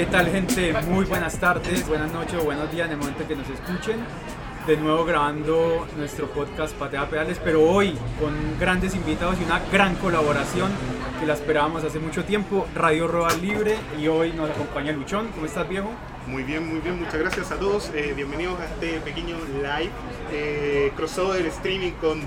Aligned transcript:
¿Qué 0.00 0.06
tal 0.06 0.30
gente? 0.30 0.72
Muy 0.88 1.04
buenas 1.04 1.38
tardes, 1.38 1.86
buenas 1.86 2.10
noches 2.10 2.32
o 2.40 2.44
buenos 2.44 2.72
días 2.72 2.86
en 2.86 2.92
el 2.92 2.96
momento 2.96 3.28
que 3.28 3.36
nos 3.36 3.46
escuchen. 3.50 3.98
De 4.66 4.78
nuevo 4.78 5.04
grabando 5.04 5.86
nuestro 5.98 6.26
podcast 6.28 6.74
Patea 6.76 7.06
Pedales, 7.10 7.38
pero 7.44 7.62
hoy 7.70 7.98
con 8.18 8.32
grandes 8.58 8.94
invitados 8.94 9.36
y 9.38 9.44
una 9.44 9.60
gran 9.70 9.96
colaboración 9.96 10.70
que 11.20 11.26
la 11.26 11.34
esperábamos 11.34 11.84
hace 11.84 11.98
mucho 11.98 12.24
tiempo, 12.24 12.66
Radio 12.74 13.08
Roal 13.08 13.42
Libre 13.42 13.76
y 14.00 14.08
hoy 14.08 14.32
nos 14.32 14.48
acompaña 14.48 14.90
Luchón. 14.92 15.28
¿Cómo 15.34 15.44
estás 15.44 15.68
viejo? 15.68 15.90
Muy 16.26 16.44
bien, 16.44 16.66
muy 16.66 16.80
bien, 16.80 16.98
muchas 16.98 17.18
gracias 17.18 17.52
a 17.52 17.56
todos. 17.56 17.90
Eh, 17.94 18.14
bienvenidos 18.16 18.58
a 18.58 18.64
este 18.64 19.00
pequeño 19.00 19.36
live, 19.56 19.90
eh, 20.32 20.92
crossover 20.96 21.44
streaming 21.44 21.92
con 22.00 22.22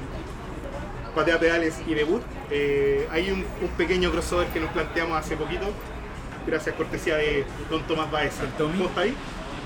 Patea 1.15 1.39
Pedales 1.39 1.81
y 1.87 1.95
Debut. 1.95 2.21
Eh, 2.51 3.07
hay 3.11 3.31
un, 3.31 3.39
un 3.39 3.69
pequeño 3.77 4.11
crossover 4.11 4.45
que 4.49 4.59
nos 4.59 4.69
planteamos 4.69 5.17
hace 5.17 5.35
poquito, 5.35 5.65
gracias 6.47 6.75
cortesía 6.75 7.17
de 7.17 7.45
don 7.69 7.81
Tomás 7.83 8.09
Baeza. 8.11 8.43
¿Cómo 8.57 8.85
está 8.85 9.01
ahí? 9.01 9.15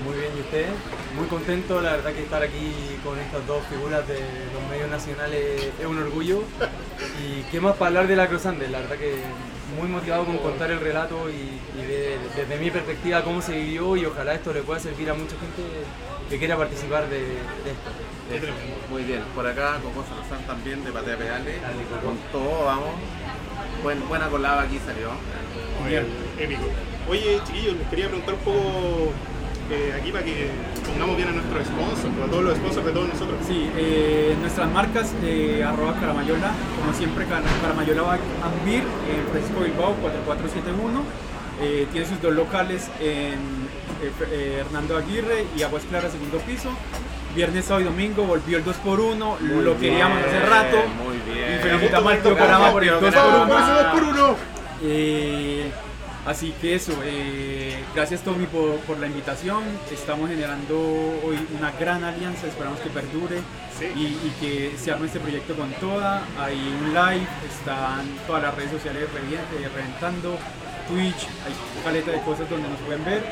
Muy 0.04 0.16
bien, 0.16 0.30
¿y 0.36 0.40
usted? 0.40 0.66
Muy 1.16 1.26
contento, 1.26 1.80
la 1.80 1.92
verdad 1.92 2.12
que 2.12 2.22
estar 2.22 2.40
aquí 2.42 2.72
con 3.02 3.18
estas 3.18 3.44
dos 3.48 3.62
figuras 3.68 4.06
de 4.06 4.14
los 4.54 4.62
medios 4.70 4.88
nacionales 4.90 5.70
es 5.78 5.86
un 5.86 5.98
orgullo. 5.98 6.42
Y 7.24 7.42
qué 7.50 7.60
más 7.60 7.76
para 7.76 7.88
hablar 7.88 8.06
de 8.08 8.16
la 8.16 8.26
Cruzande, 8.28 8.68
la 8.68 8.80
verdad 8.80 8.96
que 8.96 9.14
muy 9.78 9.88
motivado 9.88 10.24
con 10.24 10.38
contar 10.38 10.70
el 10.72 10.80
relato 10.80 11.30
y, 11.30 11.60
y 11.80 11.82
de- 11.86 12.18
desde 12.34 12.56
mi 12.58 12.70
perspectiva 12.72 13.22
cómo 13.22 13.40
se 13.40 13.52
vivió 13.52 13.96
y 13.96 14.04
ojalá 14.04 14.34
esto 14.34 14.52
le 14.52 14.62
pueda 14.62 14.80
servir 14.80 15.08
a 15.10 15.14
mucha 15.14 15.36
gente 15.38 15.62
que 16.28 16.38
quiera 16.38 16.56
participar 16.56 17.08
de, 17.08 17.18
de 17.18 17.70
esto. 17.70 18.48
Muy 18.90 19.02
bien, 19.04 19.22
por 19.34 19.46
acá 19.46 19.78
Coco 19.82 20.04
Salazar 20.08 20.44
también 20.46 20.84
de 20.84 20.90
Patea 20.90 21.16
Pedales, 21.16 21.56
con 22.04 22.16
todo, 22.32 22.64
vamos. 22.64 22.94
Buen, 23.82 24.08
buena 24.08 24.28
colada 24.28 24.62
aquí 24.62 24.78
salió. 24.84 25.10
Bien, 25.88 26.04
épico. 26.38 26.62
Oye, 27.08 27.40
chiquillos, 27.46 27.76
les 27.76 27.86
quería 27.88 28.06
preguntar 28.08 28.34
un 28.34 28.40
poco 28.40 29.12
eh, 29.70 29.94
aquí 29.98 30.12
para 30.12 30.24
que 30.24 30.48
pongamos 30.86 31.16
bien 31.16 31.28
a 31.28 31.32
nuestros 31.32 31.66
sponsors, 31.66 32.14
a 32.26 32.30
todos 32.30 32.44
los 32.44 32.56
sponsors 32.58 32.86
de 32.86 32.92
todos 32.92 33.08
nosotros. 33.08 33.38
Sí, 33.46 33.70
eh, 33.76 34.36
nuestras 34.40 34.70
marcas, 34.70 35.12
eh, 35.24 35.64
arroba 35.66 35.94
Caramayola, 35.98 36.50
como 36.78 36.92
siempre 36.96 37.24
Car- 37.26 37.42
Caramayola 37.62 38.02
va 38.02 38.12
a 38.14 38.18
Ambir, 38.60 38.82
en 38.82 39.26
Francisco 39.30 39.60
Bilbao 39.60 39.94
4471. 40.02 41.02
Eh, 41.60 41.86
tiene 41.90 42.06
sus 42.06 42.20
dos 42.22 42.32
locales 42.34 42.88
en 43.00 43.34
eh, 44.02 44.12
eh, 44.30 44.62
Hernando 44.64 44.96
Aguirre 44.96 45.44
y 45.56 45.62
Aguas 45.62 45.82
Claras, 45.88 46.12
segundo 46.12 46.38
piso. 46.38 46.70
Viernes, 47.34 47.64
sábado 47.66 47.82
y 47.82 47.84
domingo 47.84 48.24
volvió 48.24 48.58
el 48.58 48.64
2x1, 48.64 49.38
lo 49.40 49.78
queríamos 49.78 50.18
hace 50.18 50.40
rato. 50.40 50.76
Muy 51.04 51.18
bien. 51.32 51.56
Y 51.56 51.62
felicitamos 51.62 52.12
al 52.12 52.22
tío 52.22 52.36
Carama 52.36 52.70
por 52.72 52.84
el 52.84 52.90
2x1. 52.90 54.34
Eh, 54.82 55.70
así 56.26 56.54
que 56.60 56.74
eso, 56.74 56.92
eh, 57.04 57.82
gracias 57.94 58.20
Tommy 58.22 58.46
por, 58.46 58.76
por 58.80 58.98
la 58.98 59.06
invitación. 59.06 59.62
Estamos 59.92 60.28
generando 60.28 60.76
hoy 61.24 61.38
una 61.58 61.72
gran 61.72 62.04
alianza, 62.04 62.46
esperamos 62.46 62.78
que 62.80 62.90
perdure 62.90 63.38
Sí. 63.78 63.86
y, 63.94 64.06
y 64.26 64.34
que 64.40 64.76
se 64.76 64.90
arme 64.90 65.06
este 65.06 65.20
proyecto 65.20 65.54
con 65.54 65.70
toda. 65.74 66.22
Hay 66.40 66.56
un 66.56 66.92
live, 66.92 67.26
están 67.48 68.06
todas 68.26 68.42
las 68.42 68.54
redes 68.56 68.72
sociales 68.72 69.04
eh, 69.04 69.68
reventando, 69.72 70.36
Twitch, 70.88 71.28
hay 71.46 71.54
caleta 71.84 72.10
de 72.10 72.20
cosas 72.22 72.50
donde 72.50 72.68
nos 72.68 72.78
pueden 72.80 73.04
ver. 73.04 73.22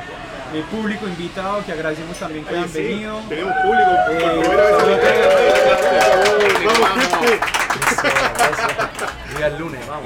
El 0.55 0.63
público 0.63 1.09
invitado, 1.09 1.65
que 1.67 1.73
agradecemos 1.73 2.17
también 2.19 2.45
que 2.45 2.51
Oye, 2.51 2.59
hayan 2.61 2.71
sí, 2.73 2.79
venido. 2.83 3.21
tenemos 3.29 3.53
público 3.65 3.91
Eh, 4.13 4.43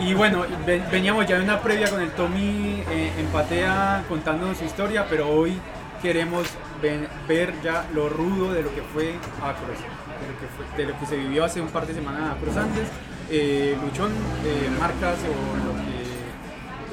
Y 0.01 0.15
bueno, 0.15 0.45
ve- 0.67 0.83
veníamos 0.91 1.27
ya 1.27 1.37
de 1.39 1.45
una 1.45 1.61
previa 1.61 1.89
con 1.91 2.01
el 2.01 2.11
Tommy 2.13 2.83
eh, 2.91 3.13
en 3.19 3.27
Patea 3.27 4.05
contándonos 4.09 4.59
su 4.59 4.65
historia, 4.65 5.07
pero 5.09 5.29
hoy 5.29 5.59
queremos 6.03 6.47
ve- 6.83 7.09
ver 7.29 7.55
ya 7.63 7.85
lo 7.95 8.09
rudo 8.09 8.53
de 8.53 8.63
lo 8.63 8.75
que 8.75 8.83
fue 8.83 9.15
Acros, 9.43 9.79
de 10.77 10.85
lo 10.87 10.99
que, 10.99 11.07
se 11.07 11.17
vivió 11.17 11.45
hace 11.45 11.61
un 11.61 11.69
par 11.69 11.87
de 11.87 11.95
semanas 11.95 12.37
Acros 12.37 12.57
antes. 12.57 12.89
Eh, 13.31 13.77
Luchón, 13.81 14.11
eh, 14.45 14.69
marcas 14.81 15.17
o 15.21 15.67
lo 15.67 15.75
que... 15.85 16.10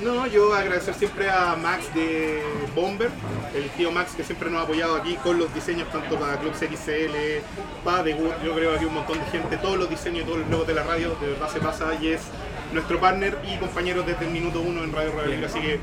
No, 0.02 0.28
yo 0.28 0.54
agradecer 0.54 0.94
siempre 0.94 1.30
a 1.30 1.56
Max 1.56 1.94
de 1.94 2.44
Bomber, 2.76 3.10
el 3.56 3.70
tío 3.72 3.92
Max 3.92 4.14
que 4.16 4.24
siempre 4.24 4.50
nos 4.50 4.62
ha 4.62 4.64
apoyado 4.64 4.96
aquí 4.96 5.16
con 5.16 5.40
los 5.40 5.54
diseños 5.54 5.90
tanto 5.92 6.20
para 6.20 6.38
Club 6.38 6.54
XCL, 6.54 7.44
para 7.84 8.04
The 8.04 8.14
Good, 8.14 8.34
yo 8.46 8.54
creo 8.54 8.78
que 8.78 8.86
un 8.86 8.94
montón 8.94 9.20
de 9.20 9.26
gente, 9.26 9.58
todos 9.58 9.78
los 9.78 9.90
diseños 9.90 10.22
y 10.22 10.26
todos 10.26 10.40
los 10.40 10.50
logos 10.50 10.68
de 10.68 10.76
la 10.76 10.84
radio, 10.84 11.16
de 11.20 11.32
verdad 11.32 11.50
se 11.50 11.60
pasa 11.60 11.96
y 12.00 12.10
es 12.10 12.22
nuestro 12.74 13.00
partner 13.00 13.38
y 13.44 13.58
compañero 13.58 14.04
desde 14.04 14.26
el 14.26 14.32
minuto 14.32 14.62
uno 14.62 14.84
en 14.84 14.94
Radio 14.94 15.14
Radio 15.14 15.32
Libre, 15.32 15.48
así 15.48 15.60
que 15.60 15.80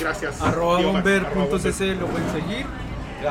gracias. 0.00 0.40
Arroba 0.42 0.80
bomber.cc 0.80 1.94
lo 1.94 2.06
pueden 2.06 2.32
seguir. 2.32 2.66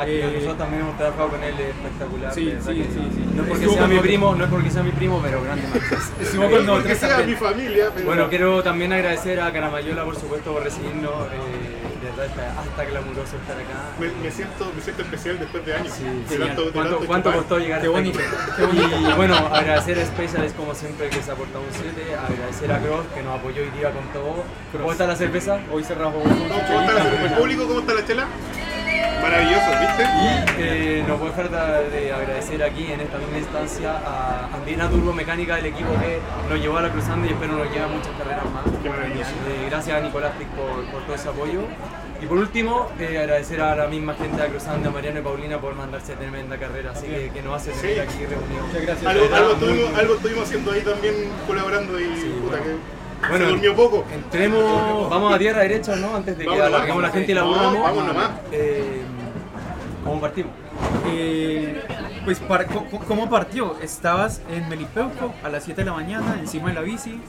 Eh, 0.06 0.31
nosotros 0.34 0.58
también 0.58 0.81
hemos 0.81 0.98
trabajado 0.98 1.30
con 1.30 1.44
él, 1.44 1.54
es 1.54 1.68
espectacular. 1.70 2.34
Sí, 2.34 2.54
sí, 2.59 2.74
sí, 2.74 2.84
sí. 2.94 3.26
No 3.36 3.44
es 3.44 3.50
porque 3.50 3.70
sea 3.70 3.88
mi 3.88 4.00
primo, 4.00 4.36
no 4.36 4.44
es 4.46 4.50
porque 4.50 4.70
sea 4.72 4.84
mi 4.84 4.92
primo, 4.92 5.20
pero 5.24 5.42
grande 5.44 5.64
Max. 5.68 6.12
No 6.36 6.42
con 6.42 6.44
es 6.44 6.50
porque 6.50 6.66
nosotros 6.66 6.98
sea 6.98 7.09
mi 7.09 7.16
también. 7.18 7.38
familia, 7.40 7.86
pero 7.94 8.06
Bueno, 8.08 8.30
quiero 8.30 8.64
también 8.64 8.94
agradecer 8.94 9.40
a 9.40 9.52
Caramayola, 9.54 10.04
por 10.04 10.16
supuesto, 10.16 10.52
por 10.54 10.64
recibirnos. 10.64 11.12
eh, 11.31 11.80
de 12.04 12.09
verdad, 12.09 12.26
está 12.26 12.59
hasta 12.59 12.84
glamuroso 12.84 13.38
estar 13.38 13.56
acá. 13.56 13.96
me, 13.98 14.08
me 14.22 14.30
siento, 14.30 14.70
me 14.76 14.81
siento 14.81 15.04
especial 15.04 15.40
después 15.40 15.66
de 15.66 15.74
años. 15.74 15.94
Sí, 15.96 16.04
De 16.04 16.28
genial. 16.28 16.48
tanto- 16.50 16.66
de 16.66 16.72
¿Cuánto, 16.74 16.92
tanto 16.96 17.08
cuánto 17.08 17.31
costó 17.34 17.60
llegar 17.60 17.81
Qué 17.81 17.88
bonito, 17.88 18.20
qué 18.58 18.66
bonito. 18.66 19.10
Y 19.10 19.14
bueno, 19.14 19.36
agradecer 19.38 20.00
a 20.00 20.06
Specialist 20.06 20.56
como 20.58 20.75
siempre 20.75 21.10
que 21.10 21.22
se 21.22 21.31
ha 21.31 21.36
portado 21.36 21.64
un 21.64 21.72
7, 21.72 22.14
agradecer 22.16 22.72
a 22.74 22.80
Cross 22.80 23.06
que 23.16 23.24
nos 23.24 23.40
apoyó 23.40 23.62
hoy 23.62 23.70
día 23.70 23.92
con 23.92 24.04
todo. 24.12 24.44
¿Cómo 24.74 24.92
está 24.92 25.08
la 25.08 25.16
cerveza? 25.16 25.60
Hoy 25.72 25.84
con 26.12 26.24
¿Cómo, 26.24 26.46
está 26.46 26.68
chelita. 26.68 27.25
el 27.25 27.34
público? 27.40 27.68
¿Cómo 27.68 27.80
está 27.80 27.94
la 27.94 28.06
chela? 28.06 28.28
Maravilloso, 29.22 29.70
¿viste? 29.80 30.04
Y 30.04 30.62
eh, 30.62 31.06
no 31.08 31.18
puedo 31.18 31.31
dejar 31.31 31.50
de, 31.50 31.90
de 31.90 32.14
agradecer 32.14 32.62
aquí 32.64 32.92
en 32.92 33.02
esta 33.02 33.18
misma 33.18 33.38
instancia 33.38 33.92
a 34.06 34.50
Andina 34.54 34.90
Turbo 34.90 35.14
Mecánica 35.14 35.56
del 35.56 35.68
equipo 35.68 35.90
que 36.00 36.20
nos 36.50 36.59
llevó 36.62 36.78
a 36.78 36.81
la 36.81 36.90
cruzando 36.92 37.26
y 37.28 37.30
espero 37.31 37.54
nos 37.54 37.68
lleve 37.72 37.86
a 37.86 37.88
muchas 37.88 38.12
carreras 38.18 38.46
más. 38.52 38.64
Qué 38.84 38.90
maravilloso. 38.90 39.31
Eh, 39.50 39.68
gracias 39.70 39.98
a 39.98 40.02
Nicolás 40.02 40.38
Tic 40.38 40.48
por, 40.50 40.84
por 40.92 41.02
todo 41.04 41.16
ese 41.16 41.30
apoyo. 41.30 41.62
Y 42.22 42.26
por 42.26 42.38
último, 42.38 42.90
eh, 43.00 43.18
agradecer 43.20 43.59
a 43.62 43.76
la 43.76 43.88
misma 43.88 44.14
gente 44.14 44.42
de 44.42 44.48
Cruzando, 44.48 44.90
a 44.90 44.92
Mariano 44.94 45.20
y 45.20 45.24
Paulina 45.24 45.58
por 45.60 45.75
mandarse 45.75 46.16
tremenda 46.16 46.58
carrera, 46.58 46.92
así 46.92 47.06
que, 47.08 47.31
que 47.34 47.42
nos 47.42 47.56
hace 47.58 47.72
tener 47.72 47.96
Sí. 47.96 48.00
aquí 48.00 48.25
reunidos. 48.25 48.68
Muchas 48.68 48.81
gracias. 48.81 49.06
Algo, 49.12 49.36
algo, 49.36 49.98
algo 49.98 50.14
estuvimos 50.16 50.44
haciendo 50.46 50.72
ahí 50.72 50.81
también 50.81 51.16
colaborando 51.46 52.00
y 52.00 52.06
puta 52.06 52.58
bueno. 52.60 52.64
que 52.64 53.03
Bueno, 53.29 53.45
durmió 53.47 53.75
poco. 53.75 54.03
Entremos, 54.13 55.09
vamos 55.09 55.34
a 55.34 55.38
tierra 55.39 55.61
derecha, 55.61 55.95
¿no? 55.95 56.16
Antes 56.16 56.38
de 56.38 56.45
que 56.45 56.61
alarguemos 56.61 57.01
la 57.01 57.09
gente 57.09 57.31
y 57.31 57.35
la 57.35 57.41
aburramos. 57.41 57.81
vamos 57.81 58.06
nomás. 58.06 58.31
Eh, 58.51 59.01
¿Cómo 60.03 60.19
partimos? 60.19 60.51
Eh, 61.07 61.81
pues, 62.25 62.39
para- 62.39 62.66
¿cómo 62.66 63.29
partió? 63.29 63.78
Estabas 63.81 64.41
en 64.51 64.67
Melipeuco 64.69 65.33
a 65.44 65.50
las 65.50 65.63
7 65.63 65.81
de 65.81 65.85
la 65.85 65.94
mañana, 65.94 66.35
encima 66.39 66.69
de 66.69 66.73
la 66.75 66.81
bici, 66.81 67.19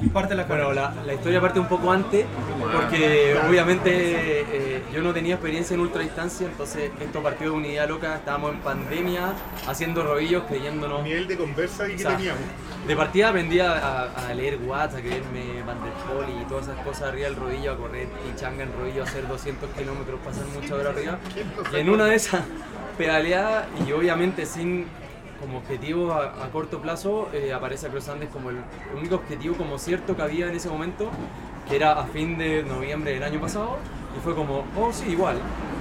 y 0.00 0.08
parte 0.08 0.34
la 0.34 0.46
carrera. 0.46 0.66
Bueno, 0.66 0.80
la, 0.80 1.04
la 1.04 1.14
historia 1.14 1.40
parte 1.40 1.60
un 1.60 1.68
poco 1.68 1.90
antes, 1.90 2.26
porque 2.72 3.36
obviamente 3.48 4.40
eh, 4.40 4.82
yo 4.92 5.02
no 5.02 5.12
tenía 5.12 5.34
experiencia 5.34 5.74
en 5.74 5.80
ultradistancia, 5.80 6.46
entonces 6.46 6.90
esto 7.00 7.22
partió 7.22 7.50
de 7.50 7.56
una 7.56 7.66
idea 7.66 7.86
loca, 7.86 8.16
estábamos 8.16 8.52
en 8.52 8.60
pandemia, 8.60 9.32
haciendo 9.66 10.02
rodillos, 10.02 10.44
creyéndonos... 10.44 11.02
Nivel 11.02 11.26
de 11.26 11.36
conversa 11.36 11.88
y 11.88 11.94
o 11.94 11.96
que 11.96 12.04
teníamos. 12.04 12.42
de 12.86 12.96
partida 12.96 13.28
aprendí 13.30 13.60
a, 13.60 14.32
leer 14.34 14.58
Watts, 14.64 14.94
a 14.94 15.00
creerme 15.00 15.62
Van 15.66 15.82
der 15.82 15.92
Poel 15.92 16.40
y 16.40 16.44
todas 16.44 16.68
esas 16.68 16.78
cosas 16.84 17.08
arriba 17.08 17.28
del 17.28 17.36
rodillo, 17.36 17.72
a 17.72 17.76
correr 17.76 18.08
y 18.28 18.38
changa 18.38 18.62
en 18.62 18.72
rodillo, 18.72 19.02
a 19.02 19.06
hacer 19.06 19.26
200 19.26 19.70
kilómetros, 19.70 20.20
pasar 20.24 20.44
muchas 20.46 20.72
horas 20.72 20.94
arriba. 20.94 21.18
Y 21.72 21.76
en 21.76 21.90
una 21.90 22.06
de 22.06 22.14
esas 22.16 22.42
pedaleadas, 22.98 23.66
y 23.86 23.92
obviamente 23.92 24.46
sin 24.46 24.86
como 25.40 25.58
objetivo 25.58 26.12
a, 26.12 26.44
a 26.44 26.50
corto 26.50 26.80
plazo, 26.80 27.28
eh, 27.32 27.52
aparece 27.52 27.86
a 27.86 27.90
Cross 27.90 28.08
Andes 28.08 28.28
como 28.30 28.50
el 28.50 28.56
único 28.96 29.16
objetivo 29.16 29.56
como 29.56 29.78
cierto 29.78 30.16
que 30.16 30.22
había 30.22 30.48
en 30.48 30.54
ese 30.54 30.68
momento, 30.68 31.10
que 31.68 31.76
era 31.76 31.92
a 31.92 32.04
fin 32.04 32.38
de 32.38 32.62
noviembre 32.62 33.12
del 33.12 33.22
año 33.22 33.40
pasado, 33.40 33.78
y 34.16 34.20
fue 34.22 34.34
como, 34.34 34.64
oh 34.78 34.92
sí, 34.92 35.10
igual, 35.10 35.36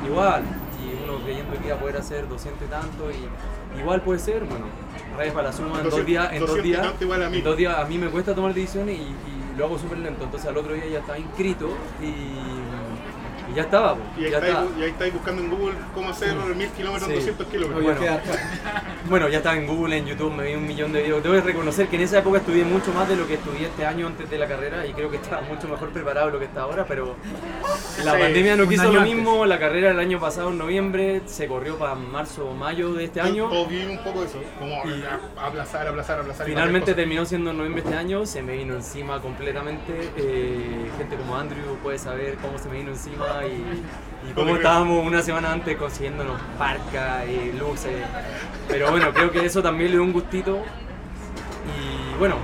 igual, 0.06 0.44
y 0.82 1.04
uno 1.04 1.24
creyendo 1.24 1.58
que 1.60 1.68
iba 1.68 1.76
a 1.76 1.80
poder 1.80 1.98
hacer 1.98 2.28
200 2.28 2.68
y 2.68 2.70
tanto, 2.70 3.12
y 3.12 3.80
igual 3.80 4.02
puede 4.02 4.20
ser, 4.20 4.44
bueno, 4.46 4.66
rayas 5.18 5.34
para 5.34 5.48
la 5.48 5.54
suma 5.54 5.78
en 5.78 5.84
dos 5.84 5.96
200 5.96 6.06
días, 6.06 6.34
en 6.34 6.40
dos 6.40 6.50
200 6.50 6.66
y 6.66 6.70
días, 6.70 7.02
igual 7.02 7.24
a 7.24 7.30
mí. 7.30 7.38
en 7.38 7.44
dos 7.44 7.58
días 7.58 7.78
a 7.78 7.86
mí 7.86 7.98
me 7.98 8.08
cuesta 8.10 8.34
tomar 8.34 8.54
decisiones 8.54 8.98
y, 8.98 9.02
y 9.02 9.58
lo 9.58 9.66
hago 9.66 9.78
súper 9.78 10.00
lento, 10.00 10.24
entonces 10.24 10.50
al 10.50 10.58
otro 10.58 10.74
día 10.74 10.88
ya 10.88 11.00
estaba 11.00 11.20
inscrito 11.20 11.70
y, 12.02 12.63
y 13.54 13.56
ya 13.56 13.62
estaba, 13.64 13.96
po, 13.96 14.02
Y 14.18 14.26
ahí, 14.26 14.32
ya 14.32 14.38
estáis, 14.38 14.54
estaba. 14.56 14.80
y 14.80 14.84
ahí 14.84 14.90
estáis 14.90 15.14
buscando 15.14 15.42
en 15.44 15.50
Google 15.52 15.76
cómo 15.94 16.10
hacer 16.10 16.34
mil 16.36 16.70
kilómetros 16.70 17.10
Sí. 17.10 17.16
200 17.16 17.48
kilómetros. 17.48 17.84
Bueno. 17.84 18.02
Bueno, 19.10 19.30
ya 19.30 19.38
estaba 19.38 19.56
en 19.58 19.68
Google, 19.68 19.98
en 19.98 20.06
YouTube, 20.06 20.32
me 20.34 20.46
vi 20.46 20.56
un 20.56 20.66
millón 20.66 20.94
de 20.94 21.02
videos. 21.04 21.22
Debo 21.24 21.36
de 21.36 21.42
reconocer 21.42 21.88
que 21.88 21.98
en 21.98 22.04
esa 22.04 22.20
época 22.20 22.38
estudié 22.40 22.64
mucho 22.64 22.92
más 22.94 23.08
de 23.10 23.16
lo 23.18 23.28
que 23.28 23.34
estudié 23.36 23.68
este 23.68 23.86
año 23.86 24.08
antes 24.08 24.30
de 24.30 24.38
la 24.38 24.48
carrera 24.48 24.86
y 24.88 24.94
creo 24.94 25.10
que 25.12 25.18
estaba 25.18 25.42
mucho 25.42 25.68
mejor 25.68 25.90
preparado 25.90 26.28
de 26.28 26.34
lo 26.34 26.40
que 26.40 26.46
está 26.46 26.62
ahora, 26.62 26.86
pero 26.88 27.16
la 28.04 28.14
Sí, 28.14 28.20
pandemia 28.20 28.56
no 28.56 28.64
un 28.64 28.70
quiso 28.70 28.84
año 28.84 28.94
lo 28.94 29.00
antes. 29.02 29.16
mismo. 29.16 29.46
La 29.46 29.60
carrera 29.60 29.92
el 29.92 30.00
año 30.00 30.20
pasado, 30.20 30.50
en 30.52 30.58
noviembre, 30.58 31.22
se 31.26 31.48
corrió 31.48 31.78
para 31.78 31.96
marzo 31.96 32.48
o 32.50 32.54
mayo 32.54 32.94
de 32.94 33.04
este 33.06 33.20
año. 33.22 33.50
Vivimos 33.68 33.98
un 33.98 34.04
poco 34.04 34.24
eso, 34.24 34.42
como 34.58 34.76
a- 34.76 35.48
aplazar, 35.48 35.88
aplazar, 35.88 36.20
aplazar. 36.20 36.46
Finalmente 36.46 36.94
terminó 36.94 37.26
siendo 37.26 37.52
en 37.52 37.58
noviembre 37.58 37.84
este 37.84 37.96
año, 37.96 38.26
se 38.26 38.42
me 38.42 38.54
vino 38.56 38.74
encima 38.76 39.22
completamente. 39.22 40.12
eh, 40.18 40.90
gente 40.98 41.16
como 41.18 41.36
Andrew 41.36 41.76
puede 41.84 41.98
saber 42.00 42.36
cómo 42.42 42.58
se 42.58 42.70
me 42.70 42.78
vino 42.78 42.92
encima 42.92 43.43
y, 43.48 44.30
y 44.30 44.34
cómo 44.34 44.56
estábamos 44.56 45.06
una 45.06 45.22
semana 45.22 45.52
antes 45.52 45.76
consiguiéndonos 45.78 46.40
parcas 46.58 47.24
y 47.28 47.58
luces. 47.58 47.94
Pero 48.68 48.92
bueno, 48.92 49.12
creo 49.14 49.32
que 49.32 49.46
eso 49.46 49.62
también 49.62 49.92
le 49.92 49.98
dio 49.98 50.04
un 50.04 50.14
gustito. 50.14 50.60
Y 51.66 52.18
bueno, 52.20 52.36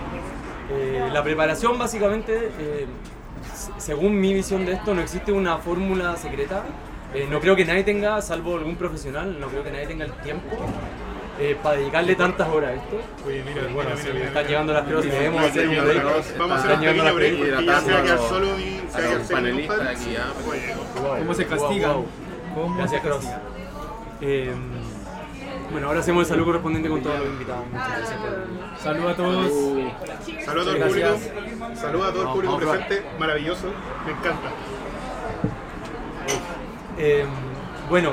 eh, 0.71 1.09
la 1.11 1.23
preparación 1.23 1.77
básicamente, 1.77 2.51
eh, 2.59 2.85
se- 3.53 3.71
según 3.79 4.19
mi 4.19 4.33
visión 4.33 4.65
de 4.65 4.73
esto, 4.73 4.93
no 4.93 5.01
existe 5.01 5.31
una 5.31 5.57
fórmula 5.57 6.15
secreta. 6.15 6.63
Eh, 7.13 7.27
no 7.29 7.39
creo 7.39 7.55
que 7.55 7.65
nadie 7.65 7.83
tenga, 7.83 8.21
salvo 8.21 8.55
algún 8.55 8.75
profesional, 8.75 9.39
no 9.39 9.47
creo 9.47 9.63
que 9.63 9.71
nadie 9.71 9.87
tenga 9.87 10.05
el 10.05 10.11
tiempo 10.13 10.47
eh, 11.39 11.57
para 11.63 11.77
dedicarle 11.77 12.15
tantas 12.15 12.47
horas 12.49 12.71
a 12.71 12.73
esto. 12.73 12.99
Oye, 13.25 13.43
mira, 13.43 13.61
Bueno, 13.73 13.89
mira, 13.91 13.95
mira, 13.95 14.13
mira, 14.13 14.25
están 14.25 14.33
mira. 14.33 14.47
llegando 14.47 14.73
las 14.73 14.83
cross 14.83 15.05
y 15.05 15.09
debemos 15.09 15.43
hacer 15.43 15.67
un 15.69 15.75
break. 15.75 16.37
Vamos 16.37 16.51
a 16.51 16.59
hacer 16.59 16.71
un 16.71 16.79
pequeño 16.79 17.13
break 17.15 17.37
porque 17.37 17.65
ya 17.65 17.81
se 17.81 17.91
va 17.91 17.99
a 17.99 18.03
quedar 18.03 18.19
solo 18.19 18.59
y 18.59 18.81
se 18.89 18.91
va 18.91 18.97
a 18.97 18.97
a 18.97 19.01
quedar 19.01 19.17
los 19.17 19.27
sin 19.27 19.35
panelistas 19.35 19.77
compadre. 19.77 19.97
aquí, 19.97 20.15
ah, 20.17 20.33
¿Cómo 21.19 21.33
se. 21.33 21.45
¿Cómo 21.47 22.75
Gracias, 22.75 23.01
Cross. 23.01 23.25
Eh, 24.21 24.53
bueno, 25.71 25.87
ahora 25.87 25.99
hacemos 25.99 26.23
el 26.23 26.27
saludo 26.27 26.45
correspondiente 26.47 26.89
con 26.89 27.01
todos 27.01 27.19
los 27.19 27.27
invitados. 27.29 27.63
Muchas 27.71 27.97
gracias 27.97 28.19
por 28.19 28.79
Saludos 28.83 29.11
a 29.11 29.15
todos. 29.15 29.51
Saludos 30.45 30.67
a 30.67 30.71
todo 30.71 30.75
el 30.75 30.83
público. 30.83 31.17
Saludos 31.75 32.07
a 32.07 32.11
todo 32.11 32.21
el 32.23 32.29
público 32.29 32.57
presente. 32.57 33.03
Maravilloso. 33.19 33.67
Me 34.05 34.11
encanta. 34.11 34.49
Eh, 36.97 37.25
bueno, 37.89 38.11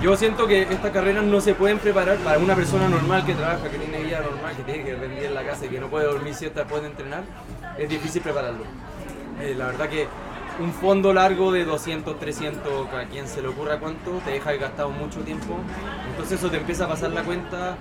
yo 0.00 0.16
siento 0.16 0.46
que 0.46 0.62
estas 0.62 0.90
carreras 0.90 1.24
no 1.24 1.40
se 1.40 1.54
pueden 1.54 1.78
preparar 1.78 2.16
para 2.18 2.38
una 2.38 2.54
persona 2.54 2.88
normal 2.88 3.24
que 3.24 3.34
trabaja, 3.34 3.68
que 3.70 3.78
tiene 3.78 4.02
vida 4.02 4.20
normal, 4.20 4.54
que 4.56 4.62
tiene 4.64 4.84
que 4.84 4.94
rendir 4.96 5.24
en 5.24 5.34
la 5.34 5.44
casa 5.44 5.66
y 5.66 5.68
que 5.68 5.80
no 5.80 5.88
puede 5.88 6.06
dormir 6.06 6.34
siesta 6.34 6.60
después 6.60 6.82
de 6.82 6.88
entrenar. 6.88 7.22
Es 7.78 7.88
difícil 7.88 8.20
prepararlo. 8.22 8.64
Eh, 9.40 9.54
la 9.56 9.66
verdad 9.66 9.88
que 9.88 10.06
un 10.60 10.72
fondo 10.72 11.12
largo 11.12 11.50
de 11.52 11.64
200, 11.64 12.18
300, 12.18 12.88
a 12.94 13.04
quien 13.06 13.26
se 13.26 13.40
le 13.42 13.48
ocurra 13.48 13.78
cuánto, 13.78 14.10
te 14.24 14.32
deja 14.32 14.52
gastado 14.52 14.90
mucho 14.90 15.20
tiempo. 15.20 15.58
Entonces 16.10 16.38
eso 16.38 16.50
te 16.50 16.58
empieza 16.58 16.84
a 16.84 16.88
pasar 16.88 17.10
la 17.10 17.22
cuenta 17.22 17.76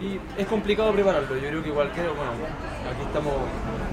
y 0.00 0.18
es 0.40 0.46
complicado 0.46 0.92
prepararlo. 0.92 1.34
Yo 1.36 1.48
creo 1.48 1.62
que 1.62 1.70
cualquiera, 1.70 2.08
bueno, 2.10 2.32
aquí 2.90 3.02
estamos 3.06 3.32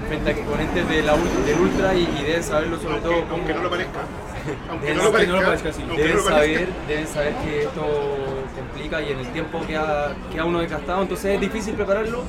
frente 0.08 0.28
a 0.30 0.32
exponentes 0.32 0.88
del 0.88 1.60
ultra 1.60 1.94
y, 1.94 2.02
y 2.20 2.24
deben 2.24 2.42
saberlo 2.42 2.78
sobre 2.78 2.98
todo 3.00 3.12
cómo- 3.22 3.32
aunque 3.36 3.54
no 3.54 3.62
lo 3.62 3.70
parezca. 3.70 4.00
Aunque 4.70 4.86
Deben 4.86 4.98
no 4.98 5.04
lo 5.04 5.12
parezca. 5.12 5.32
no 5.32 5.40
lo 5.40 5.46
parezca, 5.46 5.72
sí. 5.72 5.82
no 5.86 5.94
deben 5.94 6.10
parezca. 6.12 6.30
saber, 6.30 6.68
deben 6.88 7.06
saber 7.06 7.34
que 7.44 7.62
esto 7.62 7.82
complica 8.56 9.02
y 9.02 9.12
en 9.12 9.18
el 9.18 9.26
tiempo 9.32 9.60
que 9.66 9.76
ha, 9.76 10.14
que 10.32 10.40
uno 10.42 10.60
desgastado, 10.60 11.02
entonces 11.02 11.34
es 11.34 11.40
difícil 11.40 11.74
prepararlo. 11.74 12.22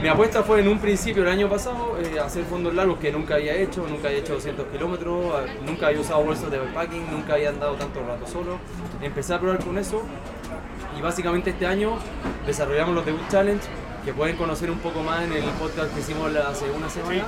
Mi 0.00 0.06
apuesta 0.08 0.44
fue 0.44 0.60
en 0.60 0.68
un 0.68 0.78
principio 0.78 1.22
el 1.24 1.28
año 1.28 1.48
pasado 1.48 1.98
eh, 2.00 2.20
hacer 2.20 2.44
fondos 2.44 2.72
largos 2.72 2.98
que 3.00 3.10
nunca 3.10 3.34
había 3.34 3.54
hecho, 3.56 3.84
nunca 3.88 4.06
había 4.06 4.20
hecho 4.20 4.34
200 4.34 4.66
kilómetros, 4.68 5.24
eh, 5.44 5.58
nunca 5.66 5.88
había 5.88 6.00
usado 6.00 6.22
bolsas 6.22 6.50
de 6.52 6.58
backpacking, 6.58 7.10
nunca 7.10 7.34
había 7.34 7.48
andado 7.48 7.74
tanto 7.74 8.00
rato 8.06 8.24
solo. 8.26 8.58
Empecé 9.02 9.34
a 9.34 9.40
probar 9.40 9.58
con 9.64 9.76
eso 9.76 10.02
y 10.96 11.02
básicamente 11.02 11.50
este 11.50 11.66
año 11.66 11.98
desarrollamos 12.46 12.94
los 12.94 13.04
Debut 13.06 13.28
Challenge 13.28 13.60
que 14.04 14.12
pueden 14.12 14.36
conocer 14.36 14.70
un 14.70 14.78
poco 14.78 15.02
más 15.02 15.22
en 15.24 15.32
el 15.32 15.42
podcast 15.60 15.92
que 15.92 16.00
hicimos 16.00 16.30
la- 16.32 16.48
hace 16.48 16.70
una 16.70 16.88
semana 16.88 17.24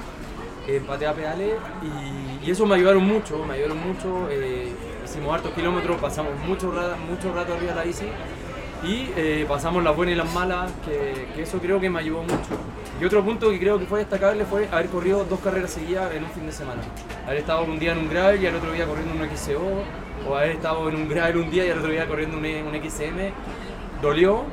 en 0.68 0.84
Patea 0.84 1.12
Pedales 1.12 1.54
y, 1.82 2.29
y 2.44 2.50
eso 2.50 2.66
me 2.66 2.74
ayudaron 2.76 3.04
mucho, 3.06 3.44
me 3.44 3.54
ayudaron 3.54 3.78
mucho, 3.86 4.28
eh, 4.30 4.68
hicimos 5.04 5.34
hartos 5.34 5.52
kilómetros, 5.52 5.98
pasamos 6.00 6.32
mucho, 6.46 6.70
ra- 6.72 6.96
mucho 6.96 7.32
rato 7.34 7.54
arriba 7.54 7.72
de 7.72 7.76
la 7.76 7.84
bici 7.84 8.06
y 8.82 9.10
eh, 9.16 9.44
pasamos 9.48 9.82
las 9.84 9.94
buenas 9.94 10.14
y 10.14 10.18
las 10.18 10.32
malas, 10.32 10.70
que, 10.84 11.28
que 11.34 11.42
eso 11.42 11.58
creo 11.58 11.78
que 11.80 11.90
me 11.90 11.98
ayudó 12.00 12.22
mucho. 12.22 12.56
Y 13.00 13.04
otro 13.04 13.22
punto 13.24 13.50
que 13.50 13.58
creo 13.58 13.78
que 13.78 13.86
fue 13.86 14.00
destacable 14.00 14.44
fue 14.44 14.68
haber 14.70 14.86
corrido 14.88 15.24
dos 15.24 15.40
carreras 15.40 15.70
seguidas 15.70 16.14
en 16.14 16.24
un 16.24 16.30
fin 16.30 16.46
de 16.46 16.52
semana. 16.52 16.82
Haber 17.26 17.38
estado 17.38 17.64
un 17.64 17.78
día 17.78 17.92
en 17.92 17.98
un 17.98 18.08
gravel 18.10 18.42
y 18.42 18.46
al 18.46 18.54
otro 18.54 18.72
día 18.72 18.86
corriendo 18.86 19.14
un 19.14 19.28
XCO, 19.36 19.82
o 20.28 20.36
haber 20.36 20.50
estado 20.52 20.86
en 20.88 20.96
un 20.96 21.08
gravel 21.08 21.36
un 21.38 21.50
día 21.50 21.66
y 21.66 21.70
al 21.70 21.78
otro 21.78 21.90
día 21.90 22.06
corriendo 22.06 22.36
un, 22.36 22.44
un 22.44 22.90
XM. 22.90 23.32
Dolió, 24.02 24.44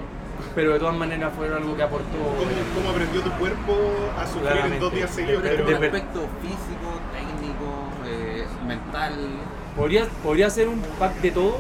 pero 0.56 0.74
de 0.74 0.80
todas 0.80 0.96
maneras 0.96 1.32
fue 1.36 1.48
algo 1.48 1.76
que 1.76 1.84
aportó. 1.84 2.18
¿Cómo, 2.18 2.52
cómo 2.76 2.90
aprendió 2.90 3.22
tu 3.22 3.32
cuerpo 3.32 3.76
a 4.18 4.26
sufrir 4.28 4.74
en 4.74 4.80
dos 4.80 4.94
días 4.94 5.10
seguidos? 5.10 5.42
Pero 5.44 5.64
aspecto 5.86 6.20
físico, 6.42 6.88
técnico, 7.14 7.17
eh, 8.08 8.46
mental. 8.66 9.14
Podría, 9.76 10.06
podría 10.24 10.50
ser 10.50 10.68
un 10.68 10.82
pack 11.00 11.22
de 11.22 11.32
todo, 11.32 11.58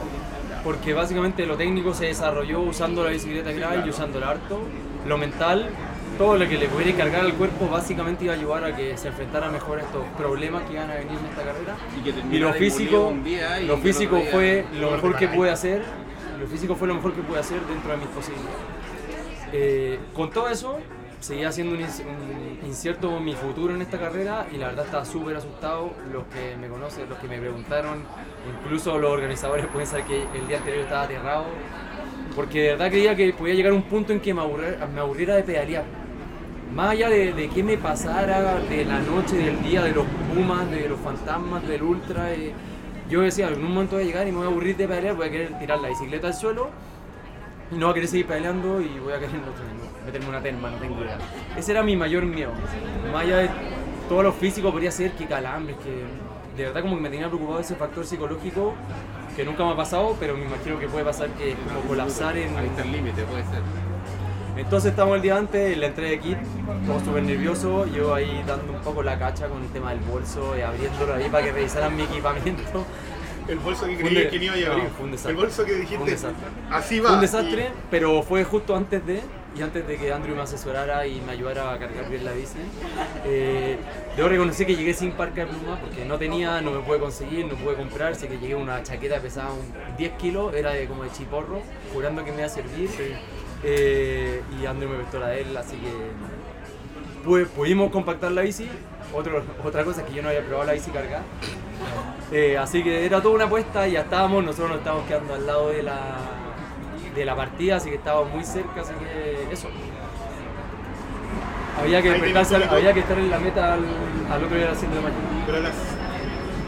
porque 0.63 0.93
básicamente 0.93 1.45
lo 1.45 1.55
técnico 1.55 1.93
se 1.93 2.05
desarrolló 2.05 2.61
usando 2.61 3.03
la 3.03 3.11
bicicleta 3.11 3.51
gravel 3.51 3.85
y 3.85 3.89
usando 3.89 4.17
el 4.17 4.23
harto. 4.23 4.59
Lo 5.07 5.17
mental, 5.17 5.69
todo 6.17 6.37
lo 6.37 6.47
que 6.49 6.57
le 6.57 6.67
pudiera 6.67 6.97
cargar 6.97 7.21
al 7.21 7.33
cuerpo, 7.33 7.69
básicamente 7.69 8.25
iba 8.25 8.33
a 8.33 8.37
ayudar 8.37 8.63
a 8.65 8.75
que 8.75 8.97
se 8.97 9.09
enfrentara 9.09 9.49
mejor 9.49 9.79
a 9.79 9.83
estos 9.83 10.03
problemas 10.17 10.63
que 10.63 10.73
iban 10.73 10.89
a 10.89 10.95
venir 10.95 11.17
en 11.17 11.25
esta 11.25 11.43
carrera. 11.43 11.75
Y 12.31 12.39
lo 12.39 12.53
físico, 12.53 13.13
y 13.61 13.65
lo 13.65 13.77
físico 13.77 14.21
fue 14.31 14.65
lo 14.79 14.91
mejor 14.91 15.15
que 15.15 15.27
pude 15.27 15.51
hacer. 15.51 15.83
Lo 16.39 16.47
físico 16.47 16.75
fue 16.75 16.87
lo 16.87 16.95
mejor 16.95 17.13
que 17.13 17.21
pude 17.21 17.39
hacer 17.39 17.59
dentro 17.61 17.91
de 17.91 17.97
mis 17.97 18.07
posibilidades. 18.07 18.57
Eh, 19.53 19.99
con 20.13 20.29
todo 20.29 20.49
eso, 20.49 20.77
seguía 21.19 21.51
siendo 21.51 21.75
un, 21.75 21.81
inci- 21.81 22.05
un 22.05 22.65
incierto 22.67 23.19
mi 23.19 23.35
futuro 23.35 23.73
en 23.75 23.81
esta 23.81 23.99
carrera 23.99 24.47
y 24.51 24.57
la 24.57 24.67
verdad 24.67 24.85
estaba 24.85 25.05
súper 25.05 25.35
asustado. 25.37 25.93
Los 26.11 26.25
que 26.27 26.55
me 26.57 26.67
conocen, 26.69 27.09
los 27.09 27.17
que 27.19 27.27
me 27.27 27.39
preguntaron, 27.39 28.03
incluso 28.47 28.97
los 28.97 29.11
organizadores 29.11 29.67
pueden 29.71 29.87
saber 29.87 30.05
que 30.05 30.23
el 30.33 30.47
día 30.47 30.57
anterior 30.57 30.83
estaba 30.83 31.03
aterrado. 31.03 31.45
Porque 32.35 32.61
de 32.61 32.67
verdad 32.69 32.89
creía 32.89 33.15
que 33.15 33.33
podía 33.33 33.55
llegar 33.55 33.73
un 33.73 33.83
punto 33.83 34.13
en 34.13 34.21
que 34.21 34.33
me 34.33 34.41
me 34.93 34.99
aburriera 35.01 35.35
de 35.35 35.43
pedalear. 35.43 35.85
Más 36.73 36.91
allá 36.91 37.09
de, 37.09 37.49
qué 37.53 37.63
me 37.63 37.77
pasara, 37.77 38.59
de 38.61 38.85
la 38.85 38.99
noche, 39.01 39.37
del 39.37 39.61
día, 39.61 39.83
de 39.83 39.93
los 39.93 40.05
pumas, 40.33 40.69
de 40.69 40.89
los 40.89 40.99
fantasmas, 40.99 41.65
del 41.67 41.81
ultra, 41.83 42.33
eh, 42.33 42.53
yo 43.09 43.21
decía, 43.21 43.47
en 43.49 43.63
un 43.63 43.73
momento 43.73 43.95
voy 43.95 44.03
a 44.03 44.07
llegar 44.07 44.27
y 44.27 44.31
me 44.31 44.39
voy 44.39 44.47
a 44.47 44.49
aburrir 44.49 44.75
de 44.77 44.87
pedalear, 44.87 45.15
voy 45.15 45.27
a 45.27 45.31
querer 45.31 45.57
tirar 45.59 45.79
la 45.79 45.89
bicicleta 45.89 46.27
al 46.27 46.33
suelo 46.33 46.69
y 47.71 47.75
no 47.75 47.87
voy 47.87 47.91
a 47.91 47.93
querer 47.95 48.09
seguir 48.09 48.27
pedaleando 48.27 48.81
y 48.81 48.99
voy 48.99 49.13
a 49.13 49.19
querer 49.19 49.35
no 49.35 49.53
sé, 49.55 49.86
meterme 50.07 50.29
una 50.29 50.41
terma, 50.41 50.69
no 50.71 50.77
tengo 50.77 51.03
idea. 51.03 51.17
Ese 51.55 51.71
era 51.71 51.83
mi 51.83 51.95
mayor 51.95 52.25
miedo. 52.25 52.51
Más 53.13 53.23
allá 53.23 53.37
de 53.37 53.49
todo 54.09 54.23
lo 54.23 54.33
físico, 54.33 54.71
podría 54.71 54.89
ser 54.91 55.11
que 55.11 55.25
calambres, 55.25 55.75
que 55.77 56.03
de 56.57 56.63
verdad 56.65 56.81
como 56.81 56.95
que 56.95 57.01
me 57.01 57.09
tenía 57.09 57.27
preocupado 57.27 57.59
ese 57.59 57.75
factor 57.75 58.05
psicológico 58.05 58.73
que 59.35 59.43
nunca 59.45 59.63
me 59.65 59.73
ha 59.73 59.75
pasado, 59.75 60.15
pero 60.19 60.35
me 60.35 60.45
imagino 60.45 60.79
que 60.79 60.87
puede 60.87 61.05
pasar 61.05 61.29
que 61.31 61.51
es 61.51 61.57
como 61.67 61.81
colapsar 61.81 62.35
en, 62.37 62.57
Ahí 62.57 62.65
está 62.67 62.81
el 62.81 62.91
límite, 62.91 63.21
puede 63.23 63.43
ser. 63.43 63.61
entonces 64.55 64.89
estamos 64.91 65.15
el 65.17 65.21
día 65.21 65.37
antes, 65.37 65.73
en 65.73 65.79
la 65.81 65.85
entrega 65.87 66.09
de 66.11 66.19
kit, 66.19 66.37
todo 66.87 66.99
súper 67.01 67.21
nervioso, 67.23 67.85
yo 67.85 68.15
ahí 68.15 68.43
dando 68.47 68.73
un 68.73 68.79
poco 68.79 69.03
la 69.03 69.19
cacha 69.19 69.47
con 69.47 69.61
el 69.61 69.69
tema 69.69 69.91
del 69.91 69.99
bolso 69.99 70.57
y 70.57 70.61
abriéndolo 70.61 71.13
ahí 71.13 71.29
para 71.29 71.43
que 71.45 71.51
revisaran 71.51 71.95
mi 71.95 72.03
equipamiento. 72.03 72.83
el 73.47 73.59
bolso 73.59 73.85
que 73.85 73.93
Fue 73.95 74.03
un 74.03 74.09
creí 74.09 74.23
de- 74.23 74.29
que 74.29 74.37
no 74.39 74.43
iba 74.43 74.53
a 74.53 74.57
desastre. 75.11 75.31
el 75.31 75.37
bolso 75.37 75.63
que 75.65 75.71
Fue 75.71 75.75
un 75.75 75.81
dijiste, 75.81 76.11
desastre. 76.11 76.47
así 76.71 76.99
va. 76.99 77.07
Fue 77.09 77.15
un 77.15 77.21
desastre, 77.21 77.63
y- 77.63 77.71
pero 77.91 78.21
fue 78.23 78.43
justo 78.43 78.75
antes 78.75 79.05
de, 79.05 79.21
y 79.55 79.61
antes 79.61 79.87
de 79.87 79.97
que 79.97 80.11
Andrew 80.13 80.35
me 80.35 80.41
asesorara 80.43 81.07
y 81.07 81.19
me 81.21 81.31
ayudara 81.31 81.73
a 81.73 81.79
cargar 81.79 82.09
bien 82.09 82.23
la 82.25 82.31
bici. 82.33 82.59
Eh, 83.25 83.77
debo 84.15 84.29
reconocer 84.29 84.67
que 84.67 84.75
llegué 84.75 84.93
sin 84.93 85.11
parca 85.13 85.41
de 85.41 85.47
pluma 85.47 85.79
porque 85.79 86.05
no 86.05 86.17
tenía, 86.17 86.61
no 86.61 86.71
me 86.71 86.79
pude 86.81 86.99
conseguir, 86.99 87.45
no 87.45 87.55
pude 87.55 87.75
comprar, 87.75 88.11
así 88.13 88.27
que 88.27 88.37
llegué 88.37 88.55
una 88.55 88.83
chaqueta 88.83 89.15
que 89.15 89.21
pesaba 89.21 89.51
un 89.53 89.73
10 89.97 90.11
kilos, 90.13 90.53
era 90.53 90.71
de, 90.71 90.85
como 90.87 91.03
de 91.03 91.11
chiporro, 91.11 91.61
jurando 91.93 92.23
que 92.23 92.31
me 92.31 92.37
iba 92.39 92.45
a 92.45 92.49
servir. 92.49 92.89
Eh, 93.63 94.41
y 94.61 94.65
Andrew 94.67 94.89
me 94.89 94.97
prestó 94.97 95.19
la 95.19 95.29
de 95.29 95.41
él, 95.41 95.57
así 95.57 95.77
que 95.77 97.27
pude- 97.27 97.45
pudimos 97.47 97.91
compactar 97.91 98.31
la 98.31 98.41
bici. 98.41 98.69
Otro, 99.13 99.41
otra 99.63 99.83
cosa 99.83 100.01
es 100.01 100.07
que 100.07 100.13
yo 100.13 100.21
no 100.21 100.29
había 100.29 100.41
probado 100.43 100.67
la 100.67 100.73
bici 100.73 100.91
cargada. 100.91 101.23
Eh, 102.31 102.57
así 102.57 102.83
que 102.83 103.05
era 103.05 103.21
toda 103.21 103.35
una 103.35 103.45
apuesta 103.45 103.87
y 103.87 103.93
ya 103.93 104.01
estábamos, 104.01 104.43
nosotros 104.43 104.69
nos 104.69 104.77
estábamos 104.79 105.07
quedando 105.07 105.33
al 105.33 105.47
lado 105.47 105.69
de 105.69 105.81
la, 105.83 106.17
de 107.17 107.25
la 107.25 107.35
partida, 107.35 107.77
así 107.77 107.89
que 107.89 107.95
estábamos 107.95 108.31
muy 108.33 108.43
cerca, 108.43 108.81
así 108.81 108.93
que 108.93 109.53
eso. 109.53 109.69
Había 111.79 112.01
que, 112.01 112.09
despertarse, 112.09 112.55
había 112.55 112.93
que 112.93 112.99
estar 113.01 113.17
en 113.19 113.29
la 113.29 113.39
meta 113.39 113.73
al, 113.73 113.85
al 114.31 114.43
otro 114.43 114.57
día 114.57 114.67
a 114.67 114.69
las 114.71 114.79
7 114.79 114.95
de 114.95 115.01
la 115.01 115.07
mañana. 115.09 115.43
Pero 115.45 115.57
a 115.57 115.61
las. 115.61 115.75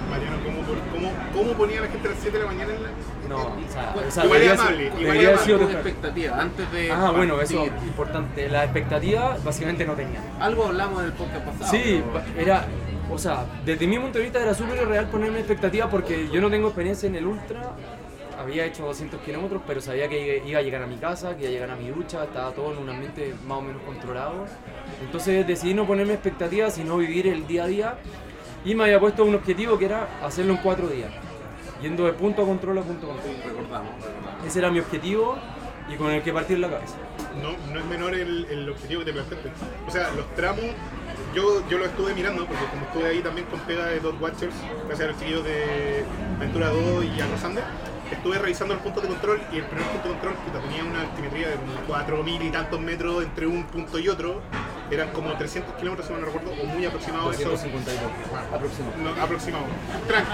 Mariano, 0.10 0.38
¿cómo, 0.44 0.62
cómo, 0.91 1.12
¿cómo 1.34 1.53
ponía 1.53 1.82
la 1.82 1.88
gente 1.88 2.08
a 2.08 2.12
las 2.12 2.20
7 2.20 2.38
de 2.38 2.44
la 2.44 2.51
mañana 2.51 2.74
en 2.74 2.84
la.? 2.84 2.89
No, 3.29 3.38
o 3.38 3.72
sea, 3.72 3.96
o 4.08 4.12
sea 4.12 4.25
Igual 4.25 4.50
amable, 4.50 4.91
igual 5.00 5.39
sido 5.39 5.70
expectativa 5.70 6.41
antes 6.41 6.72
de. 6.72 6.91
Ah, 6.91 7.12
bueno, 7.15 7.39
eso 7.41 7.63
es 7.63 7.84
importante. 7.84 8.50
La 8.50 8.63
expectativa 8.63 9.38
básicamente 9.44 9.86
no 9.86 9.94
tenía. 9.94 10.20
Algo 10.39 10.65
hablamos 10.65 11.00
en 11.01 11.06
el 11.06 11.13
podcast 11.13 11.46
pasado. 11.46 11.72
Sí, 11.72 12.03
pero- 12.12 12.41
era, 12.41 12.65
o 13.12 13.18
sea, 13.18 13.46
desde 13.65 13.86
mi 13.88 14.00
punto 14.00 14.18
de 14.18 14.24
vista 14.25 14.41
era 14.41 14.53
súper 14.53 14.82
irreal 14.82 15.08
ponerme 15.10 15.39
expectativa 15.39 15.89
porque 15.89 16.27
yo 16.32 16.41
no 16.41 16.50
tengo 16.50 16.68
experiencia 16.68 17.08
en 17.08 17.15
el 17.15 17.25
ultra. 17.27 17.62
Había 18.39 18.65
hecho 18.65 18.86
200 18.86 19.19
kilómetros, 19.22 19.62
pero 19.67 19.81
sabía 19.81 20.08
que 20.08 20.41
iba 20.46 20.60
a 20.60 20.62
llegar 20.62 20.81
a 20.81 20.88
mi 20.88 20.96
casa, 20.96 21.36
que 21.36 21.41
iba 21.41 21.50
a 21.50 21.51
llegar 21.51 21.72
a 21.72 21.75
mi 21.75 21.89
ducha, 21.89 22.24
estaba 22.24 22.51
todo 22.51 22.72
en 22.72 22.77
un 22.77 22.89
ambiente 22.89 23.36
más 23.46 23.58
o 23.58 23.62
menos 23.62 23.81
controlado. 23.84 24.46
Entonces 25.01 25.46
decidí 25.46 25.74
no 25.74 25.86
ponerme 25.86 26.13
expectativas, 26.13 26.74
sino 26.74 26.98
vivir 26.98 27.27
el 27.27 27.46
día 27.46 27.65
a 27.65 27.67
día. 27.67 27.98
Y 28.63 28.75
me 28.75 28.86
había 28.86 29.00
puesto 29.00 29.25
un 29.25 29.36
objetivo 29.36 29.77
que 29.77 29.86
era 29.86 30.08
hacerlo 30.24 30.53
en 30.53 30.60
cuatro 30.60 30.88
días, 30.88 31.12
yendo 31.81 32.05
de 32.05 32.13
punto 32.13 32.43
a 32.43 32.46
control 32.46 32.77
a 32.77 32.81
punto 32.81 33.08
a 33.08 33.15
control. 33.15 33.36
Recordamos, 33.46 33.91
recordamos. 33.96 34.46
Ese 34.46 34.60
era 34.60 34.72
mi 34.72 34.79
objetivo 34.79 35.38
y 35.91 35.96
con 35.96 36.12
el 36.12 36.22
que 36.24 36.31
partir 36.31 36.60
la 36.60 36.69
cabeza. 36.69 36.96
No, 37.41 37.74
no 37.74 37.79
es 37.79 37.86
menor 37.88 38.15
el, 38.15 38.46
el 38.46 38.69
objetivo 38.69 39.01
que 39.01 39.05
te 39.08 39.13
planteaste. 39.13 39.50
O 39.86 39.91
sea, 39.91 40.12
los 40.12 40.34
tramos 40.36 40.65
yo, 41.36 41.67
yo 41.69 41.77
lo 41.77 41.86
estuve 41.86 42.13
mirando, 42.13 42.46
porque 42.46 42.65
como 42.65 42.86
estuve 42.86 43.08
ahí 43.08 43.22
también 43.22 43.46
con 43.48 43.60
pega 43.62 43.86
de 43.86 44.00
Dot 44.00 44.19
Watchers, 44.19 44.55
gracias 44.88 45.08
a 45.08 45.12
los 45.12 45.19
chiquillos 45.19 45.43
de 45.43 46.03
Aventura 46.38 46.69
2 46.69 47.05
y 47.05 47.22
a 47.22 47.27
Rosander, 47.27 47.63
estuve 48.12 48.38
revisando 48.38 48.74
los 48.74 48.84
puntos 48.84 49.04
de 49.04 49.10
control 49.10 49.42
y 49.51 49.58
el 49.58 49.66
primer 49.66 49.86
punto 49.88 50.08
de 50.08 50.13
control 50.16 50.34
puta, 50.46 50.60
tenía 50.62 50.84
una 50.84 51.01
altimetría 51.01 51.48
de 51.50 51.56
como 51.56 52.24
4.000 52.24 52.46
y 52.48 52.50
tantos 52.51 52.80
metros 52.80 53.24
entre 53.24 53.48
un 53.48 53.63
punto 53.66 54.00
y 54.00 54.10
otro. 54.10 54.42
Eran 54.92 55.12
como 55.12 55.32
300 55.34 55.75
kilómetros, 55.75 56.08
si 56.08 56.13
no 56.13 56.20
me 56.20 56.25
recuerdo, 56.25 56.51
o 56.51 56.66
muy 56.66 56.84
aproximado 56.86 57.32
eso. 57.32 57.50
252, 57.50 58.12
aproximado. 58.54 58.94
No, 58.98 59.22
aproximado. 59.24 59.66
Tranqui. 60.08 60.32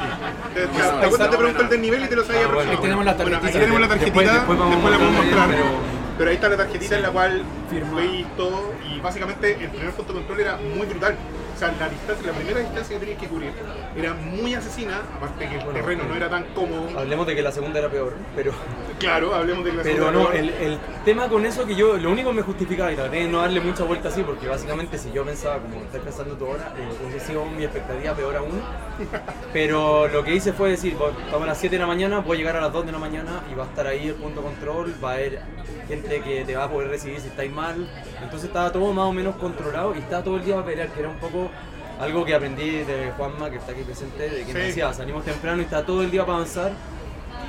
Te, 0.54 0.62
te, 0.62 1.28
te, 1.30 1.38
pregunto 1.38 1.62
el 1.64 1.70
desnivel 1.70 2.04
y 2.06 2.08
te 2.08 2.16
lo 2.16 2.24
sabía 2.24 2.42
Ah, 2.46 2.48
bueno. 2.54 2.72
aproximado. 2.72 2.72
Ahí 2.72 2.82
tenemos 2.82 3.06
la 3.06 3.14
Bueno, 3.14 3.32
tarjetita. 3.32 3.48
aquí 3.50 3.60
tenemos 3.60 3.82
la 3.82 3.88
tarjetita, 3.90 4.20
Después- 4.22 4.34
después, 4.34 4.60
después 4.60 4.60
vamos 4.60 4.86
a 4.86 4.90
la 4.90 4.98
podemos 4.98 5.26
mostrar, 5.26 5.50
pero- 5.50 5.96
Pero 6.18 6.30
ahí 6.30 6.36
está 6.38 6.48
la 6.48 6.56
tarjetita 6.58 6.96
en 6.96 7.02
la 7.02 7.10
cual 7.10 7.44
Firma. 7.70 7.98
veis 7.98 8.26
todo 8.38 8.72
y 8.90 9.00
básicamente 9.02 9.52
el 9.62 9.70
primer 9.70 9.92
punto 9.92 10.14
de 10.14 10.20
control 10.20 10.40
era 10.40 10.56
muy 10.56 10.88
brutal. 10.88 11.18
O 11.56 11.58
sea, 11.58 11.74
la 11.80 11.88
distancia, 11.88 12.28
la 12.28 12.34
primera 12.34 12.60
distancia 12.60 12.96
que 12.96 13.00
tenías 13.00 13.18
que 13.22 13.28
cubrir 13.30 13.52
era 13.96 14.14
muy 14.14 14.54
asesina, 14.54 15.02
aparte 15.16 15.48
que 15.48 15.56
el 15.56 15.64
Bueno, 15.64 15.80
terreno 15.80 16.04
no 16.04 16.14
era 16.16 16.30
tan 16.30 16.44
cómodo. 16.54 17.00
Hablemos 17.00 17.26
de 17.28 17.34
que 17.36 17.42
la 17.42 17.52
segunda 17.54 17.80
era 17.80 17.90
peor, 17.90 18.14
pero, 18.36 18.52
Claro, 19.00 19.34
hablemos 19.34 19.64
de 19.64 19.72
la 19.74 19.84
pero 19.84 19.96
segunda 19.96 20.20
no, 20.20 20.28
prueba. 20.30 20.40
el, 20.44 20.50
el 20.72 20.80
tema 21.06 21.30
con 21.30 21.46
eso 21.46 21.66
que 21.66 21.76
yo, 21.76 21.98
lo 21.98 22.12
único 22.12 22.30
que 22.32 22.36
me 22.36 22.42
justificaba 22.42 22.92
y 22.92 22.96
traté 22.96 23.18
de 23.18 23.28
no 23.30 23.40
darle 23.40 23.62
mucha 23.62 23.84
vuelta 23.86 24.10
así, 24.10 24.22
porque 24.24 24.48
básicamente 24.48 24.98
si 24.98 25.12
yo 25.14 25.24
pensaba 25.24 25.60
como 25.60 25.78
estás 25.82 26.02
pensando 26.02 26.36
tú 26.36 26.46
ahora, 26.46 26.74
eh, 26.78 26.90
hubiese 27.08 27.28
sido 27.28 27.46
mi 27.46 27.64
expectativa 27.64 28.14
peor 28.14 28.36
aún. 28.36 28.62
Pero 29.54 30.08
lo 30.10 30.24
que 30.24 30.36
hice 30.36 30.52
fue 30.54 30.72
decir, 30.72 30.96
"Bueno, 30.98 31.18
estamos 31.20 31.44
a 31.44 31.48
las 31.48 31.58
7 31.58 31.76
de 31.76 31.80
la 31.82 31.88
mañana, 31.88 32.20
voy 32.20 32.36
a 32.36 32.40
llegar 32.40 32.58
a 32.58 32.62
las 32.62 32.74
2 32.74 32.86
de 32.86 32.92
la 32.92 32.98
mañana 33.00 33.44
y 33.52 33.56
va 33.56 33.64
a 33.64 33.68
estar 33.68 33.88
ahí 33.88 34.08
el 34.10 34.16
punto 34.16 34.42
de 34.42 34.48
control, 34.48 34.94
va 35.04 35.12
a 35.12 35.14
haber 35.16 35.42
gente 35.88 36.22
que 36.22 36.44
te 36.46 36.56
va 36.56 36.66
a 36.66 36.70
poder 36.70 36.90
recibir 36.90 37.20
si 37.20 37.28
estáis 37.28 37.52
mal. 37.52 37.88
Entonces 38.22 38.48
estaba 38.48 38.72
todo 38.72 38.92
más 38.92 39.06
o 39.06 39.14
menos 39.14 39.36
controlado 39.36 39.94
y 39.96 40.00
estaba 40.00 40.24
todo 40.24 40.38
el 40.38 40.44
día 40.46 40.56
para 40.56 40.68
pelear, 40.68 40.90
que 40.90 41.00
era 41.00 41.10
un 41.10 41.18
poco 41.20 41.50
algo 42.00 42.26
que 42.26 42.36
aprendí 42.36 42.84
de 42.84 43.12
Juanma, 43.18 43.50
que 43.50 43.58
está 43.58 43.72
aquí 43.72 43.82
presente, 43.84 44.30
de 44.30 44.46
que 44.46 44.54
me 44.54 44.60
decía, 44.60 44.94
salimos 44.94 45.24
temprano 45.24 45.62
y 45.62 45.66
está 45.66 45.86
todo 45.86 46.02
el 46.04 46.12
día 46.12 46.26
para 46.26 46.38
avanzar. 46.38 46.72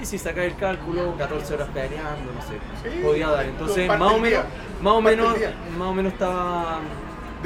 Y 0.00 0.04
si 0.04 0.18
sacáis 0.18 0.52
el 0.52 0.58
cálculo, 0.58 1.16
14 1.16 1.54
horas 1.54 1.68
peleando, 1.72 2.32
no 2.32 2.42
sé, 2.42 2.58
Sí, 2.82 3.00
podía 3.02 3.28
dar. 3.28 3.46
Entonces, 3.46 3.88
más 3.88 4.12
o 4.12 4.18
menos, 4.18 4.44
más 4.82 4.92
o 4.92 5.00
menos, 5.00 5.36
más 5.78 5.88
o 5.88 5.94
menos 5.94 6.12
estaba 6.12 6.80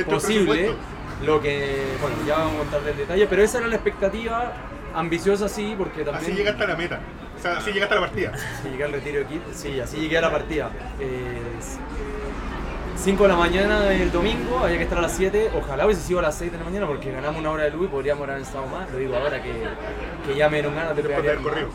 posible. 0.09 0.75
Lo 1.25 1.39
que, 1.41 1.85
bueno, 2.01 2.17
ya 2.27 2.39
vamos 2.39 2.55
a 2.55 2.59
contar 2.61 2.83
del 2.83 2.97
detalle, 2.97 3.27
pero 3.27 3.43
esa 3.43 3.59
era 3.59 3.67
la 3.69 3.75
expectativa 3.75 4.53
ambiciosa, 4.95 5.51
sí, 5.51 5.75
porque 5.77 6.03
también. 6.03 6.25
Así 6.25 6.33
llegaste 6.33 6.65
a 6.65 6.67
la 6.67 6.77
meta. 6.77 7.01
O 7.39 7.43
sea, 7.43 7.59
así 7.59 7.73
llegaste 7.73 7.95
a 7.95 8.01
la 8.01 8.07
partida. 8.07 8.33
Sí, 8.63 8.69
llegué 8.71 8.85
al 8.85 8.93
retiro 8.93 9.19
de 9.21 9.27
kit, 9.27 9.43
sí, 9.53 9.81
así 9.81 9.99
llegué 9.99 10.17
a 10.19 10.23
la 10.23 10.31
partida. 10.31 10.71
5 13.03 13.23
de 13.23 13.29
la 13.31 13.37
mañana 13.37 13.81
del 13.85 14.13
domingo, 14.13 14.59
había 14.59 14.77
que 14.77 14.83
estar 14.83 14.99
a 14.99 15.01
las 15.01 15.13
7, 15.13 15.53
ojalá 15.57 15.87
hubiese 15.87 16.03
sido 16.03 16.19
a 16.19 16.23
las 16.23 16.35
6 16.35 16.53
de 16.53 16.59
la 16.59 16.65
mañana 16.65 16.87
porque 16.87 17.11
ganamos 17.11 17.41
una 17.41 17.51
hora 17.51 17.65
de 17.65 17.71
luz 17.71 17.87
y 17.87 17.89
podríamos 17.89 18.29
haber 18.29 18.43
estado 18.43 18.67
más, 18.67 18.91
lo 18.91 18.99
digo 18.99 19.17
ahora 19.17 19.43
que, 19.43 19.53
que 20.27 20.37
ya 20.37 20.51
me 20.51 20.59
dieron 20.59 20.75
ganas 20.75 20.95
de 20.95 21.03
pedalear 21.03 21.39
corrido. 21.39 21.69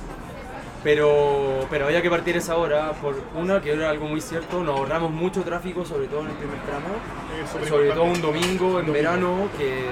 Pero, 0.85 1.65
pero 1.71 1.87
había 1.87 1.99
que 2.03 2.11
partir 2.11 2.37
esa 2.37 2.55
hora 2.57 2.91
por 2.91 3.15
una, 3.33 3.59
que 3.59 3.73
era 3.73 3.89
algo 3.89 4.05
muy 4.05 4.21
cierto, 4.21 4.63
nos 4.63 4.77
ahorramos 4.77 5.09
mucho 5.09 5.41
tráfico, 5.41 5.83
sobre 5.83 6.05
todo 6.05 6.21
en 6.21 6.27
el 6.27 6.33
primer 6.33 6.59
tramo, 6.61 7.65
sobre 7.67 7.89
todo 7.89 8.03
un 8.03 8.21
domingo 8.21 8.79
en 8.79 8.93
verano, 8.93 9.49
que 9.57 9.87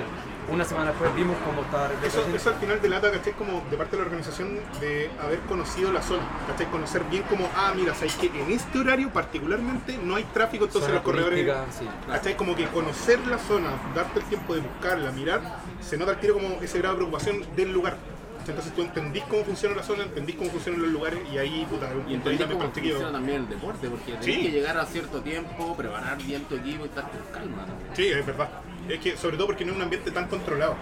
una 0.51 0.63
semana 0.63 0.91
después 0.91 1.15
vimos 1.15 1.35
cómo 1.43 1.63
estaba 1.63 1.89
Eso, 2.05 2.23
eso 2.35 2.49
al 2.51 2.57
final 2.57 2.79
delata, 2.79 3.09
¿cachai? 3.09 3.33
Como 3.33 3.63
de 3.71 3.75
parte 3.75 3.95
de 3.95 4.03
la 4.03 4.05
organización 4.05 4.59
de 4.79 5.09
haber 5.19 5.39
conocido 5.39 5.91
la 5.91 6.03
zona, 6.03 6.21
¿cachai? 6.47 6.67
Conocer 6.67 7.03
bien 7.09 7.23
como, 7.23 7.49
ah, 7.55 7.73
mira, 7.75 7.95
¿sabes 7.95 8.13
que 8.13 8.27
En 8.27 8.51
este 8.51 8.77
horario 8.77 9.09
particularmente 9.09 9.97
no 9.97 10.15
hay 10.15 10.25
tráfico, 10.25 10.65
entonces 10.65 10.91
Zona 10.91 10.95
los 10.97 11.03
corredores... 11.03 11.55
sí. 11.71 11.89
¿Cachai? 12.07 12.37
Como 12.37 12.55
que 12.55 12.67
conocer 12.67 13.17
la 13.25 13.39
zona, 13.39 13.69
darte 13.95 14.19
el 14.19 14.25
tiempo 14.25 14.53
de 14.53 14.61
buscarla, 14.61 15.11
mirar, 15.11 15.41
se 15.81 15.97
nota 15.97 16.11
al 16.11 16.19
tiro 16.19 16.35
como 16.35 16.61
ese 16.61 16.77
grado 16.77 16.93
de 16.93 16.97
preocupación 16.97 17.43
del 17.55 17.73
lugar. 17.73 17.97
Entonces 18.47 18.73
tú 18.75 18.81
entendís 18.81 19.23
cómo 19.29 19.43
funciona 19.45 19.75
la 19.75 19.83
zona, 19.83 20.03
entendís 20.03 20.35
cómo 20.35 20.49
funcionan 20.51 20.81
los 20.81 20.91
lugares 20.91 21.19
y 21.33 21.37
ahí, 21.37 21.65
puta, 21.69 21.87
Y 21.87 21.93
punto 21.93 22.07
ahí 22.09 22.13
entendí 22.15 22.37
también 22.37 22.59
cómo 22.59 22.71
funciona 22.73 23.11
también 23.11 23.37
el 23.43 23.49
deporte, 23.49 23.89
porque 23.89 24.11
tenés 24.11 24.25
Sí. 24.25 24.41
que 24.41 24.51
llegar 24.51 24.77
a 24.77 24.85
cierto 24.85 25.21
tiempo, 25.21 25.75
preparar 25.77 26.17
bien 26.17 26.43
tu 26.45 26.55
equipo 26.55 26.85
y 26.85 26.89
estar 26.89 27.03
con 27.09 27.19
calma. 27.33 27.65
¿no? 27.65 27.95
Sí, 27.95 28.07
es 28.07 28.25
verdad. 28.25 28.49
Es 28.89 28.99
que 28.99 29.15
sobre 29.15 29.37
todo 29.37 29.47
porque 29.47 29.63
no 29.63 29.71
es 29.71 29.77
un 29.77 29.83
ambiente 29.83 30.11
tan 30.11 30.27
controlado. 30.27 30.75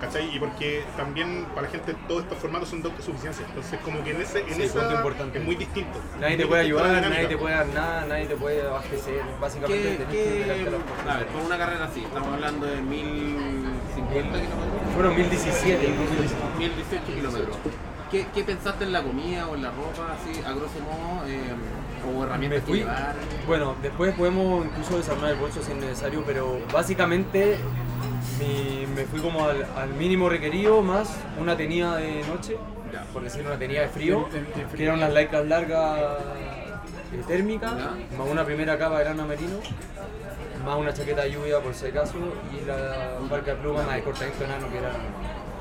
¿Cachai? 0.00 0.34
Y 0.34 0.38
porque 0.40 0.82
también 0.96 1.44
para 1.54 1.62
la 1.62 1.68
gente 1.68 1.94
todos 2.08 2.24
estos 2.24 2.36
formatos 2.38 2.68
son 2.70 2.82
de 2.82 2.88
autosuficiencia. 2.88 3.46
Entonces 3.46 3.78
como 3.84 4.02
que 4.02 4.10
en 4.10 4.20
ese 4.22 4.40
en 4.40 4.54
Sí, 4.54 4.62
esa 4.62 4.80
punto 4.80 4.94
importante. 4.96 5.38
es 5.38 5.44
muy 5.44 5.54
distinto. 5.54 6.00
Nadie 6.18 6.38
te 6.38 6.46
puede 6.46 6.62
ayudar, 6.62 7.08
nadie 7.08 7.26
te 7.28 7.36
puede 7.38 7.54
dar 7.54 7.66
nada, 7.68 8.06
nadie 8.06 8.26
te 8.26 8.34
puede 8.34 8.62
abastecer. 8.66 9.20
Básicamente 9.40 9.80
¿Qué, 9.80 9.96
tenés 9.98 10.06
que 10.08 10.44
qué, 10.64 10.64
cosas. 10.64 11.14
a 11.14 11.18
ver, 11.18 11.26
con 11.28 11.42
una 11.42 11.56
carrera 11.56 11.84
así, 11.84 12.00
estamos 12.02 12.34
hablando 12.34 12.66
de 12.66 12.80
1050 14.12 14.40
kilómetros, 14.40 14.94
Fueron 14.94 15.16
1017, 15.16 15.88
1018 16.58 17.04
kilómetros. 17.14 17.56
¿Qué, 18.10 18.26
¿Qué 18.34 18.44
pensaste 18.44 18.84
en 18.84 18.92
la 18.92 19.02
comida 19.02 19.48
o 19.48 19.54
en 19.54 19.62
la 19.62 19.70
ropa, 19.70 20.14
así, 20.20 20.38
a 20.44 20.50
grosso 20.52 20.78
modo, 20.80 21.26
eh, 21.26 21.40
o 22.06 22.22
herramientas 22.24 22.62
que 22.64 22.72
llevar? 22.74 23.14
Bueno, 23.46 23.74
después 23.80 24.14
podemos 24.14 24.66
incluso 24.66 24.98
desarmar 24.98 25.30
el 25.30 25.36
bolso 25.38 25.62
si 25.62 25.72
es 25.72 25.78
necesario, 25.78 26.22
pero 26.26 26.58
básicamente 26.70 27.56
mi- 28.38 28.86
me 28.94 29.04
fui 29.06 29.20
como 29.20 29.46
al, 29.46 29.66
al 29.76 29.94
mínimo 29.94 30.28
requerido 30.28 30.82
más 30.82 31.08
una 31.40 31.56
tenida 31.56 31.96
de 31.96 32.22
noche, 32.26 32.58
Ya. 32.92 33.04
por 33.14 33.22
decir 33.22 33.46
una 33.46 33.56
tenida 33.58 33.80
de 33.80 33.88
frío, 33.88 34.28
que 34.76 34.82
eran 34.82 34.98
unas 34.98 35.12
laicas 35.14 35.46
largas 35.46 35.98
eh, 37.14 37.22
térmicas, 37.26 37.72
más 37.72 38.28
una 38.30 38.44
primera 38.44 38.76
capa 38.78 38.98
de 38.98 39.04
lana 39.06 39.24
merino, 39.24 39.56
más 40.64 40.76
una 40.78 40.92
chaqueta 40.92 41.22
de 41.22 41.32
lluvia 41.32 41.60
por 41.60 41.74
si 41.74 41.86
acaso 41.86 42.14
y 42.52 42.64
la 42.66 43.18
barca 43.30 43.54
pluma 43.54 43.82
más 43.82 43.96
de 43.96 44.02
cortadito 44.02 44.44
enano 44.44 44.68
que 44.70 44.78
era 44.78 44.92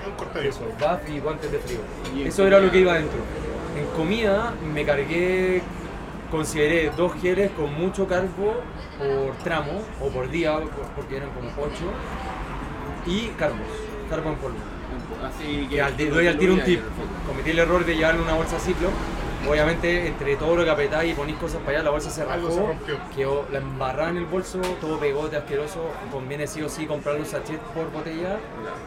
Un 0.08 0.16
cortaviso. 0.16 0.62
eso, 0.66 0.66
buff 0.80 1.10
y 1.10 1.20
guantes 1.20 1.52
de 1.52 1.60
frío. 1.60 1.80
Y 2.16 2.24
Eso 2.28 2.46
era 2.48 2.60
lo 2.60 2.72
que 2.72 2.80
iba 2.80 2.94
adentro. 2.94 3.20
En 3.78 3.86
comida 3.98 4.54
me 4.74 4.84
cargué, 4.86 5.62
consideré 6.30 6.92
dos 6.96 7.14
geles 7.22 7.52
con 7.52 7.74
mucho 7.74 8.08
carbo 8.08 8.56
por 8.98 9.36
tramo 9.44 9.82
o 10.02 10.10
por 10.10 10.30
día, 10.30 10.54
por- 10.58 10.70
porque 10.96 11.18
eran 11.18 11.30
como 11.32 11.50
ocho, 11.50 11.86
y 13.06 13.28
carbos, 13.38 13.60
carbo 14.10 14.30
en 14.32 14.36
polvo. 14.36 14.58
Así 15.24 15.68
que 15.70 15.76
Que 15.76 15.82
al, 15.82 15.96
doy 15.98 16.28
al 16.28 16.38
tiro 16.38 16.54
un 16.54 16.64
tip. 16.64 16.80
el. 16.80 17.28
Cometí 17.28 17.50
el 17.52 17.60
error 17.60 17.86
de 17.86 17.96
llevarle 17.96 18.22
una 18.22 18.34
bolsa 18.34 18.60
ciclo. 18.60 18.90
Obviamente, 19.50 20.08
entre 20.08 20.36
todo 20.36 20.56
lo 20.56 20.64
que 20.64 20.70
apretáis 20.70 21.12
y 21.12 21.16
ponís 21.16 21.36
cosas 21.38 21.58
para 21.62 21.72
allá, 21.78 21.84
la 21.84 21.90
bolsa 21.90 22.10
se 22.12 22.22
Algo 22.22 22.48
rajó, 22.48 22.52
se 22.62 22.68
rompió. 22.68 22.96
quedó 23.16 23.46
la 23.52 23.58
embarrada 23.58 24.10
en 24.12 24.18
el 24.18 24.26
bolso, 24.26 24.60
todo 24.80 24.98
pegote 25.00 25.36
asqueroso. 25.36 25.90
Conviene 26.12 26.46
sí 26.48 26.62
o 26.62 26.70
sí 26.70 26.86
comprar 26.86 27.16
un 27.16 27.26
sachet 27.26 27.60
por 27.60 27.92
botella, 27.92 28.38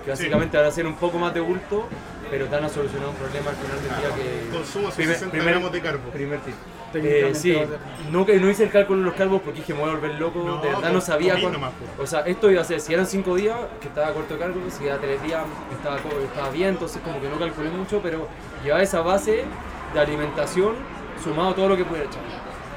que 0.05 0.11
básicamente 0.11 0.57
van 0.57 0.67
a 0.67 0.71
ser 0.71 0.87
un 0.87 0.95
poco 0.95 1.19
más 1.19 1.35
de 1.35 1.41
bulto, 1.41 1.85
pero 2.31 2.47
te 2.47 2.55
van 2.55 2.65
a 2.65 2.69
solucionar 2.69 3.09
un 3.09 3.15
problema 3.17 3.51
al 3.51 3.57
final 3.57 3.77
del 3.77 3.89
día 3.89 4.15
que. 4.51 4.57
Consumo 4.57 4.87
sus 4.91 5.05
60 5.05 5.37
gramos 5.39 5.73
de 5.73 5.81
carbo. 5.81 6.11
Primer 6.11 6.39
tip. 6.41 6.55
Técnicamente 6.93 7.31
Eh, 7.31 7.35
sí, 7.35 7.53
va 7.53 7.63
a 7.63 7.67
ser- 7.67 7.79
no, 8.13 8.25
no 8.25 8.51
hice 8.51 8.63
el 8.63 8.71
cálculo 8.71 9.01
de 9.01 9.07
los 9.07 9.15
carbos 9.15 9.43
porque 9.43 9.59
dije 9.59 9.75
me 9.75 9.81
voy 9.81 9.91
a 9.91 9.95
volver 9.95 10.15
loco, 10.15 10.39
No, 10.47 10.59
de 10.59 10.69
verdad 10.69 10.81
pues, 10.83 10.93
no 10.93 11.01
sabía 11.01 11.33
comí 11.35 11.47
nomás, 11.47 11.73
pues. 11.77 11.91
O 11.99 12.07
sea, 12.09 12.21
esto 12.21 12.49
iba 12.53 12.61
a 12.61 12.65
ser, 12.65 12.81
si 12.81 12.95
eran 12.95 13.07
5 13.09 13.35
días, 13.35 13.57
que 13.81 13.89
estaba 13.89 14.13
corto 14.13 14.35
de 14.35 14.41
cargo, 14.41 14.61
si 14.71 14.87
era 14.87 14.99
3 14.99 15.21
días, 15.25 15.43
estaba, 15.73 15.97
co- 15.97 16.21
estaba 16.25 16.51
bien, 16.51 16.69
entonces 16.69 17.03
como 17.03 17.21
que 17.21 17.29
no 17.29 17.37
calculé 17.41 17.71
mucho, 17.71 17.99
pero 18.01 18.29
llevaba 18.63 18.81
esa 18.85 19.01
base 19.01 19.43
de 19.95 20.01
alimentación 20.01 20.75
sumado 21.23 21.51
a 21.51 21.55
todo 21.55 21.69
lo 21.71 21.77
que 21.77 21.85
pudiera 21.85 22.09
echar. 22.09 22.23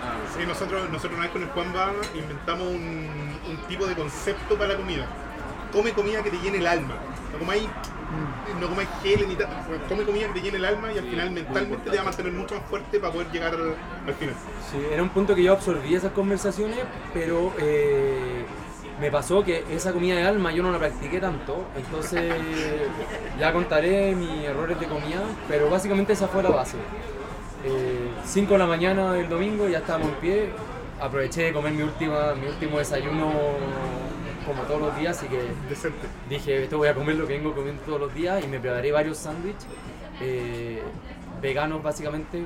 Ah, 0.04 0.14
Sí, 0.38 0.46
nosotros, 0.46 0.90
nosotros 0.90 1.14
una 1.14 1.24
vez 1.24 1.32
con 1.32 1.42
el 1.42 1.50
Juan 1.50 1.74
Ba 1.74 1.92
inventamos 2.14 2.68
un, 2.68 3.10
un 3.50 3.58
tipo 3.68 3.86
de 3.88 3.96
concepto 3.96 4.56
para 4.56 4.74
la 4.74 4.78
comida. 4.78 5.06
Come 5.74 5.92
comida 5.94 6.22
que 6.24 6.30
te 6.30 6.38
llene 6.38 6.60
el 6.60 6.68
alma. 6.68 6.96
No 7.34 7.40
comáis, 7.40 7.64
no 8.62 8.70
comáis 8.70 8.88
gel 9.04 9.28
ni 9.28 9.36
tal. 9.36 9.48
Come 9.90 10.04
comida 10.04 10.28
que 10.28 10.34
te 10.40 10.42
llene 10.42 10.58
el 10.58 10.66
alma 10.66 10.94
y 10.94 10.98
al 10.98 11.04
Sí, 11.06 11.10
final 11.10 11.32
mentalmente 11.32 11.90
te 11.90 11.96
va 11.96 12.02
a 12.02 12.06
mantener 12.06 12.32
mucho 12.34 12.56
más 12.56 12.64
fuerte 12.70 13.00
para 13.00 13.12
poder 13.14 13.32
llegar 13.32 13.54
al, 13.56 13.76
al 14.08 14.14
final. 14.14 14.36
Sí, 14.72 14.78
era 14.92 15.02
un 15.04 15.10
punto 15.10 15.34
que 15.36 15.44
yo 15.44 15.54
absorbí 15.54 15.96
esas 15.96 16.12
conversaciones, 16.14 16.80
pero 17.14 17.52
eh, 17.58 18.46
me 19.00 19.12
pasó 19.12 19.44
que 19.44 19.64
esa 19.72 19.94
comida 19.94 20.16
de 20.16 20.24
alma 20.24 20.52
yo 20.52 20.64
no 20.64 20.72
la 20.72 20.80
practiqué 20.80 21.20
tanto, 21.20 21.66
entonces 21.76 22.34
ya 23.40 23.54
contaré 23.54 24.16
mis 24.16 24.44
errores 24.44 24.80
de 24.80 24.88
comida, 24.88 25.22
pero 25.48 25.70
básicamente 25.70 26.14
esa 26.14 26.28
fue 26.28 26.44
la 26.44 26.50
base. 26.50 26.78
5 28.26 28.54
de 28.54 28.58
la 28.58 28.66
mañana 28.66 29.14
del 29.14 29.30
domingo 29.30 29.68
ya 29.68 29.80
estábamos 29.80 30.10
en 30.10 30.16
pie, 30.16 30.50
aproveché 31.00 31.44
de 31.44 31.54
comer 31.54 31.74
mi, 31.74 31.84
última, 31.84 32.34
mi 32.34 32.48
último 32.48 32.80
desayuno 32.80 33.32
como 34.46 34.62
todos 34.64 34.82
los 34.82 34.98
días, 34.98 35.18
así 35.18 35.28
que 35.28 35.42
Decente. 35.70 36.08
dije, 36.30 36.64
esto 36.64 36.78
voy 36.78 36.88
a 36.88 36.94
comer 36.94 37.16
lo 37.16 37.28
que 37.28 37.34
vengo 37.34 37.54
comiendo 37.54 37.82
todos 37.84 38.00
los 38.00 38.14
días 38.14 38.44
y 38.44 38.48
me 38.48 38.60
preparé 38.60 38.92
varios 38.92 39.18
sándwiches 39.18 39.68
eh, 40.22 40.82
veganos 41.42 41.84
básicamente, 41.84 42.44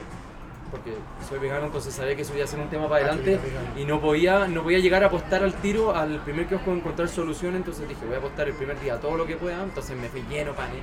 porque 0.72 0.94
soy 1.28 1.40
vegano, 1.40 1.66
entonces 1.66 1.94
sabía 1.94 2.16
que 2.16 2.22
eso 2.24 2.34
iba 2.34 2.46
a 2.46 2.48
ser 2.48 2.60
un 2.60 2.70
tema 2.70 2.88
para 2.88 3.06
Ah, 3.06 3.10
adelante 3.10 3.40
y 3.78 3.86
no 3.86 4.00
podía, 4.00 4.48
no 4.48 4.64
podía 4.64 4.80
llegar 4.80 5.04
a 5.04 5.08
apostar 5.08 5.44
al 5.44 5.54
tiro 5.56 5.96
al 5.96 6.20
primer 6.22 6.48
kiosco 6.48 6.72
a 6.72 6.74
encontrar 6.76 7.10
solución, 7.10 7.56
entonces 7.56 7.88
dije, 7.88 8.06
voy 8.06 8.16
a 8.16 8.20
apostar 8.20 8.48
el 8.48 8.54
primer 8.54 8.80
día 8.80 9.00
todo 9.00 9.18
lo 9.18 9.26
que 9.26 9.36
pueda, 9.36 9.62
entonces 9.64 9.98
me 9.98 10.08
fui 10.08 10.24
lleno 10.30 10.54
pane. 10.54 10.76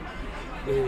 Eh, 0.67 0.85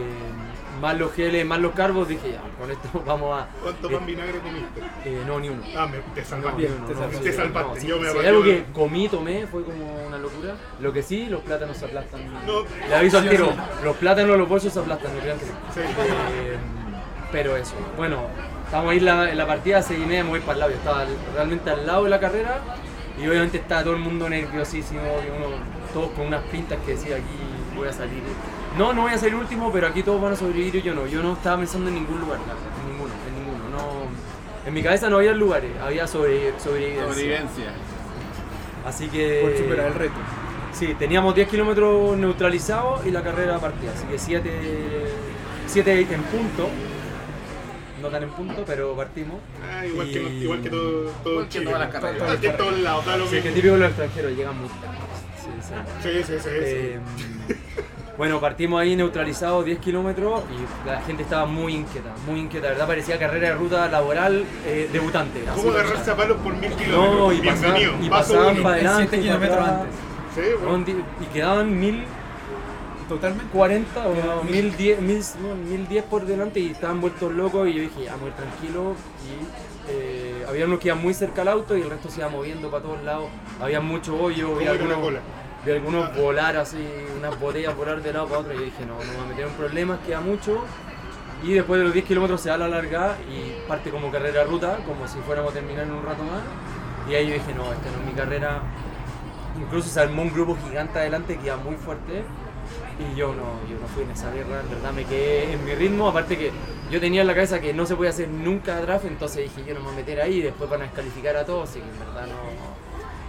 más 0.81 0.99
los 0.99 1.13
geles, 1.13 1.45
más 1.47 1.59
los 1.59 1.73
carbos, 1.73 2.09
dije 2.09 2.33
ya, 2.33 2.41
con 2.59 2.71
esto 2.71 3.03
vamos 3.07 3.41
a. 3.41 3.47
¿Cuánto 3.63 3.89
eh, 3.91 3.95
pan 3.97 4.07
vinagre 4.07 4.39
comiste? 4.41 4.81
eh, 5.05 5.23
no, 5.27 5.41
ni 5.41 5.49
uno. 5.49 5.63
Ah, 5.77 5.87
me, 5.87 5.99
te 6.15 6.25
salvaste. 6.25 6.63
te 6.65 6.69
no, 6.79 6.87
salvaste. 6.89 7.19
Te 7.19 7.33
salvaste, 7.33 7.75
no, 7.75 7.81
sí, 7.81 7.87
yo 7.87 7.97
me 7.97 8.03
si 8.03 8.07
hay 8.09 8.13
apagué, 8.13 8.29
algo 8.29 8.43
que 8.43 8.65
comí, 8.75 9.09
tomé, 9.09 9.47
fue 9.47 9.65
como 9.65 10.07
una 10.07 10.19
locura. 10.19 10.55
Lo 10.81 10.93
que 10.93 11.03
sí, 11.03 11.27
los 11.27 11.41
plátanos 11.43 11.77
se 11.77 11.87
aplastan. 11.87 12.21
No. 12.47 12.63
Le 12.89 12.95
aviso 12.95 13.19
al 13.19 13.29
tiro, 13.31 13.47
sí. 13.47 13.85
los 13.85 13.97
plátanos, 13.97 14.37
los 14.37 14.49
bolsos 14.49 14.73
se 14.73 14.81
aplastan, 14.81 15.15
no 15.15 15.21
crean 15.21 15.39
que 15.39 15.45
sí. 15.47 15.53
Sí. 15.75 15.81
Eh, 15.81 16.57
pero 17.33 17.57
eso, 17.57 17.75
bueno, 17.97 18.25
estamos 18.71 18.91
ahí 18.93 18.99
en 18.99 19.05
la, 19.05 19.31
en 19.31 19.37
la 19.39 19.47
partida, 19.47 19.83
seis 19.83 20.01
y 20.03 20.07
media, 20.07 20.23
me 20.25 20.31
voy 20.31 20.41
para 20.41 20.53
el 20.55 20.59
lado. 20.61 20.71
Yo 20.73 20.79
estaba 20.79 21.01
al- 21.01 21.17
realmente 21.35 21.71
al 21.71 21.87
lado 21.87 22.05
de 22.05 22.11
la 22.11 22.21
carrera 22.21 22.61
y 23.21 23.27
obviamente 23.27 23.59
estaba 23.59 23.83
todo 23.83 23.95
el 23.95 24.01
mundo 24.01 24.29
nerviosísimo, 24.29 25.01
y 25.01 25.29
uno, 25.37 25.57
todos 25.93 26.11
con 26.13 26.27
unas 26.29 26.43
pintas 26.45 26.79
que 26.87 26.93
decía 26.93 27.17
aquí 27.17 27.77
voy 27.77 27.89
a 27.89 27.93
salir. 27.93 28.23
No, 28.79 28.93
no 28.93 29.03
voy 29.03 29.13
a 29.13 29.19
salir 29.19 29.35
último, 29.35 29.71
pero 29.73 29.89
aquí 29.89 30.03
todos 30.05 30.23
van 30.23 30.33
a 30.33 30.37
sobrevivir 30.37 30.77
y 30.77 30.83
yo 30.83 30.95
no. 30.95 31.07
Yo 31.07 31.23
no 31.23 31.33
estaba 31.33 31.59
pensando 31.59 31.89
en 31.89 31.97
ningún 31.97 32.21
lugar, 32.21 32.39
en 32.39 32.93
ninguno, 32.93 33.13
en 33.29 33.35
ninguno. 33.45 33.69
No, 33.71 34.67
en 34.67 34.73
mi 34.75 34.83
cabeza 34.83 35.11
no 35.11 35.17
había 35.17 35.33
lugares, 35.33 35.71
había 35.85 36.07
sobre, 36.07 36.53
sobrevivencia. 36.61 37.09
Sobrevivencia. 37.13 37.65
Así 38.87 39.09
que... 39.09 39.41
Por 39.43 39.57
superar 39.57 39.87
el 39.89 39.95
reto. 39.95 40.15
Sí, 40.73 40.95
teníamos 40.99 41.35
10 41.35 41.49
kilómetros 41.49 42.17
neutralizados 42.17 43.05
y 43.05 43.11
la 43.11 43.23
carrera 43.23 43.59
partida, 43.59 43.91
así 43.93 44.07
que 44.07 44.19
7 44.19 44.51
siete 45.67 46.01
en 46.01 46.23
punto, 46.23 46.69
no 48.01 48.09
tan 48.09 48.23
en 48.23 48.31
punto, 48.31 48.65
pero 48.67 48.95
partimos. 48.95 49.37
Ah, 49.71 49.87
igual, 49.87 50.09
Y- 50.09 50.13
que, 50.13 50.21
no- 50.21 50.29
igual 50.31 50.61
que 50.63 50.71
todo, 50.71 51.03
todo 51.23 51.33
Igual 51.33 51.49
que 51.49 51.61
todas 51.61 51.81
las 51.81 51.89
carreras. 51.91 52.17
Igual 52.17 52.41
que 52.41 52.47
en 52.49 52.57
todos 52.57 52.79
lados, 52.81 53.07
da 53.07 53.17
lo 53.17 53.27
Sí, 53.27 53.41
que 53.41 53.51
típico 53.51 53.75
de 53.75 53.81
los 53.81 53.89
extranjeros, 53.89 54.33
llegan 54.33 54.59
muy 54.59 54.69
tarde. 54.69 54.97
Sí, 55.43 55.51
sí. 55.63 55.75
Sí, 56.03 56.23
sí, 56.25 56.33
sí. 56.39 56.49
sí. 56.49 56.51
Eh, 56.55 56.99
bueno, 58.19 58.41
partimos 58.41 58.81
ahí 58.81 58.95
neutralizados 58.97 59.65
10 59.65 59.79
kilómetros 59.79 60.43
y 60.51 60.87
la 60.89 61.01
gente 61.03 61.23
estaba 61.23 61.47
muy 61.47 61.75
inquieta, 61.75 62.11
muy 62.27 62.41
inquieta, 62.41 62.67
la 62.67 62.73
verdad 62.73 62.87
parecía 62.87 63.19
carrera 63.19 63.49
de 63.49 63.55
ruta 63.55 63.89
laboral 63.89 64.45
eh, 64.67 64.89
debutante. 64.93 65.43
¿Cómo 65.55 65.71
agarrarse 65.71 66.11
a 66.11 66.17
palos 66.17 66.37
por 66.39 66.55
mil 66.55 66.71
kilómetros? 66.73 67.19
No, 67.19 67.33
y 67.33 67.41
pasaban, 68.09 68.57
y 68.57 68.61
para 68.61 68.75
adelante. 68.77 69.09
siete 69.11 69.17
para 69.17 69.23
kilómetros 69.23 69.59
atrás. 69.69 69.81
antes. 69.81 69.95
Sí, 70.35 70.65
bueno. 70.65 70.85
Y 71.21 71.25
quedaban 71.33 71.81
mil 71.81 72.05
Totalmente. 73.11 73.53
40 73.53 74.07
o 74.07 74.45
1010, 74.45 75.01
1000, 75.01 75.25
no, 75.43 75.57
1010 75.57 76.05
por 76.05 76.25
delante 76.25 76.61
y 76.61 76.71
estaban 76.71 77.01
vueltos 77.01 77.33
locos 77.33 77.67
y 77.67 77.75
yo 77.75 77.83
dije, 77.83 78.05
ya, 78.05 78.17
muy 78.17 78.31
tranquilo 78.31 78.95
y 79.27 79.91
eh, 79.91 80.45
había 80.49 80.67
unos 80.67 80.79
que 80.79 80.89
iban 80.89 81.03
muy 81.03 81.13
cerca 81.13 81.43
al 81.43 81.49
auto 81.49 81.77
y 81.77 81.83
el 81.83 81.91
resto 81.91 82.09
se 82.09 82.21
iba 82.21 82.29
moviendo 82.29 82.71
para 82.71 82.85
todos 82.85 83.03
lados, 83.03 83.29
había 83.61 83.81
mucho 83.81 84.15
hoyo, 84.17 84.51
¿Cómo 84.51 84.61
vi 84.61 84.67
algunos, 84.69 84.99
vi 85.67 85.73
algunos 85.73 86.17
volar 86.17 86.57
así, 86.57 86.79
unas 87.19 87.39
botellas 87.41 87.77
volar 87.77 88.01
de 88.01 88.13
lado 88.13 88.29
para 88.29 88.41
otro. 88.43 88.55
Y 88.55 88.59
yo 88.59 88.63
dije, 88.63 88.87
no, 88.87 88.95
no 88.95 89.01
me 89.01 89.17
voy 89.17 89.25
a 89.25 89.29
meter 89.31 89.47
en 89.47 89.53
problemas, 89.55 89.99
queda 90.07 90.21
mucho 90.21 90.65
y 91.43 91.55
después 91.55 91.81
de 91.81 91.87
los 91.87 91.93
10 91.93 92.07
kilómetros 92.07 92.41
se 92.41 92.51
da 92.51 92.59
la 92.59 92.69
larga 92.69 93.17
y 93.29 93.67
parte 93.67 93.91
como 93.91 94.13
carrera 94.13 94.45
ruta, 94.45 94.79
como 94.87 95.09
si 95.09 95.19
fuéramos 95.27 95.51
a 95.51 95.55
terminar 95.55 95.83
en 95.85 95.95
un 95.95 96.05
rato 96.05 96.23
más. 96.23 96.43
Y 97.11 97.17
ahí 97.17 97.27
yo 97.27 97.35
dije, 97.35 97.55
no, 97.57 97.73
esta 97.73 97.91
no 97.91 97.99
es 98.03 98.07
mi 98.07 98.13
carrera, 98.13 98.63
incluso 99.61 99.89
se 99.89 99.99
armó 99.99 100.23
un 100.23 100.33
grupo 100.33 100.57
gigante 100.65 101.01
adelante 101.01 101.37
que 101.39 101.47
iba 101.47 101.57
muy 101.57 101.75
fuerte 101.75 102.23
y 103.01 103.17
yo 103.17 103.29
no, 103.29 103.61
yo 103.69 103.79
no 103.81 103.87
fui 103.95 104.03
en 104.05 104.11
esa 104.11 104.31
guerra, 104.31 104.61
en 104.61 104.71
verdad 104.71 104.93
me 104.93 105.05
quedé 105.05 105.53
en 105.55 105.65
mi 105.65 105.75
ritmo, 105.75 106.09
aparte 106.09 106.37
que 106.37 106.51
yo 106.91 107.01
tenía 107.01 107.23
en 107.23 107.27
la 107.27 107.35
cabeza 107.35 107.61
que 107.61 107.73
no 107.73 107.87
se 107.87 107.97
puede 107.97 108.11
hacer 108.11 108.29
nunca 108.29 108.81
draft, 108.81 109.07
entonces 109.07 109.43
dije 109.55 109.69
yo 109.69 109.75
no 109.75 109.81
me 109.81 109.87
voy 109.87 109.95
a 109.95 109.97
meter 109.97 110.21
ahí 110.21 110.35
y 110.39 110.43
después 110.43 110.69
van 110.69 110.83
a 110.83 110.85
descalificar 110.85 111.37
a 111.37 111.45
todos, 111.45 111.71
así 111.71 111.81
que 111.81 111.89
en 111.89 111.99
verdad 111.99 112.27
no... 112.27 112.81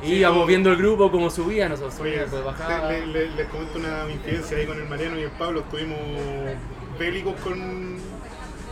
Y 0.03 0.07
Sí, 0.07 0.13
íbamos 0.15 0.39
no. 0.39 0.45
viendo 0.47 0.71
el 0.71 0.77
grupo 0.77 1.11
como 1.11 1.29
subía, 1.29 1.69
nosotros 1.69 1.93
subíamos, 1.93 2.31
después 2.31 2.43
bajaba. 2.43 2.91
le- 2.91 3.05
le- 3.05 3.29
les 3.29 3.47
comento 3.49 3.77
una 3.77 4.09
incidencia 4.11 4.57
ahí 4.57 4.65
con 4.65 4.77
el 4.81 4.89
Mariano 4.89 5.15
y 5.19 5.23
el 5.23 5.29
Pablo. 5.29 5.59
Estuvimos 5.59 5.99
bélicos 6.97 7.35
con, 7.43 7.97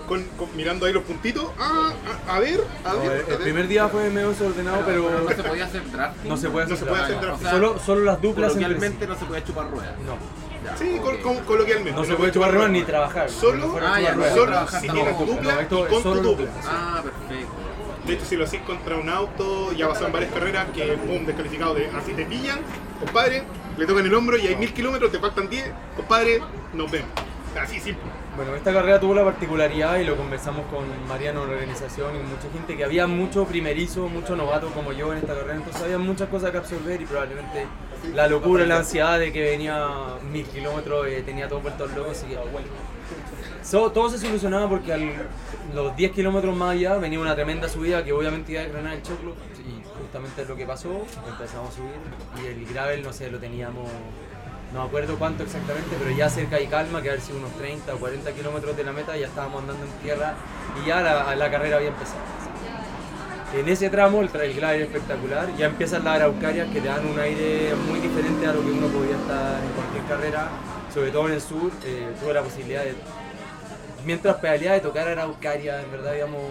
con, 0.08 0.24
con- 0.38 0.56
mirando 0.58 0.88
ahí 0.88 0.94
los 0.94 1.04
puntitos. 1.04 1.46
Ah, 1.60 1.92
a, 2.28 2.36
a 2.36 2.40
ver, 2.40 2.60
a 2.84 2.94
No, 2.94 3.00
ver. 3.02 3.12
el, 3.12 3.18
a 3.18 3.20
el 3.20 3.26
ver. 3.28 3.40
primer 3.42 3.68
día 3.68 3.88
fue 3.90 4.10
medio 4.10 4.30
desordenado, 4.30 4.82
pero 4.88 5.08
no 5.22 5.30
se 5.30 5.44
podía 5.44 5.66
hacer 5.66 5.92
draft. 5.92 6.24
no 6.26 6.36
se 6.36 6.50
puede 6.50 6.66
No 6.66 6.74
hacer 6.74 6.86
se 6.88 6.92
puede 6.92 7.04
hacer 7.04 7.22
draft. 7.22 7.38
O 7.38 7.42
sea, 7.44 7.52
Solo, 7.52 7.80
solo 7.80 8.02
las 8.06 8.20
duplas. 8.20 8.48
Coloquialmente 8.54 9.06
no 9.06 9.16
se 9.16 9.26
podía 9.26 9.44
chupar 9.44 9.70
ruedas. 9.70 9.94
No, 10.00 10.18
Sí, 10.78 11.00
coloquialmente. 11.46 11.92
no 11.92 12.04
se 12.06 12.16
puede 12.16 12.32
chupar 12.32 12.52
ruedas 12.54 12.70
ni 12.72 12.84
trabajar. 12.84 13.30
Solo, 13.30 13.66
Ah, 13.66 13.98
chupar 13.98 14.02
ya, 14.02 14.14
ruedas. 14.14 14.34
solo 14.34 14.46
trabajar 14.48 14.82
si 14.82 14.90
tienes 14.90 15.20
dupla 15.20 15.54
No, 15.54 15.60
esto 15.62 15.86
y 15.88 15.90
con 15.94 16.04
solo 16.04 16.22
tu 16.22 16.28
dupla. 16.30 16.50
Ah, 16.66 17.02
perfecto. 17.04 17.54
De 18.06 18.14
hecho, 18.14 18.26
si 18.26 18.36
lo 18.38 18.44
haces 18.46 18.62
contra 18.62 18.96
un 18.98 19.10
auto, 19.10 19.72
ya 19.74 19.88
pasan 19.88 20.12
varias 20.12 20.32
carreras 20.34 20.68
que, 20.74 20.84
pum, 20.98 21.26
descalificado 21.26 21.76
de 21.76 21.88
así 21.96 22.14
te 22.14 22.26
pillan, 22.26 22.60
compadre, 23.00 23.44
le 23.78 23.86
tocan 23.86 24.06
el 24.06 24.14
hombro 24.14 24.38
y 24.38 24.48
hay 24.48 24.56
mil 24.56 24.74
kilómetros, 24.74 25.12
te 25.12 25.20
faltan 25.20 25.48
10, 25.48 25.72
compadre, 25.96 26.42
nos 26.74 26.90
vemos. 26.90 27.10
Así 27.62 27.80
simple. 27.80 28.04
Bueno, 28.36 28.56
esta 28.56 28.72
carrera 28.72 29.00
tuvo 29.00 29.14
la 29.16 29.24
particularidad 29.26 29.98
y 30.00 30.06
lo 30.06 30.16
conversamos 30.16 30.66
con 30.68 30.86
Mariano 31.08 31.44
en 31.44 31.50
la 31.50 31.54
organización 31.56 32.16
y 32.16 32.20
mucha 32.20 32.50
gente 32.54 32.78
que 32.78 32.84
había 32.86 33.06
mucho 33.06 33.46
primerizo, 33.46 34.08
mucho 34.08 34.36
novato 34.36 34.68
como 34.70 34.94
yo 34.94 35.12
en 35.12 35.20
esta 35.20 35.34
carrera, 35.36 35.56
entonces 35.56 35.82
había 35.84 35.98
muchas 35.98 36.30
cosas 36.30 36.52
que 36.52 36.58
absorber 36.58 37.02
y 37.02 37.06
probablemente 37.06 37.66
la 38.14 38.28
locura, 38.28 38.66
la 38.66 38.78
ansiedad 38.78 39.20
de 39.20 39.32
que 39.32 39.42
venía 39.42 39.88
mil 40.32 40.46
kilómetros 40.46 41.08
eh, 41.08 41.22
tenía 41.26 41.48
todo 41.48 41.62
vuelto 41.62 41.86
loco, 41.88 42.12
así 42.12 42.26
que 42.28 42.38
So- 43.64 43.92
todo 43.92 44.10
se 44.10 44.18
solucionaba 44.18 44.68
porque 44.70 44.94
a 44.94 44.98
los 45.74 45.96
10 45.96 46.12
kilómetros 46.12 46.56
más 46.56 46.72
allá 46.72 46.98
venía 46.98 47.20
una 47.20 47.36
tremenda 47.36 47.68
subida 47.70 48.04
que 48.04 48.12
obviamente 48.14 48.54
iba 48.54 48.62
a 48.62 48.66
drenar 48.68 48.94
el 48.94 49.02
choclo 49.04 49.36
y 49.60 49.84
justamente 50.02 50.42
es 50.42 50.48
lo 50.50 50.56
que 50.56 50.66
pasó, 50.66 51.06
empezamos 51.28 51.70
a 51.74 51.76
subir 51.76 52.44
y 52.44 52.48
el 52.48 52.66
gravel 52.74 53.04
no 53.04 53.14
sé, 53.14 53.30
lo 53.30 53.38
teníamos, 53.38 53.88
no 54.74 54.82
me 54.82 54.88
acuerdo 54.88 55.18
cuánto 55.20 55.44
exactamente, 55.44 55.96
pero 56.00 56.10
ya 56.16 56.30
cerca 56.30 56.60
y 56.60 56.68
calma, 56.68 57.02
que 57.02 57.10
haber 57.10 57.22
sido 57.22 57.38
unos 57.40 57.52
30 57.58 57.94
o 57.94 57.98
40 57.98 58.32
kilómetros 58.32 58.76
de 58.78 58.84
la 58.84 58.92
meta, 58.92 59.16
ya 59.18 59.28
estábamos 59.28 59.62
andando 59.62 59.86
en 59.86 59.92
tierra 60.04 60.34
y 60.84 60.88
ya 60.88 61.02
la 61.36 61.52
carrera 61.52 61.78
había 61.78 61.90
empezado. 61.90 62.20
En 63.58 63.68
ese 63.68 63.90
tramo 63.90 64.22
el, 64.22 64.32
tra- 64.32 64.42
el 64.44 64.54
gravel 64.54 64.82
es 64.82 64.88
espectacular, 64.88 65.48
ya 65.58 65.66
empiezan 65.66 66.04
las 66.04 66.16
araucarias 66.18 66.68
que 66.72 66.82
te 66.82 66.88
dan 66.88 67.06
un 67.08 67.20
aire 67.20 67.74
muy 67.90 68.00
diferente 68.00 68.46
a 68.46 68.54
lo 68.54 68.62
que 68.62 68.72
uno 68.72 68.88
podría 68.88 69.16
estar 69.16 69.64
en 69.64 69.70
cualquier 69.72 70.04
carrera, 70.08 70.48
sobre 70.94 71.10
todo 71.12 71.28
en 71.28 71.34
el 71.34 71.42
sur, 71.42 71.72
eh, 71.84 72.10
tuve 72.22 72.34
la 72.34 72.44
posibilidad 72.44 72.84
de 72.84 72.94
mientras 74.06 74.36
pedaleaba 74.38 74.76
de 74.76 74.82
tocar 74.82 75.08
Araucaria, 75.08 75.82
en 75.82 75.92
verdad 75.92 76.14
íbamos 76.16 76.42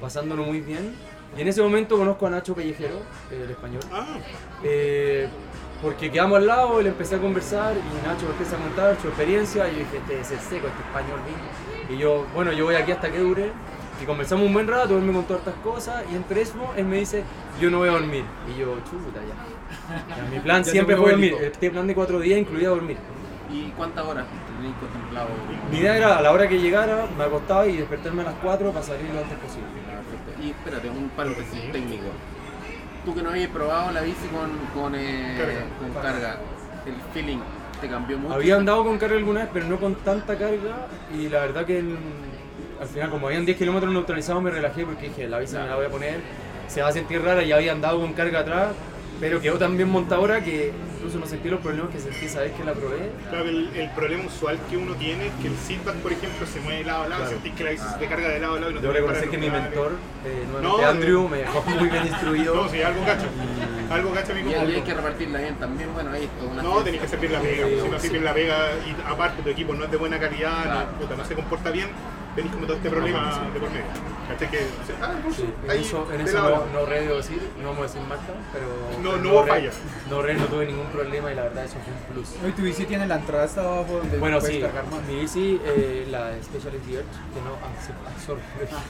pasándolo 0.00 0.42
muy 0.44 0.60
bien. 0.60 0.94
Y 1.36 1.40
en 1.42 1.48
ese 1.48 1.60
momento 1.60 1.96
conozco 1.98 2.26
a 2.26 2.30
Nacho 2.30 2.54
Pellejero, 2.54 2.96
eh, 3.30 3.42
el 3.44 3.50
español, 3.50 3.82
Ah, 3.92 4.18
eh, 4.62 5.28
porque 5.82 6.10
quedamos 6.10 6.38
al 6.38 6.46
lado, 6.46 6.80
le 6.80 6.90
empecé 6.90 7.16
a 7.16 7.18
conversar 7.18 7.74
y 7.74 8.06
Nacho 8.06 8.26
empieza 8.30 8.56
a 8.56 8.58
contar 8.60 8.96
su 9.00 9.08
experiencia 9.08 9.68
y 9.68 9.72
yo 9.72 9.78
dije, 9.80 9.96
este 9.98 10.20
es 10.20 10.30
el 10.32 10.38
seco, 10.40 10.66
este 10.68 10.82
español 10.82 11.20
bien. 11.26 11.96
Y 11.98 12.00
yo, 12.00 12.24
bueno, 12.34 12.52
yo 12.52 12.64
voy 12.66 12.74
aquí 12.76 12.92
hasta 12.92 13.10
que 13.10 13.18
dure. 13.18 13.50
Y 14.00 14.04
conversamos 14.04 14.46
un 14.46 14.52
buen 14.52 14.68
rato, 14.68 14.96
él 14.98 15.04
me 15.04 15.12
contó 15.12 15.34
hartas 15.34 15.54
cosas 15.64 16.04
y 16.12 16.16
entre 16.16 16.42
eso 16.42 16.54
él 16.76 16.84
me 16.84 16.98
dice, 16.98 17.24
yo 17.60 17.70
no 17.70 17.78
voy 17.78 17.88
a 17.88 17.92
dormir. 17.92 18.24
Y 18.46 18.60
yo, 18.60 18.76
chuta 18.80 19.20
ya. 19.20 20.16
Ya, 20.16 20.30
mi 20.30 20.38
plan 20.40 20.62
Ya 20.64 20.70
siempre 20.72 20.96
fue 20.96 21.12
dormir, 21.12 21.34
este 21.40 21.70
plan 21.70 21.86
de 21.86 21.94
cuatro 21.94 22.20
días 22.20 22.38
incluía 22.38 22.68
dormir. 22.68 22.98
¿Y 23.50 23.70
cuántas 23.70 24.04
horas 24.04 24.26
tenéis 24.56 24.74
contemplado? 24.76 25.28
Mi 25.70 25.78
idea 25.78 25.96
era 25.96 26.18
a 26.18 26.22
la 26.22 26.32
hora 26.32 26.48
que 26.48 26.58
llegara, 26.58 27.06
me 27.16 27.24
acostaba 27.24 27.66
y 27.66 27.76
despertarme 27.76 28.22
a 28.22 28.26
las 28.26 28.34
4 28.42 28.72
para 28.72 28.84
salir 28.84 29.08
lo 29.14 29.20
antes 29.20 29.38
posible. 29.38 29.66
Y 30.42 30.50
espérate, 30.50 30.90
un 30.90 31.08
paréntesis 31.10 31.72
técnico. 31.72 32.08
Tú 33.04 33.14
que 33.14 33.22
no 33.22 33.30
habías 33.30 33.50
probado 33.50 33.92
la 33.92 34.00
bici 34.02 34.26
con, 34.28 34.50
con, 34.74 34.94
eh, 34.96 35.36
Carga. 35.38 35.64
con 35.78 36.02
carga, 36.02 36.40
el 36.84 36.94
feeling 37.14 37.38
te 37.80 37.88
cambió 37.88 38.18
mucho. 38.18 38.34
Había 38.34 38.56
andado 38.56 38.84
con 38.84 38.98
carga 38.98 39.16
alguna 39.16 39.40
vez, 39.40 39.50
pero 39.52 39.66
no 39.66 39.78
con 39.78 39.94
tanta 39.96 40.36
carga. 40.36 40.88
Y 41.16 41.28
la 41.28 41.40
verdad 41.40 41.64
que 41.64 41.84
al 42.80 42.88
final, 42.88 43.10
como 43.10 43.26
habían 43.26 43.44
10 43.46 43.56
kilómetros 43.58 43.92
neutralizados, 43.92 44.42
me 44.42 44.50
relajé 44.50 44.84
porque 44.84 45.08
dije, 45.08 45.28
la 45.28 45.38
bici 45.38 45.54
me 45.56 45.66
la 45.66 45.76
voy 45.76 45.86
a 45.86 45.90
poner. 45.90 46.20
Se 46.68 46.82
va 46.82 46.88
a 46.88 46.92
sentir 46.92 47.22
rara, 47.22 47.42
ya 47.42 47.56
había 47.56 47.72
andado 47.72 48.00
con 48.00 48.12
carga 48.12 48.40
atrás, 48.40 48.68
pero 49.20 49.40
quedó 49.40 49.56
tan 49.56 49.76
bien 49.76 49.88
montadora 49.88 50.42
que 50.42 50.72
incluso 50.96 51.18
no 51.18 51.26
sentí 51.26 51.48
los 51.48 51.60
problemas 51.60 51.90
que 51.90 52.00
sentí 52.00 52.26
esa 52.26 52.40
vez 52.40 52.52
que 52.52 52.64
la 52.64 52.72
probé. 52.72 53.10
claro, 53.30 53.48
el, 53.48 53.70
el 53.74 53.88
problema 53.90 54.24
usual 54.26 54.58
que 54.68 54.76
uno 54.76 54.94
tiene 54.96 55.28
es 55.28 55.32
que 55.40 55.46
el 55.48 55.56
seatback, 55.56 55.94
por 55.96 56.12
ejemplo, 56.12 56.46
se 56.46 56.60
mueve 56.60 56.78
de 56.80 56.84
lado 56.84 57.04
a 57.04 57.08
lado, 57.08 57.22
Claro. 57.22 57.30
sentís 57.36 57.54
que 57.54 57.64
la 57.64 57.70
bici 57.70 57.84
se 57.98 58.06
carga 58.06 58.28
de 58.28 58.40
lado 58.40 58.56
a 58.56 58.60
lado 58.60 58.70
y 58.72 58.74
no 58.74 58.80
te 58.80 58.86
Debo 58.88 58.98
reconocer 58.98 59.30
que 59.30 59.38
mi 59.38 59.48
mentor, 59.48 59.92
eh, 60.26 60.44
No, 60.60 60.78
Andrew, 60.78 61.28
me 61.28 61.38
dejó 61.38 61.62
muy 61.62 61.88
bien 61.88 62.06
instruido. 62.06 62.54
No, 62.62 62.68
sí, 62.68 62.82
algo 62.82 63.04
cacha. 63.06 63.26
Algo 63.94 64.10
cacha 64.12 64.34
mi 64.34 64.40
Y, 64.40 64.44
y 64.44 64.46
hay 64.48 64.54
compadre. 64.58 64.82
que 64.82 64.94
repartirla 64.94 65.38
bien 65.38 65.54
también. 65.54 65.94
Bueno, 65.94 66.10
ahí 66.10 66.28
una 66.50 66.62
No, 66.62 66.82
tenés 66.82 67.00
que 67.00 67.08
servir 67.08 67.30
la 67.30 67.40
pega, 67.40 67.66
Sí, 67.68 67.78
si 67.84 67.88
no 67.88 67.98
sí. 68.00 68.18
la 68.18 68.34
pega 68.34 68.56
y 68.84 69.08
aparte 69.10 69.42
tu 69.42 69.48
equipo 69.50 69.72
no 69.74 69.84
es 69.84 69.90
de 69.92 69.96
buena 69.96 70.18
calidad, 70.18 70.62
Claro. 70.64 70.80
no, 70.92 70.98
puta, 70.98 71.16
no 71.16 71.24
se 71.24 71.34
comporta 71.36 71.70
bien, 71.70 71.86
tenés 72.36 72.52
como 72.52 72.66
todo 72.66 72.76
este 72.76 72.90
problema 72.90 73.42
de 73.52 73.60
por 73.60 73.70
medio. 73.70 73.84
¿Cachai? 74.28 74.50
Que, 74.50 74.58
ah, 75.02 75.12
Sí, 75.34 75.44
en 75.64 75.70
ahí, 75.70 75.80
eso, 75.82 76.08
en 76.12 76.20
eso 76.20 76.42
no, 76.42 76.80
no 76.80 76.86
re 76.86 77.00
debo 77.02 77.16
decir, 77.16 77.40
no 77.62 77.68
vamos 77.68 77.78
a 77.78 77.82
decir 77.86 78.02
marca, 78.08 78.24
pero 78.52 78.66
No- 79.02 79.10
pero 79.12 79.22
no 79.22 79.30
hubo 79.30 79.42
re- 79.42 79.48
falla. 79.50 79.70
No 80.10 80.22
re, 80.22 80.34
no 80.34 80.44
tuve 80.46 80.66
ningún 80.66 80.86
problema 80.88 81.30
y 81.32 81.34
la 81.36 81.42
verdad 81.44 81.64
eso 81.64 81.76
fue 81.84 81.92
un 81.92 82.14
plus. 82.24 82.34
Hoy 82.44 82.50
tu 82.52 82.62
bici 82.62 82.84
tiene 82.86 83.06
la 83.06 83.16
entrada 83.16 83.44
hasta 83.44 83.60
abajo 83.62 83.98
donde 83.98 84.18
Bueno, 84.18 84.38
puedes 84.40 84.56
sí, 84.56 84.60
cargar 84.62 84.84
más. 84.90 85.02
mi 85.04 85.20
bici, 85.20 85.60
eh, 85.64 86.06
la 86.10 86.32
Specialist 86.42 86.86
Gear, 86.88 87.04
que 87.04 87.40
no 87.40 87.54
absor- 87.54 88.16
absorbe. 88.16 88.42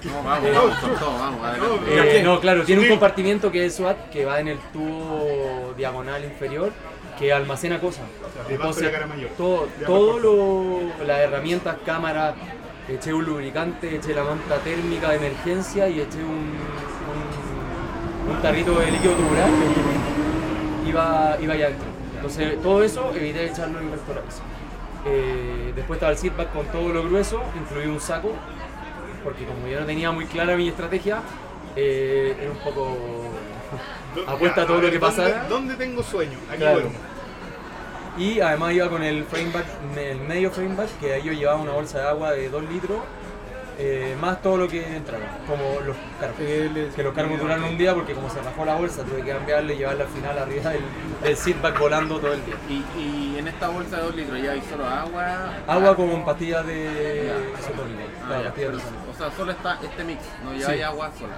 No, 0.05 0.23
vamos, 0.23 0.45
Eh, 0.49 0.53
vamos 0.55 0.79
con 0.79 0.95
todo, 0.97 1.19
vamos, 1.19 1.45
adelante. 1.47 1.77
no, 1.97 2.03
Eh, 2.03 2.23
no, 2.25 2.41
claro, 2.41 2.65
tiene 2.65 2.83
un 2.83 2.89
compartimiento 2.89 3.53
que 3.53 3.67
es 3.67 3.75
SWAT 3.77 4.09
que 4.11 4.25
va 4.25 4.41
en 4.41 4.49
el 4.49 4.59
tubo 4.73 5.75
diagonal 5.77 6.25
inferior 6.25 6.73
que 7.19 7.33
almancena 7.33 7.79
cosas. 7.81 8.05
mayor. 9.09 9.31
todo, 9.37 9.69
todo 9.87 10.19
lo, 10.19 11.05
las 11.05 11.21
herramientas, 11.21 11.77
cámaras, 11.85 12.35
eché 12.89 13.13
un 13.13 13.25
lubricante, 13.25 13.95
eché 13.97 14.15
la 14.15 14.23
manta 14.25 14.57
térmica 14.59 15.11
de 15.11 15.17
emergencia 15.17 15.89
y 15.89 16.01
eché 16.01 16.19
un, 16.23 16.53
un, 18.29 18.31
un 18.35 18.43
tarrito 18.43 18.79
de 18.79 18.91
líquido 18.91 19.15
tubular 19.15 19.49
que 20.85 20.89
iba, 20.91 21.37
iba 21.41 21.55
allá 21.55 21.67
adentro. 21.67 21.89
Entonces 22.17 22.63
todo 22.63 22.83
eso 22.83 23.13
evité 23.15 23.47
echarlo 23.47 23.79
en 23.81 23.87
el 23.87 23.93
restaurante. 23.93 24.35
Eh, 25.07 25.73
después 25.75 25.97
estaba 25.99 26.13
el 26.13 26.19
seatback 26.19 26.53
con 26.53 26.67
todo 26.67 26.89
lo 26.93 27.05
grueso, 27.05 27.43
incluí 27.61 27.87
un 27.87 28.01
saco, 28.01 28.33
porque 29.23 29.45
como 29.45 29.67
yo 29.69 29.81
no 29.81 29.87
tenía 29.87 30.11
muy 30.11 30.25
clara 30.27 30.57
mi 30.57 30.69
estrategia, 30.69 31.21
eh, 31.77 32.37
era 32.41 32.51
un 32.51 32.59
poco 32.59 32.97
apuesta 34.27 34.63
a 34.63 34.67
todo 34.67 34.81
lo 34.81 34.91
que 34.91 34.99
¿Dónde- 34.99 35.17
pasara. 35.17 35.47
¿Dónde 35.49 35.75
tengo 35.75 36.03
sueño? 36.03 36.39
Aquí 36.49 36.59
Claro. 36.59 36.81
duermo. 36.81 36.99
Y 38.19 38.41
además 38.41 38.73
iba 38.73 38.89
con 38.89 39.03
el 39.03 39.25
frameback, 39.25 39.67
el 39.97 40.21
medio 40.21 40.51
frameback, 40.51 40.99
que 40.99 41.13
ahí 41.15 41.23
yo 41.23 41.33
llevaba 41.33 41.61
una 41.61 41.73
bolsa 41.73 41.99
de 42.01 42.09
agua 42.09 42.33
de 42.33 42.49
2 42.49 42.63
litros, 42.71 42.99
eh, 43.79 44.17
más 44.19 44.41
todo 44.41 44.57
lo 44.57 44.69
que 44.69 44.97
entraba, 44.97 45.25
como 45.47 45.81
los 45.85 45.95
cargos. 46.19 46.39
Que 46.39 47.03
los 47.03 47.13
cargos 47.15 47.39
duraron 47.39 47.65
un 47.65 47.77
día 47.77 47.93
porque 47.95 48.15
como 48.15 48.31
se 48.31 48.41
rajó 48.41 48.65
la 48.65 48.75
bolsa 48.75 49.03
tuve 49.05 49.21
que 49.23 49.33
cambiarle 49.33 49.75
y 49.75 49.79
llevarla 49.79 50.05
al 50.05 50.11
final 50.11 50.39
arriba 50.39 50.71
del, 50.71 50.81
del 51.23 51.37
seatback 51.37 51.79
volando 51.79 52.19
todo 52.19 52.33
el 52.33 52.43
día. 52.47 52.55
Y, 52.71 52.99
y 52.99 53.37
en 53.39 53.49
esta 53.49 53.69
bolsa 53.69 53.97
de 53.99 54.03
2 54.05 54.17
litros 54.17 54.43
ya 54.43 54.53
hay 54.53 54.63
solo 54.63 54.87
agua. 54.87 55.51
Agua 55.67 55.89
algo. 55.91 56.11
con 56.11 56.25
pastillas 56.25 56.67
de 56.67 57.33
isotónico. 57.61 58.01
Ah, 58.31 58.41
ya, 58.45 58.69
o 59.11 59.15
sea, 59.15 59.31
solo 59.37 59.53
está 59.53 59.79
este 59.83 60.05
mix, 60.05 60.23
no 60.43 60.53
lleváis 60.55 60.79
Sí. 60.79 60.83
agua 60.83 61.11
sola. 61.19 61.35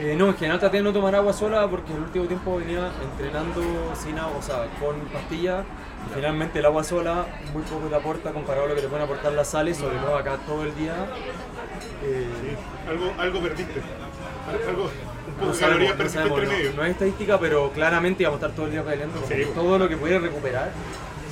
Eh, 0.00 0.16
no, 0.16 0.28
en 0.28 0.34
general 0.34 0.58
traté 0.58 0.78
de 0.78 0.82
no 0.82 0.92
tomar 0.92 1.14
agua 1.14 1.32
sola 1.32 1.68
porque 1.68 1.92
el 1.92 2.00
último 2.00 2.24
tiempo 2.24 2.56
venía 2.56 2.90
entrenando 3.02 3.62
sin 3.94 4.18
agua, 4.18 4.38
o 4.38 4.42
sea, 4.42 4.64
con 4.80 4.98
pastillas. 5.12 5.64
Finalmente 6.14 6.58
el 6.58 6.66
agua 6.66 6.82
sola 6.82 7.26
muy 7.52 7.62
poco 7.62 7.86
te 7.86 7.94
aporta 7.94 8.32
comparado 8.32 8.66
a 8.66 8.68
lo 8.70 8.74
que 8.74 8.80
te 8.82 8.88
pueden 8.88 9.04
aportar 9.04 9.32
las 9.32 9.48
sales, 9.50 9.76
sobre 9.76 9.96
todo 9.98 10.16
acá 10.16 10.38
todo 10.46 10.64
el 10.64 10.74
día. 10.74 10.94
Eh, 12.02 12.26
Sí, 12.42 12.88
algo, 12.88 13.12
algo 13.18 13.40
perdiste. 13.40 13.80
Algo, 14.68 14.82
un 14.84 15.34
poco 15.34 15.46
no 15.46 15.54
sabemos, 15.54 15.96
no, 15.96 16.08
sabemos, 16.08 16.42
no- 16.42 16.72
no 16.76 16.84
es 16.84 16.90
estadística, 16.90 17.38
pero 17.38 17.70
claramente 17.70 18.22
íbamos 18.24 18.42
a 18.42 18.46
estar 18.46 18.56
todo 18.56 18.66
el 18.66 18.72
día 18.72 18.82
peleando. 18.82 19.20
Sí, 19.28 19.42
todo 19.54 19.78
lo 19.78 19.88
que 19.88 19.96
pudiera 19.96 20.18
recuperar. 20.18 20.70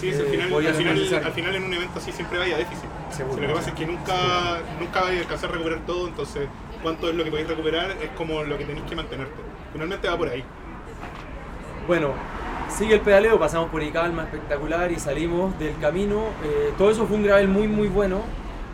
Sí, 0.00 0.10
es 0.10 0.20
al 0.20 0.26
eh, 0.26 0.28
final, 0.28 0.52
al, 0.66 0.74
final, 0.74 1.24
al 1.24 1.32
final 1.32 1.54
en 1.56 1.64
un 1.64 1.74
evento 1.74 1.98
así 1.98 2.12
siempre 2.12 2.38
vaya 2.38 2.56
déficit. 2.56 2.84
Seguro. 3.10 3.34
Si 3.34 3.40
lo 3.40 3.48
que 3.48 3.54
pasa 3.54 3.70
es 3.70 3.74
que 3.76 3.86
nunca, 3.86 4.14
nunca 4.78 5.00
vais 5.02 5.18
a 5.18 5.20
alcanzar 5.22 5.50
a 5.50 5.52
recuperar 5.54 5.80
todo, 5.86 6.06
entonces 6.06 6.48
cuánto 6.82 7.08
es 7.08 7.16
lo 7.16 7.24
que 7.24 7.30
podéis 7.30 7.48
recuperar 7.48 7.90
es 8.00 8.10
como 8.10 8.44
lo 8.44 8.56
que 8.58 8.64
tenéis 8.64 8.86
que 8.86 8.94
mantenerte. 8.94 9.34
Finalmente 9.72 10.08
va 10.08 10.16
por 10.16 10.28
ahí. 10.28 10.44
Bueno, 11.88 12.12
sigue 12.68 12.94
el 12.94 13.00
pedaleo, 13.00 13.38
pasamos 13.38 13.70
por 13.70 13.82
Icalma, 13.82 14.24
espectacular, 14.24 14.90
y 14.92 14.98
salimos 14.98 15.58
del 15.58 15.76
camino. 15.78 16.24
Eh, 16.44 16.72
todo 16.76 16.90
eso 16.90 17.06
fue 17.06 17.16
un 17.16 17.24
gravel 17.24 17.48
muy, 17.48 17.68
muy 17.68 17.88
bueno. 17.88 18.20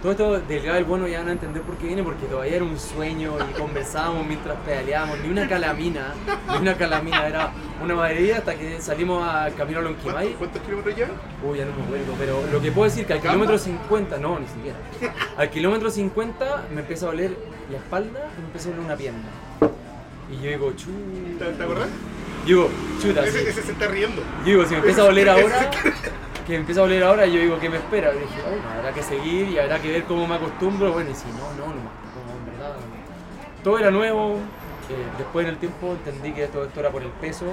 Todo 0.02 0.12
esto 0.12 0.38
del 0.38 0.62
gravel 0.62 0.85
bueno 0.85 1.09
ya 1.09 1.20
van 1.20 1.28
a 1.30 1.33
entender 1.33 1.62
por 1.62 1.76
qué 1.78 1.87
viene, 1.87 2.02
porque 2.02 2.26
todavía 2.26 2.57
era 2.57 2.64
un 2.64 2.78
sueño 2.78 3.33
y 3.50 3.59
conversábamos 3.59 4.26
mientras 4.26 4.54
pedaleábamos. 4.59 5.18
Ni 5.20 5.30
una 5.30 5.48
calamina, 5.48 6.12
ni 6.52 6.59
una 6.59 6.74
calamina, 6.74 7.26
era 7.26 7.52
una 7.83 7.94
maravilla 7.94 8.37
hasta 8.37 8.54
que 8.54 8.83
salimos 8.83 9.26
al 9.26 9.54
camino 9.54 9.80
a 9.80 9.83
¿Cuántos, 9.83 10.04
Lonquimay. 10.04 10.35
cuántos 10.35 10.61
kilómetros 10.61 10.94
ya? 10.94 11.09
Uy, 11.42 11.57
ya 11.57 11.64
no 11.64 11.72
me 11.74 11.85
acuerdo, 11.85 12.12
pero 12.18 12.42
lo 12.52 12.61
que 12.61 12.70
puedo 12.70 12.85
decir 12.90 13.07
que 13.07 13.14
al 13.14 13.22
kilómetro 13.22 13.57
50, 13.57 14.18
no, 14.18 14.38
ni 14.38 14.46
siquiera. 14.46 14.76
Al 15.38 15.48
kilómetro 15.48 15.90
50 15.90 16.64
me 16.74 16.80
empieza 16.83 17.07
a 17.07 17.09
doler 17.09 17.35
la 17.70 17.78
espalda 17.78 18.28
y 18.37 18.40
me 18.40 18.46
empieza 18.48 18.68
a 18.68 18.72
doler 18.72 18.85
una 18.85 18.96
pierna. 18.96 19.22
Y 20.30 20.42
yo 20.42 20.50
digo, 20.50 20.72
chu. 20.72 20.90
¿Te, 21.38 21.46
te 21.46 21.62
acordás? 21.62 21.88
Digo, 22.44 22.68
chuta. 23.00 23.24
Ese, 23.24 23.48
ese 23.48 23.62
se 23.62 23.72
está 23.72 23.87
riendo. 23.88 24.22
Yo 24.40 24.44
digo, 24.44 24.64
si 24.64 24.70
me 24.72 24.78
empieza 24.78 25.00
a 25.02 25.04
doler 25.04 25.28
ahora, 25.28 25.70
que 26.46 26.52
me 26.52 26.57
empieza 26.59 26.80
a 26.80 26.85
doler 26.85 27.02
ahora, 27.02 27.26
yo 27.26 27.40
digo, 27.40 27.59
¿qué 27.59 27.70
me 27.70 27.76
espera? 27.78 28.11
Y 28.14 28.18
dije, 28.18 28.42
bueno, 28.46 28.62
habrá 28.76 28.92
que 28.92 29.02
seguir 29.02 29.48
y 29.48 29.59
habrá 29.59 29.80
que 29.80 29.90
ver 29.90 30.04
cómo 30.04 30.26
me 30.26 30.35
acostumbro. 30.35 30.92
Bueno, 30.92 31.11
y 31.11 31.14
si 31.14 31.26
no, 31.28 31.50
no, 31.59 31.66
no, 31.66 31.90
como 32.12 32.38
en 32.38 32.46
verdad. 32.52 32.76
Todo 33.62 33.78
era 33.78 33.90
nuevo. 33.90 34.35
eh, 34.90 34.94
después 35.16 35.44
en 35.46 35.52
el 35.52 35.59
tiempo 35.59 35.92
entendí 35.92 36.33
que 36.33 36.46
todo 36.48 36.64
esto 36.64 36.80
era 36.80 36.90
por 36.90 37.02
el 37.02 37.09
peso. 37.09 37.46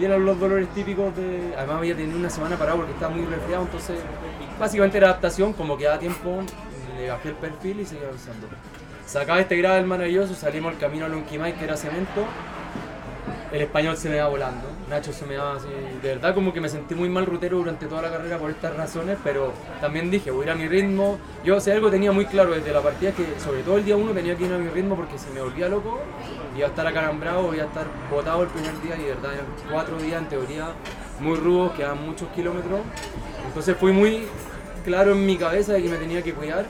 Y 0.00 0.06
eran 0.06 0.24
los 0.24 0.40
dolores 0.40 0.68
típicos 0.70 1.14
de. 1.14 1.52
Además, 1.56 1.76
había 1.76 1.94
tenido 1.94 2.18
una 2.18 2.30
semana 2.30 2.56
parado 2.56 2.78
porque 2.78 2.92
estaba 2.92 3.14
muy 3.14 3.26
resfriado, 3.26 3.64
entonces 3.64 3.98
básicamente 4.58 4.96
era 4.96 5.08
adaptación. 5.08 5.52
Como 5.52 5.76
quedaba 5.76 5.98
tiempo, 5.98 6.42
le 6.96 7.10
bajé 7.10 7.28
el 7.28 7.34
perfil 7.34 7.80
y 7.80 7.84
seguía 7.84 8.06
avanzando. 8.06 8.46
Sacaba 9.06 9.40
este 9.40 9.56
gravel 9.58 9.84
maravilloso, 9.84 10.34
salimos 10.34 10.72
al 10.72 10.78
camino 10.78 11.04
a 11.04 11.08
Lonquimay, 11.10 11.52
que 11.52 11.64
era 11.64 11.76
cemento. 11.76 12.24
El 13.52 13.60
español 13.60 13.98
se 13.98 14.08
me 14.08 14.18
va 14.18 14.28
volando, 14.28 14.66
Nacho 14.88 15.12
se 15.12 15.26
me 15.26 15.36
va 15.36 15.56
así. 15.56 15.68
De 16.02 16.14
verdad, 16.14 16.34
como 16.34 16.54
que 16.54 16.60
me 16.62 16.70
sentí 16.70 16.94
muy 16.94 17.10
mal 17.10 17.26
rutero 17.26 17.58
durante 17.58 17.84
toda 17.84 18.00
la 18.00 18.10
carrera 18.10 18.38
por 18.38 18.50
estas 18.50 18.74
razones, 18.74 19.18
pero 19.22 19.52
también 19.78 20.10
dije, 20.10 20.30
voy 20.30 20.42
a 20.42 20.44
ir 20.44 20.50
a 20.52 20.54
mi 20.54 20.68
ritmo. 20.68 21.18
Yo, 21.44 21.60
si 21.60 21.70
algo 21.70 21.90
tenía 21.90 22.12
muy 22.12 22.24
claro 22.24 22.52
desde 22.52 22.72
la 22.72 22.80
partida, 22.80 23.12
que 23.12 23.26
sobre 23.44 23.62
todo 23.62 23.76
el 23.76 23.84
día 23.84 23.94
uno 23.94 24.12
tenía 24.12 24.34
que 24.36 24.46
ir 24.46 24.52
a 24.54 24.56
mi 24.56 24.70
ritmo 24.70 24.96
porque 24.96 25.18
si 25.18 25.28
me 25.34 25.42
volvía 25.42 25.68
loco, 25.68 26.00
iba 26.56 26.66
a 26.66 26.70
estar 26.70 26.86
acarambrado, 26.86 27.52
iba 27.54 27.64
a 27.64 27.66
estar 27.66 27.86
botado 28.10 28.42
el 28.42 28.48
primer 28.48 28.80
día 28.80 28.96
y 28.96 29.02
de 29.02 29.14
verdad 29.14 29.34
eran 29.34 29.46
cuatro 29.70 29.98
días 29.98 30.22
en 30.22 30.28
teoría 30.30 30.68
muy 31.20 31.36
rudos, 31.36 31.72
quedaban 31.72 32.02
muchos 32.06 32.28
kilómetros. 32.30 32.80
Entonces 33.46 33.76
fui 33.76 33.92
muy 33.92 34.26
claro 34.82 35.12
en 35.12 35.26
mi 35.26 35.36
cabeza 35.36 35.74
de 35.74 35.82
que 35.82 35.90
me 35.90 35.98
tenía 35.98 36.22
que 36.22 36.32
cuidar. 36.32 36.64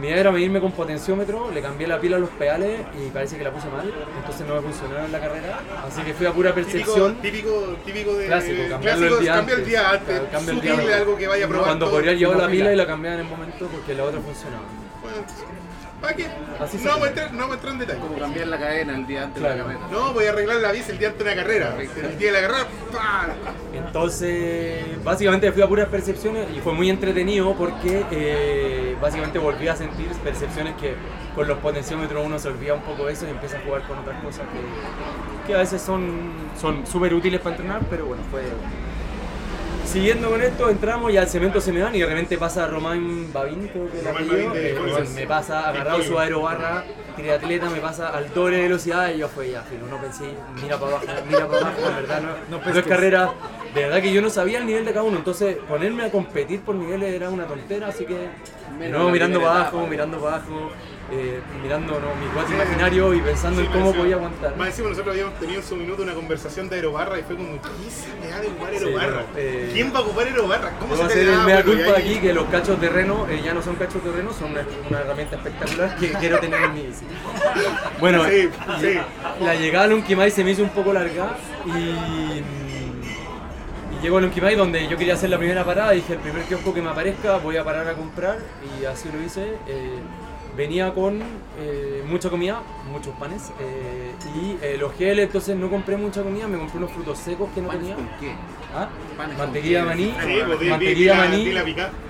Mi 0.00 0.08
idea 0.08 0.20
era 0.20 0.30
medirme 0.30 0.60
con 0.60 0.72
potenciómetro, 0.72 1.50
le 1.50 1.62
cambié 1.62 1.86
la 1.88 1.98
pila 1.98 2.16
a 2.16 2.20
los 2.20 2.28
pedales 2.30 2.82
y 3.02 3.08
parece 3.08 3.38
que 3.38 3.44
la 3.44 3.50
puse 3.50 3.66
mal, 3.68 3.90
entonces 4.18 4.46
no 4.46 4.54
me 4.56 4.60
funcionaron 4.60 5.06
en 5.06 5.12
la 5.12 5.20
carrera, 5.20 5.58
así 5.86 6.02
que 6.02 6.12
fui 6.12 6.26
a 6.26 6.32
pura 6.32 6.54
Típico, 6.54 6.70
percepción. 6.70 7.14
típico, 7.22 7.76
típico 7.84 8.14
de. 8.14 8.26
Clásico, 8.26 8.62
clásico, 8.80 9.14
el 9.16 9.20
día 9.20 9.32
cambia 9.34 9.54
el 9.54 9.58
antes. 9.60 9.66
día 9.66 9.90
antes. 9.90 10.06
Claro, 10.06 10.28
cambia 10.30 10.52
el 10.52 10.60
día 10.60 10.70
sutille 10.72 10.82
antes. 10.92 11.00
algo 11.00 11.16
que 11.16 11.26
vaya 11.28 11.44
a 11.44 11.48
probar. 11.48 11.66
Cuando 11.66 11.90
podría 11.90 12.12
llevar 12.12 12.36
la 12.36 12.46
pila. 12.48 12.50
pila 12.64 12.72
y 12.72 12.76
la 12.76 12.86
cambiaba 12.86 13.14
en 13.14 13.20
el 13.22 13.26
momento 13.30 13.66
porque 13.68 13.94
la 13.94 14.04
otra 14.04 14.20
funcionaba. 14.20 14.64
Bueno, 15.02 15.16
¿Para 16.06 16.18
qué? 16.18 16.26
Así 16.60 16.78
se 16.78 16.84
no, 16.84 16.90
vamos 16.90 17.06
a 17.06 17.08
entrar, 17.08 17.32
no 17.32 17.38
vamos 17.38 17.50
a 17.50 17.54
entrar 17.54 17.72
en 17.72 17.78
detalle. 17.80 17.98
Como 17.98 18.16
cambiar 18.16 18.46
la 18.46 18.58
cadena 18.60 18.94
el 18.94 19.06
día 19.08 19.24
antes 19.24 19.42
de 19.42 19.48
la 19.48 19.56
carrera. 19.56 19.80
No, 19.90 20.12
voy 20.12 20.24
a 20.26 20.30
arreglar 20.30 20.56
la 20.58 20.70
bici 20.70 20.92
el 20.92 20.98
día 20.98 21.08
antes 21.08 21.26
de 21.26 21.32
una 21.32 21.42
carrera. 21.42 21.76
El 21.80 22.18
día 22.18 22.32
de 22.32 22.40
la 22.40 22.46
carrera, 22.46 22.68
¡pah! 22.92 23.26
Entonces, 23.74 24.84
básicamente 25.02 25.50
fui 25.50 25.62
a 25.62 25.66
puras 25.66 25.88
percepciones 25.88 26.46
y 26.56 26.60
fue 26.60 26.74
muy 26.74 26.90
entretenido 26.90 27.52
porque 27.56 28.06
eh, 28.12 28.96
básicamente 29.02 29.40
volví 29.40 29.66
a 29.66 29.74
sentir 29.74 30.06
percepciones 30.22 30.76
que 30.76 30.94
con 31.34 31.48
los 31.48 31.58
potenciómetros 31.58 32.24
uno 32.24 32.38
se 32.38 32.50
olvida 32.50 32.74
un 32.74 32.82
poco 32.82 33.06
de 33.06 33.12
eso 33.12 33.26
y 33.26 33.30
empieza 33.30 33.58
a 33.58 33.62
jugar 33.62 33.82
con 33.88 33.98
otras 33.98 34.22
cosas 34.22 34.46
que, 34.46 35.48
que 35.48 35.54
a 35.56 35.58
veces 35.58 35.82
son 35.82 36.30
son 36.60 36.86
súper 36.86 37.14
útiles 37.14 37.40
para 37.40 37.56
entrenar, 37.56 37.82
pero 37.90 38.06
bueno, 38.06 38.22
fue... 38.30 38.42
Siguiendo 39.86 40.30
con 40.30 40.42
esto, 40.42 40.68
entramos 40.68 41.12
y 41.12 41.16
al 41.16 41.28
cemento 41.28 41.60
se 41.60 41.72
me 41.72 41.80
dan 41.80 41.94
y 41.94 42.00
de 42.00 42.06
repente 42.06 42.36
pasa 42.36 42.66
Román 42.66 43.32
Babín, 43.32 43.68
creo 43.68 43.90
que 43.90 44.02
Román 44.02 44.28
Babín 44.28 44.52
de 44.52 44.70
eh, 44.72 45.08
me 45.14 45.26
pasa 45.26 45.68
agarrado 45.68 46.02
su 46.02 46.18
aerobarra, 46.18 46.84
triatleta, 47.14 47.70
me 47.70 47.78
pasa 47.78 48.08
al 48.08 48.32
doble 48.34 48.56
de 48.56 48.62
velocidad 48.64 49.10
y 49.14 49.18
yo 49.18 49.28
fue 49.28 49.52
ya, 49.52 49.62
filo, 49.62 49.86
no 49.86 49.98
pensé, 49.98 50.24
mira 50.60 50.76
para 50.76 50.96
abajo, 50.96 51.06
mira 51.26 51.46
para 51.46 51.60
abajo, 51.60 51.88
en 51.88 51.96
verdad 51.96 52.20
no, 52.50 52.58
No 52.58 52.64
no, 52.64 52.78
es 52.78 52.86
carrera, 52.86 53.32
de 53.76 53.82
verdad 53.82 54.02
que 54.02 54.12
yo 54.12 54.22
no 54.22 54.30
sabía 54.30 54.58
el 54.58 54.66
nivel 54.66 54.84
de 54.84 54.92
cada 54.92 55.04
uno, 55.04 55.18
entonces 55.18 55.56
ponerme 55.68 56.04
a 56.04 56.10
competir 56.10 56.60
por 56.60 56.74
niveles 56.74 57.14
era 57.14 57.28
una 57.30 57.44
tontera, 57.46 57.88
así 57.88 58.04
que 58.04 58.28
Menos 58.78 59.06
la 59.06 59.12
mirando 59.12 59.38
para 59.40 59.50
abajo, 59.52 59.76
etapa. 59.76 59.90
mirando 59.90 60.18
para 60.18 60.36
abajo, 60.36 60.70
eh, 61.12 61.40
mirando 61.62 61.92
no, 62.00 62.14
mi 62.16 62.26
cuadro 62.34 62.52
imaginario 62.54 63.14
y 63.14 63.20
pensando 63.20 63.60
Sí, 63.60 63.66
en 63.66 63.72
cómo 63.72 63.92
podía 63.94 64.16
aguantar. 64.16 64.56
Más 64.56 64.68
encima 64.68 64.88
nosotros 64.90 65.12
habíamos 65.14 65.38
tenido 65.38 65.60
en 65.60 65.66
su 65.66 65.76
minuto 65.76 66.02
una 66.02 66.14
conversación 66.14 66.68
de 66.68 66.76
aerobarra 66.76 67.18
y 67.18 67.22
fue 67.22 67.36
como, 67.36 67.60
¿qué 67.62 67.90
se 67.90 68.08
me 68.20 68.28
da 68.28 68.40
de 68.40 68.48
ocupar 68.48 68.72
aerobarra? 68.72 69.06
bueno, 69.12 69.22
eh, 69.36 69.70
¿Quién 69.72 69.94
va 69.94 69.98
a 69.98 70.02
ocupar 70.02 70.26
aerobarra? 70.26 70.70
¿Cómo 70.80 70.96
se 70.96 71.06
te 71.06 71.20
el 71.22 71.26
da? 71.28 71.44
mea 71.44 71.62
Bueno, 71.62 71.72
y 71.72 71.76
culpa 71.84 71.98
ahí- 71.98 72.02
aquí 72.10 72.20
que 72.20 72.32
los 72.34 72.44
cachos 72.48 72.80
de 72.80 72.88
reno 72.88 73.26
eh, 73.30 73.40
ya 73.44 73.54
no 73.54 73.62
son 73.62 73.76
cachos 73.76 74.02
de 74.04 74.10
reno, 74.12 74.32
son 74.32 74.50
una, 74.50 74.66
una 74.90 75.00
herramienta 75.00 75.36
espectacular 75.36 75.96
que 75.96 76.08
quiero 76.20 76.38
tener 76.40 76.60
en 76.62 76.74
mi 76.74 76.82
bici. 76.86 77.04
Bueno, 78.00 78.24
Sí, 78.24 78.48
sí. 78.80 78.98
la 79.44 79.54
llegada 79.54 79.84
a 79.84 79.88
Lonquimay 79.88 80.30
se 80.30 80.42
me 80.44 80.50
hizo 80.50 80.62
un 80.62 80.70
poco 80.70 80.92
larga 80.92 81.36
y 81.66 82.42
llego 84.06 84.18
a 84.18 84.20
Lonquimay 84.20 84.54
donde 84.54 84.86
yo 84.86 84.96
quería 84.96 85.14
hacer 85.14 85.30
la 85.30 85.36
primera 85.36 85.64
parada 85.64 85.90
dije 85.90 86.12
el 86.12 86.20
primer 86.20 86.44
kiosco 86.44 86.72
que 86.72 86.80
me 86.80 86.90
aparezca 86.90 87.38
voy 87.38 87.56
a 87.56 87.64
parar 87.64 87.88
a 87.88 87.94
comprar 87.94 88.38
y 88.78 88.84
así 88.84 89.10
lo 89.10 89.20
hice. 89.20 89.58
Eh, 89.66 89.98
venía 90.56 90.92
con 90.94 91.20
eh, 91.58 92.02
mucha 92.08 92.30
comida, 92.30 92.62
muchos 92.90 93.14
panes 93.16 93.50
eh, 93.60 94.12
y 94.34 94.56
eh, 94.64 94.76
los 94.78 94.94
geles, 94.94 95.26
entonces 95.26 95.54
no 95.56 95.68
compré 95.68 95.96
mucha 95.96 96.22
comida, 96.22 96.46
me 96.48 96.56
compré 96.58 96.78
unos 96.78 96.92
frutos 96.92 97.18
secos 97.18 97.48
que 97.54 97.60
no 97.60 97.68
¿Panes 97.68 97.82
tenía. 97.82 97.96
con 97.96 98.08
qué? 98.20 98.34
¿Ah? 98.74 98.88
Mantequilla 99.38 99.78
de 99.80 99.84
maní, 99.86 100.14
pues, 100.20 100.68
mantequilla 100.70 101.14
la- 101.14 101.24
maní, 101.28 101.54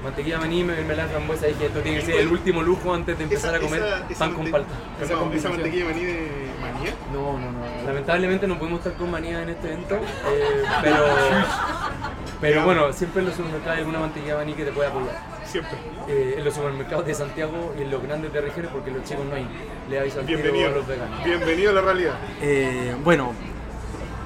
mantequilla 0.03 0.35
de 0.37 0.41
maní, 0.41 0.65
mermelada 0.65 1.09
de 1.09 1.15
frambuesa, 1.15 1.47
dije 1.47 1.67
esto 1.67 1.81
tiene 1.81 1.99
que 2.01 2.07
ser 2.07 2.17
el 2.17 2.29
último 2.29 2.63
lujo 2.63 2.93
antes 2.95 3.17
de 3.19 3.25
empezar 3.25 3.55
Esa- 3.55 3.59
a 3.65 3.69
comer 3.69 3.83
esa- 3.83 4.07
esa 4.11 4.19
pan 4.19 4.35
con 4.35 4.51
palta. 4.51 4.69
Esa, 5.01 5.15
esa 5.35 5.49
mantequilla 5.51 5.87
de 5.87 5.93
maní 5.93 6.05
de 6.05 6.29
manía. 6.61 6.95
No, 7.13 7.39
no, 7.39 7.53
no. 7.53 7.87
Lamentablemente 7.87 8.47
no 8.49 8.59
pudimos 8.59 8.79
estar 8.81 8.95
con 8.95 9.11
manía 9.11 9.43
en 9.43 9.51
este 9.51 9.69
evento, 9.73 9.95
eh, 9.97 10.63
pero, 10.83 10.97
pero 12.41 12.65
bueno, 12.65 12.93
siempre 12.93 13.21
en 13.21 13.27
los 13.29 13.37
supermercados 13.37 13.75
hay 13.75 13.79
alguna 13.81 14.01
mantequilla 14.01 14.33
de 14.35 14.39
maní 14.39 14.55
que 14.55 14.65
te 14.65 14.73
puede 14.73 14.89
apoyar. 14.89 15.37
Siempre. 15.45 15.79
Eh, 16.09 16.35
en 16.39 16.45
los 16.45 16.55
supermercados 16.55 17.07
de 17.07 17.15
Santiago 17.15 17.73
y 17.79 17.83
en 17.83 17.91
los 17.91 18.03
grandes 18.03 18.33
regiones 18.41 18.71
porque 18.73 18.91
los 18.91 19.05
chicos 19.05 19.25
no 19.27 19.35
hay. 19.35 19.47
Le 19.91 20.01
aviso 20.01 20.21
al 20.21 20.27
tiro 20.27 20.39
Bienvenido. 20.41 20.71
a 20.71 20.75
los 20.75 20.87
veganos. 20.87 21.25
Bienvenido 21.25 21.71
a 21.71 21.75
la 21.75 21.81
realidad. 21.81 22.15
Eh, 22.43 22.95
bueno, 23.05 23.33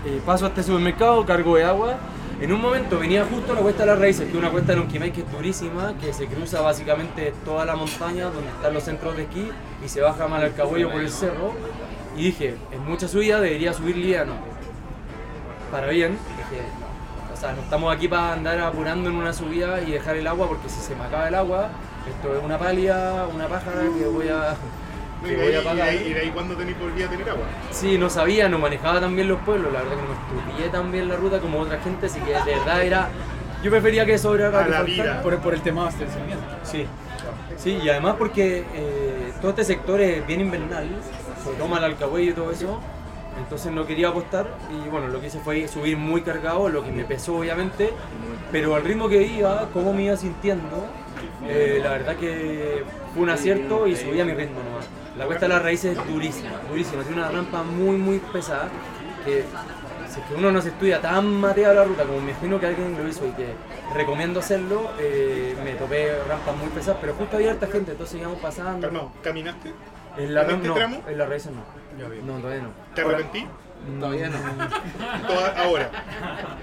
eh, 0.06 0.20
paso 0.24 0.46
a 0.46 0.48
este 0.48 0.62
supermercado, 0.62 1.24
cargo 1.26 1.56
de 1.56 1.64
agua 1.64 1.98
En 2.40 2.50
un 2.54 2.60
momento 2.62 2.98
venía 2.98 3.22
justo 3.26 3.54
la 3.54 3.60
cuesta 3.60 3.82
de 3.82 3.90
las 3.90 3.98
raíces, 3.98 4.24
que 4.24 4.30
es 4.30 4.38
una 4.38 4.48
cuesta 4.50 4.72
de 4.72 4.78
Lonquimay 4.78 5.12
que 5.12 5.20
es 5.20 5.30
durísima, 5.30 5.92
que 6.00 6.12
se 6.14 6.26
cruza 6.26 6.62
básicamente 6.62 7.34
toda 7.44 7.66
la 7.66 7.76
montaña 7.76 8.30
donde 8.30 8.48
están 8.48 8.72
los 8.72 8.82
centros 8.82 9.14
de 9.14 9.24
esquí 9.24 9.50
y 9.84 9.88
se 9.88 10.00
baja 10.00 10.26
mal 10.26 10.42
al 10.42 10.54
Cabuello 10.54 10.90
por 10.90 11.02
el 11.02 11.10
cerro. 11.10 11.52
Y 12.16 12.24
dije, 12.24 12.56
en 12.72 12.82
mucha 12.86 13.08
subida 13.08 13.40
debería 13.40 13.74
subir 13.74 13.96
liviano. 13.96 14.32
Para 15.70 15.88
bien, 15.88 16.16
dije, 16.38 16.62
no. 16.80 17.34
O 17.34 17.36
sea, 17.36 17.52
no 17.52 17.60
estamos 17.60 17.94
aquí 17.94 18.08
para 18.08 18.32
andar 18.32 18.58
apurando 18.60 19.10
en 19.10 19.16
una 19.16 19.34
subida 19.34 19.82
y 19.82 19.92
dejar 19.92 20.16
el 20.16 20.26
agua, 20.26 20.48
porque 20.48 20.68
si 20.70 20.80
se 20.80 20.96
me 20.96 21.04
acaba 21.04 21.28
el 21.28 21.34
agua, 21.34 21.68
esto 22.08 22.36
es 22.38 22.44
una 22.44 22.58
palia, 22.58 23.26
una 23.32 23.46
pájara 23.48 23.82
que 23.82 24.06
voy 24.06 24.28
a, 24.28 24.54
Y 25.22 25.26
que 25.28 25.36
de 25.36 25.42
voy 25.42 25.54
a 25.54 25.58
ahí, 25.58 25.60
y 25.60 25.64
pagar. 25.64 25.76
de 25.76 25.82
ahí, 25.82 26.06
y 26.08 26.12
de 26.14 26.20
ahí 26.20 26.30
cuando 26.30 26.56
tenéis 26.56 26.78
volví 26.78 27.02
a 27.02 27.08
tener 27.08 27.28
agua. 27.30 27.44
Sí, 27.70 27.98
no 27.98 28.08
sabía, 28.10 28.48
no 28.48 28.58
manejaba 28.58 29.00
tan 29.00 29.14
bien 29.14 29.28
los 29.28 29.40
pueblos, 29.40 29.72
la 29.72 29.80
verdad 29.82 29.96
que 29.96 30.02
no 30.02 30.48
estudié 30.48 30.68
tan 30.70 30.90
bien 30.92 31.08
la 31.08 31.16
ruta 31.16 31.38
como 31.40 31.60
otra 31.60 31.78
gente, 31.80 32.06
así 32.06 32.20
que 32.20 32.32
de 32.32 32.56
verdad 32.58 32.82
era... 32.82 33.08
Yo 33.62 33.70
prefería 33.70 34.06
que 34.06 34.16
sobrara 34.16 34.60
A 34.60 34.64
que 34.64 34.70
la 34.70 34.76
faltara. 34.78 35.02
vida. 35.12 35.22
Por, 35.22 35.38
por 35.40 35.52
el 35.54 35.60
tema 35.60 35.82
de 35.82 35.88
abastecimiento. 35.88 36.44
Sí, 36.62 36.86
sí, 37.58 37.78
y 37.82 37.88
además 37.90 38.14
porque 38.18 38.64
eh, 38.74 39.32
todo 39.42 39.50
este 39.50 39.64
sector 39.64 40.00
es 40.00 40.26
bien 40.26 40.40
invernal, 40.40 40.88
se 41.44 41.50
toma 41.58 41.76
el 41.76 41.84
alcahuello 41.84 42.30
y 42.30 42.34
todo 42.34 42.50
eso, 42.52 42.80
entonces 43.38 43.70
no 43.70 43.86
quería 43.86 44.08
apostar 44.08 44.46
y 44.70 44.88
bueno, 44.88 45.08
lo 45.08 45.20
que 45.20 45.26
hice 45.26 45.40
fue 45.40 45.68
subir 45.68 45.98
muy 45.98 46.22
cargado, 46.22 46.70
lo 46.70 46.82
que 46.82 46.90
me 46.90 47.04
pesó 47.04 47.36
obviamente, 47.36 47.90
pero 48.50 48.74
al 48.74 48.82
ritmo 48.82 49.10
que 49.10 49.22
iba, 49.24 49.68
cómo 49.74 49.92
me 49.92 50.04
iba 50.04 50.16
sintiendo, 50.16 50.86
eh, 51.46 51.80
la 51.82 51.90
verdad 51.90 52.16
que 52.16 52.84
fue 53.14 53.22
un 53.22 53.30
acierto 53.30 53.86
y 53.86 53.96
subí 53.96 54.20
a 54.20 54.24
mi 54.24 54.34
ritmo 54.34 54.62
nomás. 54.62 54.86
La 55.16 55.26
cuesta 55.26 55.46
de 55.46 55.54
las 55.54 55.62
raíces 55.62 55.96
es 55.98 56.06
durísima, 56.06 56.50
durísima, 56.68 57.02
tiene 57.02 57.20
una 57.20 57.30
rampa 57.30 57.62
muy 57.62 57.96
muy 57.96 58.18
pesada 58.18 58.68
que 59.24 59.44
si 60.08 60.20
es 60.20 60.26
que 60.26 60.34
uno 60.34 60.50
no 60.50 60.60
se 60.60 60.70
estudia 60.70 61.00
tan 61.00 61.26
mateada 61.26 61.74
la 61.74 61.84
ruta 61.84 62.04
como 62.04 62.20
me 62.20 62.30
imagino 62.32 62.58
que 62.58 62.66
alguien 62.66 62.96
lo 62.96 63.08
hizo 63.08 63.26
y 63.26 63.30
que 63.32 63.54
recomiendo 63.94 64.40
hacerlo, 64.40 64.90
eh, 64.98 65.54
me 65.64 65.72
topé 65.74 66.12
rampas 66.28 66.56
muy 66.56 66.68
pesadas, 66.68 66.98
pero 67.00 67.14
justo 67.14 67.36
había 67.36 67.52
harta 67.52 67.66
gente, 67.66 67.92
entonces 67.92 68.18
íbamos 68.18 68.38
pasando. 68.40 69.12
¿caminaste? 69.22 69.72
En 70.16 70.34
la 70.34 70.42
¿En 70.42 70.50
este 70.50 70.68
no, 70.68 70.74
tramo? 70.74 71.02
en 71.06 71.18
las 71.18 71.28
raíces 71.28 71.52
no. 71.52 71.62
Ya. 71.98 72.08
No, 72.24 72.38
todavía 72.40 72.62
no. 72.62 72.70
¿Te 72.94 73.02
arrepentí? 73.02 73.46
Todavía 73.98 74.28
no. 74.28 74.38
Toda- 75.28 75.62
ahora. 75.62 75.90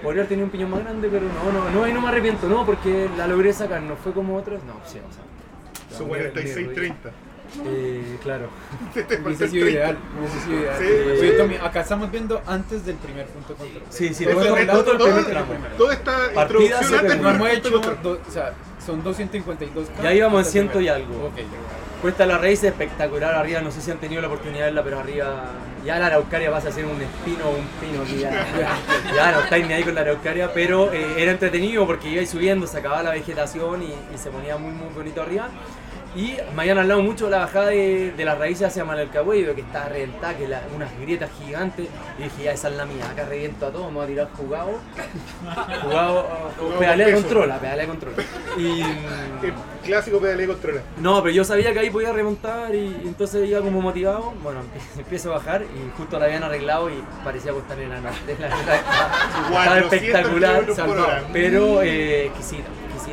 Podría 0.04 0.22
haber 0.22 0.28
tenido 0.30 0.46
un 0.46 0.52
piñón 0.52 0.70
más 0.72 0.80
grande, 0.84 1.10
pero 1.12 1.26
no, 1.28 1.52
no, 1.52 1.70
no, 1.70 1.84
ahí 1.84 1.94
no 1.94 2.02
me 2.02 2.08
arrepiento, 2.10 2.48
no, 2.48 2.66
porque 2.66 3.10
la 3.18 3.28
logré 3.28 3.52
sacar, 3.54 3.82
no 3.82 3.96
fue 3.96 4.14
como 4.14 4.36
otras, 4.36 4.62
no, 4.64 4.74
sí, 4.86 5.00
o 5.00 5.14
sea. 5.14 5.98
Su 5.98 6.06
mi- 6.06 6.14
mi 6.14 6.20
46-30. 6.20 6.94
Eh, 7.66 8.18
claro. 8.22 8.50
Te 8.94 9.04
te 9.04 9.16
faltó 9.16 9.30
Hubiese 9.30 9.48
sido 9.48 9.66
30. 9.66 9.72
ideal. 9.72 9.98
Hubiese 10.20 10.40
sido 10.42 10.60
ideal. 10.60 10.76
Sí, 10.80 10.86
Oye, 11.22 11.32
sí. 11.32 11.38
Tommy, 11.38 11.56
acá 11.56 11.80
estamos 11.82 12.12
viendo 12.12 12.42
antes 12.46 12.86
del 12.86 12.96
primer 12.98 13.26
punto 13.28 13.54
de 13.54 13.60
control. 13.60 13.84
Sí, 13.90 14.14
sí, 14.14 14.26
Todo 14.26 14.46
el 14.46 14.54
primer 14.54 15.26
tramo. 15.26 15.54
Toda 15.78 15.94
esta 15.94 16.12
Partida 16.34 16.42
introducción 16.44 16.84
se 16.90 16.96
antes 16.98 17.10
del 17.10 17.20
hemos 17.20 17.50
punto 17.50 17.68
hecho, 17.68 17.96
do- 18.04 18.22
o 18.28 18.32
sea, 18.32 18.54
son 18.86 19.02
252 19.04 19.88
Ya 20.04 20.14
íbamos 20.14 20.46
en 20.46 20.52
ciento 20.52 20.82
y 20.82 20.86
primer. 20.90 20.96
algo. 21.02 21.26
Ok. 21.28 21.34
Cuesta 22.02 22.28
la 22.28 22.38
raíz 22.38 22.64
espectacular 22.64 23.34
arriba, 23.34 23.60
no 23.62 23.72
sé 23.72 23.82
si 23.82 23.90
han 23.90 23.98
tenido 23.98 24.22
la 24.22 24.28
oportunidad 24.28 24.60
de 24.60 24.66
verla, 24.66 24.84
pero 24.84 25.00
arriba 25.00 25.46
ya 25.84 25.98
la 25.98 26.08
Araucaria 26.08 26.52
pasa 26.52 26.70
a 26.70 26.72
ser 26.72 26.86
un 26.86 27.02
espino 27.02 27.46
o 27.46 27.58
un 27.58 27.66
pino 27.82 28.04
que 28.06 28.20
ya, 28.20 28.32
ya 29.16 29.32
no 29.32 29.40
estáis 29.40 29.68
ni 29.68 29.74
ahí 29.74 29.84
con 29.84 29.96
la 29.96 30.02
Araucaria, 30.02 30.54
pero 30.54 30.94
eh, 30.94 31.16
era 31.18 31.32
entretenido 31.32 31.88
porque 31.88 32.10
ibais 32.10 32.30
subiendo, 32.30 32.68
se 32.68 32.78
acababa 32.78 33.02
la 33.02 33.12
vegetación 33.12 33.82
y, 33.82 33.88
y 34.14 34.18
se 34.18 34.30
ponía 34.30 34.58
muy 34.58 34.74
muy 34.74 34.94
bonito 34.94 35.24
arriba. 35.24 35.50
Y 36.18 36.36
me 36.56 36.64
habían 36.64 36.80
hablado 36.80 37.02
mucho 37.04 37.26
de 37.26 37.32
la 37.32 37.38
bajada 37.40 37.68
de, 37.68 38.12
de 38.18 38.26
las 38.26 38.38
raíces 38.40 38.68
hacia 38.68 38.84
Manalcahuello, 38.84 39.54
que 39.54 39.62
está 39.62 39.88
reventada, 39.88 40.36
que 40.36 40.48
la- 40.48 40.64
unas 40.76 40.90
grietas 41.00 41.30
gigantes. 41.40 41.88
Y 42.18 42.24
dije, 42.24 42.44
ya 42.46 42.52
esa 42.54 42.70
es 42.70 42.76
la 42.76 42.86
mía, 42.86 43.08
acá 43.10 43.26
reviento 43.26 43.68
a 43.68 43.72
todo, 43.72 43.88
me 43.90 43.98
voy 43.98 44.04
a 44.06 44.08
tirar 44.08 44.28
jugado. 44.36 44.72
Jugado, 45.84 46.28
Jugado 46.60 46.80
pedalea 46.80 47.06
con 47.06 47.16
de 47.16 47.22
peso. 47.22 47.28
control, 47.28 47.52
a 47.52 47.60
pedalea 47.60 47.82
de 47.86 47.88
control. 47.88 48.14
Y, 48.58 48.82
El 49.46 49.54
clásico 49.86 50.20
pedaleo 50.20 50.48
controla. 50.48 50.82
no, 50.98 51.22
pero 51.22 51.34
yo 51.36 51.44
sabía 51.44 51.72
que 51.72 51.80
ahí 51.80 51.90
podía 51.92 52.12
remontar 52.12 52.74
y, 52.74 52.80
y 52.80 53.02
entonces 53.06 53.48
iba 53.48 53.62
como 53.62 53.80
motivado. 53.82 54.34
Bueno, 54.44 54.62
empie- 54.62 54.98
empiezo 55.00 55.32
a 55.32 55.38
bajar 55.38 55.62
y 55.64 55.96
justo 55.98 56.18
la 56.18 56.26
habían 56.26 56.44
arreglado 56.44 56.90
y 56.90 57.04
parecía 57.24 57.52
costar 57.54 57.80
en 57.80 57.90
la 57.90 57.96
verdad, 58.02 58.14
estaba 58.28 59.50
400 59.52 59.94
espectacular, 59.94 61.24
pero 61.32 61.82
eh, 61.84 62.26
exquisita, 62.26 62.64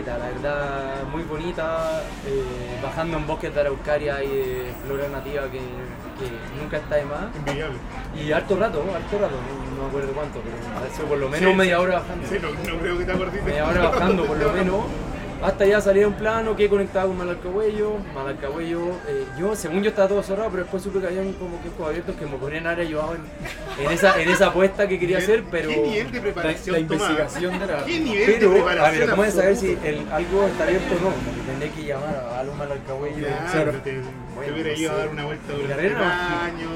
la 0.03 0.19
verdad, 0.19 1.05
muy 1.13 1.23
bonita. 1.23 2.03
eh, 2.27 2.81
bajando 2.83 3.17
en 3.19 3.27
bosques 3.27 3.55
de 3.55 3.61
araucaria 3.61 4.23
y 4.25 4.29
de 4.29 4.73
flora 4.85 5.09
nativa 5.09 5.43
que, 5.45 5.59
que 5.59 6.61
nunca 6.61 6.79
está 6.79 6.97
de 6.97 7.05
más. 7.05 7.35
Envidiable. 7.37 7.77
Y 8.21 8.33
harto 8.33 8.57
rato, 8.57 8.83
harto 8.95 9.19
rato, 9.19 9.35
no, 9.77 9.83
me 9.83 9.89
acuerdo 9.89 10.13
cuánto, 10.13 10.41
pero 10.41 10.95
sido 10.95 11.07
por 11.09 11.19
lo 11.19 11.29
menos 11.29 11.51
Sí, 11.51 11.57
media 11.57 11.81
hora 11.81 11.99
bajando. 12.01 12.29
Sí, 12.29 12.37
no, 12.41 12.51
no 12.51 12.79
creo 12.81 12.99
que 12.99 13.05
te 13.05 13.13
acordes. 13.13 13.45
Media 13.45 13.69
hora 13.69 13.89
bajando 13.89 14.25
por 14.25 14.37
lo 14.37 14.53
menos. 14.53 14.81
Hasta 15.45 15.67
ya 15.67 15.79
salí 15.79 16.03
un 16.03 16.15
plano 16.15 16.57
que 16.57 16.71
conectaba 16.71 17.07
con 17.07 17.19
Malalcahuello. 17.19 17.99
Malalcahuello, 18.15 18.81
eh, 19.07 19.27
yo, 19.39 19.55
según 19.55 19.83
yo 19.83 19.91
estaba 19.91 20.09
todo 20.09 20.23
cerrado, 20.23 20.49
pero 20.49 20.63
después 20.63 20.83
supe 20.83 21.01
que 21.01 21.07
habían 21.07 21.35
como 21.35 21.61
que 21.61 21.69
abiertos 21.85 22.17
que 22.17 22.25
me 22.25 22.37
ponían 22.39 22.67
área 22.67 22.83
yo 22.85 23.15
en, 23.15 23.85
en 23.85 23.93
esa, 23.93 24.19
en 24.23 24.31
esa 24.31 24.47
apuesta 24.47 24.89
que 24.89 24.99
quería 24.99 25.19
hacer, 25.19 25.45
pero. 25.51 25.69
¿Qué 25.69 25.77
nivel 25.77 26.11
de 26.13 26.17
La, 26.17 26.23
preparación 26.23 26.73
la 26.73 26.79
investigación 26.81 27.59
de 27.59 27.67
la. 27.67 27.85
¿Qué 27.85 28.01
nivel 28.01 28.25
Pero, 28.27 28.51
de 28.53 28.61
a 28.61 28.65
preparación? 28.65 29.01
ver, 29.01 29.11
¿cómo 29.11 29.23
de 29.25 29.31
saber 29.33 29.57
si 29.57 29.79
el, 29.85 30.07
algo 30.11 30.47
está 30.47 30.65
abierto 30.65 30.95
o 30.95 31.01
no? 31.11 31.15
Tendré 31.47 31.71
que 31.73 31.89
llamar 31.89 32.15
a 32.33 32.41
algún 32.41 32.57
Malalcahuello. 32.59 33.27
Claro, 33.27 33.51
Claro. 33.53 33.73
te, 33.73 33.79
te 33.81 34.01
Bueno, 34.35 34.55
hubiera 34.55 34.89
no 34.89 34.93
a 34.95 34.97
dar 34.97 35.09
una 35.11 35.25
vuelta 35.27 35.53
durante 35.53 35.87
año. 35.87 36.69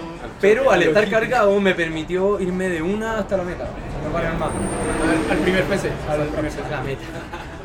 Pero 0.43 0.71
al 0.71 0.83
estar 0.83 1.09
cargado 1.09 1.59
me 1.59 1.75
permitió 1.75 2.39
irme 2.39 2.69
de 2.69 2.83
una 2.83 3.19
hasta 3.21 3.39
la 3.39 3.45
meta. 3.45 3.65
No 4.05 4.13
parar 4.13 4.37
más. 4.37 4.51
Al, 4.51 5.33
al 5.33 5.39
primer 5.43 5.65
PC. 5.65 5.91
a 6.07 6.17
la, 6.19 6.25
a 6.25 6.71
la 6.71 6.83
meta. 6.83 7.03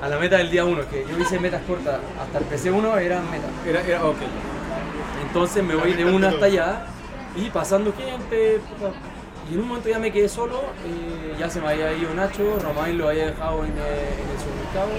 A 0.03 0.09
la 0.09 0.17
meta 0.19 0.37
del 0.37 0.51
día 0.51 0.65
1, 0.65 0.89
que 0.89 1.05
yo 1.09 1.17
hice 1.17 1.39
metas 1.39 1.61
cortas. 1.65 1.99
Hasta 2.21 2.37
el 2.39 2.45
PC1 2.45 2.97
eran 3.01 3.23
metas. 3.31 3.49
Era, 3.65 3.81
era, 3.81 4.05
ok. 4.05 4.17
Entonces 5.25 5.63
me 5.63 5.75
voy 5.75 5.93
de 5.93 6.03
una 6.05 6.29
hasta 6.29 6.45
allá 6.45 6.85
y 7.35 7.49
pasando 7.49 7.93
gente. 7.93 8.59
Y 9.49 9.53
en 9.53 9.59
un 9.61 9.67
momento 9.67 9.89
ya 9.89 9.99
me 9.99 10.11
quedé 10.11 10.27
solo, 10.29 10.61
eh, 10.85 11.35
ya 11.39 11.49
se 11.49 11.59
me 11.61 11.67
había 11.69 11.91
ido 11.93 12.13
Nacho, 12.13 12.59
Romain 12.61 12.97
lo 12.97 13.09
había 13.09 13.27
dejado 13.27 13.63
en, 13.65 13.71
eh, 13.71 14.21
en 14.23 14.29
el 14.29 14.39
supermercado. 14.39 14.89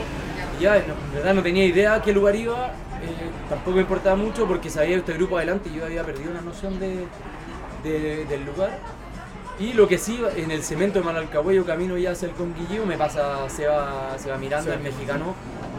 Y 0.59 0.63
ya, 0.63 0.77
en 0.79 0.85
verdad 1.15 1.35
no 1.35 1.43
tenía 1.43 1.65
idea 1.65 1.95
a 1.95 2.03
qué 2.03 2.13
lugar 2.13 2.37
iba, 2.37 2.67
eh, 2.67 3.31
tampoco 3.49 3.77
me 3.77 3.83
importaba 3.83 4.17
mucho 4.17 4.47
porque 4.47 4.69
sabía 4.71 4.97
este 4.99 5.15
grupo 5.15 5.37
adelante 5.39 5.71
y 5.73 5.77
yo 5.79 5.85
había 5.87 6.03
perdido 6.05 6.33
la 6.35 6.43
noción 6.43 6.79
de, 6.79 7.07
de- 7.83 8.25
del 8.27 8.45
lugar. 8.45 8.79
Y 9.59 9.73
lo 9.73 9.87
que 9.87 9.99
sí, 9.99 10.21
en 10.37 10.51
el 10.51 10.63
cemento 10.65 10.99
de 10.99 11.05
Manalcahuello, 11.05 11.65
camino 11.65 11.97
ya 11.97 12.11
hacia 12.11 12.27
el 12.29 12.35
Conguillío, 12.35 12.85
me 12.87 12.97
pasa 12.97 13.49
Seba, 13.49 14.17
Seba 14.19 14.37
Miranda, 14.37 14.75
el 14.75 14.81
mexicano, 14.81 15.35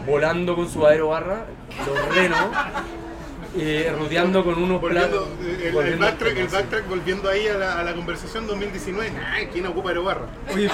volando 0.06 0.56
con 0.56 0.68
su 0.68 0.86
aerobarra, 0.86 1.44
los 1.86 2.14
renos, 2.14 2.38
eh, 3.58 3.94
rodeando 3.98 4.44
con 4.44 4.62
unos 4.62 4.80
Volviendo, 4.80 5.26
platos. 5.26 5.28
el, 5.46 5.76
el, 5.92 5.98
backtrack, 5.98 6.36
el 6.38 6.48
sí. 6.48 6.54
backtrack 6.56 6.88
volviendo 6.88 7.28
ahí 7.28 7.46
a 7.48 7.54
la, 7.58 7.78
a 7.80 7.84
la 7.84 7.94
conversación 7.94 8.46
2019. 8.46 9.12
Ay, 9.30 9.48
¿quién 9.52 9.66
ocupa 9.66 9.90
Aerobarra? 9.90 10.26
Oye, 10.54 10.70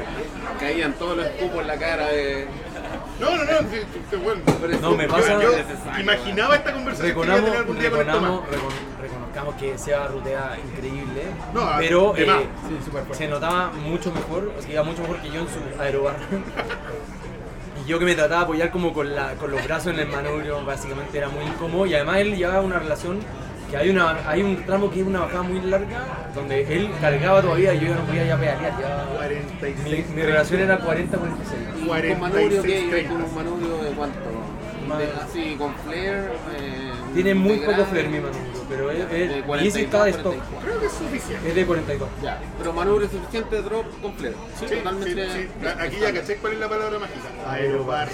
Caían 0.60 0.94
todos 0.94 1.18
los 1.18 1.26
escupos 1.26 1.60
en 1.60 1.66
la 1.66 1.76
cara 1.78 2.06
de. 2.08 2.46
No, 3.20 3.30
no, 3.36 3.44
no, 3.44 3.58
sí, 3.70 3.78
sí, 3.92 4.00
sí, 4.10 4.16
bueno. 4.16 4.40
No, 4.80 4.92
me 4.96 5.06
pasa- 5.06 5.40
Yo, 5.42 5.52
yo 5.52 6.00
imaginaba 6.00 6.56
esta 6.56 6.72
conversación 6.72 7.14
que 7.14 7.26
iba 7.26 7.34
a 7.34 7.36
Reconamos, 7.36 7.44
tener 7.44 7.58
algún 7.58 7.78
día 7.78 7.90
con 7.90 8.00
el 8.00 8.06
reconozcamos 9.28 9.54
que 9.56 9.78
Seba 9.78 10.08
rutea 10.08 10.56
increíble, 10.72 11.22
No, 11.54 11.68
pero 11.78 12.16
eh, 12.16 12.26
sí, 12.68 12.90
se 13.16 13.28
notaba 13.28 13.70
mucho 13.72 14.12
mejor, 14.12 14.52
o 14.58 14.62
sea, 14.62 14.72
iba 14.72 14.82
mucho 14.82 15.02
mejor 15.02 15.18
que 15.18 15.28
yo 15.30 15.40
en 15.40 15.46
su 15.48 15.80
aerobarra. 15.82 16.18
Y 17.84 17.88
yo 17.88 17.98
que 17.98 18.04
me 18.04 18.14
trataba 18.14 18.40
de 18.40 18.44
apoyar 18.44 18.70
como 18.70 18.92
con, 18.92 19.14
la, 19.14 19.32
con 19.34 19.50
los 19.50 19.64
brazos 19.64 19.94
en 19.94 20.00
el 20.00 20.08
manubrio, 20.08 20.62
básicamente 20.64 21.16
era 21.16 21.28
muy 21.30 21.42
incómodo. 21.44 21.86
Y 21.86 21.94
además 21.94 22.18
él 22.18 22.36
llevaba 22.36 22.60
una 22.60 22.78
relación 22.80 23.18
que 23.70 23.76
hay, 23.78 23.88
una, 23.88 24.28
hay 24.28 24.42
un 24.42 24.62
tramo 24.66 24.90
que 24.90 25.00
es 25.00 25.06
una 25.06 25.20
bajada 25.20 25.42
muy 25.42 25.60
larga, 25.62 26.00
donde 26.34 26.62
él 26.76 26.90
cargaba 27.00 27.40
todavía 27.40 27.72
y 27.74 27.80
yo 27.80 27.86
ya 27.88 27.94
no 27.94 28.00
podía 28.02 28.24
ya 28.26 28.36
pedalear. 28.36 28.72
Ya, 28.80 29.06
46. 29.16 29.76
mi, 30.10 30.14
mi 30.16 30.22
relación 30.22 30.60
era 30.60 30.78
40-46. 30.80 30.86
¿Y 31.76 31.78
con 31.78 31.86
46, 31.86 32.18
manubrio 32.18 32.62
qué? 32.62 32.80
¿Iba 32.80 32.90
30. 32.90 33.10
con 33.14 33.22
un 33.22 33.34
manubrio 33.34 33.76
de 33.78 33.90
cuánto? 33.92 34.18
Más- 34.88 34.98
De- 34.98 35.08
así, 35.22 35.54
con 35.56 35.74
flare. 35.76 36.24
eh, 36.58 36.87
Tiene 37.18 37.34
muy 37.34 37.58
de 37.58 37.66
poco 37.66 37.84
flare 37.86 38.08
mi 38.08 38.20
manubrio, 38.20 38.64
pero 38.68 38.90
es, 38.92 39.10
de 39.10 39.24
es, 39.24 39.38
y 39.38 39.42
42, 39.42 39.74
ese 39.74 39.82
está 39.82 40.04
de 40.04 40.10
stock. 40.10 40.34
44. 40.36 40.60
Creo 40.64 40.80
que 40.80 40.86
es 40.86 40.92
suficiente. 40.92 41.48
Es 41.48 41.54
de 41.56 41.66
42. 41.66 42.08
Ya, 42.22 42.40
pero 42.58 42.72
manubrio 42.72 43.08
suficiente 43.10 43.56
de 43.56 43.62
drop 43.62 44.00
con 44.00 44.14
flare. 44.14 44.34
Sí, 44.60 44.66
sí, 44.68 44.74
totalmente. 44.76 45.32
sí. 45.32 45.48
Aquí 45.80 45.96
ya 46.00 46.12
caché 46.12 46.36
cuál 46.36 46.52
es 46.52 46.58
la 46.60 46.68
palabra 46.68 46.98
mágica. 47.00 47.50
Aerobarra. 47.50 48.12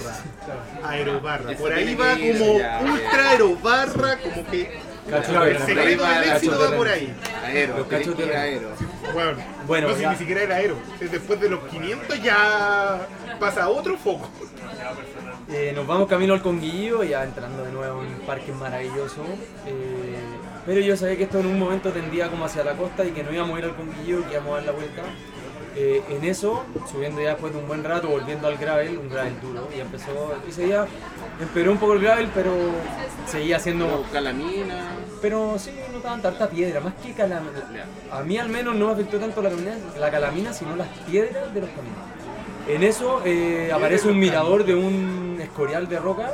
Aerobarra. 0.84 1.52
Eso 1.52 1.62
Por 1.62 1.72
ahí 1.74 1.94
va 1.94 2.12
como 2.14 2.58
ya, 2.58 2.80
ultra 2.82 3.30
aerobarra, 3.30 4.18
como 4.22 4.46
que 4.46 4.94
Cacho, 5.10 5.44
el 5.44 5.58
secreto 5.58 6.02
del 6.02 6.24
éxito 6.30 6.58
va 6.58 6.76
por 6.76 6.88
ahí. 6.88 7.14
Aero, 7.44 7.76
Los 7.76 7.86
cachos 7.88 8.16
de- 8.16 8.34
aero. 8.34 8.70
Bueno, 9.12 9.32
Bueno, 9.66 9.88
no, 9.88 9.96
si 9.96 10.06
ni 10.06 10.16
siquiera 10.16 10.42
era 10.44 10.54
aero. 10.56 10.76
Después 10.98 11.38
de 11.42 11.50
los 11.50 11.60
500 11.64 12.22
ya 12.22 13.06
pasa 13.38 13.64
a 13.64 13.68
otro 13.68 13.98
foco. 13.98 14.30
Eh, 15.50 15.72
nos 15.74 15.86
vamos 15.86 16.08
camino 16.08 16.32
al 16.32 16.40
Conguillo, 16.40 17.02
ya 17.04 17.22
entrando 17.22 17.64
de 17.64 17.72
nuevo 17.72 18.02
en 18.02 18.14
un 18.14 18.20
parque 18.20 18.52
maravilloso. 18.52 19.22
eh, 19.66 20.16
pero 20.64 20.80
yo 20.80 20.96
sabía 20.96 21.16
que 21.18 21.24
esto 21.24 21.40
en 21.40 21.46
un 21.46 21.58
momento 21.58 21.90
tendía 21.90 22.30
como 22.30 22.46
hacia 22.46 22.64
la 22.64 22.72
costa 22.72 23.04
y 23.04 23.10
que 23.10 23.22
no 23.22 23.30
íbamos 23.32 23.56
a 23.56 23.58
ir 23.58 23.64
al 23.66 23.76
Conguillo 23.76 24.26
que 24.26 24.32
íbamos 24.32 24.52
a 24.52 24.56
dar 24.56 24.64
la 24.64 24.72
vuelta. 24.72 25.02
Eh, 25.76 26.02
en 26.08 26.24
eso, 26.24 26.64
subiendo 26.90 27.20
ya 27.20 27.30
después 27.30 27.52
de 27.52 27.58
un 27.58 27.66
buen 27.66 27.84
rato, 27.84 28.08
volviendo 28.08 28.46
al 28.46 28.56
gravel, 28.56 28.96
un 28.96 29.08
gravel 29.10 29.38
duro, 29.40 29.68
y 29.76 29.80
empezó, 29.80 30.32
ese 30.48 30.66
día 30.66 30.86
empeoró 31.40 31.72
un 31.72 31.78
poco 31.78 31.94
el 31.94 32.00
gravel, 32.00 32.28
pero 32.32 32.52
seguía 33.26 33.58
siendo... 33.58 33.88
Buscar 33.98 34.22
la 34.22 34.32
mina. 34.32 34.92
Pero 35.20 35.58
sí, 35.58 35.72
no 35.90 35.96
estaban 35.96 36.22
tanta 36.22 36.48
piedra, 36.48 36.80
más 36.80 36.94
que 36.94 37.12
calamina. 37.12 37.86
A 38.10 38.22
mí 38.22 38.38
al 38.38 38.48
menos 38.48 38.76
no 38.76 38.86
me 38.86 38.92
afectó 38.92 39.18
tanto 39.18 39.42
la 39.42 39.50
calamina, 39.50 39.76
la 39.98 40.10
calamina 40.10 40.52
sino 40.52 40.76
las 40.76 40.88
piedras 41.06 41.52
de 41.52 41.60
los 41.60 41.70
caminos. 41.70 42.23
En 42.66 42.82
eso 42.82 43.20
eh, 43.24 43.70
aparece 43.72 44.08
un 44.08 44.18
mirador 44.18 44.64
de 44.64 44.74
un 44.74 45.38
escorial 45.40 45.88
de 45.88 45.98
roca 45.98 46.32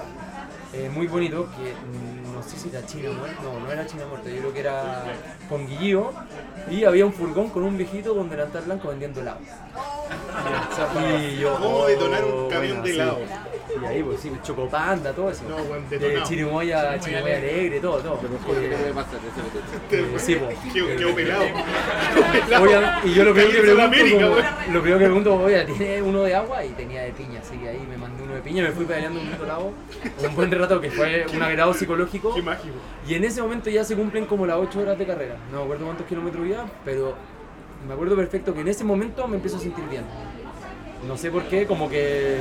eh, 0.72 0.88
muy 0.94 1.08
bonito 1.08 1.48
que 1.56 1.74
no 2.32 2.42
sé 2.42 2.56
si 2.56 2.68
era 2.68 2.86
China 2.86 3.10
muerta, 3.10 3.42
no, 3.42 3.58
no 3.58 3.70
era 3.72 3.84
China 3.86 4.04
muerta, 4.08 4.30
yo 4.30 4.38
creo 4.38 4.52
que 4.52 4.60
era 4.60 5.04
con 5.48 5.66
Guillío 5.66 6.12
y 6.70 6.84
había 6.84 7.04
un 7.04 7.12
furgón 7.12 7.50
con 7.50 7.64
un 7.64 7.76
viejito 7.76 8.14
con 8.14 8.30
delantal 8.30 8.64
blanco 8.64 8.88
vendiendo 8.88 9.20
helado. 9.20 9.40
Y 11.20 11.38
yo, 11.38 11.54
¿Cómo 11.54 11.86
detonar 11.86 12.24
un 12.24 12.32
oh, 12.32 12.48
camión 12.48 12.80
bueno, 12.80 13.16
de 13.16 13.26
sí. 13.26 13.32
Y 13.80 13.84
ahí, 13.84 14.02
pues 14.02 14.20
sí, 14.20 14.32
chocopanda, 14.42 15.12
todo 15.12 15.30
eso. 15.30 15.42
No, 15.48 15.56
weón, 15.56 15.88
de 15.88 15.98
detonado. 15.98 16.28
chirimoya, 16.28 16.98
Chirimoya 16.98 17.36
alegre, 17.36 17.80
todo, 17.80 17.98
todo. 17.98 18.20
¿Qué 18.20 18.66
Eh? 18.66 20.04
Eso 20.04 20.16
eh, 20.16 20.18
sí, 20.18 20.34
pues. 20.36 20.58
Qué, 20.72 20.96
qué 20.96 21.06
pelado. 21.12 21.44
Y 23.04 23.14
yo 23.14 23.24
lo 23.24 23.32
primero 23.32 23.52
que 23.52 23.60
pregunto, 23.60 23.82
América, 23.82 24.16
como- 24.22 24.34
weón. 24.36 24.46
lo 24.72 24.80
primero 24.82 24.98
que 24.98 25.04
pregunto, 25.04 25.34
oye, 25.36 25.64
¿tiene 25.64 26.02
uno 26.02 26.22
de 26.22 26.34
agua? 26.34 26.64
Y 26.64 26.70
tenía 26.70 27.02
de 27.02 27.12
piña, 27.12 27.40
así 27.40 27.56
que 27.56 27.68
ahí 27.68 27.86
me 27.88 27.96
mandé 27.96 28.22
uno 28.22 28.34
de 28.34 28.40
piña, 28.40 28.62
me 28.62 28.70
fui 28.72 28.84
pedaleando 28.84 29.18
un 29.20 29.26
minuto 29.26 29.46
lado, 29.46 29.72
un 30.26 30.34
buen 30.36 30.50
rato 30.50 30.80
que 30.80 30.90
fue 30.90 31.26
un 31.32 31.42
agrado 31.42 31.74
psicológico. 31.74 32.34
Qué 32.34 32.42
mágico. 32.42 32.74
Y 33.08 33.14
en 33.14 33.24
ese 33.24 33.42
momento 33.42 33.70
ya 33.70 33.84
se 33.84 33.96
cumplen 33.96 34.26
como 34.26 34.46
las 34.46 34.56
8 34.56 34.80
horas 34.80 34.98
de 34.98 35.06
carrera. 35.06 35.36
No 35.52 35.58
me 35.58 35.64
acuerdo 35.64 35.84
cuántos 35.86 36.06
kilómetros 36.06 36.46
iba, 36.46 36.66
pero 36.84 37.14
me 37.86 37.94
acuerdo 37.94 38.16
perfecto 38.16 38.52
que 38.54 38.60
en 38.60 38.68
ese 38.68 38.84
momento 38.84 39.26
me 39.26 39.36
empiezo 39.36 39.56
a 39.56 39.60
sentir 39.60 39.84
bien. 39.88 40.04
No 41.06 41.16
sé 41.16 41.30
por 41.30 41.44
qué, 41.44 41.66
como 41.66 41.88
que 41.88 42.36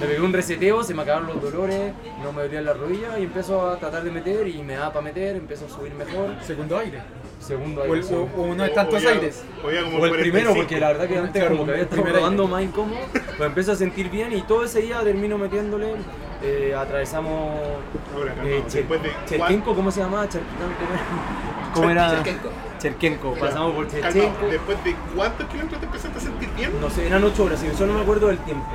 me 0.00 0.06
pegué 0.06 0.20
un 0.20 0.32
reseteo, 0.32 0.82
se 0.84 0.92
me 0.94 1.02
acabaron 1.02 1.28
los 1.28 1.40
dolores, 1.42 1.92
no 2.22 2.32
me 2.32 2.42
dolían 2.42 2.64
las 2.64 2.76
rodillas 2.78 3.18
y 3.18 3.22
empiezo 3.24 3.68
a 3.70 3.78
tratar 3.78 4.04
de 4.04 4.10
meter 4.10 4.46
y 4.48 4.62
me 4.62 4.74
da 4.74 4.92
para 4.92 5.02
meter, 5.02 5.36
empiezo 5.36 5.66
a 5.66 5.68
subir 5.68 5.94
mejor. 5.94 6.30
Segundo 6.42 6.78
aire. 6.78 6.98
Segundo 7.40 7.82
O, 7.82 7.84
aire. 7.84 8.06
el- 8.08 8.14
o- 8.14 8.28
o 8.36 8.42
uno 8.42 8.62
de 8.64 8.70
tantos 8.70 8.94
O 8.96 8.98
ya- 9.04 9.10
aires. 9.10 9.42
O, 9.64 9.70
ya 9.70 9.82
como 9.84 9.98
O 9.98 10.06
el 10.06 10.12
primero, 10.12 10.50
45. 10.50 10.54
porque 10.54 10.80
la 10.80 10.88
verdad 10.88 11.08
que 11.08 11.18
antes 11.18 11.32
Claro, 11.42 11.56
como 11.56 11.64
que 11.66 11.70
había 11.72 11.82
el 11.84 11.88
estado 11.98 12.28
aire. 12.28 12.46
más 12.48 12.62
incómodo, 12.62 12.98
pues 13.12 13.40
empiezo 13.40 13.72
a 13.72 13.76
sentir 13.76 14.10
bien 14.10 14.32
y 14.32 14.42
todo 14.42 14.64
ese 14.64 14.80
día 14.82 15.00
termino 15.02 15.38
metiéndole, 15.38 15.92
eh, 16.44 16.74
atravesamos 16.76 17.32
Ahora, 18.14 18.34
no, 18.36 18.42
eh, 18.46 18.60
no, 18.62 18.66
Cher- 18.66 18.72
después 18.72 19.02
de 19.02 19.10
Cherkenko, 19.26 19.74
¿cómo 19.74 19.90
se 19.90 20.00
llamaba? 20.00 20.28
Cherkenko, 20.28 20.54
¿cómo 21.74 21.90
era? 21.90 22.10
Cherkenko. 22.10 22.48
Cherkenko, 22.78 23.34
pasamos 23.34 23.74
por 23.74 23.88
Cherkenko. 23.88 24.46
Después 24.46 24.84
de 24.84 24.94
cuántos 25.16 25.46
kilómetros 25.48 25.80
te 25.80 25.86
empezaste 25.86 26.18
a 26.18 26.20
sentir 26.20 26.50
bien? 26.56 26.72
No 26.80 26.90
sé, 26.90 27.06
eran 27.06 27.24
8 27.24 27.44
horas, 27.44 27.62
y 27.62 27.76
solo 27.76 27.94
me 27.94 28.02
acuerdo 28.02 28.28
del 28.28 28.38
tiempo. 28.38 28.66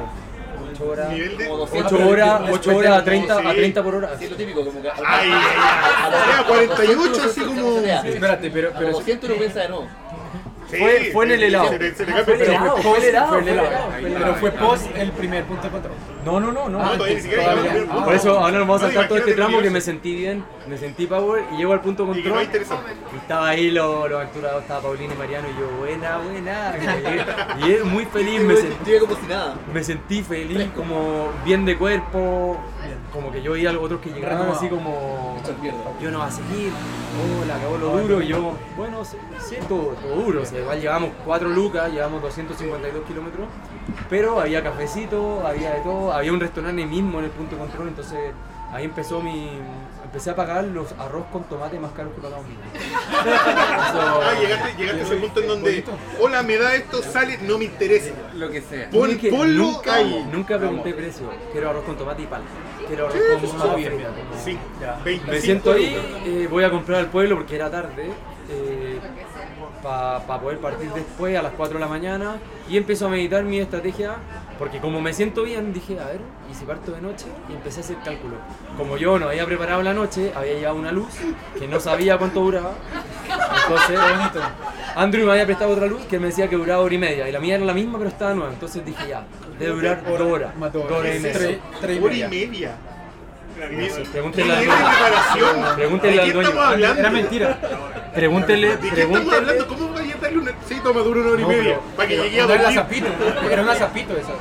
8 0.71 0.89
horas. 0.89 1.09
Nivel 1.11 1.37
de. 1.37 1.45
Como 1.45 1.57
200. 1.57 1.91
8 1.93 2.07
horas, 2.09 2.39
Después 2.41 2.59
8 2.67 2.77
horas 2.77 2.91
a 2.91 2.95
del- 2.95 3.03
30, 3.05 3.33
a 3.37 3.41
sí. 3.41 3.47
30 3.57 3.83
por 3.83 3.95
hora. 3.95 4.17
Sí, 4.17 4.27
lo 4.29 4.35
típico, 4.35 4.65
como 4.65 4.81
que. 4.81 4.89
Ay, 4.89 4.95
ay, 5.05 5.31
ay. 5.31 6.33
Era 6.33 6.43
48 6.47 7.23
así 7.25 7.41
como. 7.41 7.77
Espérate, 7.79 8.49
pero, 8.51 8.69
A 8.69 8.73
pero 8.79 8.91
200 8.93 9.29
uno 9.29 9.39
piensa 9.39 9.59
de 9.61 9.69
nuevo. 9.69 9.87
Sí, 10.69 10.77
Fue- 10.77 11.09
fue 11.11 11.25
en 11.25 11.31
el 11.31 11.43
helado. 11.43 11.69
Se, 11.69 11.79
le- 11.79 11.95
se 11.95 12.05
le 12.05 12.11
Ah, 12.11 12.15
cambia 12.17 12.25
fue 12.25 12.33
el 12.35 12.41
helado. 12.51 12.77
fue 12.77 12.81
fue 12.83 12.91
el 12.91 12.95
post- 12.95 13.07
helado, 13.07 13.29
fue 13.29 13.39
el 14.09 14.13
Pero 14.13 14.35
fue 14.35 14.51
post 14.51 14.85
el 14.95 15.11
primer 15.13 15.43
punto 15.45 15.63
de 15.63 15.69
control. 15.69 15.93
No, 16.25 16.39
no, 16.39 16.51
no, 16.51 16.69
no. 16.69 16.79
Ah, 16.79 16.91
todavía. 16.95 18.03
Por 18.05 18.13
eso 18.13 18.37
ahora 18.39 18.57
nos 18.59 18.67
vamos 18.67 18.83
a 18.83 18.85
saltar 18.87 19.07
todo 19.07 19.17
este 19.17 19.33
tramo 19.33 19.61
que 19.61 19.69
me 19.71 19.81
sentí 19.81 20.15
bien, 20.15 20.43
me 20.67 20.77
sentí 20.77 21.07
power 21.07 21.43
y 21.53 21.57
llego 21.57 21.73
al 21.73 21.81
punto 21.81 22.05
no 22.05 22.13
control. 22.13 22.43
Y 22.43 23.15
estaba 23.17 23.47
ahí 23.49 23.71
los 23.71 24.09
los 24.09 24.21
acturados, 24.21 24.61
estaba 24.61 24.81
Paulina 24.81 25.13
y 25.13 25.17
Mariano 25.17 25.47
y 25.49 25.59
yo, 25.59 25.67
buena, 25.79 26.17
buena. 26.19 26.75
Y, 27.61 27.67
y 27.69 27.73
es 27.73 27.83
muy 27.85 28.05
feliz, 28.05 28.39
me 28.41 28.55
sentí, 28.55 28.91
como 28.99 29.15
si 29.15 29.25
nada. 29.27 29.55
me 29.73 29.83
sentí 29.83 30.21
feliz, 30.21 30.67
como 30.75 31.29
bien 31.45 31.65
de 31.65 31.77
cuerpo, 31.77 32.59
como 33.11 33.31
que 33.31 33.41
yo 33.41 33.53
veía 33.53 33.69
a 33.69 33.73
los 33.73 33.83
otros 33.83 34.01
que 34.01 34.09
llegaban 34.09 34.39
Renovado. 34.39 34.57
así 34.57 34.69
como, 34.69 35.37
yo 36.01 36.11
no 36.11 36.19
va 36.19 36.27
a 36.27 36.31
seguir, 36.31 36.71
oh, 36.71 37.45
la 37.45 37.55
acabó 37.55 37.77
lo 37.77 37.97
duro, 37.99 38.21
y 38.21 38.27
yo, 38.27 38.53
bueno, 38.77 39.03
sí, 39.03 39.17
sí, 39.39 39.55
todo, 39.67 39.95
todo 40.01 40.15
duro, 40.15 40.41
o 40.41 40.45
sea, 40.45 40.59
igual 40.59 40.79
llevamos 40.79 41.11
4 41.25 41.49
lucas, 41.49 41.91
llevamos 41.91 42.21
252 42.21 43.03
kilómetros, 43.05 43.47
pero 44.09 44.39
había 44.39 44.63
cafecito, 44.63 45.45
había 45.45 45.73
de 45.73 45.81
todo, 45.81 46.13
había 46.13 46.33
un 46.33 46.39
restaurante 46.39 46.85
mismo 46.85 47.19
en 47.19 47.25
el 47.25 47.31
punto 47.31 47.55
de 47.55 47.61
control, 47.61 47.87
entonces 47.89 48.31
ahí 48.73 48.85
empezó 48.85 49.21
mi, 49.21 49.49
empecé 50.03 50.29
a 50.31 50.35
pagar 50.35 50.63
los 50.65 50.91
arroz 50.93 51.25
con 51.31 51.43
tomate 51.45 51.79
más 51.79 51.91
caros 51.91 52.13
que 52.13 52.21
pagamos 52.21 52.45
mismo. 52.47 52.61
Ah, 53.25 54.33
llegaste, 54.41 54.75
llegaste 54.77 55.01
a 55.01 55.05
ese 55.05 55.15
punto 55.17 55.41
en 55.41 55.47
donde, 55.47 55.83
hola, 56.19 56.43
me 56.43 56.57
da 56.57 56.75
esto, 56.75 57.01
sale, 57.03 57.37
no 57.39 57.57
me 57.57 57.65
interesa. 57.65 58.11
Lo 58.35 58.49
que 58.49 58.61
sea. 58.61 58.89
Pon- 58.89 59.17
que 59.17 59.29
ponlo 59.29 59.63
nunca, 59.65 59.95
ahí. 59.95 60.27
nunca 60.31 60.57
pregunté 60.57 60.93
precio, 60.93 61.29
quiero 61.51 61.69
arroz 61.69 61.83
con 61.85 61.97
tomate 61.97 62.21
y 62.23 62.25
palta, 62.27 62.47
quiero 62.87 63.07
arroz 63.07 63.17
Sí, 63.41 63.47
con 63.49 63.59
papa 63.59 63.75
bien, 63.75 63.93
frita, 63.93 64.09
como- 64.09 64.43
Sí, 64.43 64.57
Ya. 64.81 64.99
25 65.03 65.31
Me 65.31 65.41
siento 65.41 65.71
ahí, 65.73 66.21
eh, 66.25 66.47
voy 66.49 66.63
a 66.63 66.71
comprar 66.71 66.99
al 66.99 67.07
pueblo 67.07 67.35
porque 67.35 67.55
era 67.55 67.69
tarde, 67.69 68.09
para 69.83 70.39
poder 70.41 70.57
partir 70.59 70.91
después 70.91 71.37
a 71.37 71.41
las 71.41 71.53
4 71.53 71.75
de 71.75 71.79
la 71.79 71.87
mañana 71.89 72.37
y 72.67 72.77
empiezo 72.77 73.05
a 73.05 73.09
meditar 73.09 73.43
mi 73.43 73.59
estrategia, 73.59 74.15
porque 74.59 74.79
como 74.79 74.99
me 74.99 75.13
siento 75.13 75.43
bien, 75.43 75.71
dije, 75.71 75.97
a 76.01 76.07
ver, 76.07 76.19
¿y 76.51 76.53
si 76.53 76.65
parto 76.65 76.91
de 76.91 76.99
noche? 76.99 77.27
Y 77.49 77.53
empecé 77.53 77.79
a 77.79 77.83
hacer 77.83 77.95
cálculo. 78.03 78.35
Como 78.77 78.97
yo 78.97 79.17
no 79.17 79.29
había 79.29 79.45
preparado 79.45 79.81
la 79.81 79.93
noche, 79.93 80.33
había 80.35 80.53
llevado 80.55 80.75
una 80.75 80.91
luz 80.91 81.13
que 81.57 81.65
no 81.65 81.79
sabía 81.79 82.17
cuánto 82.17 82.41
duraba, 82.41 82.73
entonces 83.63 83.97
Andrew 84.95 85.25
me 85.25 85.31
había 85.31 85.45
prestado 85.45 85.71
otra 85.71 85.87
luz 85.87 86.01
que 86.07 86.19
me 86.19 86.27
decía 86.27 86.49
que 86.49 86.57
duraba 86.57 86.83
hora 86.83 86.93
y 86.93 86.97
media, 86.97 87.29
y 87.29 87.31
la 87.31 87.39
mía 87.39 87.55
era 87.55 87.63
la 87.63 87.73
misma 87.73 87.97
pero 87.97 88.09
estaba 88.09 88.33
nueva, 88.33 88.51
entonces 88.51 88.85
dije 88.85 89.07
ya, 89.07 89.23
debe 89.57 89.75
durar 89.75 90.03
dos 90.05 90.19
horas, 90.19 90.55
Más 90.57 90.73
dos 90.73 90.91
horas 90.91 91.15
y 91.15 91.19
media. 91.19 91.39
Tres, 91.39 91.59
tres 91.79 91.97
y 91.97 92.03
Hora 92.03 92.15
y 92.15 92.23
media. 92.27 92.75
Pregúntenle 94.11 94.53
al 94.53 94.65
¿De 95.75 96.21
al 96.21 96.33
dueño. 96.33 96.95
Era 96.97 97.09
mentira. 97.09 97.59
Pregúntenle, 98.13 98.77
¿De 98.77 98.89
qué 98.89 99.01
estamos 99.01 99.33
hablando? 99.33 99.67
¿Cómo 99.67 99.93
una.? 100.37 100.51
Sí, 100.67 100.75
toma, 100.83 101.01
dura 101.01 101.21
una 101.21 101.29
hora 101.31 101.39
y 101.39 101.43
No, 101.43 101.47
media. 101.49 101.63
pero- 101.63 101.81
para 101.95 102.07
que 102.09 102.15
llegue 102.17 102.41
a 102.41 102.45
No 102.45 102.53
era 102.53 102.63
dormir. 102.63 102.79
zapito, 102.79 103.07
era 103.51 103.61
una 103.61 103.75
zapito 103.75 104.13
esa. 104.17 104.33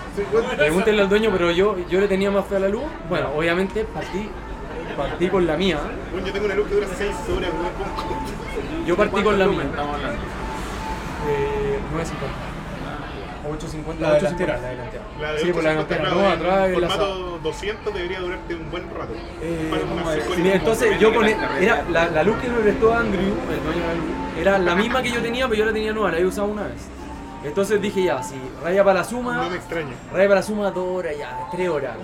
Pregúntenle 0.56 1.02
al 1.02 1.08
dueño, 1.08 1.30
pero 1.32 1.50
yo, 1.50 1.76
yo 1.88 2.00
le 2.00 2.08
tenía 2.08 2.30
más 2.30 2.46
fe 2.46 2.56
a 2.56 2.60
la 2.60 2.68
luz. 2.68 2.82
Bueno, 3.08 3.30
obviamente 3.36 3.84
partí, 3.84 4.28
partí 4.96 5.28
con 5.28 5.46
la 5.46 5.56
mía. 5.56 5.78
Bueno, 6.12 6.26
yo 6.26 6.32
tengo 6.32 6.46
una 6.46 6.54
luz 6.54 6.68
que 6.68 6.74
dura 6.74 6.86
6 6.96 7.10
horas. 7.36 7.50
Yo 8.86 8.96
partí 8.96 9.22
con 9.22 9.38
la 9.38 9.46
mía. 9.46 9.62
Estamos 9.64 9.94
hablando. 9.94 10.22
Eh, 11.28 11.78
950. 11.92 12.47
850. 13.50 14.00
La 14.02 14.14
850. 14.16 14.18
delantera. 14.18 14.58
La 14.60 14.68
delantera. 14.70 15.02
La 15.20 15.32
de 15.32 15.38
sí, 15.40 15.52
por 15.52 15.62
la 15.64 15.70
850 15.70 15.94
delantera. 15.94 16.14
No, 16.14 16.30
atrás 16.30 16.68
en 16.74 16.80
la 16.80 16.88
formato 16.88 17.38
200 17.42 17.94
debería 17.94 18.20
durarte 18.20 18.54
un 18.54 18.70
buen 18.70 18.82
rato. 18.90 19.12
Eh, 19.42 20.52
entonces 20.54 20.98
yo 21.00 21.14
con 21.14 21.26
era 21.26 21.84
la, 21.90 22.08
la 22.10 22.22
luz 22.22 22.36
que 22.38 22.48
me 22.48 22.58
prestó 22.58 22.94
Andrew, 22.94 23.22
el 23.22 23.62
dueño 23.64 23.88
de 23.88 23.94
luz, 23.96 24.38
era 24.40 24.58
la 24.58 24.74
misma 24.74 25.02
que 25.02 25.10
yo 25.10 25.20
tenía, 25.20 25.46
pero 25.48 25.58
yo 25.58 25.64
la 25.66 25.72
tenía 25.72 25.92
nueva, 25.92 26.10
la 26.10 26.16
había 26.16 26.28
usado 26.28 26.48
una 26.48 26.62
vez. 26.64 26.86
Entonces 27.44 27.80
dije 27.80 28.02
ya, 28.02 28.22
si 28.22 28.34
raya 28.62 28.82
para 28.82 29.00
la 29.00 29.04
suma, 29.04 29.36
No 29.44 29.50
me 29.50 29.56
extraña. 29.56 29.94
raya 30.12 30.28
para 30.28 30.40
la 30.40 30.42
suma 30.42 30.70
dos 30.70 30.86
horas 30.98 31.16
ya, 31.16 31.38
tres 31.52 31.68
horas. 31.68 31.96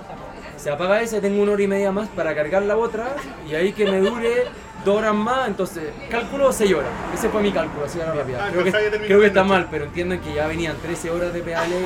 Se 0.56 0.70
apaga 0.70 1.02
esa, 1.02 1.20
tengo 1.20 1.42
una 1.42 1.52
hora 1.52 1.62
y 1.62 1.66
media 1.66 1.92
más 1.92 2.08
para 2.08 2.34
cargar 2.34 2.62
la 2.62 2.76
otra 2.76 3.16
y 3.48 3.54
ahí 3.54 3.72
que 3.72 3.84
me 3.86 3.98
dure 3.98 4.44
dos 4.84 4.98
horas 4.98 5.14
más, 5.14 5.48
entonces 5.48 5.84
calculo 6.10 6.52
seis 6.52 6.74
horas. 6.74 6.90
Ese 7.14 7.28
fue 7.28 7.42
mi 7.42 7.50
cálculo, 7.52 7.86
así 7.86 8.00
a 8.00 8.06
la 8.06 8.12
rápida. 8.14 8.44
Ah, 8.46 8.48
Creo 8.52 8.64
que, 8.64 8.72
creo 9.06 9.20
que 9.20 9.26
está 9.26 9.44
mal, 9.44 9.68
pero 9.70 9.84
entienden 9.86 10.20
que 10.20 10.34
ya 10.34 10.46
venían 10.46 10.76
13 10.76 11.10
horas 11.10 11.32
de 11.32 11.40
pedaleo 11.40 11.80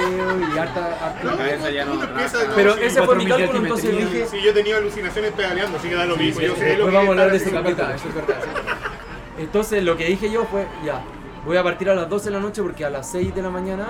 y 0.55 0.59
harta... 0.59 0.87
harta- 1.07 1.25
No, 1.25 1.37
cabeza 1.37 1.71
ya 1.71 1.85
no 1.85 1.93
pero 2.57 2.75
sí, 2.75 2.81
ese 2.83 3.03
fue 3.03 3.17
mi 3.17 3.25
4.000 3.27 3.29
cálculo, 3.29 3.53
de 3.53 3.59
entonces 3.69 3.97
dije... 3.97 4.27
Sí, 4.27 4.43
yo 4.43 4.51
he 4.51 4.55
tenido 4.55 4.79
alucinaciones 4.79 5.33
pedaleando, 5.33 5.79
así 5.79 5.89
que 5.89 5.95
da 5.95 6.05
lo 6.07 6.17
mismo. 6.17 6.41
yo 6.41 6.55
sé 6.57 6.77
lo 6.77 6.87
Después 6.87 6.91
que 6.91 6.97
vamos 6.97 7.09
a 7.09 7.11
hablar 7.13 7.31
de 7.31 7.37
ese 7.37 7.51
pedal. 7.51 7.95
eso 7.95 8.09
es 8.09 8.15
verdad. 8.15 8.37
sí. 8.43 8.51
Entonces 9.39 9.83
lo 9.85 9.97
que 9.97 10.05
dije 10.07 10.31
yo 10.31 10.45
fue, 10.47 10.67
ya, 10.85 11.01
voy 11.47 11.57
a 11.57 11.63
partir 11.63 11.89
a 11.91 11.95
las 11.95 12.09
12 12.09 12.25
de 12.27 12.31
la 12.33 12.41
noche 12.41 12.63
porque 12.63 12.85
a 12.85 12.91
las 12.91 13.09
6 13.11 13.35
de 13.35 13.43
la 13.43 13.51
mañana 13.51 13.87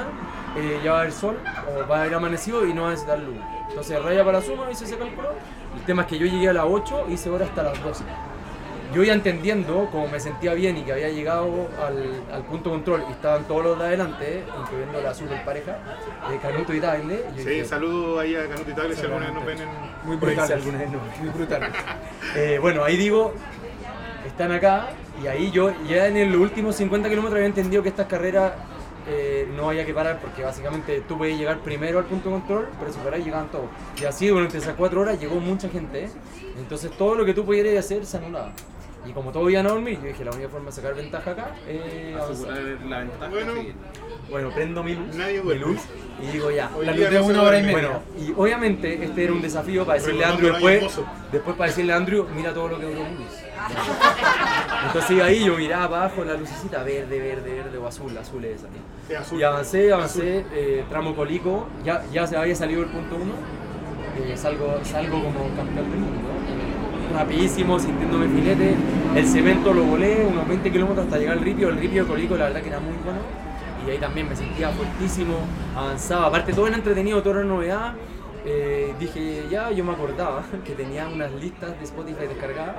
eh, 0.57 0.81
ya 0.85 0.93
va 0.93 0.99
a 0.99 1.01
haber 1.01 1.13
sol 1.13 1.39
o 1.85 1.89
va 1.89 1.99
a 1.99 2.01
haber 2.03 2.15
amanecido 2.15 2.67
y 2.67 2.75
no 2.75 2.83
va 2.83 2.89
a 2.89 2.91
necesitar 2.91 3.19
luz. 3.19 3.37
Entonces 3.71 4.03
raya 4.03 4.25
para 4.25 4.41
la 4.41 4.45
suma, 4.45 4.71
hice 4.71 4.85
ese 4.85 4.97
cálculo. 4.99 5.31
El 5.77 5.83
tema 5.85 6.03
es 6.03 6.09
que 6.09 6.19
yo 6.19 6.27
llegué 6.27 6.49
a 6.49 6.53
las 6.53 6.65
8 6.67 7.07
y 7.09 7.13
hice 7.15 7.31
hora 7.31 7.47
hasta 7.47 7.63
las 7.63 7.83
12. 7.83 8.05
Yo 8.95 9.03
ya 9.03 9.13
entendiendo, 9.13 9.89
como 9.93 10.09
me 10.09 10.19
sentía 10.19 10.55
bien 10.55 10.79
y 10.79 10.83
que 10.83 10.93
había 10.93 11.11
llegado 11.11 11.69
al, 11.87 12.23
al 12.33 12.43
punto 12.45 12.71
control 12.71 13.05
y 13.09 13.13
estaban 13.13 13.45
todos 13.45 13.63
los 13.65 13.79
de 13.79 13.85
adelante, 13.85 14.45
incluyendo 14.63 15.01
la 15.03 15.13
super 15.15 15.45
pareja, 15.45 15.77
de 16.31 16.39
Canuto 16.39 16.73
y 16.75 16.81
Tagle, 16.81 17.25
Sí, 17.37 17.45
dije, 17.51 17.65
saludos 17.67 18.21
ahí 18.21 18.35
a 18.35 18.49
Canuto 18.49 18.71
y 18.71 18.75
Tagle 18.75 18.97
si 18.97 19.03
alguna 19.03 19.27
vez 19.27 19.35
nos 19.35 19.45
ven 19.47 19.59
en. 19.61 19.69
Muy 20.05 20.17
Por 20.17 20.29
ahí 20.31 20.35
si 20.37 20.41
brutal. 20.41 20.59
alguna 20.59 20.79
vez 20.79 20.91
no. 20.91 20.99
Muy 21.21 21.29
brutal. 21.31 21.73
Eh, 22.35 22.59
bueno, 22.61 22.83
ahí 22.85 22.97
digo, 22.97 23.35
están 24.27 24.53
acá 24.53 24.89
y 25.23 25.27
ahí 25.27 25.51
yo 25.51 25.71
ya 25.87 26.07
en 26.07 26.33
los 26.33 26.41
últimos 26.41 26.75
50 26.77 27.09
kilómetros 27.09 27.37
había 27.37 27.47
entendido 27.47 27.83
que 27.83 27.91
estas 27.91 28.07
carreras 28.07 28.53
eh, 29.07 29.49
no 29.55 29.69
había 29.69 29.85
que 29.85 29.93
parar 29.95 30.19
porque 30.21 30.43
básicamente 30.43 31.03
tú 31.07 31.19
podías 31.19 31.39
llegar 31.39 31.59
primero 31.61 31.99
al 31.99 32.05
punto 32.07 32.29
de 32.31 32.35
control, 32.37 32.69
pero 32.79 32.93
si 32.93 32.99
paras 33.01 33.25
llegaban 33.25 33.49
todos. 33.51 33.67
Y 34.01 34.05
así 34.07 34.29
durante 34.29 34.59
esas 34.59 34.75
4 34.77 35.01
horas 35.01 35.21
llegó 35.21 35.37
mucha 35.37 35.69
gente, 35.69 36.05
¿eh? 36.05 36.11
entonces 36.59 36.91
todo 36.93 37.15
lo 37.15 37.25
que 37.25 37.35
tú 37.35 37.45
pudieras 37.45 37.85
hacer 37.85 38.05
se 38.07 38.17
anulaba. 38.17 38.53
Y 39.09 39.13
como 39.13 39.33
todos 39.33 39.51
iban 39.51 39.67
a 39.67 39.71
dormir, 39.71 39.99
yo 40.03 40.09
dije, 40.09 40.25
la 40.25 40.33
única 40.33 40.49
forma 40.51 40.67
de 40.67 40.73
sacar 40.73 40.95
ventaja 40.95 41.31
acá 41.31 41.55
es. 41.67 42.15
Asegurar 42.15 42.59
la 42.87 42.99
ventaja. 42.99 43.29
Bueno, 43.29 43.53
sí. 43.55 43.73
Bueno, 44.31 44.51
prendo 44.51 44.85
mi 44.85 44.95
luz, 44.95 45.15
Nadie 45.15 45.43
mi 45.43 45.55
luz 45.55 45.81
y 46.23 46.27
digo 46.27 46.51
ya. 46.51 46.71
Hoy 46.77 46.85
La 46.85 46.93
luz 46.93 47.11
de 47.11 47.21
una 47.21 47.43
hora 47.43 47.59
y 47.59 47.63
media. 47.63 47.73
Bueno, 47.73 48.03
y 48.19 48.33
obviamente 48.37 49.03
este 49.03 49.25
era 49.25 49.33
un 49.33 49.41
desafío 49.41 49.87
para 49.87 49.99
decirle 49.99 50.25
a 50.25 50.29
Andrew 50.29 50.53
después, 50.53 51.01
después 51.33 51.57
para 51.57 51.71
decirle 51.71 51.93
a 51.95 51.97
Andrew, 51.97 52.27
mira 52.37 52.53
todo 52.53 52.69
lo 52.69 52.79
que 52.79 52.87
duró 52.87 53.01
Movies. 53.05 53.45
Entonces 54.87 55.11
iba 55.11 55.25
ahí, 55.25 55.45
yo 55.45 55.57
miraba 55.57 55.85
abajo 55.85 56.25
la 56.25 56.35
lucecita, 56.35 56.83
verde, 56.83 57.19
verde, 57.19 57.55
verde 57.55 57.79
o 57.79 57.87
azul, 57.87 58.17
azul 58.17 58.45
es 58.45 58.57
esa. 58.57 58.69
Sí, 59.09 59.15
azul. 59.15 59.41
Y 59.41 59.43
avancé, 59.43 59.93
avancé, 59.93 60.45
eh, 60.53 60.85
tramo 60.91 61.17
colico, 61.17 61.67
ya, 61.83 62.05
ya 62.13 62.27
se 62.27 62.37
había 62.37 62.55
salido 62.55 62.83
el 62.83 62.89
punto 62.89 63.17
uno, 63.17 63.33
eh, 64.19 64.37
salgo, 64.37 64.79
salgo 64.85 65.23
como 65.23 65.49
campeón 65.57 65.91
del 65.91 66.01
mundo, 66.01 66.29
rapidísimo, 67.13 67.79
sintiéndome 67.79 68.29
filete, 68.29 68.75
el 69.15 69.27
cemento 69.27 69.73
lo 69.73 69.85
volé 69.85 70.27
unos 70.27 70.47
20 70.47 70.71
kilómetros 70.71 71.07
hasta 71.07 71.19
llegar 71.19 71.39
al 71.39 71.45
ripio, 71.45 71.69
el 71.69 71.77
ripio 71.77 72.07
colico 72.07 72.37
la 72.37 72.47
verdad 72.47 72.63
que 72.63 72.69
era 72.69 72.81
muy 72.81 72.95
bueno, 73.05 73.21
y 73.87 73.91
ahí 73.91 73.99
también 73.99 74.29
me 74.29 74.37
sentía 74.37 74.71
fuertísimo, 74.71 75.35
avanzaba, 75.77 76.27
aparte 76.27 76.53
todo 76.53 76.67
era 76.67 76.77
entretenido, 76.77 77.23
todo 77.23 77.35
era 77.35 77.45
novedad, 77.45 77.95
eh, 78.45 78.95
dije, 78.99 79.45
ya 79.51 79.71
yo 79.71 79.85
me 79.85 79.93
acordaba 79.93 80.43
que 80.65 80.73
tenía 80.73 81.09
unas 81.09 81.33
listas 81.33 81.79
de 81.79 81.85
Spotify 81.85 82.27
descargadas, 82.29 82.77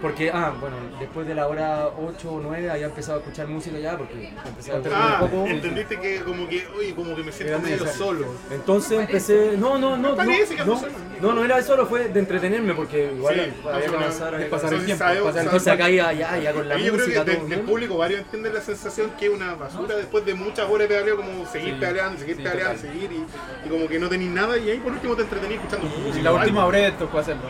porque, 0.00 0.30
ah, 0.32 0.52
bueno, 0.60 0.76
después 0.98 1.26
de 1.26 1.34
la 1.34 1.46
hora 1.48 1.88
8 1.88 2.32
o 2.32 2.40
9 2.40 2.70
había 2.70 2.86
empezado 2.86 3.18
a 3.18 3.20
escuchar 3.20 3.46
música 3.48 3.78
ya, 3.78 3.96
porque 3.96 4.32
empecé 4.44 4.72
a 4.72 4.80
Ah, 4.92 5.18
un 5.22 5.30
poco. 5.30 5.46
entendiste 5.46 5.98
que 6.00 6.20
como 6.20 6.48
que, 6.48 6.66
oye, 6.76 6.94
como 6.94 7.14
que 7.14 7.22
me 7.22 7.32
siento 7.32 7.58
medio 7.60 7.76
necesario. 7.76 7.98
solo. 8.06 8.26
Entonces 8.50 9.00
empecé, 9.00 9.56
no, 9.56 9.78
no, 9.78 9.96
no, 9.96 10.14
no, 10.16 10.24
no, 10.66 10.82
no, 11.20 11.32
no 11.34 11.44
era 11.44 11.62
solo 11.62 11.86
fue 11.86 12.08
de 12.08 12.18
entretenerme 12.20 12.74
porque 12.74 13.12
igual 13.14 13.34
Sí, 13.34 13.68
había 13.68 13.80
que 13.88 13.96
avanzar, 13.96 14.30
de 14.30 14.34
había 14.36 14.46
que 14.46 14.50
pasar 14.50 14.74
el 14.74 14.84
tiempo, 14.84 15.04
el 15.04 15.36
Entonces 15.38 15.68
acá 15.72 15.90
iba 15.90 16.12
ya, 16.12 16.36
ya 16.38 16.52
con 16.52 16.68
la 16.68 16.78
Y 16.78 16.84
yo 16.84 16.92
creo 16.92 17.04
música, 17.06 17.24
que 17.24 17.30
de- 17.30 17.36
todo 17.36 17.46
del 17.46 17.56
bien. 17.56 17.66
público 17.66 17.96
varios 17.98 18.20
entienden 18.20 18.54
la 18.54 18.60
sensación 18.60 19.10
que 19.18 19.26
es 19.26 19.32
una 19.32 19.54
basura 19.54 19.96
después 19.96 20.24
de 20.24 20.34
muchas 20.34 20.68
horas 20.68 20.88
de 20.88 20.94
pedaleo, 20.94 21.16
como 21.16 21.46
seguir 21.46 21.74
Sí, 21.74 21.80
pedaleando, 21.80 22.18
seguir 22.18 22.36
sí, 22.36 22.42
pedaleando, 22.42 22.80
seguir 22.80 23.10
y, 23.12 23.66
y 23.66 23.70
como 23.70 23.86
que 23.88 23.98
no 23.98 24.08
tenéis 24.08 24.30
nada 24.30 24.56
y 24.58 24.70
ahí 24.70 24.78
por 24.78 24.92
último 24.92 25.14
te 25.14 25.22
entretenís 25.22 25.58
escuchando 25.58 25.86
música. 25.86 26.18
Y 26.18 26.22
la 26.22 26.32
última 26.32 26.64
hora 26.66 26.96
tocó 26.98 27.18
hacerlo. 27.18 27.42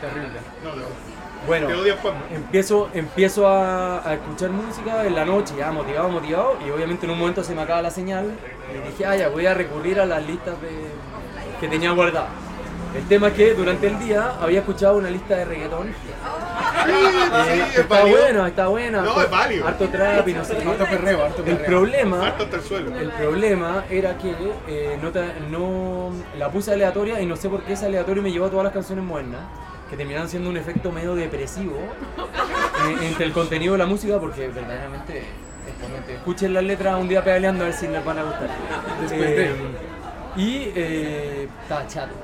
Terrible. 0.00 0.38
No, 0.64 0.74
no. 0.74 1.11
Bueno, 1.46 1.66
Te 1.66 2.34
empiezo, 2.36 2.88
empiezo 2.94 3.48
a, 3.48 4.08
a 4.08 4.14
escuchar 4.14 4.50
música 4.50 5.04
en 5.04 5.14
la 5.14 5.24
noche, 5.24 5.54
ya 5.58 5.72
motivado, 5.72 6.08
motivado, 6.08 6.56
y 6.66 6.70
obviamente 6.70 7.04
en 7.06 7.12
un 7.12 7.18
momento 7.18 7.42
se 7.42 7.54
me 7.54 7.62
acaba 7.62 7.82
la 7.82 7.90
señal 7.90 8.32
y 8.72 8.88
dije, 8.90 9.04
ah, 9.04 9.16
ya 9.16 9.28
voy 9.28 9.46
a 9.46 9.54
recurrir 9.54 10.00
a 10.00 10.06
las 10.06 10.24
listas 10.24 10.54
de, 10.62 10.68
que 11.60 11.66
tenía 11.68 11.90
guardadas. 11.90 12.28
El 12.96 13.08
tema 13.08 13.28
es 13.28 13.34
que 13.34 13.54
durante 13.54 13.86
el 13.88 13.98
día 13.98 14.34
había 14.40 14.60
escuchado 14.60 14.98
una 14.98 15.08
lista 15.10 15.34
de 15.36 15.44
reggaetón. 15.46 15.88
Sí, 15.88 16.90
Eh, 16.90 17.44
sí, 17.54 17.60
es 17.60 17.78
está 17.78 17.94
válido. 18.00 18.18
buena, 18.18 18.48
está 18.48 18.66
buena. 18.68 19.00
No, 19.00 19.10
harto- 19.12 19.22
es 19.22 19.30
válido. 19.30 19.66
Harto 19.68 19.88
trap 19.88 20.28
y 20.28 20.34
no 20.34 20.44
sé 20.44 20.56
qué. 20.58 20.68
Harto 20.68 20.84
perreo, 20.84 21.24
harto 21.24 21.42
El 21.46 21.56
problema, 21.58 22.26
Harto 22.26 22.44
hasta 22.44 22.56
el 22.56 22.62
suelo. 22.62 22.96
el 22.96 23.08
problema 23.10 23.84
era 23.90 24.18
que 24.18 24.34
eh, 24.68 24.98
no, 25.50 26.10
la 26.38 26.50
puse 26.50 26.72
aleatoria 26.72 27.20
y 27.20 27.26
no 27.26 27.34
sé 27.36 27.48
por 27.48 27.62
qué 27.62 27.72
ese 27.72 27.86
aleatorio 27.86 28.22
me 28.22 28.30
llevó 28.30 28.46
a 28.46 28.50
todas 28.50 28.64
las 28.64 28.72
canciones 28.74 29.04
modernas 29.04 29.40
que 29.92 29.96
terminaron 29.98 30.26
siendo 30.26 30.48
un 30.48 30.56
efecto 30.56 30.90
medio 30.90 31.14
depresivo 31.14 31.76
eh, 31.76 32.96
entre 33.06 33.26
el 33.26 33.32
contenido 33.32 33.72
de 33.74 33.78
la 33.78 33.84
música 33.86 34.18
porque 34.18 34.48
verdaderamente. 34.48 35.22
Escuchen 36.14 36.54
las 36.54 36.64
letras 36.64 36.98
un 36.98 37.08
día 37.08 37.22
pedaleando 37.22 37.64
a 37.64 37.66
ver 37.66 37.76
si 37.76 37.86
les 37.88 38.02
van 38.02 38.18
a 38.18 38.22
gustar. 38.22 38.48
Después 39.02 39.20
de- 39.20 39.50
Eh, 39.50 39.54
y 40.36 40.72
eh, 40.74 41.48
estaba 41.62 41.86
chato. 41.86 42.14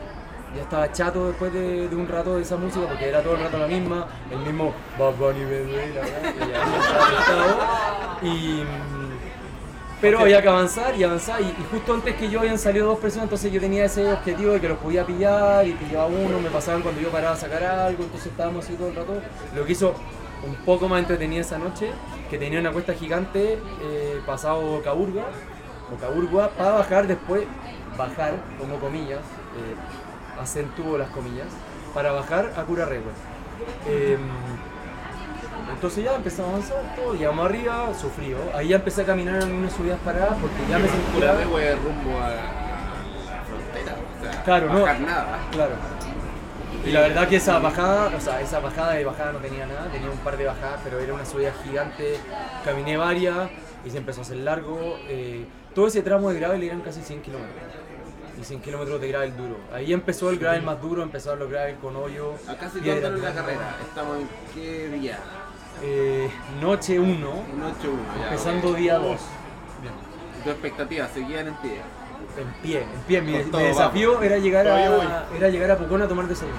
Ya 0.56 0.62
estaba 0.62 0.90
chato 0.92 1.26
después 1.28 1.52
de, 1.52 1.88
de 1.88 1.94
un 1.94 2.08
rato 2.08 2.36
de 2.36 2.42
esa 2.42 2.56
música 2.56 2.86
porque 2.88 3.06
era 3.10 3.22
todo 3.22 3.34
el 3.34 3.42
rato 3.42 3.58
la 3.58 3.66
misma, 3.66 4.06
el 4.30 4.38
mismo 4.38 4.72
Bad 4.98 5.12
Bunny 5.16 5.44
Bebé, 5.44 5.92
la 5.94 6.00
verdad. 6.00 6.34
Y, 8.22 8.62
pero 10.01 10.20
había 10.20 10.40
que 10.40 10.49
avanzar 10.49 10.96
y 10.96 11.05
avanzar. 11.05 11.40
Y, 11.40 11.46
y 11.46 11.66
justo 11.70 11.94
antes 11.94 12.14
que 12.16 12.28
yo 12.30 12.40
habían 12.40 12.59
salido 12.59 12.86
dos 12.86 12.99
personas, 12.99 13.24
entonces 13.24 13.53
yo 13.53 13.61
tenía 13.61 13.84
ese 13.84 14.12
objetivo 14.12 14.53
de 14.53 14.61
que 14.61 14.68
los 14.68 14.78
podía 14.78 15.05
pillar 15.05 15.66
y 15.66 15.72
pillaba 15.72 16.07
uno, 16.07 16.40
me 16.40 16.51
pasaban 16.51 16.82
cuando 16.82 17.01
yo 17.01 17.11
paraba 17.11 17.34
a 17.34 17.36
sacar 17.36 17.62
algo, 17.62 18.05
entonces 18.05 18.30
estábamos 18.30 18.64
así 18.64 18.74
todo 18.74 18.88
el 18.88 18.94
rato. 18.94 19.20
Lo 19.55 19.64
que 19.64 19.72
hizo 19.72 19.94
un 20.46 20.55
poco 20.64 20.88
más 20.88 21.01
entretenida 21.01 21.40
esa 21.40 21.59
noche, 21.59 21.90
que 22.30 22.38
tenía 22.38 22.61
una 22.61 22.72
cuesta 22.72 22.94
gigante 22.94 23.59
eh, 23.82 24.20
pasado 24.26 24.80
Caburga, 24.82 25.24
o 25.92 25.96
Caburgua, 25.99 26.51
para 26.51 26.72
bajar 26.72 27.07
después, 27.07 27.44
bajar, 27.96 28.34
como 28.59 28.78
comillas, 28.78 29.18
eh, 29.18 30.40
acentúo 30.40 30.99
las 30.99 31.09
comillas, 31.11 31.49
para 31.94 32.12
bajar 32.12 32.53
a 32.57 32.62
Curarregua. 32.62 33.12
Em, 33.86 34.18
entonces 35.72 36.04
ya 36.04 36.14
empezamos 36.14 36.50
a 36.50 36.54
avanzar, 36.56 36.96
todo, 36.96 37.14
llegamos 37.14 37.46
arriba, 37.46 37.88
sufrió. 38.00 38.38
Ahí 38.54 38.68
ya 38.68 38.76
empecé 38.76 39.02
a 39.02 39.06
caminar 39.06 39.42
en 39.42 39.52
unas 39.52 39.72
subidas 39.72 39.98
paradas 40.04 40.36
porque 40.40 40.56
ya 40.68 40.78
me 40.78 40.88
sentía... 40.88 41.34
de 41.34 41.44
rumbo 41.76 42.18
a 42.20 42.28
la 42.28 43.42
frontera. 43.46 43.96
O 44.18 44.22
sea, 44.22 44.42
Claro, 44.44 44.72
no. 44.72 44.80
bajar 44.80 45.00
nada. 45.00 45.38
Claro. 45.52 45.72
Y 46.84 46.90
la 46.90 47.00
verdad 47.00 47.28
que 47.28 47.36
esa 47.36 47.58
bajada, 47.58 48.16
o 48.16 48.20
sea, 48.20 48.40
esa 48.40 48.60
bajada 48.60 49.00
y 49.00 49.04
bajada 49.04 49.32
no 49.32 49.38
tenía 49.40 49.66
nada, 49.66 49.88
tenía 49.90 50.10
un 50.10 50.18
par 50.18 50.36
de 50.36 50.46
bajadas, 50.46 50.80
pero 50.84 50.98
era 51.00 51.12
una 51.12 51.24
subida 51.26 51.52
gigante, 51.64 52.18
caminé 52.64 52.96
varias 52.96 53.50
y 53.84 53.90
se 53.90 53.98
empezó 53.98 54.20
a 54.20 54.22
hacer 54.22 54.38
largo. 54.38 54.98
eh, 55.08 55.44
todo 55.74 55.86
ese 55.86 56.02
tramo 56.02 56.30
de 56.30 56.40
gravel 56.40 56.62
eran 56.62 56.80
casi 56.80 57.02
100 57.02 57.22
kilómetros. 57.22 57.54
Y 58.40 58.44
100 58.44 58.60
kilómetros 58.60 59.00
de 59.00 59.08
gravel 59.08 59.36
duro. 59.36 59.56
Ahí 59.72 59.92
empezó 59.92 60.30
el 60.30 60.38
gravel 60.38 60.62
más 60.62 60.80
duro, 60.80 61.02
empezaron 61.02 61.40
los 61.40 61.50
gravel 61.50 61.76
con 61.76 61.96
hoyo. 61.96 62.34
Acá 62.48 62.70
se 62.70 62.78
en 62.78 63.22
la 63.22 63.32
carrera. 63.32 63.76
Estamos 63.82 64.18
en 64.18 64.28
qué 64.54 64.88
día? 64.88 65.18
Eh, 65.82 66.30
noche 66.60 66.98
1, 66.98 67.08
Un 67.08 67.14
8-1. 67.14 67.38
ya, 68.18 68.24
empezando 68.24 68.70
ok. 68.70 68.76
día 68.76 68.98
2. 68.98 69.20
¿Y 70.40 70.44
¿Tu 70.44 70.50
expectativa 70.50 71.08
seguían 71.08 71.48
en 71.48 71.54
pie? 71.54 71.80
En 72.36 72.52
pie, 72.62 72.82
en 72.82 73.00
pie. 73.06 73.20
Mi, 73.22 73.32
Con 73.32 73.44
mi 73.44 73.50
todo 73.50 73.60
desafío 73.60 74.22
era 74.22 74.38
llegar, 74.38 74.66
a, 74.68 75.26
era 75.36 75.48
llegar 75.48 75.70
a 75.72 75.76
Pucón 75.76 76.02
a 76.02 76.08
tomar 76.08 76.26
desayuno. 76.26 76.56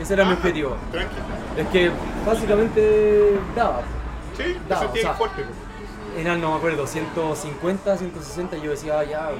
Ese 0.00 0.14
era 0.14 0.24
mi 0.24 0.32
objetivo. 0.34 0.76
Tranquilo. 0.92 1.22
Es 1.56 1.66
que 1.68 1.90
básicamente 2.24 3.38
daba. 3.56 3.80
Sí, 4.36 4.42
te 4.54 4.68
Da, 4.68 4.78
sentías 4.80 5.04
o 5.04 5.08
sea, 5.08 5.14
fuerte. 5.14 5.44
Eran, 6.16 6.40
no 6.40 6.52
me 6.52 6.56
acuerdo, 6.58 6.86
150, 6.86 7.96
160. 7.96 8.56
y 8.56 8.60
Yo 8.62 8.70
decía, 8.70 9.00
ah, 9.00 9.04
ya, 9.04 9.30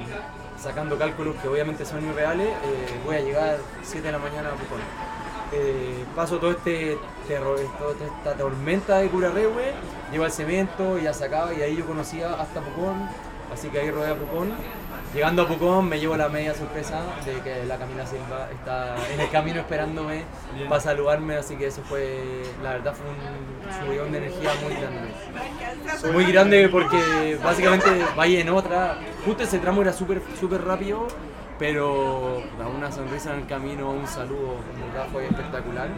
sacando 0.61 0.97
cálculos 0.97 1.35
que 1.41 1.47
obviamente 1.47 1.85
son 1.85 2.05
irreales, 2.05 2.47
eh, 2.47 2.99
voy 3.05 3.15
a 3.15 3.21
llegar 3.21 3.57
7 3.83 4.05
de 4.05 4.11
la 4.11 4.19
mañana 4.19 4.49
a 4.49 4.51
Pucón. 4.53 4.79
Eh, 5.51 6.05
paso 6.15 6.37
todo 6.37 6.51
este 6.51 6.97
terror, 7.27 7.59
toda 7.79 7.93
esta 8.05 8.33
tormenta 8.35 8.97
de 8.97 9.07
Curarrehue, 9.07 9.73
llevo 10.11 10.25
el 10.25 10.31
cemento, 10.31 10.99
ya 10.99 11.13
sacaba 11.13 11.53
y 11.53 11.61
ahí 11.61 11.75
yo 11.75 11.85
conocía 11.85 12.33
hasta 12.33 12.61
Pucón, 12.61 13.09
así 13.51 13.69
que 13.69 13.79
ahí 13.79 13.89
rodé 13.89 14.11
a 14.11 14.15
Pucón. 14.15 14.51
Llegando 15.11 15.41
a 15.41 15.47
Pucón 15.47 15.89
me 15.89 15.99
llevo 15.99 16.15
la 16.15 16.29
media 16.29 16.53
sorpresa 16.53 17.01
de 17.25 17.41
que 17.41 17.65
la 17.65 17.77
Camila 17.77 18.05
Silva 18.05 18.47
está 18.51 18.95
en 19.11 19.19
el 19.19 19.29
camino 19.31 19.59
esperándome 19.59 20.23
Bien. 20.53 20.69
para 20.69 20.81
saludarme, 20.81 21.35
así 21.35 21.55
que 21.55 21.65
eso 21.65 21.81
fue, 21.81 22.43
la 22.61 22.73
verdad 22.73 22.93
fue 22.93 23.07
un 23.09 23.87
subidón 23.87 24.11
de 24.11 24.19
energía 24.19 24.51
muy 24.63 24.75
grande. 24.75 26.13
Muy 26.13 26.31
grande 26.31 26.69
porque 26.69 27.39
básicamente 27.43 27.89
vaya 28.15 28.39
en 28.39 28.49
otra, 28.49 28.99
justo 29.25 29.41
ese 29.41 29.57
tramo 29.57 29.81
era 29.81 29.93
súper 29.93 30.21
súper 30.39 30.63
rápido, 30.63 31.07
pero 31.59 32.41
da 32.57 32.67
una 32.67 32.89
sonrisa 32.89 33.33
en 33.33 33.41
el 33.41 33.45
camino, 33.45 33.91
un 33.91 34.07
saludo, 34.07 34.55
en 34.73 34.91
verdad 34.91 35.07
fue 35.11 35.27
espectacular. 35.27 35.89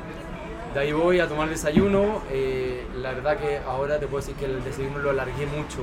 De 0.74 0.80
ahí 0.80 0.92
voy 0.92 1.20
a 1.20 1.28
tomar 1.28 1.50
desayuno, 1.50 2.24
eh, 2.32 2.88
la 2.96 3.12
verdad 3.12 3.38
que 3.38 3.60
ahora 3.60 4.00
te 4.00 4.08
puedo 4.08 4.22
decir 4.22 4.36
que 4.36 4.46
el 4.46 4.64
desayuno 4.64 4.98
lo 4.98 5.12
alargué 5.12 5.46
mucho, 5.46 5.82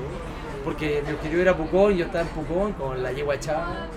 porque 0.65 1.03
mi 1.07 1.13
objetivo 1.13 1.43
era 1.43 1.57
Pucón, 1.57 1.95
yo 1.95 2.07
estaba 2.07 2.23
en 2.23 2.29
Pucón 2.31 2.73
con 2.73 3.03
la 3.03 3.13
yegua 3.13 3.37
echada, 3.37 3.89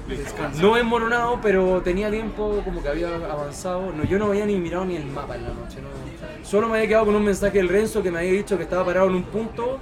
no 0.60 0.78
enmoronado, 0.78 1.40
pero 1.42 1.82
tenía 1.82 2.12
tiempo, 2.12 2.62
como 2.64 2.84
que 2.84 2.90
había 2.90 3.08
avanzado, 3.16 3.92
no, 3.92 4.04
yo 4.04 4.20
no 4.20 4.28
había 4.28 4.46
ni 4.46 4.58
mirado 4.58 4.86
ni 4.86 4.98
el 4.98 5.06
mapa 5.08 5.36
en 5.36 5.44
la 5.44 5.50
noche, 5.50 5.80
no. 5.82 6.46
solo 6.46 6.68
me 6.68 6.76
había 6.76 6.90
quedado 6.90 7.06
con 7.06 7.16
un 7.16 7.24
mensaje 7.24 7.58
del 7.58 7.70
Renzo 7.70 8.04
que 8.04 8.12
me 8.12 8.20
había 8.20 8.34
dicho 8.34 8.58
que 8.58 8.64
estaba 8.64 8.86
parado 8.86 9.08
en 9.08 9.16
un 9.16 9.24
punto 9.24 9.80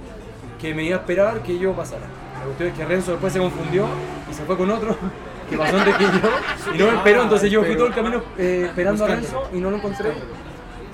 que 0.60 0.72
me 0.72 0.84
iba 0.84 0.96
a 0.96 1.00
esperar 1.00 1.42
que 1.42 1.58
yo 1.58 1.72
pasara. 1.72 2.06
La 2.38 2.44
cuestión 2.44 2.68
es 2.70 2.74
que 2.76 2.84
Renzo 2.86 3.10
después 3.10 3.32
se 3.32 3.38
confundió 3.40 3.86
y 4.30 4.34
se 4.34 4.44
fue 4.44 4.56
con 4.56 4.70
otro 4.70 4.96
que 5.50 5.56
pasó 5.58 5.76
antes 5.76 5.96
que 5.96 6.04
yo 6.04 6.74
y 6.74 6.78
no 6.78 6.86
me 6.86 6.96
esperó, 6.96 7.22
entonces 7.24 7.50
yo 7.50 7.64
fui 7.64 7.74
todo 7.76 7.88
el 7.88 7.94
camino 7.94 8.22
eh, 8.38 8.64
esperando 8.68 9.04
a 9.04 9.08
Renzo 9.08 9.50
y 9.52 9.58
no 9.58 9.70
lo 9.70 9.76
encontré. 9.76 10.12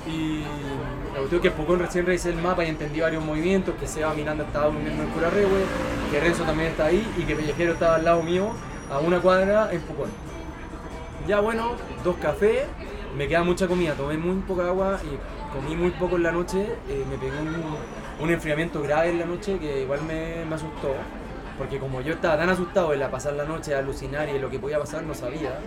Y 0.09 0.43
la 1.13 1.19
cuestión 1.19 1.41
es 1.41 1.43
que 1.43 1.51
Pucón 1.51 1.79
recién 1.79 2.07
revisé 2.07 2.31
el 2.31 2.37
mapa 2.37 2.65
y 2.65 2.69
entendí 2.69 3.01
varios 3.01 3.23
movimientos, 3.25 3.75
que 3.79 3.87
Seba 3.87 4.15
Miranda 4.15 4.45
estaba 4.45 4.67
durmiendo 4.67 5.03
en 5.03 5.09
Curarrehue, 5.11 5.65
que 6.11 6.21
Renzo 6.21 6.45
también 6.45 6.71
está 6.71 6.87
ahí 6.87 7.07
y 7.19 7.23
que 7.23 7.37
Pellejero 7.37 7.75
estaba 7.75 7.97
al 7.97 8.05
lado 8.05 8.23
mío 8.23 8.51
a 8.91 8.99
una 8.99 9.21
cuadra 9.21 9.69
en 9.73 9.81
Pucón. 9.83 10.11
Ya 11.27 11.41
bueno, 11.41 11.73
dos 12.05 12.17
cafés, 12.17 12.67
me 13.17 13.27
queda 13.29 13.43
mucha 13.43 13.67
comida, 13.67 13.95
tomé 13.95 14.17
muy 14.17 14.37
poca 14.43 14.67
agua 14.69 14.99
y 15.03 15.55
comí 15.55 15.75
muy 15.75 15.91
poco 15.91 16.17
en 16.17 16.23
la 16.23 16.33
noche, 16.33 16.67
eh, 16.89 17.05
me 17.11 17.17
pegué 17.17 17.39
un, 17.41 18.25
un 18.25 18.31
enfriamiento 18.31 18.81
grave 18.83 19.11
en 19.11 19.19
la 19.19 19.27
noche 19.27 19.59
que 19.59 19.83
igual 19.83 20.03
me, 20.03 20.45
me 20.49 20.55
asustó. 20.55 20.95
Porque 21.59 21.79
como 21.79 22.01
yo 22.03 22.13
estaba 22.15 22.37
tan 22.37 22.51
asustado 22.51 22.93
en 22.93 23.01
la 23.01 23.11
pasar 23.11 23.33
la 23.33 23.45
noche, 23.45 23.75
a 23.75 23.79
alucinar 23.79 24.29
y 24.29 24.33
en 24.33 24.43
lo 24.43 24.51
que 24.51 24.59
podía 24.59 24.79
pasar, 24.79 25.03
no 25.05 25.15
sabía. 25.15 25.59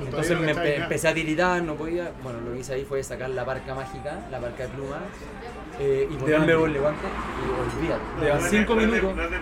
Entonces 0.00 0.38
me 0.38 0.54
empe- 0.54 0.82
empecé 0.82 1.08
a 1.08 1.14
tiritar, 1.14 1.62
no 1.62 1.74
podía. 1.74 2.12
Bueno, 2.22 2.40
lo 2.40 2.52
que 2.52 2.60
hice 2.60 2.74
ahí 2.74 2.84
fue 2.84 3.02
sacar 3.02 3.30
la 3.30 3.42
barca 3.44 3.74
mágica, 3.74 4.20
la 4.30 4.38
barca 4.38 4.62
de 4.64 4.68
plumas, 4.68 5.00
eh, 5.80 6.06
y 6.08 6.14
ponerme 6.14 6.54
un 6.56 6.72
levante 6.72 7.00
y 7.04 7.78
olvídate. 7.78 8.02
De 8.24 8.30
A 8.30 8.36
Andy. 8.36 8.48
cinco 8.48 8.74
No 8.76 8.80
es 8.80 8.86
de- 8.86 8.92
minutos 8.92 9.16
no 9.16 9.22
es 9.24 9.30
de. 9.30 9.36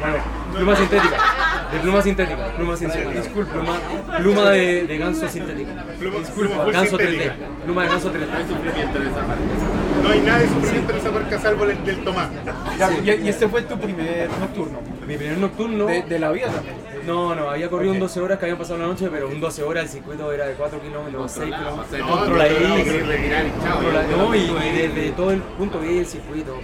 Bueno, 0.00 0.16
pluma 0.52 0.74
sintética. 0.76 1.16
De 1.72 1.78
pluma 1.78 2.02
sintética. 2.02 2.46
Pluma 2.56 2.76
sintética. 2.76 3.10
Disculpa. 3.10 3.52
Pluma, 3.52 3.78
pluma 4.18 4.50
de, 4.50 4.86
de 4.88 4.98
ganso 4.98 5.28
sintético. 5.28 5.70
Disculpa, 6.18 6.64
Ganso 6.72 6.98
3D. 6.98 7.08
sintética. 7.08 7.34
Pluma 7.64 7.82
de 7.84 7.88
ganso 7.88 8.12
3D. 8.12 8.26
No 10.02 10.08
hay 10.08 10.20
de 10.20 10.48
sufrimiento 10.48 10.92
en 10.92 10.98
esa 10.98 11.10
marca 11.10 11.38
salvo 11.40 11.64
el 11.64 11.84
del 11.84 12.04
Tomás. 12.04 12.28
Y, 13.04 13.10
y 13.10 13.28
este 13.28 13.48
fue 13.48 13.62
tu 13.62 13.78
primer 13.78 14.28
nocturno. 14.40 14.78
Mi 15.06 15.16
primer 15.16 15.38
nocturno. 15.38 15.86
De, 15.86 16.02
de 16.02 16.18
la 16.18 16.30
vida 16.30 16.48
también. 16.48 16.76
No, 17.06 17.34
no, 17.34 17.50
había 17.50 17.68
corrido 17.68 17.92
un 17.92 17.96
Ok. 17.98 18.02
12 18.02 18.20
horas 18.20 18.38
que 18.38 18.44
habían 18.44 18.58
pasado 18.58 18.78
la 18.78 18.86
noche, 18.86 19.08
pero 19.10 19.28
un 19.28 19.40
12 19.40 19.62
horas 19.64 19.84
el 19.84 19.90
circuito 19.90 20.32
era 20.32 20.46
de 20.46 20.54
4 20.54 20.80
kilómetros, 20.80 21.32
6 21.32 21.44
kilómetros. 21.54 21.98
No, 21.98 22.10
controladísimo. 22.10 22.76
no, 24.16 24.34
y 24.34 24.46
no, 24.46 24.54
desde 24.54 25.10
todo 25.12 25.30
el 25.32 25.40
punto 25.40 25.80
vi 25.80 25.98
el 25.98 26.06
circuito. 26.06 26.56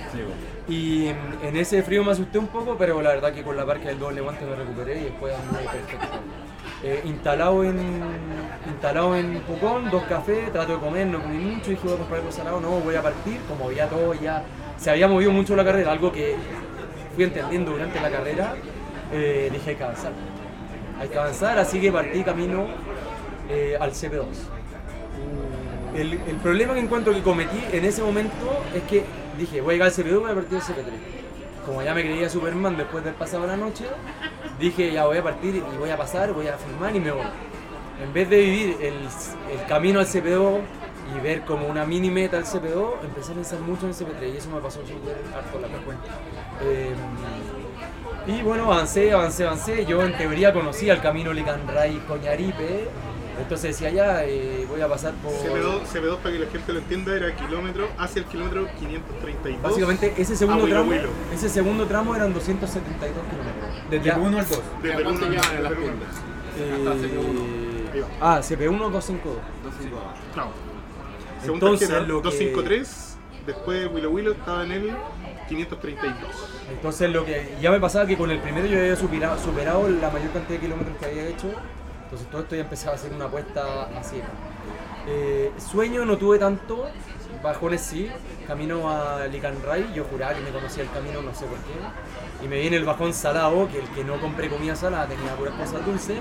Y 0.69 1.09
en, 1.09 1.17
en 1.43 1.57
ese 1.57 1.83
frío 1.83 2.05
me 2.05 2.13
asusté 2.13 2.39
un 2.39 2.47
poco, 2.49 2.77
pero 2.79 3.03
la 3.03 3.11
verdad 3.11 3.33
que 3.33 3.43
con 3.43 3.57
la 3.57 3.65
barca 3.65 3.89
del 3.89 3.99
doble 3.99 4.21
guante 4.21 4.45
me 4.45 4.55
recuperé 4.55 5.01
y 5.01 5.05
después 5.05 5.35
andé 5.35 5.65
perfecto. 5.69 6.07
Eh, 6.83 7.03
instalado 7.07 7.65
en 7.65 7.77
instalado 8.69 9.17
en 9.17 9.41
Pucón, 9.41 9.91
dos 9.91 10.05
cafés, 10.05 10.53
trato 10.53 10.75
de 10.75 10.79
comer, 10.79 11.09
no 11.09 11.21
comí 11.21 11.39
mucho, 11.39 11.71
dije 11.71 11.83
voy 11.83 11.95
a 11.95 11.97
comprar 11.97 12.21
algo 12.21 12.31
salado, 12.31 12.61
no, 12.61 12.71
voy 12.71 12.95
a 12.95 13.03
partir, 13.03 13.41
como 13.49 13.73
ya 13.73 13.89
todo 13.89 14.15
ya 14.15 14.45
se 14.77 14.91
había 14.91 15.09
movido 15.09 15.33
mucho 15.33 15.57
la 15.57 15.65
carrera, 15.65 15.91
algo 15.91 16.13
que 16.13 16.37
fui 17.17 17.25
entendiendo 17.25 17.73
durante 17.73 18.01
la 18.01 18.11
carrera, 18.11 18.55
eh, 19.13 19.49
dije 19.53 19.71
hay 19.71 19.77
que 19.77 19.83
avanzar. 19.83 20.13
Hay 21.01 21.09
que 21.09 21.19
avanzar, 21.19 21.59
así 21.59 21.81
que 21.81 21.91
partí 21.91 22.23
camino 22.23 22.67
eh, 23.49 23.77
al 23.81 23.91
CP2. 23.91 24.27
El, 25.97 26.13
el 26.13 26.37
problema 26.37 26.75
que 26.75 26.81
encuentro 26.81 27.13
que 27.13 27.23
cometí 27.23 27.61
en 27.73 27.85
ese 27.85 28.03
momento 28.03 28.63
es 28.73 28.83
que 28.85 29.05
dije, 29.37 29.61
voy 29.61 29.71
a 29.71 29.75
llegar 29.75 29.89
al 29.89 29.95
CP2 29.95 30.21
voy 30.21 30.31
a 30.31 30.35
partir 30.35 30.59
al 30.59 30.63
CP3. 30.63 31.67
Como 31.67 31.83
ya 31.83 31.93
me 31.93 32.03
creía 32.03 32.29
Superman 32.29 32.77
después 32.77 33.05
de 33.05 33.11
pasado 33.13 33.47
la 33.47 33.57
noche, 33.57 33.85
dije, 34.59 34.93
ya 34.93 35.05
voy 35.07 35.19
a 35.19 35.23
partir 35.23 35.57
y 35.57 35.77
voy 35.79 35.91
a 35.91 35.97
pasar, 35.97 36.33
voy 36.33 36.49
a 36.49 36.57
filmar 36.57 36.95
y 36.95 37.01
me 37.01 37.13
voy. 37.13 37.27
En 38.03 38.13
vez 38.13 38.31
de 38.31 38.39
vivir 38.39 38.77
el, 38.81 38.95
el 38.95 39.67
camino 39.67 40.01
al 40.01 40.07
CP2 40.07 40.61
y 41.17 41.21
ver 41.21 41.43
como 41.43 41.67
una 41.67 41.85
mini 41.85 42.11
meta 42.11 42.37
al 42.37 42.45
CP2, 42.45 43.05
empecé 43.05 43.33
a 43.33 43.35
pensar 43.35 43.61
mucho 43.61 43.87
en 43.87 43.89
el 43.89 43.95
CP3 43.95 44.35
y 44.35 44.37
eso 44.37 44.51
me 44.51 44.61
pasó 44.61 44.81
súper 44.81 45.17
harto 45.35 45.59
la 45.59 45.69
cuenta. 45.69 46.07
Eh, 46.63 46.95
y 48.27 48.43
bueno, 48.43 48.65
avancé, 48.65 49.13
avancé, 49.13 49.47
avancé. 49.47 49.87
Yo 49.87 50.03
en 50.05 50.17
teoría 50.17 50.53
conocía 50.53 50.93
el 50.93 51.01
camino 51.01 51.33
Licanray 51.33 51.99
Coñaripe. 52.07 52.89
Entonces 53.41 53.79
decía 53.79 53.91
ya, 53.91 54.25
eh, 54.25 54.67
voy 54.69 54.81
a 54.81 54.89
pasar 54.89 55.15
por... 55.15 55.33
CP2, 55.33 55.83
CP2, 55.87 56.17
para 56.17 56.35
que 56.35 56.41
la 56.41 56.51
gente 56.51 56.73
lo 56.73 56.79
entienda, 56.81 57.17
era 57.17 57.35
kilómetro, 57.37 57.89
hacia 57.97 58.21
el 58.21 58.27
kilómetro 58.27 58.67
532. 58.81 59.63
Básicamente 59.63 60.13
ese 60.19 60.35
segundo 60.37 60.67
tramo, 60.67 60.93
ese 61.33 61.49
segundo 61.49 61.87
tramo 61.87 62.17
eran 62.17 62.35
272 62.35 63.25
kilómetros. 63.31 63.68
Desde 63.91 64.05
Ya. 64.05 64.15
el 64.15 64.21
1 64.21 64.39
al 64.39 64.49
2. 64.49 64.63
Desde 64.83 64.97
el 64.97 65.03
¿Cuánto 65.05 65.25
uno- 65.27 65.35
llevan 65.35 65.57
en 65.57 65.63
las 65.63 65.73
desde 65.73 65.85
el 65.85 65.91
uno. 65.91 65.99
tiendas? 65.99 66.17
Eh, 66.59 66.75
Hasta 66.77 66.95
CP1. 66.95 67.93
Ahí 67.95 68.01
va. 68.01 68.07
ah, 68.37 68.43
CP1 68.43 68.91
252. 68.91 69.37
Claro. 70.35 70.51
Segunda 71.41 71.67
Entonces, 71.67 71.89
tarjeta, 71.89 72.09
lo 72.09 72.17
que- 72.23 72.23
253, 72.29 73.17
después 73.47 73.89
Willow 73.93 74.13
Willow 74.13 74.33
estaba 74.35 74.65
en 74.65 74.73
el 74.73 74.97
532. 75.49 76.17
Entonces 76.71 77.11
lo 77.11 77.25
que 77.25 77.55
ya 77.61 77.71
me 77.71 77.81
pasaba 77.81 78.07
que 78.07 78.17
con 78.17 78.31
el 78.31 78.39
primero 78.41 78.67
yo 78.67 78.79
había 78.79 78.97
superado, 78.97 79.39
superado 79.39 79.89
la 79.89 80.11
mayor 80.11 80.31
cantidad 80.33 80.59
de 80.59 80.67
kilómetros 80.67 80.97
que 80.99 81.07
había 81.07 81.27
hecho. 81.29 81.51
Entonces 82.05 82.29
todo 82.31 82.43
esto 82.43 82.57
ya 82.57 82.63
empezaba 82.63 82.95
a 82.97 82.99
ser 82.99 83.13
una 83.13 83.27
apuesta 83.27 83.85
así. 83.99 84.17
Eh, 85.07 85.51
sueño 85.59 86.05
no 86.05 86.19
tuve 86.19 86.39
tanto, 86.39 86.87
bajones 87.43 87.81
sí, 87.83 88.11
camino 88.47 88.91
a 88.91 89.27
Licanray, 89.27 89.93
yo 89.95 90.05
juraba 90.05 90.35
que 90.35 90.41
me 90.41 90.51
conocía 90.51 90.83
el 90.83 90.91
camino, 90.91 91.23
no 91.23 91.35
sé 91.35 91.47
por 91.47 91.57
qué. 91.59 91.73
Y 92.45 92.49
me 92.49 92.59
viene 92.61 92.77
el 92.77 92.85
bajón 92.85 93.13
salado, 93.13 93.69
que 93.69 93.79
el 93.81 93.89
que 93.89 94.05
no 94.05 94.21
compré 94.21 94.49
comida 94.49 94.77
salada 94.77 95.07
tenía 95.07 95.35
puras 95.35 95.55
cosas 95.55 95.85
dulces. 95.85 96.19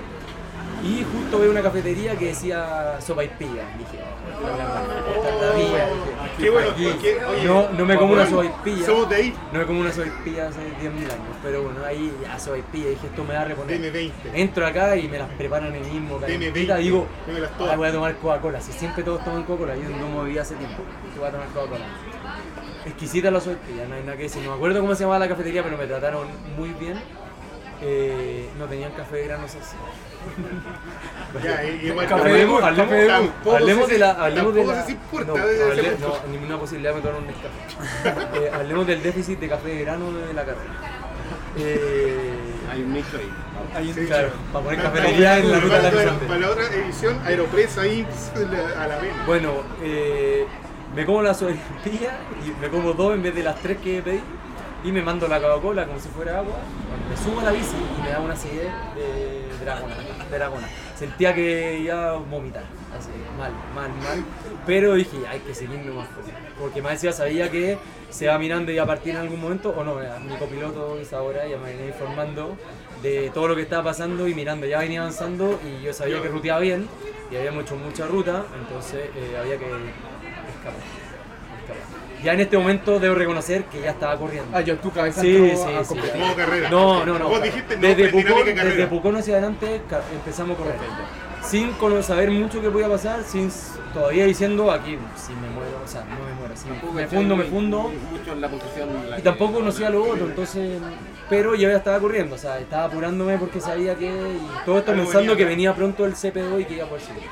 Y 0.83 1.03
justo 1.11 1.39
veo 1.39 1.49
una 1.51 1.61
cafetería 1.63 2.15
que 2.15 2.25
decía 2.27 2.97
sopa 3.01 3.23
y 3.23 3.27
pilla. 3.29 3.63
Dije, 3.79 3.99
"Oh, 4.43 5.55
vida", 5.57 5.89
dije. 5.89 6.17
Qué 6.37 6.49
bueno, 6.51 6.69
Aquí, 6.69 6.85
porque, 6.85 7.25
oye, 7.25 7.43
no, 7.45 7.69
no 7.69 7.85
me 7.85 7.97
como 7.97 8.13
una. 8.13 8.27
Somos 8.27 9.09
de 9.09 9.15
ahí, 9.15 9.33
No 9.51 9.59
me 9.59 9.65
como 9.65 9.79
una 9.79 9.91
sopaipilla 9.91 10.49
hace 10.49 10.59
10.000 10.79 11.09
años, 11.09 11.35
pero 11.41 11.63
bueno, 11.63 11.83
ahí 11.83 12.13
ya 12.21 12.37
sopaipilla, 12.37 12.89
dije 12.89 13.07
esto 13.07 13.23
me 13.23 13.33
va 13.33 13.41
a 13.41 13.45
reponer. 13.45 13.81
DM20. 13.81 14.11
Entro 14.35 14.67
acá 14.67 14.95
y 14.95 15.07
me 15.07 15.17
las 15.17 15.29
preparan 15.29 15.73
ahí 15.73 15.79
mismo, 15.81 16.19
Deme 16.19 16.35
calentita, 16.37 16.75
20, 16.75 16.77
digo, 16.77 17.07
"Ah, 17.27 17.49
todas". 17.57 17.77
voy 17.77 17.87
a 17.87 17.91
tomar 17.91 18.15
Coca-Cola, 18.17 18.61
si 18.61 18.71
siempre 18.71 19.03
todos 19.03 19.23
toman 19.23 19.43
Coca-Cola, 19.43 19.75
yo 19.75 19.89
no 19.89 20.09
me 20.09 20.23
bebía 20.25 20.43
hace 20.43 20.55
tiempo, 20.55 20.83
voy 21.17 21.27
a 21.27 21.31
tomar 21.31 21.47
Coca-Cola. 21.47 21.85
Exquisita 22.85 23.31
la 23.31 23.39
sopaipilla, 23.41 23.85
no 23.87 23.95
hay 23.95 24.01
nada 24.03 24.15
que 24.17 24.23
decir, 24.23 24.41
no 24.43 24.51
me 24.51 24.55
acuerdo 24.55 24.79
cómo 24.81 24.95
se 24.95 25.01
llamaba 25.03 25.19
la 25.19 25.27
cafetería, 25.29 25.63
pero 25.63 25.77
me 25.77 25.85
trataron 25.87 26.27
muy 26.57 26.69
bien. 26.71 26.95
Eh, 27.81 28.49
no 28.57 28.65
tenían 28.65 28.91
café 28.93 29.17
de 29.17 29.27
granos 29.27 29.51
así. 29.55 29.75
Ya, 31.43 31.63
igual 31.63 32.07
Café 32.07 32.23
de 32.23 32.29
hablemos, 32.31 32.61
café 32.61 33.11
hablemos 33.55 33.87
de 33.89 33.97
la. 33.99 34.11
Hablemos 34.11 34.55
de 34.55 34.65
la 34.65 34.89
importa, 34.89 35.27
no, 35.27 35.35
hable- 35.37 35.97
no, 35.99 36.13
ninguna 36.31 36.57
posibilidad 36.57 36.95
de 36.95 37.01
tomar 37.01 37.19
un 37.19 37.27
Nescafé. 37.27 38.37
Eh, 38.39 38.49
hablemos 38.53 38.87
del 38.87 39.03
déficit 39.03 39.39
de 39.39 39.47
café 39.49 39.69
de 39.69 39.81
grano 39.83 40.11
de 40.11 40.33
la 40.33 40.43
carrera. 40.43 40.71
Eh, 41.57 42.31
Hay 42.71 42.81
un 42.81 42.93
nicho 42.93 43.17
ahí. 43.17 43.29
Ahí 43.75 43.93
Sí. 43.93 44.05
claro, 44.05 44.29
para 44.51 44.65
poner 44.65 44.81
cafetería 44.81 45.37
en 45.37 45.51
la 45.51 45.59
ruta 45.59 45.75
de 45.81 46.05
la 46.05 46.13
Para- 46.27 46.39
la 46.39 46.49
otra 46.49 46.63
edición, 46.73 47.19
Aeropress 47.25 47.77
ahí 47.77 48.05
a 48.77 48.87
la 48.87 48.97
vena. 48.99 49.23
Bueno, 49.25 49.51
eh, 49.83 50.45
me 50.95 51.05
como 51.05 51.21
la 51.21 51.33
sopaipilla 51.33 52.17
y 52.45 52.61
me 52.61 52.69
como 52.69 52.93
dos 52.93 53.13
en 53.13 53.23
vez 53.23 53.35
de 53.35 53.43
las 53.43 53.61
tres 53.61 53.77
que 53.77 54.01
pedí 54.01 54.21
y 54.83 54.91
me 54.91 55.01
mando 55.01 55.27
la 55.27 55.39
Coca-Cola 55.41 55.85
como 55.85 55.99
si 55.99 56.09
fuera 56.09 56.39
agua. 56.39 56.55
Me 57.09 57.17
subo 57.17 57.39
a 57.39 57.43
la 57.43 57.51
bici 57.51 57.75
y 57.97 58.01
me 58.01 58.09
da 58.09 58.19
una 58.19 58.33
acidez 58.33 58.71
de 58.95 59.47
dragona, 59.63 59.95
dragona. 60.31 60.67
Sentía 60.95 61.33
que 61.33 61.79
iba 61.79 62.11
a 62.11 62.13
vomitar, 62.13 62.63
así, 62.97 63.09
mal, 63.37 63.51
mal, 63.75 63.91
mal. 64.03 64.23
Pero 64.65 64.95
dije, 64.95 65.17
hay 65.29 65.39
que 65.39 65.53
seguir 65.53 65.79
nomás. 65.85 66.07
Porque 66.59 66.81
más 66.81 66.93
decía, 66.93 67.11
sabía 67.11 67.51
que 67.51 67.77
se 68.09 68.27
va 68.27 68.39
mirando 68.39 68.71
y 68.71 68.77
a 68.77 68.85
partir 68.85 69.11
en 69.11 69.17
algún 69.17 69.41
momento, 69.41 69.73
o 69.77 69.83
no, 69.83 70.01
era 70.01 70.19
mi 70.19 70.35
copiloto 70.37 70.99
Isadora 70.99 71.47
ya 71.47 71.57
me 71.57 71.71
venía 71.71 71.87
informando 71.87 72.57
de 73.03 73.29
todo 73.33 73.49
lo 73.49 73.55
que 73.55 73.61
estaba 73.63 73.83
pasando 73.83 74.27
y 74.27 74.33
mirando, 74.33 74.65
ya 74.65 74.79
venía 74.79 75.01
avanzando 75.01 75.59
y 75.63 75.83
yo 75.83 75.93
sabía 75.93 76.21
que 76.21 76.29
ruteaba 76.29 76.59
bien 76.59 76.87
y 77.29 77.35
habíamos 77.35 77.63
hecho 77.63 77.75
mucha 77.75 78.07
ruta, 78.07 78.45
entonces 78.59 79.09
eh, 79.15 79.37
había 79.39 79.57
que 79.57 79.65
Ya 82.23 82.33
en 82.33 82.39
este 82.39 82.57
momento 82.57 82.99
debo 82.99 83.13
reconocer 83.15 83.65
que 83.65 83.79
ya 83.81 83.91
estaba 83.91 84.17
corriendo. 84.17 84.49
Ah, 84.51 84.61
yo 84.61 84.75
tu 84.77 84.91
cabeza 84.91 85.21
Sí, 85.21 85.51
sí, 85.55 85.73
a 85.75 85.83
sí. 85.83 85.87
competir. 85.89 86.19
Modo 86.19 86.35
carrera. 86.35 86.69
No, 86.69 87.05
no, 87.05 87.19
no. 87.19 87.29
Vos 87.29 87.43
dijiste 87.43 87.75
no, 87.75 87.81
desde, 87.81 88.09
Pucón, 88.09 88.45
desde 88.45 88.87
Pucón 88.87 89.15
hacia 89.17 89.33
adelante 89.35 89.81
empezamos 90.13 90.55
a 90.55 90.57
correr. 90.59 90.75
Sin 91.43 91.73
saber 92.01 92.31
mucho 92.31 92.59
qué 92.59 92.69
podía 92.69 92.89
pasar, 92.89 93.23
sin 93.23 93.49
todavía 93.93 94.25
diciendo 94.25 94.69
aquí 94.71 94.97
si 95.15 95.31
me 95.33 95.47
muero, 95.49 95.79
o 95.85 95.87
sea, 95.87 96.01
no 96.03 96.25
me 96.25 96.33
muero, 96.33 96.55
si 96.57 96.67
Tampoco 96.67 96.93
me 96.93 97.07
fundo, 97.07 97.35
me 97.37 97.43
muy- 97.43 97.51
fundo. 97.51 97.91
Mucho 98.11 98.33
en 98.33 98.41
la 98.41 98.49
posición. 98.49 98.89
en 98.89 99.09
la 99.11 99.15
Y 99.15 99.21
que- 99.21 99.23
tampoco 99.23 99.53
conocía 99.53 99.89
lo 99.91 100.03
otro, 100.03 100.25
entonces. 100.25 100.81
Pero 101.29 101.55
yo 101.55 101.69
ya 101.69 101.77
estaba 101.77 101.99
corriendo, 101.99 102.35
o 102.35 102.37
sea, 102.37 102.57
estaba 102.59 102.85
apurándome 102.85 103.37
porque 103.37 103.61
sabía 103.61 103.95
que. 103.95 104.07
Y 104.07 104.65
todo 104.65 104.79
esto 104.79 104.91
pensando 104.93 105.21
venía 105.33 105.37
que 105.37 105.45
venía 105.45 105.75
pronto 105.75 106.05
el 106.05 106.15
CP2 106.15 106.61
y 106.61 106.65
que 106.65 106.73
iba 106.75 106.85
a 106.85 106.89
poder 106.89 107.03
seguir. 107.03 107.23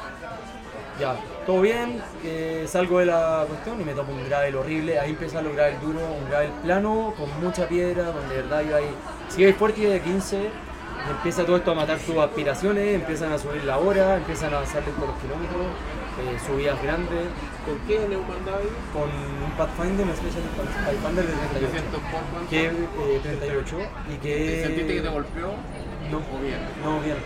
Ya, 1.00 1.16
todo 1.46 1.62
bien, 1.62 2.02
eh, 2.24 2.64
salgo 2.68 3.00
de 3.00 3.08
la 3.08 3.44
cuestión 3.50 3.82
y 3.82 3.84
me 3.84 3.92
tomo 3.94 4.14
un 4.14 4.24
gravel 4.30 4.56
horrible. 4.56 4.98
Ahí 4.98 5.10
empieza 5.12 5.40
a 5.40 5.42
lograr 5.42 5.72
el 5.74 5.80
duro, 5.82 6.00
un 6.00 6.30
gravel 6.30 6.52
plano, 6.64 7.14
con 7.18 7.30
mucha 7.44 7.68
piedra, 7.68 8.04
donde 8.06 8.36
de 8.36 8.42
verdad 8.44 8.62
iba 8.62 8.78
ahí. 8.78 8.90
Si 9.28 9.44
vais 9.44 9.56
fuerte 9.58 9.82
de 9.82 10.00
15, 10.00 10.38
y 10.38 11.12
empieza 11.12 11.46
todo 11.46 11.58
esto 11.58 11.72
a 11.72 11.76
matar 11.76 12.00
tus 12.00 12.16
aspiraciones, 12.18 12.96
empiezan 12.96 13.34
a 13.34 13.38
subir 13.38 13.64
la 13.66 13.78
hora, 13.78 14.16
empiezan 14.16 14.54
a 14.54 14.58
avanzar 14.58 14.84
lento 14.84 15.06
los 15.06 15.18
kilómetros, 15.22 15.66
eh, 15.66 16.40
subidas 16.48 16.82
grandes, 16.82 17.26
¿Con 17.66 17.80
qué 17.88 17.98
neumático 18.08 18.52
con 18.94 19.10
un 19.10 19.52
Pathfinder, 19.58 20.06
una 20.06 20.14
especie 20.14 20.40
de 20.40 20.48
Pathfinder 20.50 21.26
de 21.26 21.34
38 21.34 21.60
300 21.60 22.00
por 22.00 22.22
cuánto? 22.32 22.50
que 22.50 22.66
eh, 22.68 23.20
38 23.24 23.78
y 24.14 24.16
que 24.18 24.62
¿Sentiste 24.66 24.94
que 24.96 25.02
te 25.02 25.10
golpeó? 25.10 25.48
no, 26.12 26.18
¿O 26.18 26.42
bien? 26.42 26.60
no 26.84 27.00
bien 27.02 27.18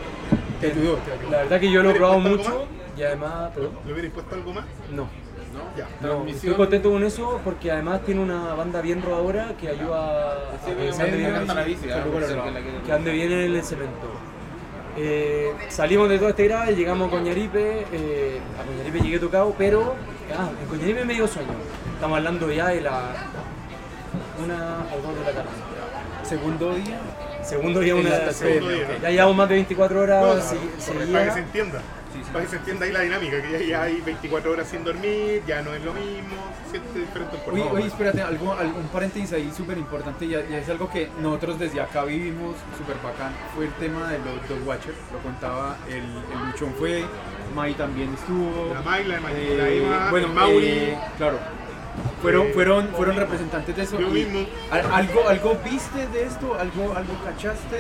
Te 0.62 0.68
ayudó. 0.72 0.98
la 1.30 1.38
verdad 1.40 1.60
que 1.60 1.70
yo 1.70 1.84
lo 1.84 1.90
he 1.90 1.94
¿Le 1.94 2.00
probado 2.00 2.20
mucho 2.20 2.68
y 3.00 3.04
además 3.04 3.52
perdón, 3.54 3.72
¿Le 3.86 3.94
hubierais 3.94 4.14
puesto 4.14 4.36
algo 4.36 4.54
más? 4.54 4.66
no 4.92 5.04
¿No? 5.04 5.62
Ya. 5.76 5.88
no, 6.02 6.28
estoy 6.28 6.54
contento 6.54 6.92
con 6.92 7.04
eso 7.04 7.42
porque 7.44 7.72
además 7.72 8.02
tiene 8.06 8.22
una 8.22 8.54
banda 8.54 8.82
bien 8.82 9.02
rodadora 9.02 9.54
que 9.60 9.70
ayuda 9.70 10.34
a 10.34 10.36
Sí, 10.64 10.72
que 10.76 11.02
ande 11.02 11.18
bien, 11.18 11.34
que 12.86 13.12
bien 13.12 13.32
en 13.32 13.56
el 13.56 13.64
cemento 13.64 14.08
Eh, 14.98 15.54
salimos 15.70 16.10
de 16.10 16.18
todo 16.20 16.30
este 16.30 16.44
grave, 16.46 16.76
llegamos 16.76 17.08
a 17.08 17.12
Coñaripe, 17.12 17.86
eh, 17.92 18.40
a 18.60 18.66
Coñaripe 18.66 19.00
llegué 19.00 19.20
tocado, 19.20 19.56
pero 19.58 19.96
ah, 20.38 20.50
en 20.62 20.68
Coñaripe 20.68 21.06
me 21.06 21.14
dio 21.14 21.28
sueño. 21.28 21.50
Estamos 21.94 22.18
hablando 22.18 22.52
ya 22.52 22.68
de 22.68 22.82
la 22.82 23.14
una 24.44 24.86
o 24.94 25.02
dos 25.02 25.16
de 25.18 25.24
la 25.24 25.32
tarde. 25.32 25.50
Segundo 26.24 26.76
día. 26.76 27.00
Segundo 27.44 27.80
día, 27.80 27.96
una 27.96 28.10
de. 28.10 29.00
Ya 29.02 29.10
llevamos 29.10 29.36
más 29.36 29.50
de 29.50 29.56
24 29.56 30.02
horas 30.02 30.26
No, 30.26 30.34
segui- 30.42 31.12
para 31.12 31.26
que 31.26 31.32
se 31.32 31.40
Para 32.28 32.46
que 32.46 32.52
se 32.52 32.58
entienda 32.58 32.86
ahí 32.86 32.92
la 32.92 33.02
dinámica, 33.02 33.42
que 33.42 33.52
ya, 33.52 33.60
ya 33.66 33.82
hay 33.84 34.02
24 34.02 34.52
horas 34.52 34.68
sin 34.68 34.84
dormir, 34.84 35.42
ya 35.48 35.62
no 35.62 35.74
es 35.74 35.84
lo 35.84 35.94
mismo, 35.94 36.36
se 36.66 36.72
siente 36.80 37.00
diferente 37.00 37.36
el 37.38 37.42
cuerpo. 37.44 37.62
Oye, 37.62 37.72
oye, 37.72 37.88
espérate, 37.88 38.22
algo, 38.22 38.52
un 38.54 38.88
paréntesis 38.88 39.34
ahí 39.34 39.52
súper 39.56 39.78
importante 39.78 40.26
y, 40.26 40.34
y 40.34 40.54
es 40.54 40.70
algo 40.70 40.90
que 40.90 41.10
nosotros 41.22 41.60
desde 41.60 41.82
acá 41.82 42.04
vivimos 42.06 42.56
súper 42.78 42.98
bacán. 43.04 43.34
Fue 43.56 43.66
el 43.66 43.74
tema 43.74 44.10
de 44.12 44.20
los 44.20 44.48
dos 44.48 44.60
Watchers, 44.66 44.98
lo 45.12 45.20
contaba 45.20 45.78
el, 45.88 45.98
el 45.98 46.46
Luchón 46.52 46.74
fue, 46.78 47.04
Mai 47.56 47.74
también 47.74 48.14
estuvo. 48.14 48.74
La 48.74 48.82
Mai, 48.82 49.06
la 49.06 49.20
eh, 49.32 50.08
bueno, 50.12 50.28
Mauri. 50.30 50.68
eh, 50.68 50.98
claro. 51.18 51.40
Fueron, 52.22 52.48
fueron, 52.54 52.88
fueron 52.90 53.16
representantes 53.16 53.76
de 53.76 53.84
eso. 53.84 54.00
yo 54.00 54.10
mismo. 54.10 54.40
¿al- 54.72 54.92
¿Algo, 54.92 55.28
¿Algo 55.30 55.58
viste 55.64 56.08
de 56.08 56.24
esto? 56.24 56.54
¿Algo, 56.60 56.94
algo 56.96 57.14
cachaste? 57.24 57.78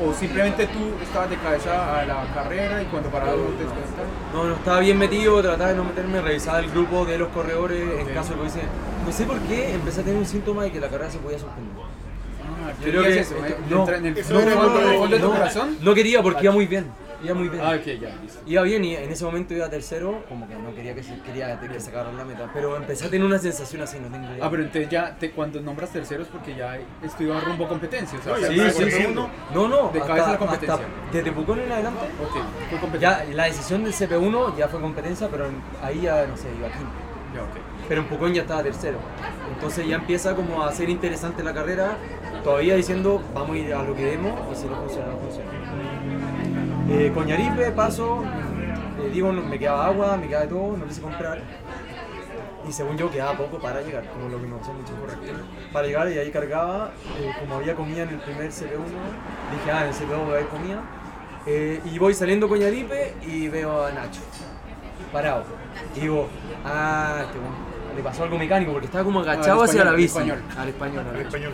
O, 0.00 0.08
o 0.08 0.14
simplemente 0.14 0.66
tú 0.68 0.78
estabas 1.02 1.28
de 1.30 1.36
cabeza 1.36 2.00
a 2.00 2.04
la 2.06 2.24
carrera 2.34 2.82
y 2.82 2.86
cuando 2.86 3.10
parabas 3.10 3.36
no 3.36 3.44
te? 3.44 3.64
No, 4.34 4.44
no, 4.44 4.54
estaba 4.54 4.80
bien 4.80 4.98
metido, 4.98 5.42
trataba 5.42 5.70
de 5.70 5.76
no 5.76 5.84
meterme, 5.84 6.20
revisaba 6.22 6.60
el 6.60 6.70
grupo 6.70 7.04
de 7.04 7.18
los 7.18 7.28
corredores 7.28 7.82
en 8.00 8.06
caso 8.14 8.30
de 8.30 8.34
que 8.36 8.40
hubiese... 8.42 8.60
No 9.06 9.12
sé 9.12 9.24
por 9.24 9.38
qué 9.40 9.74
empecé 9.74 10.00
a 10.00 10.04
tener 10.04 10.18
un 10.18 10.26
síntoma 10.26 10.62
de 10.64 10.72
que 10.72 10.80
la 10.80 10.88
carrera 10.88 11.10
se 11.10 11.18
podía 11.18 11.38
suspender. 11.38 11.72
Ah, 12.64 12.72
Yo 12.84 12.90
creo 12.90 13.02
¿qué 13.02 13.08
que 13.08 13.20
es 13.20 13.26
eso? 13.30 13.44
esto- 13.44 13.46
¿eh? 13.48 13.56
no, 13.68 13.88
en 13.88 14.06
el 14.06 14.14
no, 14.30 15.06
de 15.08 15.18
tu 15.18 15.30
corazón? 15.32 15.76
No 15.82 15.94
quería 15.94 16.22
porque 16.22 16.44
iba 16.44 16.52
muy 16.52 16.66
bien, 16.66 16.86
iba 17.24 17.34
muy 17.34 17.48
bien. 17.48 17.62
Ah, 17.64 17.76
ok, 17.78 17.84
ya. 18.00 18.14
Iba 18.46 18.62
bien 18.62 18.84
y 18.84 18.94
en 18.96 19.10
ese 19.10 19.24
momento 19.24 19.54
iba 19.54 19.68
tercero, 19.68 20.24
como 20.28 20.46
que 20.48 20.54
no 20.54 20.74
quería 20.74 20.94
que 20.94 21.02
se 21.02 21.18
quería 21.20 21.58
que 21.60 21.80
sacaran 21.80 22.16
la 22.16 22.24
meta, 22.24 22.50
pero 22.52 22.76
empecé 22.76 23.06
a 23.06 23.10
tener 23.10 23.26
una 23.26 23.38
sensación 23.38 23.82
así, 23.82 23.98
no 23.98 24.08
tengo 24.08 24.26
idea. 24.32 24.44
Ah, 24.44 24.50
pero 24.50 24.62
entonces 24.62 24.90
ya 24.90 25.16
te, 25.18 25.30
cuando 25.30 25.60
nombras 25.60 25.90
terceros 25.90 26.28
porque 26.28 26.54
ya 26.54 26.78
esto 27.02 27.22
iba 27.22 27.38
rumbo 27.40 27.66
a 27.66 27.68
competencia. 27.68 28.18
O 28.18 28.22
sea, 28.22 28.32
No, 28.34 28.38
ya 28.40 28.52
ya 28.52 28.70
sí, 28.70 28.84
sí, 28.84 28.90
sí. 28.90 29.06
No, 29.14 29.68
no, 29.68 29.90
De 29.90 30.00
hasta- 30.00 30.06
cabeza 30.06 30.24
a 30.26 30.28
la 30.28 30.32
hasta 30.34 30.38
competencia. 30.38 30.86
desde 31.12 31.32
Pucón 31.32 31.60
en 31.60 31.72
adelante. 31.72 32.00
Ok, 32.22 32.36
fue 32.70 32.78
competencia. 32.80 33.24
Ya 33.26 33.34
la 33.34 33.44
decisión 33.44 33.84
del 33.84 33.92
CP1 33.92 34.56
ya 34.56 34.68
fue 34.68 34.80
competencia, 34.80 35.28
pero 35.30 35.46
en- 35.46 35.62
ahí 35.82 36.00
ya 36.02 36.26
no 36.26 36.36
sé, 36.36 36.48
iba 36.58 36.68
quinto. 36.68 36.90
Ya, 37.34 37.42
ok. 37.42 37.56
Pero 37.88 38.00
en 38.02 38.06
Pucón 38.08 38.34
ya 38.34 38.42
estaba 38.42 38.62
tercero. 38.62 38.98
Entonces 39.54 39.86
ya 39.86 39.96
empieza 39.96 40.34
como 40.34 40.62
a 40.62 40.72
ser 40.72 40.88
interesante 40.90 41.42
la 41.42 41.54
carrera, 41.54 41.96
todavía 42.44 42.74
diciendo 42.76 43.22
vamos 43.34 43.56
a 43.56 43.58
ir 43.58 43.74
a 43.74 43.82
lo 43.82 43.94
que 43.94 44.04
demos 44.04 44.32
y 44.52 44.54
si 44.60 44.66
no 44.66 44.76
funciona, 44.76 45.06
no 45.08 45.18
funciona. 45.18 45.50
Eh, 46.88 47.10
Coñaripe, 47.14 47.70
paso, 47.72 48.22
eh, 49.02 49.10
digo, 49.12 49.32
no- 49.32 49.42
me 49.42 49.58
quedaba 49.58 49.86
agua, 49.86 50.16
me 50.16 50.26
quedaba 50.28 50.44
de 50.44 50.50
todo, 50.50 50.76
no 50.76 50.84
quise 50.86 51.00
comprar. 51.00 51.40
Y 52.68 52.72
según 52.72 52.96
yo 52.96 53.10
quedaba 53.10 53.36
poco 53.36 53.58
para 53.58 53.80
llegar, 53.82 54.04
como 54.12 54.28
lo 54.28 54.40
que 54.40 54.46
me 54.46 54.56
pasó 54.56 54.72
mucho 54.72 54.94
correcto. 54.94 55.32
Para 55.72 55.86
llegar 55.86 56.08
y 56.10 56.18
ahí 56.18 56.30
cargaba, 56.30 56.92
eh, 57.20 57.30
como 57.40 57.56
había 57.56 57.74
comida 57.74 58.02
en 58.04 58.10
el 58.10 58.18
primer 58.20 58.52
CP1, 58.52 59.00
dije, 59.52 59.70
ah, 59.72 59.82
en 59.82 59.88
el 59.88 59.94
CP2 59.94 60.18
voy 60.24 60.34
a 60.34 60.36
haber 60.36 60.46
comida. 60.46 60.80
Eh, 61.46 61.80
y 61.84 61.98
voy 61.98 62.14
saliendo 62.14 62.48
Coñaripe 62.48 63.14
y 63.26 63.48
veo 63.48 63.84
a 63.84 63.90
Nacho, 63.90 64.20
parado. 65.12 65.44
Y 65.96 66.00
digo, 66.00 66.28
ah, 66.64 67.22
este 67.26 67.38
weón, 67.38 67.52
le 67.96 68.02
pasó 68.02 68.22
algo 68.22 68.38
mecánico 68.38 68.70
porque 68.72 68.86
estaba 68.86 69.02
como 69.04 69.20
agachado 69.20 69.62
al 69.62 69.68
hacia 69.68 69.80
español, 69.80 69.84
la 69.86 69.90
al 69.90 69.96
bici. 69.96 70.06
español. 70.18 70.42
Al 70.56 70.68
español, 70.68 71.00
al 71.00 71.06
En 71.06 71.12
Nacho. 71.14 71.26
español. 71.28 71.52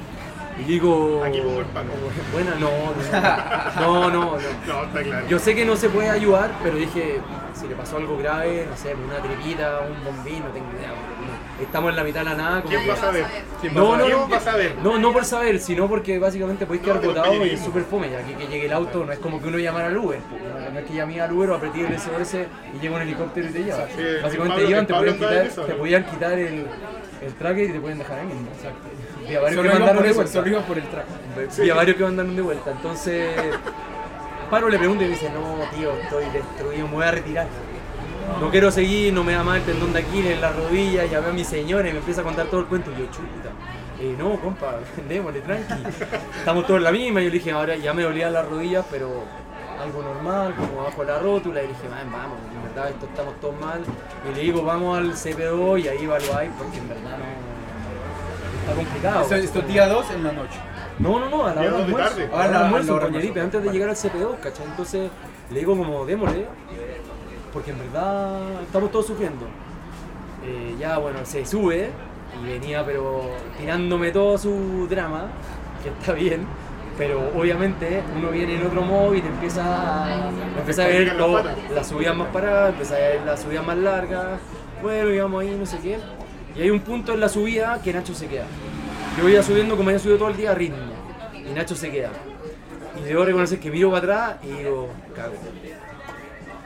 Y 0.60 0.64
digo. 0.64 1.22
Aquí 1.24 1.40
pongo 1.40 1.60
el 1.60 1.66
palo. 1.66 1.90
Buena, 2.32 2.54
no, 2.58 2.70
no, 3.80 4.10
no, 4.10 4.10
no, 4.10 4.10
no. 4.10 4.38
No, 4.66 4.84
está 4.84 5.02
claro. 5.02 5.26
Yo 5.28 5.38
sé 5.38 5.54
que 5.54 5.64
no 5.64 5.76
se 5.76 5.88
puede 5.88 6.10
ayudar, 6.10 6.50
pero 6.62 6.76
dije, 6.76 7.20
si 7.54 7.68
le 7.68 7.74
pasó 7.74 7.96
algo 7.98 8.16
grave, 8.18 8.66
no 8.68 8.76
sé, 8.76 8.94
una 8.94 9.16
tripita, 9.22 9.80
un 9.80 10.04
bombín, 10.04 10.40
no 10.44 10.50
tengo 10.50 10.66
idea. 10.78 10.88
no. 10.88 11.38
Estamos 11.62 11.90
en 11.90 11.96
la 11.96 12.04
mitad 12.04 12.20
de 12.20 12.24
la 12.26 12.34
nada. 12.36 12.56
Como 12.62 12.68
¿Quién 12.68 12.82
que- 12.82 12.88
va 12.88 12.94
a 12.94 12.96
saber? 12.96 13.24
¿Quién 13.60 13.76
va 13.76 13.80
a 13.80 13.82
No, 13.82 13.96
no, 13.96 14.04
¿Quién 14.04 14.16
no. 14.18 14.28
va 14.28 14.36
a 14.36 14.40
saber? 14.40 14.76
No, 14.82 14.98
no 14.98 15.12
por 15.12 15.24
saber, 15.24 15.58
sino 15.58 15.88
porque 15.88 16.18
básicamente 16.18 16.66
podéis 16.66 16.84
quedar 16.84 17.00
botado 17.04 17.44
y 17.44 17.50
es 17.50 17.60
súper 17.60 17.82
fome, 17.82 18.10
ya 18.10 18.22
que, 18.22 18.34
que 18.34 18.46
llegue 18.46 18.66
el 18.66 18.72
auto, 18.72 19.04
no 19.04 19.12
es 19.12 19.18
como 19.18 19.42
que 19.42 19.48
uno 19.48 19.58
llamara 19.58 19.88
al 19.88 19.96
Uber, 19.96 20.20
no, 20.20 20.70
no 20.72 20.78
es 20.78 20.84
que 20.86 20.94
llame 20.94 21.20
al 21.20 21.32
Uber 21.32 21.50
o 21.50 21.54
apreté 21.56 21.80
el 21.84 21.98
SOS 21.98 22.34
y 22.76 22.78
llega 22.80 22.94
un 22.94 23.02
helicóptero 23.02 23.48
y 23.48 23.52
te 23.52 23.64
lleva. 23.64 23.86
Sí, 23.88 24.02
básicamente 24.22 24.60
el 24.62 24.68
llevan, 24.68 24.86
te, 24.86 24.92
Pablo 24.92 25.10
podían 25.16 25.28
quitar, 25.30 25.46
eso, 25.46 25.62
te 25.62 25.72
podían 25.74 26.04
quitar 26.04 26.32
el, 26.38 26.66
el 27.22 27.34
tracker 27.34 27.64
y 27.70 27.72
te 27.72 27.80
pueden 27.80 27.98
dejar 27.98 28.18
ahí 28.20 28.26
mismo. 28.26 28.48
Exacto. 28.56 28.88
Vi 29.28 29.34
a 29.34 29.40
varios 29.40 29.62
que 29.62 29.68
mandaron 29.68 30.02
de 30.02 30.12
vuelta. 30.12 30.32
solo 30.32 30.48
iba 30.48 30.60
por 30.62 30.78
el 30.78 30.88
track. 30.88 31.06
Vi 31.58 31.70
a 31.70 31.74
varios 31.74 31.96
que 31.96 32.02
mandaron 32.04 32.34
de 32.36 32.42
vuelta, 32.42 32.70
entonces 32.70 33.34
paro, 34.50 34.68
le 34.68 34.78
pregunto 34.78 35.04
y 35.04 35.08
me 35.08 35.12
dice, 35.12 35.30
no 35.30 35.56
tío, 35.76 35.92
estoy 36.00 36.24
destruido, 36.32 36.88
me 36.88 36.94
voy 36.94 37.04
a 37.04 37.10
retirar. 37.10 37.46
No 38.40 38.50
quiero 38.50 38.70
seguir, 38.70 39.12
no 39.12 39.24
me 39.24 39.32
da 39.32 39.42
mal 39.42 39.56
el 39.58 39.62
tendón 39.64 39.92
de 39.92 40.00
Aquiles 40.00 40.32
en 40.34 40.40
la 40.40 40.52
rodilla, 40.52 41.04
llamé 41.06 41.28
a 41.28 41.32
mi 41.32 41.44
señora 41.44 41.88
y 41.88 41.92
me 41.92 41.98
empieza 41.98 42.20
a 42.20 42.24
contar 42.24 42.46
todo 42.46 42.60
el 42.60 42.66
cuento. 42.66 42.90
Y 42.90 43.00
yo, 43.00 43.06
chuta, 43.06 43.50
eh, 44.00 44.14
no, 44.18 44.38
compa, 44.40 44.76
démosle 45.08 45.40
tranqui. 45.40 45.74
Estamos 46.38 46.66
todos 46.66 46.78
en 46.78 46.84
la 46.84 46.92
misma. 46.92 47.20
Y 47.20 47.24
yo 47.24 47.30
le 47.30 47.38
dije, 47.38 47.50
ahora 47.52 47.76
ya 47.76 47.92
me 47.94 48.02
dolían 48.02 48.32
las 48.32 48.46
rodillas, 48.46 48.84
pero 48.90 49.24
algo 49.82 50.02
normal, 50.02 50.54
como 50.56 50.84
bajo 50.84 51.04
la 51.04 51.18
rótula. 51.18 51.62
Y 51.62 51.66
le 51.68 51.72
dije, 51.72 51.88
"Man, 51.88 52.12
vamos, 52.12 52.38
en 52.54 52.62
verdad 52.74 52.90
esto 52.90 53.06
estamos 53.06 53.34
todos 53.40 53.58
mal. 53.60 53.80
Y 54.30 54.34
le 54.34 54.42
digo, 54.42 54.62
vamos 54.62 54.98
al 54.98 55.12
CPO 55.14 55.78
y 55.78 55.88
ahí 55.88 56.04
evaluáis, 56.04 56.50
porque 56.58 56.78
en 56.78 56.88
verdad 56.88 57.18
no. 57.18 57.47
Está 58.68 58.74
complicado. 58.74 59.22
Esto, 59.22 59.34
esto 59.36 59.58
es 59.60 59.68
día 59.68 59.88
2 59.88 60.10
en 60.10 60.24
la 60.24 60.32
noche. 60.32 60.58
No, 60.98 61.18
no, 61.18 61.28
no, 61.30 61.46
a 61.46 61.54
la 61.54 61.60
hora 61.60 61.70
de 61.70 61.76
del 61.76 61.84
almuerzo. 61.84 62.08
tarde. 62.08 62.24
A 62.34 62.48
la 62.48 62.92
hora 62.92 63.08
del 63.08 63.38
antes 63.38 63.52
de 63.52 63.58
Vale. 63.58 63.72
llegar 63.72 63.88
al 63.88 63.96
CP2, 63.96 64.40
¿cachai? 64.42 64.66
Entonces 64.66 65.10
le 65.50 65.58
digo 65.58 65.76
como, 65.76 66.04
démosle, 66.04 66.46
porque 67.52 67.70
en 67.70 67.78
verdad 67.78 68.62
estamos 68.62 68.90
todos 68.90 69.06
sufriendo. 69.06 69.46
Eh, 70.44 70.76
ya, 70.78 70.98
bueno, 70.98 71.18
se 71.24 71.46
sube 71.46 71.90
y 72.42 72.46
venía, 72.46 72.84
pero 72.84 73.22
tirándome 73.58 74.10
todo 74.10 74.36
su 74.36 74.86
drama, 74.88 75.26
que 75.82 75.88
está 75.90 76.12
bien. 76.12 76.46
Pero 76.96 77.30
obviamente 77.36 78.02
uno 78.16 78.30
viene 78.30 78.56
en 78.56 78.66
otro 78.66 78.82
modo 78.82 79.14
y 79.14 79.22
te 79.22 79.28
empieza 79.28 79.62
a, 80.04 80.30
empieza 80.58 80.84
a 80.84 80.88
ver 80.88 81.14
las 81.72 81.86
subidas 81.86 82.16
más 82.16 82.26
paradas, 82.28 82.70
empieza 82.70 82.96
a 82.96 82.98
ver 82.98 83.20
las 83.24 83.40
subidas 83.40 83.64
más 83.64 83.78
largas. 83.78 84.40
Bueno, 84.82 85.10
íbamos 85.10 85.40
ahí, 85.42 85.56
no 85.56 85.64
sé 85.64 85.78
qué. 85.78 85.98
Y 86.56 86.62
hay 86.62 86.70
un 86.70 86.80
punto 86.80 87.12
en 87.12 87.20
la 87.20 87.28
subida 87.28 87.80
que 87.82 87.92
Nacho 87.92 88.14
se 88.14 88.26
queda. 88.26 88.46
Yo 89.18 89.28
iba 89.28 89.42
subiendo 89.42 89.76
como 89.76 89.88
había 89.90 89.98
subido 89.98 90.18
todo 90.18 90.28
el 90.28 90.36
día 90.36 90.52
a 90.52 90.54
ritmo. 90.54 90.78
Y 91.34 91.52
Nacho 91.54 91.74
se 91.74 91.90
queda. 91.90 92.10
Y 93.00 93.04
debo 93.04 93.24
reconocer 93.24 93.60
que 93.60 93.70
miro 93.70 93.90
para 93.90 93.98
atrás 93.98 94.44
y 94.44 94.48
digo, 94.48 94.88
cago. 95.14 95.34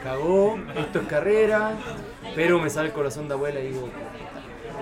Cagó, 0.02 0.58
esto 0.76 1.00
es 1.00 1.06
carrera, 1.06 1.72
pero 2.34 2.58
me 2.58 2.68
sale 2.68 2.88
el 2.88 2.92
corazón 2.92 3.28
de 3.28 3.34
abuela 3.34 3.60
y 3.60 3.68
digo, 3.68 3.88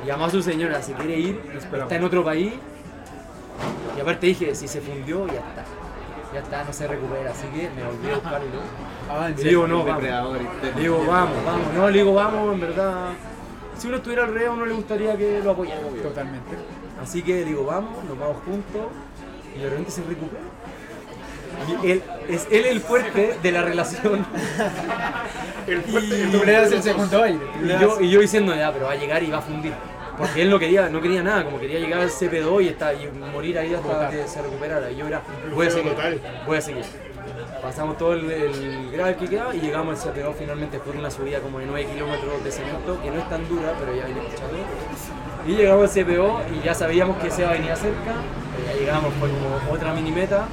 llamó 0.06 0.24
a 0.24 0.30
su 0.30 0.42
señora, 0.42 0.80
se 0.80 0.94
quiere 0.94 1.18
ir, 1.18 1.40
está 1.54 1.96
en 1.96 2.04
otro 2.04 2.24
país. 2.24 2.54
Y 3.96 4.00
aparte 4.00 4.28
dije, 4.28 4.54
si 4.54 4.66
se 4.66 4.80
fundió, 4.80 5.26
ya 5.26 5.40
está. 5.40 5.64
Ya 6.32 6.40
está, 6.40 6.64
no 6.64 6.72
se 6.72 6.86
recupera. 6.86 7.32
Así 7.32 7.46
que 7.48 7.68
me 7.70 7.84
volví 7.84 8.08
a 8.08 8.14
buscarlo. 8.14 8.60
Ah, 9.10 9.28
digo, 9.36 9.66
no, 9.66 9.84
vamos. 9.84 10.04
digo, 10.78 11.04
vamos, 11.06 11.44
vamos. 11.44 11.74
No, 11.74 11.90
le 11.90 11.98
digo, 11.98 12.14
vamos, 12.14 12.54
en 12.54 12.60
verdad. 12.60 13.10
Si 13.80 13.88
uno 13.88 13.96
estuviera 13.96 14.24
al 14.24 14.34
revés, 14.34 14.48
a 14.48 14.52
uno 14.52 14.66
le 14.66 14.74
gustaría 14.74 15.16
que 15.16 15.40
lo 15.42 15.52
apoyara. 15.52 15.80
Totalmente. 15.80 16.50
Así 17.02 17.22
que 17.22 17.46
digo, 17.46 17.64
vamos, 17.64 18.04
nos 18.04 18.18
vamos 18.18 18.36
juntos. 18.44 18.82
Y 19.56 19.60
de 19.60 19.70
repente 19.70 19.90
se 19.90 20.02
recupera. 20.02 20.42
Y 21.82 21.90
él, 21.90 22.02
es 22.28 22.46
él 22.50 22.66
el 22.66 22.80
fuerte 22.80 23.38
de 23.42 23.52
la 23.52 23.62
relación. 23.62 24.26
El 25.66 25.82
fuerte, 25.82 26.22
el 26.22 26.30
Tú 26.32 26.44
le 26.44 26.52
das 26.52 26.72
el 26.72 26.82
segundo 26.82 27.22
aire. 27.22 27.38
Y 27.62 27.68
yo, 27.68 28.00
y 28.00 28.10
yo 28.10 28.20
diciendo, 28.20 28.54
ya, 28.56 28.72
pero 28.72 28.86
va 28.86 28.92
a 28.92 28.96
llegar 28.96 29.22
y 29.22 29.30
va 29.30 29.38
a 29.38 29.42
fundir. 29.42 29.72
Porque 30.18 30.42
él 30.42 30.50
no 30.50 30.58
quería, 30.58 30.88
no 30.88 31.00
quería 31.00 31.22
nada, 31.22 31.44
como 31.44 31.60
quería 31.60 31.78
llegar 31.78 32.00
al 32.00 32.10
CP2 32.10 32.64
y, 32.64 32.68
está, 32.68 32.92
y 32.92 33.08
morir 33.32 33.58
ahí 33.58 33.74
hasta 33.74 34.10
que 34.10 34.26
se 34.26 34.42
recuperara. 34.42 34.90
Y 34.90 34.96
yo 34.96 35.06
era, 35.06 35.22
voy 35.54 35.66
a 35.68 35.70
seguir, 35.70 35.92
voy 36.46 36.58
a 36.58 36.60
seguir. 36.60 36.84
Pasamos 37.62 37.98
todo 37.98 38.14
el, 38.14 38.30
el 38.30 38.90
grave 38.90 39.16
que 39.16 39.28
quedaba 39.28 39.54
y 39.54 39.60
llegamos 39.60 40.06
al 40.06 40.14
CP2 40.14 40.34
finalmente 40.38 40.76
después 40.76 40.94
de 40.94 41.00
una 41.00 41.10
subida 41.10 41.40
como 41.40 41.58
de 41.58 41.66
9 41.66 41.90
kilómetros 41.92 42.42
de 42.42 42.50
cemento, 42.50 43.00
que 43.02 43.10
no 43.10 43.18
es 43.18 43.28
tan 43.28 43.46
dura, 43.48 43.74
pero 43.78 43.94
ya 43.94 44.06
venía 44.06 44.22
escuchando. 44.22 44.56
Y 45.46 45.56
llegamos 45.56 45.96
al 45.96 46.04
CPO 46.04 46.40
y 46.54 46.64
ya 46.64 46.74
sabíamos 46.74 47.18
que 47.18 47.30
Seba 47.30 47.52
venía 47.52 47.76
cerca, 47.76 48.14
ya 48.66 48.78
llegamos, 48.78 49.12
como 49.14 49.74
otra 49.74 49.92
mini 49.92 50.10
meta. 50.10 50.46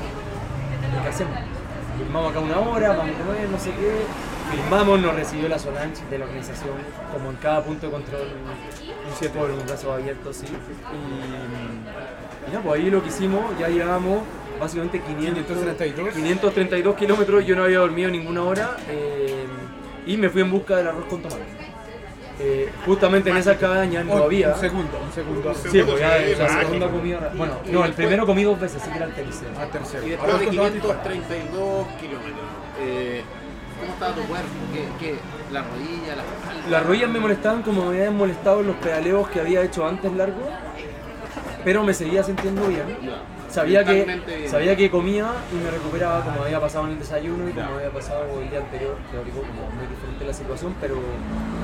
¿Qué 1.04 1.10
hacemos? 1.10 1.38
Filmamos 1.98 2.32
acá 2.32 2.40
una 2.40 2.60
hora, 2.60 2.90
vamos 2.90 3.16
a 3.16 3.26
comer, 3.26 3.50
no 3.50 3.60
sé 3.60 3.72
qué. 3.72 4.02
Filmamos, 4.52 5.00
nos 5.00 5.16
recibió 5.16 5.50
la 5.50 5.60
Solange 5.60 6.06
de 6.10 6.18
la 6.18 6.26
organización, 6.26 6.76
como 7.12 7.32
en 7.32 7.36
cada 7.38 7.64
punto 7.64 7.88
de 7.88 7.92
control, 7.92 8.22
un 8.22 9.14
siete 9.18 9.38
por 9.38 9.52
un 9.52 9.66
brazo 9.66 9.92
abierto, 9.92 10.32
sí. 10.32 10.46
Y, 10.48 12.50
y 12.50 12.54
ya, 12.54 12.62
pues 12.62 12.82
ahí 12.82 12.90
lo 12.90 13.02
que 13.02 13.10
hicimos, 13.10 13.42
ya 13.60 13.68
llegábamos 13.68 14.20
básicamente 14.60 15.02
500, 15.02 15.46
532. 15.46 16.14
532 16.14 16.96
kilómetros, 16.96 17.46
yo 17.46 17.56
no 17.56 17.64
había 17.64 17.80
dormido 17.80 18.10
ninguna 18.10 18.44
hora 18.44 18.78
eh, 18.90 19.46
y 20.06 20.18
me 20.18 20.30
fui 20.30 20.42
en 20.42 20.52
busca 20.52 20.78
del 20.78 20.88
arroz 20.88 21.06
con 21.06 21.22
tomate. 21.22 21.44
Eh, 22.40 22.70
justamente 22.86 23.32
en 23.32 23.38
esa 23.38 23.58
cabaña 23.58 24.04
no 24.04 24.18
había. 24.18 24.54
Un 24.54 24.60
segundo, 24.60 25.00
un 25.04 25.12
segundo. 25.12 25.54
Sí, 25.56 25.82
pues 25.84 26.00
ya 26.00 26.18
Sí, 26.20 26.36
la 26.38 26.50
segunda 26.50 26.88
comida. 26.90 27.32
Bueno, 27.36 27.54
no, 27.72 27.84
el 27.84 27.94
primero 27.94 28.26
comí 28.28 28.44
dos 28.44 28.60
veces, 28.60 28.82
así 28.82 28.92
que 28.92 28.98
era 28.98 29.08
el 29.08 29.14
tercero. 29.14 29.52
Ah, 29.58 29.66
tercero. 29.72 30.06
Y 30.06 30.10
después 30.12 30.40
de 30.40 30.46
con 30.46 30.56
tomate 30.56 30.78
y 30.78 30.82
pan. 30.82 30.98
532 31.04 31.88
kilómetros, 32.00 32.46
eh, 32.80 33.24
¿cómo 33.80 33.92
estaba 33.94 34.14
tu 34.14 34.22
cuerpo? 34.22 34.48
¿Qué, 34.72 35.06
qué? 35.06 35.16
¿La 35.52 35.64
rodilla, 35.64 36.16
la 36.16 36.24
espalda? 36.24 36.70
Las 36.70 36.86
rodillas 36.86 37.10
me 37.10 37.20
molestaban 37.20 37.64
como 37.64 37.86
me 37.86 37.98
habían 37.98 38.16
molestado 38.16 38.62
los 38.62 38.76
pedaleos 38.76 39.30
que 39.30 39.40
había 39.40 39.64
hecho 39.64 39.88
antes 39.88 40.12
largo. 40.14 40.48
pero 41.66 41.84
me 41.84 41.94
seguía 41.94 42.24
sintiendo 42.24 42.68
bien. 42.68 42.84
Sabía 43.58 43.84
que, 43.84 44.04
bien. 44.04 44.50
sabía 44.50 44.76
que 44.76 44.92
comía 44.92 45.34
y 45.52 45.56
me 45.56 45.72
recuperaba 45.72 46.24
como 46.24 46.44
había 46.44 46.62
pasado 46.62 46.86
en 46.86 46.92
el 46.92 47.00
desayuno 47.00 47.50
y 47.50 47.54
como 47.54 47.76
había 47.76 47.90
pasado 47.90 48.40
el 48.40 48.50
día 48.52 48.60
anterior, 48.60 48.96
teórico, 49.10 49.40
como 49.40 49.72
muy 49.72 49.88
diferente 49.88 50.26
la 50.26 50.34
situación, 50.34 50.76
pero, 50.80 50.96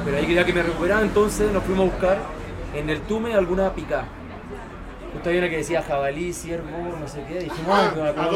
pero 0.04 0.18
ahí 0.18 0.26
quería 0.26 0.44
que 0.44 0.54
me 0.54 0.64
recuperara, 0.64 1.04
entonces 1.04 1.52
nos 1.52 1.64
fuimos 1.64 1.88
a 1.88 1.92
buscar 1.92 2.18
en 2.74 2.90
el 2.90 3.00
Tume 3.02 3.36
alguna 3.36 3.72
pica. 3.76 4.06
Justo 5.14 5.30
había 5.30 5.42
una 5.42 5.50
que 5.52 5.58
decía 5.58 5.84
jabalí, 5.84 6.34
ciervo, 6.34 6.98
no 7.00 7.08
sé 7.08 7.24
qué, 7.28 7.42
y 7.42 7.44
dijimos, 7.44 7.70
Ah, 7.70 7.94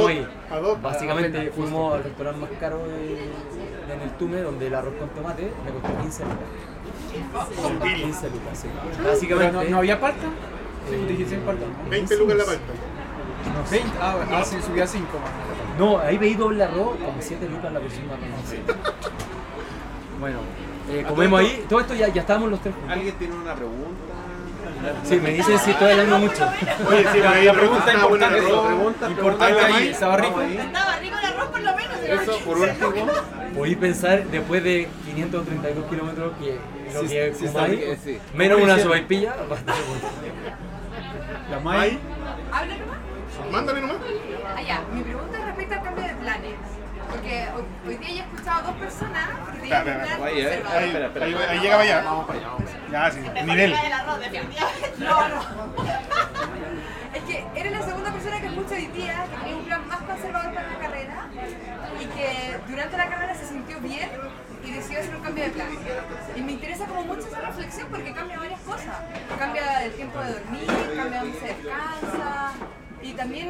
ahí. 0.07 0.27
ad 0.51 0.61
hoc. 0.61 0.79
Básicamente 0.79 1.49
fuimos 1.55 1.95
al 1.95 2.03
restaurante 2.03 2.39
más 2.39 2.49
caro 2.59 2.77
de, 2.85 3.07
de 3.87 3.93
en 3.95 4.01
el 4.03 4.11
Tume, 4.19 4.41
donde 4.41 4.67
el 4.67 4.75
arroz 4.75 4.93
con 4.99 5.09
tomate 5.09 5.51
me 5.65 5.71
costó 5.71 5.99
15 5.99 6.23
lucas. 6.25 7.47
15 7.95 8.29
lucas, 8.29 8.59
sí. 8.61 8.67
Básicamente, 9.03 9.51
no, 9.53 9.63
no 9.63 9.77
había 9.79 9.99
palta. 9.99 10.27
Sí, 10.87 10.95
dijiste 11.07 11.37
palta. 11.37 11.65
¿no? 11.65 11.89
20 11.89 12.17
lucas 12.17 12.37
la 12.37 12.45
palta. 12.45 12.61
20. 13.69 13.89
Ah, 14.01 14.13
bueno, 14.17 14.31
ah, 14.37 14.43
sí, 14.45 14.57
subía 14.65 14.87
5 14.87 15.05
más. 15.19 15.79
No, 15.79 15.99
ahí 15.99 16.17
pedí 16.17 16.33
doble 16.35 16.63
arroz, 16.63 16.97
como 16.97 17.13
7 17.19 17.47
lucas 17.49 17.71
la 17.71 17.79
próxima 17.79 18.13
Bueno, 20.19 20.39
eh, 20.89 21.05
comemos 21.07 21.39
ahí. 21.39 21.65
Todo 21.69 21.81
esto 21.81 21.93
ya, 21.93 22.07
ya 22.07 22.21
estábamos 22.21 22.49
los 22.49 22.59
tres 22.61 22.73
juntos. 22.73 22.91
¿Alguien 22.93 23.15
tiene 23.15 23.35
una 23.35 23.53
pregunta? 23.53 24.13
Sí, 25.03 25.15
me 25.17 25.31
dicen 25.31 25.59
si 25.59 25.71
estoy 25.71 25.91
hablando 25.91 26.19
mucho. 26.19 26.45
Oye, 26.89 27.05
sí, 27.11 27.19
La, 27.19 27.35
la 27.35 27.53
me 27.53 27.59
pregunta 27.59 27.93
importante, 27.93 28.39
arroz. 28.39 28.65
pregunta, 28.67 29.09
importante 29.09 29.61
ahí, 29.61 29.87
¿estaba 29.89 30.17
rico? 30.17 30.41
Estaba 30.41 30.95
rico 30.97 31.15
el 31.19 31.25
arroz 31.25 31.47
por 31.49 31.61
lo 31.61 31.75
menos. 31.75 31.97
Eso 32.03 32.39
por 32.39 32.57
último. 32.57 33.07
Podéis 33.55 33.77
pensar 33.77 34.23
después 34.25 34.63
de 34.63 34.87
532 35.05 35.85
kilómetros 35.89 36.33
que 36.39 36.59
lo 36.93 37.01
Sí, 37.01 37.07
que 37.07 37.33
sí, 37.33 37.45
comáis, 37.47 37.79
sí, 38.03 38.19
menos 38.35 38.59
¿Cómo 38.59 38.71
una 38.71 38.81
sopaipilla, 38.83 39.35
bastante 39.49 39.81
bueno. 39.89 40.07
La 41.51 41.59
Mai. 41.59 41.79
Ahí, 41.79 41.99
Habla 42.51 42.77
nomás. 42.77 42.97
Mándale 43.51 43.81
nomás. 43.81 43.97
Allá, 44.55 44.81
mi 44.93 45.01
pregunta 45.01 45.37
es 45.39 45.45
respecto 45.45 45.73
al 45.75 45.83
cambio 45.83 46.03
de 46.03 46.15
planes. 46.15 46.55
Porque 47.09 47.47
hoy, 47.55 47.63
hoy 47.87 47.95
día 47.97 48.09
ya 48.09 48.15
he 48.15 48.25
escuchado 48.27 48.59
a 48.59 48.61
dos 48.63 48.75
personas 48.75 49.29
que 49.29 49.63
Espera, 49.63 49.83
tenían 49.83 49.97
un 49.97 50.03
espera, 50.03 50.17
plan 50.17 50.27
Ahí, 50.27 50.41
eh. 50.41 50.43
conservador. 50.43 50.77
Ahí, 50.77 50.87
Espera, 50.87 51.05
espera, 51.07 51.25
ahí, 51.25 51.35
ahí 51.49 51.59
llegaba 51.59 51.85
ya. 51.85 52.01
Vamos 52.01 52.25
para 52.27 52.39
allá, 52.39 52.47
vamos 52.49 52.63
para 52.63 52.99
allá. 52.99 53.09
Ya, 53.09 53.11
sí, 53.11 53.45
nivel. 53.45 53.75
No, 54.99 55.29
no. 55.29 55.41
Es 57.13 57.23
que 57.23 57.45
eres 57.55 57.71
la 57.71 57.81
segunda 57.81 58.11
persona 58.11 58.39
que 58.39 58.45
escucho 58.47 58.73
hoy 58.75 58.85
día 58.87 59.25
que 59.31 59.37
tenía 59.37 59.55
un 59.55 59.65
plan 59.65 59.87
más 59.87 60.01
conservador 60.01 60.53
para 60.53 60.67
la 60.71 60.79
carrera 60.79 61.27
y 61.99 62.05
que 62.05 62.59
durante 62.67 62.97
la 62.97 63.09
carrera 63.09 63.33
se 63.33 63.47
sintió 63.47 63.79
bien 63.79 64.09
y 64.63 64.71
decidió 64.71 64.99
hacer 64.99 65.15
un 65.15 65.23
cambio 65.23 65.45
de 65.45 65.49
plan. 65.49 65.67
Y 66.35 66.41
me 66.41 66.51
interesa 66.51 66.85
como 66.85 67.03
mucho 67.05 67.27
esa 67.27 67.41
reflexión 67.41 67.87
porque 67.89 68.13
cambia 68.13 68.37
varias 68.37 68.59
cosas. 68.61 68.97
Cambia 69.39 69.85
el 69.85 69.93
tiempo 69.93 70.19
de 70.19 70.33
dormir, 70.33 70.67
cambia 70.95 71.21
dónde 71.21 71.39
se 71.39 71.45
descansa. 71.47 72.51
Y 73.01 73.13
también 73.13 73.47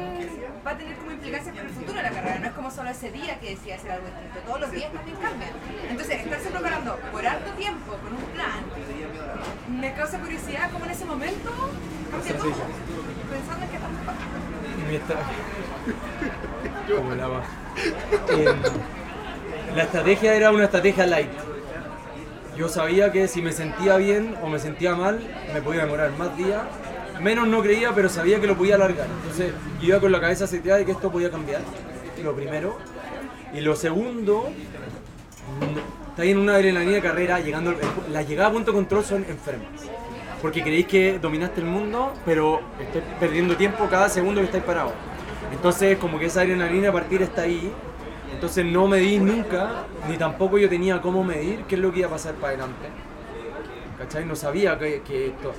va 0.66 0.70
a 0.72 0.76
tener 0.76 0.94
como 0.96 1.10
implicancias 1.12 1.54
para 1.54 1.66
el 1.68 1.74
futuro 1.74 1.94
de 1.94 2.02
la 2.02 2.10
carrera. 2.10 2.38
No 2.38 2.46
es 2.46 2.52
como 2.52 2.70
solo 2.70 2.90
ese 2.90 3.10
día 3.10 3.38
que 3.40 3.50
decía 3.50 3.76
hacer 3.76 3.92
algo 3.92 4.06
distinto. 4.06 4.38
Todos 4.46 4.60
los 4.60 4.70
días 4.72 4.92
también 4.92 5.16
cambian. 5.16 5.50
Entonces, 5.90 6.20
estarse 6.20 6.50
preparando 6.50 6.96
por 7.12 7.26
harto 7.26 7.50
tiempo 7.52 7.92
con 7.96 8.12
un 8.14 8.22
plan 8.34 8.60
me 9.80 9.92
causa 9.94 10.18
curiosidad 10.18 10.70
cómo 10.72 10.84
en 10.84 10.90
ese 10.90 11.04
momento 11.04 11.50
cambia 12.10 12.36
todo. 12.36 12.52
Pensando 13.30 13.64
en 13.64 13.70
que 14.88 14.96
estra- 14.96 15.16
Como 16.96 17.14
la. 17.14 17.26
Eh, 18.30 18.54
la 19.74 19.82
estrategia 19.82 20.34
era 20.34 20.50
una 20.50 20.64
estrategia 20.64 21.06
light. 21.06 21.30
Yo 22.56 22.68
sabía 22.68 23.12
que 23.12 23.28
si 23.28 23.40
me 23.42 23.52
sentía 23.52 23.96
bien 23.98 24.36
o 24.42 24.48
me 24.48 24.58
sentía 24.58 24.94
mal, 24.94 25.20
me 25.52 25.62
podía 25.62 25.82
demorar 25.82 26.10
más 26.12 26.36
días. 26.36 26.62
Menos 27.20 27.48
no 27.48 27.62
creía, 27.62 27.92
pero 27.94 28.08
sabía 28.08 28.40
que 28.40 28.46
lo 28.46 28.56
podía 28.56 28.76
alargar. 28.76 29.06
Entonces 29.22 29.52
iba 29.80 30.00
con 30.00 30.12
la 30.12 30.20
cabeza 30.20 30.46
seteada 30.46 30.78
de 30.78 30.84
que 30.84 30.92
esto 30.92 31.10
podía 31.10 31.30
cambiar. 31.30 31.62
Lo 32.22 32.34
primero. 32.34 32.78
Y 33.52 33.60
lo 33.60 33.74
segundo, 33.74 34.50
está 36.10 36.24
en 36.24 36.38
una 36.38 36.56
adrenalina 36.56 36.92
de 36.92 37.02
carrera, 37.02 37.40
llegando, 37.40 37.74
la 38.12 38.22
llegada 38.22 38.50
a 38.50 38.52
punto 38.52 38.72
de 38.72 38.76
control 38.76 39.04
son 39.04 39.24
enfermas. 39.24 39.68
Porque 40.42 40.62
creéis 40.62 40.86
que 40.86 41.18
dominaste 41.18 41.60
el 41.60 41.66
mundo, 41.66 42.12
pero 42.24 42.60
estáis 42.80 43.04
perdiendo 43.18 43.56
tiempo 43.56 43.88
cada 43.88 44.08
segundo 44.08 44.40
que 44.40 44.46
estáis 44.46 44.64
parados. 44.64 44.92
Entonces, 45.52 45.98
como 45.98 46.18
que 46.18 46.26
esa 46.26 46.42
adrenalina 46.42 46.90
a 46.90 46.92
partir 46.92 47.22
está 47.22 47.42
ahí. 47.42 47.72
Entonces, 48.32 48.64
no 48.64 48.86
medís 48.86 49.20
nunca, 49.20 49.86
ni 50.08 50.16
tampoco 50.16 50.58
yo 50.58 50.68
tenía 50.68 51.00
cómo 51.00 51.24
medir 51.24 51.64
qué 51.66 51.74
es 51.74 51.80
lo 51.80 51.92
que 51.92 52.00
iba 52.00 52.08
a 52.08 52.12
pasar 52.12 52.34
para 52.34 52.48
adelante. 52.48 52.88
¿Cachai? 53.98 54.24
No 54.26 54.36
sabía 54.36 54.78
que, 54.78 55.02
que 55.02 55.28
esto. 55.28 55.54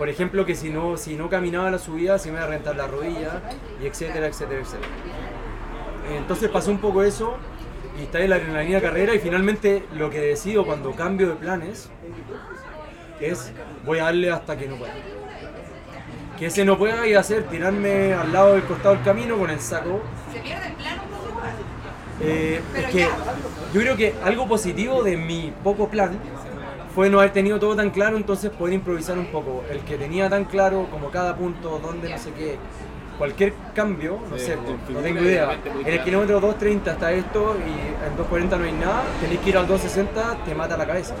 Por 0.00 0.08
ejemplo, 0.08 0.46
que 0.46 0.56
si 0.56 0.70
no, 0.70 0.96
si 0.96 1.14
no 1.14 1.28
caminaba 1.28 1.70
la 1.70 1.78
subida, 1.78 2.18
se 2.18 2.30
me 2.30 2.38
iba 2.38 2.44
a 2.44 2.48
rentar 2.48 2.74
la 2.74 2.86
rodilla, 2.86 3.42
y 3.82 3.86
etcétera, 3.86 4.28
etcétera, 4.28 4.62
etcétera. 4.62 4.88
Entonces 6.16 6.48
pasó 6.48 6.70
un 6.70 6.78
poco 6.78 7.02
eso 7.02 7.36
y 7.98 8.04
está 8.04 8.18
en 8.20 8.30
la 8.30 8.36
adrenalina 8.36 8.80
carrera 8.80 9.14
y 9.14 9.18
finalmente 9.18 9.84
lo 9.94 10.08
que 10.08 10.18
decido 10.18 10.64
cuando 10.64 10.92
cambio 10.92 11.28
de 11.28 11.34
planes 11.34 11.90
es 13.20 13.52
voy 13.84 13.98
a 13.98 14.04
darle 14.04 14.30
hasta 14.30 14.56
que 14.56 14.68
no 14.68 14.76
pueda. 14.76 14.94
Que 16.38 16.46
ese 16.46 16.64
no 16.64 16.78
pueda 16.78 17.06
y 17.06 17.12
hacer 17.12 17.42
tirarme 17.50 18.14
al 18.14 18.32
lado 18.32 18.54
del 18.54 18.64
costado 18.64 18.94
del 18.94 19.04
camino 19.04 19.36
con 19.36 19.50
el 19.50 19.60
saco. 19.60 20.00
Se 20.32 20.40
pierde 20.40 20.68
el 20.68 20.72
plan 20.76 20.98
un 20.98 21.08
poco 21.10 21.28
igual. 21.28 21.52
Eh, 22.22 22.62
es 22.74 22.86
que 22.86 23.06
yo 23.74 23.80
creo 23.82 23.96
que 23.98 24.14
algo 24.24 24.48
positivo 24.48 25.02
de 25.02 25.18
mi 25.18 25.52
poco 25.62 25.88
plan 25.90 26.18
fue 26.94 27.08
no 27.10 27.18
haber 27.20 27.32
tenido 27.32 27.58
todo 27.58 27.76
tan 27.76 27.90
claro, 27.90 28.16
entonces 28.16 28.50
poder 28.50 28.74
improvisar 28.74 29.18
un 29.18 29.26
poco. 29.26 29.62
El 29.70 29.80
que 29.80 29.96
tenía 29.96 30.28
tan 30.28 30.44
claro 30.44 30.86
como 30.90 31.10
cada 31.10 31.36
punto, 31.36 31.78
dónde 31.82 32.08
no 32.10 32.18
sé 32.18 32.32
qué, 32.32 32.56
cualquier 33.18 33.52
cambio, 33.74 34.18
no 34.30 34.38
Sí, 34.38 34.46
sé, 34.46 34.56
te 34.86 34.92
no 34.92 35.00
tengo 35.00 35.20
idea. 35.20 35.58
En 35.84 35.92
el 35.94 36.02
kilómetro 36.02 36.40
2.30 36.40 36.92
está 36.92 37.12
esto 37.12 37.56
y 37.58 37.70
en 38.06 38.16
2.40 38.16 38.58
no 38.58 38.64
hay 38.64 38.72
nada, 38.72 39.02
tenéis 39.20 39.40
que 39.40 39.50
ir 39.50 39.56
al 39.58 39.68
2.60, 39.68 40.44
te 40.44 40.54
mata 40.54 40.76
la 40.76 40.86
cabeza. 40.86 41.14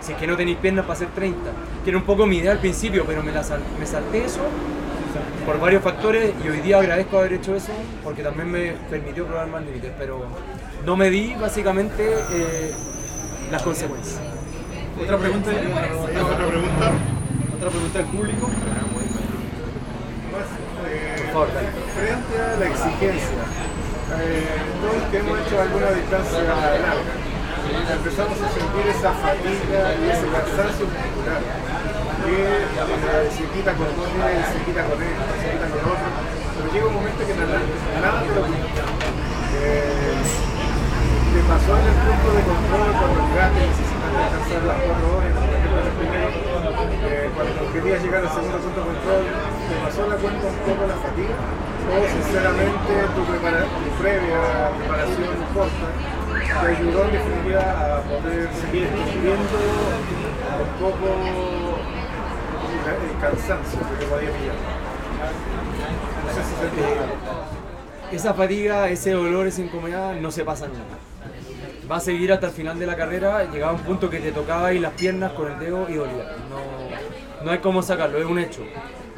Si 0.00 0.12
es 0.12 0.18
que 0.18 0.26
no 0.26 0.36
tenéis 0.36 0.58
piernas 0.58 0.84
para 0.84 0.94
hacer 0.94 1.08
30. 1.08 1.50
Que 1.84 1.90
era 1.90 1.98
un 1.98 2.04
poco 2.04 2.24
mi 2.26 2.38
idea 2.38 2.52
al 2.52 2.58
principio, 2.58 3.04
pero 3.06 3.22
me, 3.22 3.32
la 3.32 3.42
sal- 3.42 3.62
me 3.78 3.84
salté 3.86 4.24
eso 4.24 4.40
por 5.44 5.58
varios 5.58 5.82
factores 5.82 6.32
y 6.44 6.48
hoy 6.48 6.60
día 6.60 6.78
agradezco 6.78 7.18
haber 7.18 7.32
hecho 7.32 7.54
eso 7.56 7.72
porque 8.04 8.22
también 8.22 8.50
me 8.50 8.72
permitió 8.88 9.26
probar 9.26 9.48
más 9.48 9.64
límites, 9.64 9.90
pero 9.98 10.24
no 10.86 10.96
me 10.96 11.10
di 11.10 11.34
básicamente 11.34 12.14
eh, 12.32 12.72
las 13.50 13.62
consecuencias. 13.62 14.20
Otra 15.00 15.16
pregunta. 15.16 15.50
Otra 15.50 16.46
pregunta. 16.46 16.92
Otra 17.56 17.70
pregunta 17.70 17.98
del 17.98 18.08
público. 18.08 18.50
Por 20.30 21.32
favor, 21.32 21.48
dale. 21.54 21.68
Frente 21.96 22.34
a 22.36 22.56
la 22.60 22.66
exigencia, 22.68 23.42
eh, 24.20 24.60
todos 24.80 25.02
que 25.10 25.16
hemos 25.18 25.40
hecho 25.40 25.56
alguna 25.60 25.90
distancia 25.96 26.42
larga, 26.44 27.00
empezamos 27.96 28.36
a 28.44 28.48
sentir 28.52 28.84
esa 28.92 29.12
fatiga 29.24 29.80
y 29.96 30.10
ese 30.10 30.26
cansancio 30.28 30.84
muscular 30.84 31.40
que 32.20 32.36
eh, 32.36 33.30
se 33.32 33.44
quita 33.56 33.72
con 33.72 33.88
uno, 33.88 34.04
se 34.04 34.58
quita 34.68 34.84
con 34.84 35.00
esto, 35.00 35.32
se 35.40 35.48
quita 35.48 35.66
con 35.70 35.80
otro, 35.80 36.08
pero 36.60 36.66
llega 36.72 36.86
un 36.86 36.94
momento 36.94 37.24
que 37.24 37.34
nada, 37.40 37.56
nada 38.04 38.20
te 38.20 38.34
lo 38.36 38.44
quita. 38.52 38.84
Eh, 39.64 40.12
te 41.30 41.40
pasó 41.48 41.72
en 41.78 41.86
el 41.88 41.96
punto 42.04 42.28
de 42.36 42.42
control 42.44 42.90
cuando 43.00 43.18
llegaste 43.32 43.89
descansar 44.10 44.62
las 44.66 44.78
cuatro 44.82 45.06
horas, 45.16 45.30
el 45.30 45.94
primero, 46.00 46.28
eh, 46.30 47.30
cuando 47.34 47.60
querías 47.72 48.02
llegar 48.02 48.22
al 48.24 48.30
segundo 48.34 48.58
punto 48.58 48.80
de 48.80 48.86
control, 48.90 49.22
¿te 49.30 49.74
pasó 49.84 50.00
la 50.10 50.16
cuenta 50.16 50.44
un 50.46 50.58
poco 50.66 50.82
la 50.86 50.96
fatiga? 50.98 51.36
¿O 51.90 51.92
sinceramente 52.06 52.92
tu, 53.14 53.22
prepara- 53.26 53.66
tu 53.66 53.90
previa 54.02 54.40
preparación 54.78 55.34
corta 55.54 55.88
te 56.60 56.66
ayudó 56.76 57.04
en 57.04 57.12
definitiva 57.12 57.62
a 57.62 58.00
poder 58.02 58.48
seguir 58.54 58.86
subiendo 59.10 59.58
un 60.60 60.72
poco 60.78 61.08
el 62.90 63.20
cansancio 63.20 63.78
que 63.80 63.94
te 63.98 64.06
podía 64.10 64.30
pillar? 64.30 64.58
No 66.26 66.30
sé. 68.10 68.16
Esa 68.16 68.34
fatiga, 68.34 68.88
ese 68.88 69.12
dolor, 69.12 69.46
esa 69.46 69.60
incomodidad 69.62 70.14
no 70.14 70.30
se 70.30 70.44
pasa 70.44 70.66
nunca. 70.66 70.80
Va 71.90 71.96
a 71.96 72.00
seguir 72.00 72.32
hasta 72.32 72.46
el 72.46 72.52
final 72.52 72.78
de 72.78 72.86
la 72.86 72.94
carrera, 72.94 73.50
llegaba 73.50 73.72
un 73.72 73.80
punto 73.80 74.08
que 74.08 74.20
te 74.20 74.30
tocaba 74.30 74.72
ir 74.72 74.80
las 74.80 74.92
piernas 74.92 75.32
con 75.32 75.50
el 75.50 75.58
dedo 75.58 75.88
y 75.88 75.94
dolía. 75.94 76.36
No, 76.48 77.44
no 77.44 77.50
hay 77.50 77.58
cómo 77.58 77.82
sacarlo, 77.82 78.18
es 78.18 78.26
un 78.26 78.38
hecho. 78.38 78.62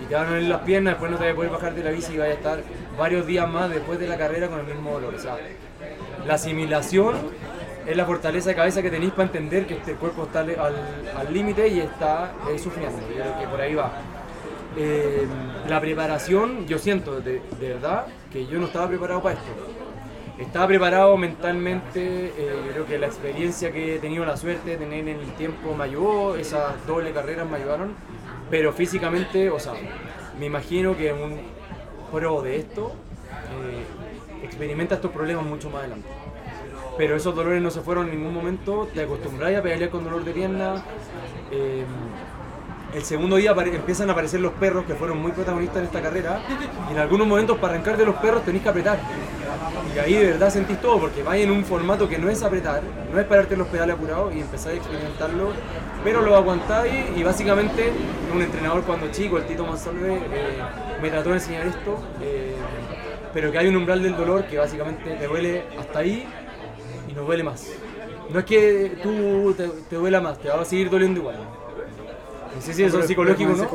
Y 0.02 0.06
te 0.06 0.14
van 0.14 0.24
a 0.24 0.30
doler 0.30 0.44
las 0.44 0.60
piernas, 0.62 0.94
después 0.94 1.10
no 1.10 1.18
te 1.18 1.24
vas 1.24 1.32
a 1.32 1.36
poder 1.36 1.50
bajar 1.50 1.74
de 1.74 1.84
la 1.84 1.90
bici 1.90 2.14
y 2.14 2.16
vas 2.16 2.28
a 2.28 2.32
estar 2.32 2.62
varios 2.98 3.26
días 3.26 3.46
más 3.46 3.68
después 3.68 3.98
de 3.98 4.06
la 4.06 4.16
carrera 4.16 4.48
con 4.48 4.60
el 4.60 4.66
mismo 4.66 4.90
dolor. 4.92 5.14
O 5.14 5.18
sea, 5.18 5.36
la 6.26 6.34
asimilación 6.34 7.16
es 7.86 7.94
la 7.94 8.06
fortaleza 8.06 8.48
de 8.48 8.54
cabeza 8.54 8.80
que 8.80 8.90
tenéis 8.90 9.12
para 9.12 9.24
entender 9.24 9.66
que 9.66 9.74
este 9.74 9.94
cuerpo 9.94 10.22
está 10.22 10.40
al 10.40 11.32
límite 11.32 11.68
y 11.68 11.80
está 11.80 12.32
eh, 12.50 12.58
sufriendo. 12.58 12.98
Yo 13.00 13.16
creo 13.16 13.38
que 13.38 13.48
por 13.48 13.60
ahí 13.60 13.74
va. 13.74 13.92
Eh, 14.78 15.26
la 15.68 15.78
preparación, 15.78 16.66
yo 16.66 16.78
siento 16.78 17.20
de 17.20 17.42
verdad 17.60 18.06
que 18.32 18.46
yo 18.46 18.58
no 18.58 18.64
estaba 18.64 18.88
preparado 18.88 19.22
para 19.22 19.34
esto. 19.34 19.81
Estaba 20.38 20.66
preparado 20.66 21.16
mentalmente, 21.16 22.32
eh, 22.36 22.56
yo 22.66 22.72
creo 22.72 22.86
que 22.86 22.98
la 22.98 23.06
experiencia 23.06 23.70
que 23.70 23.96
he 23.96 23.98
tenido 23.98 24.24
la 24.24 24.36
suerte 24.36 24.70
de 24.70 24.76
tener 24.76 25.06
en 25.06 25.20
el 25.20 25.32
tiempo 25.34 25.74
me 25.74 25.84
ayudó, 25.84 26.36
esas 26.36 26.84
doble 26.86 27.12
carreras 27.12 27.48
me 27.48 27.58
ayudaron, 27.58 27.94
pero 28.50 28.72
físicamente, 28.72 29.50
o 29.50 29.60
sea, 29.60 29.74
me 30.38 30.46
imagino 30.46 30.96
que 30.96 31.12
un 31.12 31.38
pro 32.10 32.42
de 32.42 32.56
esto 32.56 32.92
eh, 33.52 34.44
experimenta 34.44 34.96
estos 34.96 35.10
problemas 35.10 35.44
mucho 35.44 35.70
más 35.70 35.80
adelante. 35.80 36.08
Pero 36.98 37.16
esos 37.16 37.34
dolores 37.34 37.62
no 37.62 37.70
se 37.70 37.80
fueron 37.80 38.08
en 38.08 38.18
ningún 38.18 38.34
momento, 38.34 38.88
te 38.92 39.02
acostumbras 39.02 39.54
a 39.54 39.62
pelear 39.62 39.90
con 39.90 40.04
dolor 40.04 40.24
de 40.24 40.32
pierna. 40.32 40.82
eh, 41.50 41.84
el 42.94 43.04
segundo 43.04 43.36
día 43.36 43.52
empiezan 43.52 44.10
a 44.10 44.12
aparecer 44.12 44.40
los 44.40 44.52
perros 44.52 44.84
que 44.84 44.94
fueron 44.94 45.20
muy 45.20 45.32
protagonistas 45.32 45.78
en 45.78 45.84
esta 45.84 46.02
carrera 46.02 46.42
y 46.88 46.92
en 46.92 46.98
algunos 46.98 47.26
momentos 47.26 47.58
para 47.58 47.74
arrancar 47.74 47.96
de 47.96 48.04
los 48.04 48.16
perros 48.16 48.44
tenéis 48.44 48.62
que 48.62 48.68
apretar. 48.68 48.98
Y 49.94 49.98
ahí 49.98 50.14
de 50.14 50.26
verdad 50.32 50.50
sentís 50.50 50.80
todo 50.80 50.98
porque 50.98 51.22
vais 51.22 51.42
en 51.42 51.50
un 51.50 51.64
formato 51.64 52.08
que 52.08 52.18
no 52.18 52.28
es 52.28 52.42
apretar, 52.42 52.82
no 53.12 53.18
es 53.18 53.26
pararte 53.26 53.56
los 53.56 53.68
pedales 53.68 53.96
apurados 53.96 54.34
y 54.34 54.40
empezáis 54.40 54.78
a 54.78 54.82
experimentarlo, 54.82 55.52
pero 56.04 56.22
lo 56.22 56.36
aguantáis 56.36 57.16
y 57.16 57.22
básicamente 57.22 57.92
un 58.34 58.42
entrenador 58.42 58.82
cuando 58.82 59.10
chico, 59.10 59.38
el 59.38 59.44
Tito 59.44 59.64
Monsalve, 59.64 60.16
eh, 60.16 60.62
me 61.00 61.10
trató 61.10 61.30
de 61.30 61.36
enseñar 61.36 61.66
esto, 61.66 61.98
eh, 62.22 62.54
pero 63.32 63.50
que 63.50 63.58
hay 63.58 63.68
un 63.68 63.76
umbral 63.76 64.02
del 64.02 64.16
dolor 64.16 64.44
que 64.44 64.58
básicamente 64.58 65.14
te 65.14 65.26
duele 65.26 65.64
hasta 65.78 66.00
ahí 66.00 66.26
y 67.08 67.12
no 67.12 67.22
duele 67.22 67.42
más. 67.42 67.68
No 68.30 68.38
es 68.38 68.44
que 68.44 68.98
tú 69.02 69.54
te, 69.56 69.68
te 69.88 69.96
duela 69.96 70.20
más, 70.20 70.38
te 70.38 70.48
va 70.48 70.60
a 70.60 70.64
seguir 70.64 70.90
doliendo 70.90 71.20
igual. 71.20 71.61
No 72.54 72.60
sé 72.60 72.74
si 72.74 72.84
eso 72.84 73.00
es 73.00 73.06
psicológico 73.06 73.52
no, 73.52 73.66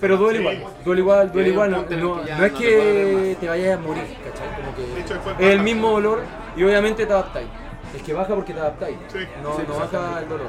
pero 0.00 0.16
duele 0.16 0.38
igual, 0.40 0.64
duele 0.84 1.00
igual, 1.00 1.32
duele 1.32 1.48
Sí, 1.48 1.52
igual. 1.52 1.70
No, 1.70 1.84
no- 1.96 2.44
es 2.46 2.52
que 2.52 3.36
te 3.40 3.48
vayas 3.48 3.78
a 3.78 3.80
morir, 3.80 4.04
¿cachai? 4.24 4.48
Como 4.56 5.36
que 5.38 5.44
es 5.46 5.52
el 5.52 5.60
mismo 5.60 5.90
dolor 5.90 6.20
y 6.56 6.62
obviamente 6.64 7.04
te 7.06 7.12
adaptáis. 7.12 7.46
Es 7.94 8.02
que 8.02 8.12
baja 8.12 8.34
porque 8.34 8.52
te 8.52 8.60
adaptáis, 8.60 8.96
Sí. 9.08 9.18
no, 9.42 9.56
Sí, 9.56 9.62
no 9.66 9.74
baja 9.78 10.20
el 10.20 10.28
dolor. 10.28 10.46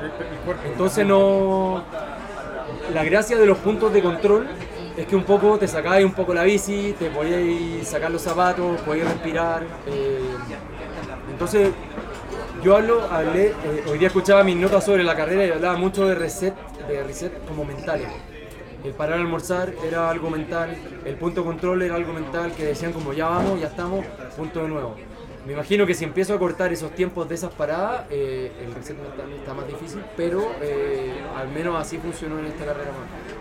Entonces 0.65 1.05
no... 1.05 1.83
La 2.93 3.03
gracia 3.03 3.37
de 3.37 3.45
los 3.45 3.57
puntos 3.57 3.91
de 3.93 4.01
control 4.01 4.47
es 4.95 5.05
que 5.05 5.15
un 5.15 5.23
poco 5.23 5.57
te 5.57 5.67
sacáis 5.67 6.05
un 6.05 6.13
poco 6.13 6.33
la 6.33 6.43
bici, 6.43 6.95
te 6.97 7.09
podíais 7.09 7.87
sacar 7.87 8.11
los 8.11 8.21
zapatos, 8.21 8.79
podíais 8.81 9.07
respirar. 9.09 9.63
eh, 9.87 10.19
entonces 11.31 11.69
yo 12.67 12.75
hablo, 12.75 13.01
hablé, 13.09 13.51
eh, 13.51 13.83
hoy 13.89 13.97
día 13.97 14.09
escuchaba 14.09 14.43
mis 14.43 14.57
notas 14.57 14.83
sobre 14.83 15.01
la 15.01 15.15
carrera 15.15 15.45
y 15.45 15.51
hablaba 15.51 15.77
mucho 15.77 16.05
de 16.05 16.15
reset, 16.15 16.53
de 16.89 17.01
reset 17.01 17.31
como 17.47 17.63
mentales. 17.63 18.09
El 18.83 18.91
parar 18.91 19.19
a 19.19 19.21
almorzar 19.21 19.73
era 19.87 20.09
algo 20.09 20.29
mental, 20.29 20.75
el 21.05 21.15
punto 21.15 21.45
control 21.45 21.83
era 21.83 21.95
algo 21.95 22.11
mental, 22.11 22.51
que 22.51 22.65
decían 22.65 22.91
como 22.91 23.13
ya 23.13 23.29
vamos, 23.29 23.61
ya 23.61 23.67
estamos, 23.67 24.05
punto 24.35 24.63
de 24.63 24.67
nuevo. 24.67 24.95
Me 25.45 25.53
imagino 25.53 25.85
que 25.85 25.93
si 25.93 26.03
empiezo 26.03 26.33
a 26.33 26.39
cortar 26.39 26.73
esos 26.73 26.91
tiempos 26.91 27.29
de 27.29 27.35
esas 27.35 27.53
paradas, 27.53 28.01
eh, 28.09 28.51
el 28.61 28.75
reset 28.75 28.97
está 29.39 29.53
más 29.53 29.65
difícil, 29.65 30.03
pero 30.17 30.51
eh, 30.61 31.13
al 31.37 31.47
menos 31.47 31.79
así 31.79 31.97
funcionó 31.99 32.37
en 32.37 32.47
esta 32.47 32.65
carrera. 32.65 32.91
más. 32.91 33.36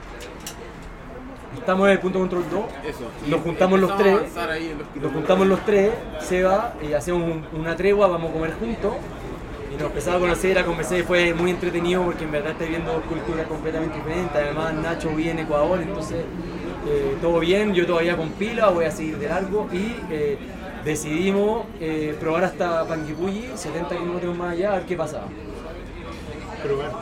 Estamos 1.59 1.87
en 1.87 1.93
el 1.93 1.99
punto 1.99 2.19
control 2.21 2.45
2, 2.51 2.65
Eso. 2.87 3.01
Nos 3.29 3.41
juntamos 3.41 3.81
los 3.81 3.97
tres. 3.97 4.19
nos 5.01 5.13
juntamos 5.13 5.47
los 5.47 5.65
tres, 5.65 5.91
Seba, 6.21 6.75
y 6.89 6.93
hacemos 6.93 7.23
un- 7.23 7.61
una 7.61 7.75
tregua, 7.77 8.07
vamos 8.09 8.31
a 8.31 8.33
comer 8.35 8.53
juntos. 8.55 8.93
Y 9.73 9.75
nos 9.75 9.89
empezamos 9.89 10.19
a 10.19 10.21
conocer, 10.21 10.59
a 10.59 10.65
conversar 10.65 10.99
y 10.99 11.03
fue 11.03 11.35
muy 11.35 11.51
entretenido 11.51 12.03
porque 12.05 12.25
en 12.25 12.31
verdad 12.33 12.53
estoy 12.53 12.69
viendo 12.69 12.93
dos 12.93 13.03
culturas 13.03 13.47
completamente 13.47 13.97
diferentes. 13.99 14.35
Además, 14.37 14.75
Nacho 14.75 15.11
vive 15.11 15.33
en 15.33 15.41
Ecuador, 15.41 15.81
entonces 15.83 16.25
eh, 16.89 17.17
todo 17.21 17.41
bien. 17.41 17.75
Yo 17.75 17.85
todavía 17.85 18.17
con 18.17 18.31
pila, 18.31 18.69
voy 18.71 18.85
a 18.85 18.91
seguir 18.93 19.19
de 19.19 19.29
largo 19.29 19.69
y 19.73 19.97
eh, 20.11 20.39
decidimos 20.85 21.67
eh, 21.81 22.17
probar 22.21 22.45
hasta 22.45 22.87
Panguipulli, 22.87 23.51
70 23.57 23.97
kilómetros 23.97 24.37
más 24.37 24.53
allá, 24.53 24.71
a 24.73 24.77
ver 24.77 24.87
qué 24.87 24.97
pasaba. 24.97 25.25
Probar. 26.63 26.93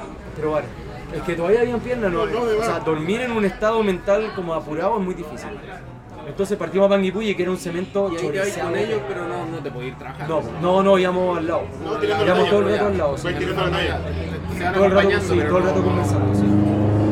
Probar. 0.41 0.65
Es 1.15 1.23
que 1.23 1.35
todavía 1.35 1.61
había 1.61 1.77
piernas, 1.79 2.13
no, 2.13 2.23
o 2.23 2.63
sea, 2.65 2.81
dormir 2.81 3.21
en 3.21 3.33
un 3.33 3.45
estado 3.45 3.83
mental 3.83 4.33
como 4.35 4.53
apurado 4.55 4.99
es 4.99 5.05
muy 5.05 5.15
difícil. 5.15 5.51
Entonces 6.27 6.57
partimos 6.57 6.87
a 6.87 6.91
Panguipulli, 6.91 7.35
que 7.35 7.43
era 7.43 7.51
un 7.53 7.59
cemento 7.59 8.09
Y 8.11 8.17
ahí 8.17 8.23
te 8.23 8.27
vais 8.39 8.39
choriceado. 8.39 8.71
con 8.71 8.79
ellos, 8.79 9.01
pero 9.07 9.29
no, 9.29 9.47
no 9.47 9.59
te 9.59 9.69
ir. 9.85 9.95
No, 10.27 10.43
no, 10.61 10.83
no, 10.83 10.99
íbamos 10.99 11.39
al 11.39 11.47
lado. 11.47 11.63
No, 11.85 12.03
íbamos 12.25 12.49
todo 12.51 12.61
el 12.61 12.69
rato 12.73 12.87
al 12.87 12.99
lado. 12.99 13.19
sí. 13.19 13.29
Todo 14.75 14.85
el 14.87 14.91
rato, 14.91 14.99
acompañando, 15.01 15.29
sí, 15.29 15.35
pero 15.37 15.49
todo 15.49 15.59
el 15.59 15.65
rato 15.65 15.79
no- 15.81 15.85
conversando, 15.85 16.35
sí. 16.35 16.45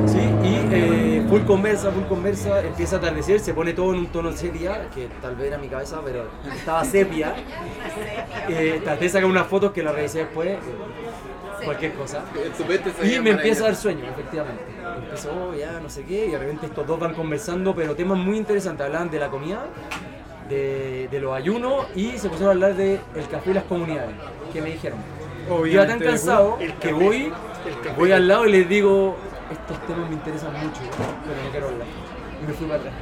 Sí, 0.07 0.19
y 0.19 0.69
eh, 0.73 1.27
full 1.29 1.43
conversa, 1.43 1.91
full 1.91 2.05
conversa, 2.05 2.61
empieza 2.63 2.97
a 2.97 2.99
atardecer, 2.99 3.39
se 3.41 3.55
pone 3.55 3.73
todo 3.73 3.93
en 3.93 4.01
un 4.01 4.07
tono 4.09 4.33
sepia, 4.33 4.89
que 4.95 5.09
tal 5.21 5.37
vez 5.37 5.47
era 5.49 5.59
mi 5.59 5.69
cabeza, 5.69 6.01
pero 6.05 6.25
estaba 6.55 6.85
sepia. 6.85 7.35
Eh, 8.49 8.81
traté 8.83 9.05
de 9.05 9.09
sacar 9.11 9.29
unas 9.29 9.47
fotos 9.47 9.71
que 9.73 9.83
las 9.85 9.95
revisé 9.95 10.19
después, 10.21 10.59
cualquier 11.65 11.93
cosa. 11.95 12.25
Y 13.03 13.21
me 13.21 13.31
empieza 13.31 13.63
a 13.65 13.67
dar 13.69 13.77
sueño, 13.77 14.05
efectivamente. 14.11 14.63
Empezó 15.05 15.31
"Oh, 15.51 15.55
ya 15.55 15.81
no 15.81 15.89
sé 15.89 16.05
qué, 16.05 16.27
y 16.27 16.31
de 16.31 16.39
repente 16.39 16.67
estos 16.67 16.87
dos 16.87 16.99
van 16.99 17.15
conversando, 17.15 17.75
pero 17.75 17.95
temas 17.95 18.19
muy 18.19 18.37
interesantes. 18.37 18.85
Hablaban 18.87 19.11
de 19.11 19.19
la 19.19 19.29
comida, 19.29 19.67
de, 20.49 21.09
de 21.11 21.21
los 21.21 21.33
ayunos 21.35 21.87
y 21.95 22.19
se 22.19 22.29
pusieron 22.29 22.49
a 22.49 22.53
hablar 22.53 22.75
del 22.75 23.01
café 23.31 23.51
y 23.51 23.55
las 23.55 23.65
comunidades. 23.65 24.15
que 24.53 24.61
me 24.61 24.71
dijeron? 24.71 24.99
Obviamente, 25.49 25.73
Iba 25.75 25.87
tan 25.87 25.99
cansado 26.01 26.57
el 26.61 26.73
que 26.75 26.91
café, 26.91 27.05
voy, 27.05 27.17
el 27.87 27.97
voy 27.97 28.13
al 28.13 28.29
lado 28.29 28.47
y 28.47 28.53
les 28.53 28.69
digo, 28.69 29.17
estos 29.51 29.87
temas 29.87 30.09
me 30.09 30.15
interesan 30.15 30.53
mucho, 30.53 30.81
pero 31.27 31.43
no 31.43 31.51
quiero 31.51 31.69
hablar. 31.69 31.87
Y 32.43 32.47
me 32.47 32.53
fui 32.53 32.67
para 32.67 32.79
atrás. 32.81 32.95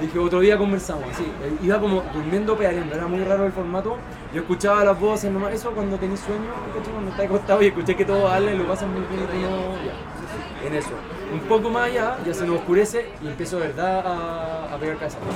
Le 0.00 0.06
dije, 0.06 0.18
otro 0.18 0.40
día 0.40 0.56
conversamos, 0.56 1.04
así. 1.12 1.24
Iba 1.62 1.78
como 1.78 2.02
durmiendo 2.12 2.56
pedaleando, 2.56 2.94
era 2.94 3.06
muy 3.06 3.22
raro 3.22 3.44
el 3.46 3.52
formato. 3.52 3.96
Yo 4.34 4.40
escuchaba 4.40 4.84
las 4.84 4.98
voces 4.98 5.30
nomás, 5.30 5.52
eso 5.52 5.70
cuando 5.72 5.96
tenés 5.98 6.20
sueño, 6.20 6.50
cuando 6.92 7.10
estás 7.10 7.26
acostado 7.26 7.62
y 7.62 7.66
escuché 7.66 7.94
que 7.96 8.04
todos 8.04 8.30
hablan, 8.30 8.58
lo 8.58 8.66
pasan 8.66 8.90
muy 8.92 9.02
bien 9.02 9.28
y 9.38 9.42
ya. 9.42 10.66
En 10.66 10.74
eso. 10.74 10.90
Un 11.32 11.40
poco 11.40 11.70
más 11.70 11.84
allá, 11.90 12.16
ya 12.26 12.34
se 12.34 12.46
nos 12.46 12.56
oscurece 12.56 13.06
y 13.22 13.28
empiezo 13.28 13.58
de 13.58 13.68
verdad 13.68 14.06
a, 14.06 14.74
a 14.74 14.78
pegar 14.78 14.96
cabezazos. 14.96 15.26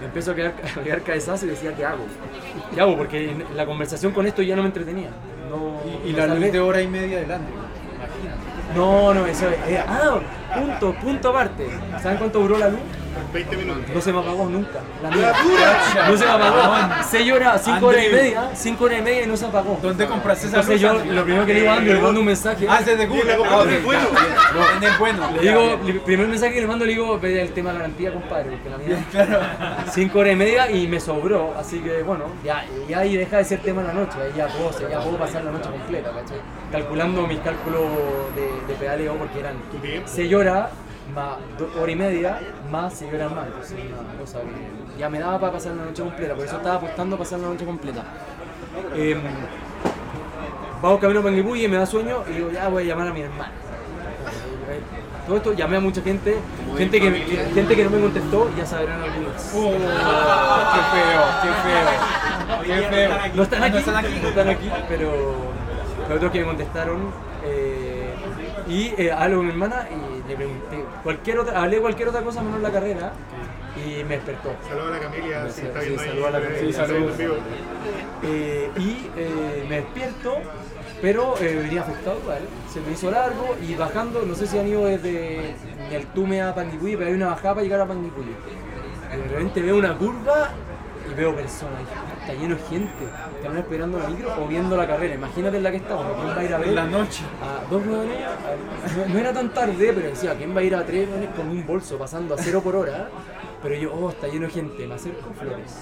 Me 0.00 0.06
empiezo 0.06 0.30
a, 0.32 0.34
quedar, 0.34 0.54
a 0.76 0.80
pegar 0.80 1.02
cabezazos 1.02 1.44
y 1.44 1.46
decía, 1.48 1.74
¿qué 1.74 1.84
hago? 1.84 2.04
¿Qué 2.74 2.80
hago? 2.80 2.96
Porque 2.96 3.30
en 3.30 3.44
la 3.54 3.66
conversación 3.66 4.12
con 4.12 4.26
esto 4.26 4.42
ya 4.42 4.56
no 4.56 4.62
me 4.62 4.68
entretenía. 4.68 5.10
No, 5.50 5.80
Y, 6.04 6.10
y 6.10 6.12
no 6.12 6.26
la 6.26 6.34
luz 6.34 6.52
de 6.52 6.60
hora 6.60 6.80
y 6.82 6.88
media 6.88 7.18
delante. 7.18 7.50
Imagínate. 7.52 8.74
No, 8.74 9.14
no, 9.14 9.26
eso 9.26 9.48
es. 9.48 9.58
eh, 9.68 9.82
ah, 9.86 10.18
punto, 10.54 10.92
punto 11.00 11.28
aparte. 11.30 11.66
¿Saben 12.02 12.18
cuánto 12.18 12.40
duró 12.40 12.58
la 12.58 12.68
luz? 12.68 12.80
20 13.32 13.56
minutos. 13.56 13.82
No 13.94 14.00
se 14.00 14.12
me 14.12 14.18
apagó 14.20 14.46
nunca. 14.46 14.80
La 15.02 15.10
mía. 15.10 15.32
No 16.08 16.16
se 16.16 16.24
me 16.24 16.30
apagó. 16.30 17.02
6 17.10 17.32
horas, 17.32 17.62
5 17.64 17.86
horas 17.86 18.04
y 18.04 18.12
media. 18.12 18.50
5 18.54 18.84
horas 18.84 18.98
y 18.98 19.02
media 19.02 19.22
y 19.24 19.26
no 19.26 19.36
se 19.36 19.46
apagó. 19.46 19.78
¿Dónde 19.82 20.06
compraste 20.06 20.46
esa 20.48 20.60
Entonces 20.60 20.82
luz, 20.82 21.04
yo 21.04 21.12
lo 21.12 21.24
primero 21.24 21.46
que 21.46 21.54
le 21.54 21.60
digo 21.60 21.72
a 21.72 21.76
Andrew, 21.76 21.94
le 21.94 22.00
mando 22.02 22.20
un 22.20 22.26
mensaje. 22.26 22.66
Ah, 22.68 22.80
desde 22.84 23.06
Google. 23.06 23.32
En 23.34 23.40
el 23.72 23.82
bueno. 23.82 24.08
En 24.76 24.82
el 24.84 24.98
bueno. 24.98 25.30
Le 25.32 25.42
digo, 25.42 25.80
el 25.86 26.00
primer 26.00 26.28
mensaje 26.28 26.54
que 26.54 26.60
le 26.60 26.66
mando 26.66 26.84
le 26.84 26.92
digo, 26.92 27.18
ve 27.18 27.42
el 27.42 27.52
tema 27.52 27.72
garantía, 27.72 28.12
compadre, 28.12 28.50
porque 28.50 28.70
la 28.70 28.78
mía 28.78 29.84
5 29.92 30.18
horas 30.18 30.32
y 30.32 30.36
media 30.36 30.70
y 30.70 30.86
me 30.86 31.00
sobró, 31.00 31.54
así 31.58 31.78
que 31.80 32.02
bueno, 32.02 32.24
ya, 32.44 32.64
ya 32.88 33.00
ahí 33.00 33.16
deja 33.16 33.38
de 33.38 33.44
ser 33.44 33.60
tema 33.60 33.80
en 33.82 33.88
la 33.88 33.92
noche, 33.94 34.16
ahí 34.22 34.32
ya 34.36 34.46
puedo, 34.48 34.70
ya 34.88 35.00
puedo 35.00 35.16
pasar 35.18 35.44
la 35.44 35.50
noche 35.52 35.68
completa, 35.70 36.10
¿cachai? 36.10 36.38
Calculando 36.72 37.26
mis 37.26 37.38
cálculos 37.40 37.82
de, 38.34 38.72
de 38.72 38.78
pedaleo 38.78 39.14
porque 39.16 39.40
eran 39.40 39.56
Tu 39.70 39.78
tiempo. 39.78 40.08
6 40.12 40.34
horas 40.34 40.66
más 41.16 41.36
2 41.58 41.68
horas 41.76 41.88
y 41.92 41.96
media 41.96 42.38
más 42.70 42.92
6 42.94 43.12
horas 43.14 43.32
más, 43.32 43.46
entonces 43.46 43.78
una 43.90 44.20
cosa 44.20 44.38
que 44.40 44.98
ya 45.00 45.08
me 45.08 45.18
daba 45.18 45.40
para 45.40 45.52
pasar 45.54 45.72
la 45.74 45.84
noche 45.86 46.02
completa, 46.02 46.34
por 46.34 46.44
eso 46.44 46.56
estaba 46.56 46.74
apostando 46.76 47.16
a 47.16 47.18
pasar 47.18 47.40
la 47.40 47.48
noche 47.48 47.64
completa. 47.64 48.04
Em, 48.94 49.18
vamos 50.82 51.00
camino 51.00 51.20
a 51.20 51.22
Panguipulli 51.22 51.64
y 51.64 51.68
me 51.68 51.76
da 51.78 51.86
sueño 51.86 52.22
y 52.28 52.32
digo, 52.34 52.50
ya 52.52 52.68
voy 52.68 52.84
a 52.84 52.86
llamar 52.86 53.08
a 53.08 53.12
mi 53.12 53.22
hermano. 53.22 53.52
Todo 55.26 55.36
esto 55.38 55.52
llamé 55.54 55.76
a 55.78 55.80
mucha 55.80 56.00
gente, 56.02 56.36
gente 56.78 57.00
que, 57.00 57.24
que- 57.24 57.36
gente 57.52 57.74
que 57.76 57.84
no 57.84 57.90
me 57.90 58.00
contestó, 58.00 58.48
ya 58.56 58.64
sabrán 58.64 59.02
algunos. 59.02 59.32
Oh, 59.56 59.72
qué 60.74 60.80
feo, 60.92 61.22
qué 61.42 61.48
feo. 61.64 62.76
Qué 62.80 62.82
feo. 62.88 63.10
No 63.34 63.42
están 63.42 63.62
Ah, 63.62 63.66
aquí, 63.66 63.72
no 63.74 63.78
están 63.80 63.96
aquí. 63.96 64.18
no 64.22 64.28
están 64.28 64.48
aquí, 64.48 64.70
pero, 64.88 65.34
pero 66.06 66.16
otros 66.16 66.30
que 66.30 66.40
me 66.40 66.46
contestaron. 66.46 67.10
eh, 67.44 68.14
y 68.68 68.94
eh, 68.98 69.12
hablo 69.12 69.38
con 69.38 69.46
mi 69.46 69.52
hermana 69.52 69.86
y 69.90 70.15
le 70.28 70.36
pregunté, 70.36 70.84
cualquier 71.02 71.38
otra, 71.38 71.62
hablé 71.62 71.78
cualquier 71.80 72.08
otra 72.08 72.22
cosa 72.22 72.42
menos 72.42 72.60
la 72.60 72.70
carrera 72.70 73.12
y 73.76 74.02
me 74.04 74.14
despertó. 74.16 74.50
Saludos 74.68 74.88
a 74.88 74.90
la 74.90 75.00
Camelia, 75.00 75.48
si 75.48 75.60
Sí, 75.60 75.66
sí, 75.72 75.78
ahí. 75.78 75.96
saludos 75.98 76.26
a 76.26 76.30
la 76.30 76.40
Camelia. 76.40 76.70
en 76.96 77.18
vivo. 77.18 77.34
Eh, 78.22 78.70
y 78.78 79.10
eh, 79.16 79.66
me 79.68 79.76
despierto, 79.76 80.34
pero 81.02 81.34
eh, 81.40 81.60
venía 81.62 81.82
afectado 81.82 82.18
igual. 82.22 82.40
Se 82.72 82.80
me 82.80 82.92
hizo 82.92 83.10
largo 83.10 83.56
y 83.66 83.74
bajando, 83.74 84.22
no 84.22 84.34
sé 84.34 84.46
si 84.46 84.58
han 84.58 84.66
ido 84.66 84.84
desde 84.86 85.54
el 85.92 86.06
Tume 86.14 86.42
a 86.42 86.54
Panguipulli, 86.54 86.96
pero 86.96 87.08
hay 87.08 87.14
una 87.14 87.26
bajada 87.28 87.54
para 87.54 87.64
llegar 87.64 87.80
a 87.80 87.86
Panguipulli. 87.86 88.34
De 89.10 89.28
repente 89.28 89.62
veo 89.62 89.76
una 89.76 89.96
curva 89.96 90.50
y 91.10 91.14
veo 91.14 91.34
personas. 91.34 91.82
"Ah, 91.94 92.14
está 92.20 92.34
lleno 92.34 92.54
de 92.56 92.62
gente. 92.62 93.04
Están 93.36 93.56
esperando 93.58 93.98
la 93.98 94.08
micro 94.08 94.34
o 94.42 94.46
viendo 94.46 94.76
la 94.76 94.86
carrera. 94.86 95.14
Imagínate 95.14 95.56
en 95.56 95.62
la 95.62 95.70
que 95.70 95.76
estamos. 95.78 96.06
¿Quién 96.16 96.28
va 96.36 96.40
a 96.40 96.44
ir 96.44 96.54
a 96.54 96.58
ver? 96.58 96.68
En 96.68 96.74
la 96.74 96.84
noche. 96.86 97.22
A 97.42 97.70
dos 97.70 97.86
hueones, 97.86 98.16
a- 98.24 99.06
no, 99.08 99.14
no 99.14 99.18
era 99.18 99.32
tan 99.32 99.48
tarde, 99.50 99.92
pero 99.94 100.08
decía, 100.08 100.34
¿quién 100.36 100.54
va 100.56 100.60
a 100.60 100.64
ir 100.64 100.74
a 100.74 100.84
tres 100.84 101.08
hueones 101.08 101.28
con 101.36 101.48
un 101.48 101.66
bolso 101.66 101.96
pasando 101.98 102.34
a 102.34 102.38
cero 102.38 102.60
por 102.62 102.76
hora? 102.76 103.08
Pero 103.62 103.74
yo, 103.74 103.92
oh, 103.94 104.10
está 104.10 104.28
lleno 104.28 104.46
de 104.46 104.52
gente, 104.52 104.86
me 104.86 104.94
acerco 104.94 105.30
flores. 105.38 105.74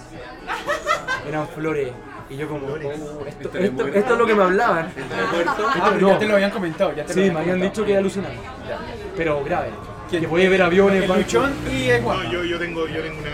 Eran 1.29 1.49
flores. 1.49 1.89
Y 2.31 2.37
yo 2.37 2.49
como, 2.49 2.67
oh, 2.69 2.77
esto, 2.77 3.21
esto, 3.59 3.87
esto 3.87 4.13
es 4.15 4.19
lo 4.19 4.27
que 4.27 4.35
me 4.35 4.43
hablaban. 4.45 4.87
Ah, 5.77 5.91
pero 5.93 6.01
No. 6.01 6.09
ya 6.13 6.19
te 6.19 6.27
lo 6.27 6.35
habían 6.35 6.51
comentado. 6.51 6.93
Ya 6.95 7.05
te 7.05 7.09
lo 7.09 7.15
Sí, 7.15 7.21
habían 7.21 7.35
me 7.35 7.41
habían 7.41 7.61
dicho 7.61 7.85
que 7.85 7.91
era 7.93 8.01
alucinante. 8.01 8.39
Pero 9.17 9.45
grave. 9.45 9.71
que 10.11 10.29
puede 10.29 10.49
ver 10.49 10.63
aviones, 10.63 11.03
el. 11.11 11.17
Luchón 11.19 11.53
y 11.71 11.89
el 11.89 12.03
No, 12.03 12.23
yo, 12.31 12.45
yo 12.45 12.59
tengo, 12.59 12.87
yo 12.87 13.03
tengo 13.03 13.19
una. 13.19 13.31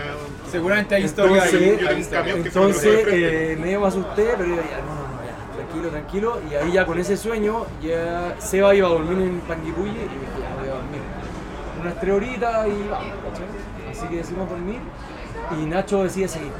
Seguramente 0.51 0.95
hay 0.95 1.03
historia 1.05 1.45
Entonces, 1.45 1.61
ahí. 1.81 1.87
hay 1.87 1.99
historia. 2.01 2.35
me 2.35 2.41
Entonces, 2.41 3.01
frente. 3.03 3.53
eh, 3.53 3.57
medio 3.57 3.79
me 3.81 3.87
asusté, 3.87 4.33
pero 4.37 4.49
yo 4.49 4.55
ya, 4.55 4.61
no, 4.61 4.95
no, 4.95 5.07
no, 5.07 5.21
ya, 5.25 5.55
tranquilo, 5.55 5.89
tranquilo. 5.89 6.39
Y 6.51 6.55
ahí 6.55 6.71
ya 6.73 6.85
con 6.85 6.99
ese 6.99 7.15
sueño, 7.17 7.65
ya 7.81 8.35
Seba 8.39 8.75
iba 8.75 8.87
a 8.87 8.91
dormir 8.91 9.17
en 9.27 9.39
Panguipulli 9.41 9.89
y 9.89 9.93
dije, 9.93 10.09
ya 10.39 10.55
voy 10.59 10.69
a 10.69 10.73
dormir. 10.73 11.01
Unas 11.81 11.99
tres 11.99 12.13
horitas 12.13 12.67
y 12.67 12.87
vamos, 12.89 13.07
¿cachai? 13.31 13.91
Así 13.91 14.07
que 14.07 14.15
decidimos 14.17 14.49
dormir 14.49 14.79
y 15.59 15.65
Nacho 15.65 16.03
decide 16.03 16.27
seguir. 16.27 16.51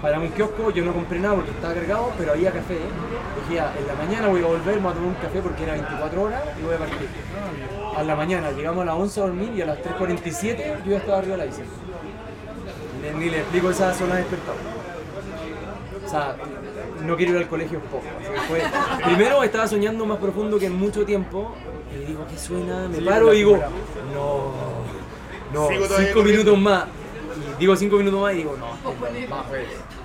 Para 0.00 0.18
un 0.18 0.28
kiosco 0.30 0.70
yo 0.72 0.84
no 0.84 0.92
compré 0.92 1.20
nada 1.20 1.36
porque 1.36 1.50
estaba 1.52 1.74
cargado, 1.74 2.10
pero 2.18 2.32
había 2.32 2.50
café. 2.50 2.76
Dije, 3.48 3.62
en 3.78 3.86
la 3.86 3.94
mañana 3.94 4.26
voy 4.28 4.42
a 4.42 4.46
volver, 4.46 4.74
me 4.76 4.80
voy 4.82 4.90
a 4.90 4.94
tomar 4.94 5.08
un 5.10 5.14
café 5.14 5.40
porque 5.40 5.62
era 5.62 5.74
24 5.74 6.22
horas 6.22 6.42
y 6.58 6.62
voy 6.64 6.74
a 6.74 6.78
partir. 6.78 7.08
A 7.96 8.02
la 8.02 8.16
mañana 8.16 8.50
llegamos 8.50 8.82
a 8.82 8.86
las 8.86 8.94
11 8.96 9.20
a 9.20 9.22
dormir 9.24 9.52
y 9.54 9.62
a 9.62 9.66
las 9.66 9.78
3.47 9.78 10.82
yo 10.84 10.90
ya 10.90 10.96
estaba 10.96 11.18
arriba 11.18 11.36
de 11.36 11.38
la 11.38 11.44
bici. 11.44 11.62
Ni, 13.18 13.30
le 13.30 13.38
explico 13.40 13.70
esa 13.70 13.92
zona 13.94 14.14
de 14.16 14.20
despertado. 14.22 14.56
O 16.04 16.08
sea, 16.08 16.36
no 17.04 17.16
quiero 17.16 17.32
ir 17.32 17.38
al 17.38 17.48
colegio 17.48 17.78
es 17.78 17.84
poco. 17.84 18.04
así 18.20 18.32
que 18.32 18.40
fue- 18.40 18.62
Primero 19.04 19.42
estaba 19.42 19.66
soñando 19.66 20.04
más 20.06 20.18
profundo 20.18 20.58
que 20.58 20.66
en 20.66 20.76
mucho 20.78 21.04
tiempo. 21.04 21.54
Y 21.94 22.04
digo, 22.06 22.26
¿qué 22.30 22.38
suena? 22.38 22.88
Me 22.88 23.00
paro 23.02 23.32
y 23.32 23.38
digo, 23.38 23.58
no, 24.14 24.52
no, 25.52 25.68
cinco 25.98 26.22
minutos 26.22 26.58
más. 26.58 26.84
Y 27.56 27.60
digo 27.60 27.76
cinco 27.76 27.96
minutos 27.96 28.20
más 28.20 28.32
y 28.34 28.36
digo, 28.38 28.56
no, 28.58 28.66
vamos, 29.28 29.46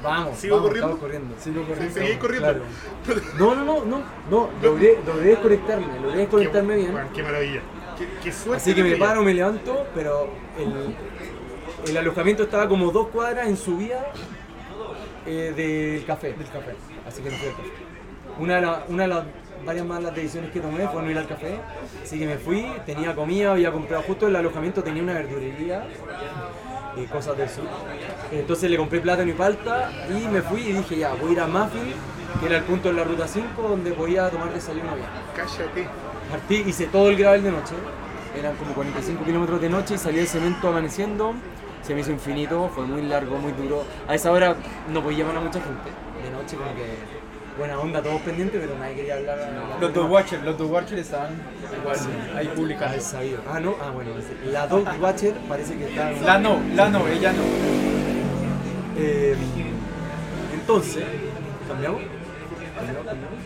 vamos, 0.03 0.37
¿Sigo 0.37 0.55
vamos, 0.57 0.69
corriendo? 0.69 0.97
corriendo. 0.97 1.35
Sigo 1.39 1.63
corriendo. 1.63 1.93
¿Seguís 1.93 2.17
corriendo? 2.17 2.47
Claro. 2.49 3.21
No, 3.39 3.55
no, 3.55 3.63
no, 3.63 3.85
no, 3.85 4.01
no, 4.29 4.49
logré, 4.61 4.99
logré 5.05 5.29
desconectarme, 5.29 5.87
logré 6.03 6.19
desconectarme 6.19 6.75
Qué- 6.75 6.79
bien. 6.81 6.93
Qué 7.13 7.23
maravilla. 7.23 7.61
Qué, 7.97 8.07
qué 8.23 8.31
suerte. 8.33 8.57
Así 8.61 8.75
que 8.75 8.83
me 8.83 8.95
paro, 8.97 9.23
me 9.23 9.33
levanto, 9.33 9.85
pero 9.95 10.27
el, 10.59 10.95
el 11.85 11.97
alojamiento 11.97 12.43
estaba 12.43 12.67
como 12.67 12.91
dos 12.91 13.07
cuadras 13.09 13.47
en 13.47 13.57
subida 13.57 14.05
eh, 15.25 15.53
del 15.55 16.05
café. 16.05 16.33
Del 16.33 16.47
café. 16.49 16.75
Así 17.07 17.21
que 17.21 17.29
no 17.29 17.37
fui 17.37 17.47
al 17.47 17.53
café. 17.55 17.69
Una 18.39 18.55
de, 18.55 18.61
la- 18.61 18.83
una 18.89 19.03
de 19.03 19.09
las 19.09 19.23
varias 19.65 19.85
malas 19.85 20.13
decisiones 20.15 20.51
que 20.51 20.59
tomé 20.59 20.87
fue 20.87 21.01
no 21.01 21.11
ir 21.11 21.17
al 21.17 21.27
café. 21.27 21.59
Así 22.03 22.19
que 22.19 22.25
me 22.27 22.37
fui, 22.37 22.65
tenía 22.85 23.15
comida, 23.15 23.51
había 23.51 23.71
comprado 23.71 24.03
justo 24.03 24.27
el 24.27 24.35
alojamiento, 24.35 24.83
tenía 24.83 25.03
una 25.03 25.13
verdurería 25.13 25.85
y 26.95 27.05
cosas 27.05 27.37
del 27.37 27.49
sur. 27.49 27.65
Entonces 28.31 28.69
le 28.69 28.77
compré 28.77 28.99
plátano 28.99 29.29
y 29.29 29.33
palta 29.33 29.91
y 30.09 30.27
me 30.27 30.41
fui 30.41 30.61
y 30.61 30.73
dije 30.73 30.97
ya, 30.97 31.13
voy 31.13 31.29
a 31.29 31.33
ir 31.33 31.39
a 31.41 31.47
Muffin, 31.47 31.93
que 32.39 32.45
era 32.45 32.57
el 32.57 32.63
punto 32.63 32.89
de 32.89 32.95
la 32.95 33.03
ruta 33.03 33.27
5 33.27 33.61
donde 33.61 33.91
podía 33.91 34.29
tomar 34.29 34.53
desayuno 34.53 34.95
bien. 34.95 35.07
Cállate. 35.35 35.87
Partí, 36.31 36.55
hice 36.67 36.87
todo 36.87 37.09
el 37.09 37.17
gravel 37.17 37.43
de 37.43 37.51
noche, 37.51 37.73
eran 38.37 38.55
como 38.57 38.73
45 38.73 39.23
kilómetros 39.23 39.61
de 39.61 39.69
noche 39.69 39.95
y 39.95 39.97
salí 39.97 40.17
del 40.17 40.27
cemento 40.27 40.67
amaneciendo, 40.67 41.33
se 41.87 41.95
me 41.95 42.01
hizo 42.01 42.11
infinito, 42.11 42.69
fue 42.75 42.85
muy 42.85 43.01
largo, 43.03 43.37
muy 43.37 43.53
duro. 43.53 43.85
A 44.09 44.13
esa 44.15 44.29
hora 44.31 44.55
no 44.91 45.01
podía 45.01 45.19
llamar 45.19 45.37
a 45.37 45.39
mucha 45.39 45.61
gente, 45.61 45.89
de 46.21 46.29
noche 46.31 46.57
como 46.57 46.69
que 46.75 46.85
buena 47.57 47.79
onda, 47.79 48.03
todos 48.03 48.19
pendientes, 48.21 48.59
pero 48.61 48.77
nadie 48.77 48.95
quería 48.95 49.15
hablar. 49.15 49.37
Los 49.79 49.93
dos 49.93 50.09
Watchers, 50.09 50.43
los 50.43 50.57
dos 50.57 50.69
Watchers 50.69 51.01
estaban 51.01 51.29
igual 51.79 51.97
ahí 52.35 52.49
Ah, 52.51 52.55
publicados. 52.55 52.97
es 52.97 53.03
sabido. 53.05 53.39
Ah, 53.49 53.59
no, 53.61 53.75
ah, 53.81 53.89
bueno, 53.91 54.11
la 54.51 54.67
Dog 54.67 54.85
Watcher 55.01 55.33
parece 55.47 55.77
que 55.77 55.85
está... 55.85 56.11
La 56.11 56.37
no, 56.37 56.59
la 56.75 56.89
no, 56.89 57.07
ella 57.07 57.31
no. 57.31 57.43
Eh, 58.97 59.35
entonces, 60.53 61.05
¿cambiamos? 61.69 62.01
¿Cambiamos? 62.75 63.05
¿Cambiamos? 63.05 63.39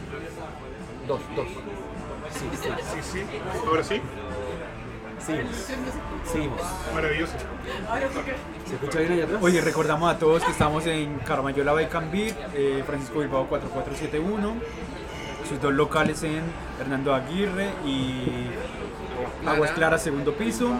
Dos, 1.08 1.20
dos. 1.36 1.48
Sí, 2.32 2.46
sí. 2.62 2.70
Sí, 2.96 3.00
sí. 3.20 3.26
Ahora 3.68 3.84
sí. 3.84 4.02
Seguimos. 5.26 5.56
Seguimos. 6.32 6.62
Maravilloso. 6.94 7.34
¿Se 8.68 8.76
escucha 8.76 9.00
bien 9.00 9.12
allá 9.14 9.24
atrás? 9.26 9.40
Oye, 9.44 9.62
recordamos 9.62 10.14
a 10.14 10.18
todos 10.18 10.44
que 10.44 10.52
estamos 10.52 10.86
en 10.88 11.20
Carmayola 11.20 11.74
Bay 11.74 11.88
Cambir, 11.88 12.34
eh, 12.56 12.84
Francisco 12.86 13.20
Bilbao 13.20 13.48
4471, 13.48 14.54
sus 15.48 15.62
dos 15.62 15.74
locales 15.74 16.24
en 16.24 16.42
Hernando 16.80 17.14
Aguirre 17.14 17.70
y 17.86 18.48
Aguas 19.46 19.72
Claras, 19.72 20.02
segundo 20.04 20.34
piso. 20.34 20.72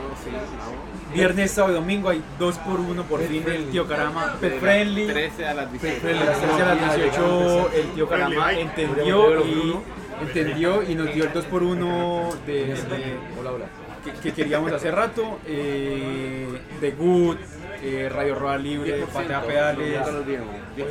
Viernes, 1.14 1.52
sábado 1.52 1.74
y 1.74 1.76
domingo 1.76 2.08
hay 2.10 2.24
dos 2.40 2.58
por 2.60 2.80
uno 2.80 3.04
por 3.04 3.20
fin 3.22 3.44
del 3.44 3.70
tío 3.70 3.86
Carama, 3.86 4.38
Pet 4.40 4.60
Friendly. 4.62 5.08
13 5.08 5.46
a 5.46 5.54
las 5.54 5.72
17. 5.72 6.10
A 6.18 6.26
las 6.26 6.40
13 6.40 6.62
a 6.62 6.66
las 6.76 6.96
18 6.96 7.70
el 7.74 7.88
tío 7.92 8.08
Carama 8.08 8.54
entendió 8.54 9.46
y, 9.46 9.76
entendió 10.22 10.84
y 10.84 10.96
nos 10.96 11.14
dio 11.14 11.26
el 11.26 11.34
2 11.34 11.46
por 11.46 11.64
1 11.64 12.30
de, 12.48 12.54
de- 12.68 13.18
Hola, 13.40 13.52
hola. 13.52 13.66
Que, 14.04 14.12
que 14.12 14.34
queríamos 14.34 14.72
hace 14.72 14.92
rato. 14.92 15.40
Eh, 15.46 16.48
The 16.80 16.92
Good, 16.92 17.38
eh, 17.84 18.10
Radio 18.14 18.36
Roda 18.36 18.58
Libre, 18.58 19.06
Patea 19.14 19.42
Pedales, 19.44 20.00
No 20.06 20.12
lo 20.12 20.18
olvidemos. 20.20 20.56
10% 20.78 20.84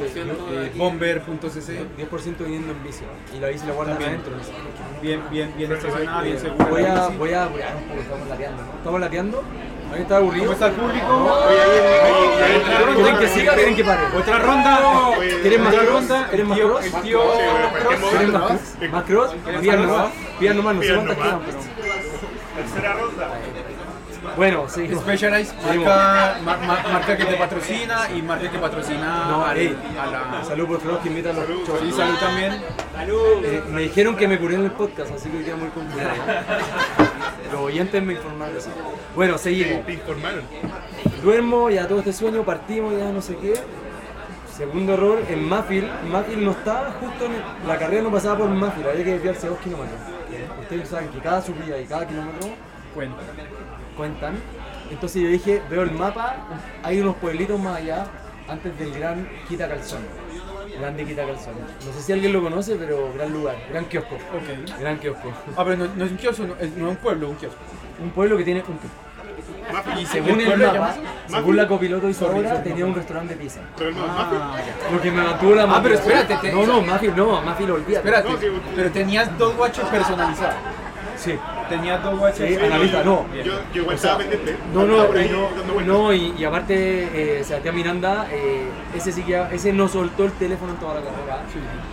eh, 0.53 0.73
Bomber.cc. 0.77 1.87
10% 1.99 2.45
viniendo 2.45 2.73
en 2.73 2.83
bici. 2.85 3.03
Y 3.37 3.41
la 3.41 3.49
bici 3.49 3.67
la 3.67 3.73
guardan 3.73 3.99
También. 3.99 4.21
adentro. 4.21 4.35
Bien, 5.03 5.21
bien, 5.31 5.53
bien 5.57 5.73
estacionada, 5.73 6.23
bien 6.23 6.39
segura. 6.39 6.65
Voy 6.67 6.83
a, 6.85 7.09
voy 7.09 7.33
a 7.33 7.45
apurar 7.45 7.77
un 7.77 7.83
poco, 7.85 8.01
estamos 8.01 8.29
lateando. 8.29 8.63
¿no? 8.63 8.73
¿Estamos 8.79 9.01
lateando? 9.01 9.43
¿Alguien 9.91 10.03
está 10.03 10.17
aburrido? 10.19 10.45
¿Cómo 10.45 10.53
está 10.53 10.67
el 10.69 10.73
público? 10.75 11.07
Oye, 11.49 11.61
ahí, 11.61 11.71
ahí, 11.73 12.43
ahí, 12.43 12.53
ahí, 12.53 12.61
Otra 12.61 12.79
ronda. 12.79 12.95
¿Quieren 13.03 13.19
que 13.19 13.29
siga 13.29 13.55
quieren 13.55 13.75
que 13.77 13.85
pare? 13.85 14.03
Otra 14.17 14.39
ronda. 14.39 14.81
¿Quieren 15.43 15.63
más 15.65 15.75
cross? 15.75 15.89
ronda. 15.89 16.29
¿Quieren 16.29 16.49
más 16.49 16.59
cross? 16.61 16.85
el 16.85 16.93
tío 17.03 17.21
Sí, 17.21 17.43
bueno, 17.51 17.71
cualquier 17.71 17.99
Cross. 17.99 18.11
¿Quieren 18.11 18.31
momento. 18.33 18.39
más 18.39 18.47
cross? 18.51 18.91
¿Más 18.93 19.05
cross? 19.05 19.61
Pidan 19.61 19.83
nomás. 19.83 20.13
Pidan 20.39 20.57
nomás, 20.57 20.75
no 20.77 20.83
sé 20.83 20.87
Pidan 20.89 21.05
cuántas 21.07 21.19
nomás. 21.19 21.45
quedan, 21.45 21.59
pero... 21.61 21.70
Tercera 22.57 22.93
ronda. 22.95 23.29
Bueno, 24.37 24.69
sí. 24.69 24.87
Specialized, 24.95 25.55
marca, 25.65 26.37
ma- 26.45 26.57
ma- 26.59 26.83
marca 26.93 27.17
que 27.17 27.25
te 27.25 27.35
patrocina 27.37 28.09
y 28.15 28.21
marca 28.21 28.51
que 28.51 28.59
patrocina 28.59 29.25
No, 29.31 29.45
al- 29.47 29.57
ey. 29.57 29.77
a 29.99 30.07
la... 30.07 30.45
Salud 30.45 30.67
por 30.67 30.79
Cross 30.81 30.99
que 31.03 31.09
invita 31.09 31.31
a 31.31 31.33
los 31.33 31.47
chavos. 31.67 31.81
Sí, 31.83 31.91
salud 31.93 32.17
también. 32.19 32.53
Eh, 33.43 33.63
me 33.71 33.81
dijeron 33.83 34.17
que 34.17 34.29
me 34.29 34.39
curé 34.39 34.57
en 34.57 34.65
el 34.65 34.73
podcast, 34.73 35.11
así 35.15 35.31
que 35.31 35.39
día 35.39 35.57
muy 35.57 35.69
complicado. 35.71 36.13
Los 37.53 37.61
oyentes 37.63 38.03
me 38.03 38.13
informaron 38.13 38.57
así. 38.57 38.69
Bueno, 39.17 39.39
seguimos. 39.39 39.85
Te 39.87 39.95
informaron. 39.95 40.43
Duermo, 41.23 41.71
ya 41.71 41.89
todo 41.89 42.01
este 42.01 42.13
sueño, 42.13 42.43
partimos, 42.45 42.93
ya 42.97 43.11
no 43.11 43.23
sé 43.23 43.37
qué. 43.37 43.55
Segundo 44.55 44.95
error, 44.95 45.19
en 45.31 45.49
Mafil. 45.49 45.89
Mafil 46.11 46.45
no 46.45 46.51
estaba 46.51 46.91
justo 47.01 47.25
en 47.25 47.33
el- 47.33 47.43
la 47.67 47.79
carrera, 47.79 48.03
no 48.03 48.11
pasaba 48.13 48.39
por 48.39 48.49
Mafil, 48.51 48.87
había 48.87 49.03
que 49.05 49.13
desviarse 49.15 49.49
dos 49.49 49.59
kilómetros. 49.61 49.99
Ustedes 50.71 50.89
saben 50.89 51.09
que 51.09 51.19
cada 51.19 51.43
subida 51.43 51.81
y 51.81 51.85
cada 51.85 52.07
kilómetro 52.07 52.49
Cuenta. 52.95 53.17
cuentan. 53.97 54.35
Entonces 54.89 55.21
yo 55.21 55.29
dije, 55.29 55.61
veo 55.69 55.83
el 55.83 55.91
mapa, 55.91 56.37
hay 56.85 57.01
unos 57.01 57.17
pueblitos 57.17 57.59
más 57.59 57.79
allá, 57.79 58.07
antes 58.47 58.79
del 58.79 58.93
gran 58.93 59.29
Quita 59.49 59.69
Calzón. 59.69 60.03
Grande 60.79 61.05
Quita 61.05 61.27
Calzón. 61.27 61.55
No 61.85 61.93
sé 61.93 62.03
si 62.03 62.13
alguien 62.13 62.33
lo 62.33 62.41
conoce, 62.41 62.77
pero 62.77 63.13
gran 63.15 63.33
lugar, 63.33 63.57
gran 63.69 63.85
kiosco. 63.87 64.15
Ok. 64.15 64.79
Gran 64.79 64.99
kiosco. 64.99 65.33
Ah, 65.57 65.65
pero 65.65 65.77
no, 65.77 65.87
no 65.93 66.05
es 66.05 66.11
un 66.13 66.17
kiosco, 66.17 66.45
no 66.45 66.55
es, 66.61 66.71
no 66.77 66.85
es 66.87 66.91
un 66.93 67.03
pueblo, 67.03 67.31
un 67.31 67.37
kiosco. 67.37 67.59
Un 68.01 68.11
pueblo 68.11 68.37
que 68.37 68.45
tiene 68.45 68.61
un 68.61 68.67
kiosco. 68.79 68.89
Y 70.01 70.07
Según 70.07 70.41
¿el 70.41 70.47
según 71.29 71.57
la 71.57 71.69
copiloto 71.69 72.01
Sorry, 72.01 72.11
Isadora, 72.13 72.49
sorry, 72.57 72.63
tenía 72.69 72.87
un 72.87 72.95
restaurante 72.95 73.35
de 73.35 73.41
pizza. 73.41 73.61
Pero 73.77 73.93
no. 73.93 74.05
Ah, 74.09 74.57
ya. 74.59 74.93
Lo 74.95 75.01
que 75.01 75.11
me 75.11 75.23
mantuvo 75.23 75.55
la 75.55 75.63
Ah, 75.65 75.81
pero 75.83 75.95
espérate, 75.95 76.37
te- 76.37 76.53
No, 76.53 76.67
no, 76.67 76.83
Mafia 76.83 77.13
no, 77.15 77.41
Mafia 77.43 77.67
lo 77.67 77.75
olvida. 77.75 77.99
Espérate, 77.99 78.29
No, 78.31 78.39
sí, 78.39 78.47
pero 78.75 78.91
tenías 78.91 79.39
dos 79.39 79.57
watches 79.59 79.85
personalizados. 79.87 80.55
Sí. 81.17 81.39
Tenías 81.71 82.03
dos 82.03 82.19
watches. 82.19 82.49
Sí, 82.59 82.65
analista, 82.65 83.05
no. 83.05 83.27
Yo, 83.33 83.53
yo 83.73 83.83
igual 83.83 83.95
estaba 83.95 84.19
pendiente. 84.19 84.57
No, 84.75 84.85
no, 84.85 85.05
y 85.21 85.29
no, 85.29 85.81
no, 85.87 86.13
y, 86.13 86.35
y 86.37 86.45
aparte 86.45 87.39
eh, 87.39 87.45
Sebastián 87.45 87.77
Miranda, 87.77 88.27
eh, 88.33 88.65
ese 88.93 89.13
sí 89.13 89.23
que 89.23 89.41
ese 89.53 89.73
no 89.73 89.87
soltó 89.87 90.25
el 90.25 90.33
teléfono 90.33 90.73
en 90.73 90.79
toda 90.79 90.95
la 90.97 91.01
carrera. 91.03 91.43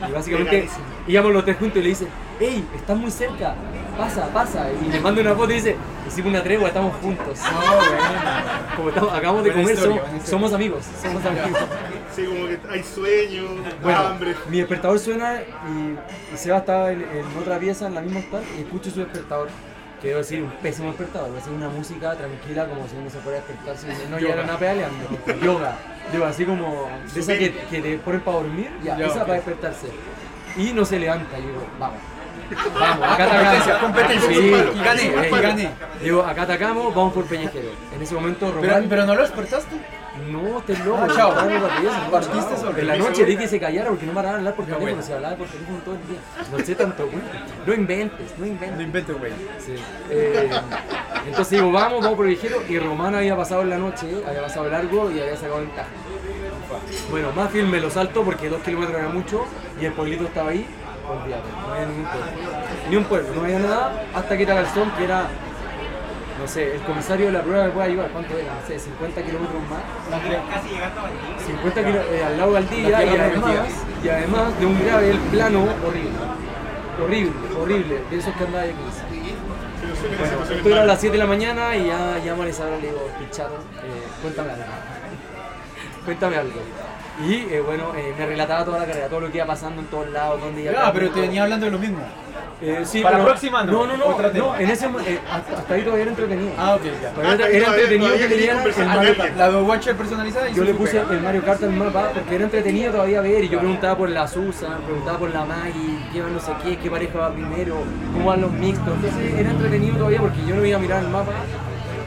Y 0.09 0.11
básicamente 0.11 0.67
íbamos 1.07 1.31
los 1.31 1.45
tres 1.45 1.57
juntos 1.57 1.77
y 1.77 1.83
le 1.83 1.89
dice, 1.89 2.07
hey, 2.39 2.67
estás 2.75 2.97
muy 2.97 3.11
cerca, 3.11 3.53
pasa, 3.95 4.27
pasa. 4.33 4.65
Y 4.83 4.91
le 4.91 4.99
manda 4.99 5.21
una 5.21 5.35
foto 5.35 5.51
y 5.51 5.55
dice, 5.57 5.75
hicimos 6.07 6.31
una 6.31 6.41
tregua, 6.41 6.69
estamos 6.69 6.95
juntos. 6.99 7.37
No, 7.39 7.75
bueno. 7.75 8.03
Como 8.75 8.89
estamos, 8.89 9.13
acabamos 9.13 9.43
de 9.43 9.51
Buena 9.51 9.63
comer, 9.63 9.75
historia, 9.75 10.03
somos 10.25 10.53
amigos, 10.53 10.85
somos 10.99 11.23
amigos. 11.23 11.51
Sí, 12.17 12.25
como 12.25 12.47
que 12.47 12.59
hay 12.69 12.83
sueño, 12.83 13.43
Bueno, 13.83 13.99
hambre. 13.99 14.35
mi 14.49 14.57
despertador 14.57 14.97
suena 14.99 15.39
y, 15.41 16.33
y 16.33 16.37
Seba 16.37 16.57
estaba 16.57 16.91
en, 16.91 17.01
en 17.03 17.37
otra 17.39 17.59
pieza, 17.59 17.85
en 17.87 17.93
la 17.95 18.01
misma 18.01 18.19
hostal, 18.21 18.41
y 18.57 18.61
escucho 18.61 18.89
su 18.89 18.99
despertador. 19.01 19.49
Que 20.01 20.09
debo 20.09 20.19
decir, 20.19 20.43
un 20.43 20.49
pésimo 20.61 20.87
despertador, 20.89 21.29
debe 21.29 21.41
ser 21.41 21.53
una 21.53 21.69
música 21.69 22.15
tranquila 22.15 22.65
como 22.67 22.87
si 22.87 22.95
uno 22.95 23.09
se 23.09 23.19
fuera 23.19 23.39
a 23.39 23.41
despertar 23.41 23.77
si 23.77 23.87
no 24.11 24.17
llegara 24.19 24.43
nada 24.45 24.57
pedaleando. 24.59 25.05
Yoga. 25.43 25.75
Digo, 26.11 26.25
así 26.25 26.45
como 26.45 26.89
de 27.13 27.19
esa 27.19 27.33
que, 27.37 27.51
que 27.69 27.81
te 27.81 27.97
ponen 27.99 28.21
para 28.21 28.37
dormir, 28.37 28.69
ya, 28.83 28.97
Ya, 28.97 29.05
esa 29.07 29.15
ok. 29.19 29.21
para 29.21 29.33
despertarse. 29.33 29.87
Y 30.57 30.73
no 30.73 30.85
se 30.85 30.99
levanta, 30.99 31.37
y 31.37 31.41
digo, 31.43 31.67
vamos. 31.79 31.99
Vamos, 32.79 33.05
acá 33.09 33.25
Competencia, 33.27 33.73
atacamos. 33.75 33.81
competencia. 33.81 34.29
Sí, 34.29 34.77
Y 34.79 34.83
gané, 34.83 35.27
y 35.27 35.41
gané. 35.41 35.69
Digo, 36.01 36.23
acá 36.23 36.43
atacamos, 36.43 36.95
vamos 36.95 37.13
por 37.13 37.25
Peñejero. 37.25 37.69
En 37.93 38.01
ese 38.01 38.15
momento 38.15 38.45
Pero, 38.55 38.61
Román... 38.73 38.85
pero 38.89 39.05
no 39.05 39.15
lo 39.15 39.21
despertaste. 39.21 39.75
No, 40.31 40.61
te 40.61 40.77
loco. 40.79 40.99
Ah, 41.01 41.07
chao. 41.13 41.33
Partiste 42.11 42.57
solo. 42.57 42.77
En 42.77 42.87
la 42.87 42.97
noche 42.97 43.25
dije 43.25 43.39
que 43.43 43.47
se 43.47 43.59
callara 43.59 43.89
porque 43.89 44.05
no 44.05 44.13
paraban 44.13 44.35
de 44.43 44.49
hablar 44.49 44.55
por 44.55 44.65
No, 44.67 44.75
teléfono, 44.75 44.91
bueno. 44.95 45.07
se 45.07 45.13
hablaba 45.13 45.35
por 45.35 45.47
teléfono 45.47 45.77
todo 45.85 45.95
el 45.95 46.07
día. 46.07 46.19
No 46.51 46.65
sé 46.65 46.75
tanto, 46.75 47.05
güey. 47.07 47.23
No 47.65 47.73
inventes, 47.73 48.33
no 48.37 48.45
inventes. 48.45 48.77
No 48.77 48.83
invento, 48.83 49.17
güey. 49.17 49.31
Sí. 49.59 49.75
Eh, 50.09 50.49
entonces 51.27 51.49
digo, 51.59 51.71
vamos, 51.71 52.01
vamos 52.01 52.15
por 52.17 52.25
el 52.25 52.33
viejero 52.35 52.61
y 52.67 52.79
Román 52.79 53.15
había 53.15 53.35
pasado 53.35 53.61
en 53.61 53.69
la 53.69 53.77
noche, 53.77 54.07
había 54.27 54.41
pasado 54.41 54.69
largo 54.69 55.11
y 55.11 55.19
había 55.19 55.35
sacado 55.35 55.59
ventaja. 55.59 55.89
Bueno, 57.09 57.31
más 57.33 57.49
film 57.51 57.69
me 57.69 57.79
lo 57.79 57.89
salto 57.89 58.23
porque 58.23 58.49
dos 58.49 58.61
kilómetros 58.61 58.99
era 58.99 59.09
mucho 59.09 59.45
y 59.79 59.85
el 59.85 59.93
pueblito 59.93 60.25
estaba 60.25 60.49
ahí, 60.49 60.65
olvídate, 61.09 61.49
no 61.61 61.73
había 61.73 61.85
ningún 61.85 62.03
pueblo. 62.05 62.27
Ni 62.89 62.95
un 62.95 63.03
pueblo, 63.05 63.29
no 63.35 63.41
había 63.43 63.59
nada 63.59 64.03
hasta 64.13 64.37
que 64.37 64.43
era 64.43 64.55
Garzón, 64.55 64.91
que 64.97 65.03
era, 65.05 65.27
no 66.39 66.47
sé, 66.47 66.75
el 66.75 66.81
comisario 66.81 67.27
de 67.27 67.31
la 67.31 67.41
prueba 67.41 67.65
me 67.65 67.71
puede 67.71 67.87
ayudar, 67.89 68.09
¿cuánto 68.11 68.37
era? 68.37 68.53
No 68.53 68.67
sé, 68.67 68.79
50 68.79 69.21
kilómetros 69.23 69.61
más. 69.69 69.81
Casi 70.49 70.69
llegando 70.69 70.99
a 70.99 71.03
Valdivia. 71.03 71.45
50 71.45 71.85
kilómetros 71.85 72.21
al 72.25 72.37
lado 72.37 72.47
de 72.49 72.53
Valdivia 72.53 73.05
y 73.05 73.17
además, 73.17 73.69
y 74.03 74.09
además 74.09 74.59
de 74.59 74.65
un 74.65 74.79
grave 74.79 75.09
el 75.11 75.17
plano 75.17 75.63
horrible. 75.85 76.11
Horrible, 77.01 77.31
horrible, 77.59 78.01
de 78.09 78.17
esos 78.17 78.33
que 78.35 78.43
andaba 78.43 78.63
de 78.63 78.73
15. 78.73 79.17
Bueno, 80.17 80.43
esto 80.51 80.69
era 80.69 80.81
a 80.81 80.85
las 80.85 80.99
7 80.99 81.13
de 81.13 81.19
la 81.19 81.27
mañana 81.27 81.75
y 81.75 81.87
ya 81.87 82.19
llamo 82.23 82.43
a 82.43 82.49
Isabel 82.49 82.79
y 82.79 82.81
le 82.81 82.87
digo, 82.89 83.09
pichado, 83.19 83.55
eh, 83.55 84.03
cuéntame 84.21 84.51
algo. 84.51 84.65
cuéntame 86.05 86.35
algo. 86.37 86.59
Y 87.25 87.33
eh, 87.51 87.61
bueno, 87.65 87.93
eh, 87.95 88.13
me 88.17 88.25
relataba 88.27 88.63
toda 88.65 88.79
la 88.79 88.85
carrera, 88.85 89.07
todo 89.07 89.21
lo 89.21 89.31
que 89.31 89.37
iba 89.37 89.45
pasando 89.47 89.81
en 89.81 89.87
todos 89.87 90.09
lados, 90.11 90.39
dónde 90.41 90.61
iba. 90.63 90.73
Ah, 90.87 90.91
pero 90.93 91.09
te 91.09 91.21
venía 91.21 91.43
hablando 91.43 91.65
de 91.65 91.71
lo 91.71 91.79
mismo. 91.79 91.97
Eh, 92.61 92.81
sí, 92.85 93.01
Para 93.01 93.17
la 93.19 93.23
pero- 93.23 93.33
próxima 93.35 93.63
no, 93.63 93.71
No, 93.71 93.85
no, 93.87 93.97
no, 93.97 94.05
otra 94.07 94.27
no, 94.29 94.33
tema. 94.33 94.59
en 94.61 94.69
ese 94.71 94.85
eh, 94.87 95.19
hasta, 95.31 95.57
hasta 95.59 95.73
ahí 95.75 95.81
todavía 95.83 96.03
era 96.03 96.11
entretenido. 96.11 96.51
Ah, 96.57 96.75
ok, 96.75 96.81
ya. 97.01 97.09
Todavía 97.11 97.31
Ah, 97.31 97.33
era, 97.35 97.47
era 97.49 97.67
entretenido 97.67 98.09
que 98.17 98.47
conversar 98.55 98.83
el 98.83 98.89
Mario. 98.95 99.17
Kart. 99.17 99.37
La 99.37 99.47
do 99.49 99.63
watcher 99.65 99.95
personalizada 99.95 100.49
y 100.49 100.53
Yo 100.55 100.63
le 100.63 100.73
puse 100.73 100.99
el 100.99 101.21
Mario 101.21 101.43
Kart 101.45 101.63
al 101.63 101.71
mapa 101.73 102.11
porque 102.13 102.35
era 102.35 102.43
entretenido 102.45 102.91
todavía 102.93 103.21
ver 103.21 103.43
y 103.43 103.49
yo 103.49 103.59
preguntaba 103.59 103.95
por 103.97 104.09
la 104.09 104.27
Susan, 104.27 104.77
preguntaba 104.85 105.17
por 105.19 105.29
la 105.31 105.45
Maggie, 105.45 105.99
qué 106.13 106.21
va 106.21 106.29
no 106.29 106.39
sé 106.39 106.51
qué, 106.63 106.77
qué 106.77 106.89
pareja 106.89 107.17
va 107.19 107.31
primero, 107.31 107.77
cómo 108.13 108.25
van 108.25 108.41
los 108.41 108.51
mixtos. 108.51 108.93
Entonces 108.95 109.33
era 109.39 109.51
entretenido 109.51 109.97
todavía 109.97 110.19
porque 110.21 110.39
yo 110.47 110.55
no 110.55 110.65
iba 110.65 110.77
a 110.77 110.81
mirar 110.81 111.03
el 111.03 111.09
mapa, 111.09 111.31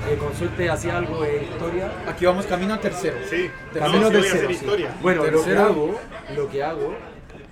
eh, 0.08 0.16
con 0.16 0.34
suerte 0.34 0.68
hacía 0.70 0.96
algo 0.96 1.22
de 1.22 1.44
historia. 1.44 1.90
Aquí 2.06 2.24
vamos 2.26 2.46
camino 2.46 2.74
a 2.74 2.80
tercero. 2.80 3.16
Sí, 3.28 3.50
Camino 3.74 4.06
a 4.06 4.10
tercero, 4.10 4.48
sí. 4.48 4.54
historia. 4.54 4.94
Bueno, 5.02 5.22
lo 5.24 5.30
que 5.30 5.36
Tercero. 5.36 5.62
hago, 5.64 6.00
lo 6.36 6.48
que 6.50 6.62
hago, 6.62 6.94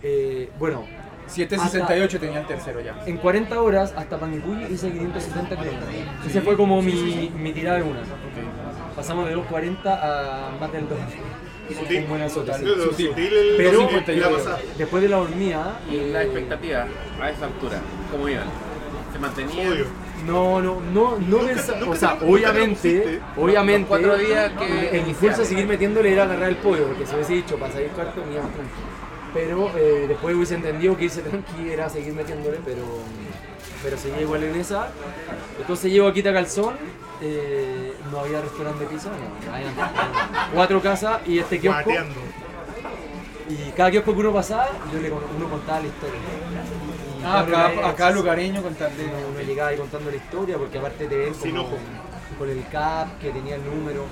eh, 0.02 0.50
bueno, 0.58 0.84
768 1.26 2.18
tenía 2.20 2.40
el 2.40 2.46
tercero 2.46 2.80
ya. 2.80 3.02
en 3.04 3.18
40 3.18 3.60
horas 3.60 3.92
hasta 3.96 4.18
Panguipulli 4.18 4.64
hice 4.72 4.90
570 4.90 5.56
kilómetros. 5.56 5.90
Ese 6.26 6.40
fue 6.40 6.56
como 6.56 6.80
mi, 6.80 7.30
mi 7.36 7.52
tirada 7.52 7.76
de 7.78 7.82
una. 7.82 8.00
Pasamos 8.96 9.26
de 9.28 9.34
240 9.34 9.92
a 10.48 10.50
más 10.58 10.72
del 10.72 10.88
2. 10.88 10.98
Sutil. 11.78 12.04
Buena 12.06 12.28
sota, 12.30 12.54
sí. 12.54 12.64
Sutil, 12.64 12.82
Sutil. 12.82 13.06
sutil 13.08 13.24
el- 13.36 13.56
Pero 13.58 13.88
después 14.78 15.02
de 15.02 15.08
la 15.10 15.16
dormida, 15.18 15.78
Y 15.90 15.96
eh, 15.96 16.10
la 16.14 16.22
expectativa 16.22 16.86
a 17.20 17.30
esa 17.30 17.44
altura, 17.44 17.78
¿cómo 18.10 18.26
iban? 18.26 18.44
¿Se 19.12 19.18
mantenían? 19.18 19.70
Obvio. 19.72 19.84
No, 20.26 20.60
no, 20.60 20.80
no, 20.80 21.12
no 21.12 21.18
Nunca- 21.18 21.46
pensa- 21.54 21.76
nunca 21.76 21.90
o 21.90 21.96
sea, 21.96 22.18
obviamente, 22.22 23.20
obviamente, 23.36 23.80
Los 23.80 23.88
cuatro 23.88 24.16
días 24.18 24.52
que 24.58 24.98
el 25.00 25.08
impulso 25.08 25.42
a 25.42 25.44
seguir 25.44 25.66
metiéndole 25.66 26.12
era 26.12 26.24
agarrar 26.24 26.48
el 26.48 26.56
podio, 26.56 26.86
porque 26.88 27.06
si 27.06 27.14
hubiese 27.14 27.32
dicho 27.34 27.56
para 27.58 27.72
salir 27.72 27.88
cuarto, 27.90 28.24
me 28.26 28.34
iba. 28.34 28.42
Pero 29.34 29.70
eh, 29.76 30.06
después 30.08 30.34
hubiese 30.34 30.54
entendido 30.54 30.96
que 30.96 31.04
irse 31.04 31.20
tranqui 31.22 31.70
era 31.70 31.88
seguir 31.88 32.14
metiéndole, 32.14 32.58
pero, 32.64 32.82
pero 33.82 33.96
seguía 33.98 34.22
igual 34.22 34.42
en 34.44 34.56
esa. 34.56 34.88
Entonces 35.60 35.92
llego 35.92 36.08
a 36.08 36.12
Quita 36.14 36.32
Calzón, 36.32 36.74
eh, 37.20 37.92
no 38.10 38.20
había 38.20 38.40
restaurante 38.40 38.84
de 38.84 38.90
pizza, 38.90 39.10
no, 39.10 39.52
había 39.54 39.68
cuatro 40.54 40.80
casas 40.80 41.20
y 41.26 41.38
este 41.38 41.60
kiosco. 41.60 41.90
Y 43.50 43.70
cada 43.72 43.90
kiosco 43.90 44.12
que 44.14 44.20
uno 44.20 44.32
pasaba, 44.32 44.68
yo 44.92 45.00
le, 45.00 45.10
uno 45.10 45.48
contaba 45.50 45.80
la 45.80 45.86
historia. 45.86 46.18
Ah, 47.24 47.40
acá, 47.40 47.88
acá 47.90 48.10
lugareño 48.10 48.62
con 48.62 48.74
tal 48.74 48.96
de. 48.96 49.04
uno, 49.04 49.40
llegaba 49.46 49.70
ahí 49.70 49.76
contando 49.76 50.10
la 50.10 50.16
historia 50.16 50.56
porque 50.58 50.78
aparte 50.78 51.06
te 51.06 51.16
ven 51.16 51.34
Sin 51.34 51.50
como 51.56 51.62
ojo. 51.68 51.76
con, 51.76 52.38
con 52.38 52.50
el 52.50 52.66
CAP 52.68 53.18
que 53.20 53.30
tenía 53.30 53.56
el 53.56 53.64
número 53.64 54.04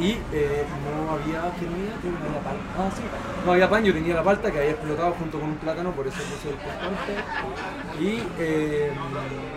y 0.00 0.12
eh, 0.32 0.64
no 0.84 1.10
había 1.12 1.52
que 1.58 1.66
no 1.66 1.74
había 1.74 1.96
Creo 2.00 2.12
que 2.14 2.18
no 2.20 2.28
había 2.28 2.40
palta 2.40 2.62
ah 2.78 2.90
sí 2.96 3.02
no 3.44 3.52
había 3.52 3.68
pan 3.68 3.84
yo 3.84 3.92
tenía 3.92 4.14
la 4.14 4.22
palta 4.22 4.50
que 4.52 4.58
había 4.58 4.70
explotado 4.70 5.12
junto 5.14 5.40
con 5.40 5.48
un 5.50 5.56
plátano 5.56 5.90
por 5.90 6.06
eso 6.06 6.18
puse 6.18 6.50
el 6.50 6.54
constante 6.54 7.14
y 8.00 8.22
eh, 8.38 8.92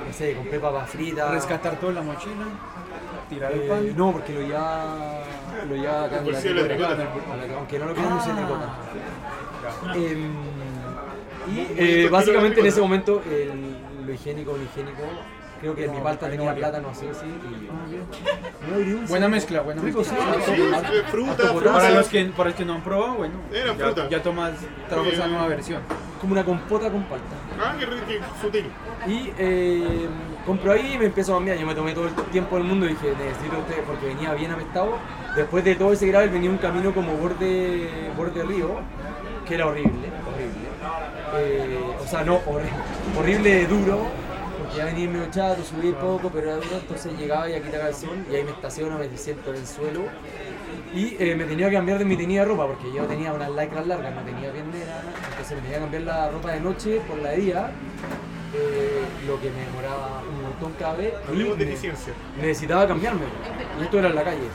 no 0.08 0.14
sé 0.14 0.34
compré 0.36 0.60
papas 0.60 0.90
fritas 0.90 1.30
Rescatar 1.32 1.76
todo 1.80 1.90
en 1.92 1.96
la 1.98 2.02
mochila. 2.02 2.46
Tirar 3.30 3.52
el 3.52 3.62
eh, 3.62 3.68
pan. 3.70 3.96
no 3.96 4.12
porque 4.14 4.34
lo 4.34 4.42
ya 4.42 5.24
lo 5.70 5.76
ya 5.76 6.04
acá 6.06 6.18
en 6.18 6.26
la 6.26 6.32
la 6.32 6.40
tricota, 6.42 6.68
tricota. 6.68 7.56
aunque 7.58 7.80
no 7.80 7.86
lo 7.86 7.94
quieran 7.94 8.14
usar 8.14 8.36
tricota 8.36 8.70
Ah. 9.86 9.94
Em, 9.96 10.34
y 11.48 11.68
eh, 11.78 12.10
básicamente 12.12 12.60
en 12.60 12.66
ese 12.68 12.82
momento 12.82 13.22
el- 13.30 14.06
lo 14.06 14.14
higiénico, 14.14 14.56
lo 14.58 14.64
higiénico, 14.64 15.02
creo 15.60 15.76
que 15.76 15.86
en 15.86 15.92
mi 15.92 15.98
No, 15.98 16.04
palta 16.04 16.26
no 16.28 16.32
tenía 16.32 16.56
plátano 16.56 16.90
así 16.90 17.06
así 17.08 17.26
y 17.26 18.68
no 18.70 18.76
agridulce. 18.76 19.08
Buena 19.10 19.28
mezcla, 19.28 19.62
buena 19.62 19.82
Rico, 19.82 20.00
mezcla. 20.00 20.18
sí, 20.46 20.52
Sí, 20.56 20.62
sí. 20.62 21.02
fruta. 21.12 21.54
Para 21.74 21.90
los 21.92 22.08
que, 22.08 22.26
para 22.26 22.50
los 22.50 22.58
que 22.58 22.66
no 22.66 22.74
han 22.74 22.82
probado, 22.84 23.14
bueno, 23.16 23.36
Era 23.54 23.76
ya, 23.76 23.86
fruta. 23.86 24.10
ya 24.10 24.22
tomas, 24.24 24.52
trajo 24.90 25.06
esa 25.06 25.28
nueva 25.28 25.48
versión. 25.48 25.82
como 26.20 26.34
una 26.34 26.44
compota 26.46 26.92
con 26.92 27.04
palta. 27.06 27.26
Ah, 27.60 27.76
qué 27.80 27.86
rico, 27.88 28.04
qué 28.08 28.20
sutil. 28.40 28.66
Y 29.08 29.34
eh, 29.40 30.08
compro 30.46 30.72
ahí 30.72 30.94
y 30.94 30.98
me 31.00 31.06
empiezo 31.06 31.34
a 31.34 31.38
cambiar. 31.38 31.58
Yo 31.58 31.66
me 31.66 31.74
tomé 31.74 31.94
todo 31.94 32.06
el 32.06 32.14
tiempo 32.32 32.58
del 32.58 32.66
mundo 32.66 32.86
y 32.86 32.90
dije, 32.90 33.08
necesito 33.18 33.58
usted, 33.58 33.84
porque 33.86 34.06
venía 34.06 34.32
bien 34.36 34.52
apestado. 34.52 35.00
Después 35.36 35.64
de 35.64 35.74
todo 35.76 35.94
ese 35.94 36.06
gravel 36.08 36.30
venía 36.30 36.50
un 36.52 36.58
camino 36.60 36.94
como 36.94 37.14
borde, 37.18 37.90
borde 38.16 38.44
río, 38.44 38.70
que 39.48 39.56
era 39.56 39.66
horrible, 39.66 40.10
horrible. 40.28 40.70
Eh, 41.36 41.80
o 42.00 42.08
sea, 42.08 42.24
no, 42.24 42.42
horrible, 42.46 42.72
horrible 43.18 43.68
duro, 43.68 44.08
porque 44.60 44.78
ya 44.78 44.86
venía 44.86 45.10
medio 45.10 45.32
chato, 45.32 45.64
subí 45.64 45.92
poco, 45.94 46.30
pero 46.30 46.48
era 46.48 46.56
duro, 46.56 46.78
entonces 46.78 47.18
llegaba 47.18 47.50
y 47.50 47.54
aquí 47.54 47.70
el 47.70 47.94
sol 47.96 48.26
y 48.30 48.36
ahí 48.36 48.44
me 48.44 48.52
estaciono, 48.52 48.98
me 48.98 49.18
siento 49.18 49.52
en 49.52 49.56
el 49.58 49.68
suelo. 49.68 50.02
Y 50.94 51.16
eh, 51.20 51.36
me 51.36 51.46
tenía 51.46 51.70
que 51.70 51.76
cambiar 51.76 52.00
de 52.00 52.06
mi 52.06 52.18
tenida 52.18 52.42
de 52.42 52.48
ropa, 52.48 52.68
porque 52.68 52.92
yo 52.94 53.06
tenía 53.06 53.32
unas 53.32 53.50
lycras 53.50 53.88
largas, 53.88 54.14
no 54.14 54.22
tenía 54.24 54.52
piernera, 54.52 55.02
entonces 55.30 55.56
me 55.56 55.62
tenía 55.62 55.78
que 55.78 55.82
cambiar 55.84 56.04
la 56.04 56.30
ropa 56.30 56.52
de 56.52 56.60
noche 56.60 57.02
por 57.08 57.18
la 57.20 57.30
de 57.30 57.38
día, 57.38 57.72
eh, 58.54 59.02
lo 59.26 59.40
que 59.40 59.50
me 59.52 59.66
demoraba 59.66 60.22
un 60.30 60.42
montón 60.42 60.74
cada 60.78 60.96
vez. 60.96 61.14
Hablemos 61.28 61.58
de 61.58 61.64
eficiencia. 61.64 62.14
necesitaba 62.38 62.86
cambiarme. 62.88 63.22
Y 63.80 63.84
esto 63.84 64.00
era 64.00 64.10
en 64.10 64.16
la 64.16 64.24
calle. 64.24 64.50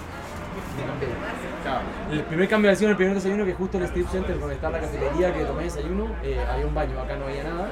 El 2.11 2.23
primer 2.23 2.49
cambio 2.49 2.71
de 2.75 2.87
el 2.87 2.97
primer 2.97 3.15
desayuno, 3.15 3.45
que 3.45 3.55
justo 3.55 3.77
en 3.77 3.83
el 3.83 3.89
Strip 3.89 4.09
Center, 4.09 4.39
donde 4.39 4.55
está 4.55 4.71
la 4.71 4.81
cafetería 4.81 5.35
que 5.35 5.45
tomé 5.45 5.65
desayuno, 5.65 6.07
eh, 6.23 6.39
había 6.49 6.67
un 6.67 6.75
baño, 6.75 7.01
acá 7.01 7.17
no 7.17 7.25
había 7.27 7.45
nada. 7.45 7.69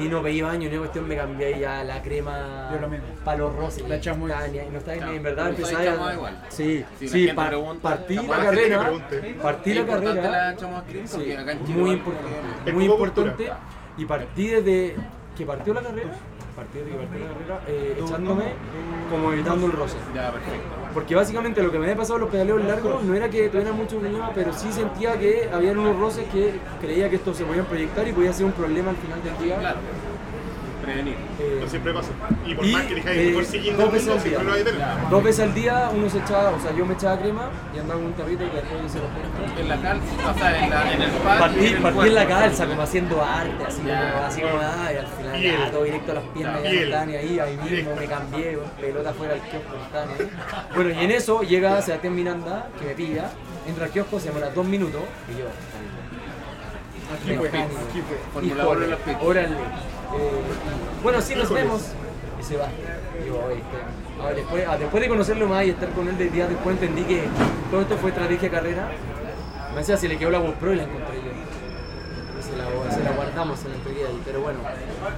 Y 0.00 0.08
no 0.08 0.22
veía 0.22 0.46
baño, 0.46 0.68
ni 0.68 0.76
una 0.76 0.78
cuestión, 0.78 1.08
me 1.08 1.16
cambié 1.16 1.58
ya 1.58 1.82
la 1.82 2.00
crema 2.00 2.70
Yo 2.72 2.78
lo 2.80 2.88
mismo. 2.88 3.06
palos 3.24 3.54
rosas. 3.56 3.88
La 3.88 4.00
chamoy. 4.00 4.30
Y 4.30 4.70
no 4.72 4.78
estaba 4.78 5.06
ni 5.06 5.16
en 5.16 5.22
verdad, 5.22 5.48
empecé 5.48 5.76
a... 5.76 6.14
igual. 6.14 6.44
Sí, 6.48 6.84
sí, 7.00 7.08
gente 7.08 7.34
pa- 7.34 7.48
pregunta, 7.48 7.82
partí 7.82 8.14
la 8.14 8.36
carrera, 8.36 8.90
partí 9.42 9.74
la 9.74 9.86
carrera. 9.86 10.56
Sí, 11.04 11.32
acá 11.32 11.52
en 11.52 11.78
muy 11.80 11.90
importante, 11.90 12.72
muy 12.72 12.84
importante. 12.84 13.50
Y 13.98 14.04
partí 14.04 14.46
desde 14.48 14.94
que 15.36 15.44
partió 15.44 15.74
la 15.74 15.82
carrera, 15.82 16.10
partí 16.54 16.78
desde 16.78 16.90
que 16.92 16.96
partió 16.96 17.18
la 17.18 17.32
carrera, 17.32 17.60
eh, 17.66 17.98
echándome 18.00 18.44
como 19.10 19.32
evitando 19.32 19.66
el 19.66 19.72
roce. 19.72 19.96
Ya, 20.14 20.30
perfecto. 20.30 20.79
Porque 20.92 21.14
básicamente 21.14 21.62
lo 21.62 21.70
que 21.70 21.78
me 21.78 21.84
había 21.84 21.96
pasado 21.96 22.18
los 22.18 22.30
pedaleos 22.30 22.64
largos 22.64 23.02
no 23.04 23.14
era 23.14 23.28
que 23.28 23.48
tuviera 23.48 23.72
mucho 23.72 23.98
problema, 23.98 24.30
pero 24.34 24.52
sí 24.52 24.72
sentía 24.72 25.18
que 25.18 25.48
había 25.52 25.72
unos 25.72 25.98
roces 25.98 26.26
que 26.32 26.54
creía 26.80 27.08
que 27.08 27.16
esto 27.16 27.32
se 27.32 27.44
podían 27.44 27.66
proyectar 27.66 28.06
y 28.08 28.12
podía 28.12 28.32
ser 28.32 28.46
un 28.46 28.52
problema 28.52 28.90
al 28.90 28.96
final 28.96 29.22
del 29.22 29.38
día. 29.38 29.74
Prevenir. 30.82 31.14
Eh, 31.38 31.58
No 31.62 31.68
siempre 31.68 31.92
pasa. 31.92 32.08
Y 32.46 32.54
por 32.54 32.64
Y, 32.66 32.72
más 32.72 32.82
que 32.84 32.92
elijáis 32.94 33.16
eh, 33.18 33.22
el 33.22 33.28
mejor 33.30 33.44
sillín 33.44 33.76
dos 33.76 33.92
veces 33.92 34.08
mundo, 34.08 34.14
al 34.14 34.20
siempre 34.22 34.72
día. 34.72 34.98
lo. 35.04 35.08
Dos 35.10 35.24
veces 35.24 35.40
al 35.44 35.54
día 35.54 35.90
uno 35.94 36.08
se 36.10 36.18
echaba, 36.18 36.50
o 36.50 36.60
sea, 36.60 36.72
yo 36.76 36.86
me 36.86 36.94
echaba 36.94 37.18
crema 37.18 37.50
y 37.74 37.78
andaba 37.78 38.00
con 38.00 38.06
un 38.08 38.12
tarrito 38.14 38.44
que 38.50 38.56
después 38.56 38.92
se 38.92 38.98
lo. 38.98 39.60
En 39.60 39.68
la 39.68 39.76
calza, 39.80 40.30
o 40.30 40.38
sea, 40.38 40.64
en, 40.64 40.70
la, 40.70 40.92
en 40.92 41.02
el 41.02 41.10
patio. 41.10 41.38
Partí, 41.40 41.66
en 41.66 41.76
el 41.76 41.82
partí 41.82 42.08
en 42.08 42.14
la 42.14 42.26
calza, 42.26 42.66
como 42.66 42.82
haciendo 42.82 43.22
arte, 43.24 43.64
así 43.66 43.82
Ya. 43.86 44.12
como, 44.12 44.24
así 44.26 44.40
como 44.40 44.56
nada, 44.56 44.92
y 44.92 44.96
al 44.96 45.06
final 45.06 45.32
Piel. 45.40 45.58
ya, 45.58 45.70
todo 45.70 45.84
directo 45.84 46.12
a 46.12 46.14
las 46.14 46.24
piernas, 46.24 46.62
ya 46.62 47.00
no 47.00 47.06
ni 47.06 47.16
ahí, 47.16 47.38
ahí 47.38 47.56
mismo 47.58 47.94
me 47.96 48.06
cambié, 48.06 48.58
pelota 48.80 49.12
fuera 49.12 49.34
del 49.34 49.42
kiosco, 49.42 49.74
no. 49.92 50.74
Bueno, 50.76 50.90
y 51.00 51.04
en 51.04 51.10
eso 51.10 51.42
llega 51.42 51.82
Sebastián 51.82 52.14
Miranda, 52.14 52.68
que 52.78 52.86
me 52.86 52.94
pilla, 52.94 53.30
entra 53.66 53.84
al 53.86 53.90
kiosco, 53.90 54.18
se 54.18 54.28
demora 54.28 54.50
dos 54.50 54.66
minutos, 54.66 55.02
y 55.34 55.38
yo, 55.40 55.46
Aquí 57.12 57.34
fue, 57.36 57.48
aquí 57.48 58.02
fue. 58.42 58.86
Los 58.86 58.98
pits. 59.00 59.16
órale. 59.20 59.48
Eh, 60.16 60.42
bueno, 61.02 61.20
sí, 61.20 61.34
nos 61.34 61.50
vemos. 61.50 61.82
Y 62.40 62.42
se 62.42 62.56
va. 62.56 62.66
Digo, 63.22 63.42
oye, 63.46 63.56
este, 63.56 63.76
ah, 64.22 64.32
después, 64.34 64.64
ah, 64.68 64.76
después 64.78 65.02
de 65.02 65.08
conocerlo 65.08 65.46
más 65.48 65.64
y 65.66 65.70
estar 65.70 65.88
con 65.90 66.08
él 66.08 66.16
de 66.18 66.28
días 66.30 66.48
después 66.48 66.74
entendí 66.76 67.02
que 67.02 67.24
todo 67.70 67.82
esto 67.82 67.96
fue 67.98 68.10
estrategia 68.10 68.50
carrera. 68.50 68.88
Me 69.72 69.78
decía, 69.80 69.96
se 69.96 70.08
le 70.08 70.16
quedó 70.18 70.30
la 70.30 70.38
GoPro 70.38 70.72
y 70.72 70.76
la 70.76 70.82
encontré 70.84 71.16
yo. 71.16 71.30
se 72.42 72.56
la, 72.56 72.64
se 72.94 73.04
la 73.04 73.10
guardamos, 73.12 73.58
se 73.60 73.68
la 73.68 73.74
entregué 73.76 74.06
ahí. 74.06 74.20
Pero 74.24 74.40
bueno, 74.40 74.58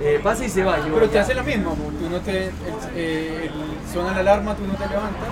eh, 0.01 0.21
pasa 0.23 0.45
y 0.45 0.49
se 0.51 0.63
va. 0.65 0.77
Pero 0.83 1.09
te 1.09 1.15
ya- 1.15 1.23
hace 1.23 1.35
lo 1.35 1.45
mismo, 1.45 1.75
tú 1.99 2.11
no 2.11 2.21
te, 2.21 2.47
el- 2.49 2.53
eh, 2.95 3.51
el- 3.51 3.93
suena 3.93 4.13
la 4.13 4.21
alarma, 4.21 4.55
tú 4.55 4.67
no 4.67 4.75
te 4.75 4.87
levantas, 4.89 5.29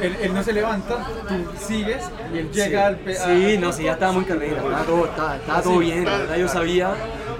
él, 0.00 0.16
él 0.22 0.34
no 0.34 0.42
se 0.42 0.52
levanta, 0.52 1.06
tú 1.28 1.34
sigues 1.64 2.02
y 2.34 2.38
él 2.38 2.50
llega 2.50 2.68
sí. 2.80 2.84
al... 2.86 2.96
pe- 2.96 3.14
Sí, 3.14 3.56
a- 3.56 3.60
no, 3.60 3.72
sí, 3.72 3.84
ya 3.84 3.92
estaba 3.92 4.12
muy 4.12 4.24
carrera, 4.24 4.56
estaba 4.56 4.82
todo, 4.82 5.04
estaba, 5.06 5.36
estaba 5.36 5.62
todo 5.62 5.78
bien, 5.78 6.04
la 6.04 6.18
verdad 6.18 6.36
yo 6.36 6.48
sabía. 6.48 6.94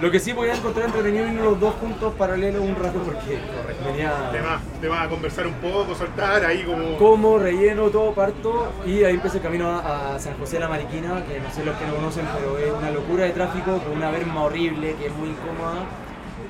Lo 0.05 0.11
que 0.11 0.21
sí 0.21 0.35
podía 0.35 0.55
encontrar 0.55 0.85
entretenido 0.85 1.27
irnos 1.27 1.45
los 1.47 1.61
dos 1.61 1.75
juntos 1.77 2.13
paralelos 2.19 2.63
un 2.63 2.77
rato 2.77 2.99
porque 2.99 3.39
venía 3.87 4.13
Te 4.31 4.41
vas, 4.43 4.61
te 4.79 4.87
vas 4.87 5.07
a 5.07 5.09
conversar 5.09 5.47
un 5.47 5.55
poco, 5.55 5.95
soltar 5.95 6.45
ahí 6.45 6.63
como. 6.63 6.99
como, 6.99 7.39
relleno, 7.39 7.89
todo 7.89 8.13
parto 8.13 8.71
y 8.85 9.03
ahí 9.03 9.15
empecé 9.15 9.39
el 9.39 9.43
camino 9.43 9.71
a, 9.71 10.15
a 10.15 10.19
San 10.19 10.37
José 10.37 10.57
de 10.57 10.61
la 10.61 10.69
Mariquina, 10.69 11.25
que 11.25 11.41
no 11.41 11.51
sé 11.51 11.65
los 11.65 11.75
que 11.79 11.87
no 11.87 11.95
conocen, 11.95 12.27
pero 12.35 12.59
es 12.59 12.71
una 12.71 12.91
locura 12.91 13.25
de 13.25 13.31
tráfico 13.31 13.79
con 13.79 13.97
una 13.97 14.11
berma 14.11 14.43
horrible 14.43 14.95
que 14.97 15.07
es 15.07 15.15
muy 15.15 15.31
incómoda. 15.31 15.87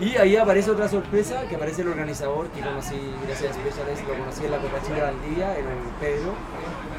Y 0.00 0.16
ahí 0.16 0.34
aparece 0.34 0.72
otra 0.72 0.88
sorpresa, 0.88 1.46
que 1.48 1.54
aparece 1.54 1.82
el 1.82 1.88
organizador, 1.88 2.48
que 2.48 2.60
conocí 2.60 2.96
gracias 3.24 3.52
a 3.52 3.54
Specialist, 3.54 4.08
lo 4.08 4.14
conocí 4.18 4.44
en 4.46 4.50
la 4.50 4.58
Copa 4.58 4.82
Chile 4.84 5.00
Valdivia, 5.00 5.56
en 5.56 5.66
el 5.66 5.78
Pedro. 6.00 6.34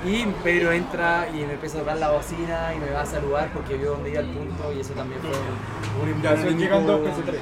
Y 0.05 0.25
Pedro 0.43 0.71
entra 0.71 1.27
y 1.33 1.37
me 1.45 1.53
empieza 1.53 1.77
a 1.77 1.81
tocar 1.81 1.97
la 1.97 2.11
bocina 2.11 2.73
y 2.75 2.79
me 2.79 2.91
va 2.91 3.01
a 3.01 3.05
saludar 3.05 3.49
porque 3.53 3.75
vio 3.75 3.91
dónde 3.91 4.11
iba 4.11 4.19
el 4.21 4.27
punto 4.27 4.71
y 4.75 4.79
eso 4.81 4.93
también 4.93 5.19
fue 5.21 5.31
un 6.51 6.57
llegando 6.59 6.97
único- 6.97 7.15
PC3. 7.21 7.35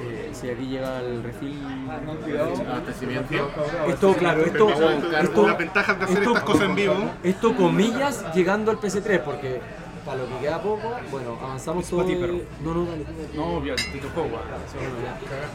Eh, 0.00 0.30
sí, 0.32 0.48
aquí 0.50 0.66
llega 0.66 1.00
el 1.00 1.22
refil. 1.24 1.58
No, 2.06 2.14
cuidado. 2.14 2.52
Abastecimiento. 2.68 3.50
Esto, 3.88 4.14
claro, 4.14 4.44
esto, 4.44 4.68
esto- 4.70 4.90
esto, 5.20 5.46
las 5.48 5.58
ventajas 5.58 5.98
de 5.98 6.04
hacer 6.04 6.18
esto- 6.18 6.30
estas 6.30 6.44
cosas 6.44 6.62
en 6.68 6.74
vivo. 6.76 6.94
Esto 7.24 7.56
comillas 7.56 8.24
llegando 8.34 8.70
al 8.70 8.78
PC3 8.78 9.18
porque 9.20 9.60
para 10.08 10.22
lo 10.22 10.28
que 10.28 10.38
queda 10.40 10.62
poco, 10.62 10.90
bueno, 11.10 11.38
avanzamos 11.42 11.86
todo. 11.88 12.00
el-. 12.08 12.42
No, 12.64 12.72
no, 12.74 12.84
dale. 12.86 13.04
No, 13.34 13.56
obvio, 13.58 13.74
te 13.76 13.98
tocó. 13.98 14.26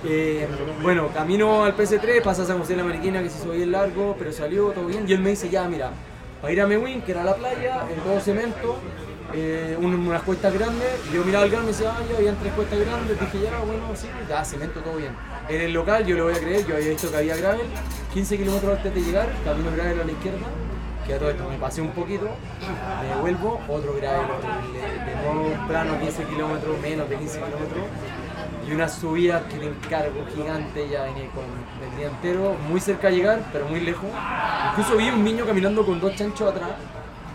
Eh, 0.06 0.48
bueno, 0.82 1.08
camino 1.14 1.64
al 1.66 1.76
PC3, 1.76 2.22
pasa 2.22 2.46
San 2.46 2.60
José 2.60 2.74
de 2.74 2.78
la 2.78 2.84
Mariquina 2.84 3.24
que 3.24 3.30
se 3.30 3.40
hizo 3.40 3.52
bien 3.52 3.72
largo, 3.72 4.16
pero 4.18 4.32
salió 4.32 4.68
todo 4.70 4.86
bien. 4.86 5.06
Y 5.08 5.14
él 5.14 5.20
me 5.22 5.32
dice, 5.32 5.50
ya, 5.50 5.68
mira, 5.68 5.90
para 6.42 6.54
ir 6.54 6.62
a 6.62 6.68
Mewin, 6.68 7.02
que 7.02 7.12
era 7.14 7.24
la 7.24 7.36
playa, 7.36 7.84
en 7.94 8.00
todo 8.02 8.20
cemento, 8.20 8.78
eh, 9.34 9.76
un- 9.82 9.96
unas 10.08 10.22
cuestas 10.22 10.54
grandes. 10.54 10.88
Yo 11.12 11.24
miraba 11.24 11.46
el 11.46 11.52
gran 11.52 11.64
y 11.64 11.66
me 11.68 11.72
decía, 11.72 11.92
ah, 11.98 12.02
ya 12.08 12.18
habían 12.18 12.36
tres 12.38 12.54
cuestas 12.54 12.80
grandes. 12.80 13.20
Dije, 13.20 13.40
ya, 13.44 13.58
bueno, 13.60 13.84
sí, 13.96 14.08
ya, 14.30 14.46
cemento, 14.46 14.82
todo 14.82 14.98
bien. 14.98 15.16
En 15.50 15.62
el 15.62 15.74
local, 15.74 16.06
yo 16.06 16.16
le 16.16 16.22
voy 16.22 16.34
a 16.34 16.40
creer, 16.40 16.66
yo 16.68 16.76
había 16.76 16.90
visto 16.90 17.10
que 17.10 17.18
había 17.18 17.36
gravel, 17.38 17.66
15 18.14 18.38
kilómetros 18.38 18.78
antes 18.78 18.94
de 18.94 19.02
llegar, 19.02 19.30
camino 19.44 19.72
gravel 19.76 20.00
a 20.02 20.04
la 20.06 20.12
izquierda. 20.12 20.46
Que 21.06 21.16
a 21.16 21.20
todo 21.20 21.30
esto 21.30 21.50
me 21.50 21.58
pasé 21.58 21.82
un 21.82 21.92
poquito, 21.92 22.30
me 23.02 23.16
devuelvo, 23.16 23.60
otro 23.68 23.96
gravel 23.96 24.26
horrible, 24.32 24.80
de 24.80 25.16
nuevo 25.16 25.68
plano 25.68 26.00
15 26.00 26.24
kilómetros, 26.24 26.80
menos 26.80 27.10
de 27.10 27.16
15 27.18 27.40
kilómetros 27.40 27.86
y 28.68 28.72
una 28.72 28.88
subida 28.88 29.44
que 29.50 29.58
te 29.58 29.66
encargo 29.68 30.26
gigante, 30.34 30.88
ya 30.90 31.04
venía 31.04 31.28
con 31.32 31.44
el 31.84 31.98
día 31.98 32.08
entero, 32.08 32.56
muy 32.70 32.80
cerca 32.80 33.10
de 33.10 33.18
llegar, 33.18 33.40
pero 33.52 33.68
muy 33.68 33.82
lejos. 33.82 34.10
Incluso 34.72 34.98
vi 34.98 35.10
un 35.10 35.24
niño 35.24 35.46
caminando 35.46 35.86
con 35.86 36.00
dos 36.00 36.16
chanchos 36.16 36.52
atrás. 36.52 36.72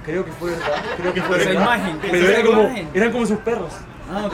Creo 0.04 0.24
que 0.24 0.32
fue 0.32 0.50
verdad, 0.52 0.82
creo 0.96 1.12
que 1.12 1.22
fue 1.22 1.38
verdad. 1.38 1.52
imagen, 1.52 1.98
pero 2.00 2.28
era 2.28 2.44
como, 2.44 2.74
eran 2.94 3.12
como 3.12 3.26
sus 3.26 3.38
perros. 3.38 3.72
Ah. 4.10 4.28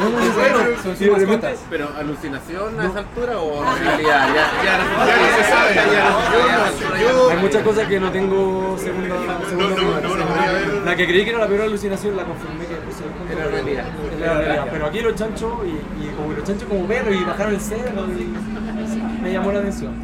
Son 0.82 0.96
sus 0.96 1.08
mascotas. 1.10 1.58
Pero 1.68 1.88
alucinación 1.98 2.78
a 2.80 2.86
esa 2.86 2.98
altura 3.00 3.38
o 3.40 3.62
realidad, 3.64 4.28
ya, 4.28 4.62
ya, 4.62 4.74
Ya 5.06 5.16
no 5.16 5.36
se 5.36 5.44
sabe. 5.50 7.32
Hay 7.32 7.36
muchas 7.38 7.62
cosas 7.62 7.88
que 7.88 7.98
no 7.98 8.10
tengo 8.12 8.76
segunda, 8.78 9.16
segunda 9.48 9.68
no, 9.68 9.72
opinión. 9.74 10.02
no, 10.02 10.16
no 10.16 10.26
podría 10.26 10.50
haber- 10.50 10.82
La 10.84 10.96
que 10.96 11.06
creí 11.06 11.24
que 11.24 11.30
era 11.30 11.38
la 11.40 11.48
peor 11.48 11.62
alucinación 11.62 12.16
la 12.16 12.24
confirmé 12.24 12.66
que 12.66 12.74
pues, 12.76 12.96
Era 13.32 13.46
realidad. 13.50 13.84
Era 14.20 14.34
realidad. 14.38 14.66
Pero 14.70 14.86
aquí 14.86 15.00
los 15.00 15.14
chanchos 15.16 15.52
y, 15.64 16.04
y 16.04 16.08
como 16.16 16.32
los 16.32 16.44
chanchos 16.44 16.68
como 16.68 16.86
perros 16.86 17.14
y 17.14 17.24
bajaron 17.24 17.54
el 17.54 17.60
cerro 17.60 18.06
me 19.22 19.32
llamó 19.32 19.52
la 19.52 19.58
atención. 19.60 19.94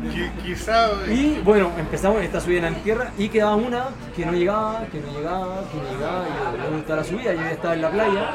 Quizá. 0.43 0.89
Y 1.09 1.41
bueno, 1.45 1.71
empezamos 1.79 2.23
esta 2.23 2.41
subida 2.41 2.67
en 2.69 2.75
tierra 2.77 3.13
y 3.19 3.29
quedaba 3.29 3.55
una 3.55 3.85
que 4.17 4.25
no 4.27 4.33
llegaba, 4.33 4.85
que 4.91 4.99
no 5.01 5.13
llegaba, 5.13 5.63
que 5.71 5.77
no 5.77 5.99
llegaba. 5.99 6.25
Y 6.27 6.57
yo, 6.59 6.65
¿dónde 6.65 6.81
está 6.81 6.97
la 6.97 7.05
subida? 7.05 7.35
Yo 7.35 7.41
ya 7.41 7.51
estaba 7.53 7.75
en 7.75 7.83
la 7.83 7.91
playa. 7.91 8.31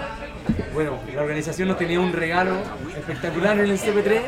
Bueno, 0.74 1.00
la 1.14 1.22
organización 1.22 1.70
nos 1.70 1.78
tenía 1.78 2.00
un 2.00 2.12
regalo 2.14 2.56
espectacular 2.98 3.58
en 3.60 3.70
el 3.72 3.80
CP3, 3.80 4.22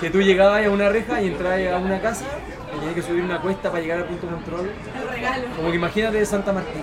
que 0.00 0.10
tú 0.10 0.20
llegabas 0.20 0.64
a 0.66 0.70
una 0.70 0.88
reja 0.88 1.20
y 1.22 1.28
entrabas 1.28 1.60
a 1.72 1.78
una 1.78 2.00
casa 2.00 2.24
y 2.74 2.78
tenías 2.78 2.94
que 2.94 3.02
subir 3.02 3.22
una 3.24 3.40
cuesta 3.40 3.70
para 3.70 3.82
llegar 3.82 3.98
al 4.00 4.04
punto 4.04 4.26
de 4.26 4.32
control. 4.34 4.70
El 5.02 5.08
regalo. 5.08 5.44
Como 5.56 5.70
que 5.70 5.76
imagínate 5.76 6.18
de 6.18 6.26
Santa 6.26 6.52
Martín. 6.52 6.82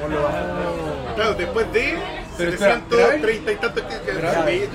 Como 0.00 0.14
lo 0.14 0.22
bajas. 0.22 0.44
Claro, 1.16 1.34
después 1.34 1.72
de 1.72 1.96
Pero 2.36 2.50
espera, 2.50 2.74
730 2.74 3.52
y 3.52 3.56
tantos 3.56 3.82
que. 3.84 4.12
Grave, 4.12 4.68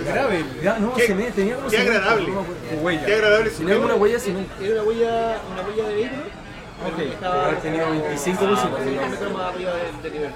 no, 0.80 0.94
Qué- 0.96 1.08
tenía 1.34 1.56
como 1.56 1.70
qué 1.70 1.78
cemento, 1.78 1.98
agradable. 2.00 2.32
acuerdo. 2.32 2.46
Tu 2.72 2.76
huella. 2.86 3.06
Qué 3.06 3.14
agradable 3.14 3.50
Tenía 3.52 3.80
una 3.80 3.96
huella 3.96 4.20
cemento. 4.20 4.54
Era 4.62 4.74
una 4.74 4.84
huella, 4.84 5.38
una 5.54 5.62
huella 5.70 5.88
de 5.90 5.96
vehículo. 5.96 6.43
Ok. 6.86 7.00
Estaba 7.00 7.46
haber 7.46 7.62
tenido 7.62 7.90
25 7.90 8.40
como 8.40 8.52
por 8.52 8.60
ciento. 8.60 8.80
5 8.84 9.08
metros 9.10 9.34
más 9.34 9.54
arriba 9.54 9.72
del 10.04 10.14
nivel. 10.14 10.32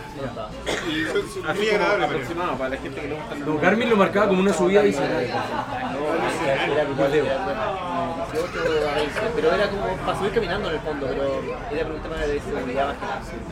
Y 0.87 1.57
muy 1.57 1.69
agradable, 1.69 2.05
aproximado 2.05 2.57
para 2.57 2.69
la 2.69 2.77
gente 2.77 3.01
que 3.01 3.07
le 3.07 3.15
gusta 3.15 3.35
el 3.35 3.45
No, 3.45 3.57
Garmin 3.57 3.89
lo 3.89 3.97
marcaba 3.97 4.27
como 4.29 4.41
una 4.41 4.53
subida 4.53 4.79
adicional. 4.81 5.23
Era 5.23 6.83
igual, 6.83 7.13
era 7.13 7.43
bueno, 7.43 8.27
18 8.31 8.89
a 8.89 8.95
20, 8.95 9.21
pero 9.35 9.51
era 9.53 9.69
como 9.69 9.97
para 9.97 10.17
subir 10.17 10.31
caminando 10.31 10.69
en 10.69 10.75
el 10.75 10.81
fondo, 10.81 11.07
pero 11.07 11.43
era 11.71 11.83
por 11.87 11.95
un 11.95 12.01
tema 12.01 12.15
de 12.17 12.39
seguridad. 12.39 12.95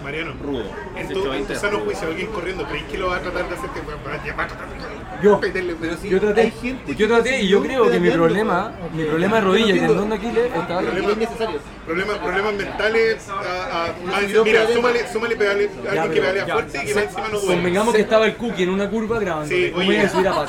Mariano, 0.04 0.34
rudo. 0.42 0.64
en 0.96 1.08
18, 1.08 1.14
tu, 1.14 1.20
en 1.20 1.24
tu 1.24 1.30
20 1.30 1.56
sano 1.56 1.80
juicio, 1.80 2.08
alguien 2.08 2.28
corriendo, 2.32 2.66
¿crees 2.66 2.84
que 2.86 2.98
lo 2.98 3.08
va 3.10 3.18
a 3.18 3.20
tratar 3.20 3.50
de 3.50 3.56
hacer? 3.56 3.70
va 3.70 4.44
a 4.44 4.48
tratar 4.48 4.68
de- 4.70 5.05
Yo. 5.26 5.40
meterle- 5.42 5.76
Pero 5.82 5.98
sí, 6.02 6.10
Yo 6.10 6.20
traté, 6.20 6.42
hay 6.42 6.52
gente 6.52 6.96
yo 6.96 7.08
traté 7.08 7.42
y 7.42 7.48
yo 7.48 7.62
creo 7.64 7.90
que 7.92 8.00
mi 8.00 8.10
problema, 8.12 8.72
mi 8.94 9.04
problema 9.06 9.36
de 9.38 9.42
rodilla 9.42 9.76
y 9.76 9.80
tendón 9.80 10.10
de 10.10 10.16
Aquiles 10.16 10.46
estaba 10.46 10.80
pero 10.82 10.92
Problema- 10.92 11.12
es 11.12 11.18
necesario. 11.18 11.60
Problemas, 11.86 12.18
problemas 12.18 12.54
mentales. 12.56 13.28
A, 13.30 13.34
a- 13.34 13.86
a- 13.86 14.22
subió 14.22 14.44
mira, 14.44 14.68
súmale, 14.68 15.08
súmale 15.12 15.36
pedale, 15.36 15.70
alguien 15.88 16.12
que 16.12 16.20
pedalea 16.22 16.46
ya, 16.48 16.54
fuerte 16.54 16.80
y 16.82 16.86
que 16.86 16.94
va 16.94 17.02
encima 17.04 17.28
no 17.30 17.40
duele. 17.40 17.56
Convengamos 17.56 17.94
que 17.96 18.02
estaba 18.02 18.26
el 18.26 18.36
cookie 18.36 18.64
en 18.64 18.70
una 18.70 18.90
curva 18.90 19.20
grabando. 19.20 19.50
Sí, 19.50 19.72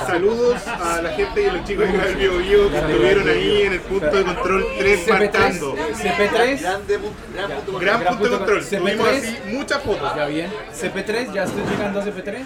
saludos 0.07 0.67
a 0.67 1.03
la 1.03 1.11
gente 1.11 1.43
y 1.43 1.47
a 1.47 1.53
los 1.53 1.65
chicos 1.65 1.85
de 1.93 2.15
Bio 2.15 2.39
Bio 2.39 2.71
que 2.71 2.77
estuvieron 2.79 3.29
ahí 3.29 3.63
en 3.63 3.73
el 3.73 3.81
punto 3.81 4.07
de 4.11 4.23
control 4.25 4.67
3 4.79 5.09
marcando. 5.09 5.77
CP3, 5.77 6.61
Grande 6.61 6.99
punto, 6.99 7.17
gran 7.35 7.51
punto 7.51 7.79
Gran 7.79 8.05
punto 8.05 8.25
de 8.25 8.31
control. 8.37 8.63
CP3. 8.63 8.79
Tuvimos 8.81 9.09
así 9.09 9.39
muchas 9.53 9.83
fotos. 9.83 10.17
ya 10.17 10.27
bien. 10.27 10.51
CP3, 10.73 11.33
ya 11.35 11.45
estoy 11.45 11.63
llegando 11.71 12.01
a 12.01 12.05
CP3. 12.05 12.37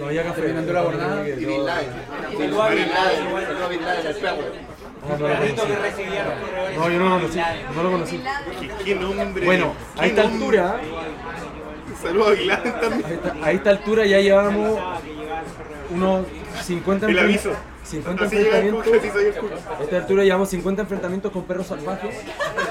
No, 0.00 0.10
ya 0.12 0.22
café. 0.24 0.40
Terminando 0.40 0.72
la 0.72 0.82
jornada. 0.82 1.24
Y 2.32 2.36
Bin 2.36 2.56
Laden. 2.56 2.58
Saludos 2.58 2.60
a 2.62 2.68
Bin 2.70 2.88
Laden, 2.88 3.46
saludos 3.46 3.62
a 3.62 3.68
Bin 3.68 3.82
Laden, 3.82 4.06
al 4.06 4.14
perro. 4.14 4.42
No, 5.00 5.16
no 5.18 5.28
lo 5.28 5.34
conocí. 5.36 6.04
No, 6.76 6.90
yo 6.90 6.98
no 6.98 7.08
lo 7.08 7.14
conocí. 7.20 7.38
No 7.74 7.82
lo 7.82 7.90
conocí. 7.90 8.20
¿Qué, 8.60 8.70
qué 8.84 8.94
nombre? 8.94 9.44
Bueno, 9.44 9.72
a 9.98 10.06
esta 10.06 10.22
nombre. 10.24 10.58
altura, 10.60 10.80
Saludos 12.02 12.28
a 12.50 12.80
también. 12.80 13.04
a 13.04 13.10
esta, 13.12 13.46
a 13.46 13.52
esta 13.52 13.70
altura 13.70 14.06
ya 14.06 14.20
llevábamos 14.20 14.78
unos 15.90 16.26
50 16.62 17.06
El 17.06 17.16
enfren- 17.16 17.22
aviso. 17.24 17.52
50 17.90 18.24
Así 18.24 18.36
llega 18.36 18.58
el 18.58 18.68
enfrentamientos. 18.68 19.12
Soy 19.12 19.26
el. 19.26 19.52
A 19.78 19.82
esta 19.82 19.96
altura 19.96 20.24
llevamos 20.24 20.48
50 20.50 20.82
enfrentamientos 20.82 21.32
con 21.32 21.44
perros 21.44 21.66
salvajes. 21.66 22.14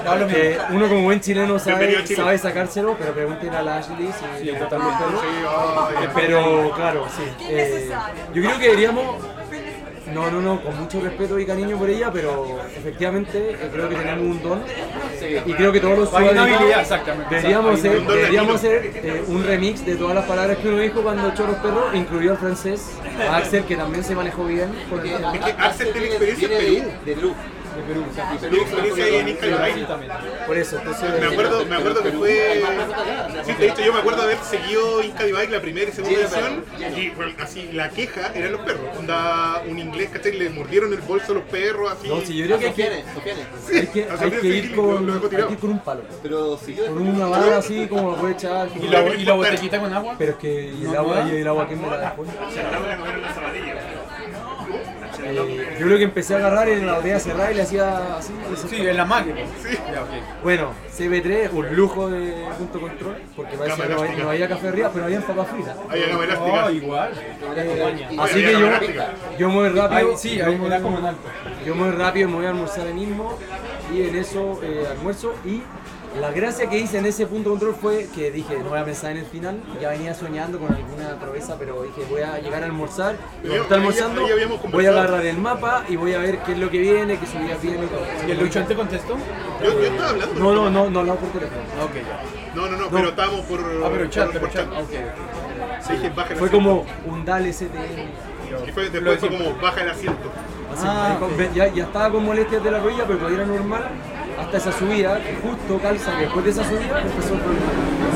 Hablo 0.06 0.26
Que 0.26 0.58
uno 0.70 0.88
como 0.88 1.02
buen 1.04 1.20
chileno 1.20 1.58
sabe, 1.58 2.02
Chile. 2.04 2.16
sabe 2.16 2.38
sacárselo, 2.38 2.96
pero 2.98 3.12
pregunten 3.12 3.54
a 3.54 3.62
la 3.62 3.78
Ashley 3.78 4.10
si 4.38 4.46
los 4.80 4.94
perros. 4.94 5.20
Sí, 5.20 6.06
Pero 6.14 6.72
claro, 6.74 7.06
sí. 7.16 7.44
Eh, 7.48 7.90
yo 8.34 8.42
creo 8.42 8.58
que 8.58 8.64
deberíamos. 8.64 9.16
No, 10.14 10.30
no, 10.30 10.40
no, 10.40 10.62
con 10.62 10.78
mucho 10.78 11.00
respeto 11.00 11.38
y 11.38 11.46
cariño 11.46 11.76
por 11.78 11.88
ella, 11.88 12.10
pero 12.12 12.58
efectivamente 12.76 13.50
eh, 13.52 13.68
creo 13.72 13.88
que 13.88 13.94
tenemos 13.96 14.24
un 14.24 14.42
don. 14.42 14.62
Y 15.46 15.52
creo 15.54 15.72
que 15.72 15.80
todos 15.80 15.98
los 15.98 16.08
sudamericanos 16.10 16.88
deberíamos 17.30 17.74
hacer, 17.78 18.06
deberíamos 18.06 18.54
hacer 18.56 18.90
eh, 18.94 19.24
un 19.28 19.44
remix 19.44 19.84
de 19.84 19.96
todas 19.96 20.14
las 20.14 20.24
palabras 20.24 20.58
que 20.58 20.68
uno 20.68 20.78
dijo 20.78 21.02
cuando 21.02 21.28
echó 21.28 21.46
los 21.46 21.56
perros, 21.56 21.94
incluido 21.94 22.32
al 22.32 22.38
francés, 22.38 22.90
a 23.28 23.36
Axel, 23.36 23.64
que 23.64 23.76
también 23.76 24.02
se 24.04 24.14
manejó 24.14 24.44
bien. 24.44 24.70
Porque, 24.88 25.14
Es 25.14 25.44
que 25.44 25.52
Axel 25.58 25.92
tiene 25.92 26.06
experiencia 26.08 26.48
en 26.48 26.54
Perú. 26.58 26.74
de, 27.04 27.10
de 27.10 27.16
Perú. 27.16 27.34
De 27.80 27.86
Perú, 27.86 28.04
o 28.10 28.14
sea, 28.14 28.34
experiencia 28.34 29.04
ahí 29.04 29.14
en 29.16 29.28
Ibai. 29.28 29.86
por 30.46 30.56
eso, 30.56 30.78
entonces. 30.78 31.20
Me 31.20 31.26
acuerdo, 31.26 31.66
me 31.66 31.76
acuerdo 31.76 32.02
que 32.02 32.12
fue. 32.12 32.62
Sí, 33.44 33.52
de 33.54 33.68
hecho, 33.68 33.82
yo 33.82 33.92
me 33.92 34.00
acuerdo 34.00 34.26
de 34.26 34.34
haber 34.34 34.44
seguido 34.44 35.02
Inca 35.02 35.24
Bike 35.24 35.50
la 35.50 35.60
primera 35.60 35.90
y 35.90 35.92
segunda 35.92 36.20
edición. 36.20 36.64
Y 36.96 37.10
bueno, 37.10 37.32
así, 37.40 37.70
la 37.72 37.90
queja 37.90 38.32
eran 38.34 38.52
los 38.52 38.60
perros. 38.62 38.84
Onda, 38.98 39.62
un 39.66 39.78
inglés, 39.78 40.10
¿cachai? 40.10 40.32
Le 40.32 40.50
mordieron 40.50 40.92
el 40.92 41.00
bolso 41.00 41.32
a 41.32 41.34
los 41.36 41.44
perros, 41.44 41.90
así. 41.92 42.08
No, 42.08 42.20
si 42.20 42.36
yo 42.36 42.46
creo 42.46 42.58
que 42.58 42.66
hay 42.66 42.72
que, 42.72 42.82
Sofiane, 42.84 43.04
Sofiane. 43.14 43.40
hay 43.80 43.86
que, 43.86 44.06
hay 44.10 44.30
que 44.30 44.46
ir 44.46 44.66
sí, 44.68 44.72
con, 44.74 45.10
hay 45.10 45.20
que 45.20 45.28
tirado. 45.28 45.50
ir 45.52 45.58
con 45.58 45.70
un 45.70 45.78
palo. 45.80 46.02
Pero 46.22 46.58
siguió 46.58 46.86
Con 46.86 47.08
una 47.08 47.26
bala 47.26 47.58
así 47.58 47.86
como 47.88 48.10
lo 48.10 48.16
puede 48.16 48.34
echar. 48.34 48.68
¿Y 48.80 48.88
la, 48.88 49.14
y 49.14 49.24
la 49.24 49.34
botellita 49.34 49.80
con 49.80 49.92
agua? 49.92 50.14
Pero 50.18 50.32
es 50.32 50.38
que 50.38 50.72
y 50.80 50.84
el 50.84 50.96
agua 50.96 51.28
y 51.30 51.36
el 51.36 51.48
agua 51.48 51.68
que 51.68 51.76
me 51.76 51.86
la 51.88 51.98
después. 51.98 52.28
Eh, 52.28 52.34
yo 55.78 55.86
lo 55.86 55.96
que 55.98 56.04
empecé 56.04 56.34
a 56.34 56.38
agarrar 56.38 56.68
en 56.68 56.86
la 56.86 56.94
botella 56.94 57.18
cerrada 57.20 57.52
y 57.52 57.54
le 57.54 57.62
hacía 57.62 58.16
así. 58.16 58.32
Sí, 58.68 58.76
en 58.86 58.96
la 58.96 59.04
máquina. 59.04 59.36
Ya. 59.36 60.04
Bueno, 60.42 60.72
CB3, 60.96 61.50
un 61.52 61.74
lujo 61.76 62.08
de 62.10 62.44
punto 62.58 62.80
control, 62.80 63.16
porque 63.36 63.56
parece 63.56 63.82
que 63.82 63.88
no, 63.88 64.02
hay- 64.02 64.16
no 64.16 64.30
había 64.30 64.48
café 64.48 64.68
arriba, 64.68 64.90
pero 64.92 65.04
había 65.06 65.20
papas 65.20 65.48
fritas. 65.48 65.76
Ahí 65.88 66.02
acá 66.02 66.24
elástica. 66.24 66.64
Oh, 66.66 66.70
igual. 66.70 67.12
Eh, 67.56 68.06
así 68.18 68.44
había 68.44 68.78
que 68.80 68.92
yo, 68.94 69.02
yo 69.38 69.48
muy 69.48 69.68
rápido, 69.68 70.10
Ay, 70.10 70.16
sí, 70.16 70.36
yo 70.36 70.46
ahí 70.46 70.56
muy- 70.56 70.80
como 70.80 70.98
en 70.98 71.06
alto. 71.06 71.22
yo 71.66 71.74
muy 71.74 71.90
rápido 71.90 72.28
me 72.28 72.36
voy 72.36 72.46
a 72.46 72.50
almorzar 72.50 72.86
ahí 72.86 72.94
mismo 72.94 73.38
y 73.92 74.02
en 74.02 74.14
eso 74.16 74.60
eh, 74.62 74.84
almuerzo 74.90 75.34
y 75.44 75.62
la 76.18 76.32
gracia 76.32 76.68
que 76.68 76.78
hice 76.78 76.98
en 76.98 77.06
ese 77.06 77.26
punto 77.26 77.50
control 77.50 77.74
fue 77.80 78.08
que 78.14 78.30
dije 78.32 78.58
no 78.58 78.70
voy 78.70 78.78
a 78.80 78.84
pensar 78.84 79.12
en 79.12 79.18
el 79.18 79.26
final, 79.26 79.60
ya 79.80 79.90
venía 79.90 80.12
soñando 80.14 80.58
con 80.58 80.74
alguna 80.74 81.18
proeza 81.20 81.56
pero 81.58 81.82
dije 81.82 82.02
voy 82.10 82.22
a 82.22 82.38
llegar 82.38 82.62
a 82.62 82.66
almorzar 82.66 83.14
y 83.42 83.46
cuando 83.46 83.62
está 83.62 83.74
almorzando 83.76 84.26
ahí 84.26 84.32
voy 84.72 84.86
a 84.86 84.90
agarrar 84.90 85.24
el 85.24 85.38
mapa 85.38 85.84
y 85.88 85.96
voy 85.96 86.14
a 86.14 86.18
ver 86.18 86.38
qué 86.38 86.52
es 86.52 86.58
lo 86.58 86.68
que 86.68 86.78
viene, 86.78 87.16
qué 87.18 87.26
subida 87.26 87.56
viene 87.62 87.84
y 87.84 87.88
todo. 87.88 88.02
¿Y 88.26 88.30
el 88.32 88.38
Luchón 88.40 88.66
te 88.66 88.74
contestó? 88.74 89.16
Yo, 89.62 89.72
yo 89.80 89.86
estaba 89.86 90.10
hablando. 90.10 90.40
No, 90.40 90.52
no, 90.52 90.70
no, 90.70 90.90
no, 90.90 91.04
no 91.04 91.14
por 91.14 91.28
teléfono. 91.30 91.60
Ya. 91.94 92.54
No, 92.54 92.66
no, 92.68 92.76
no, 92.76 92.88
pero 92.90 93.08
estábamos 93.10 93.40
por. 93.46 93.60
Ah, 93.60 93.88
pero 93.92 94.06
chat, 94.08 94.24
por- 94.24 94.32
pero 94.32 94.46
por 94.46 94.52
chat. 94.52 94.66
Sí, 95.82 95.94
baja 96.16 96.32
el 96.32 96.38
Fue 96.38 96.50
como 96.50 96.84
un 97.06 97.24
Dale 97.24 97.52
STM. 97.52 97.68
Y 98.66 98.72
fue, 98.72 98.90
después 98.90 99.20
fue 99.20 99.28
como, 99.28 99.54
baja 99.60 99.80
el 99.82 99.90
asiento. 99.90 100.28
Así, 100.72 100.82
Ah, 100.86 101.18
ok. 101.20 101.54
ya, 101.54 101.68
ya 101.68 101.84
estaba 101.84 102.10
con 102.10 102.24
molestias 102.24 102.62
de 102.64 102.70
la 102.70 102.80
rodilla, 102.80 103.04
pero 103.06 103.18
todavía 103.18 103.38
era 103.42 103.46
normal. 103.46 103.84
Hasta 104.40 104.56
esa 104.56 104.72
subida, 104.72 105.20
justo 105.42 105.78
calza 105.80 106.16
que 106.16 106.22
después 106.24 106.44
de 106.44 106.50
esa 106.50 106.64
subida 106.64 107.02
empezó 107.02 107.34
el 107.34 107.40
problema. 107.40 107.66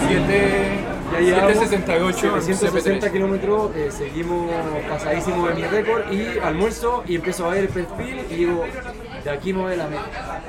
7, 0.09 0.81
Ya 1.13 1.21
llevamos 1.21 1.59
768 1.59 2.41
760 2.41 3.13
kilómetros, 3.13 3.77
eh, 3.77 3.91
seguimos 3.91 4.51
pasadísimos 4.89 5.49
de 5.49 5.55
mi 5.55 5.63
récord 5.65 6.13
y 6.13 6.39
almuerzo 6.39 7.05
y 7.07 7.17
empiezo 7.17 7.47
a 7.47 7.51
ver 7.51 7.65
el 7.65 7.69
perfil 7.69 8.21
y 8.31 8.35
digo, 8.35 8.65
de 9.23 9.31
aquí 9.31 9.53
me 9.53 9.63
voy 9.63 9.73
a 9.75 9.77
la 9.77 9.87
meta, 9.87 10.41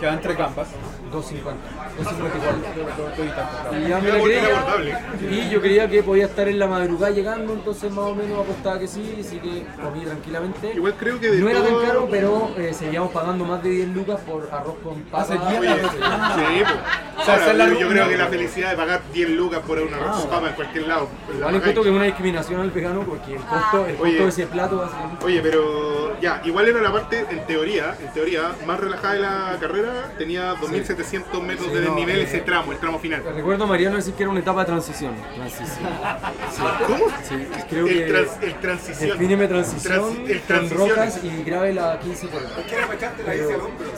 Quedan 0.00 0.20
tres 0.20 0.36
campas. 0.36 0.68
250, 1.10 1.56
254. 1.98 3.72
Y 3.72 3.82
me 3.82 3.88
la 3.88 4.00
creía 4.00 4.58
abordable. 4.58 4.94
y 5.30 5.50
yo 5.50 5.60
creía 5.60 5.88
que 5.88 6.02
podía 6.02 6.26
estar 6.26 6.48
en 6.48 6.58
la 6.58 6.66
madrugada 6.66 7.10
llegando, 7.12 7.52
entonces 7.52 7.90
más 7.90 8.04
o 8.06 8.14
menos 8.14 8.38
apostaba 8.40 8.78
que 8.78 8.86
sí, 8.86 9.16
así 9.20 9.38
que 9.38 9.66
comí 9.82 10.04
tranquilamente. 10.04 10.72
Igual 10.74 10.94
creo 10.98 11.18
que 11.20 11.30
de 11.30 11.38
No 11.40 11.48
era 11.48 11.62
tan 11.62 11.80
caro, 11.86 12.08
pero 12.10 12.50
eh, 12.56 12.72
seguíamos 12.74 13.10
pagando 13.12 13.44
más 13.44 13.62
de 13.62 13.70
10 13.70 13.88
lucas 13.88 14.20
por 14.20 14.48
arroz 14.52 14.76
con 14.82 14.94
Ah, 15.12 15.24
papa. 15.26 15.58
Oye, 15.58 15.68
sí, 15.74 15.98
Ahora, 17.30 17.34
hacer 17.44 17.54
la 17.56 17.68
yo, 17.68 17.78
yo 17.80 17.88
creo 17.88 18.08
que 18.08 18.16
la 18.16 18.26
felicidad 18.28 18.70
de 18.70 18.76
pagar 18.76 19.00
10 19.12 19.30
lucas 19.30 19.60
por 19.66 19.78
una 19.78 19.96
Ah. 20.00 20.24
papa 20.30 20.48
en 20.48 20.54
cualquier 20.54 20.86
lado. 20.88 21.08
pues 21.26 21.38
la 21.38 21.46
Vale, 21.46 21.58
encuentro 21.58 21.82
que 21.82 21.88
es 21.90 21.94
una 21.94 22.04
discriminación 22.04 22.60
al 22.60 22.70
vegano 22.70 23.02
porque 23.02 23.34
el 23.34 23.40
costo, 23.42 23.86
el 23.86 23.94
costo 23.96 24.02
Oye. 24.04 24.18
de 24.22 24.28
ese 24.28 24.46
plato 24.46 24.76
va 24.78 24.86
a 24.86 24.88
ser... 24.88 25.24
Oye, 25.26 25.40
pero 25.42 26.18
ya, 26.20 26.40
igual 26.44 26.68
era 26.68 26.80
la 26.80 26.92
parte, 26.92 27.26
en 27.30 27.46
teoría, 27.46 27.94
en 28.00 28.12
teoría, 28.12 28.52
más 28.66 28.80
relajada 28.80 29.14
de 29.14 29.20
la 29.20 29.56
carrera, 29.60 30.12
tenía 30.18 30.54
2700 30.54 30.99
metros 31.42 31.68
Sí, 31.68 31.74
de 31.74 31.80
no, 31.80 31.86
desnivel 31.94 32.18
eh, 32.18 32.22
ese 32.24 32.40
tramo, 32.40 32.72
el 32.72 32.78
tramo 32.78 32.98
final. 32.98 33.22
Recuerdo 33.34 33.66
Mariano 33.66 33.96
decir 33.96 34.14
que 34.14 34.22
era 34.22 34.30
una 34.30 34.40
etapa 34.40 34.60
de 34.60 34.66
transición. 34.66 35.14
Transición. 35.34 35.88
¿Cómo? 36.86 37.04
Sí, 37.28 37.46
creo 37.68 37.86
el, 37.86 37.94
que 37.94 38.04
trans- 38.12 38.38
el 38.42 38.54
transición. 38.54 39.10
defíneme 39.10 39.48
transición 39.48 39.92
Trans- 40.14 40.30
el 40.30 40.38
con 40.38 40.46
transición. 40.46 40.88
rocas 40.88 41.20
y 41.24 41.42
grave 41.44 41.72
la 41.74 41.98
15 42.00 42.26
por 42.28 42.42
hora. 42.42 42.50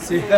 Sí. 0.01 0.23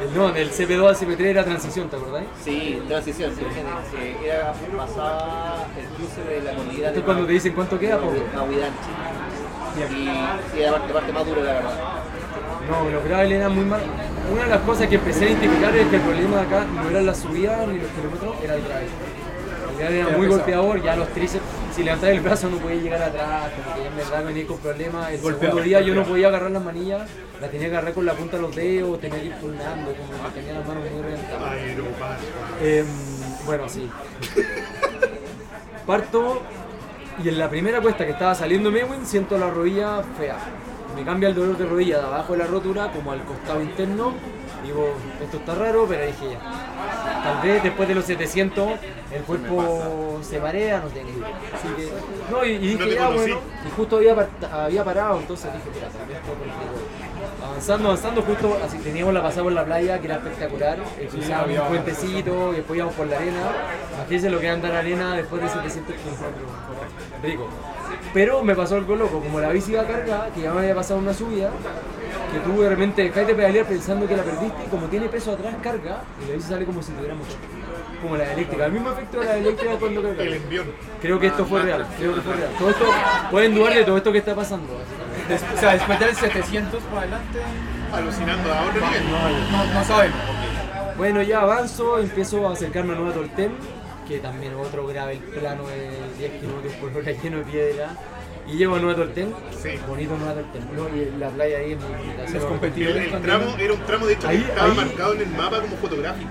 El- 0.00 0.14
no, 0.16 0.32
del 0.32 0.50
CP2 0.50 0.88
al 0.88 0.96
CP3 0.96 1.20
era 1.20 1.44
transición, 1.44 1.88
¿te 1.90 1.96
acordás? 1.96 2.24
Sí, 2.42 2.80
transición, 2.88 3.32
sí, 3.36 3.42
que 3.44 4.26
era 4.26 4.52
pasaba 4.76 5.66
el 5.78 5.86
cruce 5.96 6.22
de 6.28 6.40
la 6.42 6.54
cordillera 6.54 6.88
Esto 6.88 7.00
es 7.00 7.04
cuando 7.04 7.26
te 7.26 7.32
dicen 7.32 7.52
cuánto 7.52 7.78
queda, 7.78 7.98
poco. 7.98 8.14
Mahuidanchi. 8.34 8.88
Y, 9.94 10.56
y 10.56 10.60
era 10.62 10.72
la 10.72 10.78
parte, 10.78 10.92
parte 10.92 11.12
más 11.12 11.26
dura, 11.26 11.42
la 11.42 11.52
verdad. 11.52 11.99
No, 12.70 12.88
los 12.90 13.04
gravel 13.04 13.32
eran 13.32 13.54
muy 13.54 13.64
mal. 13.64 13.80
Una 14.32 14.44
de 14.44 14.48
las 14.50 14.60
cosas 14.60 14.86
que 14.88 14.94
empecé 14.96 15.24
a 15.24 15.28
identificar 15.30 15.74
es 15.76 15.88
que 15.88 15.96
el 15.96 16.02
problema 16.02 16.36
de 16.36 16.42
acá 16.42 16.64
no 16.72 16.88
era 16.88 17.02
la 17.02 17.14
subida 17.14 17.66
ni 17.66 17.78
los 17.78 17.88
kilómetros, 17.90 18.36
era 18.44 18.54
el 18.54 18.62
gravel. 18.62 18.88
El 19.72 19.76
gravel 19.78 19.96
era 19.96 20.08
Era 20.08 20.16
muy 20.16 20.26
pesado. 20.26 20.36
golpeador, 20.42 20.82
ya 20.82 20.96
los 20.96 21.08
tríceps, 21.08 21.44
si 21.74 21.82
levantabas 21.82 22.14
el 22.16 22.20
brazo 22.20 22.48
no 22.50 22.56
podías 22.58 22.82
llegar 22.82 23.02
atrás, 23.02 23.50
como 23.56 23.74
que 23.74 23.82
ya 23.82 23.88
en 23.88 23.96
verdad 23.96 24.24
venía 24.24 24.46
con 24.46 24.58
problemas. 24.58 25.10
El 25.12 25.20
segundo 25.20 25.62
día 25.62 25.80
yo 25.80 25.94
no 25.94 26.04
podía 26.04 26.28
agarrar 26.28 26.50
las 26.52 26.62
manillas, 26.62 27.08
la 27.40 27.48
tenía 27.48 27.68
que 27.68 27.74
agarrar 27.76 27.94
con 27.94 28.06
la 28.06 28.12
punta 28.14 28.36
de 28.36 28.42
los 28.42 28.54
dedos, 28.54 29.00
tenía 29.00 29.20
que 29.20 29.26
ir 29.26 29.34
turnando, 29.40 29.92
como 29.92 30.28
que 30.34 30.40
tenía 30.40 30.54
las 30.58 30.68
manos 30.68 30.84
muy 30.92 31.02
reventadas. 31.02 31.54
Em, 32.62 32.86
bueno, 33.46 33.68
sí. 33.68 33.90
Parto 35.86 36.42
y 37.24 37.28
en 37.28 37.38
la 37.38 37.48
primera 37.50 37.80
cuesta 37.80 38.04
que 38.06 38.12
estaba 38.12 38.34
saliendo 38.34 38.70
Mewin 38.70 39.04
siento 39.04 39.36
la 39.38 39.50
rodilla 39.50 40.02
fea. 40.16 40.36
Me 40.96 41.04
cambia 41.04 41.28
el 41.30 41.34
dolor 41.34 41.56
de 41.56 41.66
rodilla 41.66 41.98
de 42.00 42.06
abajo 42.06 42.32
de 42.32 42.38
la 42.40 42.46
rotura 42.46 42.90
como 42.92 43.12
al 43.12 43.22
costado 43.24 43.62
interno. 43.62 44.12
Digo, 44.62 44.92
esto 45.22 45.38
está 45.38 45.54
raro, 45.54 45.86
pero 45.88 46.04
dije 46.04 46.32
ya. 46.32 47.22
Tal 47.22 47.40
vez 47.42 47.62
después 47.62 47.88
de 47.88 47.94
los 47.94 48.04
700 48.04 48.68
el 49.12 49.22
cuerpo 49.22 50.18
se 50.22 50.38
marea, 50.38 50.80
no 50.80 50.88
tengo 50.88 51.08
idea. 51.08 51.28
Así 51.54 51.68
que, 51.76 51.90
no, 52.30 52.44
y, 52.44 52.58
dije 52.58 52.94
ya, 52.94 53.06
conocí. 53.06 53.30
bueno. 53.30 53.40
Y 53.66 53.70
justo 53.70 53.96
había, 53.96 54.28
había 54.52 54.84
parado, 54.84 55.18
entonces 55.18 55.50
dije, 55.54 55.64
mira, 55.74 55.88
tal 55.88 56.06
vez 56.06 56.18
voy. 56.26 57.48
Avanzando, 57.48 57.88
avanzando, 57.88 58.22
justo 58.22 58.58
así 58.64 58.78
teníamos 58.78 59.14
la 59.14 59.22
pasada 59.22 59.44
por 59.44 59.52
la 59.52 59.64
playa, 59.64 59.98
que 59.98 60.06
era 60.06 60.16
espectacular. 60.16 60.78
Eh, 60.98 61.08
había- 61.34 61.62
un 61.62 61.68
puentecito, 61.68 62.52
y 62.52 62.56
después 62.56 62.76
íbamos 62.76 62.94
por 62.94 63.06
la 63.06 63.16
arena. 63.16 63.40
Imagínense 63.96 64.30
lo 64.30 64.40
que 64.40 64.46
es 64.46 64.52
andar 64.52 64.72
arena 64.72 65.16
después 65.16 65.40
de 65.42 65.48
700 65.48 65.94
kilómetros. 65.96 66.32
Rico. 67.22 67.48
Pero 68.12 68.42
me 68.42 68.54
pasó 68.54 68.76
algo 68.76 68.96
loco, 68.96 69.20
como 69.20 69.40
la 69.40 69.50
bici 69.50 69.72
iba 69.72 69.84
carga, 69.84 70.28
que 70.34 70.42
ya 70.42 70.52
me 70.52 70.60
había 70.60 70.74
pasado 70.74 70.98
una 70.98 71.14
subida, 71.14 71.50
que 72.32 72.38
tú 72.40 72.60
de 72.60 72.68
repente 72.68 73.02
dejáis 73.02 73.26
de 73.28 73.34
pedalear 73.34 73.66
pensando 73.66 74.06
que 74.06 74.16
la 74.16 74.24
perdiste, 74.24 74.64
y 74.66 74.68
como 74.68 74.86
tiene 74.86 75.08
peso 75.08 75.32
atrás, 75.32 75.54
carga, 75.62 76.02
y 76.24 76.28
la 76.28 76.34
bici 76.34 76.48
sale 76.48 76.64
como 76.64 76.82
si 76.82 76.92
tuviera 76.92 77.14
motor. 77.14 77.36
Como 78.02 78.16
la 78.16 78.32
eléctrica, 78.32 78.66
el 78.66 78.72
mismo 78.72 78.90
efecto 78.90 79.20
de 79.20 79.26
la 79.26 79.36
eléctrica 79.36 79.72
cuando 79.78 80.02
carga. 80.02 80.22
El 80.22 80.34
envión. 80.34 80.66
Creo 81.00 81.20
que 81.20 81.26
esto 81.28 81.44
fue 81.44 81.62
real, 81.62 81.86
creo 81.98 82.14
que 82.14 82.20
fue 82.20 82.34
real. 82.34 82.50
Todo 82.58 82.70
esto, 82.70 82.84
pueden 83.30 83.54
dudar 83.54 83.74
de 83.74 83.84
todo 83.84 83.96
esto 83.96 84.12
que 84.12 84.18
está 84.18 84.34
pasando. 84.34 84.72
o 84.74 85.60
sea, 85.60 85.72
después 85.74 86.00
del 86.00 86.16
700 86.16 86.82
para 86.84 87.02
adelante, 87.02 87.38
Alucinando 87.92 88.52
a 88.52 88.62
otro 88.62 88.86
nivel. 88.86 89.02
no, 89.52 89.74
no 89.74 89.84
sabemos. 89.84 90.18
Bueno, 90.96 91.22
ya 91.22 91.40
avanzo, 91.40 91.98
empiezo 91.98 92.48
a 92.48 92.52
acercarme 92.52 92.92
a 92.92 92.96
Nueva 92.96 93.14
Tolten, 93.14 93.52
que 94.10 94.18
también 94.18 94.54
otro 94.54 94.86
grave 94.88 95.12
el 95.12 95.18
plano 95.20 95.62
de 95.68 95.88
10 96.18 96.32
kilómetros 96.40 96.72
por 96.74 96.96
hora 96.96 97.12
lleno 97.22 97.38
de 97.38 97.44
piedra. 97.44 97.90
Y 98.48 98.56
llego 98.56 98.74
a 98.74 98.80
Nueva 98.80 98.96
Tolten, 98.96 99.32
Sí. 99.62 99.68
bonito 99.86 100.16
Nueva 100.16 100.34
Tolten, 100.34 100.62
¿no? 100.74 100.88
y 100.88 101.18
la 101.20 101.28
playa 101.28 101.58
ahí 101.58 101.72
es 101.72 101.78
muy 101.78 101.90
se 102.26 102.38
ve- 102.92 103.04
El, 103.14 103.22
tramo 103.22 103.54
era 103.56 103.72
un 103.72 103.80
tramo, 103.82 104.06
de 104.06 104.12
hecho, 104.14 104.26
Ahí- 104.28 104.38
que 104.38 104.44
estaba 104.48 104.68
ahí- 104.70 104.76
marcado 104.76 105.14
en 105.14 105.20
el 105.20 105.28
mapa 105.28 105.60
como 105.60 105.76
fotográfico. 105.76 106.30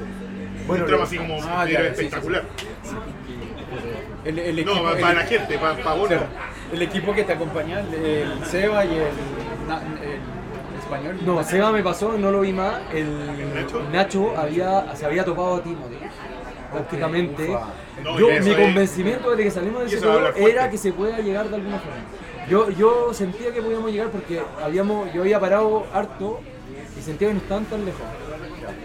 Bueno, 0.68 0.84
un 0.84 0.88
tramo 0.90 1.02
lo- 1.04 1.08
así 1.08 1.18
como 1.18 1.36
Ah, 1.46 1.66
era 1.70 1.72
ya, 1.72 1.80
sí, 1.80 1.84
sí, 1.86 2.06
espectacular. 2.06 2.44
El, 4.26 4.38
el 4.40 4.56
No, 4.66 4.72
equipo, 4.74 4.84
para, 5.00 5.14
la 5.14 5.24
gente, 5.26 5.58
para, 5.58 5.76
para 5.78 5.94
vos 5.96 6.06
o 6.06 6.08
sea, 6.10 6.18
no. 6.20 6.76
el 6.76 6.82
equipo 6.82 7.14
que 7.14 7.24
te 7.24 7.32
acompaña, 7.34 7.80
el, 7.80 7.94
el 7.94 8.46
Seba 8.46 8.84
y 8.84 8.90
el, 8.90 9.02
el 9.02 10.80
español. 10.80 11.18
No, 11.26 11.42
Seba 11.44 11.72
me 11.72 11.82
pasó, 11.82 12.18
no 12.18 12.30
lo 12.32 12.42
vi 12.42 12.52
más. 12.52 12.80
El, 12.94 13.08
Nacho? 13.56 13.82
Nacho 13.94 14.38
había, 14.38 14.94
se 14.96 15.06
había 15.06 15.24
topado 15.24 15.56
a 15.56 15.64
Timothy. 15.64 15.96
Prácticamente. 16.72 17.48
yo, 18.18 18.28
mi 18.28 18.34
es- 18.36 18.56
convencimiento 18.58 19.30
desde 19.32 19.44
que 19.44 19.52
salimos 19.52 19.82
de 19.82 19.88
ese 19.88 20.00
juego 20.06 20.28
era 20.36 20.70
que 20.70 20.78
se 20.78 20.92
pueda 20.94 21.20
llegar 21.20 21.50
de 21.50 21.56
alguna 21.56 21.80
forma. 21.80 21.98
Yo, 22.50 22.70
yo 22.72 23.14
sentía 23.14 23.52
que 23.54 23.62
podíamos 23.62 23.92
llegar 23.92 24.10
porque 24.10 24.42
habíamos, 24.64 25.14
yo 25.14 25.22
había 25.22 25.40
parado 25.40 25.86
harto 25.94 26.40
y 26.98 27.02
sentía 27.02 27.28
que 27.28 27.34
no 27.36 27.40
estaban 27.42 27.66
tan 27.66 27.86
lejos. 27.86 28.02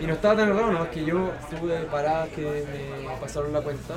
Y 0.01 0.06
no 0.06 0.15
estaba 0.15 0.36
tan 0.36 0.48
errado, 0.51 0.73
no, 0.73 0.85
es 0.85 0.90
que 0.90 1.05
yo 1.05 1.31
tuve 1.61 1.77
paradas 1.90 2.28
que 2.31 2.43
me 2.43 3.16
pasaron 3.20 3.52
la 3.52 3.61
cuenta. 3.61 3.94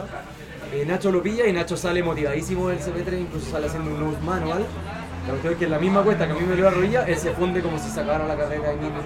Eh, 0.74 0.84
Nacho 0.86 1.12
lo 1.12 1.22
pilla 1.24 1.48
y 1.48 1.54
Nacho 1.54 1.78
sale 1.78 2.04
motivadísimo 2.04 2.68
del 2.70 2.80
CP3, 2.80 3.20
incluso 3.22 3.52
sale 3.52 3.68
haciendo 3.68 3.92
un 3.92 4.00
nose 4.00 4.22
manual. 4.22 4.66
La 5.26 5.32
cuestión 5.32 5.54
es 5.54 5.60
que 5.60 5.66
en 5.66 5.72
la 5.72 5.80
misma 5.80 6.04
cuesta 6.04 6.26
que 6.26 6.32
a 6.32 6.36
mí 6.36 6.42
me 6.42 6.56
dio 6.56 6.64
la 6.66 6.72
rodilla, 6.72 7.04
él 7.06 7.18
se 7.18 7.32
funde 7.32 7.62
como 7.62 7.78
si 7.78 7.90
sacara 7.90 8.26
la 8.26 8.36
carrera 8.38 8.70
ahí 8.70 8.78
mismo. 8.78 9.02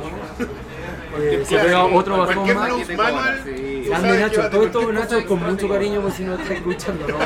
Eh, 1.19 1.43
se 1.45 1.57
pega 1.57 1.83
otro 1.85 2.17
bajón 2.19 2.35
Cualquier 2.35 2.55
más. 2.57 2.69
manual, 2.97 3.41
Sí. 3.43 3.83
Grande 3.87 4.19
Nacho, 4.19 4.49
todo 4.49 4.65
esto 4.65 4.91
Nacho 4.93 5.25
con 5.25 5.43
mucho 5.43 5.67
cariño 5.67 5.99
por 6.01 6.11
si 6.11 6.23
no 6.23 6.35
está 6.35 6.53
escuchando, 6.53 7.07
¿no? 7.07 7.17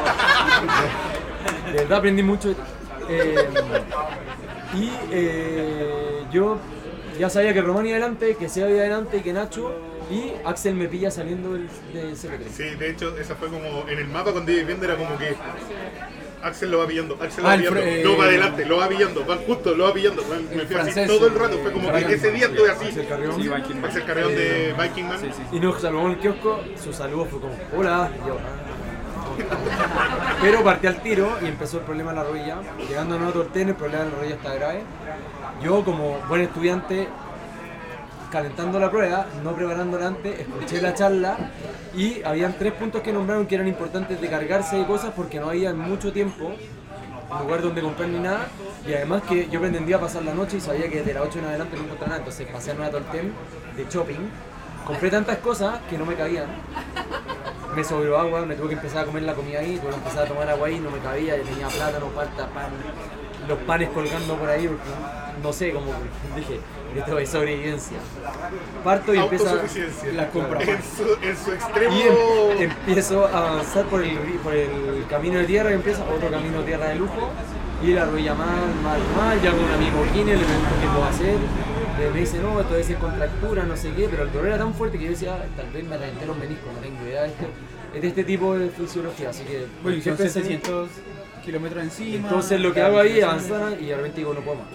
De 1.72 1.78
verdad 1.80 1.98
aprendí 1.99 2.24
mucho. 2.24 2.56
Eh, 3.10 3.36
y 4.74 4.91
eh, 5.12 6.24
yo 6.32 6.57
ya 7.20 7.30
sabía 7.30 7.53
que 7.53 7.62
Román 7.62 7.86
iba 7.86 7.98
adelante, 7.98 8.36
que 8.36 8.49
Seba 8.49 8.70
iba 8.70 8.80
adelante 8.80 9.18
y 9.18 9.22
que 9.22 9.34
Nacho. 9.34 9.76
Y 10.10 10.34
Axel 10.45 10.76
me 10.76 10.88
pilla 10.88 11.10
saliendo 11.10 11.53
del, 11.53 11.68
del 11.91 12.16
CP3. 12.16 12.48
Sí, 12.56 12.64
de 12.76 12.91
hecho, 12.91 13.18
esa 13.18 13.36
fue 13.36 13.49
como 13.49 13.88
en 13.90 13.98
el 13.98 14.07
mapa 14.07 14.32
cuando 14.32 14.52
iba 14.52 14.64
viendo 14.64 14.86
era 14.86 14.95
como 14.98 15.18
que 15.18 15.36
Axel 16.46 16.72
lo 16.72 16.78
va 16.80 16.88
pillando, 16.88 17.18
Axel 17.22 17.44
lo 17.44 17.50
va 17.50 17.58
pillando, 17.58 18.10
no 18.12 18.18
va 18.18 18.24
adelante, 18.26 18.66
lo 18.66 18.78
va 18.78 18.88
pillando, 18.88 19.26
van 19.26 19.40
justo, 19.40 19.76
lo 19.76 19.84
va 19.86 19.94
pillando, 19.94 20.22
van- 20.30 20.46
me 20.50 20.62
el 20.62 20.68
fui 20.68 20.76
así 20.78 20.92
francés, 20.92 21.08
todo 21.08 21.28
el 21.28 21.36
rato, 21.36 21.58
fue 21.58 21.72
como 21.72 21.92
que 21.92 22.14
ese 22.14 22.32
día 22.32 22.46
estuve 22.46 22.70
así. 22.70 22.86
Axel 22.86 23.08
Carrión. 23.08 23.36
Sí, 23.36 23.50
Viking 23.50 23.76
Man. 23.76 23.86
Axel 23.86 24.06
Carrión 24.06 24.36
de 24.36 24.76
Viking 24.80 25.04
Man. 25.06 25.20
Sí, 25.20 25.28
sí, 25.36 25.42
sí. 25.50 25.58
Y 25.58 25.60
nos 25.60 25.82
saludamos 25.82 26.12
en 26.12 26.16
el 26.18 26.22
kiosco, 26.22 26.60
su 26.84 26.94
saludo 26.94 27.26
fue 27.26 27.40
como, 27.42 27.56
hola. 27.76 28.12
Y 28.24 28.28
yo, 28.28 28.38
ah, 28.38 30.38
Pero 30.42 30.64
partí 30.64 30.88
al 30.88 31.02
tiro 31.02 31.38
y 31.42 31.48
empezó 31.48 31.80
el 31.80 31.84
problema 31.84 32.12
de 32.12 32.16
la 32.18 32.24
rodilla. 32.24 32.58
Llegando 32.88 33.16
a 33.16 33.18
Nuevo 33.18 33.34
Torten, 33.34 33.70
el 33.70 33.76
problema 33.76 34.04
de 34.06 34.10
la 34.12 34.16
rodilla 34.18 34.36
está 34.36 34.54
grave. 34.54 34.82
Yo, 35.64 35.84
como 35.84 36.20
buen 36.30 36.42
estudiante, 36.42 37.08
calentando 38.36 38.82
la 38.82 38.91
prueba, 38.91 39.28
no 39.45 39.53
preparándola 39.53 40.07
antes, 40.07 40.41
escuché 40.41 40.82
la 40.82 40.94
charla 40.94 41.38
y 41.95 42.22
habían 42.22 42.52
tres 42.60 42.74
puntos 42.74 43.02
que 43.02 43.14
nombraron 43.14 43.48
que 43.48 43.56
eran 43.56 43.66
importantes 43.66 44.20
de 44.20 44.28
cargarse 44.28 44.76
de 44.76 44.86
cosas 44.86 45.14
porque 45.16 45.40
no 45.40 45.52
había 45.52 45.74
mucho 45.74 46.12
tiempo, 46.12 46.52
lugar 47.41 47.62
donde 47.62 47.82
comprar 47.82 48.10
ni 48.10 48.20
nada. 48.20 48.48
Y 48.86 48.94
además 48.94 49.22
que 49.22 49.48
yo 49.48 49.62
pretendía 49.62 50.02
pasar 50.02 50.24
la 50.24 50.34
noche 50.34 50.57
y 50.57 50.60
sabía 50.60 50.90
que 50.90 50.98
desde 50.98 51.14
las 51.14 51.24
8 51.24 51.40
en 51.40 51.45
adelante 51.45 51.78
no 51.78 51.84
encontraba 51.84 52.07
nada. 52.07 52.20
Entonces 52.20 52.45
pasé 52.52 52.72
a 52.72 52.74
Nueva 52.74 52.91
Torten 52.91 53.32
de 53.78 53.86
shopping. 53.90 54.30
Compré 54.86 55.10
tantas 55.10 55.38
cosas 55.38 55.80
que 55.90 55.98
no 55.98 56.06
me 56.06 56.16
cabían. 56.16 56.48
Me 57.74 57.86
sobró 57.86 58.18
agua, 58.18 58.45
me 58.45 58.56
tuve 58.56 58.68
que 58.68 58.76
empezar 58.76 59.03
a 59.03 59.06
comer 59.06 59.24
la 59.24 59.34
comida 59.34 59.60
ahí, 59.60 59.78
tuve 59.78 59.91
que 59.91 59.95
empezar 59.95 60.26
a 60.26 60.28
tomar 60.28 60.49
agua 60.49 60.68
ahí, 60.68 60.78
no 60.78 60.91
me 60.91 60.99
cabía, 60.99 61.38
yo 61.38 61.44
tenía 61.44 61.68
plátano, 61.68 62.07
palta, 62.07 62.48
pan, 62.48 62.72
los 63.48 63.58
panes 63.60 63.90
colgando 63.90 64.36
por 64.36 64.50
ahí, 64.50 64.68
porque 64.68 64.84
no 65.44 65.54
sé, 65.54 65.72
como 65.72 65.92
dije, 66.36 66.60
esto 66.96 67.20
es 67.20 67.30
sobrevivencia. 67.30 67.98
Parto 68.84 69.14
y 69.14 69.18
empieza 69.18 69.50
Autosuficiencia. 69.52 70.12
La 70.14 70.30
compra. 70.30 70.62
En 70.62 70.80
su, 70.82 71.04
en 71.22 71.38
su 71.38 71.52
extremo. 71.52 71.96
y 71.96 72.02
em- 72.64 72.72
empiezo 72.72 73.26
a 73.28 73.38
avanzar 73.50 73.86
por 73.86 74.02
el, 74.04 74.18
por 74.44 74.54
el 74.54 75.06
camino 75.10 75.40
de 75.40 75.46
tierra 75.46 75.72
y 75.72 75.74
empieza 75.76 76.04
otro 76.06 76.30
camino 76.30 76.60
de 76.60 76.64
tierra 76.66 76.88
de 76.90 76.96
lujo 76.96 77.30
y 77.84 77.88
la 77.94 78.06
rodilla 78.06 78.34
mal, 78.34 78.48
mal, 78.82 79.00
mal, 79.18 79.38
llamo 79.44 79.58
a 79.62 79.66
un 79.66 79.72
amigo 79.74 80.04
Kine, 80.14 80.38
le 80.38 80.44
pregunto 80.46 80.70
qué 80.82 80.88
puedo 80.88 81.04
hacer, 81.06 81.36
Eh, 82.00 82.10
me 82.14 82.20
dice 82.22 82.40
no, 82.40 82.60
esto 82.60 82.82
ser 82.84 82.98
contractura, 82.98 83.64
no 83.64 83.76
sé 83.76 83.92
qué, 83.94 84.08
pero 84.10 84.24
el 84.24 84.32
dolor 84.32 84.48
era 84.48 84.58
tan 84.58 84.74
fuerte 84.74 84.98
que 84.98 85.06
yo 85.06 85.10
decía, 85.12 85.46
tal 85.56 85.70
vez 85.72 85.84
me 85.86 85.98
reventé 85.98 86.26
los 86.26 86.38
meniscos, 86.38 86.74
no 86.74 86.80
tengo 86.80 87.04
idea 87.06 87.24
de 87.24 87.32
es 87.96 88.02
de 88.02 88.08
este 88.10 88.24
tipo 88.26 88.58
de 88.58 88.70
fisiología, 88.70 89.30
así 89.30 89.44
que 89.44 89.66
Bueno, 89.84 89.98
y 89.98 90.02
son 90.02 90.18
¿qué 90.18 90.24
pensamiento? 90.24 90.88
700 90.88 90.90
kilómetros 91.46 91.84
encima. 91.84 92.28
Entonces 92.28 92.60
lo 92.60 92.74
que 92.74 92.82
hago 92.82 93.00
ahí 93.00 93.20
es 93.20 93.24
avanzar 93.24 93.78
y 93.80 93.86
de 93.86 93.96
repente 93.96 94.18
digo 94.18 94.34
no 94.34 94.42
puedo 94.42 94.58
más. 94.58 94.68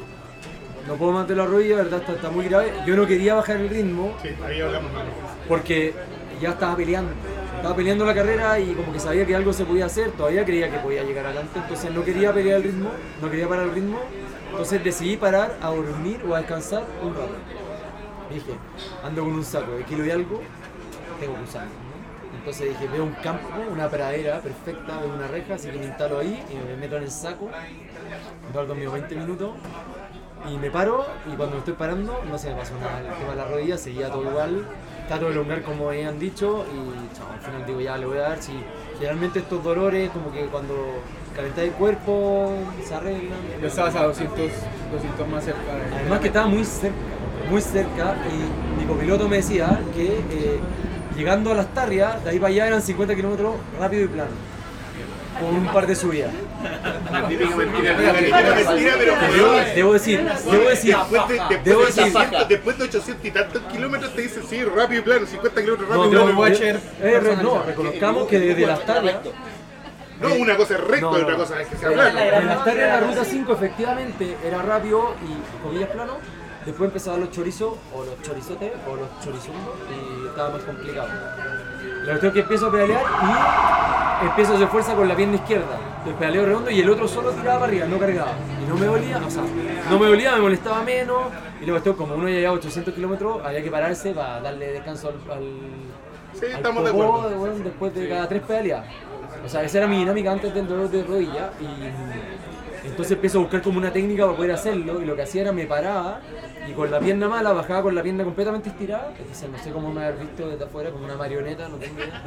No 0.88 0.94
puedo 0.96 1.12
más 1.12 1.28
de 1.28 1.36
la 1.36 1.44
rodilla, 1.46 1.76
verdad 1.76 2.00
está, 2.00 2.12
está 2.12 2.30
muy 2.30 2.46
grave. 2.46 2.72
Yo 2.86 2.96
no 2.96 3.06
quería 3.06 3.34
bajar 3.34 3.56
el 3.56 3.68
ritmo 3.68 4.14
Sí, 4.22 4.28
ahí 4.44 4.60
hablamos 4.60 4.92
más. 4.92 5.04
porque 5.46 5.92
ya 6.40 6.50
estaba 6.50 6.76
peleando. 6.76 7.12
Estaba 7.56 7.76
peleando 7.76 8.06
la 8.06 8.14
carrera 8.14 8.58
y 8.58 8.72
como 8.72 8.90
que 8.90 8.98
sabía 8.98 9.26
que 9.26 9.36
algo 9.36 9.52
se 9.52 9.66
podía 9.66 9.84
hacer, 9.84 10.12
todavía 10.12 10.46
creía 10.46 10.70
que 10.70 10.78
podía 10.78 11.02
llegar 11.02 11.26
adelante, 11.26 11.58
entonces 11.58 11.92
no 11.92 12.02
quería 12.02 12.32
pelear 12.32 12.56
el 12.56 12.62
ritmo, 12.62 12.90
no 13.20 13.30
quería 13.30 13.46
parar 13.46 13.66
el 13.66 13.74
ritmo, 13.74 14.00
entonces 14.50 14.82
decidí 14.82 15.18
parar 15.18 15.58
a 15.60 15.68
dormir 15.68 16.22
o 16.26 16.34
a 16.34 16.38
descansar 16.38 16.84
un 17.02 17.14
rato. 17.14 17.34
Dije, 18.32 18.52
ando 19.04 19.24
con 19.24 19.32
un 19.34 19.44
saco 19.44 19.72
de 19.72 19.84
kilo 19.84 20.06
y 20.06 20.10
algo, 20.10 20.40
tengo 21.20 21.34
que 21.34 21.42
usarlo. 21.42 21.89
Entonces 22.34 22.70
dije, 22.70 22.88
veo 22.92 23.04
un 23.04 23.12
campo, 23.14 23.48
una 23.70 23.88
pradera 23.88 24.40
perfecta, 24.40 24.98
veo 25.00 25.14
una 25.14 25.26
reja, 25.26 25.54
así 25.54 25.68
que 25.68 25.78
me 25.78 25.86
instalo 25.86 26.20
ahí 26.20 26.42
y 26.50 26.54
me 26.54 26.76
meto 26.76 26.96
en 26.96 27.02
el 27.02 27.10
saco, 27.10 27.48
tardo 28.52 28.74
mis 28.74 28.90
20 28.90 29.14
minutos 29.16 29.50
y 30.48 30.56
me 30.56 30.70
paro 30.70 31.06
y 31.26 31.36
cuando 31.36 31.56
me 31.56 31.58
estoy 31.58 31.74
parando 31.74 32.22
no 32.28 32.38
se 32.38 32.50
me 32.50 32.56
pasó 32.56 32.74
nada, 32.80 33.00
el 33.00 33.14
tema 33.18 33.30
de 33.30 33.36
la 33.36 33.44
rodilla 33.44 33.76
seguía 33.76 34.10
todo 34.10 34.30
igual, 34.30 34.66
trato 35.06 35.26
de 35.26 35.32
elongar 35.32 35.62
como 35.62 35.90
habían 35.90 36.18
dicho 36.18 36.64
y 36.72 37.16
chao, 37.16 37.26
al 37.32 37.40
final 37.40 37.66
digo 37.66 37.80
ya 37.80 37.98
le 37.98 38.06
voy 38.06 38.18
a 38.18 38.22
dar 38.22 38.42
si 38.42 38.52
generalmente 38.94 39.40
estos 39.40 39.62
dolores 39.62 40.10
como 40.10 40.32
que 40.32 40.46
cuando 40.46 40.74
calentáis 41.34 41.68
el 41.68 41.74
cuerpo 41.74 42.52
se 42.84 42.94
arreglan. 42.94 43.38
Ya 43.60 43.68
estabas 43.68 43.94
a 43.96 44.04
200, 44.04 44.36
200 44.92 45.28
más 45.28 45.44
cerca 45.44 45.74
de. 45.74 45.94
Además 45.96 46.20
que 46.20 46.26
estaba 46.26 46.46
muy 46.46 46.64
cerca, 46.64 46.96
muy 47.50 47.60
cerca 47.60 48.16
y 48.28 48.80
mi 48.80 48.86
copiloto 48.86 49.28
me 49.28 49.36
decía 49.36 49.80
que 49.94 50.06
eh, 50.06 50.60
llegando 51.20 51.52
a 51.52 51.54
las 51.54 51.72
tarrias, 51.74 52.24
de 52.24 52.30
ahí 52.30 52.38
para 52.38 52.48
allá 52.52 52.66
eran 52.68 52.80
50 52.82 53.14
kilómetros 53.14 53.54
rápido 53.78 54.04
y 54.04 54.08
plano, 54.08 54.30
con 55.38 55.54
un 55.54 55.66
par 55.66 55.86
de 55.86 55.94
subidas. 55.94 56.32
La 57.12 57.28
típica 57.28 57.56
mentira, 57.56 57.92
la 57.98 58.12
típica 58.18 58.42
mentira, 58.42 58.94
pero 58.98 59.14
Debo, 59.32 59.52
debo 59.74 59.92
decir, 59.92 60.20
debo 60.50 60.68
decir, 60.68 60.96
Después 60.96 61.28
de, 61.28 61.34
después, 61.34 61.64
debo 61.64 61.80
de 61.80 61.86
decir, 61.86 62.02
800, 62.04 62.48
después 62.48 62.78
de 62.78 62.84
800 62.84 63.24
y 63.26 63.30
tantos 63.30 63.62
kilómetros 63.70 64.14
te 64.14 64.22
dicen, 64.22 64.42
sí, 64.48 64.64
rápido 64.64 65.00
y 65.00 65.04
plano, 65.04 65.26
50 65.26 65.60
kilómetros 65.60 65.88
no, 65.90 66.02
rápido 66.04 66.30
y 66.30 66.32
plano. 66.34 66.78
Eh, 67.02 67.20
re- 67.20 67.36
no, 67.42 67.62
reconozcamos 67.64 68.28
que 68.28 68.38
desde 68.40 68.66
las 68.66 68.84
tarrias 68.86 69.16
No, 70.20 70.34
una 70.34 70.56
cosa 70.56 70.74
es 70.74 70.80
recto 70.80 71.10
No, 71.12 71.18
y 71.18 71.22
otra 71.22 71.36
cosa 71.36 71.60
es 71.62 71.68
que 71.68 71.76
sea 71.76 71.88
En 71.88 71.94
plano. 71.94 72.20
las 72.46 72.64
tardes 72.64 72.76
de 72.82 72.86
la 72.88 73.00
ruta 73.00 73.24
5 73.24 73.52
efectivamente 73.52 74.36
era 74.46 74.62
rápido 74.62 75.14
y 75.22 75.62
comillas 75.62 75.88
plano. 75.90 76.18
Después 76.66 76.88
empezaban 76.88 77.20
los 77.20 77.30
chorizos 77.30 77.74
o 77.94 78.04
los 78.04 78.20
chorizotes 78.22 78.72
o 78.86 78.96
los 78.96 79.08
chorizundos 79.24 79.74
y 79.90 80.26
estaba 80.26 80.50
más 80.50 80.62
complicado. 80.62 81.08
La 82.04 82.18
cuestión 82.18 82.28
es 82.28 82.32
que 82.34 82.40
empiezo 82.40 82.66
a 82.66 82.70
pedalear 82.72 83.02
y 84.22 84.26
empiezo 84.26 84.52
a 84.52 84.56
hacer 84.56 84.68
fuerza 84.68 84.94
con 84.94 85.08
la 85.08 85.16
pierna 85.16 85.36
izquierda. 85.36 85.78
El 86.06 86.14
pedaleo 86.14 86.46
redondo 86.46 86.70
y 86.70 86.80
el 86.80 86.90
otro 86.90 87.08
solo 87.08 87.30
tiraba 87.30 87.60
para 87.60 87.66
arriba, 87.72 87.86
no 87.86 87.98
cargaba. 87.98 88.32
Y 88.62 88.68
no 88.68 88.76
me 88.76 88.86
dolía, 88.86 89.18
o 89.26 89.30
sea, 89.30 89.42
no 89.90 89.98
me 89.98 90.06
dolía, 90.06 90.34
me 90.36 90.40
molestaba 90.42 90.82
menos. 90.82 91.22
Y 91.60 91.64
luego 91.64 91.78
esto, 91.78 91.96
como 91.96 92.14
uno 92.14 92.28
ya 92.28 92.36
llevaba 92.36 92.56
800 92.58 92.94
kilómetros, 92.94 93.42
había 93.44 93.62
que 93.62 93.70
pararse 93.70 94.12
para 94.12 94.40
darle 94.40 94.72
descanso 94.72 95.08
al, 95.08 95.32
al, 95.36 95.44
Sí, 96.34 96.46
al 96.46 96.52
estamos 96.52 96.84
de 96.84 96.90
popó, 96.92 97.16
acuerdo. 97.16 97.40
weón, 97.42 97.64
después 97.64 97.94
de 97.94 98.08
cada 98.08 98.28
tres 98.28 98.42
pedaleadas. 98.42 98.86
O 99.44 99.48
sea, 99.48 99.62
esa 99.62 99.78
era 99.78 99.86
mi 99.86 99.98
dinámica 99.98 100.30
antes 100.32 100.54
del 100.54 100.66
dolor 100.68 100.90
de 100.90 101.02
rodilla 101.04 101.50
y 101.60 101.64
entonces 102.90 103.12
empiezo 103.12 103.38
a 103.38 103.40
buscar 103.42 103.62
como 103.62 103.78
una 103.78 103.92
técnica 103.92 104.24
para 104.24 104.36
poder 104.36 104.52
hacerlo 104.52 105.00
y 105.02 105.06
lo 105.06 105.16
que 105.16 105.22
hacía 105.22 105.42
era 105.42 105.52
me 105.52 105.64
paraba 105.66 106.20
y 106.68 106.72
con 106.72 106.90
la 106.90 107.00
pierna 107.00 107.28
mala 107.28 107.52
bajaba 107.52 107.82
con 107.82 107.94
la 107.94 108.02
pierna 108.02 108.24
completamente 108.24 108.68
estirada, 108.68 109.12
entonces 109.18 109.48
no 109.48 109.58
sé 109.58 109.70
cómo 109.70 109.92
me 109.92 110.04
haber 110.04 110.18
visto 110.20 110.48
desde 110.48 110.64
afuera 110.64 110.90
como 110.90 111.04
una 111.04 111.16
marioneta, 111.16 111.68
no 111.68 111.76
tengo 111.76 111.98
idea. 111.98 112.22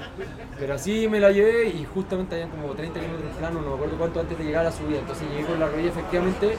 Pero 0.60 0.74
así 0.74 1.08
me 1.08 1.20
la 1.20 1.32
llevé 1.32 1.68
y 1.70 1.86
justamente 1.86 2.36
habían 2.36 2.50
como 2.50 2.74
30 2.74 3.00
kilómetros 3.00 3.32
plano, 3.38 3.62
no 3.62 3.70
me 3.70 3.76
acuerdo 3.76 3.98
cuánto 3.98 4.20
antes 4.20 4.38
de 4.38 4.44
llegar 4.44 4.62
a 4.62 4.70
la 4.70 4.72
subida, 4.72 5.00
entonces 5.00 5.28
llegué 5.30 5.46
con 5.46 5.60
la 5.60 5.68
rodilla 5.68 5.90
efectivamente 5.90 6.56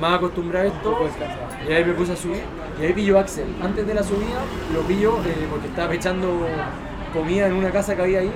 más 0.00 0.14
acostumbrada 0.16 0.64
a 0.64 0.68
esto 0.68 0.96
y 1.68 1.72
ahí 1.72 1.84
me 1.84 1.92
puse 1.92 2.12
a 2.12 2.16
subir 2.16 2.42
y 2.80 2.84
ahí 2.84 2.92
pillo 2.92 3.18
a 3.18 3.20
Axel. 3.22 3.46
Antes 3.62 3.86
de 3.86 3.94
la 3.94 4.02
subida 4.02 4.40
lo 4.72 4.80
pillo 4.82 5.18
eh, 5.18 5.46
porque 5.50 5.66
estaba 5.66 5.92
echando 5.94 6.46
comida 7.12 7.46
en 7.46 7.54
una 7.54 7.70
casa 7.70 7.94
que 7.94 8.02
había 8.02 8.20
ahí 8.20 8.32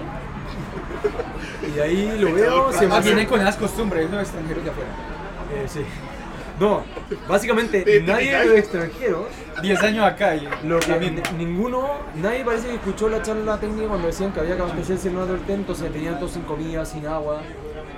y 1.75 1.81
ahí 1.81 2.19
lo 2.19 2.33
veo, 2.35 2.73
se 2.73 2.87
Ah, 2.87 2.99
me 2.99 3.01
vienen 3.01 3.27
con 3.27 3.41
esas 3.41 3.57
costumbres, 3.57 4.11
¿no? 4.11 4.21
Extranjeros 4.21 4.65
de 4.65 4.71
afuera. 4.71 4.91
Eh, 5.65 5.69
sí. 5.69 5.81
No, 6.61 6.85
básicamente 7.29 7.83
¿Te 7.83 8.03
nadie 8.03 8.37
de 8.37 8.45
los 8.47 8.59
extranjeros, 8.59 9.27
10 9.63 9.83
años 9.83 10.05
acá 10.05 10.37
y 10.37 10.49
lo 10.65 10.79
que, 10.79 10.87
también. 10.87 11.23
ninguno, 11.37 11.89
nadie 12.17 12.45
parece 12.45 12.69
que 12.69 12.75
escuchó 12.75 13.09
la 13.09 13.23
charla 13.23 13.59
técnica 13.59 13.89
cuando 13.89 14.07
decían 14.07 14.33
que 14.33 14.41
había 14.41 14.57
que 14.57 14.63
abastecerse 14.63 15.09
en 15.09 15.17
un 15.17 15.23
hotel, 15.23 15.41
entonces 15.49 15.91
tenían 15.93 16.19
todos 16.19 16.33
sin 16.33 16.43
comida, 16.43 16.85
sin 16.85 17.07
agua 17.07 17.43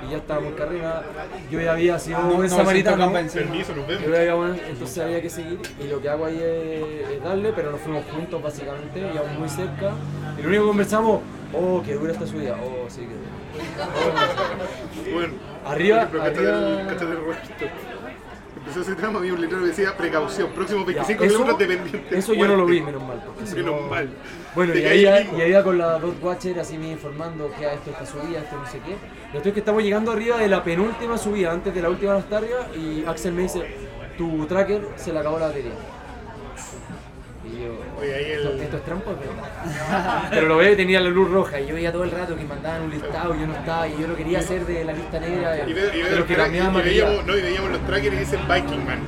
y 0.07 0.11
ya 0.11 0.17
estábamos 0.19 0.51
en 0.51 0.57
carrera. 0.57 1.03
Yo 1.51 1.61
ya 1.61 1.73
había 1.73 1.99
sido 1.99 2.19
No, 2.21 2.35
un 2.37 2.43
no, 2.43 2.49
samaritano. 2.49 3.13
Permiso, 3.13 3.75
nos 3.75 3.87
Yo 3.89 3.99
vemos. 3.99 4.19
había- 4.19 4.35
bueno, 4.35 4.55
entonces 4.69 4.99
había 5.03 5.21
que 5.23 5.31
seguir 5.31 5.59
y 5.83 5.87
lo 5.89 6.01
que 6.01 6.09
hago 6.09 6.27
ahí 6.27 6.37
es, 6.39 7.11
es 7.11 7.23
darle, 7.25 7.53
pero 7.55 7.71
nos 7.73 7.81
fuimos 7.81 8.05
juntos 8.07 8.43
básicamente, 8.43 9.01
íbamos 9.01 9.39
muy 9.39 9.49
cerca. 9.49 9.93
Y 10.39 10.43
lo 10.43 10.49
único 10.49 10.63
que 10.65 10.69
conversamos, 10.69 11.21
oh, 11.53 11.83
que 11.85 11.95
dura 11.95 12.13
esta 12.13 12.27
subida, 12.27 12.57
oh, 12.63 12.89
sí, 12.89 13.03
que 13.03 13.25
Bueno, 15.15 15.35
Arriba, 15.65 16.03
arriba. 16.03 16.27
el- 16.27 16.79
el. 16.81 16.87
Empezó 18.67 18.81
ese 18.81 18.95
tramo, 18.95 19.19
había 19.19 19.35
un 19.35 19.41
letrero 19.43 19.63
que 19.63 19.69
decía 19.69 19.95
precaución, 19.95 20.49
próximos 20.53 20.87
25 20.87 21.21
Ya, 21.23 21.27
eso- 21.27 21.37
kilómetros 21.37 21.59
dependiente. 21.69 22.19
Eso 22.19 22.33
yo 22.33 22.49
no 22.49 22.57
lo 22.57 22.65
vi, 22.65 22.81
menos 22.81 23.03
mal. 23.03 23.23
Menos 23.55 23.81
no- 23.83 23.89
mal. 23.89 24.09
Bueno, 24.55 24.75
y 24.75 24.85
ahí, 24.87 25.03
y 25.37 25.41
ahí 25.43 25.63
con 25.63 25.77
la 25.77 25.99
Dot 25.99 26.23
Watcher 26.23 26.59
así 26.61 26.79
me 26.79 26.91
informando 26.93 27.51
que 27.59 27.67
a 27.67 27.75
esto 27.75 27.91
está 27.91 28.07
subida, 28.07 28.39
esto 28.39 28.57
no 28.57 28.67
sé 28.67 28.79
qué. 28.79 28.97
Lo 29.33 29.39
estoy 29.39 29.53
que 29.53 29.59
estamos 29.61 29.83
llegando 29.83 30.13
arriba 30.13 30.39
de 30.39 30.49
la 30.49 30.65
penúltima 30.65 31.19
subida, 31.19 31.53
antes 31.53 31.75
de 31.75 31.83
la 31.83 31.91
última 31.91 32.15
Nastarria, 32.15 32.69
y 32.75 33.05
Axel 33.07 33.35
me 33.35 33.43
dice, 33.43 33.63
tu 34.17 34.47
tracker 34.47 34.89
se 34.97 35.13
le 35.13 35.19
acabó 35.19 35.39
la 35.39 35.49
batería. 35.49 35.73
Y 37.65 38.01
Oye, 38.03 38.15
ahí 38.15 38.33
esto, 38.33 38.51
el- 38.51 38.61
esto 38.61 38.77
es 38.77 38.83
trampa, 38.85 39.11
pero... 39.19 39.33
pero 40.31 40.49
lo 40.49 40.57
veo 40.59 40.73
y 40.73 40.77
tenía 40.77 41.01
la 41.01 41.09
luz 41.11 41.31
roja, 41.31 41.61
y 41.61 41.67
yo 41.67 41.75
veía 41.75 41.93
todo 41.93 42.05
el 42.05 42.11
rato 42.11 42.37
que 42.37 42.45
mandaban 42.45 42.83
un 42.83 42.91
listado, 42.91 43.35
y 43.35 43.41
yo 43.41 43.47
no 43.47 43.55
estaba, 43.55 43.89
y 43.89 43.97
yo 43.99 44.07
no 44.09 44.17
quería 44.17 44.43
ser 44.43 44.67
de 44.67 44.85
la 44.85 44.93
lista 44.93 45.19
negra, 45.21 45.69
Y, 45.69 45.73
ve- 45.73 45.91
y, 45.95 46.25
que 46.25 46.33
y 46.33 46.37
cambiaban 46.37 46.75
veíamos, 46.75 47.25
no, 47.27 47.37
y 47.37 47.43
veíamos 47.43 47.71
los 47.71 47.81
trackers 47.87 48.15
y 48.15 48.19
dicen 48.19 48.41
Viking 48.49 48.85
Man. 48.85 48.99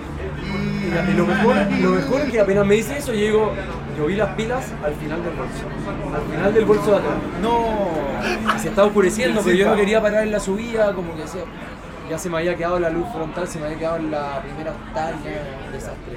Y 0.43 1.11
y 1.13 1.15
lo 1.17 1.27
mejor, 1.27 1.57
lo 1.81 1.91
mejor 1.91 2.21
es 2.23 2.31
que 2.31 2.41
apenas 2.41 2.65
me 2.65 2.77
dice 2.77 2.97
eso, 2.99 3.13
yo 3.13 3.19
digo, 3.21 3.53
yo 3.99 4.07
vi 4.07 4.15
las 4.15 4.35
pilas 4.37 4.73
al 4.85 4.95
final 4.95 5.21
del 5.23 5.33
bolso. 5.35 6.15
Al 6.15 6.23
final 6.33 6.55
del 6.55 6.65
bolso 6.65 6.91
de 6.93 6.97
atrás. 6.99 7.15
No. 7.43 7.89
Y 8.57 8.59
se 8.61 8.69
estaba 8.69 8.87
oscureciendo, 8.87 9.43
pero 9.45 9.57
yo 9.57 9.69
no 9.69 9.77
quería 9.77 10.01
parar 10.01 10.23
en 10.23 10.31
la 10.31 10.39
subida, 10.39 10.93
como 10.95 11.15
que 11.17 11.23
decía, 11.23 11.41
ya 12.09 12.19
se 12.19 12.29
me 12.31 12.39
había 12.39 12.55
quedado 12.57 12.79
la 12.79 12.91
luz 12.91 13.07
frontal, 13.13 13.47
se 13.49 13.59
me 13.59 13.67
había 13.67 13.79
quedado 13.79 13.97
en 13.97 14.11
la 14.11 14.41
primera 14.43 14.71
octava, 14.73 15.11
un 15.67 15.73
desastre. 15.73 16.17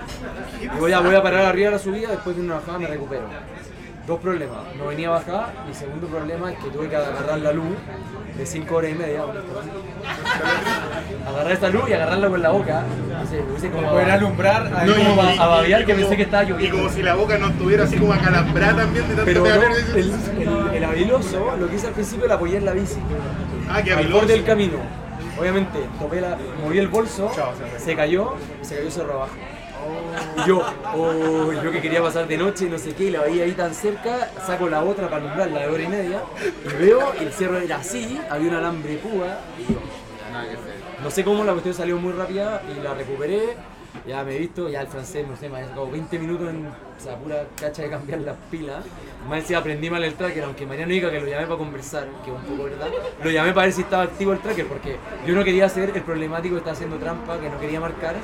Digo, 0.73 0.87
ya 0.87 0.99
voy 0.99 1.15
a 1.15 1.23
parar 1.23 1.45
arriba 1.45 1.67
de 1.71 1.75
la 1.77 1.79
subida, 1.81 2.09
después 2.09 2.35
de 2.35 2.41
una 2.43 2.55
bajada 2.55 2.79
me 2.79 2.87
recupero. 2.87 3.23
dos 4.07 4.19
problemas. 4.21 4.57
No 4.77 4.87
venía 4.87 5.09
bajada 5.11 5.53
y 5.69 5.73
segundo 5.75 6.07
problema 6.07 6.51
es 6.51 6.57
que 6.57 6.69
tuve 6.71 6.89
que 6.89 6.95
agarrar 6.95 7.37
la 7.39 7.51
luz 7.51 7.75
de 8.37 8.43
5 8.45 8.75
horas 8.75 8.89
y 8.91 8.95
media. 8.95 9.21
Agarrar 11.27 11.51
esta 11.51 11.69
luz 11.69 11.89
y 11.89 11.93
agarrarla 11.93 12.27
con 12.29 12.41
la 12.41 12.49
boca. 12.49 12.83
No 13.11 13.59
sé, 13.59 13.69
como 13.69 13.89
Poder 13.89 14.09
alumbrar 14.11 14.65
a 14.73 14.85
No, 14.85 14.95
como 14.95 15.23
y- 15.31 15.37
a 15.37 15.45
babear 15.45 15.81
y 15.81 15.85
que 15.85 15.91
como- 15.93 16.01
pensé 16.05 16.17
que 16.17 16.23
estaba 16.23 16.43
Y 16.43 16.47
lloviendo. 16.47 16.77
como 16.77 16.89
si 16.89 17.03
la 17.03 17.13
boca 17.15 17.37
no 17.37 17.47
estuviera 17.49 17.83
así 17.83 17.97
como 17.97 18.13
acalambrada 18.13 18.75
también 18.77 19.07
de 19.09 19.15
tanto 19.15 19.25
Pero 19.25 19.39
no, 19.41 19.45
pegar. 19.45 19.71
el, 19.95 19.97
el, 19.97 20.75
el 20.75 20.83
habiloso, 20.83 21.55
lo 21.59 21.69
que 21.69 21.75
hice 21.75 21.87
al 21.87 21.93
principio 21.93 22.27
la 22.27 22.33
apoyé 22.35 22.57
en 22.57 22.65
la 22.65 22.71
bici. 22.71 22.99
Ah, 23.69 23.83
que 23.83 23.93
al 23.93 24.07
borde 24.07 24.33
del 24.33 24.43
camino. 24.43 24.77
Obviamente, 25.39 25.79
topé 25.99 26.21
la, 26.21 26.37
moví 26.61 26.79
el 26.79 26.87
bolso, 26.87 27.31
se 27.77 27.95
cayó, 27.95 28.33
se 28.61 28.77
cayó 28.77 28.91
cerro 28.91 29.13
abajo. 29.13 29.35
Y 30.37 30.47
yo, 30.47 30.61
oh, 30.95 31.51
yo 31.53 31.71
que 31.71 31.81
quería 31.81 32.01
pasar 32.01 32.27
de 32.27 32.37
noche, 32.37 32.69
no 32.69 32.77
sé 32.77 32.93
qué, 32.93 33.05
y 33.05 33.11
la 33.11 33.21
veía 33.21 33.45
ahí 33.45 33.53
tan 33.53 33.73
cerca, 33.73 34.29
saco 34.45 34.67
la 34.67 34.83
otra 34.83 35.09
para 35.09 35.23
alumbrar, 35.23 35.49
la 35.49 35.61
de 35.61 35.67
hora 35.67 35.83
y 35.83 35.87
media, 35.87 36.21
y 36.65 36.83
veo, 36.83 37.13
y 37.19 37.23
el 37.23 37.31
cerro 37.31 37.57
era 37.57 37.77
así, 37.77 38.19
había 38.29 38.49
un 38.49 38.55
alambre 38.55 38.91
de 38.91 38.97
púa, 38.97 39.39
y 39.57 39.73
yo, 39.73 39.79
no 41.03 41.09
sé 41.09 41.23
cómo 41.23 41.43
la 41.43 41.53
cuestión 41.53 41.73
salió 41.73 41.97
muy 41.97 42.11
rápida 42.11 42.61
y 42.69 42.81
la 42.81 42.93
recuperé. 42.93 43.55
Ya 44.07 44.23
me 44.23 44.35
he 44.35 44.39
visto, 44.39 44.69
ya 44.69 44.81
el 44.81 44.87
francés, 44.87 45.27
no 45.27 45.35
sé, 45.35 45.49
me 45.49 45.59
ha 45.59 45.67
sacado 45.67 45.89
20 45.89 46.19
minutos 46.19 46.49
en 46.49 46.69
esa 46.99 47.15
pura 47.15 47.45
cacha 47.59 47.81
de 47.83 47.89
cambiar 47.89 48.19
las 48.21 48.35
pilas. 48.51 48.83
Más 49.27 49.39
decía, 49.41 49.57
aprendí 49.59 49.89
mal 49.89 50.03
el 50.03 50.13
tracker, 50.15 50.43
aunque 50.43 50.65
Mariano 50.65 50.91
diga 50.91 51.09
que 51.11 51.19
lo 51.19 51.27
llamé 51.27 51.45
para 51.45 51.57
conversar, 51.57 52.07
que 52.23 52.31
es 52.31 52.35
un 52.37 52.41
poco 52.43 52.63
verdad, 52.63 52.87
lo 53.23 53.29
llamé 53.31 53.53
para 53.53 53.65
ver 53.67 53.73
si 53.73 53.81
estaba 53.81 54.03
activo 54.03 54.33
el 54.33 54.39
tracker, 54.39 54.65
porque 54.67 54.97
yo 55.25 55.35
no 55.35 55.43
quería 55.43 55.67
ser 55.69 55.91
el 55.95 56.01
problemático 56.01 56.55
que 56.55 56.59
estaba 56.59 56.73
haciendo 56.73 56.97
trampa, 56.97 57.37
que 57.39 57.49
no 57.49 57.59
quería 57.59 57.79
marcar, 57.79 58.15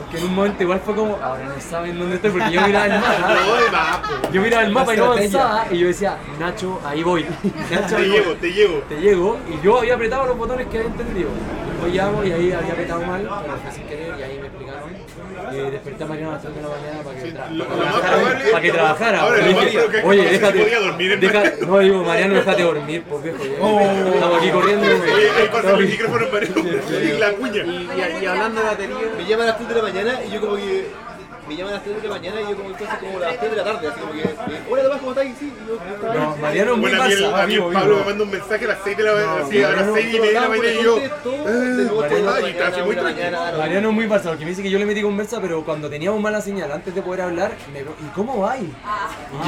porque 0.00 0.18
en 0.18 0.24
un 0.24 0.34
momento 0.34 0.62
igual 0.62 0.80
fue 0.80 0.94
como, 0.94 1.16
ahora 1.16 1.44
no 1.44 1.60
saben 1.60 1.98
dónde 1.98 2.16
estoy, 2.16 2.30
porque 2.30 2.50
yo 2.52 2.60
miraba 2.62 2.86
el 2.86 2.92
mapa. 3.00 4.22
Yo 4.32 4.42
miraba 4.42 4.62
el 4.64 4.72
mapa 4.72 4.94
y 4.94 4.96
no 4.98 5.04
avanzaba, 5.12 5.66
y 5.70 5.78
yo 5.78 5.86
decía, 5.86 6.16
Nacho, 6.38 6.80
ahí 6.84 7.02
voy. 7.02 7.24
Nacho, 7.70 7.96
Te 7.96 8.08
llego, 8.08 8.34
te 8.34 8.52
llego. 8.52 8.78
te 8.88 9.00
llego 9.00 9.38
y 9.48 9.64
yo 9.64 9.78
había 9.78 9.94
apretado 9.94 10.26
los 10.26 10.36
botones 10.38 10.66
que 10.68 10.78
había 10.78 10.90
entendido. 10.90 11.30
Después 11.70 11.94
llamo 11.94 12.24
y 12.24 12.32
ahí 12.32 12.52
había 12.52 12.72
apretado 12.72 13.00
mal, 13.02 13.22
pero 13.42 13.56
fue 13.58 13.72
sin 13.72 13.84
querer 13.84 14.14
y 14.18 14.22
ahí 14.22 14.38
me 14.38 14.46
explicaron. 14.48 14.90
Eh, 15.52 15.70
desperté 15.70 16.04
a 16.04 16.06
Mariano 16.06 16.30
a 16.30 16.34
las 16.34 16.42
3 16.42 16.54
de 16.54 16.62
la 16.62 16.68
mañana 16.68 17.02
para 17.02 17.16
que, 17.18 17.32
tra- 17.34 17.58
para 17.58 17.76
trabajara. 17.78 18.16
probable- 18.16 18.50
para 18.50 18.62
que 18.62 18.70
trabajara. 18.72 19.20
Ahora, 19.20 19.36
lo 19.38 19.42
más 19.52 19.64
dije, 19.64 19.78
probable 19.78 19.98
es 19.98 20.02
que 20.02 20.08
Oye, 20.08 20.22
no 20.22 20.28
se 20.28 20.32
déjate. 20.38 20.58
podía 20.60 20.80
dormir 20.80 21.12
en 21.12 21.20
deja- 21.20 21.52
no, 21.66 21.78
digo, 21.78 22.02
Mariano, 22.04 22.34
déjate 22.34 22.62
dormir, 22.62 23.02
pues 23.08 23.22
viejo. 23.22 23.38
ya. 23.44 24.08
Estamos 24.14 24.38
aquí 24.38 24.50
corriendo. 24.50 24.86
Oye, 24.86 25.30
ahí 25.30 25.48
pasa 25.52 25.70
el 25.72 25.86
micrófono 25.88 26.24
en 26.24 26.30
pared 26.30 26.48
y 27.14 27.18
la 27.18 27.32
cuña. 27.32 27.62
Y, 27.64 27.68
y- 28.20 28.22
y 28.22 28.26
hablando 28.26 28.60
de 28.60 28.66
batería, 28.66 28.96
Me 29.16 29.24
llaman 29.26 29.46
a 29.46 29.50
las 29.50 29.56
3 29.58 29.68
de 29.68 29.74
la 29.74 29.82
mañana 29.82 30.20
y 30.26 30.30
yo 30.32 30.40
como 30.40 30.56
que... 30.56 30.86
Me 31.48 31.56
llaman 31.56 31.72
a 31.72 31.76
las 31.76 31.84
3 31.84 32.02
de 32.02 32.08
la 32.08 32.14
mañana 32.14 32.40
y 32.42 32.44
yo 32.50 32.56
como 32.56 32.68
entonces 32.70 32.98
como 32.98 33.16
a 33.16 33.20
las 33.20 33.38
3 33.38 33.50
de 33.50 33.56
la 33.56 33.64
tarde, 33.64 33.88
así 33.88 34.00
como 34.00 34.12
que... 34.12 34.20
eh, 34.20 34.34
Hola 34.70 34.82
Tomás, 34.82 34.98
¿cómo 35.00 35.10
estás? 35.12 35.26
Y 35.26 35.34
sí, 35.34 35.52
y 35.64 35.68
yo. 35.68 36.14
No, 36.14 36.36
Mariano 36.36 36.72
es 36.72 36.78
muy 36.78 36.90
Bueno, 36.90 37.02
a 37.02 37.06
mí, 37.08 37.12
el, 37.14 37.22
Barça. 37.24 37.42
a 37.42 37.46
mí 37.46 37.54
el 37.54 37.62
Pablo 37.72 37.96
me 37.98 38.04
manda 38.04 38.24
un 38.24 38.30
mensaje 38.30 38.64
a 38.64 38.68
las 38.68 38.78
6 38.84 38.96
de 38.96 39.02
la 39.02 39.12
mañana, 39.14 39.34
así, 39.42 39.50
sí, 39.52 39.62
a 39.62 39.68
las 39.70 39.76
Mariano, 39.86 39.94
6 39.94 40.06
y 40.14 40.20
media 40.20 40.26
de 40.28 40.40
la 40.40 40.48
mañana 40.48 40.68
y 40.70 40.82
yo. 40.82 40.96
Mariano- 40.96 42.38
tranquilo. 42.98 43.58
Mariano 43.58 43.88
es 43.88 43.94
muy 43.94 44.06
Barça, 44.06 44.22
porque 44.28 44.44
me 44.44 44.50
dice 44.50 44.62
que 44.62 44.70
yo 44.70 44.78
le 44.78 44.86
metí 44.86 45.02
conversa, 45.02 45.40
pero 45.40 45.64
cuando 45.64 45.88
teníamos 45.88 46.20
mala 46.20 46.40
señal, 46.40 46.70
antes 46.72 46.94
de 46.94 47.02
poder 47.02 47.22
hablar, 47.22 47.52
me 47.72 47.80
¿y 47.80 48.10
cómo 48.14 48.40
va? 48.40 48.56
Y 48.58 48.70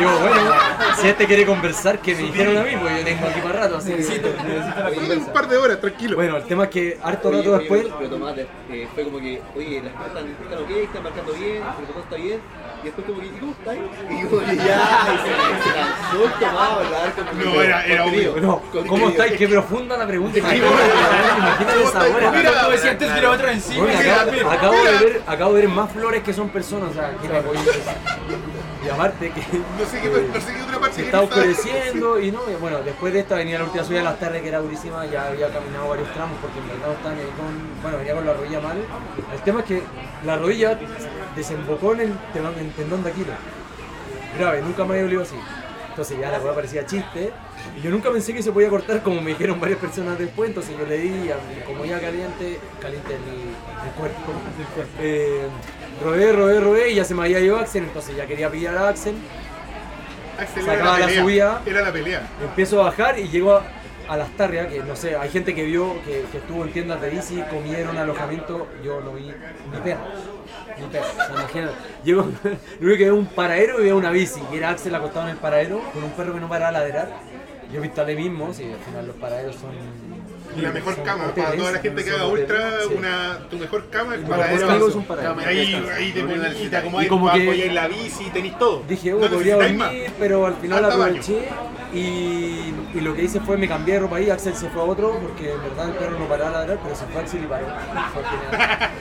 yo, 0.01 0.19
bueno, 0.21 0.53
si 1.01 1.09
este 1.09 1.27
quiere 1.27 1.45
conversar, 1.47 1.99
que 2.01 2.15
me 2.15 2.23
dijeron 2.23 2.57
a 2.57 2.63
mí, 2.63 2.71
pues 2.81 2.99
yo 2.99 3.05
tengo 3.05 3.27
aquí 3.27 3.41
para 3.41 3.61
rato, 3.61 3.77
así 3.77 3.91
necesito, 3.91 4.29
necesito 4.47 4.81
la 4.81 5.19
Un 5.19 5.33
par 5.33 5.49
de 5.49 5.57
horas, 5.57 5.81
tranquilo. 5.81 6.17
Bueno, 6.17 6.37
el 6.37 6.45
tema 6.45 6.65
es 6.65 6.71
que 6.71 6.99
harto 7.03 7.31
rato 7.31 7.59
después, 7.59 7.87
pero, 7.99 8.11
Tomás 8.11 8.35
eh, 8.39 8.89
fue 8.95 9.05
como 9.05 9.19
que, 9.19 9.41
oye, 9.57 9.83
las 9.83 9.93
están, 10.07 10.27
están 10.29 10.59
ok, 10.63 10.71
están 10.71 11.03
marcando 11.03 11.33
bien, 11.33 11.63
protocolo 11.93 12.05
está 12.05 12.17
bien, 12.17 12.41
y 12.83 12.85
después 12.87 13.07
como 13.07 13.21
que, 13.21 13.27
¿y 13.27 13.31
cómo 13.41 13.53
estáis? 13.53 13.81
Y 14.11 14.25
como 14.27 14.41
que 14.47 14.57
ya, 14.57 15.09
y 15.15 15.19
se, 15.19 15.69
se 15.69 15.75
cansó 15.75 16.25
el 16.25 16.33
Tomás, 16.41 16.79
¿verdad? 16.79 17.13
Como 17.17 17.45
No, 17.45 17.53
que- 17.53 17.65
era- 17.67 17.87
era 17.87 18.03
contenido, 18.05 18.33
bueno, 18.33 18.59
contenido. 18.61 18.89
¿cómo 18.89 19.09
estáis? 19.11 19.33
Qué 19.39 19.49
profunda 19.49 19.97
la 19.97 20.07
pregunta. 20.07 20.39
Imagínate, 20.39 20.75
imagínate 21.39 21.83
esa 21.83 21.99
hora. 22.01 22.31
Mira, 22.33 22.51
Como 22.61 22.71
decía 22.71 22.91
antes, 22.93 23.15
tira 23.15 23.31
otra 23.31 23.53
encima. 23.53 23.85
Bueno, 23.85 23.99
mira, 24.33 24.53
acabo, 24.53 24.75
de 24.85 24.93
ver, 25.05 25.23
acabo 25.27 25.55
de 25.55 25.61
ver 25.63 25.71
más 25.71 25.93
flores 25.93 26.23
que 26.23 26.33
son 26.33 26.49
personas, 26.49 26.91
o 26.91 26.95
sea, 26.95 27.11
que 27.21 27.29
me 27.29 27.41
voy 27.41 27.57
y 28.85 28.89
aparte 28.89 29.31
que 29.31 29.41
No 29.41 29.85
sé 29.91 30.01
qué, 30.01 30.09
no 30.33 30.41
sé 30.41 30.55
qué 30.55 30.63
otra 30.63 30.79
parte 30.81 30.97
se 30.97 31.03
está 31.05 31.23
estaba- 31.23 31.25
oscureciendo 31.25 32.21
y 32.21 32.31
no, 32.33 32.41
y 32.51 32.55
bueno, 32.55 32.79
después 32.83 33.13
de 33.13 33.21
esta 33.21 33.35
venía 33.37 33.59
la 33.59 33.65
última 33.65 33.85
subida 33.85 34.01
a 34.01 34.05
las 34.05 34.19
tardes 34.19 34.43
que 34.43 34.49
era 34.49 34.59
durísima, 34.61 35.05
ya 35.07 35.29
había 35.29 35.49
caminado 35.53 35.89
varios 35.89 36.13
tramos 36.15 36.39
porque 36.41 36.59
en 36.59 36.69
verdad 36.69 36.93
estaba 36.95 37.15
ahí 37.15 37.29
con, 37.37 37.83
bueno, 37.83 37.99
venía 37.99 38.15
con 38.15 38.27
la 38.27 38.33
rodilla 38.35 38.61
mal. 38.61 38.79
El 39.33 39.41
tema 39.43 39.61
es 39.61 39.67
que 39.67 39.83
la 40.25 40.37
rodilla 40.37 40.79
desembocó 41.37 41.93
en 41.95 42.01
el 42.01 42.13
tendón, 42.33 42.55
en 42.59 42.67
el 42.67 42.73
tendón 42.73 43.03
de 43.05 43.11
Aquiles. 43.11 43.35
Grave, 44.39 44.63
nunca 44.63 44.85
me 44.85 44.91
había 44.93 45.03
dolido 45.05 45.23
así. 45.23 45.37
Entonces 45.91 46.19
ya 46.21 46.31
la 46.31 46.41
weá 46.41 46.55
parecía 46.55 46.87
chiste. 46.87 47.33
Y 47.77 47.83
yo 47.83 47.91
nunca 47.91 48.11
pensé 48.11 48.33
que 48.33 48.43
se 48.43 48.53
podía 48.53 48.69
cortar 48.71 49.03
como 49.03 49.21
me 49.21 49.31
dijeron 49.33 49.61
varias 49.61 49.79
personas 49.81 50.19
después. 50.19 50.49
Entonces 50.49 50.75
yo 50.79 50.87
le 50.87 50.97
di, 50.99 51.31
a- 51.31 51.65
como 51.67 51.85
ya 51.85 52.01
caliente, 52.01 52.59
caliente 52.81 53.15
el 53.15 53.91
cuerpo. 53.99 54.33
Eh, 55.01 55.47
rodé, 56.03 56.33
rodé, 56.33 56.61
rodé 56.61 56.91
y 56.91 56.95
ya 56.97 57.05
se 57.05 57.15
me 57.15 57.23
había 57.23 57.41
ido 57.41 57.59
Axel. 57.59 57.85
Entonces 57.85 58.17
ya 58.17 58.27
quería 58.27 58.51
pillar 58.51 58.77
a 58.77 58.89
Axel. 58.89 59.15
Axel 60.39 60.65
Sacaba 60.65 60.97
era 60.97 61.07
la 61.07 61.15
la 61.15 61.23
subida. 61.23 61.63
Era 61.67 61.83
la 61.83 61.93
pelea. 61.93 62.23
Empiezo 62.43 62.81
a 62.81 62.85
bajar 62.85 63.19
y 63.19 63.29
llego 63.29 63.55
a, 63.55 63.63
a 64.11 64.17
las 64.17 64.31
Tarrias, 64.37 64.67
que 64.67 64.81
no 64.83 64.97
sé, 64.97 65.15
hay 65.15 65.31
gente 65.31 65.55
que 65.55 65.63
vio, 65.63 65.95
que, 66.05 66.25
que 66.33 66.39
estuvo 66.39 66.65
en 66.65 66.73
tiendas 66.73 67.01
de 67.01 67.11
bici, 67.11 67.41
comieron 67.49 67.97
alojamiento, 67.97 68.67
yo 68.83 69.01
no 69.01 69.13
vi 69.13 69.27
ni 69.27 69.79
perro, 69.85 70.01
ni 70.81 70.87
perro, 70.89 71.07
o 71.13 71.15
sea, 71.15 71.31
imagínate. 71.31 71.75
Llego, 72.03 72.23
lo 72.43 72.87
único 72.87 72.99
que 72.99 73.05
veo 73.05 73.15
un 73.15 73.27
paradero 73.27 73.81
y 73.81 73.85
veo 73.85 73.97
una 73.97 74.11
bici, 74.11 74.43
y 74.53 74.57
era 74.57 74.71
Axel 74.71 74.93
acostado 74.97 75.27
en 75.27 75.33
el 75.33 75.37
paradero, 75.37 75.81
con 75.93 76.03
un 76.03 76.11
perro 76.11 76.35
que 76.35 76.41
no 76.41 76.49
para 76.49 76.67
de 76.67 76.73
ladrar. 76.73 77.09
Yo 77.73 77.85
instalé 77.85 78.17
mismo, 78.17 78.53
si 78.53 78.65
al 78.65 78.81
final 78.81 79.07
los 79.07 79.15
paraderos 79.15 79.55
son... 79.55 79.71
La 80.57 80.73
mejor 80.73 81.03
cama, 81.03 81.25
hoteles, 81.27 81.45
para 81.45 81.57
toda 81.57 81.73
la 81.73 81.79
gente 81.79 82.05
que 82.05 82.11
haga 82.11 82.27
ultra, 82.27 82.71
una, 82.97 83.39
tu 83.49 83.57
mejor 83.57 83.89
cama 83.89 84.15
es 84.17 84.21
para 84.23 84.37
los 84.37 84.51
descanso. 84.51 84.73
amigos 84.73 84.93
son 84.93 85.05
para 85.05 85.23
Cama. 85.23 85.43
Ahí, 85.47 85.87
ahí 85.97 86.13
te 86.13 86.21
pones, 86.21 86.39
universidad. 86.39 86.83
te 86.83 86.89
Y 86.89 86.91
como 87.09 87.29
como 87.31 87.33
que- 87.33 87.73
la 87.73 87.89
bici, 87.89 88.25
tenéis 88.33 88.59
todo. 88.59 88.83
Dije, 88.89 89.11
no 89.13 89.19
oh, 89.19 89.29
podría 89.29 89.55
dormir, 89.57 90.13
pero 90.19 90.47
al 90.47 90.55
final 90.57 90.85
aproveché 90.85 91.49
y, 91.93 92.73
y 92.95 93.01
lo 93.01 93.15
que 93.15 93.23
hice 93.25 93.41
fue 93.41 93.57
me 93.57 93.69
cambié 93.69 93.95
de 93.95 94.01
ropa 94.01 94.17
ahí, 94.17 94.31
Axel 94.31 94.55
se 94.55 94.69
fue 94.71 94.83
a 94.83 94.85
otro, 94.85 95.19
porque 95.21 95.53
en 95.53 95.63
verdad 95.63 95.89
el 95.89 95.95
perro 95.95 96.19
no 96.19 96.27
paraba 96.27 96.51
de 96.51 96.57
ladrar, 96.59 96.79
pero 96.83 96.95
se 96.97 97.05
fue 97.07 97.21
Axel 97.23 97.45
y 97.45 97.47
paró. 97.47 97.67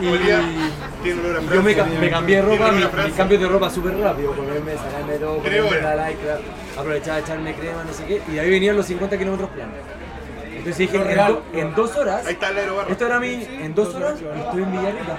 Y, 0.00 0.04
yo 0.04 1.62
me, 1.62 1.74
cambié 2.10 2.36
de 2.36 2.42
ropa, 2.42 2.72
mi, 2.72 2.82
cambios 3.12 3.40
de 3.40 3.46
ropa 3.48 3.70
súper 3.70 3.96
rápido, 3.98 4.32
ponerme, 4.32 4.74
sacarme 4.76 5.14
todo, 5.14 5.38
ponerme 5.38 5.80
la 5.80 6.10
lycra, 6.10 6.38
aprovechaba 6.76 7.16
de 7.18 7.22
echarme 7.22 7.54
crema, 7.54 7.84
no 7.84 7.92
sé 7.92 8.04
qué, 8.04 8.20
y 8.26 8.32
de 8.32 8.40
ahí 8.40 8.50
venían 8.50 8.76
los 8.76 8.86
50 8.86 9.16
kilómetros 9.16 9.48
planos. 9.50 9.76
Entonces 10.60 10.78
dije, 10.78 10.96
en, 10.96 11.04
real. 11.04 11.32
do- 11.52 11.58
en 11.58 11.74
dos 11.74 11.96
horas, 11.96 12.26
Ahí 12.26 12.32
está 12.34 12.50
el 12.50 12.58
aerobarro. 12.58 12.90
esto 12.90 13.06
era 13.06 13.18
mi, 13.20 13.28
en 13.60 13.74
dos 13.74 13.94
horas 13.94 14.14
estoy 14.14 14.62
en 14.62 14.70
Villarrica. 14.72 15.18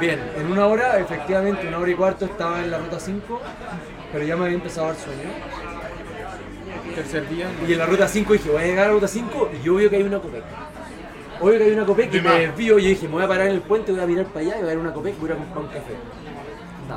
Bien, 0.00 0.20
en 0.36 0.50
una 0.52 0.66
hora, 0.66 0.98
efectivamente, 0.98 1.66
una 1.68 1.78
hora 1.78 1.90
y 1.90 1.94
cuarto 1.94 2.24
estaba 2.24 2.60
en 2.60 2.70
la 2.70 2.78
ruta 2.78 2.98
5, 2.98 3.40
pero 4.12 4.24
ya 4.24 4.36
me 4.36 4.44
había 4.46 4.56
empezado 4.56 4.86
a 4.88 4.92
dar 4.92 4.98
sueño. 5.00 5.30
Tercer 6.94 7.28
día. 7.28 7.46
Y 7.68 7.72
en 7.72 7.78
la 7.78 7.86
ruta 7.86 8.08
5 8.08 8.32
dije, 8.32 8.50
voy 8.50 8.62
a 8.62 8.66
llegar 8.66 8.84
a 8.84 8.88
la 8.88 8.94
ruta 8.94 9.08
5 9.08 9.50
y 9.60 9.64
yo 9.64 9.74
veo 9.74 9.90
que 9.90 9.96
hay 9.96 10.02
una 10.02 10.18
Copec. 10.18 10.42
Obvio 11.40 11.58
que 11.58 11.64
hay 11.64 11.72
una 11.72 11.84
Copec 11.84 12.14
y 12.14 12.20
me 12.22 12.30
desvío 12.40 12.78
y 12.78 12.82
yo 12.84 12.88
dije, 12.88 13.06
me 13.06 13.12
voy 13.14 13.24
a 13.24 13.28
parar 13.28 13.46
en 13.48 13.52
el 13.52 13.60
puente, 13.60 13.92
voy 13.92 14.00
a 14.00 14.06
mirar 14.06 14.26
para 14.26 14.40
allá 14.40 14.54
y 14.56 14.60
voy 14.60 14.64
a 14.64 14.68
ver 14.68 14.78
una 14.78 14.92
Copec, 14.94 15.18
voy 15.18 15.28
a 15.30 15.32
ir 15.34 15.38
a 15.38 15.44
comprar 15.44 15.64
un 15.64 15.68
café. 15.70 15.94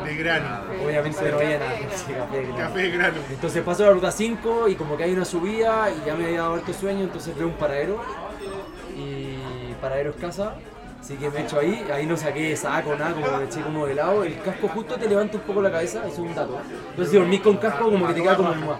De 0.05 0.15
grano. 0.15 0.61
Obviamente 0.85 1.31
no 1.31 1.37
había 1.37 1.59
nada, 1.59 1.71
sí, 1.95 2.13
café, 2.13 2.41
grano. 2.43 2.57
Café 2.57 2.79
de 2.79 2.91
grano. 2.91 3.17
Entonces 3.29 3.63
paso 3.63 3.83
a 3.83 3.87
la 3.87 3.93
ruta 3.93 4.11
5 4.11 4.67
y 4.69 4.75
como 4.75 4.95
que 4.95 5.03
hay 5.03 5.13
una 5.13 5.25
subida 5.25 5.89
y 5.89 6.05
ya 6.05 6.15
me 6.15 6.25
había 6.25 6.41
dado 6.41 6.55
harto 6.55 6.73
sueño, 6.73 7.03
entonces 7.03 7.35
veo 7.35 7.47
un 7.47 7.53
paradero 7.53 7.99
y 8.95 9.73
paradero 9.81 10.11
es 10.11 10.15
casa. 10.17 10.53
Así 10.99 11.15
que 11.15 11.29
me 11.29 11.41
echo 11.41 11.59
ahí, 11.59 11.87
ahí 11.91 12.05
no 12.05 12.17
saqué 12.17 12.55
saco, 12.55 12.95
nada, 12.95 13.13
como 13.13 13.37
me 13.37 13.45
eché 13.45 13.61
como 13.61 13.85
de 13.87 13.95
lado. 13.95 14.23
El 14.23 14.39
casco 14.41 14.67
justo 14.67 14.95
te 14.95 15.07
levanta 15.07 15.37
un 15.37 15.43
poco 15.43 15.61
la 15.61 15.71
cabeza, 15.71 15.99
eso 15.99 16.13
es 16.13 16.19
un 16.19 16.35
dato. 16.35 16.59
Entonces 16.89 17.11
si 17.11 17.17
dormís 17.17 17.41
con 17.41 17.57
casco 17.57 17.89
como 17.89 18.07
que 18.07 18.13
te 18.13 18.21
queda 18.21 18.35
como 18.35 18.51
un 18.51 18.65
más. 18.65 18.79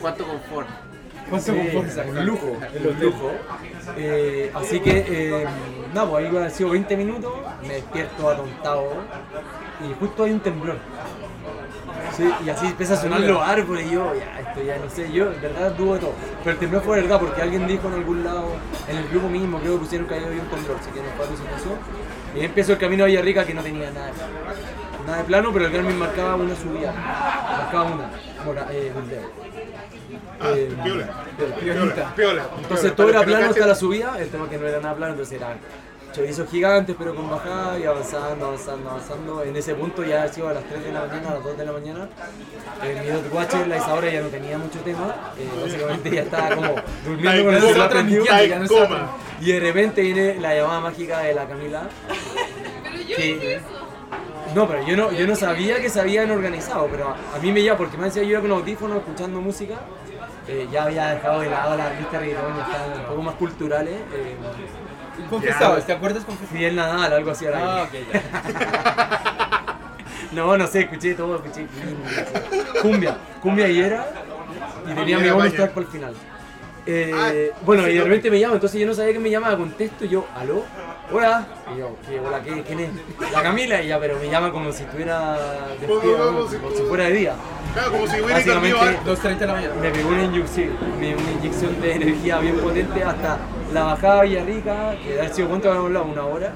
¿Cuánto 0.00 0.24
confort? 0.24 0.68
¿Cuánto 1.32 1.52
Sí, 1.52 2.00
un 2.08 2.26
lujo, 2.26 2.46
un 2.46 3.00
lujo. 3.00 3.30
Eh, 3.96 4.50
así 4.54 4.80
que, 4.80 5.04
eh, 5.08 5.46
nada, 5.94 6.10
pues 6.10 6.26
ahí 6.26 6.36
han 6.36 6.50
sido 6.50 6.70
20 6.70 6.94
minutos, 6.94 7.32
me 7.66 7.74
despierto 7.74 8.28
atontado 8.28 8.88
y 9.80 9.94
justo 9.98 10.24
hay 10.24 10.32
un 10.32 10.40
temblor. 10.40 10.76
Sí, 12.14 12.30
y 12.44 12.50
así 12.50 12.66
empieza 12.66 12.92
a 12.92 12.96
sonar 12.98 13.20
los 13.20 13.40
árboles 13.40 13.86
y 13.86 13.94
yo, 13.94 14.12
ya, 14.14 14.40
esto 14.40 14.62
ya 14.62 14.76
no 14.76 14.90
sé, 14.90 15.10
yo 15.10 15.32
en 15.32 15.40
verdad 15.40 15.72
dudo 15.72 15.94
de 15.94 16.00
todo. 16.00 16.12
Pero 16.44 16.50
el 16.52 16.58
temblor 16.58 16.82
fue 16.82 17.00
verdad 17.00 17.18
porque 17.18 17.40
alguien 17.40 17.66
dijo 17.66 17.88
en 17.88 17.94
algún 17.94 18.24
lado, 18.24 18.48
en 18.86 18.98
el 18.98 19.08
grupo 19.08 19.30
mismo, 19.30 19.58
creo 19.58 19.74
que 19.74 19.78
pusieron 19.78 20.06
que 20.06 20.14
había 20.16 20.28
un 20.28 20.50
temblor, 20.50 20.76
así 20.78 20.90
que 20.90 21.00
no 21.00 21.08
fue 21.16 21.26
alucinación. 21.26 21.74
Y 22.36 22.44
empezó 22.44 22.72
el 22.72 22.78
camino 22.78 23.04
a 23.04 23.06
Villarrica 23.06 23.46
que 23.46 23.54
no 23.54 23.62
tenía 23.62 23.90
nada 23.90 24.06
de 24.08 24.12
plano. 24.12 24.32
Nada 25.06 25.18
de 25.18 25.24
plano, 25.24 25.50
pero 25.50 25.64
el 25.64 25.72
Garmin 25.72 25.98
marcaba 25.98 26.34
una 26.34 26.54
subida, 26.54 26.92
marcaba 26.92 27.84
una, 27.84 28.10
mora, 28.44 28.68
eh, 28.70 28.92
un 28.94 29.08
dedo. 29.08 29.51
Ah, 30.42 30.52
Eh, 30.56 30.68
piola. 30.82 31.24
piola. 31.36 31.56
Piola. 31.56 32.14
Piola. 32.16 32.42
Entonces 32.58 32.80
Piola. 32.92 32.96
todo 32.96 33.08
era 33.10 33.22
plano 33.22 33.46
hasta 33.50 33.66
la 33.66 33.74
subida, 33.74 34.16
el 34.18 34.28
tema 34.28 34.48
que 34.48 34.58
no 34.58 34.66
era 34.66 34.80
nada 34.80 34.94
plano, 34.94 35.12
entonces 35.12 35.38
era 35.40 35.56
chorizos 36.12 36.46
gigantes, 36.50 36.94
pero 36.98 37.14
con 37.14 37.30
bajada 37.30 37.78
y 37.78 37.84
avanzando, 37.84 38.46
avanzando, 38.46 38.90
avanzando. 38.90 39.42
En 39.44 39.56
ese 39.56 39.74
punto 39.74 40.04
ya 40.04 40.24
ha 40.24 40.28
sido 40.28 40.48
a 40.48 40.52
las 40.52 40.64
3 40.64 40.84
de 40.84 40.92
la 40.92 41.00
mañana, 41.06 41.30
a 41.30 41.34
las 41.34 41.44
2 41.44 41.56
de 41.56 41.64
la 41.64 41.72
mañana. 41.72 42.08
Eh, 42.82 43.00
mi 43.02 43.10
dot 43.12 43.32
watcher, 43.32 43.66
la 43.66 43.76
Isaura, 43.78 44.10
ya 44.10 44.20
no 44.20 44.28
tenía 44.28 44.58
mucho 44.58 44.78
tema. 44.80 45.32
Eh, 45.38 45.48
básicamente 45.62 46.10
ya 46.10 46.22
estaba 46.22 46.54
como 46.54 46.74
durmiendo 47.06 47.44
con 47.44 47.54
el 47.54 47.62
celular 47.62 47.88
prendido. 47.90 48.24
Y 49.40 49.52
de 49.52 49.60
repente 49.60 50.02
viene 50.02 50.34
la 50.38 50.54
llamada 50.54 50.80
mágica 50.80 51.20
de 51.20 51.34
la 51.34 51.46
Camila. 51.48 51.82
Pero 52.82 52.96
yo 53.08 53.16
que- 53.16 53.26
hice 53.30 53.54
eso. 53.54 53.64
No, 54.54 54.68
pero 54.68 54.86
yo 54.86 54.96
no, 54.98 55.10
yo 55.12 55.26
no 55.26 55.34
sabía 55.34 55.80
que 55.80 55.88
se 55.88 55.98
habían 55.98 56.30
organizado, 56.30 56.86
pero 56.90 57.08
a, 57.08 57.16
a 57.36 57.38
mí 57.40 57.50
me 57.52 57.62
llama, 57.62 57.78
porque 57.78 57.96
me 57.96 58.04
decía 58.04 58.22
yo 58.22 58.30
iba 58.30 58.40
con 58.40 58.50
los 58.50 58.58
audífonos 58.60 58.98
escuchando 58.98 59.40
música, 59.40 59.76
eh, 60.48 60.68
ya 60.72 60.84
había 60.84 61.08
dejado 61.14 61.40
de 61.40 61.50
lado 61.50 61.76
la 61.76 61.86
artista 61.86 62.18
reggaetón, 62.18 62.52
estaban 62.58 63.00
un 63.00 63.06
poco 63.06 63.22
más 63.22 63.34
culturales. 63.36 63.94
eh, 64.14 64.36
¿Con 65.28 65.40
qué 65.40 65.48
estabas? 65.50 65.86
¿Te 65.86 65.92
acuerdas 65.92 66.24
con 66.24 66.36
qué 66.36 66.44
estabas? 66.44 66.58
Fidel 66.58 66.76
Nadal, 66.76 67.12
algo 67.12 67.30
así 67.30 67.44
era. 67.44 67.58
Ah, 67.60 67.82
ok, 67.84 67.92
ya. 68.12 69.18
No, 70.32 70.56
no 70.56 70.66
sé, 70.66 70.80
escuché 70.80 71.14
todo, 71.14 71.36
escuché 71.36 71.66
cumbia, 72.80 73.18
cumbia, 73.42 73.68
y 73.68 73.80
era, 73.80 74.06
y 74.90 74.94
tenía 74.94 75.18
mi 75.18 75.28
bonus 75.28 75.52
track 75.52 75.72
por 75.72 75.82
el 75.82 75.88
final. 75.90 76.14
Eh, 76.86 77.12
Ah, 77.52 77.54
bueno, 77.66 77.82
sí, 77.84 77.90
y 77.90 77.92
de 77.92 77.98
no. 77.98 78.04
repente 78.06 78.30
me 78.30 78.40
llama, 78.40 78.54
entonces 78.54 78.80
yo 78.80 78.86
no 78.86 78.94
sabía 78.94 79.12
que 79.12 79.18
me 79.18 79.28
llamaba, 79.30 79.58
contesto 79.58 80.06
y 80.06 80.08
yo, 80.08 80.26
¿aló? 80.34 80.64
Hola. 81.10 81.46
Y 81.74 81.78
yo, 81.78 81.96
¿qué, 82.08 82.20
hola, 82.20 82.42
¿qué, 82.42 82.62
¿quién 82.62 82.80
es? 82.80 82.90
La 83.32 83.42
Camila, 83.42 83.82
y 83.82 83.88
ya, 83.88 83.98
pero 84.00 84.18
me 84.18 84.30
llama 84.30 84.50
como 84.50 84.72
si 84.72 84.82
estuviera 84.84 85.36
despierta, 85.80 85.86
Como- 86.00 86.16
¿no? 86.16 86.26
como 86.38 86.48
si- 86.48 86.56
como 86.56 86.74
si 86.76 86.82
fuera 86.84 87.04
de 87.04 87.12
día. 87.12 87.34
Claro, 87.74 87.90
como 87.92 88.06
si 88.06 88.12
hubiera 88.20 88.34
Básicamente, 88.36 88.76
cambiado 88.78 89.04
2.30 89.04 89.38
de 89.38 89.46
la 89.46 89.52
mañana. 89.54 89.74
Me 89.80 89.90
pegó 89.90 90.08
una 90.08 90.22
inyección, 90.24 90.68
me- 91.00 91.14
una 91.14 91.30
inyección 91.32 91.80
de 91.80 91.92
energía 91.94 92.38
bien 92.38 92.56
potente 92.56 93.02
hasta 93.04 93.38
la 93.72 93.82
bajada 93.84 94.20
a 94.20 94.22
Villarrica, 94.24 94.94
que 95.02 95.18
haber 95.18 95.34
sido 95.34 95.48
cuánto 95.48 95.68
habíamos 95.68 95.88
hablado, 95.88 96.06
una 96.06 96.24
hora. 96.24 96.52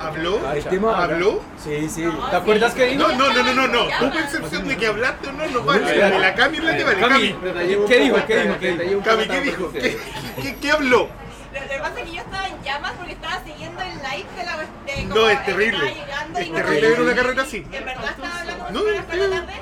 ¿Habló? 0.00 0.40
El 0.52 0.64
tema- 0.64 1.04
¿Habló? 1.04 1.40
Sí, 1.62 1.88
sí. 1.88 2.04
¿Te 2.30 2.36
acuerdas 2.36 2.74
que 2.74 2.86
dijo? 2.86 3.02
No, 3.08 3.14
no, 3.16 3.32
no, 3.32 3.42
no, 3.42 3.54
no, 3.54 3.68
no. 3.68 3.84
Tu 4.00 4.10
percepción 4.12 4.66
de 4.68 4.76
que 4.76 4.86
hablaste 4.88 5.28
o 5.28 5.32
no, 5.32 5.46
no 5.46 5.62
vale. 5.62 5.96
La 5.96 6.10
de 6.10 6.18
la 6.18 6.34
Cami 6.34 6.58
es 6.58 6.64
la 6.64 6.76
que 6.76 6.84
vale. 6.84 7.00
Cami, 7.00 7.32
Cami, 7.32 7.52
¿qué 7.52 7.66
dijo? 7.66 7.86
¿Qué 7.86 7.98
dijo? 8.00 8.16
¿Qué 8.58 8.72
dijo? 8.78 9.00
Cami, 9.04 9.24
¿qué 9.28 9.40
dijo? 9.42 9.72
¿Qué, 9.72 9.98
qué, 10.42 10.56
qué 10.60 10.70
habló? 10.72 11.08
Lo 11.52 11.60
lo 11.60 11.68
que 11.68 11.78
pasa 11.78 11.98
es 12.00 12.04
que 12.06 12.12
yo 12.14 12.20
estaba 12.22 12.46
en 12.48 12.62
llamas 12.62 12.92
porque 12.96 13.12
estaba 13.12 13.44
siguiendo 13.44 13.82
el 13.82 13.94
live 13.98 14.28
de 14.36 14.44
la 14.44 14.56
de 14.56 15.02
No, 15.04 15.14
cómo 15.14 15.28
es 15.28 15.44
terrible. 15.44 15.76
estaba 15.76 15.90
llegando 16.06 16.40
y 16.40 16.42
Es 16.42 16.48
no 16.50 16.56
terrible 16.56 16.88
ver 16.88 17.00
una 17.00 17.14
carrera 17.14 17.42
así. 17.42 17.66
En 17.72 17.84
verdad 17.84 18.10
estaba 18.10 18.38
hablando 18.40 18.64
No, 18.70 18.80
con 18.80 18.96
no, 18.96 19.04
por 19.04 19.14
eh. 19.14 19.28
la 19.28 19.36
tarde 19.36 19.52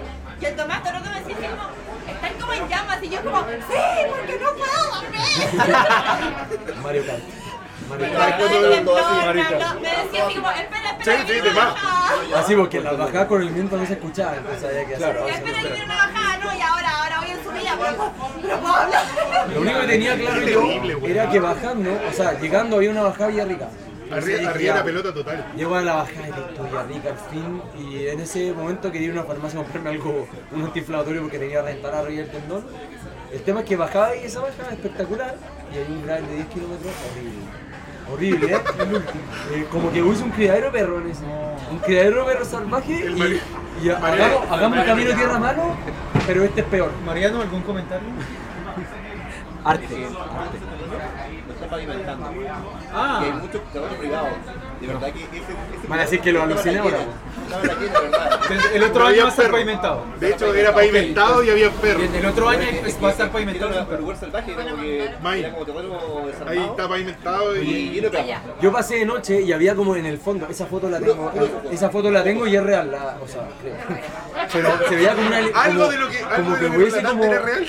y 0.40 0.44
el 0.46 0.56
Tomás 0.56 0.82
rato 0.84 1.10
me 1.10 1.20
decía 1.20 1.50
como, 1.50 1.70
están 2.14 2.32
como 2.40 2.52
en 2.54 2.68
llamas 2.68 3.02
y 3.02 3.08
yo 3.10 3.22
como, 3.24 3.40
sí, 3.40 3.80
porque 4.08 4.38
no 4.38 4.52
puedo 4.54 4.90
dormir. 4.94 6.76
Mario 6.82 7.06
Kart. 7.06 7.22
No, 7.90 9.80
me 9.80 9.88
decía 9.88 10.26
así 10.26 10.34
como, 10.34 10.50
espera, 10.50 10.90
espera, 10.90 11.18
Sí, 11.18 11.26
que 11.26 11.34
sí, 11.34 11.40
de 11.40 11.50
más. 11.52 11.74
Así 12.36 12.54
porque 12.54 12.80
la 12.80 12.92
bajada 12.92 13.28
con 13.28 13.42
el 13.42 13.50
viento 13.50 13.76
no 13.76 13.86
se 13.86 13.92
escuchaba, 13.94 14.36
entonces 14.36 14.64
había 14.64 14.86
que 14.86 14.94
hacer 14.94 15.16
espera, 15.16 15.60
que 15.60 15.68
viene 15.68 15.84
una 15.84 15.96
bajada, 15.96 16.38
no, 16.38 16.56
y 16.56 16.60
ahora, 16.60 17.02
ahora 17.02 17.20
voy 17.20 17.30
en 17.30 17.44
subida, 17.44 17.78
pero, 17.78 18.60
puedo 18.60 18.74
hablar. 18.74 19.04
Lo 19.54 19.60
único 19.60 19.80
que 19.80 19.86
tenía 19.86 20.16
claro 20.16 20.46
yo 20.46 21.06
era 21.06 21.30
que 21.30 21.40
bajando, 21.40 22.00
o 22.08 22.12
sea, 22.12 22.38
llegando 22.38 22.76
había 22.76 22.90
una 22.90 23.02
bajada 23.02 23.24
a 23.26 23.28
Villarrica. 23.28 23.68
Entonces 24.04 24.34
Arriba, 24.34 24.50
arriba 24.50 24.74
la 24.74 24.84
pelota 24.84 25.14
total. 25.14 25.46
Llego 25.56 25.74
a 25.76 25.82
la 25.82 25.94
bajada 25.94 26.26
de 26.26 26.32
Tecto 26.32 26.64
Villarrica 26.64 27.10
al 27.10 27.18
fin 27.30 27.62
y 27.78 28.08
en 28.08 28.20
ese 28.20 28.52
momento 28.52 28.90
quería 28.90 29.06
ir 29.08 29.12
a 29.12 29.20
una 29.20 29.24
farmacia 29.24 29.60
a 29.60 29.62
comprarme 29.62 29.90
algo, 29.90 30.26
un 30.50 30.64
antiinflamatorio 30.64 31.22
porque 31.22 31.38
tenía 31.38 31.56
que 31.56 31.62
reventar 31.62 31.94
arriba 31.94 32.22
el 32.22 32.28
tendón. 32.28 32.66
El 33.32 33.42
tema 33.42 33.60
es 33.60 33.66
que 33.66 33.76
bajaba 33.76 34.16
y 34.16 34.24
esa 34.24 34.40
bajada 34.40 34.72
espectacular 34.72 35.36
y 35.72 35.78
hay 35.78 35.86
un 35.88 36.02
gravel 36.02 36.26
de 36.26 36.34
10 36.34 36.46
kilómetros 36.48 36.92
horrible. 37.08 37.69
Horrible, 38.12 38.54
¿eh? 38.54 38.60
Eh, 39.52 39.66
como 39.70 39.90
que 39.92 40.02
hubiese 40.02 40.24
un 40.24 40.30
criadero 40.30 40.66
de 40.66 40.72
perro 40.72 41.00
en 41.00 41.10
ese. 41.10 41.24
Un 41.70 41.78
criadero 41.78 42.24
de 42.26 42.32
perro 42.32 42.44
salvaje 42.44 43.06
El 43.06 43.18
y, 43.18 43.40
y 43.82 43.88
hagamos, 43.90 44.10
Mariano. 44.10 44.40
hagamos 44.50 44.78
un 44.78 44.84
camino 44.84 45.14
tierra 45.14 45.38
malo, 45.38 45.62
pero 46.26 46.44
este 46.44 46.60
es 46.60 46.66
peor. 46.66 46.90
Mariano, 47.06 47.40
¿algún 47.40 47.62
comentario? 47.62 48.08
Arte. 49.64 50.08
No 51.46 51.52
está 51.52 51.68
pavimentando. 51.68 52.32
Ah. 52.92 53.18
Que 53.20 53.26
hay 53.26 53.32
muchos 53.32 53.60
terrenos 53.72 53.96
privados. 53.98 54.28
De 54.80 54.86
verdad 54.86 55.12
que 55.12 55.20
ese. 55.24 55.36
ese 55.36 55.88
Van 55.88 55.98
a 55.98 56.02
decir 56.02 56.20
que 56.20 56.32
lo 56.32 56.42
aluciné 56.42 56.78
ahora, 56.78 56.98
el 58.74 58.82
otro 58.84 59.06
año 59.06 59.22
va 59.22 59.26
a 59.26 59.30
estar 59.30 59.50
pavimentado. 59.50 60.04
De 60.20 60.30
hecho, 60.30 60.54
era 60.54 60.72
pavimentado 60.74 61.42
y 61.42 61.50
había 61.50 61.70
perros. 61.70 62.04
El 62.14 62.26
otro 62.26 62.48
año 62.48 62.66
va 63.02 63.08
a 63.08 63.10
estar 63.10 63.30
pavimentado. 63.30 63.86
un 63.90 64.00
lugar 64.00 64.16
salvaje. 64.16 64.54
Ahí 66.46 66.58
está 66.58 66.88
pavimentado 66.88 67.56
Y. 67.56 68.00
Yo 68.60 68.72
pasé 68.72 68.96
de 68.96 69.04
noche 69.04 69.42
y 69.42 69.52
había 69.52 69.74
como 69.74 69.96
en 69.96 70.06
el 70.06 70.18
fondo, 70.18 70.46
esa 70.48 70.66
foto 70.66 70.88
la 70.88 70.98
tengo, 71.00 71.32
esa 71.70 71.90
foto 71.90 72.10
la 72.10 72.22
tengo 72.22 72.46
y 72.46 72.56
es 72.56 72.62
real, 72.62 72.90
la- 72.90 73.16
o 73.22 73.26
sea, 73.28 73.42
creo. 73.60 73.74
Pero 74.52 74.88
se 74.88 74.94
veía 74.96 75.14
como 75.14 75.26
una 75.26 75.40
como, 75.42 75.56
Algo 75.60 75.88
de 75.88 75.98
lo 75.98 76.08
que- 76.08 76.20
como 76.20 76.56
que 76.58 76.66
hubiese 76.66 77.02
como 77.02 77.24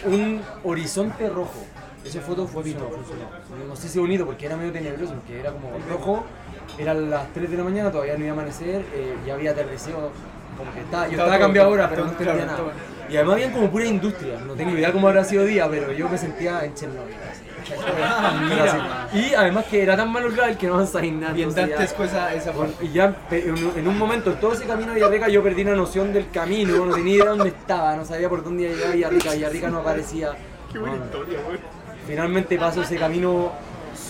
un 0.05 0.41
horizonte 0.63 1.29
rojo. 1.29 1.65
Esa 2.05 2.19
foto 2.21 2.47
fue 2.47 2.63
bonito, 2.63 2.89
funcionó. 2.89 3.67
No 3.67 3.75
sé 3.75 3.87
si 3.87 3.99
bonito 3.99 4.25
porque 4.25 4.45
era 4.47 4.55
medio 4.57 4.71
tenebroso, 4.71 5.13
porque 5.13 5.39
era 5.39 5.51
como 5.51 5.69
rojo, 5.89 6.23
eran 6.77 7.09
las 7.09 7.31
3 7.33 7.51
de 7.51 7.57
la 7.57 7.63
mañana, 7.63 7.91
todavía 7.91 8.13
no 8.17 8.21
iba 8.23 8.29
a 8.29 8.33
amanecer, 8.33 8.81
eh, 8.93 9.15
ya 9.25 9.33
había 9.35 9.51
atardecido, 9.51 10.09
como 10.57 10.73
que 10.73 10.79
estaba, 10.81 11.05
yo 11.07 11.11
Estaba 11.13 11.37
cambiado 11.39 11.69
ahora, 11.69 11.89
pero 11.89 12.05
no 12.05 12.11
entendía 12.11 12.45
nada. 12.45 12.59
Y 13.09 13.15
además 13.17 13.33
habían 13.35 13.51
como 13.51 13.69
pura 13.69 13.85
industria, 13.85 14.39
no 14.39 14.53
tengo 14.53 14.71
idea 14.71 14.91
cómo 14.91 15.07
habrá 15.09 15.23
sido 15.25 15.43
día, 15.45 15.67
pero 15.69 15.91
yo 15.91 16.07
me 16.09 16.17
sentía 16.17 16.63
en 16.63 16.73
Chernobyl. 16.73 17.13
así. 17.29 17.43
mira. 18.49 19.07
Y 19.13 19.33
además 19.33 19.65
que 19.65 19.83
era 19.83 19.95
tan 19.97 20.11
malo 20.11 20.27
el 20.27 20.33
gravel 20.35 20.57
que 20.57 20.67
no 20.67 20.75
avanzaba 20.75 21.05
en 21.05 21.19
nada. 21.19 21.35
Entonces 21.35 21.67
ya- 21.69 21.75
dantesco 21.75 22.03
esa, 22.05 22.33
esa 22.33 22.51
bueno, 22.51 22.71
foto. 22.73 22.85
y 22.85 22.91
ya 22.93 23.15
en 23.31 23.51
un, 23.51 23.73
en 23.77 23.97
momento, 23.97 24.31
en 24.31 24.39
todo 24.39 24.53
ese 24.53 24.65
camino 24.65 24.91
a 24.91 24.95
Villarrica, 24.95 25.27
yo 25.29 25.43
perdí 25.43 25.63
la 25.63 25.75
noción 25.75 26.13
del 26.13 26.29
camino, 26.31 26.85
no 26.85 26.95
tenía 26.95 27.15
idea 27.15 27.25
dónde 27.25 27.49
estaba, 27.49 27.95
no 27.95 28.05
sabía 28.05 28.29
por 28.29 28.43
dónde 28.43 28.63
iba 28.63 28.71
a 28.71 28.75
llegar 28.75 28.89
a 28.91 28.93
Villarrica, 28.95 29.31
Villarrica 29.33 29.69
no 29.69 29.79
aparecía. 29.79 30.31
Qué 30.71 30.79
buena 30.79 30.95
Bueno, 30.95 31.05
historia, 31.05 31.39
güey. 31.45 31.59
Finalmente 32.07 32.57
paso 32.57 32.81
ese 32.81 32.97
camino 32.97 33.51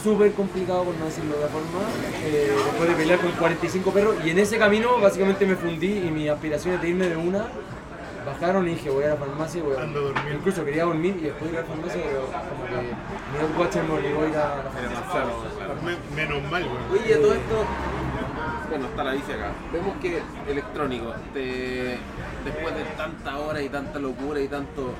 súper 0.03 0.31
complicado, 0.33 0.83
por 0.85 0.95
no 0.95 1.05
decirlo 1.05 1.33
de 1.37 1.43
otra 1.43 1.49
forma, 1.49 1.79
eh, 2.23 2.51
después 2.65 2.89
de 2.89 2.95
pelear 2.95 3.19
con 3.19 3.31
45 3.31 3.91
perros, 3.91 4.15
y 4.25 4.29
en 4.29 4.39
ese 4.39 4.57
camino 4.57 4.99
básicamente 4.99 5.45
me 5.45 5.55
fundí 5.55 5.97
y 6.07 6.11
mis 6.11 6.29
aspiraciones 6.29 6.81
de 6.81 6.89
irme 6.89 7.07
de 7.07 7.17
una 7.17 7.45
bajaron 8.25 8.67
y 8.67 8.71
dije 8.75 8.89
voy 8.91 9.03
a 9.03 9.09
la 9.09 9.15
farmacia 9.15 9.59
y 9.59 9.61
voy 9.63 9.75
a 9.77 9.85
dormir. 9.85 10.33
Incluso 10.35 10.63
quería 10.63 10.85
dormir 10.85 11.17
y 11.19 11.23
después 11.25 11.51
ir 11.51 11.57
a 11.57 11.61
la 11.61 11.67
farmacia, 11.67 12.01
pero 12.03 12.21
como 12.27 12.65
que 12.67 13.53
mi 13.53 13.59
watcher 13.59 13.83
me 13.83 13.93
obligó 13.93 14.21
a 14.23 14.27
ir 14.27 14.35
a 14.35 14.55
la 14.55 14.71
farmacia. 14.71 15.21
Me- 15.83 16.15
Menos 16.15 16.51
mal, 16.51 16.63
güey. 16.63 17.01
Oye, 17.03 17.15
todo 17.15 17.33
esto. 17.33 17.65
Bueno, 18.69 18.85
está 18.85 19.03
la 19.03 19.11
bici 19.13 19.31
acá. 19.33 19.51
Vemos 19.73 19.95
que 20.01 20.21
electrónico, 20.49 21.13
te- 21.33 21.97
después 22.45 22.75
de 22.75 22.83
tanta 22.95 23.37
hora 23.39 23.61
y 23.61 23.69
tanta 23.69 23.99
locura 23.99 24.39
y 24.39 24.47
tanto. 24.47 24.93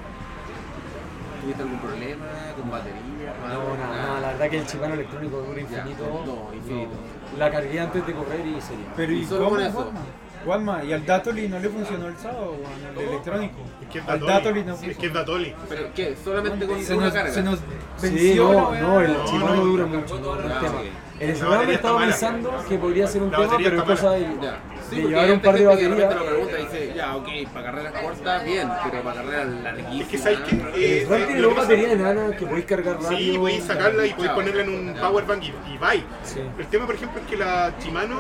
¿Tuviste 1.42 1.64
algún 1.64 1.80
problema 1.80 2.26
con 2.60 2.70
batería? 2.72 3.34
No, 3.50 3.76
nada, 3.78 3.98
nada, 3.98 4.20
la 4.22 4.28
verdad 4.34 4.50
que 4.50 4.58
el 4.60 4.68
chicano 4.68 4.94
electrónico 4.94 5.38
dura 5.42 5.62
infinito. 5.62 6.24
no, 6.26 6.54
infinito. 6.56 6.92
No. 7.32 7.38
La 7.40 7.50
cargué 7.52 7.80
antes 7.80 8.06
de 8.06 8.14
correr 8.14 8.46
y 8.46 8.62
sería. 8.62 8.86
Pero 8.96 9.12
¿y 9.14 9.20
Y 9.20 9.26
solo 9.26 9.44
cómo 9.46 9.56
con 9.56 9.62
eso. 9.62 9.72
Juanma? 9.74 10.00
Juanma, 10.44 10.84
¿y 10.84 10.92
al 10.94 11.06
Datoli 11.06 11.48
no 11.48 11.60
le 11.60 11.70
funcionó 11.70 12.08
el 12.08 12.18
sábado, 12.18 12.58
Juan, 12.62 12.96
el 12.98 13.10
electrónico? 13.10 13.58
Es 13.82 13.88
que 13.90 14.00
es 14.00 14.08
Al 14.08 14.20
Datoli. 14.20 14.34
Datoli 14.34 14.64
no 14.64 14.74
Es 14.92 14.98
que 14.98 15.06
es 15.08 15.14
Datoli. 15.14 15.56
¿Pero 15.70 15.94
qué? 15.94 16.16
¿Solamente 16.24 16.68
con 16.68 16.84
se 16.84 16.96
una 16.96 17.06
nos, 17.06 17.14
carga? 17.14 17.32
se 17.32 17.44
nos 17.44 17.60
Sí, 17.60 17.64
venció 18.10 18.48
la 18.54 18.62
no, 18.62 18.70
weá. 18.70 18.82
no, 18.82 19.02
el 19.02 19.14
No, 19.14 19.26
chicano 19.26 19.56
no. 19.56 19.66
dura 19.66 19.86
mucho, 19.86 20.20
no, 20.20 20.36
no 20.36 20.42
es 20.48 20.52
Ah, 20.52 20.60
tema. 20.62 20.74
ok. 20.74 20.86
El 21.20 21.28
La 21.28 21.34
Instagram 21.34 21.52
batería 21.60 21.76
estaba 21.76 22.06
está 22.10 22.32
mala. 22.32 22.40
pensando 22.40 22.66
que 22.68 22.78
podría 22.80 23.08
ser 23.08 23.22
un 23.22 23.32
La 23.32 23.38
tema, 23.38 23.50
batería 23.50 23.70
pero 23.70 23.84
es 23.84 23.90
está 23.90 24.02
cosa 24.02 24.12
de, 24.16 24.22
Ya. 24.42 24.60
Sí, 24.92 25.02
de 25.02 25.08
llevar 25.08 25.32
un 25.32 25.40
par 25.40 25.54
de 25.58 25.60
gente 25.60 25.78
que 25.78 25.84
de 25.84 25.90
baterías. 25.90 26.10
repente 26.10 26.16
lo 26.16 26.26
pregunta 26.26 26.60
y 26.60 26.64
dice, 26.66 26.94
ya, 26.96 27.16
ok, 27.16 27.28
para 27.54 27.66
carreras 27.66 27.94
cortas, 28.02 28.44
bien, 28.46 28.70
pero 28.92 29.04
para 29.04 29.22
carreras 29.22 29.48
larguísimas. 29.64 30.02
Es 30.02 30.08
que, 30.08 30.18
¿sabes 30.18 30.40
Eh, 30.76 31.08
Ram 31.10 31.22
eh, 31.22 31.26
tiene 31.26 31.42
lo 31.42 31.48
dos 31.48 31.56
que 31.56 31.62
baterías 31.62 31.92
enanas 31.94 32.36
que 32.36 32.46
podéis 32.46 32.66
cargar 32.66 33.02
rápido. 33.02 33.18
Sí, 33.18 33.38
podéis 33.38 33.64
sacarla 33.64 34.06
y 34.06 34.14
podéis 34.14 34.32
ponerla 34.34 34.62
en 34.64 34.70
un 34.70 34.94
power 34.96 35.26
bank 35.26 35.44
y, 35.44 35.48
y 35.74 35.78
bye. 35.78 36.04
Sí. 36.24 36.42
El 36.60 36.68
tema, 36.68 36.86
por 36.86 36.96
ejemplo, 36.96 37.22
es 37.22 37.28
que 37.28 37.38
la 37.38 37.74
Shimano 37.82 38.18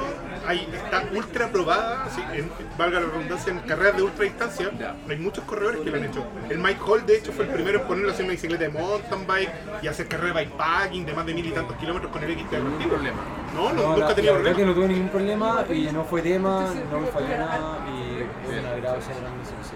está 0.50 1.04
ultra 1.16 1.48
probada, 1.50 2.08
sí, 2.10 2.22
en- 2.34 2.52
valga 2.78 3.00
la 3.00 3.06
redundancia, 3.08 3.52
en 3.54 3.60
carreras 3.60 3.96
de 3.98 4.04
ultra 4.04 4.24
distancia. 4.26 4.72
Hay 5.10 5.18
muchos 5.18 5.44
corredores 5.46 5.82
que 5.82 5.90
lo 5.92 5.98
han 5.98 6.04
hecho. 6.06 6.26
El 6.50 6.60
Mike 6.60 6.80
Hall, 6.86 7.06
de 7.06 7.18
hecho, 7.18 7.32
fue 7.32 7.46
el 7.46 7.52
primero 7.52 7.82
en 7.82 7.88
ponerlo 7.88 8.12
hacer 8.12 8.26
una 8.26 8.32
bicicleta 8.34 8.64
de 8.64 8.70
mountain 8.70 9.28
bike 9.28 9.52
y 9.82 9.88
hacer 9.88 10.08
carreras 10.08 10.36
de 10.36 10.42
bikepacking 10.46 11.06
de 11.06 11.14
más 11.14 11.26
de 11.26 11.34
mil 11.34 11.46
y 11.46 11.52
tantos 11.52 11.76
kilómetros 11.78 12.12
con 12.12 12.24
el 12.24 12.32
XT 12.32 12.52
Ningún 12.54 12.66
deportivo. 12.72 12.90
problema. 12.92 13.18
No, 13.56 13.74
no, 13.74 13.82
No, 13.82 13.88
nunca 13.98 14.00
la, 14.00 14.08
la 14.08 14.08
verdad 14.08 14.16
que 14.22 14.42
problema. 14.42 14.66
no 14.68 14.74
tuve 14.74 14.88
ningún 14.88 15.10
problema 15.10 15.66
y 15.70 15.82
no 15.92 16.04
fue 16.06 16.22
tema, 16.22 16.66
no 16.92 17.00
me 17.00 17.08
falló 17.08 17.28
nada 17.38 17.80
y 17.88 18.46
fue 18.46 18.60
un 18.60 18.66
agrado 18.66 19.02
ser 19.02 19.16
grande, 19.22 19.46
sí, 19.46 19.54
sí. 19.70 19.76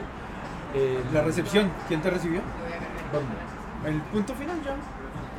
Eh, 0.78 1.00
La 1.14 1.22
recepción, 1.22 1.72
¿quién 1.88 2.02
te 2.02 2.10
recibió? 2.10 2.42
¿dónde? 3.14 3.36
El 3.90 4.02
punto 4.12 4.34
final 4.34 4.58
ya. 4.64 4.76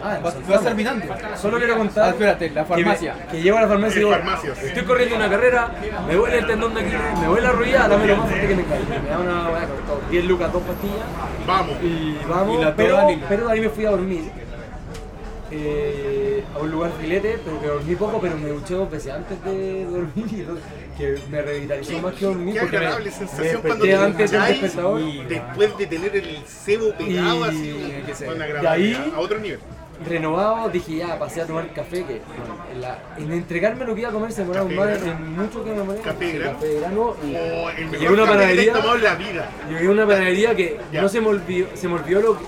Ah, 0.02 0.18
Vas, 0.22 0.46
vas 0.46 0.62
terminando. 0.62 1.06
Solo 1.40 1.56
quiero 1.58 1.76
contar. 1.78 2.04
Ah, 2.04 2.08
espérate, 2.10 2.50
la 2.50 2.64
que 2.64 2.70
me- 2.76 2.82
farmacia. 2.84 3.26
Que, 3.30 3.42
llego 3.42 3.56
a 3.56 3.62
la 3.62 3.68
farmacia 3.68 3.96
y 3.96 3.98
digo, 4.00 4.10
farmacias. 4.10 4.62
estoy 4.62 4.82
corriendo 4.84 5.16
una 5.16 5.30
carrera, 5.30 5.70
me 6.06 6.14
duele 6.14 6.38
el 6.38 6.46
tendón 6.46 6.74
de 6.74 6.80
Aquiles, 6.80 7.00
me 7.20 7.26
duele 7.26 7.42
la 7.42 7.52
rodilla, 7.52 7.88
dame 7.88 8.06
lo 8.06 8.16
más 8.18 8.28
fuerte 8.28 8.48
que 8.48 8.54
me 8.56 8.64
caiga. 8.64 8.98
Me 9.02 9.08
da 9.08 9.18
una 9.18 9.48
weá 9.50 9.66
con 9.66 9.86
todo, 9.86 10.00
10 10.10 10.24
lucas, 10.26 10.52
dos 10.52 10.62
pastillas 10.64 10.96
Vamos. 11.46 11.76
y 11.82 12.18
vamos, 12.28 12.58
Y 12.60 12.64
la 12.64 12.76
pero, 12.76 13.10
y- 13.10 13.22
pero 13.28 13.46
de 13.46 13.52
ahí 13.52 13.60
me 13.60 13.68
fui 13.70 13.86
a 13.86 13.90
dormir. 13.90 14.30
eh, 15.50 16.42
a 16.54 16.58
un 16.58 16.70
lugar 16.72 16.90
filete, 17.00 17.38
pero 17.44 17.60
que 17.60 17.66
dormí 17.68 17.94
poco, 17.94 18.20
pero 18.20 18.36
me 18.36 18.48
duché 18.48 18.74
dos 18.74 18.90
veces 18.90 19.12
antes 19.12 19.42
de 19.44 19.84
dormir, 19.84 20.26
y 20.32 20.40
do- 20.42 20.58
que 20.98 21.18
me 21.30 21.40
revitalizó 21.40 21.98
más 22.00 22.14
que 22.14 22.24
dormir, 22.26 22.54
Qué 22.54 22.60
porque 22.60 22.72
me, 22.78 22.84
agradable 22.86 23.10
me 23.10 23.16
sensación 23.16 23.62
cuando 23.62 23.84
te 23.84 23.94
antes 23.96 24.30
del 24.32 24.40
despertador. 24.48 25.00
después 25.28 25.78
de 25.78 25.86
tener 25.86 26.16
el 26.16 26.38
cebo 26.46 26.90
pegado 26.98 27.46
Y- 27.46 27.48
así. 27.48 28.02
que 28.06 28.14
se- 28.14 28.28
Una 28.28 28.44
de 28.46 28.68
ahí- 28.68 29.12
a 29.14 29.20
otro 29.20 29.38
nivel. 29.38 29.60
Renovado, 30.04 30.68
dije 30.68 30.96
ya, 30.96 31.18
pasé 31.18 31.42
a 31.42 31.46
tomar 31.46 31.68
café, 31.72 32.04
que 32.04 32.20
en, 32.72 32.80
la- 32.80 32.98
en 33.18 33.32
entregarme 33.32 33.84
lo 33.84 33.94
que 33.94 34.00
iba 34.02 34.10
a 34.10 34.12
comer 34.12 34.32
se 34.32 34.42
demoraba 34.42 34.68
¿Café 34.68 34.76
más 34.80 35.02
en 35.02 35.36
mucho 35.36 35.64
que 35.64 35.70
me 35.70 35.78
demoré. 35.78 36.00
¿Café 36.00 36.24
de 36.26 36.32
grano? 36.38 36.52
café 36.54 36.66
de 36.66 36.80
grano 36.80 37.16
y, 37.24 37.34
Oh, 37.36 37.70
el 37.70 37.86
mejor 37.86 38.10
una 38.10 38.22
café 38.22 38.32
que 38.32 38.38
panadería, 38.38 38.72
tomado 38.74 38.94
en 38.96 39.02
la 39.04 39.14
vida. 39.14 39.50
llegué 39.70 39.86
a 39.86 39.90
una 39.90 40.06
panadería 40.06 40.54
que 40.54 40.80
Ya. 40.92 41.02
no 41.02 41.08
se 41.08 41.20
me 41.20 41.26
olvidó, 41.28 41.66
se 41.74 41.88
me 41.88 41.94
olvidó 41.94 42.20
lo 42.20 42.38
que, 42.38 42.44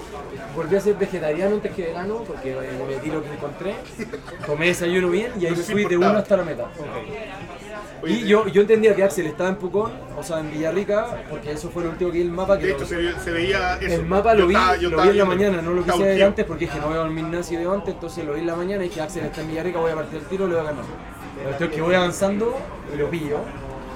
volví 0.55 0.77
a 0.77 0.81
ser 0.81 0.95
vegetariano 0.95 1.55
antes 1.55 1.73
que 1.73 1.83
vegano 1.87 2.17
porque 2.25 2.55
me 2.55 2.95
metí 2.95 3.11
lo 3.11 3.23
que 3.23 3.31
encontré, 3.31 3.75
tomé 4.45 4.67
desayuno 4.67 5.09
bien 5.11 5.31
y 5.41 5.47
ahí 5.47 5.53
No 5.53 5.59
me 5.59 5.63
fui 5.63 5.85
de 5.85 5.97
uno 5.97 6.09
hasta 6.09 6.37
la 6.37 6.43
meta. 6.45 6.65
Y 8.07 8.27
yo, 8.27 8.47
yo 8.47 8.61
entendía 8.63 8.95
que 8.95 9.03
Axel 9.03 9.27
estaba 9.27 9.51
en 9.51 9.57
Pucón, 9.57 9.91
o 10.17 10.23
sea 10.23 10.39
en 10.41 10.51
Villarrica, 10.51 11.25
porque 11.29 11.51
eso 11.53 11.69
fue 11.71 11.83
lo 11.85 11.91
último 11.91 12.11
que 12.13 12.19
vi 12.19 12.25
el 12.25 12.31
mapa. 12.31 12.57
Que 12.59 12.67
De 12.67 12.71
lo- 12.73 12.77
hecho, 12.77 12.87
se, 12.87 12.97
ve- 12.97 13.15
se 13.23 13.31
veía 13.31 13.77
eso. 13.81 13.95
el 13.97 14.07
mapa 14.07 14.35
lo 14.35 14.47
vi, 14.47 14.55
estaba- 14.55 14.77
lo 14.77 15.03
vi 15.03 15.09
en 15.09 15.19
la 15.19 15.25
mañana, 15.25 15.63
no 15.63 15.73
lo 15.73 15.83
quise 15.85 16.03
ver 16.05 16.23
antes 16.23 16.45
porque 16.45 16.67
dije 16.67 16.79
no 16.79 16.87
voy 16.89 16.95
a 16.97 17.01
dormir 17.01 17.25
nada 17.25 17.43
si 17.43 17.57
veo 17.57 17.73
antes, 17.73 17.95
entonces 17.95 18.25
lo 18.25 18.35
vi 18.35 18.41
en 18.41 18.47
la 18.47 18.57
mañana 18.57 18.85
y 18.85 18.89
dije 18.89 19.01
Axel 19.01 19.25
está 19.25 19.41
en 19.41 19.49
Villarrica, 19.49 19.79
voy 19.81 19.91
a 19.93 19.95
partir 19.97 20.19
el 20.21 20.25
tiro, 20.27 20.47
le 20.47 20.55
voy 20.55 20.63
a 20.63 20.67
ganar. 20.69 20.85
La 21.39 21.45
cuestión 21.45 21.71
es 21.71 21.75
que 21.77 21.83
voy 21.83 21.95
avanzando 21.95 22.57
y 22.95 22.97
lo 22.99 23.11
pillo, 23.11 23.39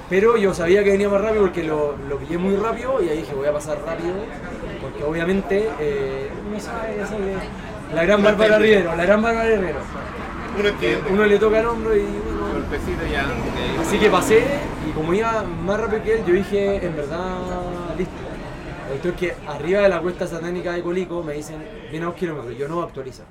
pero 0.09 0.35
yo 0.37 0.53
sabía 0.53 0.83
que 0.83 0.91
venía 0.91 1.07
más 1.09 1.21
rápido 1.21 1.41
porque 1.43 1.63
lo, 1.63 1.95
lo 2.09 2.17
pillé 2.17 2.37
muy 2.37 2.55
rápido 2.57 3.01
y 3.01 3.09
ahí 3.09 3.17
dije 3.19 3.33
voy 3.33 3.47
a 3.47 3.53
pasar 3.53 3.77
rápido, 3.85 4.13
porque 4.81 5.03
obviamente, 5.03 5.69
eh, 5.79 6.29
no 6.51 6.59
sabe, 6.59 6.95
ya 6.97 7.07
sabe, 7.07 7.35
la 7.95 8.03
gran 8.03 8.21
Bárbara 8.23 8.57
Rivero, 8.59 8.95
la 8.95 9.05
gran 9.05 9.21
Bárbara 9.21 9.49
Rivero. 9.49 9.79
Uno. 10.59 10.69
Uno 11.13 11.25
le 11.25 11.39
toca 11.39 11.59
el 11.61 11.65
hombro 11.65 11.95
y 11.97 12.01
Así 13.79 13.99
que 13.99 14.09
pasé 14.09 14.43
y 14.87 14.91
como 14.91 15.13
iba 15.13 15.43
más 15.43 15.79
rápido 15.79 16.03
que 16.03 16.13
él, 16.13 16.25
yo 16.25 16.33
dije, 16.33 16.85
en 16.85 16.95
verdad, 16.95 17.37
listo. 17.97 18.13
Cuestión 18.87 19.13
es 19.13 19.19
que 19.19 19.35
arriba 19.47 19.81
de 19.81 19.89
la 19.89 20.01
cuesta 20.01 20.27
satánica 20.27 20.73
de 20.73 20.81
Colico 20.81 21.23
me 21.23 21.33
dicen, 21.33 21.63
viene 21.89 22.05
a 22.05 22.09
2 22.09 22.15
kilómetros, 22.15 22.57
yo 22.57 22.67
no 22.67 22.81
actualiza. 22.81 23.23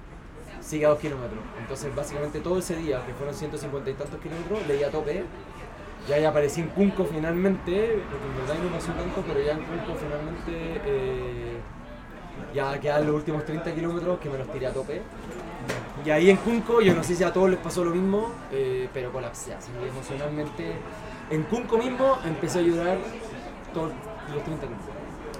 Sigue 0.60 0.86
a 0.86 0.90
2 0.90 0.98
kilómetros. 0.98 1.40
Entonces 1.60 1.94
básicamente 1.94 2.40
todo 2.40 2.58
ese 2.58 2.76
día, 2.76 3.04
que 3.06 3.12
fueron 3.14 3.34
150 3.34 3.90
y 3.90 3.94
tantos 3.94 4.20
kilómetros, 4.20 4.66
leí 4.66 4.82
a 4.82 4.90
tope. 4.90 5.24
Ya 6.08 6.16
ahí 6.16 6.24
aparecí 6.24 6.60
en 6.60 6.68
Cunco 6.68 7.04
finalmente, 7.04 8.02
porque 8.10 8.26
en 8.26 8.36
verdad 8.38 8.62
no 8.62 8.70
pasó 8.74 8.92
tanto, 8.92 9.22
pero 9.26 9.40
ya 9.40 9.52
en 9.52 9.62
Cunco 9.62 9.94
finalmente 9.98 10.80
eh, 10.84 11.58
ya 12.54 12.80
quedan 12.80 13.06
los 13.06 13.16
últimos 13.16 13.44
30 13.44 13.72
kilómetros 13.72 14.18
que 14.18 14.28
me 14.28 14.38
los 14.38 14.50
tiré 14.50 14.66
a 14.66 14.72
tope. 14.72 15.02
Y 16.04 16.10
ahí 16.10 16.30
en 16.30 16.36
Cunco, 16.38 16.80
yo 16.80 16.94
no 16.94 17.04
sé 17.04 17.14
si 17.14 17.22
a 17.22 17.32
todos 17.32 17.50
les 17.50 17.60
pasó 17.60 17.84
lo 17.84 17.90
mismo, 17.92 18.32
eh, 18.50 18.88
pero 18.92 19.12
colapsé 19.12 19.54
así 19.54 19.70
emocionalmente. 19.88 20.72
En 21.30 21.44
Cunco 21.44 21.78
mismo 21.78 22.18
empecé 22.24 22.58
a 22.58 22.62
llorar 22.62 22.98
todos 23.72 23.92
los 24.34 24.42
30 24.42 24.66
kilómetros. 24.66 24.91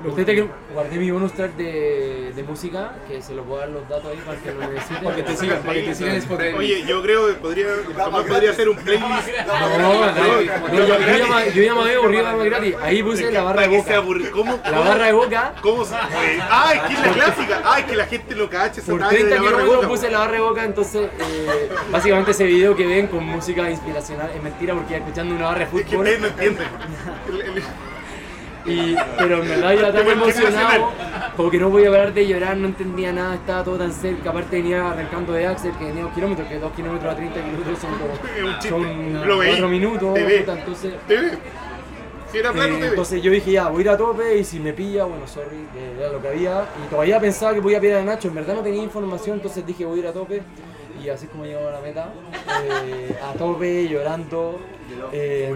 30 0.03 0.33
kilómetros, 0.33 0.61
guardé 0.75 0.97
mi 0.97 1.11
bonus 1.11 1.33
track 1.33 1.53
de, 1.57 2.33
de 2.35 2.43
música, 2.43 2.93
que 3.09 3.23
se 3.23 3.35
los 3.35 3.47
voy 3.47 3.59
a 3.59 3.61
dar 3.61 3.69
los 3.71 3.89
datos 3.89 4.07
ahí 4.11 4.19
para 4.27 4.39
que 4.39 4.53
lo 4.53 4.69
necesiten. 4.73 5.05
Para 5.05 5.17
que 5.17 5.23
te 5.23 5.37
sigan, 5.37 5.59
para 5.63 5.75
que 5.75 5.83
te 5.83 5.95
sigan 5.95 6.17
Spotify. 6.17 6.55
Oye, 6.57 6.85
yo 6.87 7.03
creo 7.03 7.27
que 7.29 7.33
podría, 7.35 7.67
Tomás 7.97 8.25
podría 8.25 8.51
hacer 8.51 8.69
un 8.69 8.77
playlist. 8.77 9.29
No, 9.47 9.79
no, 9.79 10.13
no, 10.13 10.41
yo, 10.43 10.43
yo, 10.87 10.99
yo 10.99 11.17
llama- 11.19 11.47
yo 11.47 11.63
llamaba 11.63 11.89
a 11.89 11.95
aburrido 11.97 12.23
dame 12.25 12.45
gratis. 12.47 12.75
Ahí 12.83 13.03
puse 13.03 13.31
la 13.31 13.43
barra 13.43 13.63
de 13.63 13.69
boca. 13.77 13.97
aburrido. 13.97 14.31
¿Cómo? 14.33 14.61
La 14.65 14.79
barra 14.79 15.07
de 15.07 15.13
boca. 15.13 15.55
¿Cómo 15.63 15.85
se.? 15.85 15.95
Ay, 16.51 16.81
que 16.89 16.93
es 16.95 17.01
la 17.01 17.13
clásica. 17.13 17.63
Ay, 17.65 17.83
que 17.85 17.97
la 17.97 18.07
gente 18.07 18.35
lo 18.35 18.49
cache 18.51 18.83
Por 18.83 18.99
talla 18.99 19.11
de 19.13 19.17
30 19.19 19.35
la 19.37 19.43
barra 19.43 19.57
de 19.59 19.63
kilómetros 19.65 19.91
puse 19.93 20.11
la 20.11 20.19
barra 20.19 20.33
de 20.33 20.41
boca, 20.41 20.65
entonces 20.65 21.09
eh, 21.19 21.69
básicamente 21.91 22.31
ese 22.33 22.45
video 22.45 22.75
que 22.75 22.87
ven 22.87 23.07
con 23.07 23.25
música 23.25 23.71
inspiracional 23.71 24.31
es 24.35 24.43
mentira 24.43 24.75
porque 24.75 24.97
escuchando 24.97 25.35
una 25.35 25.47
barra 25.47 25.59
de 25.59 25.65
Es 25.65 25.71
que 25.71 25.83
fútbol. 25.85 25.99
ustedes 26.07 26.21
no 26.21 26.27
entienden. 26.29 26.67
Y, 28.65 28.95
pero 29.19 29.43
en 29.43 29.49
verdad 29.49 29.73
yo 29.73 29.87
estaba 29.87 30.13
himno 30.13 30.25
emocionado, 30.25 30.91
porque 31.37 31.59
no 31.59 31.71
podía 31.71 31.91
parar 31.91 32.15
de 32.15 32.27
llorar, 32.27 32.57
no 32.57 32.69
entendía 32.69 33.13
nada, 33.13 33.35
estaba 33.35 33.65
todo 33.65 33.79
tan 33.79 33.93
cerca. 33.93 34.31
Aparte 34.31 34.57
venía 34.57 34.91
arrancando 34.91 35.33
de 35.33 35.47
Axel, 35.47 35.73
que 35.79 35.87
venía 35.87 36.05
2 36.05 36.13
kilómetros, 36.15 36.49
que 36.49 36.59
2 36.59 36.73
kilómetros 36.73 37.13
a 37.13 37.17
30 37.17 37.45
kilómetros 37.45 37.79
son 37.79 37.91
como 37.99 38.63
son. 38.63 39.37
4 39.37 39.69
minutos. 39.69 40.19
Puta, 40.19 40.53
entonces. 40.59 40.95
Si 42.31 42.39
era 42.39 42.51
plano, 42.51 42.77
eh, 42.77 42.79
te 42.79 42.83
ve. 42.85 42.89
entonces 42.89 43.23
yo 43.23 43.31
dije 43.31 43.53
ya, 43.53 43.69
voy 43.69 43.81
a 43.81 43.83
ir 43.83 43.91
a 43.91 43.97
tope 43.99 44.39
y 44.39 44.45
si 44.45 44.59
me 44.59 44.73
pilla, 44.73 45.05
bueno, 45.05 45.27
sorry, 45.27 45.67
que 45.75 46.01
era 46.01 46.11
lo 46.11 46.23
que 46.23 46.29
había. 46.29 46.65
Y 46.83 46.89
todavía 46.89 47.21
pensaba 47.21 47.53
que 47.53 47.61
podía 47.61 47.79
pillar 47.79 47.99
a 47.99 48.05
Nacho, 48.05 48.29
en 48.29 48.35
verdad 48.35 48.55
no 48.55 48.63
tenía 48.63 48.83
información, 48.83 49.37
entonces 49.37 49.67
dije 49.67 49.85
voy 49.85 49.99
a 49.99 50.03
ir 50.03 50.09
a 50.09 50.13
tope. 50.13 50.43
Y 51.03 51.09
así 51.09 51.27
es 51.27 51.31
como 51.31 51.45
llegamos 51.45 51.69
a 51.69 51.73
la 51.73 51.81
meta, 51.81 52.13
eh, 52.87 53.17
a 53.23 53.33
tope, 53.35 53.89
llorando. 53.89 54.61
Eh, 55.13 55.53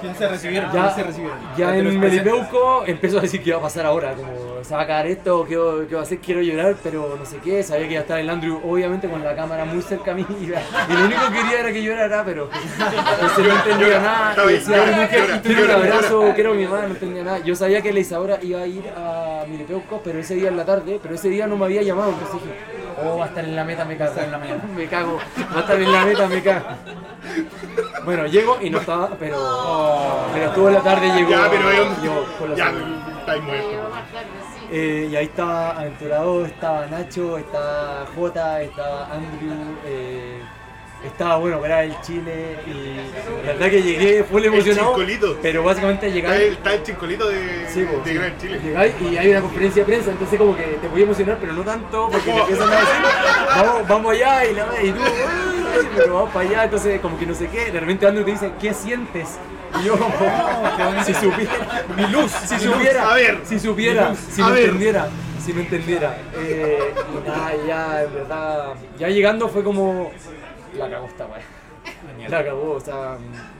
¿Quién 0.00 0.14
se 0.14 0.28
recibieron? 0.28 0.72
ya, 0.72 0.82
¿Quién 0.82 0.94
se 0.94 1.02
recibieron? 1.04 1.38
ya 1.56 1.76
en. 1.76 2.00
Melipeuco 2.00 2.84
empezó 2.86 3.18
a 3.18 3.22
decir 3.22 3.42
que 3.42 3.50
iba 3.50 3.58
a 3.58 3.62
pasar 3.62 3.86
ahora, 3.86 4.14
como 4.14 4.32
se 4.62 4.74
va 4.74 4.82
a 4.82 4.86
caer 4.86 5.06
esto, 5.08 5.44
qué, 5.46 5.56
va- 5.56 5.86
qué 5.88 5.94
va 5.94 6.00
a 6.00 6.04
hacer, 6.04 6.18
quiero 6.18 6.40
llorar, 6.42 6.76
pero 6.82 7.16
no 7.18 7.24
sé 7.26 7.38
qué, 7.38 7.62
sabía 7.62 7.86
que 7.86 7.92
iba 7.92 8.00
a 8.00 8.02
estar 8.02 8.18
el 8.18 8.30
Andrew 8.30 8.60
obviamente 8.64 9.08
con 9.08 9.22
la 9.22 9.34
cámara 9.36 9.64
muy 9.64 9.82
cerca 9.82 10.12
a 10.12 10.14
mí 10.14 10.26
y, 10.40 10.44
y 10.44 10.46
lo 10.48 11.04
único 11.04 11.20
que 11.28 11.34
quería 11.40 11.60
era 11.60 11.72
que 11.72 11.82
llorara, 11.82 12.24
pero 12.24 12.48
entonces 12.52 13.38
no 13.46 13.54
entendía 13.56 14.00
nada, 14.00 14.30
Está 14.30 14.44
y 14.44 14.48
bien, 14.48 14.58
decía, 14.60 14.76
llora, 14.76 14.96
"Ay, 15.02 15.08
quiero- 15.08 15.26
llora, 15.26 15.42
quiero 15.42 15.64
un 15.64 15.70
abrazo, 15.70 16.20
llora". 16.22 16.34
quiero 16.34 16.50
a 16.50 16.54
mi 16.54 16.64
mamá, 16.64 16.80
no 16.82 16.86
entendía 16.88 17.22
nada, 17.24 17.38
yo 17.40 17.54
sabía 17.56 17.82
que 17.82 17.92
la 17.92 18.00
Isaura 18.00 18.38
iba 18.42 18.60
a 18.60 18.66
ir 18.66 18.84
a 18.96 19.44
Milipeuco, 19.48 20.00
pero 20.02 20.18
ese 20.18 20.34
día 20.34 20.48
en 20.48 20.56
la 20.56 20.64
tarde, 20.64 20.98
pero 21.02 21.14
ese 21.14 21.28
día 21.28 21.46
no 21.46 21.56
me 21.56 21.64
había 21.66 21.82
llamado, 21.82 22.10
entonces 22.10 22.34
dije, 22.42 22.54
oh, 23.02 23.18
va 23.18 23.24
a 23.24 23.28
estar 23.28 23.44
en 23.44 23.56
la 23.56 23.64
meta, 23.64 23.84
me 23.84 23.96
cago, 23.96 24.20
en 24.20 24.30
la 24.30 24.38
mañana. 24.38 24.62
me 24.76 24.86
cago, 24.86 25.18
va 25.52 25.56
a 25.56 25.60
estar 25.60 25.80
en 25.80 25.92
la 25.92 26.04
meta, 26.04 26.26
me 26.28 26.42
cago. 26.42 26.66
Bueno, 28.04 28.26
llego 28.26 28.58
y 28.60 28.70
no 28.70 28.78
estaba, 28.78 29.08
pero, 29.18 29.38
pero 30.32 30.46
estuvo 30.46 30.68
en 30.68 30.74
la 30.74 30.80
tarde, 30.82 31.12
llegó, 31.14 31.30
Ya, 31.30 31.48
pero 31.50 31.70
es 31.70 31.80
un- 31.80 32.02
llegó 32.02 32.24
con 32.38 32.50
la 32.50 32.56
Ya, 32.56 32.72
estáis 33.20 33.42
muertos. 33.42 33.70
Eh, 34.70 35.08
y 35.10 35.16
ahí 35.16 35.24
estaba 35.26 35.70
Aventurado, 35.72 36.44
estaba 36.46 36.86
Nacho, 36.86 37.38
estaba 37.38 38.06
Jota, 38.14 38.62
estaba 38.62 39.06
Andrew, 39.12 39.76
eh, 39.84 40.40
estaba 41.06 41.36
bueno 41.36 41.60
para 41.60 41.84
el 41.84 42.00
Chile 42.00 42.56
y 42.66 43.46
la 43.46 43.52
verdad 43.52 43.70
que 43.70 43.82
llegué 43.82 44.24
full 44.24 44.44
emocionado. 44.44 44.96
Pero 45.42 45.62
básicamente 45.62 46.06
el, 46.06 46.16
está 46.52 46.74
el 46.74 46.82
chincolito 46.82 47.28
de, 47.28 47.66
sí, 47.68 47.80
de. 48.04 48.14
Gran 48.14 48.38
Chile. 48.38 48.60
llegáis 48.64 48.94
y 49.00 49.16
hay 49.16 49.30
una 49.30 49.40
conferencia 49.42 49.82
de 49.82 49.86
prensa, 49.86 50.10
entonces 50.10 50.38
como 50.38 50.56
que 50.56 50.62
te 50.62 50.88
voy 50.88 51.00
a 51.00 51.04
emocionar, 51.04 51.38
pero 51.40 51.52
no 51.52 51.62
tanto, 51.62 52.08
porque 52.10 52.30
te 52.30 52.38
empiezan 52.40 52.68
a 52.68 52.76
decir, 52.76 53.02
vamos, 53.56 53.88
vamos 53.88 54.12
allá 54.12 54.44
y, 54.46 54.54
la, 54.54 54.66
y 54.82 54.90
tú, 54.92 55.00
"Ay, 55.02 55.88
pero 55.96 56.14
vamos 56.14 56.30
para 56.30 56.48
allá, 56.48 56.64
entonces 56.64 57.00
como 57.00 57.18
que 57.18 57.26
no 57.26 57.34
sé 57.34 57.48
qué, 57.48 57.70
de 57.70 57.80
repente 57.80 58.06
Andrew 58.06 58.24
te 58.24 58.30
dice, 58.32 58.50
¿qué 58.60 58.72
sientes? 58.74 59.28
Y 59.80 59.86
yo 59.86 59.96
como, 59.98 61.04
si 61.04 61.14
supiera, 61.14 61.52
mi 61.96 62.06
luz, 62.06 62.30
si 62.30 62.58
supiera, 62.60 63.10
A 63.10 63.14
ver. 63.14 63.40
si 63.44 63.58
supiera, 63.58 64.14
si 64.14 64.40
me 64.42 64.60
entendiera, 64.60 65.08
si 65.44 65.52
me 65.52 65.60
entendiera. 65.62 66.16
Eh, 66.38 66.78
y 67.12 67.28
nada, 67.28 67.52
ya, 67.66 68.02
en 68.04 68.14
verdad, 68.14 68.74
ya 68.98 69.08
llegando 69.08 69.48
fue 69.48 69.64
como, 69.64 70.12
la 70.76 70.90
cagó 70.90 71.06
esta 71.06 71.26
wea. 71.26 72.28
La 72.28 72.44
cagó, 72.44 72.72
o 72.72 72.80
sea, 72.80 73.18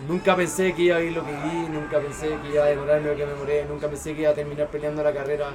nunca 0.08 0.34
pensé 0.34 0.72
que 0.72 0.82
iba 0.82 0.96
a 0.96 1.00
ir 1.00 1.12
lo 1.12 1.24
que 1.24 1.32
vi, 1.32 1.68
nunca 1.68 2.00
pensé 2.00 2.28
que 2.42 2.54
iba 2.54 2.64
a 2.64 2.68
demorarme 2.68 3.10
lo 3.10 3.16
que 3.16 3.26
me 3.26 3.32
demoré, 3.32 3.64
nunca 3.68 3.88
pensé 3.88 4.14
que 4.14 4.22
iba 4.22 4.30
a 4.30 4.34
terminar 4.34 4.68
peleando 4.68 5.02
la 5.02 5.12
carrera. 5.12 5.48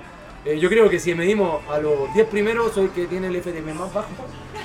Eh, 0.46 0.60
yo 0.60 0.70
creo 0.70 0.90
que 0.90 1.00
si 1.00 1.14
medimos 1.16 1.62
a 1.70 1.80
los 1.80 2.14
10 2.14 2.28
primeros, 2.28 2.72
soy 2.72 2.86
el 2.86 2.92
que 2.92 3.08
tiene 3.08 3.28
el 3.28 3.42
FTP 3.42 3.74
más 3.74 3.94
bajo, 3.94 4.10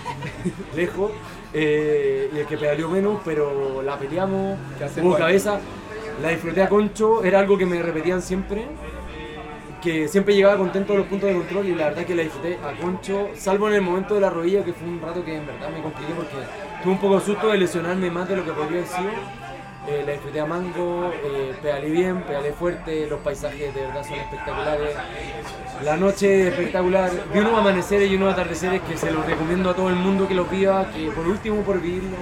lejos, 0.77 1.13
eh, 1.53 2.31
y 2.33 2.39
el 2.39 2.47
que 2.47 2.59
pedaleó 2.59 2.89
menos, 2.91 3.21
pero 3.25 3.83
la 3.83 3.99
peleamos, 3.99 4.59
¿Qué 4.79 4.85
hace 4.85 5.01
hubo 5.01 5.17
cabeza, 5.17 5.59
la 6.23 6.29
disfruté 6.29 6.63
a 6.63 6.69
Concho, 6.69 7.25
era 7.25 7.41
algo 7.41 7.57
que 7.59 7.67
me 7.67 7.81
repetían 7.83 8.23
siempre, 8.23 8.67
que 9.83 10.09
siempre 10.09 10.35
llegaba 10.35 10.57
contento 10.57 10.93
a 10.93 10.97
los 10.97 11.07
puntos 11.07 11.29
de 11.29 11.35
control 11.37 11.67
y 11.67 11.75
la 11.75 11.89
verdad 11.89 12.07
que 12.07 12.15
la 12.15 12.23
disfruté 12.23 12.59
a 12.59 12.73
Concho, 12.81 13.31
salvo 13.35 13.69
en 13.69 13.75
el 13.75 13.83
momento 13.83 14.15
de 14.15 14.21
la 14.21 14.31
rodilla, 14.31 14.65
que 14.65 14.73
fue 14.73 14.87
un 14.87 15.01
rato 15.01 15.25
que 15.25 15.37
en 15.37 15.47
verdad 15.47 15.71
me 15.71 15.83
compliqué 15.83 16.13
porque 16.15 16.37
tuve 16.85 16.93
un 16.93 16.99
poco 17.01 17.19
de 17.19 17.25
susto 17.25 17.49
de 17.49 17.59
lesionarme 17.59 18.11
más 18.11 18.29
de 18.29 18.37
lo 18.37 18.45
que 18.45 18.53
podría 18.53 18.79
haber 18.81 18.87
sido. 18.87 19.11
Eh, 19.87 20.03
la 20.07 20.13
disfruté 20.13 20.41
a 20.41 20.47
Mango, 20.47 21.13
eh, 21.13 21.55
pedalé 21.61 21.91
bien, 21.91 22.23
pedalé 22.23 22.53
fuerte, 22.53 23.07
los 23.07 23.21
paisajes 23.21 23.75
de 23.75 23.81
verdad 23.83 24.03
son 24.03 24.15
espectaculares. 24.19 24.97
La 25.83 25.97
noche 25.99 26.49
espectacular, 26.49 27.11
vi 27.33 27.41
unos 27.41 27.59
amaneceres 27.59 28.11
y 28.11 28.17
unos 28.17 28.33
atardeceres 28.33 28.81
que 28.83 28.97
se 28.97 29.11
los 29.11 29.27
recomiendo 29.27 29.69
a 29.69 29.75
todo 29.75 29.91
el 29.91 29.97
mundo 29.97 30.27
que 30.27 30.35
los 30.35 30.51
viva, 30.51 30.87
que 30.91 31.11
por 31.11 31.27
último 31.27 31.61
por 31.63 31.81
vivirlo. 31.83 32.17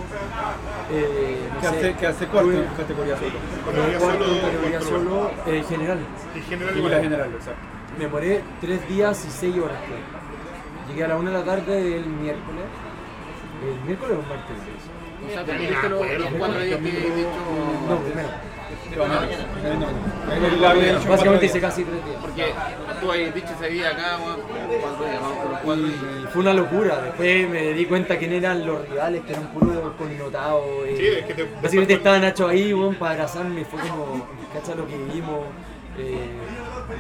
Eh, 0.91 1.39
no 1.55 1.61
¿Qué 1.61 1.67
sé, 1.69 1.77
hace, 1.77 1.95
qué 2.01 2.07
hace 2.09 2.27
cuarto 2.27 2.53
en 2.53 2.65
categoría 2.77 3.17
solo? 3.17 3.31
Categoría 3.65 3.99
cuarto 3.99 4.25
solo, 4.25 4.35
en 4.37 4.41
categoría 4.43 4.81
solo, 4.81 5.31
eh, 5.47 5.65
general. 5.69 5.99
En 6.35 6.43
general, 6.43 6.75
Y 6.75 6.79
igual. 6.79 6.93
la 6.93 7.01
general, 7.01 7.31
exacto. 7.33 7.61
Me 7.97 8.05
demoré 8.07 8.43
tres 8.61 8.89
días 8.89 9.25
y 9.25 9.31
seis 9.31 9.57
horas. 9.59 9.79
creo. 9.87 9.99
Llegué 10.89 11.05
a 11.05 11.09
la 11.09 11.17
una 11.17 11.31
de 11.31 11.39
la 11.39 11.45
tarde 11.45 11.81
del 11.81 12.07
miércoles. 12.07 12.65
¿El 13.63 13.81
miércoles 13.87 14.19
o 14.19 14.29
martes? 14.29 14.57
O 15.25 15.31
sea, 15.31 15.43
los, 15.89 16.29
cuatro 16.39 16.61
días 16.61 16.81
que 16.81 16.89
he 16.89 17.15
dicho. 17.17 17.29
No, 17.89 17.99
primero. 17.99 18.29
Básicamente 20.29 21.09
Básicamente 21.09 21.47
hice 21.47 21.61
casi 21.61 21.85
tres 21.85 22.05
días. 22.05 22.17
Porque 22.21 22.45
tú 23.01 23.11
habías 23.13 23.35
dicho 23.35 23.49
ese 23.59 23.69
día 23.73 23.91
acá, 23.91 24.19
weón, 24.19 24.41
cuando 24.81 25.05
llamamos 25.07 25.39
con 25.39 25.51
los 25.53 25.61
cuatro 25.61 25.87
y. 25.87 26.23
Y 26.23 26.27
fue 26.33 26.43
una 26.43 26.53
locura. 26.55 27.01
Después 27.03 27.49
me 27.49 27.73
di 27.73 27.87
cuenta 27.87 28.19
quién 28.19 28.33
eran 28.33 28.67
los 28.67 28.89
rivales, 28.89 29.23
que 29.25 29.33
eran 29.33 29.47
puros 29.53 29.93
connotados. 29.97 30.65
eh. 30.87 30.95
Sí, 30.97 31.07
es 31.07 31.25
que 31.27 31.35
te- 31.35 31.49
Básicamente 31.63 31.95
estaba 31.95 32.19
Nacho 32.19 32.49
ahí, 32.49 32.73
weón, 32.75 32.95
para 32.97 33.13
abrazarme. 33.13 33.65
Fue 33.65 33.81
como, 33.81 34.27
cacha 34.53 34.75
lo 34.75 34.87
que 34.87 34.97
vivimos. 34.97 35.41
eh, 35.99 36.29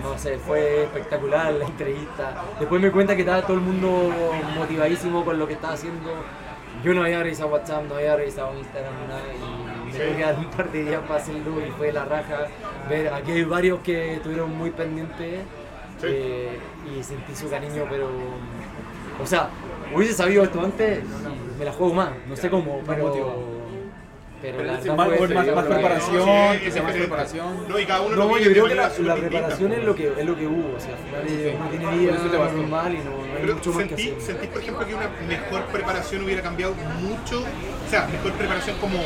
no 0.02 0.16
sé, 0.18 0.38
fue 0.38 0.84
espectacular 0.84 1.52
la 1.54 1.64
entrevista. 1.66 2.42
Después 2.58 2.80
me 2.80 2.88
di 2.88 2.92
cuenta 2.92 3.14
que 3.14 3.22
estaba 3.22 3.42
todo 3.42 3.54
el 3.54 3.62
mundo 3.62 4.10
motivadísimo 4.56 5.24
con 5.24 5.38
lo 5.38 5.46
que 5.46 5.54
estaba 5.54 5.74
haciendo. 5.74 6.10
Yo 6.82 6.94
no 6.94 7.02
había 7.04 7.22
revisado 7.22 7.50
WhatsApp, 7.50 7.84
no 7.88 7.94
había 7.96 8.16
revisado 8.16 8.56
Instagram, 8.58 8.92
nada. 9.08 9.22
Y 9.32 9.92
me 9.92 9.98
tuve 9.98 10.16
que 10.16 10.22
dar 10.22 10.38
un 10.38 10.50
par 10.50 10.72
de 10.72 10.84
días 10.84 11.00
para 11.06 11.20
hacerlo 11.20 11.66
y 11.66 11.70
fue 11.70 11.92
la 11.92 12.04
raja. 12.04 12.46
Ver, 12.88 13.12
aquí 13.12 13.30
hay 13.32 13.44
varios 13.44 13.80
que 13.80 14.14
estuvieron 14.14 14.56
muy 14.56 14.70
pendientes 14.70 15.40
Sí. 16.00 16.06
eh, 16.08 16.58
y 16.98 17.02
sentí 17.02 17.34
su 17.36 17.48
cariño, 17.48 17.84
pero. 17.88 18.08
O 19.22 19.26
sea, 19.26 19.50
hubiese 19.94 20.14
sabido 20.14 20.42
esto 20.42 20.60
antes, 20.60 21.04
me 21.58 21.64
la 21.64 21.72
juego 21.72 21.94
más, 21.94 22.10
no 22.26 22.34
sé 22.36 22.50
cómo, 22.50 22.80
pero. 22.84 23.61
Pero 24.42 24.64
la 24.64 24.78
Pero 24.80 24.96
Más, 24.96 25.06
fue- 25.06 25.28
más, 25.28 25.46
más 25.46 25.46
pero- 25.46 25.68
preparación, 25.68 26.28
Sí, 26.54 26.58
que 26.64 26.70
sea 26.72 26.82
más 26.82 26.92
preparación. 26.94 27.68
No, 27.68 27.78
y 27.78 27.86
cada 27.86 28.00
uno 28.00 28.16
No, 28.16 28.24
lo 28.28 28.38
yo 28.38 28.50
creo 28.50 28.66
que 28.66 28.74
la, 28.74 28.88
la 28.98 29.14
preparación 29.14 29.72
es 29.72 29.84
lo 29.84 29.94
que 29.94 30.12
es 30.18 30.26
lo 30.26 30.36
que 30.36 30.46
hubo, 30.48 30.76
o 30.76 30.80
sea, 30.80 30.90
al 30.96 31.28
final 31.28 31.54
uno 31.60 31.70
tiene 31.70 31.96
vida 31.96 32.10
Por 32.10 32.20
eso 32.20 32.30
te 32.30 32.36
bastó. 32.36 32.56
normal 32.56 32.92
y 32.94 32.98
no, 32.98 33.04
no 33.04 33.16
hay 33.22 33.40
Pero 33.40 33.54
mucho 33.54 33.70
más 33.72 33.82
que 33.84 33.88
sentí, 33.96 34.10
hacer. 34.10 34.20
sentí, 34.22 34.46
por 34.48 34.60
ejemplo, 34.62 34.86
que 34.86 34.94
una 34.96 35.08
mejor 35.28 35.62
preparación 35.66 36.24
hubiera 36.24 36.42
cambiado 36.42 36.74
mucho, 37.00 37.40
o 37.40 37.90
sea, 37.90 38.08
mejor 38.08 38.32
preparación 38.32 38.76
como 38.78 38.98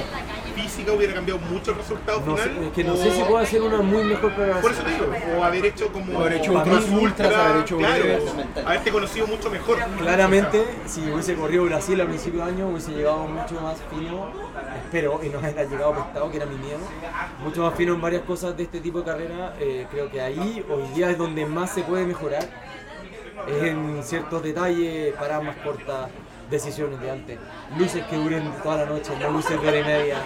física 0.54 0.92
hubiera 0.92 1.12
cambiado 1.12 1.38
mucho 1.40 1.72
el 1.72 1.76
resultado 1.76 2.22
No 2.24 2.36
sé, 2.38 2.44
final. 2.44 2.64
es 2.64 2.72
que 2.72 2.84
no 2.84 2.94
o- 2.94 2.96
sé 2.96 3.10
si 3.10 3.20
puedo 3.20 3.36
hacer 3.38 3.60
una 3.60 3.82
muy 3.82 4.04
mejor 4.04 4.32
Por 4.32 4.42
preparación. 4.42 4.72
eso 4.72 4.82
te 4.84 4.90
digo, 4.92 5.38
o 5.38 5.44
haber 5.44 5.66
hecho 5.66 5.92
como. 5.92 6.18
Haber 6.18 6.32
hecho 6.32 6.52
ultras, 6.52 6.88
mí, 6.88 6.96
ultras, 7.04 7.34
haber 7.34 7.60
hecho 7.62 7.76
claro, 7.76 8.04
haberte 8.64 8.90
conocido 8.90 9.26
mucho 9.26 9.50
mejor. 9.50 9.76
Claramente, 9.98 10.64
si 10.86 11.00
hubiese 11.10 11.34
corrido 11.34 11.64
Brasil 11.64 12.00
a 12.00 12.06
principio 12.06 12.42
de 12.42 12.50
año, 12.52 12.68
hubiese 12.68 12.92
llegado 12.92 13.26
mucho 13.26 13.60
más 13.60 13.76
fino, 13.90 14.30
espero, 14.86 15.20
y 15.22 15.28
no 15.28 15.38
hubiera 15.38 15.64
llegado 15.64 15.94
pestado, 15.94 16.30
que 16.30 16.36
era 16.38 16.46
mi 16.46 16.56
miedo, 16.56 16.78
mucho 17.42 17.62
más 17.62 17.74
fino 17.74 17.94
en 17.94 18.00
varias 18.00 18.22
cosas 18.22 18.56
de 18.56 18.62
este 18.62 18.80
tipo 18.80 19.00
de 19.00 19.04
carrera. 19.04 19.54
eh, 19.60 19.86
creo 19.90 20.10
que 20.10 20.20
ahí 20.20 20.64
hoy 20.68 20.82
día 20.94 21.10
es 21.10 21.18
donde 21.18 21.44
más 21.44 21.70
se 21.70 21.82
puede 21.82 22.06
mejorar, 22.06 22.44
es 23.46 23.62
en 23.62 24.02
ciertos 24.02 24.42
detalles, 24.42 25.14
paradas 25.14 25.44
más 25.44 25.56
cortas, 25.56 26.08
decisiones 26.51 27.01
de 27.01 27.10
antes, 27.10 27.39
luces 27.78 28.05
que 28.06 28.16
duren 28.16 28.51
toda 28.62 28.77
la 28.78 28.86
noche, 28.86 29.12
no 29.20 29.31
luces 29.31 29.60
de 29.60 29.68
hora 29.68 29.78
y 29.81 29.85
media, 29.85 30.16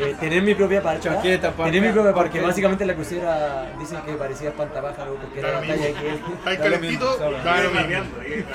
eh, 0.00 0.14
tener 0.18 0.42
mi 0.42 0.54
propia 0.54 0.82
parcha, 0.82 1.20
tener 1.20 1.82
mi 1.82 1.88
propia 1.92 2.14
parca. 2.14 2.40
básicamente 2.42 2.86
la 2.86 2.94
crucera 2.94 3.70
dicen 3.78 3.98
que 4.06 4.12
parecía 4.14 4.48
espantapájaro 4.50 5.14
porque 5.16 5.38
era 5.40 5.52
la 5.52 5.60
talla 5.60 5.76
que 5.76 6.08
Está 6.14 6.50
ahí 6.50 6.56
Da 6.56 6.64
lo 6.64 6.70
calentito, 6.76 7.10
mismo. 7.10 7.36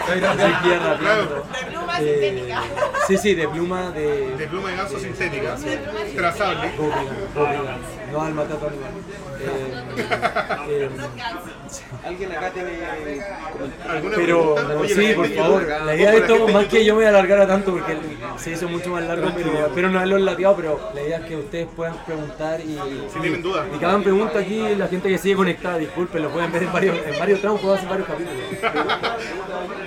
Seguía 0.08 0.80
rapeando. 0.80 1.36
De 1.36 1.72
pluma 1.72 2.00
Eh, 2.00 2.20
sintética. 2.32 2.62
sí, 3.08 3.18
sí, 3.18 3.36
de 3.36 3.48
pluma 3.48 3.92
de. 3.92 4.36
De 4.38 4.48
pluma 4.48 4.70
de 4.72 4.76
ganso 4.78 5.00
sintética, 5.00 5.56
trazable. 6.16 6.72
No 8.12 8.22
al 8.22 8.34
matato 8.34 8.68
animal. 8.68 8.92
Eh, 9.40 9.74
eh, 10.70 10.90
Alguien 12.06 12.32
acá 12.32 12.50
tiene 12.52 12.72
¿Alguna 13.90 14.16
pero? 14.16 14.54
Oye, 14.80 14.94
sí, 14.94 15.14
por 15.16 15.28
favor. 15.30 15.68
La 15.86 15.96
idea 15.96 16.12
de 16.12 16.18
esto, 16.18 16.48
más 16.50 16.66
que 16.66 16.84
yo 16.86 16.96
me 16.96 17.08
alargara 17.08 17.48
tanto 17.48 17.72
porque 17.72 17.98
se 18.38 18.52
hizo 18.52 18.68
mucho 18.68 18.90
más 18.90 19.04
largo, 19.04 19.32
pero 19.36 19.68
espero 19.68 19.90
no 19.90 19.98
haberlo 20.00 20.18
lateado. 20.20 20.56
Pero 20.58 20.92
la 20.94 21.02
idea 21.02 21.18
es 21.20 21.26
que 21.26 21.38
ustedes 21.38 21.68
puedan 21.76 21.96
preguntar 22.06 22.60
y. 22.62 22.78
Si 23.14 23.20
tienen 23.20 23.42
dudas. 23.42 23.66
Y 23.74 23.78
que 23.80 23.86
hagan 23.86 24.04
pregunta 24.04 24.40
aquí, 24.40 24.76
la 24.78 24.88
gente 24.88 25.10
que 25.10 25.18
sigue 25.18 25.36
conectada, 25.36 25.78
disculpen, 25.78 26.24
lo 26.24 26.30
pueden 26.30 26.52
ver 26.52 26.64
en 26.64 26.74
varios, 26.74 26.98
en 27.06 27.20
varios 27.20 27.40
tramos, 27.42 27.62
puedo 27.62 27.76
hacer 27.76 27.90
varios 27.90 28.08
capítulos. 28.08 28.36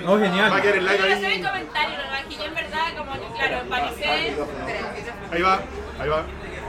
No, 0.03 0.11
Va 0.11 0.17
a 0.17 0.19
genial. 0.29 0.61
quedar 0.61 0.75
el 0.77 0.85
like 0.85 0.99
Quiero 1.01 1.15
hacer 1.15 1.25
ahí. 1.31 1.41
comentario. 1.41 1.95
Que 2.29 2.35
yo 2.35 2.43
en 2.45 2.55
verdad, 2.55 2.97
como 2.97 3.11
que, 3.13 3.33
claro, 3.37 3.57
empaticé. 3.61 4.05
Ahí 5.31 5.41
va, 5.41 5.59
ahí 5.99 6.09
va. 6.09 6.23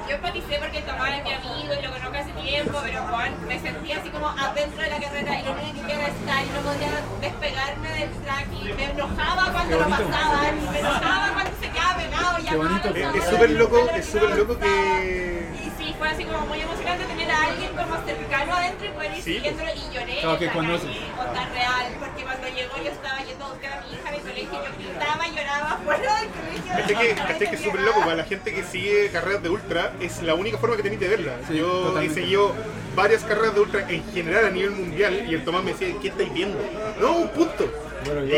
Yo 0.08 0.14
empaticé 0.14 0.58
porque 0.60 0.82
Tomás 0.82 1.18
es 1.18 1.24
mi 1.24 1.32
amigo 1.32 1.74
y 1.74 1.82
lo 1.84 1.90
conozco 1.92 2.16
hace 2.16 2.32
tiempo, 2.32 2.78
pero 2.84 3.02
Juan, 3.02 3.32
me 3.48 3.58
sentía 3.58 3.98
así 3.98 4.08
como 4.10 4.28
adentro 4.28 4.82
de 4.82 4.90
la 4.90 5.00
carrera 5.00 5.40
y 5.40 5.44
lo 5.44 5.52
único 5.52 5.72
que 5.74 5.80
quería 5.80 6.06
estar 6.08 6.44
y 6.44 6.48
no 6.50 6.60
podía 6.60 6.90
despegarme 7.20 7.88
del 7.90 8.10
track 8.22 8.46
y 8.52 8.72
me 8.72 8.84
enojaba 8.84 9.52
cuando 9.52 9.78
lo 9.78 9.88
pasaban 9.88 10.58
y 10.58 10.68
me 10.70 10.78
enojaba 10.78 11.32
cuando 11.34 11.50
se 11.60 11.68
quedaba 11.70 11.96
pegado 11.96 12.38
y 12.38 12.44
Qué 12.44 12.56
bonito. 12.56 12.88
es 13.18 13.24
súper 13.24 13.50
loco, 13.50 13.78
es 13.96 14.06
súper 14.06 14.36
loco 14.36 14.58
que. 14.58 15.65
Fue 15.98 16.08
así 16.08 16.24
como 16.24 16.46
muy 16.46 16.60
emocionante 16.60 17.04
tener 17.04 17.30
a 17.30 17.42
alguien 17.44 17.70
como 17.74 17.96
cercano 18.04 18.54
adentro 18.54 18.86
y 18.86 18.90
poder 18.90 19.12
ir 19.16 19.22
Sí. 19.22 19.34
siguiéndolo 19.34 19.70
y 19.74 19.94
lloré. 19.94 20.12
Claro, 20.20 20.32
en 20.32 20.38
que 20.38 20.46
la 20.46 20.52
conoces. 20.52 20.90
Onda 21.18 21.48
real, 21.54 21.86
porque 22.00 22.22
cuando 22.22 22.48
llegó 22.48 22.76
yo 22.76 22.90
estaba 22.90 23.18
yendo 23.24 23.44
a 23.44 23.48
buscar 23.48 23.72
a 23.72 23.80
mi 23.82 23.92
hija 23.94 24.08
en 24.08 24.14
el 24.14 24.20
colegio 24.20 24.42
y 24.52 24.56
yo 24.84 24.90
gritaba 24.90 25.26
y 25.26 25.30
lloraba 25.34 25.80
fuera 25.84 26.20
del 26.20 26.28
colegio. 26.28 26.72
Este 26.78 26.94
que, 26.94 27.10
este 27.32 27.48
que 27.50 27.56
es 27.56 27.62
súper 27.62 27.80
loco, 27.80 28.00
para 28.00 28.14
la 28.16 28.24
gente 28.24 28.54
que 28.54 28.62
sigue 28.64 29.10
carreras 29.10 29.42
de 29.42 29.48
ultra, 29.48 29.92
es 30.00 30.22
la 30.22 30.34
única 30.34 30.58
forma 30.58 30.76
que 30.76 30.82
tenéis 30.82 31.00
de 31.00 31.08
verla. 31.08 31.32
Sí, 31.48 31.56
Yo 31.56 31.98
he 32.00 32.10
seguido 32.10 32.54
varias 32.94 33.22
carreras 33.24 33.54
de 33.54 33.60
ultra 33.60 33.86
en 33.90 34.04
general 34.12 34.46
a 34.46 34.50
nivel 34.50 34.70
mundial 34.72 35.26
y 35.28 35.34
el 35.34 35.44
Tomás 35.44 35.62
me 35.64 35.72
decía, 35.72 35.94
¿qué 36.00 36.08
estáis 36.08 36.32
viendo? 36.32 36.58
No, 37.00 37.12
un 37.12 37.28
punto. 37.28 37.70
Bueno, 38.06 38.24
yo- 38.24 38.36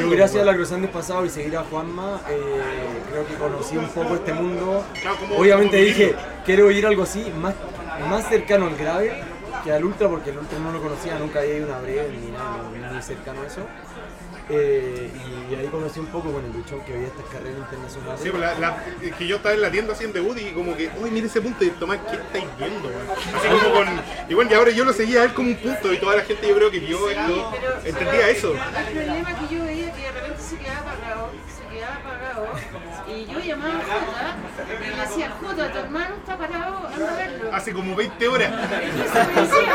Yo 0.00 0.10
gracias 0.10 0.42
a 0.42 0.46
la 0.46 0.54
Cruzandes 0.54 0.90
pasado 0.90 1.24
y 1.24 1.28
seguir 1.30 1.56
a 1.56 1.64
Juanma, 1.64 2.20
eh, 2.30 2.62
creo 3.10 3.26
que 3.26 3.34
conocí 3.34 3.76
un 3.76 3.88
poco 3.88 4.14
este 4.14 4.32
mundo. 4.32 4.84
Obviamente 5.36 5.76
dije, 5.76 6.14
quiero 6.44 6.70
ir 6.70 6.86
algo 6.86 7.02
así, 7.02 7.30
más, 7.40 7.54
más 8.08 8.28
cercano 8.28 8.66
al 8.66 8.76
grave 8.76 9.12
que 9.64 9.72
al 9.72 9.84
ultra, 9.84 10.08
porque 10.08 10.30
el 10.30 10.38
ultra 10.38 10.58
no 10.58 10.72
lo 10.72 10.82
conocía, 10.82 11.18
nunca 11.18 11.40
había 11.40 11.56
ido 11.58 11.66
a 11.66 11.78
una 11.78 11.80
breve 11.80 12.08
ni 12.20 12.30
nada, 12.32 12.90
ni, 12.90 12.96
ni 12.96 13.02
cercano 13.02 13.42
a 13.42 13.46
eso. 13.46 13.60
Eh, 14.50 15.10
y 15.50 15.54
ahí 15.54 15.66
conocí 15.68 16.00
un 16.00 16.06
poco 16.06 16.32
con 16.32 16.44
el 16.44 16.52
luchón 16.52 16.80
que 16.84 16.92
veía 16.92 17.06
estas 17.06 17.24
carreras 17.26 17.58
internacionales. 17.58 18.20
Sí, 18.22 18.28
pues 18.30 18.40
la, 18.40 18.58
la- 18.58 18.84
es 19.00 19.14
que 19.14 19.26
yo 19.26 19.36
estaba 19.36 19.54
en 19.54 19.62
la 19.62 19.70
tienda 19.70 19.92
haciendo 19.92 20.14
debut 20.18 20.36
y 20.38 20.50
como 20.50 20.76
que, 20.76 20.90
uy, 21.00 21.10
mira 21.10 21.26
ese 21.26 21.40
punto 21.40 21.64
y 21.64 21.70
Tomás, 21.70 21.98
¿qué 22.10 22.16
estáis 22.16 22.44
viendo? 22.58 22.88
weón?" 22.88 23.06
Así 23.10 23.48
como 23.48 23.74
con. 23.74 23.86
Y 24.28 24.34
bueno, 24.34 24.50
y 24.50 24.54
ahora 24.54 24.70
yo 24.72 24.84
lo 24.84 24.92
seguía 24.92 25.22
a 25.22 25.24
él 25.24 25.34
como 25.34 25.48
un 25.48 25.56
punto 25.56 25.92
y 25.92 25.98
toda 25.98 26.16
la 26.16 26.22
gente 26.22 26.48
yo 26.48 26.56
creo 26.56 26.70
que 26.70 26.80
vio 26.80 27.08
esto, 27.08 27.52
entendía 27.84 28.28
eso. 28.30 28.52
El 28.54 28.92
problema 29.04 29.38
que 29.48 29.54
yo 29.54 29.64
veía 29.64 29.92
que 29.92 30.02
de 30.02 30.12
repente 30.12 30.42
se 30.42 30.56
quedaba 30.58 30.80
apagado, 30.92 31.30
se 31.56 31.74
quedaba 31.74 31.94
apagado, 31.96 32.46
y 33.16 33.26
yo 33.32 33.38
llamaba 33.40 33.74
a 33.74 33.82
Jota 33.82 34.36
y 34.84 34.90
le 34.96 35.02
decía, 35.02 35.30
Jota, 35.40 35.72
tu 35.72 35.78
hermano 35.78 36.14
está 36.16 36.36
parado, 36.38 36.88
anda 36.94 37.12
a 37.12 37.16
verlo. 37.16 37.50
Hace 37.52 37.72
como 37.72 37.94
20 37.96 38.28
horas. 38.28 38.50
Y 38.52 39.08
se 39.08 39.24
me 39.24 39.40
decía, 39.42 39.74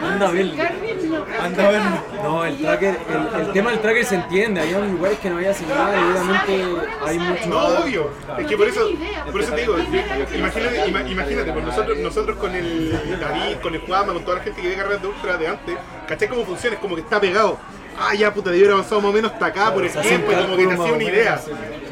"Mamá, 0.00 0.12
Anda 0.12 0.26
a 0.26 0.30
si 0.30 0.36
verlo". 0.36 0.56
Carmen 0.56 1.10
no 1.10 1.24
pesca". 1.24 1.44
Anda 1.44 1.68
a 1.68 1.70
verlo. 1.70 2.04
No, 2.22 2.44
el 2.44 2.58
tracker, 2.58 2.98
el, 3.34 3.40
el 3.40 3.52
tema 3.52 3.70
del 3.70 3.80
tracker 3.80 4.04
se 4.04 4.14
entiende, 4.16 4.60
había 4.60 4.78
lugares 4.80 5.18
que 5.18 5.30
no 5.30 5.36
había 5.36 5.54
señal, 5.54 5.94
y 5.94 6.10
obviamente 6.18 6.64
hay 7.06 7.18
mucho... 7.18 7.46
No, 7.48 7.58
obvio. 7.66 8.10
Es 8.38 8.46
que 8.46 8.56
por 8.56 8.68
eso, 8.68 8.90
por 9.30 9.40
eso 9.40 9.52
te 9.52 9.60
digo, 9.60 9.76
imagínate, 9.78 10.86
ima- 10.88 11.10
imagínate, 11.10 11.52
pues 11.52 11.64
nosotros, 11.64 11.98
nosotros 11.98 12.36
con 12.38 12.54
el 12.54 13.18
David, 13.20 13.56
con 13.62 13.74
el 13.74 13.80
Juanma, 13.80 14.12
con 14.12 14.24
toda 14.24 14.38
la 14.38 14.44
gente 14.44 14.60
que 14.62 14.68
ve 14.68 14.74
carreras 14.76 15.02
de 15.02 15.08
ultra 15.08 15.36
de 15.36 15.48
antes, 15.48 15.76
¿cachai 16.08 16.28
cómo 16.28 16.44
funciona? 16.44 16.76
Es 16.76 16.80
como 16.82 16.94
que 16.94 17.02
está 17.02 17.20
pegado. 17.20 17.58
Ah, 17.98 18.14
ya 18.14 18.32
puta, 18.32 18.50
debe 18.50 18.64
haber 18.64 18.72
avanzado 18.74 19.00
más 19.00 19.10
o 19.10 19.12
menos 19.12 19.32
hasta 19.32 19.46
acá 19.46 19.72
por 19.72 19.84
el 19.84 19.90
y 19.90 19.92
como 19.92 20.56
que 20.56 20.66
te 20.66 20.72
hacía 20.74 20.92
una 20.92 21.04
idea. 21.04 21.40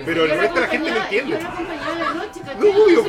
Pero 0.05 0.25
el 0.25 0.31
resto 0.31 0.55
de 0.55 0.61
la 0.61 0.67
gente 0.69 0.91
no 0.91 0.97
entiende. 0.97 1.39
No, 2.59 2.85
obvio, 2.85 3.05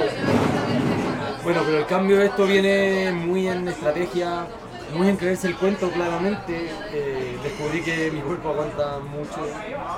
Bueno, 1.44 1.62
pero 1.66 1.78
el 1.80 1.86
cambio 1.86 2.18
de 2.20 2.26
esto 2.26 2.46
viene 2.46 3.12
muy 3.12 3.48
en 3.48 3.68
estrategia, 3.68 4.46
muy 4.94 5.08
en 5.10 5.16
creerse 5.18 5.48
el 5.48 5.56
cuento 5.56 5.90
claramente. 5.90 6.70
Eh, 6.92 7.38
descubrí 7.44 7.82
que 7.82 8.12
mi 8.12 8.20
cuerpo 8.22 8.50
aguanta 8.50 9.00
mucho. 9.00 9.48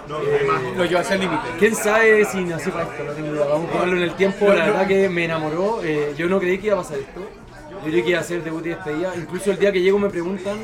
No, 0.08 0.20
Eh, 0.22 0.38
además, 0.40 0.62
Lo 0.78 0.86
llevas 0.86 1.12
al 1.12 1.20
límite. 1.20 1.44
¿Quién 1.60 1.76
sabe 1.76 2.24
si 2.26 2.42
nací 2.46 2.70
para 2.70 2.84
esto? 2.86 3.04
No 3.04 3.12
tengo 3.14 3.34
idea. 3.34 3.46
Vamos 3.46 3.70
a 3.70 3.74
jugarlo 3.74 3.98
en 3.98 4.04
el 4.04 4.14
tiempo. 4.16 4.48
La 4.48 4.66
verdad 4.66 4.88
que 4.88 5.10
me 5.10 5.26
enamoró. 5.26 5.82
Eh, 5.84 6.14
yo 6.16 6.30
no 6.30 6.40
creí 6.40 6.58
que 6.60 6.68
iba 6.68 6.76
a 6.76 6.80
pasar 6.82 7.00
esto. 7.00 7.22
Yo 7.72 7.80
creí 7.90 8.04
que 8.04 8.10
iba 8.12 8.20
a 8.20 8.24
ser 8.24 8.44
debut 8.44 8.66
y 8.66 8.70
despedida. 8.70 9.14
Incluso 9.18 9.52
el 9.52 9.58
día 9.58 9.72
que 9.72 9.82
llego 9.82 10.00
me 10.00 10.10
preguntan. 10.10 10.58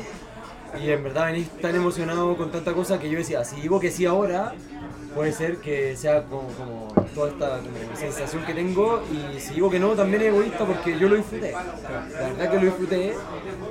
Y 0.78 0.90
en 0.90 1.02
verdad 1.02 1.26
venís 1.26 1.48
tan 1.60 1.74
emocionado 1.74 2.36
con 2.36 2.50
tanta 2.50 2.72
cosa 2.72 2.98
que 2.98 3.10
yo 3.10 3.18
decía, 3.18 3.44
si 3.44 3.60
digo 3.60 3.80
que 3.80 3.90
sí 3.90 4.06
ahora, 4.06 4.54
puede 5.14 5.32
ser 5.32 5.56
que 5.58 5.96
sea 5.96 6.22
como, 6.22 6.46
como 6.48 6.88
toda 7.14 7.30
esta 7.30 7.58
como 7.58 7.96
sensación 7.96 8.44
que 8.44 8.54
tengo. 8.54 9.02
Y 9.10 9.40
si 9.40 9.54
digo 9.54 9.70
que 9.70 9.78
no, 9.80 9.90
también 9.90 10.22
es 10.22 10.28
egoísta 10.28 10.64
porque 10.64 10.98
yo 10.98 11.08
lo 11.08 11.16
disfruté. 11.16 11.52
La 11.52 12.28
verdad 12.28 12.50
que 12.50 12.56
lo 12.56 12.62
disfruté. 12.62 13.14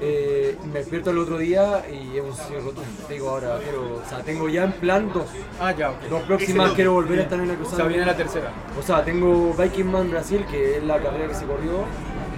Eh, 0.01 0.57
me 0.71 0.79
despierto 0.79 1.11
el 1.11 1.17
otro 1.19 1.37
día 1.37 1.83
y 1.89 2.17
es 2.17 2.23
un 2.23 2.33
sí 2.33 2.53
rotundo. 2.55 2.81
Te 3.07 3.13
digo 3.13 3.29
ahora, 3.29 3.57
quiero, 3.63 4.01
o 4.05 4.09
sea, 4.09 4.19
tengo 4.19 4.47
ya 4.49 4.65
en 4.65 4.71
plan 4.73 5.11
dos. 5.13 5.25
Ah, 5.59 5.71
ya, 5.71 5.91
ok. 5.91 6.01
Dos 6.09 6.21
próximas 6.23 6.71
quiero 6.73 6.93
volver 6.93 7.19
a 7.19 7.23
estar 7.23 7.39
en 7.39 7.47
la 7.47 7.53
O 7.53 7.57
cruzada. 7.57 7.77
sea, 7.77 7.85
viene 7.85 8.05
la 8.05 8.15
tercera. 8.15 8.51
O 8.77 8.81
sea, 8.83 9.03
tengo 9.03 9.53
Viking 9.53 9.85
Man 9.91 10.09
Brasil, 10.11 10.45
que 10.49 10.77
es 10.77 10.83
la 10.83 10.99
carrera 11.01 11.27
que 11.27 11.35
se 11.35 11.45
corrió. 11.45 11.85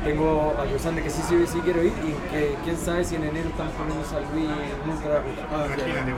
Tengo 0.04 0.56
a 0.60 0.66
Cruzande 0.66 1.04
que 1.04 1.10
sí, 1.10 1.22
sí, 1.28 1.36
sí 1.48 1.60
quiero 1.64 1.84
ir. 1.84 1.94
Y 2.04 2.32
que 2.32 2.56
quién 2.64 2.78
sabe 2.78 3.04
si 3.06 3.16
en 3.16 3.24
enero 3.26 3.50
están 3.50 3.70
poniendo 3.72 4.04
San 4.06 4.24
Luis 4.34 4.50
ultra 4.88 5.22
ruta. 5.22 5.48
Ah, 5.52 5.66
imagínate. 5.68 6.12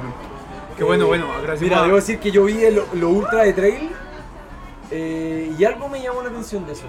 Qué 0.77 0.83
bueno, 0.83 1.07
bueno, 1.07 1.25
agradecemos. 1.31 1.61
Mira, 1.61 1.83
debo 1.83 1.95
decir 1.97 2.19
que 2.19 2.31
yo 2.31 2.45
vi 2.45 2.63
el- 2.63 2.81
lo 2.93 3.09
ultra 3.09 3.43
de 3.43 3.53
trail 3.53 3.91
Eh, 4.91 5.53
y 5.57 5.63
algo 5.63 5.89
me 5.89 6.01
llamó 6.01 6.21
la 6.21 6.29
atención 6.29 6.65
de 6.65 6.73
eso. 6.73 6.85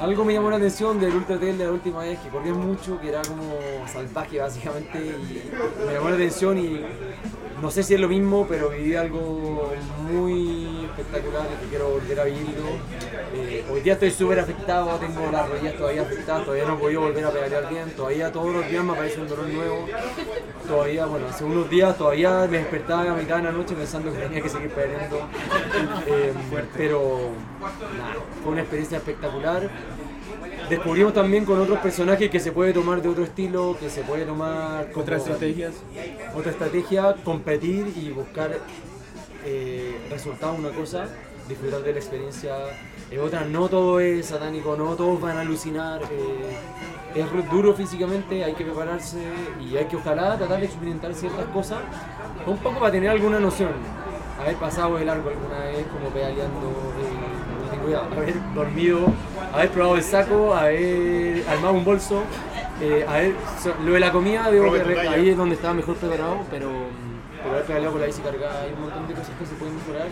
Algo 0.00 0.24
me 0.24 0.32
llamó 0.32 0.50
la 0.50 0.56
atención 0.56 0.98
del 0.98 1.14
Ultra 1.14 1.38
Trail 1.38 1.56
de 1.56 1.64
la 1.64 1.72
última 1.72 2.00
vez, 2.00 2.18
que 2.18 2.28
corría 2.28 2.54
mucho, 2.54 3.00
que 3.00 3.08
era 3.08 3.22
como 3.22 3.58
salvaje 3.86 4.38
básicamente, 4.38 4.98
y 4.98 5.86
me 5.86 5.92
llamó 5.92 6.08
la 6.08 6.16
atención 6.16 6.58
y 6.58 6.84
no 7.62 7.70
sé 7.70 7.82
si 7.82 7.94
es 7.94 8.00
lo 8.00 8.08
mismo, 8.08 8.46
pero 8.48 8.68
viví 8.70 8.94
algo 8.94 9.72
muy 10.10 10.84
espectacular 10.84 11.46
y 11.46 11.62
que 11.62 11.70
quiero 11.70 11.88
volver 11.88 12.20
a 12.20 12.24
vivirlo. 12.24 12.68
Eh, 13.34 13.64
hoy 13.72 13.80
día 13.80 13.94
estoy 13.94 14.10
súper 14.10 14.40
afectado, 14.40 14.90
tengo 14.98 15.30
las 15.30 15.48
rodillas 15.48 15.74
todavía 15.74 16.02
afectadas, 16.02 16.44
todavía 16.44 16.66
no 16.66 16.74
he 16.74 16.78
podido 16.78 17.00
volver 17.00 17.24
a 17.24 17.30
pedalear 17.30 17.68
bien, 17.70 17.90
todavía 17.96 18.30
todos 18.32 18.52
los 18.52 18.68
días 18.68 18.84
me 18.84 18.92
aparece 18.92 19.20
un 19.20 19.28
dolor 19.28 19.48
nuevo. 19.48 19.86
Todavía, 20.68 21.06
bueno, 21.06 21.26
hace 21.28 21.44
unos 21.44 21.70
días 21.70 21.96
todavía 21.96 22.46
me 22.50 22.58
despertaba 22.58 23.10
a 23.10 23.14
mitad 23.14 23.36
de 23.36 23.42
la 23.44 23.52
noche 23.52 23.74
pensando 23.74 24.12
que 24.12 24.18
tenía 24.18 24.42
que 24.42 24.48
seguir 24.48 24.70
pedaleando. 24.70 25.20
Eh, 26.06 26.32
pero 26.76 26.93
nada, 27.00 28.14
fue 28.42 28.52
una 28.52 28.60
experiencia 28.62 28.98
espectacular. 28.98 29.70
Descubrimos 30.68 31.12
también 31.12 31.44
con 31.44 31.60
otros 31.60 31.78
personajes 31.80 32.30
que 32.30 32.40
se 32.40 32.50
puede 32.52 32.72
tomar 32.72 33.02
de 33.02 33.08
otro 33.08 33.24
estilo, 33.24 33.76
que 33.78 33.90
se 33.90 34.02
puede 34.02 34.24
tomar 34.24 34.90
como- 34.90 35.02
Otras 35.02 35.22
estrategias. 35.22 35.74
otra 36.34 36.50
estrategia, 36.52 37.14
competir 37.24 37.92
y 37.96 38.10
buscar 38.10 38.58
eh, 39.46 39.98
resultados 40.08 40.58
una 40.58 40.70
cosa, 40.70 41.06
disfrutar 41.46 41.82
de 41.82 41.92
la 41.92 41.98
experiencia 41.98 42.56
es 43.10 43.18
otra. 43.18 43.44
No 43.44 43.68
todo 43.68 44.00
es 44.00 44.24
satánico, 44.26 44.74
no 44.76 44.94
todos 44.96 45.20
van 45.20 45.36
a 45.36 45.40
alucinar. 45.42 46.00
eh, 46.10 46.56
es 47.14 47.50
duro 47.50 47.74
físicamente, 47.74 48.42
hay 48.42 48.54
que 48.54 48.64
prepararse 48.64 49.18
y 49.60 49.76
hay 49.76 49.84
que 49.84 49.94
ojalá 49.96 50.36
tratar 50.36 50.58
de 50.58 50.66
experimentar 50.66 51.14
ciertas 51.14 51.44
cosas 51.46 51.78
un 52.46 52.56
poco 52.58 52.80
para 52.80 52.90
tener 52.90 53.08
alguna 53.10 53.38
noción. 53.38 53.70
Haber 54.44 54.56
pasado 54.56 54.98
de 54.98 55.06
largo 55.06 55.30
alguna 55.30 55.58
vez 55.60 55.86
como 55.86 56.10
pedaleando, 56.10 56.68
eh, 57.00 57.62
no 57.64 57.70
tengo 57.70 57.88
idea, 57.88 58.00
haber 58.00 58.54
dormido, 58.54 59.06
haber 59.54 59.70
probado 59.70 59.96
el 59.96 60.02
saco, 60.02 60.54
haber 60.54 61.48
armado 61.48 61.72
un 61.72 61.84
bolso, 61.86 62.22
eh, 62.82 63.06
haber, 63.08 63.32
lo 63.86 63.94
de 63.94 64.00
la 64.00 64.12
comida, 64.12 64.50
debo 64.50 64.70
que 64.70 65.00
ahí 65.00 65.30
es 65.30 65.36
donde 65.38 65.54
estaba 65.54 65.72
mejor 65.72 65.96
preparado, 65.96 66.40
pero, 66.50 66.70
pero 67.38 67.54
haber 67.54 67.64
pedaleado 67.64 67.92
con 67.92 68.00
la 68.02 68.06
bici 68.06 68.20
cargada 68.20 68.60
hay 68.60 68.72
un 68.74 68.80
montón 68.82 69.08
de 69.08 69.14
cosas 69.14 69.30
que 69.38 69.46
se 69.46 69.54
pueden 69.54 69.76
mejorar, 69.76 70.08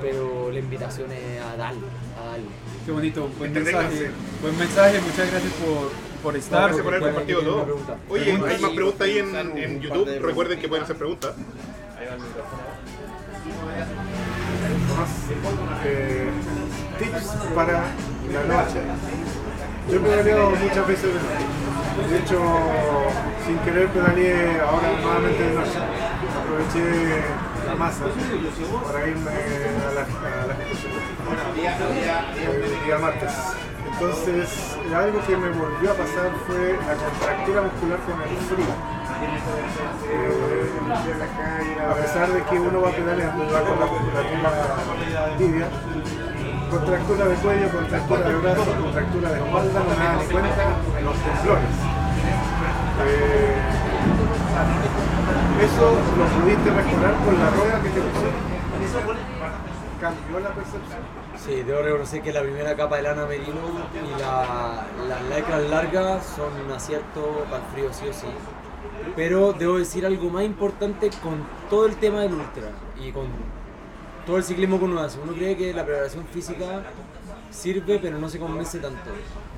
pero 0.00 0.50
la 0.52 0.58
invitación 0.60 1.10
es 1.10 1.42
a 1.42 1.56
darle, 1.56 1.86
a 2.22 2.26
darle. 2.30 2.46
Qué 2.86 2.92
bonito, 2.92 3.28
buen 3.36 3.52
mensaje. 3.52 4.10
Buen 4.42 4.58
mensaje, 4.58 5.00
muchas 5.00 5.28
gracias 5.28 5.52
por, 5.54 5.90
por 6.22 6.36
estar. 6.36 6.62
Gracias 6.66 6.84
por 6.84 6.94
haber 6.94 7.08
compartido 7.08 7.42
todo. 7.42 7.78
Oye, 8.10 8.30
hay 8.30 8.60
más 8.60 8.70
preguntas 8.70 9.00
ahí 9.00 9.18
en, 9.18 9.58
en 9.58 9.80
YouTube. 9.80 10.06
de 10.06 10.20
Recuerden 10.20 10.60
que 10.60 10.68
pueden 10.68 10.84
hacer 10.84 10.94
preguntas. 10.94 11.34
Eh, 15.84 16.30
tips 16.98 17.26
para 17.54 17.72
la 18.32 18.42
noche. 18.54 18.80
Yo 19.88 19.96
he 19.96 20.00
pedaleado 20.00 20.50
muchas 20.50 20.86
veces 20.86 21.14
de 21.14 21.20
noche. 21.20 21.46
De 22.10 22.18
hecho, 22.18 22.38
sin 23.46 23.58
querer 23.58 23.88
pedaleé 23.88 24.60
ahora 24.60 24.88
nuevamente 25.02 25.42
de 25.42 25.54
noche. 25.54 25.78
Aproveché 26.40 27.22
la 27.66 27.74
masa 27.74 28.04
para 28.86 29.06
irme 29.06 29.30
a 29.30 29.92
la, 29.94 30.02
a 30.02 30.46
la 30.46 30.54
el 32.44 32.84
día 32.84 32.98
martes. 32.98 33.32
Entonces, 34.00 34.48
algo 34.96 35.20
que 35.26 35.36
me 35.36 35.50
volvió 35.50 35.90
a 35.90 35.94
pasar 35.94 36.32
fue 36.46 36.72
la 36.72 36.96
contractura 36.96 37.60
muscular 37.68 37.98
con 38.08 38.16
el 38.22 38.32
frío. 38.48 38.72
Eh, 40.08 40.72
a 41.84 41.94
pesar 41.94 42.32
de 42.32 42.42
que 42.44 42.58
uno 42.58 42.80
va 42.80 42.92
pedaleando 42.92 43.44
va 43.44 43.60
con 43.60 43.78
la 43.78 43.84
musculatura 43.84 45.36
tibia, 45.36 45.68
contractura 46.70 47.24
de 47.26 47.34
cuello, 47.34 47.68
contractura 47.68 48.20
de 48.24 48.36
brazo, 48.36 48.72
contractura 48.80 49.32
de 49.32 49.38
espalda, 49.38 49.80
no 49.84 50.16
me 50.16 50.24
cuenta 50.32 50.64
los 51.04 51.16
temblores. 51.20 51.76
Eh, 53.04 53.60
eso 55.60 55.84
lo 56.16 56.24
pudiste 56.40 56.70
mejorar 56.70 57.14
con 57.20 57.36
la 57.36 57.50
rueda 57.50 57.82
que 57.82 57.90
te 57.90 58.00
pusieron. 58.00 58.40
Cambió 60.00 60.40
la 60.40 60.48
percepción. 60.54 61.19
Sí, 61.44 61.62
debo 61.62 61.82
reconocer 61.82 62.20
que 62.22 62.32
la 62.32 62.42
primera 62.42 62.76
capa 62.76 62.96
de 62.96 63.02
lana 63.02 63.24
merino 63.26 63.60
y 63.94 64.20
la- 64.20 64.86
las 65.08 65.22
lycras 65.36 65.62
largas 65.70 66.26
son 66.36 66.52
un 66.66 66.70
acierto 66.70 67.44
para 67.50 67.64
el 67.64 67.70
frío 67.72 67.92
sí 67.92 68.08
o 68.08 68.12
sí. 68.12 68.26
Pero 69.16 69.52
debo 69.54 69.78
decir 69.78 70.04
algo 70.04 70.28
más 70.30 70.44
importante 70.44 71.08
con 71.22 71.42
todo 71.70 71.86
el 71.86 71.96
tema 71.96 72.20
del 72.20 72.34
ultra 72.34 72.68
y 73.02 73.10
con 73.10 73.26
todo 74.26 74.36
el 74.36 74.44
ciclismo 74.44 74.78
que 74.78 74.84
uno 74.84 75.00
hace. 75.00 75.18
Uno 75.18 75.32
cree 75.32 75.56
que 75.56 75.72
la 75.72 75.84
preparación 75.84 76.24
física 76.26 76.82
sirve 77.50 77.98
pero 78.00 78.18
no 78.18 78.28
se 78.28 78.38
convence 78.38 78.78
tanto. 78.78 79.10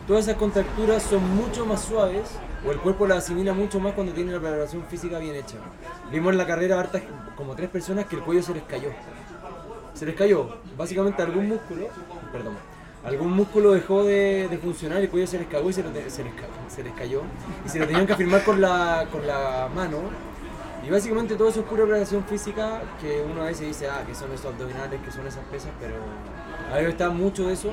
Todas 0.07 0.25
esas 0.25 0.37
contracturas 0.37 1.03
son 1.03 1.29
mucho 1.37 1.67
más 1.67 1.83
suaves 1.83 2.39
o 2.67 2.71
el 2.71 2.79
cuerpo 2.79 3.07
las 3.09 3.19
asimila 3.19 3.53
mucho 3.53 3.81
más 3.81 3.93
cuando 3.95 4.13
tiene 4.13 4.33
la 4.33 4.39
preparación 4.41 4.85
física 4.89 5.19
bien 5.19 5.35
hecha. 5.35 5.57
Vimos 6.13 6.33
en 6.33 6.39
la 6.39 6.47
carrera 6.47 6.79
hartas, 6.79 7.03
como 7.37 7.57
tres 7.57 7.69
personas 7.71 8.07
que 8.07 8.17
el 8.17 8.23
cuello 8.23 8.43
se 8.43 8.55
les 8.55 8.63
cayó 8.63 8.91
se 9.95 10.07
les 10.07 10.15
cayó. 10.15 10.57
Básicamente 10.77 11.23
algún 11.23 11.49
músculo, 11.49 11.89
perdón, 12.33 12.55
algún 13.05 13.33
músculo 13.33 13.73
dejó 13.73 14.05
de, 14.05 14.49
de 14.49 14.59
funcionar, 14.59 14.99
el 15.03 15.09
cuello 15.09 15.27
se 15.27 15.39
les 15.39 15.49
cagó 15.49 15.71
y 15.71 15.73
se, 15.73 15.83
les, 15.83 16.13
se 16.13 16.83
les 16.83 16.93
cayó. 16.95 17.23
Y 17.65 17.69
se 17.69 17.79
lo 17.79 17.87
tenían 17.87 18.07
que 18.07 18.13
afirmar 18.13 18.45
con 18.45 18.61
la, 18.61 19.07
con 19.11 19.27
la 19.27 19.69
mano. 19.75 19.99
Y 20.87 20.91
básicamente 20.91 21.37
todo 21.37 21.49
eso 21.49 21.61
es 21.61 21.67
pura 21.67 21.85
preparación 21.85 22.25
física 22.25 22.83
que 23.01 23.23
uno 23.23 23.43
a 23.43 23.47
veces 23.47 23.69
dice, 23.69 23.89
ah, 23.89 24.03
que 24.07 24.15
son 24.15 24.33
esos 24.33 24.47
abdominales, 24.47 25.01
que 25.01 25.13
son 25.13 25.27
esas 25.27 25.45
pesas, 25.45 25.71
pero 25.81 25.95
a 26.71 26.77
veces 26.77 26.91
está 26.91 27.11
mucho 27.11 27.47
de 27.47 27.55
eso. 27.55 27.71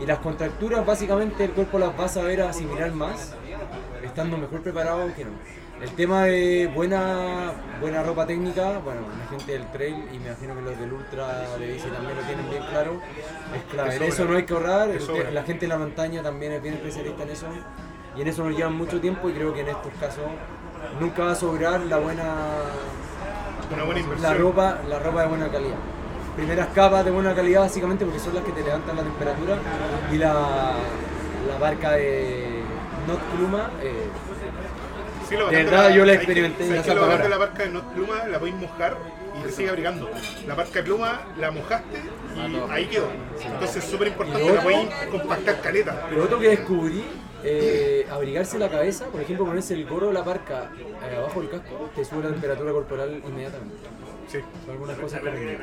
Y 0.00 0.06
las 0.06 0.18
contracturas 0.18 0.84
básicamente 0.84 1.44
el 1.44 1.50
cuerpo 1.50 1.78
las 1.78 1.90
va 1.98 2.04
a 2.04 2.08
saber 2.08 2.42
asimilar 2.42 2.92
más, 2.92 3.34
estando 4.02 4.36
mejor 4.36 4.62
preparado 4.62 5.12
que 5.14 5.24
no. 5.24 5.30
El 5.84 5.90
tema 5.90 6.22
de 6.22 6.66
buena, 6.74 7.52
buena 7.78 8.02
ropa 8.02 8.26
técnica, 8.26 8.78
bueno, 8.78 9.02
la 9.18 9.28
gente 9.28 9.52
del 9.52 9.70
trail 9.70 10.08
y 10.10 10.18
me 10.18 10.28
imagino 10.28 10.54
que 10.54 10.62
los 10.62 10.78
del 10.78 10.90
ultra 10.94 11.46
de 11.58 11.66
bici 11.66 11.88
también 11.88 12.16
lo 12.16 12.22
tienen 12.22 12.48
bien 12.48 12.62
claro, 12.70 13.02
es 13.54 13.62
clave. 13.70 13.96
En 13.96 14.02
eso 14.04 14.24
no 14.24 14.34
hay 14.34 14.44
que 14.44 14.54
ahorrar, 14.54 14.88
la 15.30 15.42
gente 15.42 15.66
de 15.66 15.68
la 15.68 15.76
montaña 15.76 16.22
también 16.22 16.52
es 16.52 16.62
bien 16.62 16.76
especialista 16.76 17.24
en 17.24 17.28
eso 17.28 17.46
y 18.16 18.22
en 18.22 18.28
eso 18.28 18.44
nos 18.44 18.56
llevan 18.56 18.74
mucho 18.74 18.98
tiempo 18.98 19.28
y 19.28 19.34
creo 19.34 19.52
que 19.52 19.60
en 19.60 19.68
estos 19.68 19.92
casos 20.00 20.24
nunca 20.98 21.24
va 21.24 21.32
a 21.32 21.34
sobrar 21.34 21.80
la 21.80 21.98
buena 21.98 22.32
Una 23.70 23.84
buena 23.84 24.02
la 24.22 24.32
ropa, 24.32 24.78
la 24.88 24.98
ropa 25.00 25.20
de 25.20 25.28
buena 25.28 25.48
calidad. 25.50 25.76
Primeras 26.34 26.68
capas 26.68 27.04
de 27.04 27.10
buena 27.10 27.34
calidad 27.34 27.60
básicamente 27.60 28.06
porque 28.06 28.20
son 28.20 28.34
las 28.34 28.42
que 28.42 28.52
te 28.52 28.62
levantan 28.62 28.96
la 28.96 29.02
temperatura 29.02 29.58
y 30.10 30.16
la, 30.16 30.76
la 31.46 31.58
barca 31.60 31.92
de 31.92 32.62
Not 33.06 33.20
Pluma 33.36 33.70
eh, 33.82 34.08
Sí, 35.28 35.36
lo 35.36 35.48
De 35.48 35.56
verdad, 35.64 35.88
la- 35.88 35.94
yo 35.96 36.04
la 36.04 36.12
¿sabes 36.12 36.16
experimenté 36.16 36.66
¿Sabes 36.66 36.80
esa 36.82 36.94
de 36.94 37.28
la 37.28 37.38
parca 37.38 37.64
de 37.64 37.70
Pluma 37.94 38.26
la 38.28 38.38
podéis 38.38 38.56
mojar 38.56 38.96
y 39.38 39.42
te 39.42 39.50
sigue 39.52 39.68
abrigando. 39.68 40.10
La 40.46 40.54
parca 40.54 40.72
de 40.74 40.82
pluma 40.84 41.22
la 41.38 41.50
mojaste 41.50 41.98
y 42.36 42.70
ahí 42.72 42.86
quedó. 42.86 43.08
Entonces 43.44 43.76
es 43.84 43.90
súper 43.90 44.08
importante, 44.08 44.54
la 44.54 44.62
podéis 44.62 44.88
compactar 45.10 45.60
caleta. 45.60 46.08
Lo 46.14 46.24
otro 46.24 46.38
que 46.38 46.48
descubrí, 46.50 47.04
eh, 47.42 48.06
abrigarse 48.10 48.58
la 48.58 48.70
cabeza, 48.70 49.06
por 49.06 49.20
ejemplo, 49.20 49.44
ponerse 49.46 49.74
el 49.74 49.86
gorro 49.86 50.08
de 50.08 50.14
la 50.14 50.24
parca 50.24 50.70
eh, 50.78 51.16
abajo 51.16 51.40
del 51.40 51.50
casco, 51.50 51.90
te 51.94 52.04
sube 52.04 52.22
la 52.22 52.30
temperatura 52.30 52.72
corporal 52.72 53.20
inmediatamente. 53.26 53.76
Sí. 54.28 54.38
Son 54.64 54.72
algunas 54.72 54.98
cosas 54.98 55.20
que 55.20 55.28
aprendí. 55.28 55.56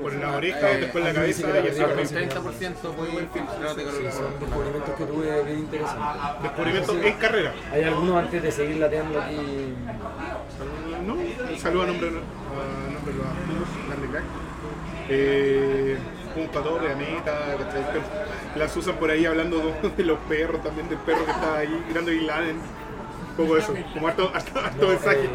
Por 0.00 0.14
las 0.14 0.34
orejas, 0.34 0.80
después 0.80 1.04
la 1.04 1.12
cabeza 1.12 1.42
que 1.42 1.48
y 1.48 1.68
así. 1.68 1.80
la 1.80 1.86
Con 1.86 1.94
cabeza. 1.96 2.18
el 2.18 2.28
30% 2.30 2.94
puede 2.94 3.12
infiltrarte 3.22 3.84
con 3.84 3.92
Sí, 3.94 4.06
el 4.06 4.12
son 4.12 4.40
descubrimientos 4.40 4.94
que 4.96 5.04
tuve 5.04 5.42
bien 5.44 5.58
interesantes. 5.58 6.42
Descubrimiento 6.42 6.92
No 6.92 6.98
sé 6.98 7.04
si 7.04 7.08
en 7.08 7.18
carrera. 7.18 7.54
¿Hay 7.72 7.82
alguno 7.82 8.18
antes 8.18 8.42
de 8.42 8.52
seguir 8.52 8.76
lateando 8.76 9.20
aquí? 9.20 9.74
No, 11.06 11.14
un 11.14 11.58
saludo 11.58 11.82
a 11.82 11.86
nombre, 11.86 12.06
de 12.06 12.12
los 12.12 12.22
amigos, 13.26 13.68
Grande 13.88 14.08
Crack. 14.08 14.24
Eh, 15.08 15.96
un 16.36 16.48
pato 16.48 16.78
de 16.78 16.92
Aneta, 16.92 17.56
¿cachai? 17.58 17.84
Pero 17.92 18.04
las 18.56 18.76
usan 18.76 18.96
por 18.96 19.10
ahí 19.10 19.24
hablando 19.24 19.74
de, 19.96 20.04
los 20.04 20.18
perros, 20.20 20.62
también 20.62 20.88
del 20.88 20.98
perro 20.98 21.24
que 21.24 21.30
está 21.30 21.58
ahí, 21.58 21.84
grande 21.92 22.20
Laden. 22.22 22.56
Un 22.56 23.36
poco 23.36 23.56
eso, 23.58 23.74
como 23.92 24.08
harto, 24.08 24.30
harto, 24.34 24.58
harto 24.60 24.88
mensaje. 24.88 25.28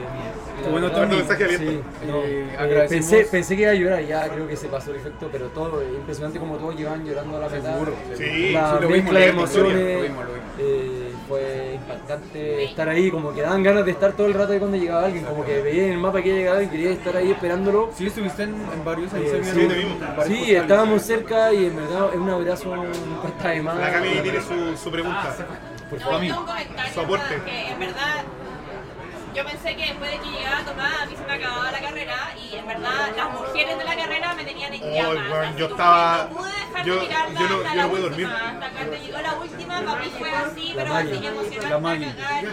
Qué 0.63 0.69
bueno, 0.69 0.91
Tony. 0.91 1.15
mensaje 1.17 1.43
abierto. 1.45 1.71
Sí, 1.71 1.81
no, 2.07 2.17
Eh, 2.17 2.21
eh, 2.51 2.55
agradecemos- 2.57 2.89
pensé, 3.09 3.25
pensé 3.31 3.55
que 3.55 3.61
iba 3.63 3.71
a 3.71 3.75
llorar, 3.75 4.03
ya 4.05 4.27
creo 4.29 4.47
que 4.47 4.55
se 4.55 4.67
pasó 4.67 4.91
el 4.91 4.97
efecto, 4.97 5.29
pero 5.31 5.47
todo, 5.47 5.81
impresionante 5.83 6.39
como 6.39 6.57
todos 6.57 6.75
llegaban 6.75 7.03
llorando 7.05 7.37
a 7.37 7.39
la 7.41 7.49
mitad. 7.49 7.73
Seguro. 7.73 7.93
Sí, 8.17 8.51
la 8.51 8.75
sí, 8.77 8.81
lo 8.83 8.89
mezcla 8.89 8.89
vimos, 8.89 9.13
de 9.13 9.27
emociones 9.29 9.71
historia, 9.73 9.95
lo 9.97 10.01
vimos, 10.03 10.25
lo 10.25 10.33
vimos. 10.33 10.47
eh, 10.59 11.11
fue 11.27 11.71
impactante 11.75 12.63
estar 12.65 12.89
ahí, 12.89 13.09
como 13.09 13.33
que 13.33 13.41
daban 13.41 13.63
ganas 13.63 13.85
de 13.85 13.91
estar 13.91 14.11
todo 14.13 14.27
el 14.27 14.33
rato 14.33 14.51
ahí 14.51 14.59
cuando 14.59 14.75
llegaba 14.77 15.05
alguien, 15.05 15.23
como 15.23 15.45
que 15.45 15.61
veía 15.61 15.85
en 15.85 15.93
el 15.93 15.97
mapa 15.97 16.21
que 16.21 16.33
llegaba 16.33 16.61
y 16.61 16.67
quería 16.67 16.91
estar 16.91 17.15
ahí 17.15 17.31
esperándolo. 17.31 17.89
Sí, 17.95 18.07
estuviste 18.07 18.43
en, 18.43 18.49
en 18.55 18.83
varios 18.85 19.13
ahí 19.13 19.23
Eh, 19.25 19.41
sí, 19.43 19.59
vimos. 19.61 20.49
estábamos 20.49 21.01
cerca 21.03 21.53
y 21.53 21.67
en 21.67 21.75
verdad 21.77 22.09
es 22.13 22.19
un 22.19 22.29
abrazo 22.29 22.75
nunca 22.75 23.27
está 23.29 23.49
de 23.49 23.61
más. 23.61 23.77
La 23.77 23.91
Cami 23.93 24.09
tiene 24.21 24.41
su, 24.41 24.77
su 24.77 24.91
pregunta. 24.91 25.33
Por 25.89 25.99
No, 25.99 26.05
favor. 26.05 26.21
tengo 26.21 26.39
un 26.39 26.45
comentario 26.45 27.45
que 27.45 27.67
en 27.71 27.79
verdad 27.79 28.23
yo 29.33 29.45
pensé 29.45 29.75
que 29.75 29.85
después 29.85 30.11
de 30.11 30.17
que 30.19 30.29
llegaba 30.29 30.61
Tomás, 30.65 31.01
a 31.01 31.05
mí 31.05 31.15
se 31.15 31.23
me 31.25 31.33
acababa 31.33 31.71
la 31.71 31.79
carrera 31.79 32.15
y 32.37 32.55
en 32.55 32.67
verdad 32.67 33.11
las 33.15 33.29
mujeres 33.31 33.77
de 33.77 33.83
la 33.83 33.95
carrera 33.95 34.33
me 34.35 34.43
tenían 34.43 34.73
en 34.73 34.81
llamas. 34.93 35.29
weón, 35.31 35.45
así 35.45 35.57
yo 35.57 35.69
como 35.69 35.75
estaba- 35.81 36.27
que 36.27 36.33
no 36.33 36.39
pude 36.39 36.51
dejar 36.51 36.85
yo- 36.85 36.95
de 36.95 37.01
mirarla 37.01 37.39
yo 37.39 37.47
no- 37.49 37.55
hasta 37.57 37.69
yo 37.69 37.75
la 37.75 37.83
no 37.83 37.89
última, 37.93 38.09
dormir. 38.09 38.27
Hasta 38.27 38.69
cuando 38.71 38.95
llegó 38.97 39.17
la 39.21 39.33
última, 39.35 39.81
para 39.81 39.99
mí 40.01 40.11
fue 40.19 40.31
así, 40.31 40.73
La 40.73 40.83
pero 40.83 40.95
así 40.95 41.25
emocionante. 41.27 41.69
la 41.69 41.79
Maggie. 41.79 42.09
a 42.09 42.15
cagar. 42.15 42.43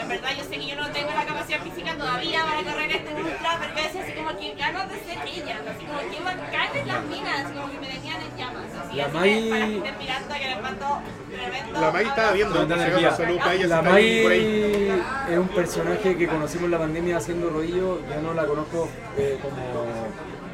En 0.00 0.08
verdad 0.08 0.30
yo 0.38 0.44
sé 0.44 0.50
que 0.50 0.66
yo 0.66 0.76
no 0.76 0.90
tengo 0.90 1.10
la 1.12 1.24
capacidad 1.26 1.60
física 1.60 1.94
todavía 1.96 2.44
para 2.44 2.62
correr 2.62 2.90
este 2.92 3.14
ultra, 3.14 3.58
pero 3.60 3.74
yo 3.76 3.82
decía 3.82 4.02
así 4.02 4.12
como 4.12 4.38
que 4.38 4.54
ganas 4.54 4.88
de 4.88 4.94
ser 5.04 5.18
ella, 5.26 5.56
así 5.68 5.84
como 5.84 5.98
que 6.00 6.20
bacanes 6.20 6.86
las 6.86 7.04
minas, 7.04 7.44
así 7.44 7.52
como 7.54 7.70
que 7.72 7.78
me 7.80 7.86
tenían 7.88 8.20
en 8.22 8.36
llamas. 8.38 8.64
Así, 8.80 8.96
La 8.96 9.04
así 9.04 9.12
que 9.12 9.50
para 9.50 9.66
que 9.66 9.76
estén 9.76 9.98
mirando 9.98 10.34
que 10.34 10.48
les 10.48 10.62
mando 10.62 11.02
tremendo 11.30 11.80
La 11.80 11.90
Maggie 11.92 12.08
estaba 12.08 12.32
viendo, 12.32 12.54
La 12.54 13.78
ahí. 13.94 14.24
Mai 14.24 15.32
es 15.32 15.38
un 15.38 15.48
personaje 15.48 15.89
que 15.98 16.26
conocimos 16.26 16.64
en 16.64 16.70
la 16.70 16.78
pandemia 16.78 17.16
haciendo 17.16 17.50
rodillo. 17.50 17.98
Yo 18.08 18.22
no 18.22 18.34
la 18.34 18.46
conozco 18.46 18.88
eh, 19.16 19.38
como 19.42 19.56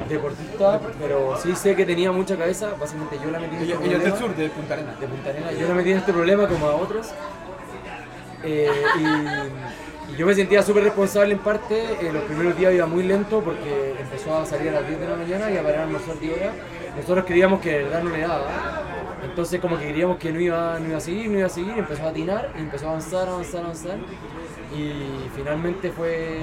deportista, 0.09 0.79
pero 0.99 1.37
sí 1.41 1.55
sé 1.55 1.75
que 1.75 1.85
tenía 1.85 2.11
mucha 2.11 2.37
cabeza. 2.37 2.69
Básicamente 2.79 3.17
yo 3.23 3.31
la 3.31 3.39
metí 3.39 3.55
en 3.55 3.61
este 3.63 3.73
es 3.73 3.79
del 3.79 3.89
problema. 3.99 4.17
sur, 4.17 4.35
de 4.35 4.49
Punta 4.49 4.73
Arenas. 4.73 4.99
de 4.99 5.07
Punta 5.07 5.29
Arenas. 5.29 5.57
Yo 5.57 5.67
la 5.67 5.73
metí 5.73 5.91
en 5.91 5.97
este 5.97 6.13
problema 6.13 6.47
como 6.47 6.67
a 6.67 6.75
otros. 6.75 7.07
Eh, 8.43 8.69
y, 8.99 10.13
y 10.13 10.15
yo 10.15 10.25
me 10.25 10.35
sentía 10.35 10.61
súper 10.63 10.83
responsable 10.83 11.33
en 11.33 11.39
parte. 11.39 11.81
Eh, 12.01 12.11
los 12.11 12.23
primeros 12.23 12.57
días 12.57 12.73
iba 12.73 12.85
muy 12.85 13.03
lento 13.03 13.41
porque 13.41 13.95
empezó 13.99 14.37
a 14.37 14.45
salir 14.45 14.69
a 14.69 14.73
las 14.81 14.87
10 14.87 14.99
de 14.99 15.07
la 15.07 15.15
mañana 15.15 15.51
y 15.51 15.57
a 15.57 15.63
parar 15.63 15.79
a 15.79 15.83
almorzar 15.83 16.19
10 16.19 16.37
horas. 16.37 16.53
Nosotros 16.95 17.25
creíamos 17.25 17.61
que 17.61 17.71
de 17.71 17.83
verdad 17.83 18.03
no 18.03 18.09
le 18.09 18.19
daba. 18.21 18.45
Entonces 19.23 19.59
como 19.59 19.77
que 19.77 19.89
creíamos 19.89 20.17
que 20.17 20.31
no 20.31 20.39
iba, 20.39 20.79
no 20.79 20.87
iba 20.89 20.97
a 20.97 21.01
seguir, 21.01 21.29
no 21.29 21.37
iba 21.39 21.47
a 21.47 21.49
seguir. 21.49 21.77
Empezó 21.77 22.03
a 22.05 22.09
atinar, 22.09 22.51
empezó 22.57 22.85
a 22.87 22.89
avanzar, 22.89 23.27
avanzar, 23.27 23.61
avanzar. 23.63 23.97
Y 24.75 24.91
finalmente 25.35 25.91
fue 25.91 26.39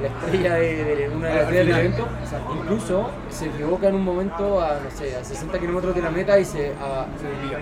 la 0.00 0.08
estrella 0.08 0.54
de, 0.54 0.84
de 0.96 1.08
una 1.08 1.28
de 1.28 1.34
las 1.34 1.42
estrellas 1.44 1.66
del 1.66 1.86
evento. 1.86 2.08
Incluso 2.56 3.10
se 3.30 3.46
equivoca 3.46 3.88
en 3.88 3.94
un 3.96 4.04
momento 4.04 4.60
a, 4.60 4.78
no 4.82 4.90
sé, 4.96 5.16
a 5.16 5.24
60 5.24 5.58
kilómetros 5.58 5.94
de 5.94 6.02
la 6.02 6.10
meta 6.10 6.38
y 6.38 6.44
se, 6.44 6.68
a- 6.80 7.06
Se 7.20 7.26
desvía. 7.28 7.58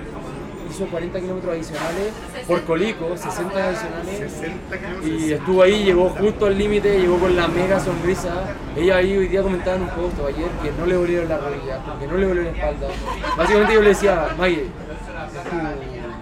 Hizo 0.72 0.86
40 0.86 1.20
kilómetros 1.20 1.52
adicionales 1.54 2.12
por 2.46 2.62
Colico, 2.62 3.16
60 3.16 3.68
adicionales. 3.68 4.32
60 4.32 4.78
kilómetros. 4.78 5.06
Y 5.06 5.32
estuvo 5.32 5.62
ahí, 5.62 5.84
llegó 5.84 6.08
justo 6.10 6.46
al 6.46 6.58
límite, 6.58 6.98
llegó 6.98 7.18
con 7.18 7.36
la 7.36 7.48
mega 7.48 7.78
sonrisa. 7.78 8.32
Ella 8.76 8.96
ahí 8.96 9.16
hoy 9.16 9.28
día 9.28 9.42
comentaba 9.42 9.76
en 9.76 9.82
un 9.82 9.88
post 9.90 10.18
ayer 10.28 10.48
que 10.62 10.72
no 10.78 10.86
le 10.86 10.94
dolieron 10.94 11.28
las 11.28 11.40
rodillas, 11.42 11.78
que 12.00 12.06
no 12.06 12.16
le 12.16 12.26
dolió 12.26 12.42
la 12.42 12.50
espalda. 12.50 12.88
Básicamente 13.36 13.74
yo 13.74 13.82
le 13.82 13.88
decía, 13.88 14.28
Maggie, 14.38 14.66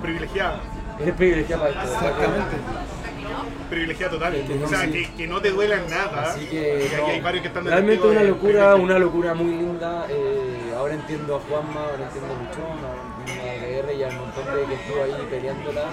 Privilegiada. 0.02 0.60
eres 1.00 1.14
privilegiada 1.14 1.62
para 1.68 1.82
esto. 1.82 1.94
Exactamente. 1.94 2.56
Privilegiada 3.68 4.12
total. 4.12 4.34
O 4.64 4.68
sea, 4.68 4.80
sí. 4.84 4.90
que, 4.92 5.12
que 5.14 5.26
no 5.28 5.40
te 5.40 5.50
duela 5.50 5.76
nada. 5.88 6.22
Así 6.32 6.46
que 6.46 6.88
y 6.92 6.96
no, 6.96 7.02
aquí 7.04 7.10
hay 7.12 7.20
varios 7.20 7.42
que 7.42 7.48
están 7.48 7.64
de 7.64 7.70
realmente 7.70 8.06
una 8.06 8.20
de 8.20 8.28
locura, 8.28 8.74
una 8.74 8.98
locura 8.98 9.34
muy 9.34 9.52
linda. 9.54 10.06
Eh, 10.08 10.72
ahora 10.76 10.94
entiendo 10.94 11.36
a 11.36 11.40
Juanma, 11.40 11.80
ahora 11.84 12.04
entiendo 12.04 12.34
a 12.34 12.38
Luchón, 12.38 12.78
a 13.26 13.82
DR 13.82 13.94
y 13.94 14.02
al 14.02 14.16
montón 14.16 14.44
de 14.54 14.64
que 14.64 14.74
estuvo 14.74 15.02
ahí 15.02 15.26
peleándola. 15.30 15.84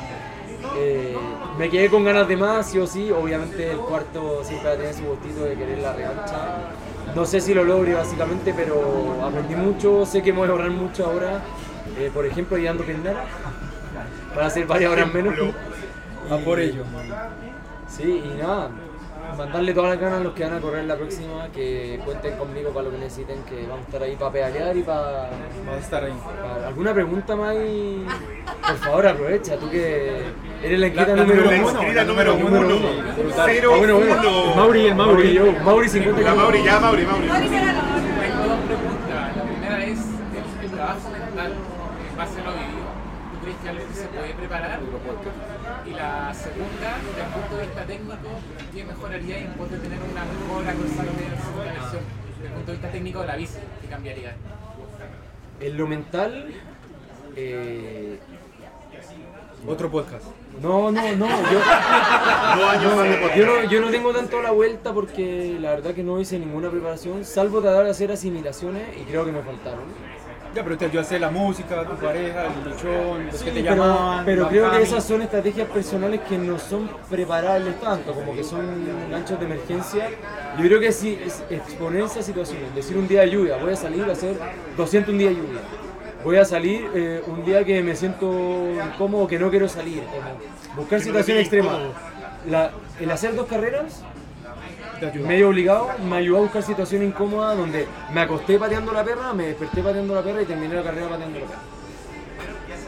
Eh, 0.76 1.16
me 1.58 1.70
quedé 1.70 1.90
con 1.90 2.04
ganas 2.04 2.28
de 2.28 2.38
más, 2.38 2.70
sí 2.70 2.80
o 2.80 2.88
sí. 2.88 3.12
Obviamente 3.12 3.72
el 3.72 3.78
cuarto 3.78 4.44
siempre 4.44 4.70
va 4.70 4.74
a 4.74 4.78
tener 4.78 4.94
su 4.94 5.04
gustito 5.04 5.44
de 5.44 5.56
querer 5.56 5.80
la 5.80 5.94
revancha. 5.94 6.38
No 7.16 7.26
sé 7.26 7.42
si 7.42 7.54
lo 7.54 7.64
logre 7.64 7.94
básicamente, 7.94 8.54
pero 8.56 9.24
aprendí 9.24 9.56
mucho, 9.56 10.06
sé 10.06 10.22
que 10.22 10.32
me 10.32 10.40
voy 10.40 10.50
a 10.50 10.52
ahorrar 10.52 10.72
mucho 10.72 11.06
ahora. 11.06 11.42
Eh, 11.98 12.12
por 12.14 12.26
ejemplo, 12.26 12.58
llegando 12.58 12.84
piernas 12.84 13.16
para 14.34 14.48
hacer 14.48 14.66
varias 14.66 14.92
horas 14.92 15.14
menos. 15.14 15.36
A 16.30 16.38
por 16.38 16.60
ello. 16.60 16.84
Sí, 17.88 18.22
y 18.26 18.38
nada, 18.38 18.70
mandarle 19.36 19.74
todas 19.74 19.90
las 19.92 20.00
ganas 20.00 20.22
a 20.22 20.24
los 20.24 20.34
que 20.34 20.44
van 20.44 20.54
a 20.54 20.60
correr 20.62 20.86
la 20.86 20.96
próxima, 20.96 21.48
que 21.54 22.00
cuenten 22.06 22.38
conmigo 22.38 22.70
para 22.72 22.86
lo 22.86 22.92
que 22.92 22.98
necesiten, 23.00 23.44
que 23.44 23.62
vamos 23.68 23.80
a 23.80 23.88
estar 23.88 24.04
ahí 24.04 24.16
para 24.16 24.32
pedalear 24.32 24.78
y 24.78 24.84
para... 24.84 25.30
Vas 25.66 25.76
a 25.76 25.80
estar 25.80 26.04
ahí. 26.04 26.14
para- 26.24 26.68
¿Alguna 26.68 26.94
pregunta 26.94 27.36
más? 27.36 27.56
y- 27.56 28.06
Por 28.68 28.78
favor, 28.78 29.08
aprovecha, 29.08 29.58
tú 29.58 29.70
que 29.70 30.22
eres 30.64 30.80
la 30.80 30.88
inquieta 30.88 31.12
La- 31.12 31.16
la 31.18 31.24
número 31.24 31.50
uno. 31.50 31.94
la 31.94 32.04
número 32.04 32.38
número 32.38 32.68
uno. 32.78 32.88
Cero, 33.46 33.72
Ah, 33.74 33.78
bueno, 33.78 33.96
bueno. 33.98 34.16
uno. 34.22 34.50
El 34.52 34.56
Mauri, 34.56 34.86
el 34.88 34.96
Mauri. 34.96 35.34
yo, 35.34 35.52
Mauri 35.64 35.90
50 35.90 36.22
La 36.22 36.36
Mauri, 36.36 36.64
ya, 36.64 36.80
Mauri, 36.80 37.06
Mauri. 37.06 37.28
Mauri 37.28 37.48
será 37.50 37.74
la 37.74 37.82
Mauri. 37.84 38.08
Tengo 38.22 38.44
dos 38.48 38.60
preguntas. 38.66 39.36
La 39.38 39.44
primera 39.44 39.84
es 39.86 40.00
el, 40.00 40.66
el 40.66 40.72
trabajo 40.72 41.10
mental 41.10 41.52
en 42.10 42.18
base 42.18 42.40
a 42.42 42.44
lo 42.44 42.52
vivido. 42.52 42.88
¿Tú 43.32 43.38
crees 43.44 43.58
que 43.64 43.70
algo 43.70 43.88
que 43.88 43.94
se 43.94 44.08
puede 44.08 44.34
preparar? 44.34 44.80
Y 45.86 45.92
la 45.92 46.34
segunda, 46.34 46.90
desde 47.06 47.22
el 47.22 47.32
punto 47.34 47.56
de 47.56 47.62
vista 47.64 47.84
técnico, 47.86 48.14
¿qué 49.20 49.24
mejoraría 49.26 49.38
en 49.40 49.54
pos 49.58 49.72
de 49.72 49.78
tener 49.78 50.00
una 50.00 50.26
mejor 50.26 50.68
acosal 50.68 51.06
de 51.18 51.30
la 51.36 51.42
segunda 51.42 51.64
versión? 51.74 52.02
Desde 52.38 52.48
el 52.48 52.54
punto 52.54 52.72
de 52.72 52.78
vista 52.78 52.92
técnico 52.92 53.22
de 53.22 53.28
la 53.28 53.36
bici, 53.36 53.58
¿qué 53.82 53.88
cambiaría? 53.88 54.36
En 55.60 55.78
lo 55.78 55.88
mental... 55.88 56.54
eh, 57.36 58.20
Otro 59.68 59.90
podcast. 59.90 60.24
No, 60.62 60.92
no, 60.92 61.02
no, 61.16 61.28
yo... 61.28 61.60
Podcast. 63.22 63.36
Yo 63.38 63.46
no, 63.46 63.64
yo 63.70 63.82
no 63.82 63.90
tengo 63.92 64.12
tanto 64.14 64.42
la 64.42 64.52
vuelta 64.52 64.94
porque 64.94 65.58
la 65.60 65.72
verdad 65.72 65.94
que 65.94 66.04
no 66.04 66.20
hice 66.20 66.40
ninguna 66.40 66.70
preparación, 66.70 67.24
salvo 67.26 67.62
tratar 67.62 67.86
de 67.86 67.92
hacer 67.92 68.12
asimilaciones 68.12 68.84
y 69.00 69.04
creo 69.04 69.26
que 69.26 69.32
me 69.32 69.42
faltaron. 69.42 69.84
Ya, 70.58 70.64
pero 70.64 70.76
te 70.76 70.86
ayudaste 70.86 71.20
la 71.20 71.30
música, 71.30 71.84
tu 71.84 71.94
pareja, 72.04 72.46
el 72.48 72.72
luchón, 72.72 73.28
los 73.28 73.44
que 73.44 73.52
te 73.52 73.58
Sí, 73.60 73.64
pero, 73.64 73.76
llamaban. 73.76 74.26
pero 74.26 74.50
creo 74.50 74.72
que 74.72 74.82
esas 74.82 75.04
son 75.04 75.22
estrategias 75.22 75.70
personales 75.70 76.22
que 76.28 76.36
no 76.36 76.58
son 76.58 76.90
preparables 77.12 77.80
tanto, 77.80 78.12
como 78.12 78.34
que 78.34 78.44
son 78.44 78.66
ganchos 79.12 79.40
de 79.40 79.46
emergencia. 79.46 80.10
Yo 80.58 80.64
creo 80.64 80.80
que 80.80 80.92
sí, 80.92 81.20
es 81.24 81.44
exponerse 81.52 82.22
a 82.22 82.24
situaciones, 82.24 82.74
decir 82.74 82.98
un 82.98 83.08
día 83.08 83.22
de 83.22 83.30
lluvia, 83.30 83.58
voy 83.58 83.74
a 83.74 83.76
salir 83.76 84.04
a 84.10 84.14
hacer 84.14 84.36
200 84.76 85.12
un 85.14 85.20
día 85.20 85.30
de 85.30 85.36
lluvia. 85.36 85.60
Voy 86.24 86.38
a 86.38 86.44
salir 86.46 86.90
eh, 86.96 87.22
un 87.28 87.46
día 87.46 87.64
que 87.64 87.84
me 87.84 87.96
siento 87.96 88.28
incómodo, 88.84 89.28
que 89.28 89.38
no 89.38 89.52
quiero 89.52 89.70
salir. 89.70 90.02
como 90.06 90.76
buscar 90.78 91.00
situaciones 91.02 91.42
extremas. 91.44 91.78
La- 92.50 92.72
el 93.00 93.12
hacer 93.12 93.36
dos 93.36 93.46
carreras. 93.46 94.02
Medio 95.26 95.50
obligado, 95.50 95.90
me 96.08 96.18
ayudó 96.18 96.38
a 96.38 96.42
buscar 96.42 96.64
situaciones 96.64 97.10
incómodas 97.10 97.58
donde 97.58 97.88
me 98.14 98.22
acosté 98.22 98.58
pateando 98.58 98.92
la 98.92 99.04
perra, 99.04 99.34
me 99.34 99.48
desperté 99.48 99.82
pateando 99.82 100.16
la 100.16 100.22
perra 100.24 100.42
y 100.42 100.46
terminé 100.46 100.76
la 100.76 100.84
carrera 100.84 101.10
pateando 101.10 101.40
la 101.40 101.46
perra. 101.46 101.60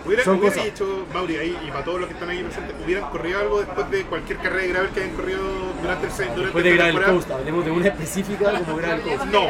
Hubiera, 0.06 0.24
Son 0.24 0.40
hubiera 0.40 0.56
cosas. 0.56 0.72
dicho, 0.72 1.06
Mauri, 1.14 1.36
ahí, 1.38 1.58
y 1.68 1.72
para 1.72 1.84
todos 1.84 2.00
los 2.00 2.08
que 2.08 2.14
están 2.14 2.30
ahí 2.30 2.42
presentes, 2.42 2.76
¿hubieran 2.84 3.10
corrido 3.12 3.40
algo 3.40 3.60
después 3.60 3.92
de 3.92 4.04
cualquier 4.06 4.40
carrera 4.40 4.62
de 4.62 4.68
gravel 4.70 4.90
que 4.92 5.04
hayan 5.04 5.16
corrido 5.16 5.40
durante 5.82 6.08
el 6.08 6.14
durante 6.14 6.42
Después 6.42 6.64
de 6.64 6.76
Gravel? 6.76 7.04
Coast, 7.04 7.32
hablemos 7.32 7.66
de 7.66 7.72
una 7.72 7.88
específica 7.88 8.52
como 8.66 8.78
Gravel 8.78 9.02
Coast. 9.02 9.26
No. 9.26 9.48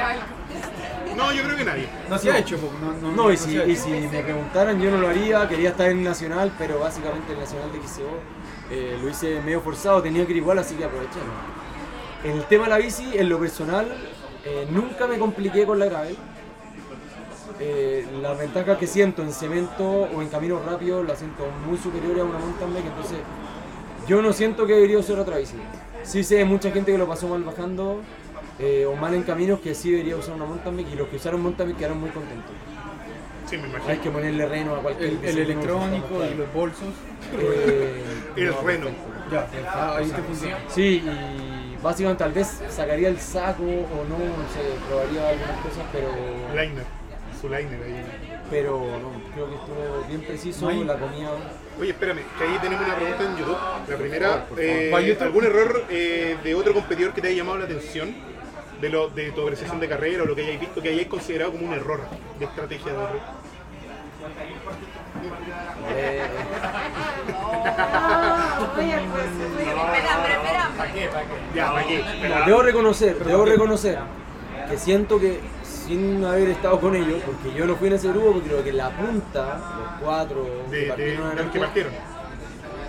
No, 1.15 1.33
yo 1.33 1.43
creo 1.43 1.57
que 1.57 1.65
nadie. 1.65 1.87
No 2.09 2.17
se 2.17 2.31
ha 2.31 2.37
hecho, 2.37 2.57
no, 2.81 2.93
no, 2.93 3.15
No, 3.15 3.31
y 3.31 3.37
si, 3.37 3.57
ha 3.57 3.65
y 3.65 3.75
si 3.75 3.89
me 3.89 4.21
preguntaran, 4.23 4.81
yo 4.81 4.89
no 4.89 4.97
lo 4.97 5.09
haría, 5.09 5.47
quería 5.47 5.69
estar 5.69 5.89
en 5.89 6.03
Nacional, 6.03 6.51
pero 6.57 6.79
básicamente 6.79 7.33
el 7.33 7.39
Nacional 7.39 7.71
de 7.71 7.79
XCO 7.79 8.09
eh, 8.71 8.97
lo 9.01 9.09
hice 9.09 9.41
medio 9.41 9.61
forzado, 9.61 10.01
tenía 10.01 10.25
que 10.25 10.31
ir 10.31 10.37
igual, 10.37 10.59
así 10.59 10.75
que 10.75 10.85
aproveché. 10.85 11.19
En 12.23 12.31
el 12.31 12.43
tema 12.45 12.65
de 12.65 12.69
la 12.71 12.77
bici, 12.77 13.17
en 13.17 13.29
lo 13.29 13.39
personal, 13.39 13.87
eh, 14.45 14.67
nunca 14.71 15.07
me 15.07 15.17
compliqué 15.17 15.65
con 15.65 15.79
la 15.79 15.85
gravel. 15.85 16.17
Eh, 17.61 18.05
las 18.21 18.37
ventajas 18.37 18.77
que 18.77 18.87
siento 18.87 19.21
en 19.21 19.33
cemento 19.33 19.83
o 19.83 20.21
en 20.21 20.29
caminos 20.29 20.63
rápidos 20.65 21.05
las 21.05 21.19
siento 21.19 21.45
muy 21.67 21.77
superiores 21.77 22.21
a 22.21 22.23
una 22.23 22.39
mountain 22.39 22.73
bike, 22.73 22.85
entonces 22.85 23.17
yo 24.07 24.21
no 24.21 24.31
siento 24.31 24.65
que 24.65 24.73
debería 24.73 24.97
usar 24.99 25.19
otra 25.19 25.37
bici. 25.37 25.55
Sí 26.03 26.23
sé 26.23 26.35
de 26.35 26.45
mucha 26.45 26.71
gente 26.71 26.91
que 26.91 26.97
lo 26.97 27.07
pasó 27.07 27.27
mal 27.27 27.43
bajando 27.43 27.99
eh, 28.59 28.85
o 28.85 28.95
mal 28.95 29.13
en 29.13 29.23
caminos 29.23 29.59
que 29.59 29.75
sí 29.75 29.91
debería 29.91 30.15
usar 30.15 30.35
una 30.35 30.45
mountain 30.45 30.75
bike 30.77 30.93
y 30.93 30.95
los 30.95 31.07
que 31.09 31.17
usaron 31.17 31.41
mountain 31.41 31.69
bike 31.69 31.79
quedaron 31.79 31.99
muy 31.99 32.09
contentos. 32.11 32.51
Sí, 33.49 33.57
me 33.57 33.63
Hay 33.63 33.69
imagino. 33.71 34.01
que 34.03 34.09
ponerle 34.11 34.45
reno 34.45 34.75
a 34.75 34.79
cualquier 34.81 35.09
El, 35.09 35.25
el 35.25 35.37
electrónico 35.39 36.23
y 36.31 36.35
los 36.37 36.53
bolsos. 36.53 36.87
Eh, 37.37 38.03
El 38.37 38.47
no, 38.51 38.61
reno. 38.61 38.87
Ya, 39.31 39.47
ah, 39.67 39.95
ahí 39.97 40.07
te 40.07 40.21
funciona. 40.21 40.57
Sí, 40.69 41.03
y 41.05 41.68
básicamente 41.81 42.23
tal 42.23 42.33
vez 42.33 42.61
sacaría 42.69 43.09
el 43.09 43.19
saco 43.19 43.63
o 43.63 44.03
no, 44.07 44.17
no 44.17 44.45
sé, 44.53 44.61
probaría 44.87 45.29
algunas 45.29 45.57
cosas, 45.61 45.83
pero 45.91 46.09
Liner. 46.53 46.99
Su 47.39 47.47
liner 47.47 47.81
ahí. 47.81 48.03
pero 48.49 48.79
no, 48.79 49.11
creo 49.33 49.47
que 49.47 49.55
estuvo 49.55 50.05
bien 50.09 50.21
preciso, 50.21 50.69
la 50.69 50.99
comida. 50.99 51.29
Oye, 51.79 51.91
espérame, 51.91 52.19
que 52.37 52.43
ahí 52.43 52.57
tenemos 52.61 52.85
una 52.85 52.95
pregunta 52.95 53.23
en 53.23 53.37
YouTube. 53.37 53.57
La 53.87 53.95
primera, 53.95 54.45
eh. 54.57 55.17
¿algún 55.21 55.45
error 55.45 55.85
eh, 55.89 56.37
de 56.43 56.55
otro 56.55 56.73
competidor 56.73 57.13
que 57.13 57.21
te 57.21 57.29
haya 57.29 57.37
llamado 57.37 57.59
la 57.59 57.65
atención? 57.65 58.13
De, 58.81 58.89
lo, 58.89 59.09
de 59.09 59.31
tu 59.31 59.41
apreciación 59.41 59.79
de 59.79 59.89
carrera 59.89 60.23
o 60.23 60.25
lo 60.25 60.35
que 60.35 60.41
hayáis 60.41 60.59
visto, 60.59 60.81
que 60.81 60.89
hayáis 60.89 61.07
considerado 61.07 61.51
como 61.51 61.65
un 61.65 61.73
error 61.73 62.01
de 62.39 62.45
estrategia 62.45 62.93
de 62.93 62.97
error. 62.97 63.19
Oye, 68.77 68.99
pues, 69.11 69.25
Espera, 69.67 70.19
pero 70.23 70.41
espera. 70.41 70.69
¿Para 70.77 70.91
qué? 70.93 71.07
¿Para 71.07 71.21
qué? 71.23 71.29
Ya, 71.55 71.71
¿para 71.73 71.87
qué? 71.87 72.03
Pero- 72.21 72.45
debo 72.45 72.61
reconocer, 72.61 73.23
debo 73.23 73.45
reconocer 73.45 73.99
que 74.69 74.77
siento 74.77 75.19
que 75.19 75.39
sin 75.63 76.23
haber 76.23 76.49
estado 76.49 76.79
con 76.79 76.95
ellos, 76.95 77.21
porque 77.25 77.57
yo 77.57 77.65
no 77.65 77.75
fui 77.75 77.87
en 77.87 77.93
ese 77.95 78.09
grupo, 78.09 78.33
porque 78.33 78.49
creo 78.49 78.63
que 78.63 78.73
la 78.73 78.89
punta, 78.91 79.59
los 79.79 80.01
cuatro 80.03 80.45
de, 80.69 80.81
de, 80.81 80.87
partieron 80.87 81.35
de 81.35 81.49
que 81.49 81.59
partieron. 81.59 81.93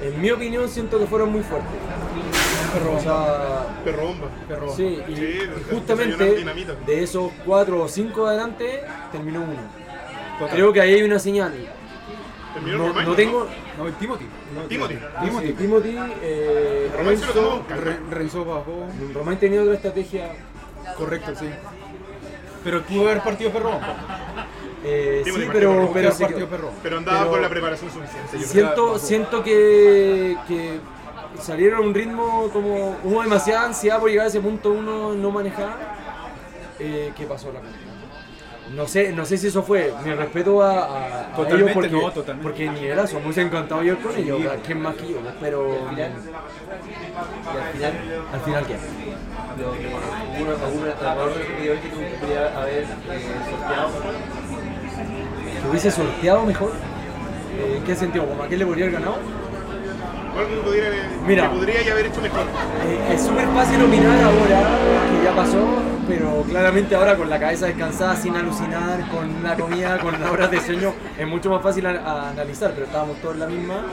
En 0.03 0.21
mi 0.21 0.31
opinión 0.31 0.69
siento 0.69 0.99
que 0.99 1.07
fueron 1.07 1.31
muy 1.33 1.43
fuertes. 1.43 1.69
O 2.97 3.01
sea, 3.01 3.67
Perro 3.85 4.07
bomba. 4.07 4.27
Perro. 4.47 4.73
sí, 4.75 5.03
y, 5.09 5.17
Sí, 5.17 5.23
y 5.71 5.75
justamente 5.75 6.45
de 6.87 7.03
esos 7.03 7.33
cuatro 7.45 7.83
o 7.83 7.89
cinco 7.89 8.27
adelante 8.27 8.83
terminó 9.11 9.41
uno. 9.41 10.49
Creo 10.51 10.73
que 10.73 10.81
ahí 10.81 10.95
hay 10.95 11.03
una 11.03 11.19
señal. 11.19 11.53
Terminó 12.55 12.79
No, 12.79 13.03
no 13.03 13.15
tengo. 13.15 13.47
No, 13.79 13.87
el 13.87 13.95
Timothy. 13.95 14.27
Timothy. 14.69 14.99
Timothy, 15.23 15.53
Timothy 15.53 15.97
eh, 16.23 16.91
Romain 16.97 17.19
se 17.19 17.27
lo 17.27 17.33
tomó 17.33 17.63
Renzo, 17.69 18.01
Renzo 18.11 18.45
bajó. 18.45 18.87
Romain 19.15 19.39
tenía 19.39 19.63
otra 19.63 19.75
estrategia. 19.75 20.33
Correcto, 20.97 21.33
sí. 21.39 21.47
Pero 22.65 22.83
pudo 22.83 23.09
haber 23.09 23.23
partido 23.23 23.51
perro. 23.53 23.71
eh, 24.85 25.23
Timothy 25.25 25.45
sí, 25.45 25.51
pero, 25.53 25.91
pero 25.93 26.11
quedó- 26.17 26.49
perro. 26.49 26.71
Pero 26.83 26.99
andaba 26.99 27.19
Pero- 27.21 27.31
con 27.31 27.43
la 27.43 27.49
preparación 27.49 27.91
suficiente. 27.91 28.39
Siento, 28.47 28.99
siento 28.99 29.43
que, 29.45 30.37
que 30.49 30.79
salieron 31.41 31.85
a 31.85 31.87
un 31.87 31.95
ritmo 31.95 32.51
como 32.53 32.97
hubo 33.05 33.23
demasiada 33.23 33.67
ansiedad 33.67 34.01
por 34.01 34.11
llegar 34.11 34.27
a 34.27 34.29
ese 34.29 34.41
punto 34.41 34.73
uno 34.73 35.15
no 35.15 35.31
manejar. 35.31 35.77
Eh, 36.79 37.13
¿Qué 37.17 37.27
pasó 37.27 37.53
la? 37.53 37.61
No 38.75 38.87
sé, 38.87 39.13
no 39.13 39.25
sé 39.25 39.37
si 39.37 39.49
eso 39.49 39.63
fue. 39.63 39.93
Mi 40.05 40.13
respeto 40.15 40.63
a, 40.63 40.71
a- 40.73 41.21
a 41.33 41.37
Totalmente, 41.37 41.57
ellos 41.65 41.71
porque, 41.75 41.91
no, 41.91 42.13
totalmente. 42.13 42.43
porque 42.49 42.69
nivelazo, 42.71 43.19
muy 43.21 43.35
encantado 43.39 43.83
yo 43.83 43.99
con 43.99 44.15
ellos, 44.17 44.41
¿quién 44.65 44.81
más 44.81 44.95
que 44.95 45.09
yo? 45.09 45.17
Pero 45.41 45.89
Y 45.97 46.01
al 46.01 47.73
final, 47.73 47.93
al 48.33 48.41
final 48.41 48.67
qué? 48.67 48.77
lo 49.59 49.73
que 49.73 49.89
competidores 51.49 51.81
que 51.81 52.39
haber 52.39 52.83
eh, 52.85 52.87
sorteado, 53.51 53.91
¿Que 55.63 55.69
hubiese 55.69 55.91
sorteado 55.91 56.45
mejor? 56.47 56.73
Eh, 57.59 57.75
¿En 57.79 57.85
qué 57.85 57.95
sentido? 57.97 58.27
¿Como 58.27 58.43
a 58.43 58.47
quién 58.47 58.61
le 58.61 58.67
podría 58.67 58.85
haber 58.87 59.01
ganado? 59.01 59.19
Algo 60.37 60.49
que 60.49 60.69
pudiera, 60.69 60.89
Mira. 61.27 61.43
que 61.51 61.57
podría 61.57 61.93
haber 61.93 62.07
hecho 62.07 62.21
mejor. 62.21 62.41
Eh, 62.87 63.15
es 63.15 63.23
súper 63.23 63.47
fácil 63.49 63.83
opinar 63.83 64.19
ahora, 64.23 64.79
que 65.19 65.25
ya 65.25 65.35
pasó, 65.37 65.67
pero 66.09 66.43
claramente 66.49 66.95
ahora 66.95 67.17
con 67.17 67.29
la 67.29 67.39
cabeza 67.39 67.67
descansada, 67.67 68.17
sin 68.17 68.35
alucinar, 68.37 69.09
con 69.11 69.43
la 69.43 69.57
comida, 69.57 69.99
con 69.99 70.21
las 70.21 70.31
horas 70.31 70.51
de 70.51 70.61
sueño, 70.61 70.93
es 71.19 71.27
mucho 71.27 71.51
más 71.51 71.63
fácil 71.63 71.87
a- 71.87 71.91
a 72.01 72.31
analizar, 72.31 72.73
pero 72.73 72.87
estábamos 72.87 73.19
todos 73.21 73.35
en 73.35 73.41
la 73.41 73.47
misma. 73.47 73.85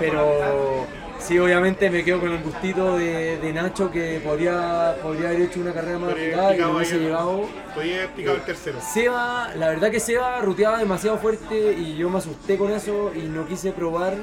Pero 0.00 0.86
sí, 1.18 1.38
obviamente 1.38 1.90
me 1.90 2.02
quedo 2.02 2.18
con 2.20 2.32
el 2.32 2.42
gustito 2.42 2.96
de, 2.96 3.36
de 3.38 3.52
Nacho 3.52 3.90
que 3.90 4.20
podría, 4.24 4.96
podría 5.02 5.28
haber 5.28 5.42
hecho 5.42 5.60
una 5.60 5.72
carrera 5.72 5.98
más 5.98 6.10
Podría 6.10 6.36
rápida 6.36 6.54
y 6.56 6.58
lo 6.60 6.76
hubiese 6.76 6.98
llegado. 6.98 7.42
Podía 7.74 7.96
haber 7.96 8.08
picado 8.10 8.36
el 8.36 8.42
tercero. 8.42 8.78
Seba, 8.80 9.50
la 9.56 9.68
verdad 9.68 9.90
que 9.90 10.00
Seba 10.00 10.40
ruteaba 10.40 10.78
demasiado 10.78 11.18
fuerte 11.18 11.72
y 11.78 11.94
yo 11.96 12.08
me 12.10 12.18
asusté 12.18 12.56
con 12.56 12.72
eso 12.72 13.12
y 13.14 13.20
no 13.28 13.46
quise 13.46 13.70
probar 13.72 14.14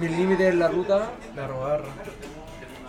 mis 0.00 0.10
límites 0.10 0.52
en 0.52 0.58
la 0.58 0.68
ruta. 0.68 1.10
La 1.36 1.46
robarra. 1.46 1.84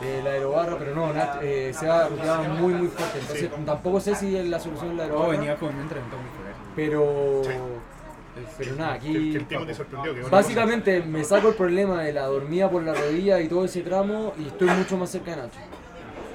Eh, 0.02 0.22
la 0.24 0.32
aerobarra, 0.32 0.76
pero 0.78 0.94
no, 0.94 1.14
Nach- 1.14 1.40
eh, 1.42 1.72
Seba 1.74 2.08
ruteaba 2.10 2.44
muy 2.44 2.74
muy 2.74 2.88
fuerte, 2.90 3.18
entonces 3.20 3.50
tampoco 3.66 4.00
sé 4.02 4.14
si 4.14 4.32
la 4.44 4.60
solución 4.60 4.92
es 4.92 4.98
la 4.98 5.04
No, 5.08 5.10
aerobarra, 5.14 5.32
venía 5.38 5.56
con 5.56 5.74
un 5.74 5.82
entrenamiento 5.82 6.18
muy 6.18 6.30
fuerte. 6.30 6.60
pero, 6.76 7.42
pero 8.58 8.76
nada, 8.76 9.00
Que, 9.00 9.04
que 9.06 9.10
aquí 9.18 9.36
el 9.38 9.46
Timo 9.48 9.66
te 9.66 9.74
sorprendió. 9.74 10.14
que 10.14 10.22
básicamente 10.24 11.02
me 11.02 11.24
saco 11.24 11.48
el 11.50 11.56
problema 11.56 12.04
de 12.04 12.12
la 12.12 12.24
dormida 12.26 12.70
por 12.70 12.84
la 12.84 12.94
rodilla 12.94 13.40
y 13.40 13.48
todo 13.48 13.64
ese 13.64 13.82
tramo 13.84 14.34
y 14.38 14.48
estoy 14.48 14.68
mucho 14.70 14.98
más 14.98 15.10
cerca 15.10 15.32
de 15.32 15.38
Nacho. 15.38 15.60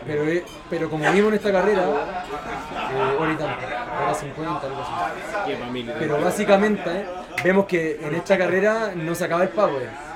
Pero, 0.07 0.25
eh, 0.27 0.43
pero 0.71 0.89
como 0.89 1.05
vimos 1.13 1.29
en 1.29 1.35
esta 1.35 1.53
carrera, 1.53 1.83
eh, 1.85 3.17
hora 3.19 3.33
y 3.33 3.37
tanto, 3.37 3.67
hora 4.03 4.15
50, 4.15 4.67
algo 4.67 4.81
así. 4.81 5.87
Pero 5.99 6.19
básicamente 6.19 6.91
eh, 6.91 7.05
vemos 7.45 7.67
que 7.67 8.01
en 8.03 8.15
esta 8.15 8.39
carrera 8.39 8.93
no 8.97 9.15
se 9.15 9.25
acaba 9.27 9.43
el 9.43 9.51
power. 9.51 10.10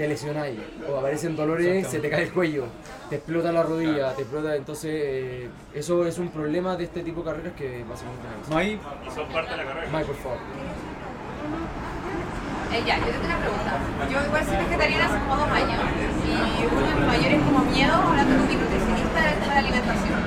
Te 0.00 0.08
lesionáis, 0.08 0.56
o 0.88 0.96
aparecen 0.96 1.36
dolores, 1.36 1.86
se 1.86 1.98
te 2.00 2.08
cae 2.08 2.22
el 2.22 2.32
cuello, 2.32 2.64
te 3.10 3.16
explota 3.16 3.52
la 3.52 3.62
rodilla, 3.62 4.14
te 4.14 4.22
explota. 4.22 4.56
Entonces, 4.56 4.90
eh, 4.94 5.48
eso 5.74 6.06
es 6.06 6.16
un 6.16 6.30
problema 6.30 6.74
de 6.74 6.84
este 6.84 7.02
tipo 7.02 7.20
de 7.20 7.30
carreras 7.30 7.52
que 7.52 7.84
básicamente 7.84 8.24
no 8.32 8.40
es. 8.40 8.48
Mai, 8.48 8.80
Mike, 9.92 10.06
por 10.06 10.16
favor. 10.16 10.38
Eh, 12.72 12.82
ya, 12.86 12.96
yo 12.96 13.12
tengo 13.12 13.26
una 13.28 13.38
pregunta. 13.44 13.72
Yo 14.08 14.24
igual 14.24 14.44
soy 14.46 14.56
vegetariana 14.56 15.04
hace 15.04 15.18
como 15.20 15.36
dos 15.36 15.50
años 15.52 15.80
y 16.24 16.64
uno 16.64 16.80
de 16.80 16.94
mis 16.96 17.06
mayores 17.06 17.40
como 17.44 17.58
miedos, 17.68 18.00
hablando 18.00 18.36
con 18.40 18.48
mi 18.48 18.56
nutricionista, 18.56 19.20
es 19.20 19.48
la 19.52 19.58
alimentación. 19.58 20.20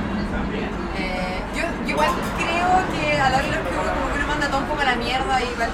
Eh, 1.02 1.42
yo, 1.58 1.64
yo 1.82 1.90
igual 1.98 2.12
creo 2.38 2.70
que 2.94 3.18
a 3.18 3.30
la 3.32 3.38
hora 3.42 3.48
de 3.50 3.58
los 3.58 3.66
que 3.66 3.74
uno, 3.74 3.90
como 3.90 4.14
que 4.14 4.20
uno 4.22 4.28
manda 4.28 4.46
todo 4.54 4.62
un 4.62 4.68
poco 4.70 4.82
a 4.82 4.86
la 4.86 4.96
mierda 5.02 5.42
y 5.42 5.50
igual 5.50 5.70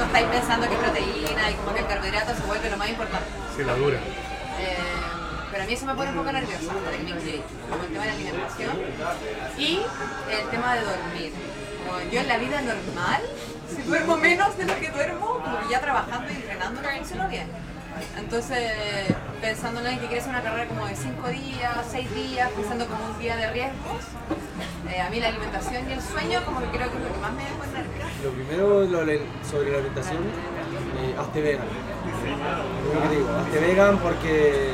no 0.00 0.06
estáis 0.06 0.26
pensando 0.28 0.68
que 0.68 0.76
proteína 0.76 1.50
y 1.50 1.54
como 1.54 1.74
que 1.74 1.80
el 1.80 1.86
carbohidrato 1.86 2.34
se 2.34 2.42
vuelve 2.46 2.70
lo 2.70 2.76
más 2.78 2.88
importante. 2.88 3.26
Se 3.54 3.64
la 3.64 3.74
dura. 3.74 3.98
Eh, 3.98 4.76
pero 5.50 5.62
a 5.62 5.66
mí 5.66 5.72
eso 5.74 5.86
me 5.86 5.94
pone 5.94 6.10
un 6.10 6.16
poco 6.16 6.32
nerviosa, 6.32 6.72
como 6.72 6.88
el 6.88 7.88
tema 7.92 8.04
de 8.04 8.08
la 8.08 8.14
alimentación 8.14 8.78
y 9.58 9.80
el 10.30 10.48
tema 10.50 10.74
de 10.74 10.80
dormir. 10.80 11.32
Como 11.86 12.00
yo 12.10 12.20
en 12.20 12.28
la 12.28 12.38
vida 12.38 12.62
normal, 12.62 13.20
si 13.68 13.82
duermo 13.82 14.16
menos 14.16 14.56
de 14.56 14.64
lo 14.64 14.76
que 14.76 14.90
duermo, 14.90 15.26
como 15.34 15.70
ya 15.70 15.80
trabajando 15.80 16.32
y 16.32 16.36
entrenando 16.36 16.80
no 16.80 16.88
funciono 16.88 17.28
bien. 17.28 17.46
Entonces, 18.18 18.72
pensando 19.40 19.80
en 19.80 19.86
alguien 19.86 20.02
que 20.02 20.06
quiere 20.08 20.20
hacer 20.20 20.34
una 20.34 20.42
carrera 20.42 20.68
como 20.68 20.86
de 20.86 20.96
5 20.96 21.28
días, 21.28 21.74
6 21.90 22.14
días, 22.14 22.50
pensando 22.50 22.86
como 22.86 23.06
un 23.06 23.18
día 23.18 23.36
de 23.36 23.50
riesgos, 23.50 24.04
eh, 24.88 25.00
a 25.00 25.10
mí 25.10 25.20
la 25.20 25.28
alimentación 25.28 25.88
y 25.88 25.92
el 25.92 26.00
sueño 26.00 26.40
como 26.44 26.60
que 26.60 26.66
creo 26.68 26.90
que 26.90 26.96
es 26.96 27.04
lo 27.04 27.12
que 27.12 27.20
más 27.20 27.32
me 27.32 27.42
nerviosa. 27.44 28.10
Lo 28.24 28.30
primero 28.32 28.84
lo 28.84 28.98
sobre 29.48 29.70
la 29.70 29.78
alimentación, 29.78 30.18
eh, 30.18 31.14
hazte 31.18 31.40
vegan. 31.40 31.66
Lo 32.94 33.02
que 33.02 33.16
digo, 33.16 33.28
hazte 33.30 33.58
vegan 33.60 33.98
porque 33.98 34.72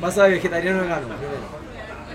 vas 0.00 0.18
a 0.18 0.26
vegetariano 0.26 0.80
vegano 0.80 1.06
primero. 1.06 1.58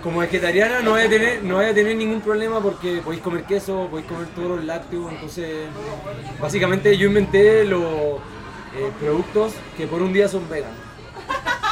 Como 0.03 0.19
vegetariana 0.19 0.81
no 0.81 0.91
vaya 0.91 1.05
a 1.05 1.09
tener, 1.09 1.43
no 1.43 1.59
a 1.59 1.73
tener 1.73 1.95
ningún 1.95 2.19
problema 2.19 2.59
porque 2.59 3.01
podéis 3.01 3.23
comer 3.23 3.43
queso, 3.45 3.87
podéis 3.89 4.07
comer 4.09 4.27
todos 4.35 4.57
los 4.57 4.65
lácteos, 4.65 5.11
entonces 5.13 5.67
básicamente 6.41 6.97
yo 6.97 7.07
inventé 7.07 7.63
los 7.63 8.19
eh, 8.77 8.91
productos 8.99 9.53
que 9.77 9.87
por 9.87 10.01
un 10.01 10.13
día 10.13 10.27
son 10.27 10.47
vegan. 10.49 10.71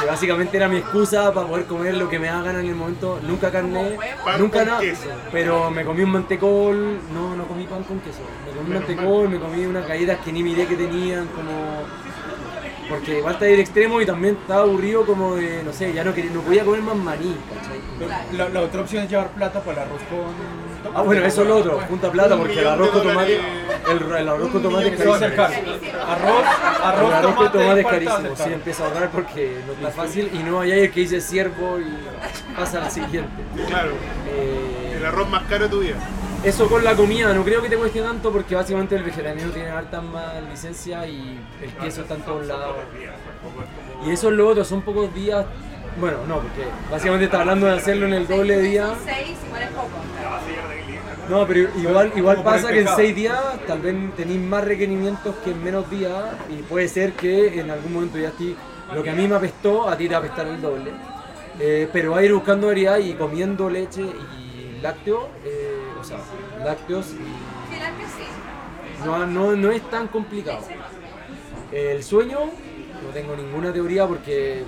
Que 0.00 0.06
básicamente 0.06 0.56
era 0.56 0.68
mi 0.68 0.78
excusa 0.78 1.32
para 1.32 1.46
poder 1.46 1.66
comer 1.66 1.94
lo 1.94 2.08
que 2.08 2.18
me 2.18 2.28
hagan 2.28 2.58
en 2.58 2.66
el 2.66 2.74
momento. 2.74 3.20
Nunca 3.22 3.52
carne, 3.52 3.96
Pan 4.24 4.40
nunca 4.40 4.64
nada. 4.64 4.80
queso. 4.80 5.08
Pero 5.30 5.70
me 5.70 5.84
comí 5.84 6.02
un 6.02 6.10
mantecol, 6.10 6.98
no, 7.14 7.36
no 7.36 7.44
comí 7.46 7.64
pan 7.66 7.84
con 7.84 8.00
queso. 8.00 8.20
Me 8.44 8.52
comí 8.52 8.66
un 8.68 8.74
mantecol, 8.74 9.28
me 9.28 9.38
comí 9.38 9.64
unas 9.64 9.86
galletas 9.86 10.18
que 10.24 10.32
ni 10.32 10.42
miré 10.42 10.66
que 10.66 10.74
tenían, 10.76 11.26
como. 11.28 11.82
Porque 12.88 13.18
igual 13.18 13.34
está 13.34 13.44
ahí 13.46 13.52
el 13.54 13.60
extremo 13.60 14.00
y 14.00 14.06
también 14.06 14.36
estaba 14.40 14.62
aburrido 14.62 15.06
como 15.06 15.36
de, 15.36 15.62
no 15.62 15.72
sé, 15.72 15.92
ya 15.92 16.02
no 16.02 16.12
quería, 16.12 16.32
no 16.32 16.40
podía 16.40 16.64
comer 16.64 16.82
más 16.82 16.96
maní, 16.96 17.36
¿cachai? 17.54 18.36
la, 18.36 18.48
la 18.48 18.60
otra 18.60 18.80
opción 18.82 19.04
es 19.04 19.10
llevar 19.10 19.28
plata 19.30 19.60
para 19.60 19.82
el 19.82 19.88
arroz 19.88 20.02
con. 20.10 20.61
Ah, 20.94 21.02
bueno, 21.02 21.24
eso 21.24 21.42
es 21.42 21.48
lo 21.48 21.56
otro, 21.56 21.78
punta 21.88 22.10
plata, 22.10 22.36
porque 22.36 22.60
el 22.60 22.66
arroz 22.66 22.90
con 22.90 23.02
tomate, 23.02 23.40
el, 23.90 24.12
el 24.16 24.28
arroz 24.28 24.50
con 24.50 24.62
tomate 24.62 24.88
es 24.88 24.96
carísimo. 24.96 25.36
caro. 25.36 25.54
Arroz, 26.08 26.44
arroz, 26.82 27.08
el 27.08 27.14
arroz 27.14 27.34
con 27.34 27.52
tomate 27.52 27.80
es 27.80 27.86
¿cuál 27.86 27.98
te 27.98 28.04
va 28.04 28.12
a 28.12 28.16
carísimo, 28.16 28.36
sí, 28.46 28.52
empieza 28.52 28.84
a 28.84 28.86
ahorrar 28.88 29.10
porque 29.10 29.58
no 29.66 29.72
está 29.72 29.90
fácil 29.90 30.30
y 30.32 30.38
no 30.38 30.60
hay 30.60 30.72
el 30.72 30.90
que 30.90 31.00
dice 31.00 31.20
siervo 31.20 31.78
y 31.78 32.54
pasa 32.56 32.84
al 32.84 32.90
siguiente. 32.90 33.42
Claro. 33.68 33.90
Eh, 34.28 34.94
El 34.96 35.06
arroz 35.06 35.28
más 35.28 35.42
caro 35.44 35.64
de 35.64 35.70
tu 35.70 35.80
vida. 35.80 35.96
Eso 36.44 36.68
con 36.68 36.82
la 36.82 36.94
comida, 36.96 37.32
no 37.32 37.44
creo 37.44 37.62
que 37.62 37.68
te 37.68 37.76
cueste 37.76 38.00
tanto 38.00 38.32
porque 38.32 38.56
básicamente 38.56 38.96
el 38.96 39.04
vegetariano 39.04 39.52
tiene 39.52 39.68
hartas 39.70 40.02
más 40.02 40.42
licencia 40.50 41.06
y 41.06 41.38
el 41.62 41.70
queso 41.74 42.02
está 42.02 42.14
en 42.14 42.22
todos 42.22 42.46
lados. 42.46 42.76
Y 44.04 44.10
eso 44.10 44.28
es 44.28 44.34
lo 44.34 44.48
otro, 44.48 44.64
son 44.64 44.82
pocos 44.82 45.14
días. 45.14 45.46
Bueno, 46.00 46.16
no, 46.26 46.36
porque 46.40 46.62
básicamente 46.90 47.26
está 47.26 47.40
hablando 47.40 47.66
de 47.66 47.74
hacerlo 47.74 48.06
en 48.06 48.14
el 48.14 48.26
doble 48.26 48.58
día. 48.60 48.86
Son 48.88 48.96
6, 49.04 49.36
igual 49.46 49.62
es 49.62 49.68
poco. 49.70 49.88
No, 51.30 51.46
pero 51.46 51.68
igual, 51.78 52.12
igual 52.16 52.42
pasa 52.42 52.68
que 52.70 52.80
en 52.80 52.88
seis 52.96 53.14
días 53.14 53.38
tal 53.66 53.80
vez 53.80 53.94
tenéis 54.16 54.40
más 54.40 54.64
requerimientos 54.64 55.34
que 55.44 55.52
en 55.52 55.62
menos 55.62 55.88
días 55.90 56.12
y 56.50 56.62
puede 56.62 56.88
ser 56.88 57.12
que 57.12 57.60
en 57.60 57.70
algún 57.70 57.92
momento 57.92 58.18
ya 58.18 58.28
estoy, 58.28 58.56
lo 58.94 59.02
que 59.02 59.10
a 59.10 59.14
mí 59.14 59.26
me 59.28 59.36
apestó, 59.36 59.88
a 59.88 59.96
ti 59.96 60.04
te 60.08 60.10
va 60.14 60.16
a 60.16 60.18
apestar 60.20 60.46
el 60.48 60.60
doble. 60.60 60.90
Eh, 61.60 61.88
pero 61.92 62.12
va 62.12 62.18
a 62.18 62.22
ir 62.24 62.32
buscando 62.34 62.66
variedad 62.68 62.98
y 62.98 63.12
comiendo 63.14 63.70
leche 63.70 64.02
y 64.02 64.80
lácteos, 64.82 65.24
eh, 65.44 65.78
o 66.00 66.04
sea, 66.04 66.18
lácteos 66.64 67.12
y 67.12 69.04
no, 69.06 69.26
no, 69.26 69.56
no 69.56 69.70
es 69.70 69.82
tan 69.90 70.08
complicado. 70.08 70.58
El 71.70 72.02
sueño, 72.02 72.38
no 72.40 73.08
tengo 73.14 73.36
ninguna 73.36 73.72
teoría 73.72 74.06
porque 74.06 74.64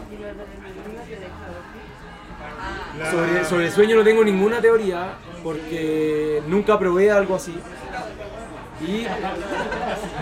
La- 2.98 3.10
sobre, 3.10 3.44
sobre 3.44 3.66
el 3.66 3.72
sueño 3.72 3.96
no 3.96 4.04
tengo 4.04 4.24
ninguna 4.24 4.60
teoría 4.60 5.14
porque 5.44 6.42
nunca 6.48 6.76
probé 6.78 7.12
algo 7.12 7.36
así. 7.36 7.54
Y 8.80 9.06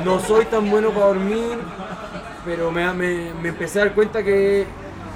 no 0.04 0.20
soy 0.20 0.44
tan 0.46 0.68
bueno 0.68 0.90
para 0.90 1.06
dormir, 1.06 1.56
pero 2.44 2.70
me, 2.70 2.92
me- 2.92 3.32
me 3.40 3.48
empecé 3.48 3.80
a 3.80 3.84
dar 3.86 3.94
cuenta 3.94 4.22
que 4.22 4.66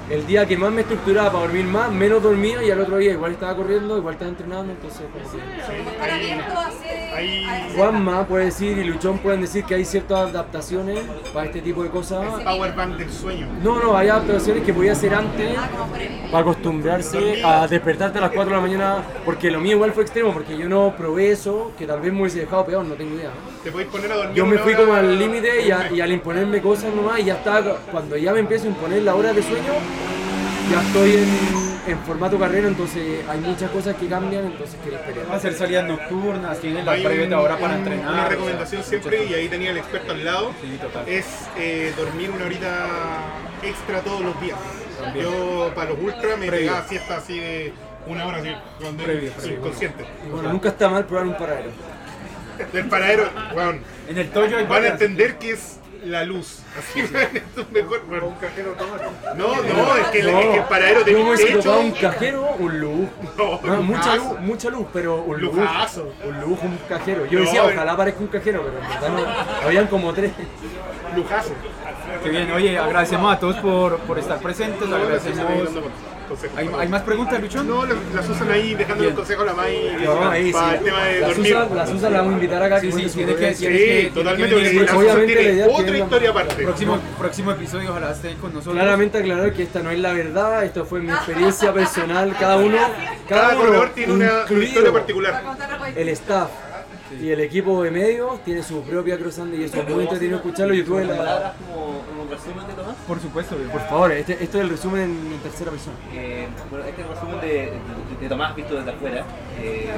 el 0.09 0.25
día 0.25 0.45
que 0.45 0.57
más 0.57 0.71
me 0.71 0.81
estructuraba 0.81 1.31
para 1.31 1.43
dormir 1.45 1.65
más, 1.65 1.91
menos 1.91 2.23
dormía 2.23 2.63
y 2.63 2.71
al 2.71 2.79
otro 2.81 2.97
día 2.97 3.11
igual 3.11 3.33
estaba 3.33 3.55
corriendo, 3.55 3.97
igual 3.97 4.13
estaba 4.13 4.29
entrenando, 4.31 4.71
entonces 4.73 5.01
como 5.11 5.31
que... 5.31 5.37
Hacer- 5.37 6.37
Juanma 7.75 8.25
puede 8.27 8.45
decir 8.45 8.77
y 8.77 8.83
Luchón 8.83 9.17
pueden 9.19 9.41
decir 9.41 9.63
que 9.63 9.75
hay 9.75 9.85
ciertas 9.85 10.29
adaptaciones 10.29 10.99
para 11.33 11.47
este 11.47 11.61
tipo 11.61 11.83
de 11.83 11.89
cosas. 11.89 12.25
Power 12.43 12.73
Bank 12.75 12.95
del 12.97 13.11
sueño. 13.11 13.47
No, 13.63 13.79
no, 13.81 13.97
hay 13.97 14.09
adaptaciones 14.09 14.63
que 14.63 14.73
podía 14.73 14.91
hacer 14.91 15.13
antes 15.15 15.57
Ah, 15.57 15.67
para 16.31 16.41
acostumbrarse 16.41 17.41
a 17.43 17.67
despertarte 17.67 18.17
a 18.19 18.21
las 18.21 18.31
4 18.31 18.49
de 18.49 18.55
la 18.55 18.61
mañana, 18.61 18.97
porque 19.25 19.49
lo 19.49 19.59
mío 19.59 19.73
igual 19.77 19.93
fue 19.93 20.03
extremo, 20.03 20.31
porque 20.33 20.57
yo 20.57 20.69
no 20.69 20.93
probé 20.97 21.31
eso, 21.31 21.71
que 21.77 21.85
tal 21.87 21.99
vez 22.01 22.13
me 22.13 22.21
hubiese 22.21 22.39
dejado 22.41 22.65
peor, 22.65 22.85
no 22.85 22.95
tengo 22.95 23.15
idea. 23.15 23.31
Te 23.63 23.71
podéis 23.71 23.89
poner 23.89 24.11
a 24.11 24.15
dormir. 24.17 24.35
Yo 24.35 24.45
me 24.45 24.57
fui 24.59 24.73
como 24.75 24.93
al 24.93 25.17
límite 25.17 25.61
y, 25.65 25.95
y 25.95 26.01
al 26.01 26.11
imponerme 26.11 26.61
cosas 26.61 26.93
nomás 26.93 27.19
y 27.19 27.25
ya 27.25 27.33
estaba, 27.35 27.77
cuando 27.91 28.15
ya 28.17 28.33
me 28.33 28.39
empiezo 28.39 28.65
a 28.65 28.69
imponer 28.69 29.01
la 29.03 29.15
hora 29.15 29.33
de 29.33 29.41
sueño, 29.41 29.73
ya 30.71 30.81
estoy 30.81 31.11
en, 31.15 31.91
en 31.93 31.99
formato 31.99 32.37
carrera, 32.37 32.67
entonces 32.67 33.21
hay 33.27 33.39
muchas 33.39 33.69
cosas 33.71 33.95
que 33.95 34.07
cambian, 34.07 34.45
entonces 34.45 34.77
quería 34.83 34.99
esperar. 34.99 35.35
Hacer 35.35 35.53
salidas 35.53 35.85
nocturnas, 35.87 36.59
tienen 36.59 36.85
la 36.85 36.93
previa 36.93 37.37
ahora 37.37 37.57
para 37.57 37.73
un- 37.73 37.79
entrenar. 37.79 38.05
Una 38.09 38.13
o 38.13 38.15
sea, 38.21 38.29
recomendación 38.29 38.83
siempre, 38.83 39.25
y 39.25 39.33
ahí 39.33 39.47
tenía 39.47 39.71
el 39.71 39.77
experto 39.77 40.11
al 40.11 40.25
lado, 40.25 40.51
Sí, 40.61 40.77
total. 40.81 41.07
es 41.07 41.25
eh, 41.57 41.93
dormir 41.97 42.31
una 42.31 42.45
horita 42.45 42.85
extra 43.63 44.01
todos 44.01 44.21
los 44.21 44.39
días. 44.41 44.57
También. 45.01 45.25
Yo 45.25 45.71
para 45.75 45.91
los 45.91 45.99
ultras 45.99 46.37
me 46.39 46.49
pegaba 46.49 46.83
siesta 46.87 47.17
así 47.17 47.39
de 47.39 47.73
una 48.07 48.25
hora 48.25 48.37
así, 48.37 48.49
cuando 48.81 49.03
previo. 49.03 49.31
inconsciente. 49.45 50.05
Y 50.25 50.29
bueno, 50.31 50.51
nunca 50.51 50.69
está 50.69 50.89
mal 50.89 51.05
probar 51.05 51.27
un 51.27 51.37
paradero. 51.37 51.69
Del 52.73 52.85
paradero, 52.87 53.29
weón, 53.55 53.81
En 54.09 54.17
el 54.17 54.29
Toyo 54.31 54.57
hay 54.57 54.65
van 54.65 54.83
a 54.83 54.87
entender 54.87 55.37
que 55.37 55.51
es 55.51 55.77
la 56.07 56.23
luz. 56.23 56.59
Así, 56.77 56.99
es 57.01 57.11
mejor. 57.71 58.01
Un 58.23 58.35
cajero 58.35 58.69
automático. 58.71 59.11
No, 59.35 59.47
no, 59.61 59.95
es 59.97 60.07
que, 60.07 60.19
el- 60.19 60.31
No, 60.31 60.39
es 60.39 60.45
que 60.47 60.57
el 60.57 60.63
paradero 60.65 61.01
un 61.21 61.27
hubiese 61.27 61.45
techo. 61.53 61.79
un 61.79 61.91
cajero, 61.91 62.47
un 62.59 62.79
luz. 62.79 63.07
No, 63.37 63.59
No, 63.63 63.81
mucha 63.83 64.15
luz, 64.15 64.39
mucha 64.39 64.69
luz, 64.69 64.87
pero 64.93 65.15
un 65.21 65.39
luz. 65.41 65.55
Lujazo. 65.55 66.13
Un 66.25 66.41
luz, 66.41 66.59
un 66.63 66.77
cajero. 66.89 67.25
Yo 67.25 67.39
No, 67.39 67.45
decía, 67.45 67.63
ojalá 67.65 67.95
parezca 67.97 68.19
un 68.21 68.27
cajero, 68.27 68.63
pero 68.63 68.79
en 68.81 68.89
verdad 68.89 69.09
no. 69.61 69.67
Habían 69.67 69.87
como 69.87 70.13
tres. 70.13 70.31
Lujazo. 71.15 71.51
Qué 72.23 72.29
bien, 72.29 72.51
oye, 72.51 72.77
agradecemos 72.77 73.33
a 73.35 73.39
todos 73.39 73.55
por, 73.57 73.97
por 73.99 74.17
estar 74.19 74.39
presentes, 74.39 74.87
No, 74.87 74.95
agradecemos... 74.95 75.69
¿Hay, 76.57 76.69
hay 76.77 76.87
más 76.89 77.03
preguntas, 77.03 77.39
Luchón? 77.41 77.65
No, 77.69 77.85
las, 77.85 77.95
las 78.13 78.27
usan 78.29 78.51
ahí 78.51 78.73
dejando 78.75 79.01
Bien. 79.01 79.13
un 79.13 79.15
consejo 79.15 79.43
a 79.43 79.45
la 79.45 79.53
May 79.53 79.97
No, 80.03 80.29
ahí 80.29 80.51
para 80.51 80.71
sí. 80.71 80.75
el 80.75 80.83
tema 80.83 81.03
de 81.05 81.19
Las 81.21 81.29
dormir. 81.29 81.55
usas 81.55 81.71
las 81.71 81.89
usa 81.93 82.09
la 82.09 82.17
vamos 82.17 82.31
a 82.31 82.35
invitar 82.35 82.63
acá. 82.63 82.79
Sí, 82.81 82.87
que 82.87 82.91
sí, 82.91 82.97
tiene 82.97 83.07
que- 83.15 83.23
propia 83.31 83.53
tiene 83.53 83.53
historia. 83.53 83.77
Sí, 83.77 83.85
tiene 83.85 84.01
que 84.03 84.09
totalmente. 84.13 84.55
venir. 84.55 84.77
porque 84.77 84.91
la 84.91 84.97
Obviamente 84.97 85.33
Susan 85.33 85.37
la 85.37 85.45
tiene 85.45 85.77
que 85.77 85.81
otra 85.83 85.97
historia 85.97 86.29
aparte. 86.31 86.63
Próximo, 86.63 86.99
próximo 87.17 87.51
episodio, 87.51 87.91
ojalá 87.91 88.11
estén 88.11 88.37
con 88.39 88.53
nosotros. 88.53 88.75
Claramente 88.75 89.17
aclarar 89.19 89.53
que 89.53 89.63
esta 89.63 89.79
no 89.79 89.89
es 89.89 89.99
la 89.99 90.11
verdad, 90.11 90.65
esto 90.65 90.85
fue 90.85 90.99
mi 90.99 91.11
experiencia 91.11 91.71
personal, 91.73 92.35
cada 92.37 92.57
uno, 92.57 92.77
cada, 93.29 93.41
Cada 93.41 93.49
uno, 93.55 93.65
corredor 93.65 93.89
tiene 93.95 94.13
una, 94.13 94.31
una 94.49 94.63
historia 94.65 94.91
particular. 94.91 95.43
La 95.45 95.89
el 95.95 96.09
staff 96.09 96.49
y 97.21 97.29
el 97.29 97.39
equipo 97.39 97.83
de 97.83 97.91
medios 97.91 98.43
tiene 98.43 98.61
su 98.63 98.81
propia 98.83 99.17
cruzando 99.17 99.55
y 99.55 99.63
eso 99.63 99.81
es 99.81 99.89
muy 99.89 100.03
entretenido 100.03 100.37
escucharlo. 100.37 100.73
Yo 100.73 100.83
tuve 100.85 101.05
la... 101.05 101.17
palabras 101.17 101.53
como 101.65 102.21
un 102.23 102.29
resumen 102.29 102.67
de 102.67 102.73
Tomás? 102.73 102.95
Por 103.07 103.19
supuesto. 103.19 103.55
Por 103.71 103.81
favor, 103.81 104.11
este, 104.11 104.33
esto 104.33 104.57
es 104.57 104.63
el 104.63 104.69
resumen 104.69 105.03
en, 105.03 105.39
tercera 105.39 105.71
persona. 105.71 105.95
Eh, 106.13 106.47
bueno, 106.69 106.85
este 106.85 107.01
es 107.01 107.07
el 107.07 107.13
resumen 107.13 107.41
de, 107.41 107.47
de- 107.47 107.71
de 108.21 108.29
Tomás 108.29 108.55
visto 108.55 108.75
desde 108.75 108.91
afuera. 108.91 109.23
Eh, 109.61 109.89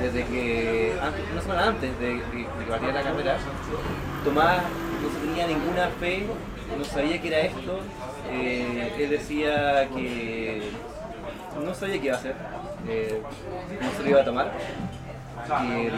desde 0.00 0.24
que, 0.26 0.94
antes, 1.02 1.20
una 1.32 1.42
semana 1.42 1.66
antes 1.68 1.98
de, 2.00 2.06
de- 2.06 2.14
de 2.14 2.20
que 2.64 2.70
partiera 2.70 2.94
la 2.94 3.02
carrera, 3.02 3.36
Tomás 4.24 4.62
no 5.02 5.08
tenía 5.30 5.46
ninguna 5.46 5.88
fe, 6.00 6.24
no 6.78 6.84
sabía 6.84 7.20
qué 7.20 7.28
era 7.28 7.40
esto. 7.40 7.80
Eh, 8.30 8.92
él 8.98 9.10
decía 9.10 9.88
que 9.94 10.62
no 11.64 11.74
sabía 11.74 12.00
qué 12.00 12.06
iba 12.06 12.16
a 12.16 12.18
hacer, 12.18 12.34
no 13.80 13.96
se 13.96 14.02
lo 14.02 14.08
iba 14.10 14.20
a 14.20 14.24
tomar. 14.24 14.52
Que 15.46 15.92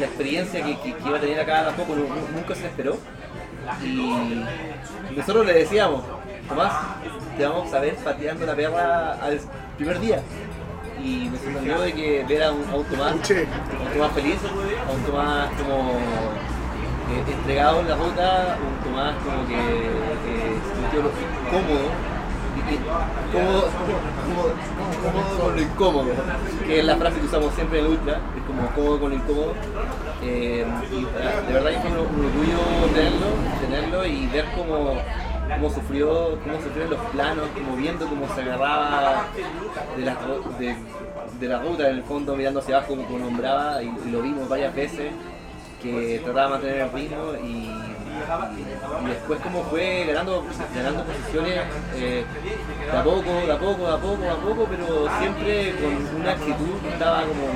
la 0.00 0.06
experiencia 0.06 0.64
que, 0.64 0.76
que- 0.80 0.94
que 0.94 1.08
iba 1.08 1.18
a 1.18 1.20
tener 1.20 1.40
acá 1.40 1.64
tampoco 1.64 1.94
nu- 1.96 2.06
nu- 2.08 2.28
nunca 2.36 2.54
se 2.54 2.66
esperó. 2.66 2.96
Y 3.82 4.44
nosotros 5.16 5.46
le 5.46 5.54
decíamos, 5.54 6.02
Tomás, 6.48 6.72
te 7.36 7.46
vamos 7.46 7.72
a 7.72 7.80
ver 7.80 7.94
pateando 7.96 8.44
la 8.46 8.54
perra 8.54 9.12
al 9.14 9.40
primer 9.76 9.98
día. 10.00 10.20
Y 11.02 11.28
me 11.30 11.36
sorprendió 11.38 11.80
de 11.80 11.92
que 11.92 12.24
ver 12.28 12.42
a 12.44 12.52
un, 12.52 12.64
a 12.70 12.76
un 12.76 12.84
Tomás, 12.84 13.12
a 13.12 13.14
un 13.14 13.92
Tomás 13.94 14.12
feliz, 14.12 14.36
a 14.88 14.92
un 14.92 15.02
Tomás 15.04 15.48
como 15.60 15.90
eh, 17.10 17.32
entregado 17.32 17.80
en 17.80 17.88
la 17.88 17.96
ruta, 17.96 18.56
un 18.60 18.84
Tomás 18.90 19.14
como 19.24 19.46
que 19.48 19.54
eh, 19.54 19.90
se 20.24 20.80
sintió 20.80 21.10
cómodo. 21.50 22.13
Cómodo, 23.32 23.68
con 25.38 25.56
lo 25.56 25.62
incómodo, 25.62 26.10
que 26.66 26.78
es 26.78 26.84
la 26.84 26.96
frase 26.96 27.20
que 27.20 27.26
usamos 27.26 27.54
siempre 27.54 27.80
en 27.80 27.86
ultra, 27.86 28.20
es 28.36 28.42
como 28.46 28.68
cómodo 28.74 29.00
con 29.00 29.10
lo 29.10 29.16
incómodo. 29.16 29.54
Eh, 30.22 30.64
y 30.90 31.04
de 31.46 31.52
verdad 31.52 31.82
fue 31.82 31.90
un, 31.90 31.98
orgullo 31.98 32.58
tenerlo, 32.94 33.26
tenerlo 33.60 34.06
y 34.06 34.26
ver 34.28 34.46
cómo, 34.56 34.94
cómo 35.54 35.70
sufrió, 35.70 36.38
cómo 36.42 36.62
sufrió 36.62 36.86
los 36.88 37.00
planos, 37.12 37.48
como 37.54 37.76
viendo 37.76 38.06
cómo 38.06 38.26
se 38.34 38.40
agarraba 38.40 39.26
de 39.96 40.04
la, 40.04 40.16
de 41.38 41.48
la 41.48 41.58
ruta 41.60 41.88
en 41.90 41.96
el 41.96 42.02
fondo, 42.04 42.34
mirando 42.34 42.60
hacia 42.60 42.78
abajo 42.78 42.96
como 42.96 43.18
nombraba 43.18 43.82
y, 43.82 43.92
y 44.06 44.10
lo 44.10 44.22
vimos 44.22 44.48
varias 44.48 44.74
veces 44.74 45.12
que 45.82 46.20
trataba 46.24 46.46
de 46.46 46.50
mantener 46.52 46.80
el 46.80 46.92
ritmo 46.92 47.34
y, 47.44 47.94
y- 48.58 49.08
después 49.08 49.40
como 49.40 49.62
fue 49.64 50.04
ganando, 50.06 50.44
ganando 50.74 51.04
posiciones 51.04 51.60
eh, 51.96 52.24
de 52.90 52.96
a 52.98 53.02
poco, 53.04 53.22
de 53.46 53.52
a 53.52 53.58
poco, 53.58 53.86
de 53.86 53.92
a 53.94 53.96
poco, 53.98 54.22
de 54.22 54.30
a 54.30 54.36
poco, 54.36 54.66
pero 54.70 55.08
siempre 55.18 55.74
con 55.80 56.20
una 56.20 56.30
actitud 56.32 56.80
que 56.82 56.88
estaba 56.90 57.20
como 57.22 57.48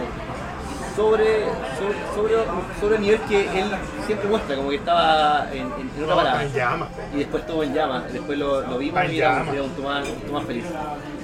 sobre, 0.97 1.45
sobre, 1.79 1.97
sobre, 2.15 2.35
sobre 2.81 2.97
el 2.97 3.03
nivel 3.03 3.21
que 3.23 3.61
él 3.61 3.71
siempre 4.05 4.29
muestra, 4.29 4.57
como 4.57 4.71
que 4.71 4.77
estaba 4.77 5.47
en, 5.53 5.59
en, 5.79 5.91
en 5.97 6.03
otra 6.05 6.17
parada. 6.17 6.43
En 6.43 6.53
llamas. 6.53 6.89
Y 7.15 7.19
después 7.19 7.43
estuvo 7.45 7.63
en 7.63 7.73
llamas, 7.75 8.13
después 8.13 8.37
lo, 8.39 8.63
lo 8.63 8.79
vimos 8.79 9.05
y 9.09 9.19
era, 9.19 9.43
un- 9.43 9.49
era 9.55 9.63
un 9.63 9.71
Tomás, 9.77 10.09
un 10.09 10.21
Tomás 10.23 10.45
feliz. 10.45 10.65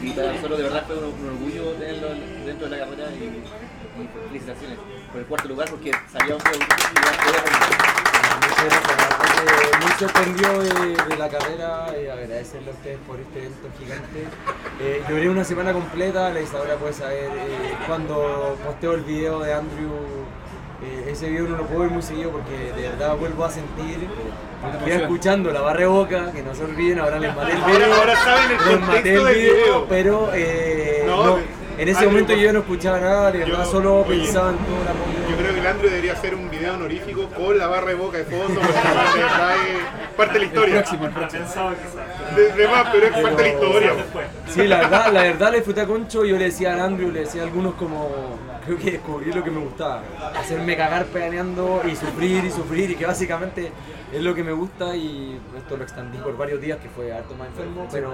Y 0.00 0.10
para 0.12 0.32
nosotros 0.32 0.58
de 0.58 0.64
verdad 0.64 0.84
fue 0.86 0.96
un, 0.96 1.04
un 1.06 1.28
orgullo 1.28 1.72
tenerlo 1.72 2.08
dentro 2.46 2.68
de 2.68 2.76
la 2.78 2.84
carrera 2.84 3.10
y, 3.10 3.24
y 4.02 4.08
felicitaciones 4.28 4.78
por 5.10 5.20
el 5.20 5.26
cuarto 5.26 5.48
lugar 5.48 5.68
porque 5.70 5.90
salía 6.12 6.34
un 6.36 6.40
poco 6.40 6.56
Muchas 6.56 6.92
gracias, 6.94 7.26
la 7.26 7.42
verdad 7.42 7.68
que 7.68 8.13
muy 8.64 9.92
sorprendido 9.98 10.62
de, 10.62 10.96
de 11.08 11.16
la 11.18 11.28
carrera 11.28 11.86
y 12.02 12.08
agradecerle 12.08 12.70
a 12.70 12.74
ustedes 12.74 12.98
por 13.06 13.18
este 13.20 13.38
evento 13.40 13.68
gigante. 13.78 14.24
Eh, 14.80 15.02
lloré 15.08 15.28
una 15.28 15.44
semana 15.44 15.72
completa, 15.72 16.30
la 16.30 16.40
Isadora 16.40 16.74
puede 16.76 16.92
saber 16.92 17.30
eh, 17.32 17.74
cuando 17.86 18.56
posteo 18.64 18.94
el 18.94 19.02
video 19.02 19.40
de 19.40 19.54
Andrew. 19.54 19.90
eh, 20.82 21.10
ese 21.12 21.28
video 21.30 21.44
no 21.48 21.56
lo 21.58 21.66
puedo 21.66 21.80
ver 21.80 21.90
muy 21.90 22.02
seguido 22.02 22.30
porque 22.30 22.72
de 22.72 22.88
verdad 22.88 23.16
vuelvo 23.16 23.44
a 23.44 23.50
sentir 23.50 24.08
que 24.84 24.90
iba 24.90 25.02
escuchando 25.02 25.50
la 25.52 25.60
barra 25.60 25.80
de 25.80 25.86
boca, 25.86 26.32
que 26.32 26.42
no 26.42 26.54
se 26.54 26.64
olviden, 26.64 26.98
ahora 27.00 27.18
les 27.18 27.34
maté 27.36 27.52
el 27.52 27.58
Ahora- 27.62 27.74
video. 27.78 27.94
ahora 27.94 28.16
saben 28.24 28.50
el 28.50 28.68
les 28.68 28.80
maté 28.80 29.14
el 29.14 29.24
video, 29.24 29.54
video. 29.54 29.86
pero 29.88 30.30
eh, 30.34 31.04
No, 31.06 31.24
no, 31.26 31.38
en 31.76 31.88
ese 31.88 31.98
Andrew, 31.98 32.10
momento 32.10 32.34
yo 32.34 32.52
no 32.52 32.58
escuchaba 32.60 33.00
nada, 33.00 33.32
de 33.32 33.38
verdad 33.40 33.64
Yo- 33.64 33.70
solo 33.70 34.00
oye, 34.00 34.20
pensaba 34.24 34.50
en 34.50 34.56
todo 34.58 34.76
el 34.82 34.88
apoyo. 34.88 35.36
El 35.64 35.70
Andrew 35.70 35.88
debería 35.88 36.12
hacer 36.12 36.34
un 36.34 36.50
video 36.50 36.74
honorífico 36.74 37.26
con 37.30 37.56
la 37.56 37.66
barra 37.66 37.86
de 37.86 37.94
boca 37.94 38.18
de 38.18 38.24
fondo, 38.24 38.60
porque 38.60 38.74
de 38.74 39.24
verdad 39.24 39.54
es 39.54 40.14
parte 40.14 40.34
de 40.34 40.38
la 40.40 40.44
historia. 40.44 40.74
próximo, 40.74 41.06
el 41.06 41.12
próximo. 41.12 41.44
De, 42.36 42.52
de 42.52 42.68
más, 42.68 42.88
pero 42.92 43.06
es 43.06 43.12
parte 43.12 43.42
de 43.42 43.48
la 43.48 43.54
historia. 43.54 43.92
Sí, 44.46 44.66
la 44.66 44.76
verdad, 44.76 45.10
la 45.10 45.22
verdad 45.22 45.50
le 45.52 45.56
disfruté 45.56 45.80
a 45.80 45.86
Concho, 45.86 46.26
yo 46.26 46.36
le 46.36 46.44
decía 46.44 46.74
a 46.74 46.84
Andrew, 46.84 47.10
le 47.10 47.20
decía 47.20 47.40
a 47.40 47.44
algunos 47.46 47.76
como, 47.76 48.38
creo 48.64 48.78
que 48.78 48.90
descubrí 48.92 49.32
lo 49.32 49.42
que 49.42 49.50
me 49.50 49.60
gustaba, 49.60 50.02
hacerme 50.34 50.76
cagar 50.76 51.06
pedaneando 51.06 51.82
y 51.90 51.96
sufrir 51.96 52.44
y 52.44 52.50
sufrir 52.50 52.90
y 52.90 52.96
que 52.96 53.06
básicamente 53.06 53.70
es 54.12 54.22
lo 54.22 54.34
que 54.34 54.44
me 54.44 54.52
gusta 54.52 54.94
y 54.94 55.40
esto 55.56 55.76
lo 55.76 55.82
extendí 55.82 56.18
por 56.18 56.36
varios 56.36 56.60
días 56.60 56.78
que 56.78 56.88
fue 56.88 57.12
harto 57.12 57.34
más 57.34 57.48
enfermo, 57.48 57.88
pero, 57.90 58.12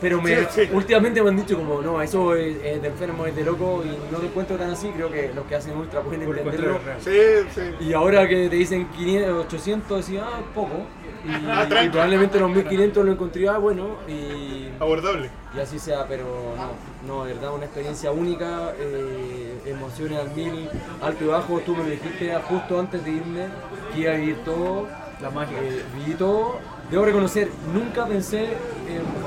pero 0.00 0.22
me, 0.22 0.46
últimamente 0.72 1.22
me 1.22 1.30
han 1.30 1.36
dicho 1.36 1.56
como, 1.56 1.82
no, 1.82 2.00
eso 2.00 2.34
es, 2.34 2.56
es 2.64 2.82
de 2.82 2.88
enfermo, 2.88 3.26
es 3.26 3.34
de 3.34 3.44
loco 3.44 3.82
y 3.84 4.12
no 4.12 4.18
lo 4.18 4.24
encuentro 4.24 4.56
tan 4.56 4.70
así, 4.70 4.88
creo 4.90 5.10
que 5.10 5.32
los 5.34 5.44
que 5.46 5.56
hacen 5.56 5.76
ultra 5.76 6.00
pueden 6.00 6.22
entenderlo. 6.22 6.78
Sí, 7.00 7.10
sí. 7.54 7.62
Y 7.80 7.92
ahora 7.92 8.28
que 8.28 8.48
te 8.48 8.56
dicen 8.56 8.88
500, 8.88 9.46
800, 9.46 10.06
decía, 10.06 10.24
ah, 10.26 10.40
poco. 10.54 10.86
Y, 11.26 11.30
Ah, 11.50 11.66
y 11.84 11.88
probablemente 11.90 12.38
los 12.40 12.50
1500 12.50 13.04
lo 13.04 13.12
encontré, 13.12 13.48
ah, 13.48 13.58
bueno, 13.58 13.96
y, 14.08 14.68
Abordable. 14.80 15.28
y 15.54 15.60
así 15.60 15.78
sea, 15.78 16.06
pero 16.08 16.24
no, 16.56 17.14
no, 17.18 17.24
de 17.24 17.34
verdad, 17.34 17.54
una 17.54 17.64
experiencia 17.66 18.10
única, 18.10 18.72
eh, 18.78 19.60
emociones 19.66 20.18
al 20.18 20.30
mil, 20.34 20.68
alto 21.02 21.24
y 21.24 21.26
bajo, 21.26 21.58
tú 21.60 21.76
me 21.76 21.84
lo 21.84 21.90
dijiste 21.90 22.34
justo 22.48 22.80
antes 22.80 23.04
de 23.04 23.10
irme, 23.10 23.46
que 23.92 24.00
iba 24.00 24.12
a 24.12 24.16
vivir 24.16 24.36
todo, 24.44 24.88
La 25.20 25.30
magia. 25.30 25.58
eh, 25.60 25.82
viví 25.96 26.14
todo, 26.14 26.58
debo 26.90 27.04
reconocer, 27.04 27.48
nunca 27.74 28.06
pensé 28.06 28.44
en... 28.44 29.20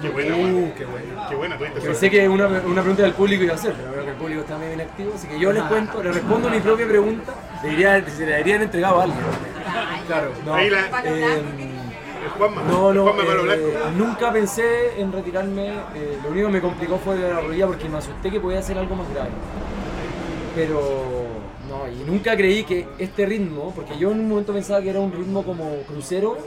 Qué 0.00 0.10
buena, 0.10 0.36
Uh, 0.36 0.72
qué 0.76 0.84
bueno. 0.84 1.26
Qué 1.30 1.34
buena, 1.34 1.58
Pensé 1.58 2.10
que 2.10 2.28
una, 2.28 2.46
una 2.46 2.82
pregunta 2.82 3.02
del 3.04 3.14
público 3.14 3.42
iba 3.44 3.52
a 3.54 3.56
hacer, 3.56 3.72
pero 3.72 3.93
público 4.24 4.40
está 4.40 4.56
medio 4.58 4.72
inactivo, 4.74 5.12
así 5.14 5.26
que 5.28 5.38
yo 5.38 5.52
les 5.52 5.62
cuento, 5.64 6.02
les 6.02 6.14
respondo 6.14 6.48
mi 6.48 6.60
propia 6.60 6.88
pregunta, 6.88 7.34
le 7.62 7.68
diría, 7.70 8.04
se 8.08 8.24
la 8.24 8.32
deberían 8.32 8.62
entregado 8.62 9.00
a 9.00 9.04
alguien. 9.04 9.20
Claro. 10.06 10.30
No, 10.46 10.54
Ahí 10.54 10.70
la- 10.70 10.88
eh, 11.04 11.42
Juanma. 12.38 12.62
No, 12.62 12.94
no, 12.94 13.10
eh, 13.10 13.74
nunca 13.96 14.32
pensé 14.32 14.98
en 15.00 15.12
retirarme. 15.12 15.68
eh, 15.94 16.18
lo 16.24 16.30
único 16.30 16.46
que 16.46 16.52
me 16.54 16.60
complicó 16.62 16.98
fue 16.98 17.18
la 17.18 17.40
rodilla 17.40 17.66
porque 17.66 17.86
me 17.88 17.98
asusté 17.98 18.30
que 18.30 18.40
podía 18.40 18.60
hacer 18.60 18.78
algo 18.78 18.96
más 18.96 19.08
grave. 19.12 19.28
Pero 20.54 20.80
no, 21.68 21.86
y 21.92 22.04
nunca 22.10 22.34
creí 22.36 22.64
que 22.64 22.86
este 22.98 23.26
ritmo, 23.26 23.72
porque 23.76 23.98
yo 23.98 24.10
en 24.12 24.20
un 24.20 24.28
momento 24.30 24.52
pensaba 24.54 24.80
que 24.80 24.88
era 24.90 25.00
un 25.00 25.12
ritmo 25.12 25.42
como 25.44 25.70
crucero, 25.82 26.38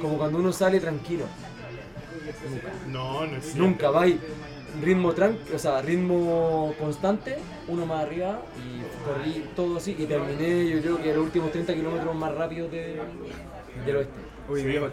como 0.00 0.16
cuando 0.16 0.38
uno 0.38 0.52
sale 0.52 0.78
tranquilo. 0.78 1.24
No, 2.86 3.26
no 3.26 3.36
es 3.36 3.44
cierto. 3.44 3.62
Nunca, 3.62 3.90
va 3.90 4.04
ritmo 4.82 5.12
tran 5.12 5.36
o 5.54 5.58
sea, 5.58 5.82
ritmo 5.82 6.74
constante, 6.78 7.36
uno 7.68 7.86
más 7.86 8.04
arriba 8.04 8.40
y 8.58 8.80
corrí 9.08 9.44
todo 9.56 9.76
así 9.78 9.96
y 9.98 10.04
terminé 10.06 10.68
yo 10.70 10.80
creo 10.80 11.02
que 11.02 11.14
los 11.14 11.24
últimos 11.24 11.50
30 11.52 11.74
kilómetros 11.74 12.14
más 12.14 12.34
rápidos 12.34 12.70
de- 12.70 13.00
del 13.86 13.96
oeste. 13.96 14.12
Oye, 14.48 14.64
viejo, 14.64 14.86
eh, 14.86 14.90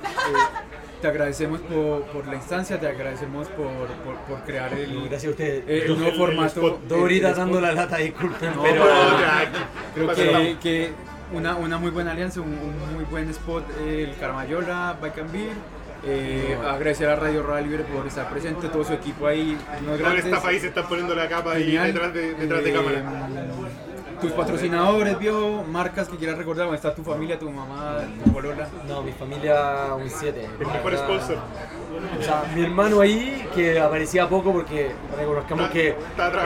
te 1.01 1.07
agradecemos 1.07 1.59
por, 1.61 2.03
por 2.03 2.27
la 2.27 2.35
instancia, 2.35 2.79
te 2.79 2.87
agradecemos 2.87 3.47
por, 3.49 3.65
por, 3.67 4.15
por 4.27 4.43
crear 4.45 4.71
el, 4.73 5.01
Gracias 5.09 5.25
a 5.25 5.29
ustedes. 5.31 5.63
eh, 5.67 5.83
el 5.87 5.97
nuevo 5.97 6.11
el 6.11 6.17
formato. 6.17 6.79
Dos 6.87 6.99
horitas 7.01 7.37
dando 7.37 7.59
la 7.59 7.71
lata, 7.71 7.97
disculpen, 7.97 8.55
No, 8.55 8.61
pero... 8.63 8.83
Tranqui. 8.85 9.59
Creo 9.95 10.13
que, 10.15 10.57
que 10.61 10.91
una, 11.33 11.55
una 11.55 11.77
muy 11.79 11.89
buena 11.89 12.11
alianza, 12.11 12.39
un, 12.41 12.49
un 12.49 12.93
muy 12.95 13.03
buen 13.05 13.29
spot, 13.31 13.63
el 13.87 14.15
Carmayola, 14.19 14.97
Bike 15.01 15.17
and 15.21 15.31
Beer. 15.31 15.53
Eh, 16.05 16.57
agradecer 16.69 17.09
a 17.09 17.15
Radio 17.15 17.43
Rural 17.43 17.63
Libre 17.63 17.83
por 17.83 18.05
estar 18.07 18.29
presente, 18.29 18.67
todo 18.69 18.83
su 18.83 18.93
equipo 18.93 19.27
ahí, 19.27 19.57
Todo 19.97 20.11
el 20.11 20.17
staff 20.19 20.45
ahí 20.45 20.59
se 20.59 20.67
está 20.67 20.83
poniendo 20.87 21.13
la 21.15 21.27
capa 21.27 21.53
ahí 21.53 21.75
detrás 21.75 22.13
de, 22.13 22.33
detrás 22.35 22.63
de 22.63 22.69
Eh, 22.69 22.73
cámara. 22.73 23.03
Tus 24.21 24.31
patrocinadores, 24.31 25.19
viejo, 25.19 25.63
marcas 25.69 26.07
que 26.09 26.17
quieras 26.17 26.37
recordar, 26.39 26.65
¿dónde 26.65 26.77
está 26.77 26.93
tu 26.95 27.03
familia, 27.03 27.37
tu 27.37 27.51
mamá, 27.51 27.99
tu 28.23 28.31
polola? 28.33 28.67
No, 28.87 29.03
mi 29.03 29.11
familia 29.11 29.93
un 29.95 30.09
7. 30.09 30.47
El 30.59 30.65
mejor 30.65 30.97
sponsor. 30.97 31.37
O 32.19 32.23
sea, 32.23 32.43
mi 32.55 32.63
hermano 32.63 32.99
ahí, 33.01 33.47
que 33.53 33.79
aparecía 33.79 34.27
poco 34.27 34.51
porque 34.53 34.91
reconozcamos 35.17 35.69
que 35.69 35.95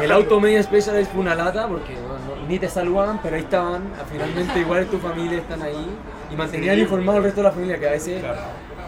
el 0.02 0.12
auto 0.12 0.40
media 0.42 0.62
specialist 0.64 1.12
fue 1.14 1.22
una 1.22 1.34
lata 1.36 1.68
porque 1.68 1.94
no- 1.94 2.46
ni 2.48 2.60
te 2.60 2.68
saludaban, 2.68 3.22
pero 3.24 3.38
ahí 3.38 3.44
estaban. 3.44 3.84
Finalmente, 4.12 4.60
igual 4.60 4.88
tu 4.88 4.98
familia 4.98 5.38
están 5.40 5.62
ahí 5.62 5.88
y 6.30 6.36
mantenían 6.36 6.78
informado 6.78 7.20
al 7.20 7.24
resto 7.24 7.40
de 7.42 7.48
la 7.48 7.52
familia, 7.54 7.80
que 7.80 7.88
a 7.88 7.92
veces 7.92 8.22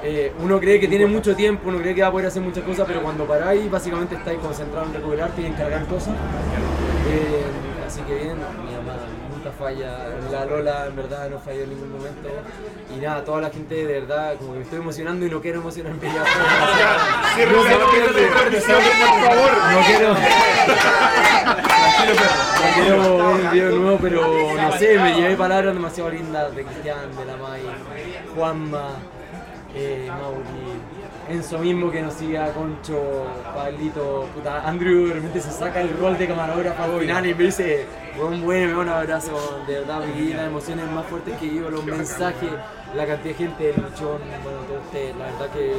eh, 0.04 0.34
uno 0.40 0.60
cree 0.60 0.80
que 0.80 0.88
tiene 0.88 1.06
mucho 1.06 1.34
tiempo, 1.36 1.70
uno 1.70 1.78
cree 1.80 1.96
que 1.96 2.02
va 2.02 2.10
a 2.10 2.12
poder 2.12 2.28
hacer 2.28 2.42
muchas 2.42 2.64
cosas, 2.64 2.86
pero 2.86 3.02
cuando 3.02 3.26
paráis, 3.26 3.72
básicamente 3.72 4.16
estáis 4.16 4.38
concentrados 4.40 4.90
en 4.90 4.96
recuperarte 4.96 5.42
y 5.42 5.46
en 5.46 5.54
cargar 5.54 5.86
cosas. 5.86 6.14
Eh, 7.10 7.46
así 7.88 8.02
que 8.02 8.16
bien, 8.16 8.36
mi 8.36 8.76
mamá 8.76 8.98
nunca 9.34 9.52
falla, 9.52 10.10
la 10.30 10.46
Lola 10.46 10.88
en 10.88 10.96
verdad 10.96 11.30
no 11.30 11.40
falló 11.40 11.64
en 11.64 11.70
ningún 11.70 11.94
momento. 11.94 12.30
Y 12.94 13.00
nada, 13.00 13.24
toda 13.24 13.42
la 13.42 13.50
gente 13.50 13.76
de 13.76 14.02
verdad, 14.02 14.36
como 14.38 14.52
que 14.52 14.58
me 14.60 14.64
estoy 14.66 14.80
emocionando 14.80 15.26
y 15.26 15.30
no 15.30 15.42
quiero 15.42 15.60
emocionarme 15.60 16.02
ya. 16.02 16.24
De 17.38 17.46
transmisión, 18.28 18.82
por 18.84 19.32
favor. 19.32 19.52
No 19.72 19.80
quiero. 19.86 20.14
No 22.14 22.68
quiero 22.76 23.28
ver 23.28 23.46
el 23.46 23.52
video 23.52 23.72
nuevo, 23.72 23.98
pero 24.02 24.54
no 24.56 24.72
sé, 24.78 24.98
me 25.00 25.14
llevé 25.16 25.36
palabras 25.36 25.74
demasiado 25.74 26.10
lindas 26.10 26.56
de 26.56 26.64
Cristian, 26.64 27.16
de 27.18 27.26
la 27.26 27.38
May, 27.38 27.62
Juanma, 28.36 28.90
eh, 29.76 30.08
Mauri, 30.10 31.38
Enzo 31.38 31.58
mismo 31.60 31.90
que 31.90 32.02
nos 32.02 32.14
sigue 32.14 32.38
a 32.38 32.52
Concho, 32.54 33.26
Pablito, 33.56 34.28
puta, 34.36 34.68
Andrew 34.68 35.08
de 35.08 35.14
repente 35.14 35.40
se 35.40 35.52
saca 35.52 35.82
el 35.82 35.98
rol 35.98 36.18
de 36.18 36.28
camarógrafo 36.28 36.84
al 36.84 37.00
final 37.00 37.26
y 37.26 37.34
me 37.34 37.44
dice, 37.46 37.86
buen 38.18 38.44
bueno, 38.44 38.82
un 38.82 38.90
abrazo, 38.90 39.64
de 39.66 39.80
verdad 39.80 40.02
viví 40.06 40.34
las 40.34 40.48
emociones 40.48 40.86
más 40.92 41.06
fuertes 41.06 41.38
que 41.40 41.56
yo, 41.56 41.70
los 41.70 41.86
mensajes, 41.86 42.50
la 42.94 43.08
cantidad 43.08 43.34
de 43.34 43.34
gente, 43.34 43.70
el 43.70 43.76
luchón, 43.82 44.20
bueno, 44.44 44.60
todo 44.68 44.80
usted, 44.82 45.16
la 45.16 45.26
verdad 45.26 45.50
que 45.54 45.74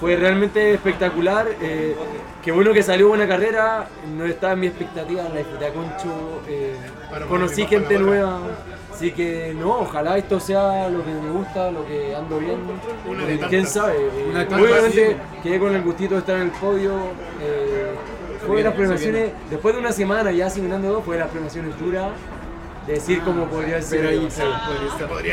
fue 0.00 0.16
realmente 0.16 0.74
espectacular. 0.74 1.46
eh, 1.60 1.96
qué 2.42 2.52
bueno 2.52 2.72
que 2.72 2.82
salió 2.82 3.08
buena 3.08 3.26
carrera. 3.26 3.86
No 4.16 4.24
estaba 4.24 4.52
en 4.54 4.60
mi 4.60 4.66
expectativa, 4.66 5.22
la 5.22 5.36
disfruté 5.36 5.66
a 5.66 5.72
Concho. 5.72 6.42
eh, 6.48 6.76
conocí 7.28 7.66
gente 7.66 7.98
nueva. 7.98 8.40
Así 9.02 9.10
que 9.10 9.52
no, 9.58 9.80
ojalá 9.80 10.16
esto 10.16 10.38
sea 10.38 10.88
lo 10.88 11.04
que 11.04 11.10
me 11.10 11.30
gusta, 11.30 11.72
lo 11.72 11.84
que 11.84 12.14
ando 12.14 12.38
bien. 12.38 12.58
Una 13.04 13.24
Eh. 13.24 13.40
¿Quién 13.48 13.66
sabe? 13.66 13.96
eh, 13.96 14.26
Una 14.30 14.46
tantas, 14.46 14.60
obviamente 14.60 15.16
quedé 15.42 15.58
con 15.58 15.74
el 15.74 15.82
gustito 15.82 16.14
de 16.14 16.20
estar 16.20 16.36
en 16.36 16.42
el 16.42 16.50
podio. 16.52 16.92
eh, 17.40 17.94
fue 18.46 18.58
de 18.58 18.62
las 18.62 18.74
premiaciones, 18.74 19.32
después 19.50 19.74
de 19.74 19.80
una 19.80 19.90
semana 19.90 20.30
ya 20.30 20.48
simulando 20.48 20.92
dos, 20.92 21.04
fue 21.04 21.16
de 21.16 21.22
las 21.22 21.30
premiaciones 21.30 21.76
duras. 21.80 22.10
De 22.86 22.92
decir 22.94 23.20
cómo 23.22 23.46
podría 23.46 23.82
ser. 23.82 24.06
Ahí 24.06 24.28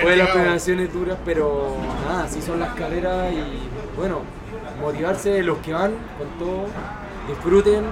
fue 0.02 0.12
de 0.12 0.18
las 0.18 0.30
premiaciones 0.30 0.91
duras, 0.91 1.18
pero 1.24 1.76
nada, 2.08 2.24
así 2.24 2.41
son 2.41 2.60
las 2.60 2.74
carreras 2.74 3.32
y 3.34 3.70
bueno, 3.96 4.22
motivarse 4.82 5.44
los 5.44 5.60
que 5.60 5.74
van 5.74 5.91
con 6.18 6.28
todo, 6.40 6.66
disfruten, 7.28 7.84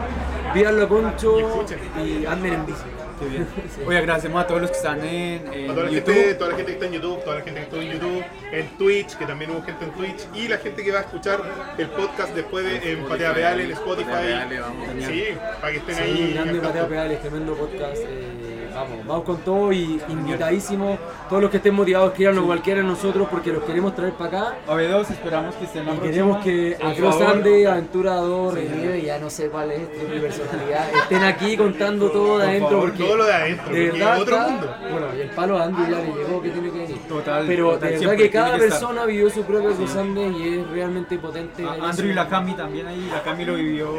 vídanlo 0.56 0.84
a 0.84 0.88
Concho 0.88 1.66
y 2.04 2.26
anden 2.26 2.54
en 2.54 2.66
bici. 2.66 2.82
Qué 3.20 3.26
bien. 3.26 3.48
Oye, 3.88 3.98
agradecemos 3.98 4.44
a 4.44 4.48
todos 4.48 4.62
los 4.62 4.72
que 4.72 4.78
están 4.78 5.00
en, 5.04 5.54
en 5.54 5.70
A 5.72 5.74
toda 5.74 5.86
la, 5.86 5.92
YouTube. 5.92 6.14
gente, 6.14 6.34
toda 6.36 6.50
la 6.52 6.56
gente 6.58 6.72
que 6.72 6.74
está 6.74 6.86
en 6.86 6.94
YouTube, 6.94 7.24
toda 7.24 7.36
la 7.38 7.42
gente 7.44 7.60
que 7.60 7.64
estuvo 7.66 7.82
en 7.82 7.92
YouTube, 7.92 8.24
en 8.52 8.68
Twitch, 8.78 9.18
que 9.18 9.26
también 9.26 9.52
hubo 9.52 9.64
gente 9.64 9.86
en 9.86 9.92
Twitch, 9.92 10.28
y 10.36 10.48
la 10.48 10.58
gente 10.58 10.84
que 10.84 10.92
va 10.92 11.00
a 11.00 11.02
escuchar 11.02 11.42
el 11.78 11.88
podcast 11.90 12.34
después 12.36 12.64
de 12.66 12.92
en 12.94 13.04
Patea 13.06 13.34
Real, 13.34 13.60
en 13.60 13.72
Spotify. 13.72 14.10
Patea 14.10 14.46
Reales, 14.46 14.62
vamos. 14.62 14.88
Sí, 15.08 15.24
para 15.62 15.72
que 15.74 15.78
estén 15.80 15.96
Sí, 15.96 16.02
ahí. 16.02 16.34
grande. 16.34 16.60
Patea 16.60 16.88
Pedales, 16.88 17.22
tremendo 17.22 17.54
podcast. 17.56 17.98
eh, 17.98 18.70
vamos, 18.74 19.06
vamos 19.08 19.24
con 19.26 19.38
todo 19.38 19.72
y 19.74 20.00
invitadísimos. 20.10 21.00
Todos 21.30 21.42
los 21.42 21.52
que 21.52 21.58
estén 21.58 21.74
motivados, 21.74 22.10
escríbanos 22.12 22.46
cualquiera 22.46 22.82
de 22.82 22.88
nosotros 22.88 23.28
porque 23.30 23.52
los 23.52 23.64
queremos 23.64 23.96
traer 23.96 24.14
para 24.14 24.28
acá. 24.50 24.56
A 24.68 24.76
B2, 24.76 25.10
esperamos 25.12 25.56
que 25.56 25.66
estén 25.66 25.86
la 25.86 25.96
Y 25.96 25.98
queremos 26.00 26.44
que 26.44 26.78
Across 26.82 27.16
favor. 27.18 27.36
Ande, 27.38 27.68
Aventura 27.68 28.16
2, 28.16 28.54
Relieve, 28.54 29.02
ya 29.02 29.18
no 29.20 29.30
sé 29.30 29.50
cuál 29.50 29.72
es 29.72 29.82
mi 30.10 30.20
personalidad, 30.20 30.88
estén 30.96 31.24
aquí 31.24 31.58
contando 31.58 32.10
todo 32.12 32.38
de 32.40 32.48
adentro 32.48 32.80
porque 32.82 33.07
todo 33.08 33.18
lo 33.18 33.26
de 33.26 33.34
adentro, 33.34 33.74
de 33.74 33.92
verdad 33.92 34.22
otro 34.22 34.36
está- 34.38 34.48
mundo. 34.50 34.76
Bueno, 34.92 35.08
y 35.18 35.22
el 35.22 35.30
palo 35.32 35.58
a 35.58 35.64
Andy 35.64 35.82
ya 35.84 35.98
le 36.00 36.06
llegó 36.14 36.42
que 36.42 36.50
tiene 36.50 36.72
que 36.72 36.78
venir. 36.80 36.98
Total, 37.08 37.44
Pero 37.48 37.64
total, 37.66 37.80
de 37.80 37.86
verdad 37.88 38.00
siempre 38.00 38.18
que 38.18 38.30
cada 38.32 38.50
que 38.50 38.56
estar. 38.66 38.70
persona 38.70 39.06
vivió 39.06 39.30
su 39.30 39.44
propio 39.44 39.70
Across 39.72 39.96
Ande 39.96 40.28
y 40.28 40.60
es 40.60 40.68
realmente 40.70 41.18
potente. 41.18 41.62
ver 41.64 41.72
A- 41.72 41.76
eso. 41.76 41.86
Andrew 41.86 42.10
y 42.10 42.14
la 42.14 42.28
Cami 42.28 42.54
también 42.54 42.88
ahí, 42.88 43.10
la 43.12 43.24
Cami 43.24 43.46
lo 43.46 43.56
vivió. 43.56 43.92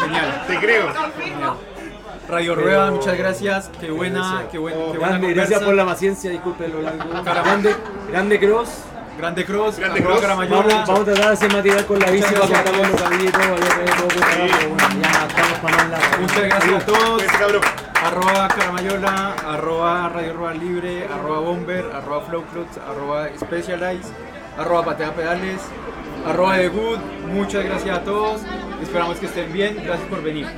Genial. 0.00 0.44
Te 0.46 0.58
creo. 0.58 0.86
Radio 2.28 2.54
Pero- 2.54 2.66
Rueda, 2.66 2.90
muchas 2.90 3.18
gracias. 3.18 3.70
Qué 3.80 3.90
buena, 3.90 4.44
qué 4.50 4.58
buena, 4.58 4.76
qué 4.78 4.84
buena 4.98 5.08
Grande, 5.08 5.34
gracias 5.34 5.62
por 5.62 5.74
la 5.74 5.84
paciencia, 5.84 6.30
disculpen 6.30 6.72
lo 6.72 6.82
largo. 6.82 7.04
Grande, 7.24 7.74
grande 8.10 8.38
Cross. 8.40 8.68
Grande 9.22 9.44
Cross, 9.44 9.78
Grande. 9.78 10.02
Caramayola. 10.02 10.66
Vamos, 10.66 10.88
vamos 10.88 11.00
a 11.00 11.04
tratar 11.04 11.26
de 11.26 11.32
hacer 11.32 11.52
material 11.52 11.86
con 11.86 12.00
la 12.00 12.10
bici 12.10 12.26
Muchas 12.26 12.40
para 12.40 12.62
gracias 12.64 12.74
a 12.74 12.82
los 12.82 12.90
bocadillos, 12.90 13.32
vale, 13.32 13.92
todo, 13.92 14.08
todo, 14.08 14.18
pero 14.18 14.68
bueno, 14.68 15.00
ya 15.00 15.26
estamos 15.28 15.58
para 15.60 15.76
más 15.76 15.90
largo. 15.90 16.22
Muchas 16.22 16.42
gracias 16.42 16.82
a 16.82 16.86
todos. 16.86 17.22
Arroba 18.02 18.48
Caramayola, 18.48 19.34
arroba 19.46 20.08
Radio 20.08 20.32
Rural 20.32 20.58
Libre, 20.58 21.06
arroba 21.06 21.38
Bomber, 21.38 21.84
arroba 21.94 22.20
Flowclubs, 22.22 22.78
arroba 22.78 23.28
Specialize, 23.38 24.12
arroba 24.58 24.86
Patea 24.86 25.14
Pedales, 25.14 25.60
arroba 26.26 26.56
The 26.56 26.68
Good. 26.68 26.98
Muchas 27.32 27.64
gracias 27.64 27.98
a 27.98 28.02
todos. 28.02 28.40
Esperamos 28.82 29.18
que 29.18 29.26
estén 29.26 29.52
bien. 29.52 29.76
Gracias 29.84 30.08
por 30.08 30.20
venir. 30.20 30.48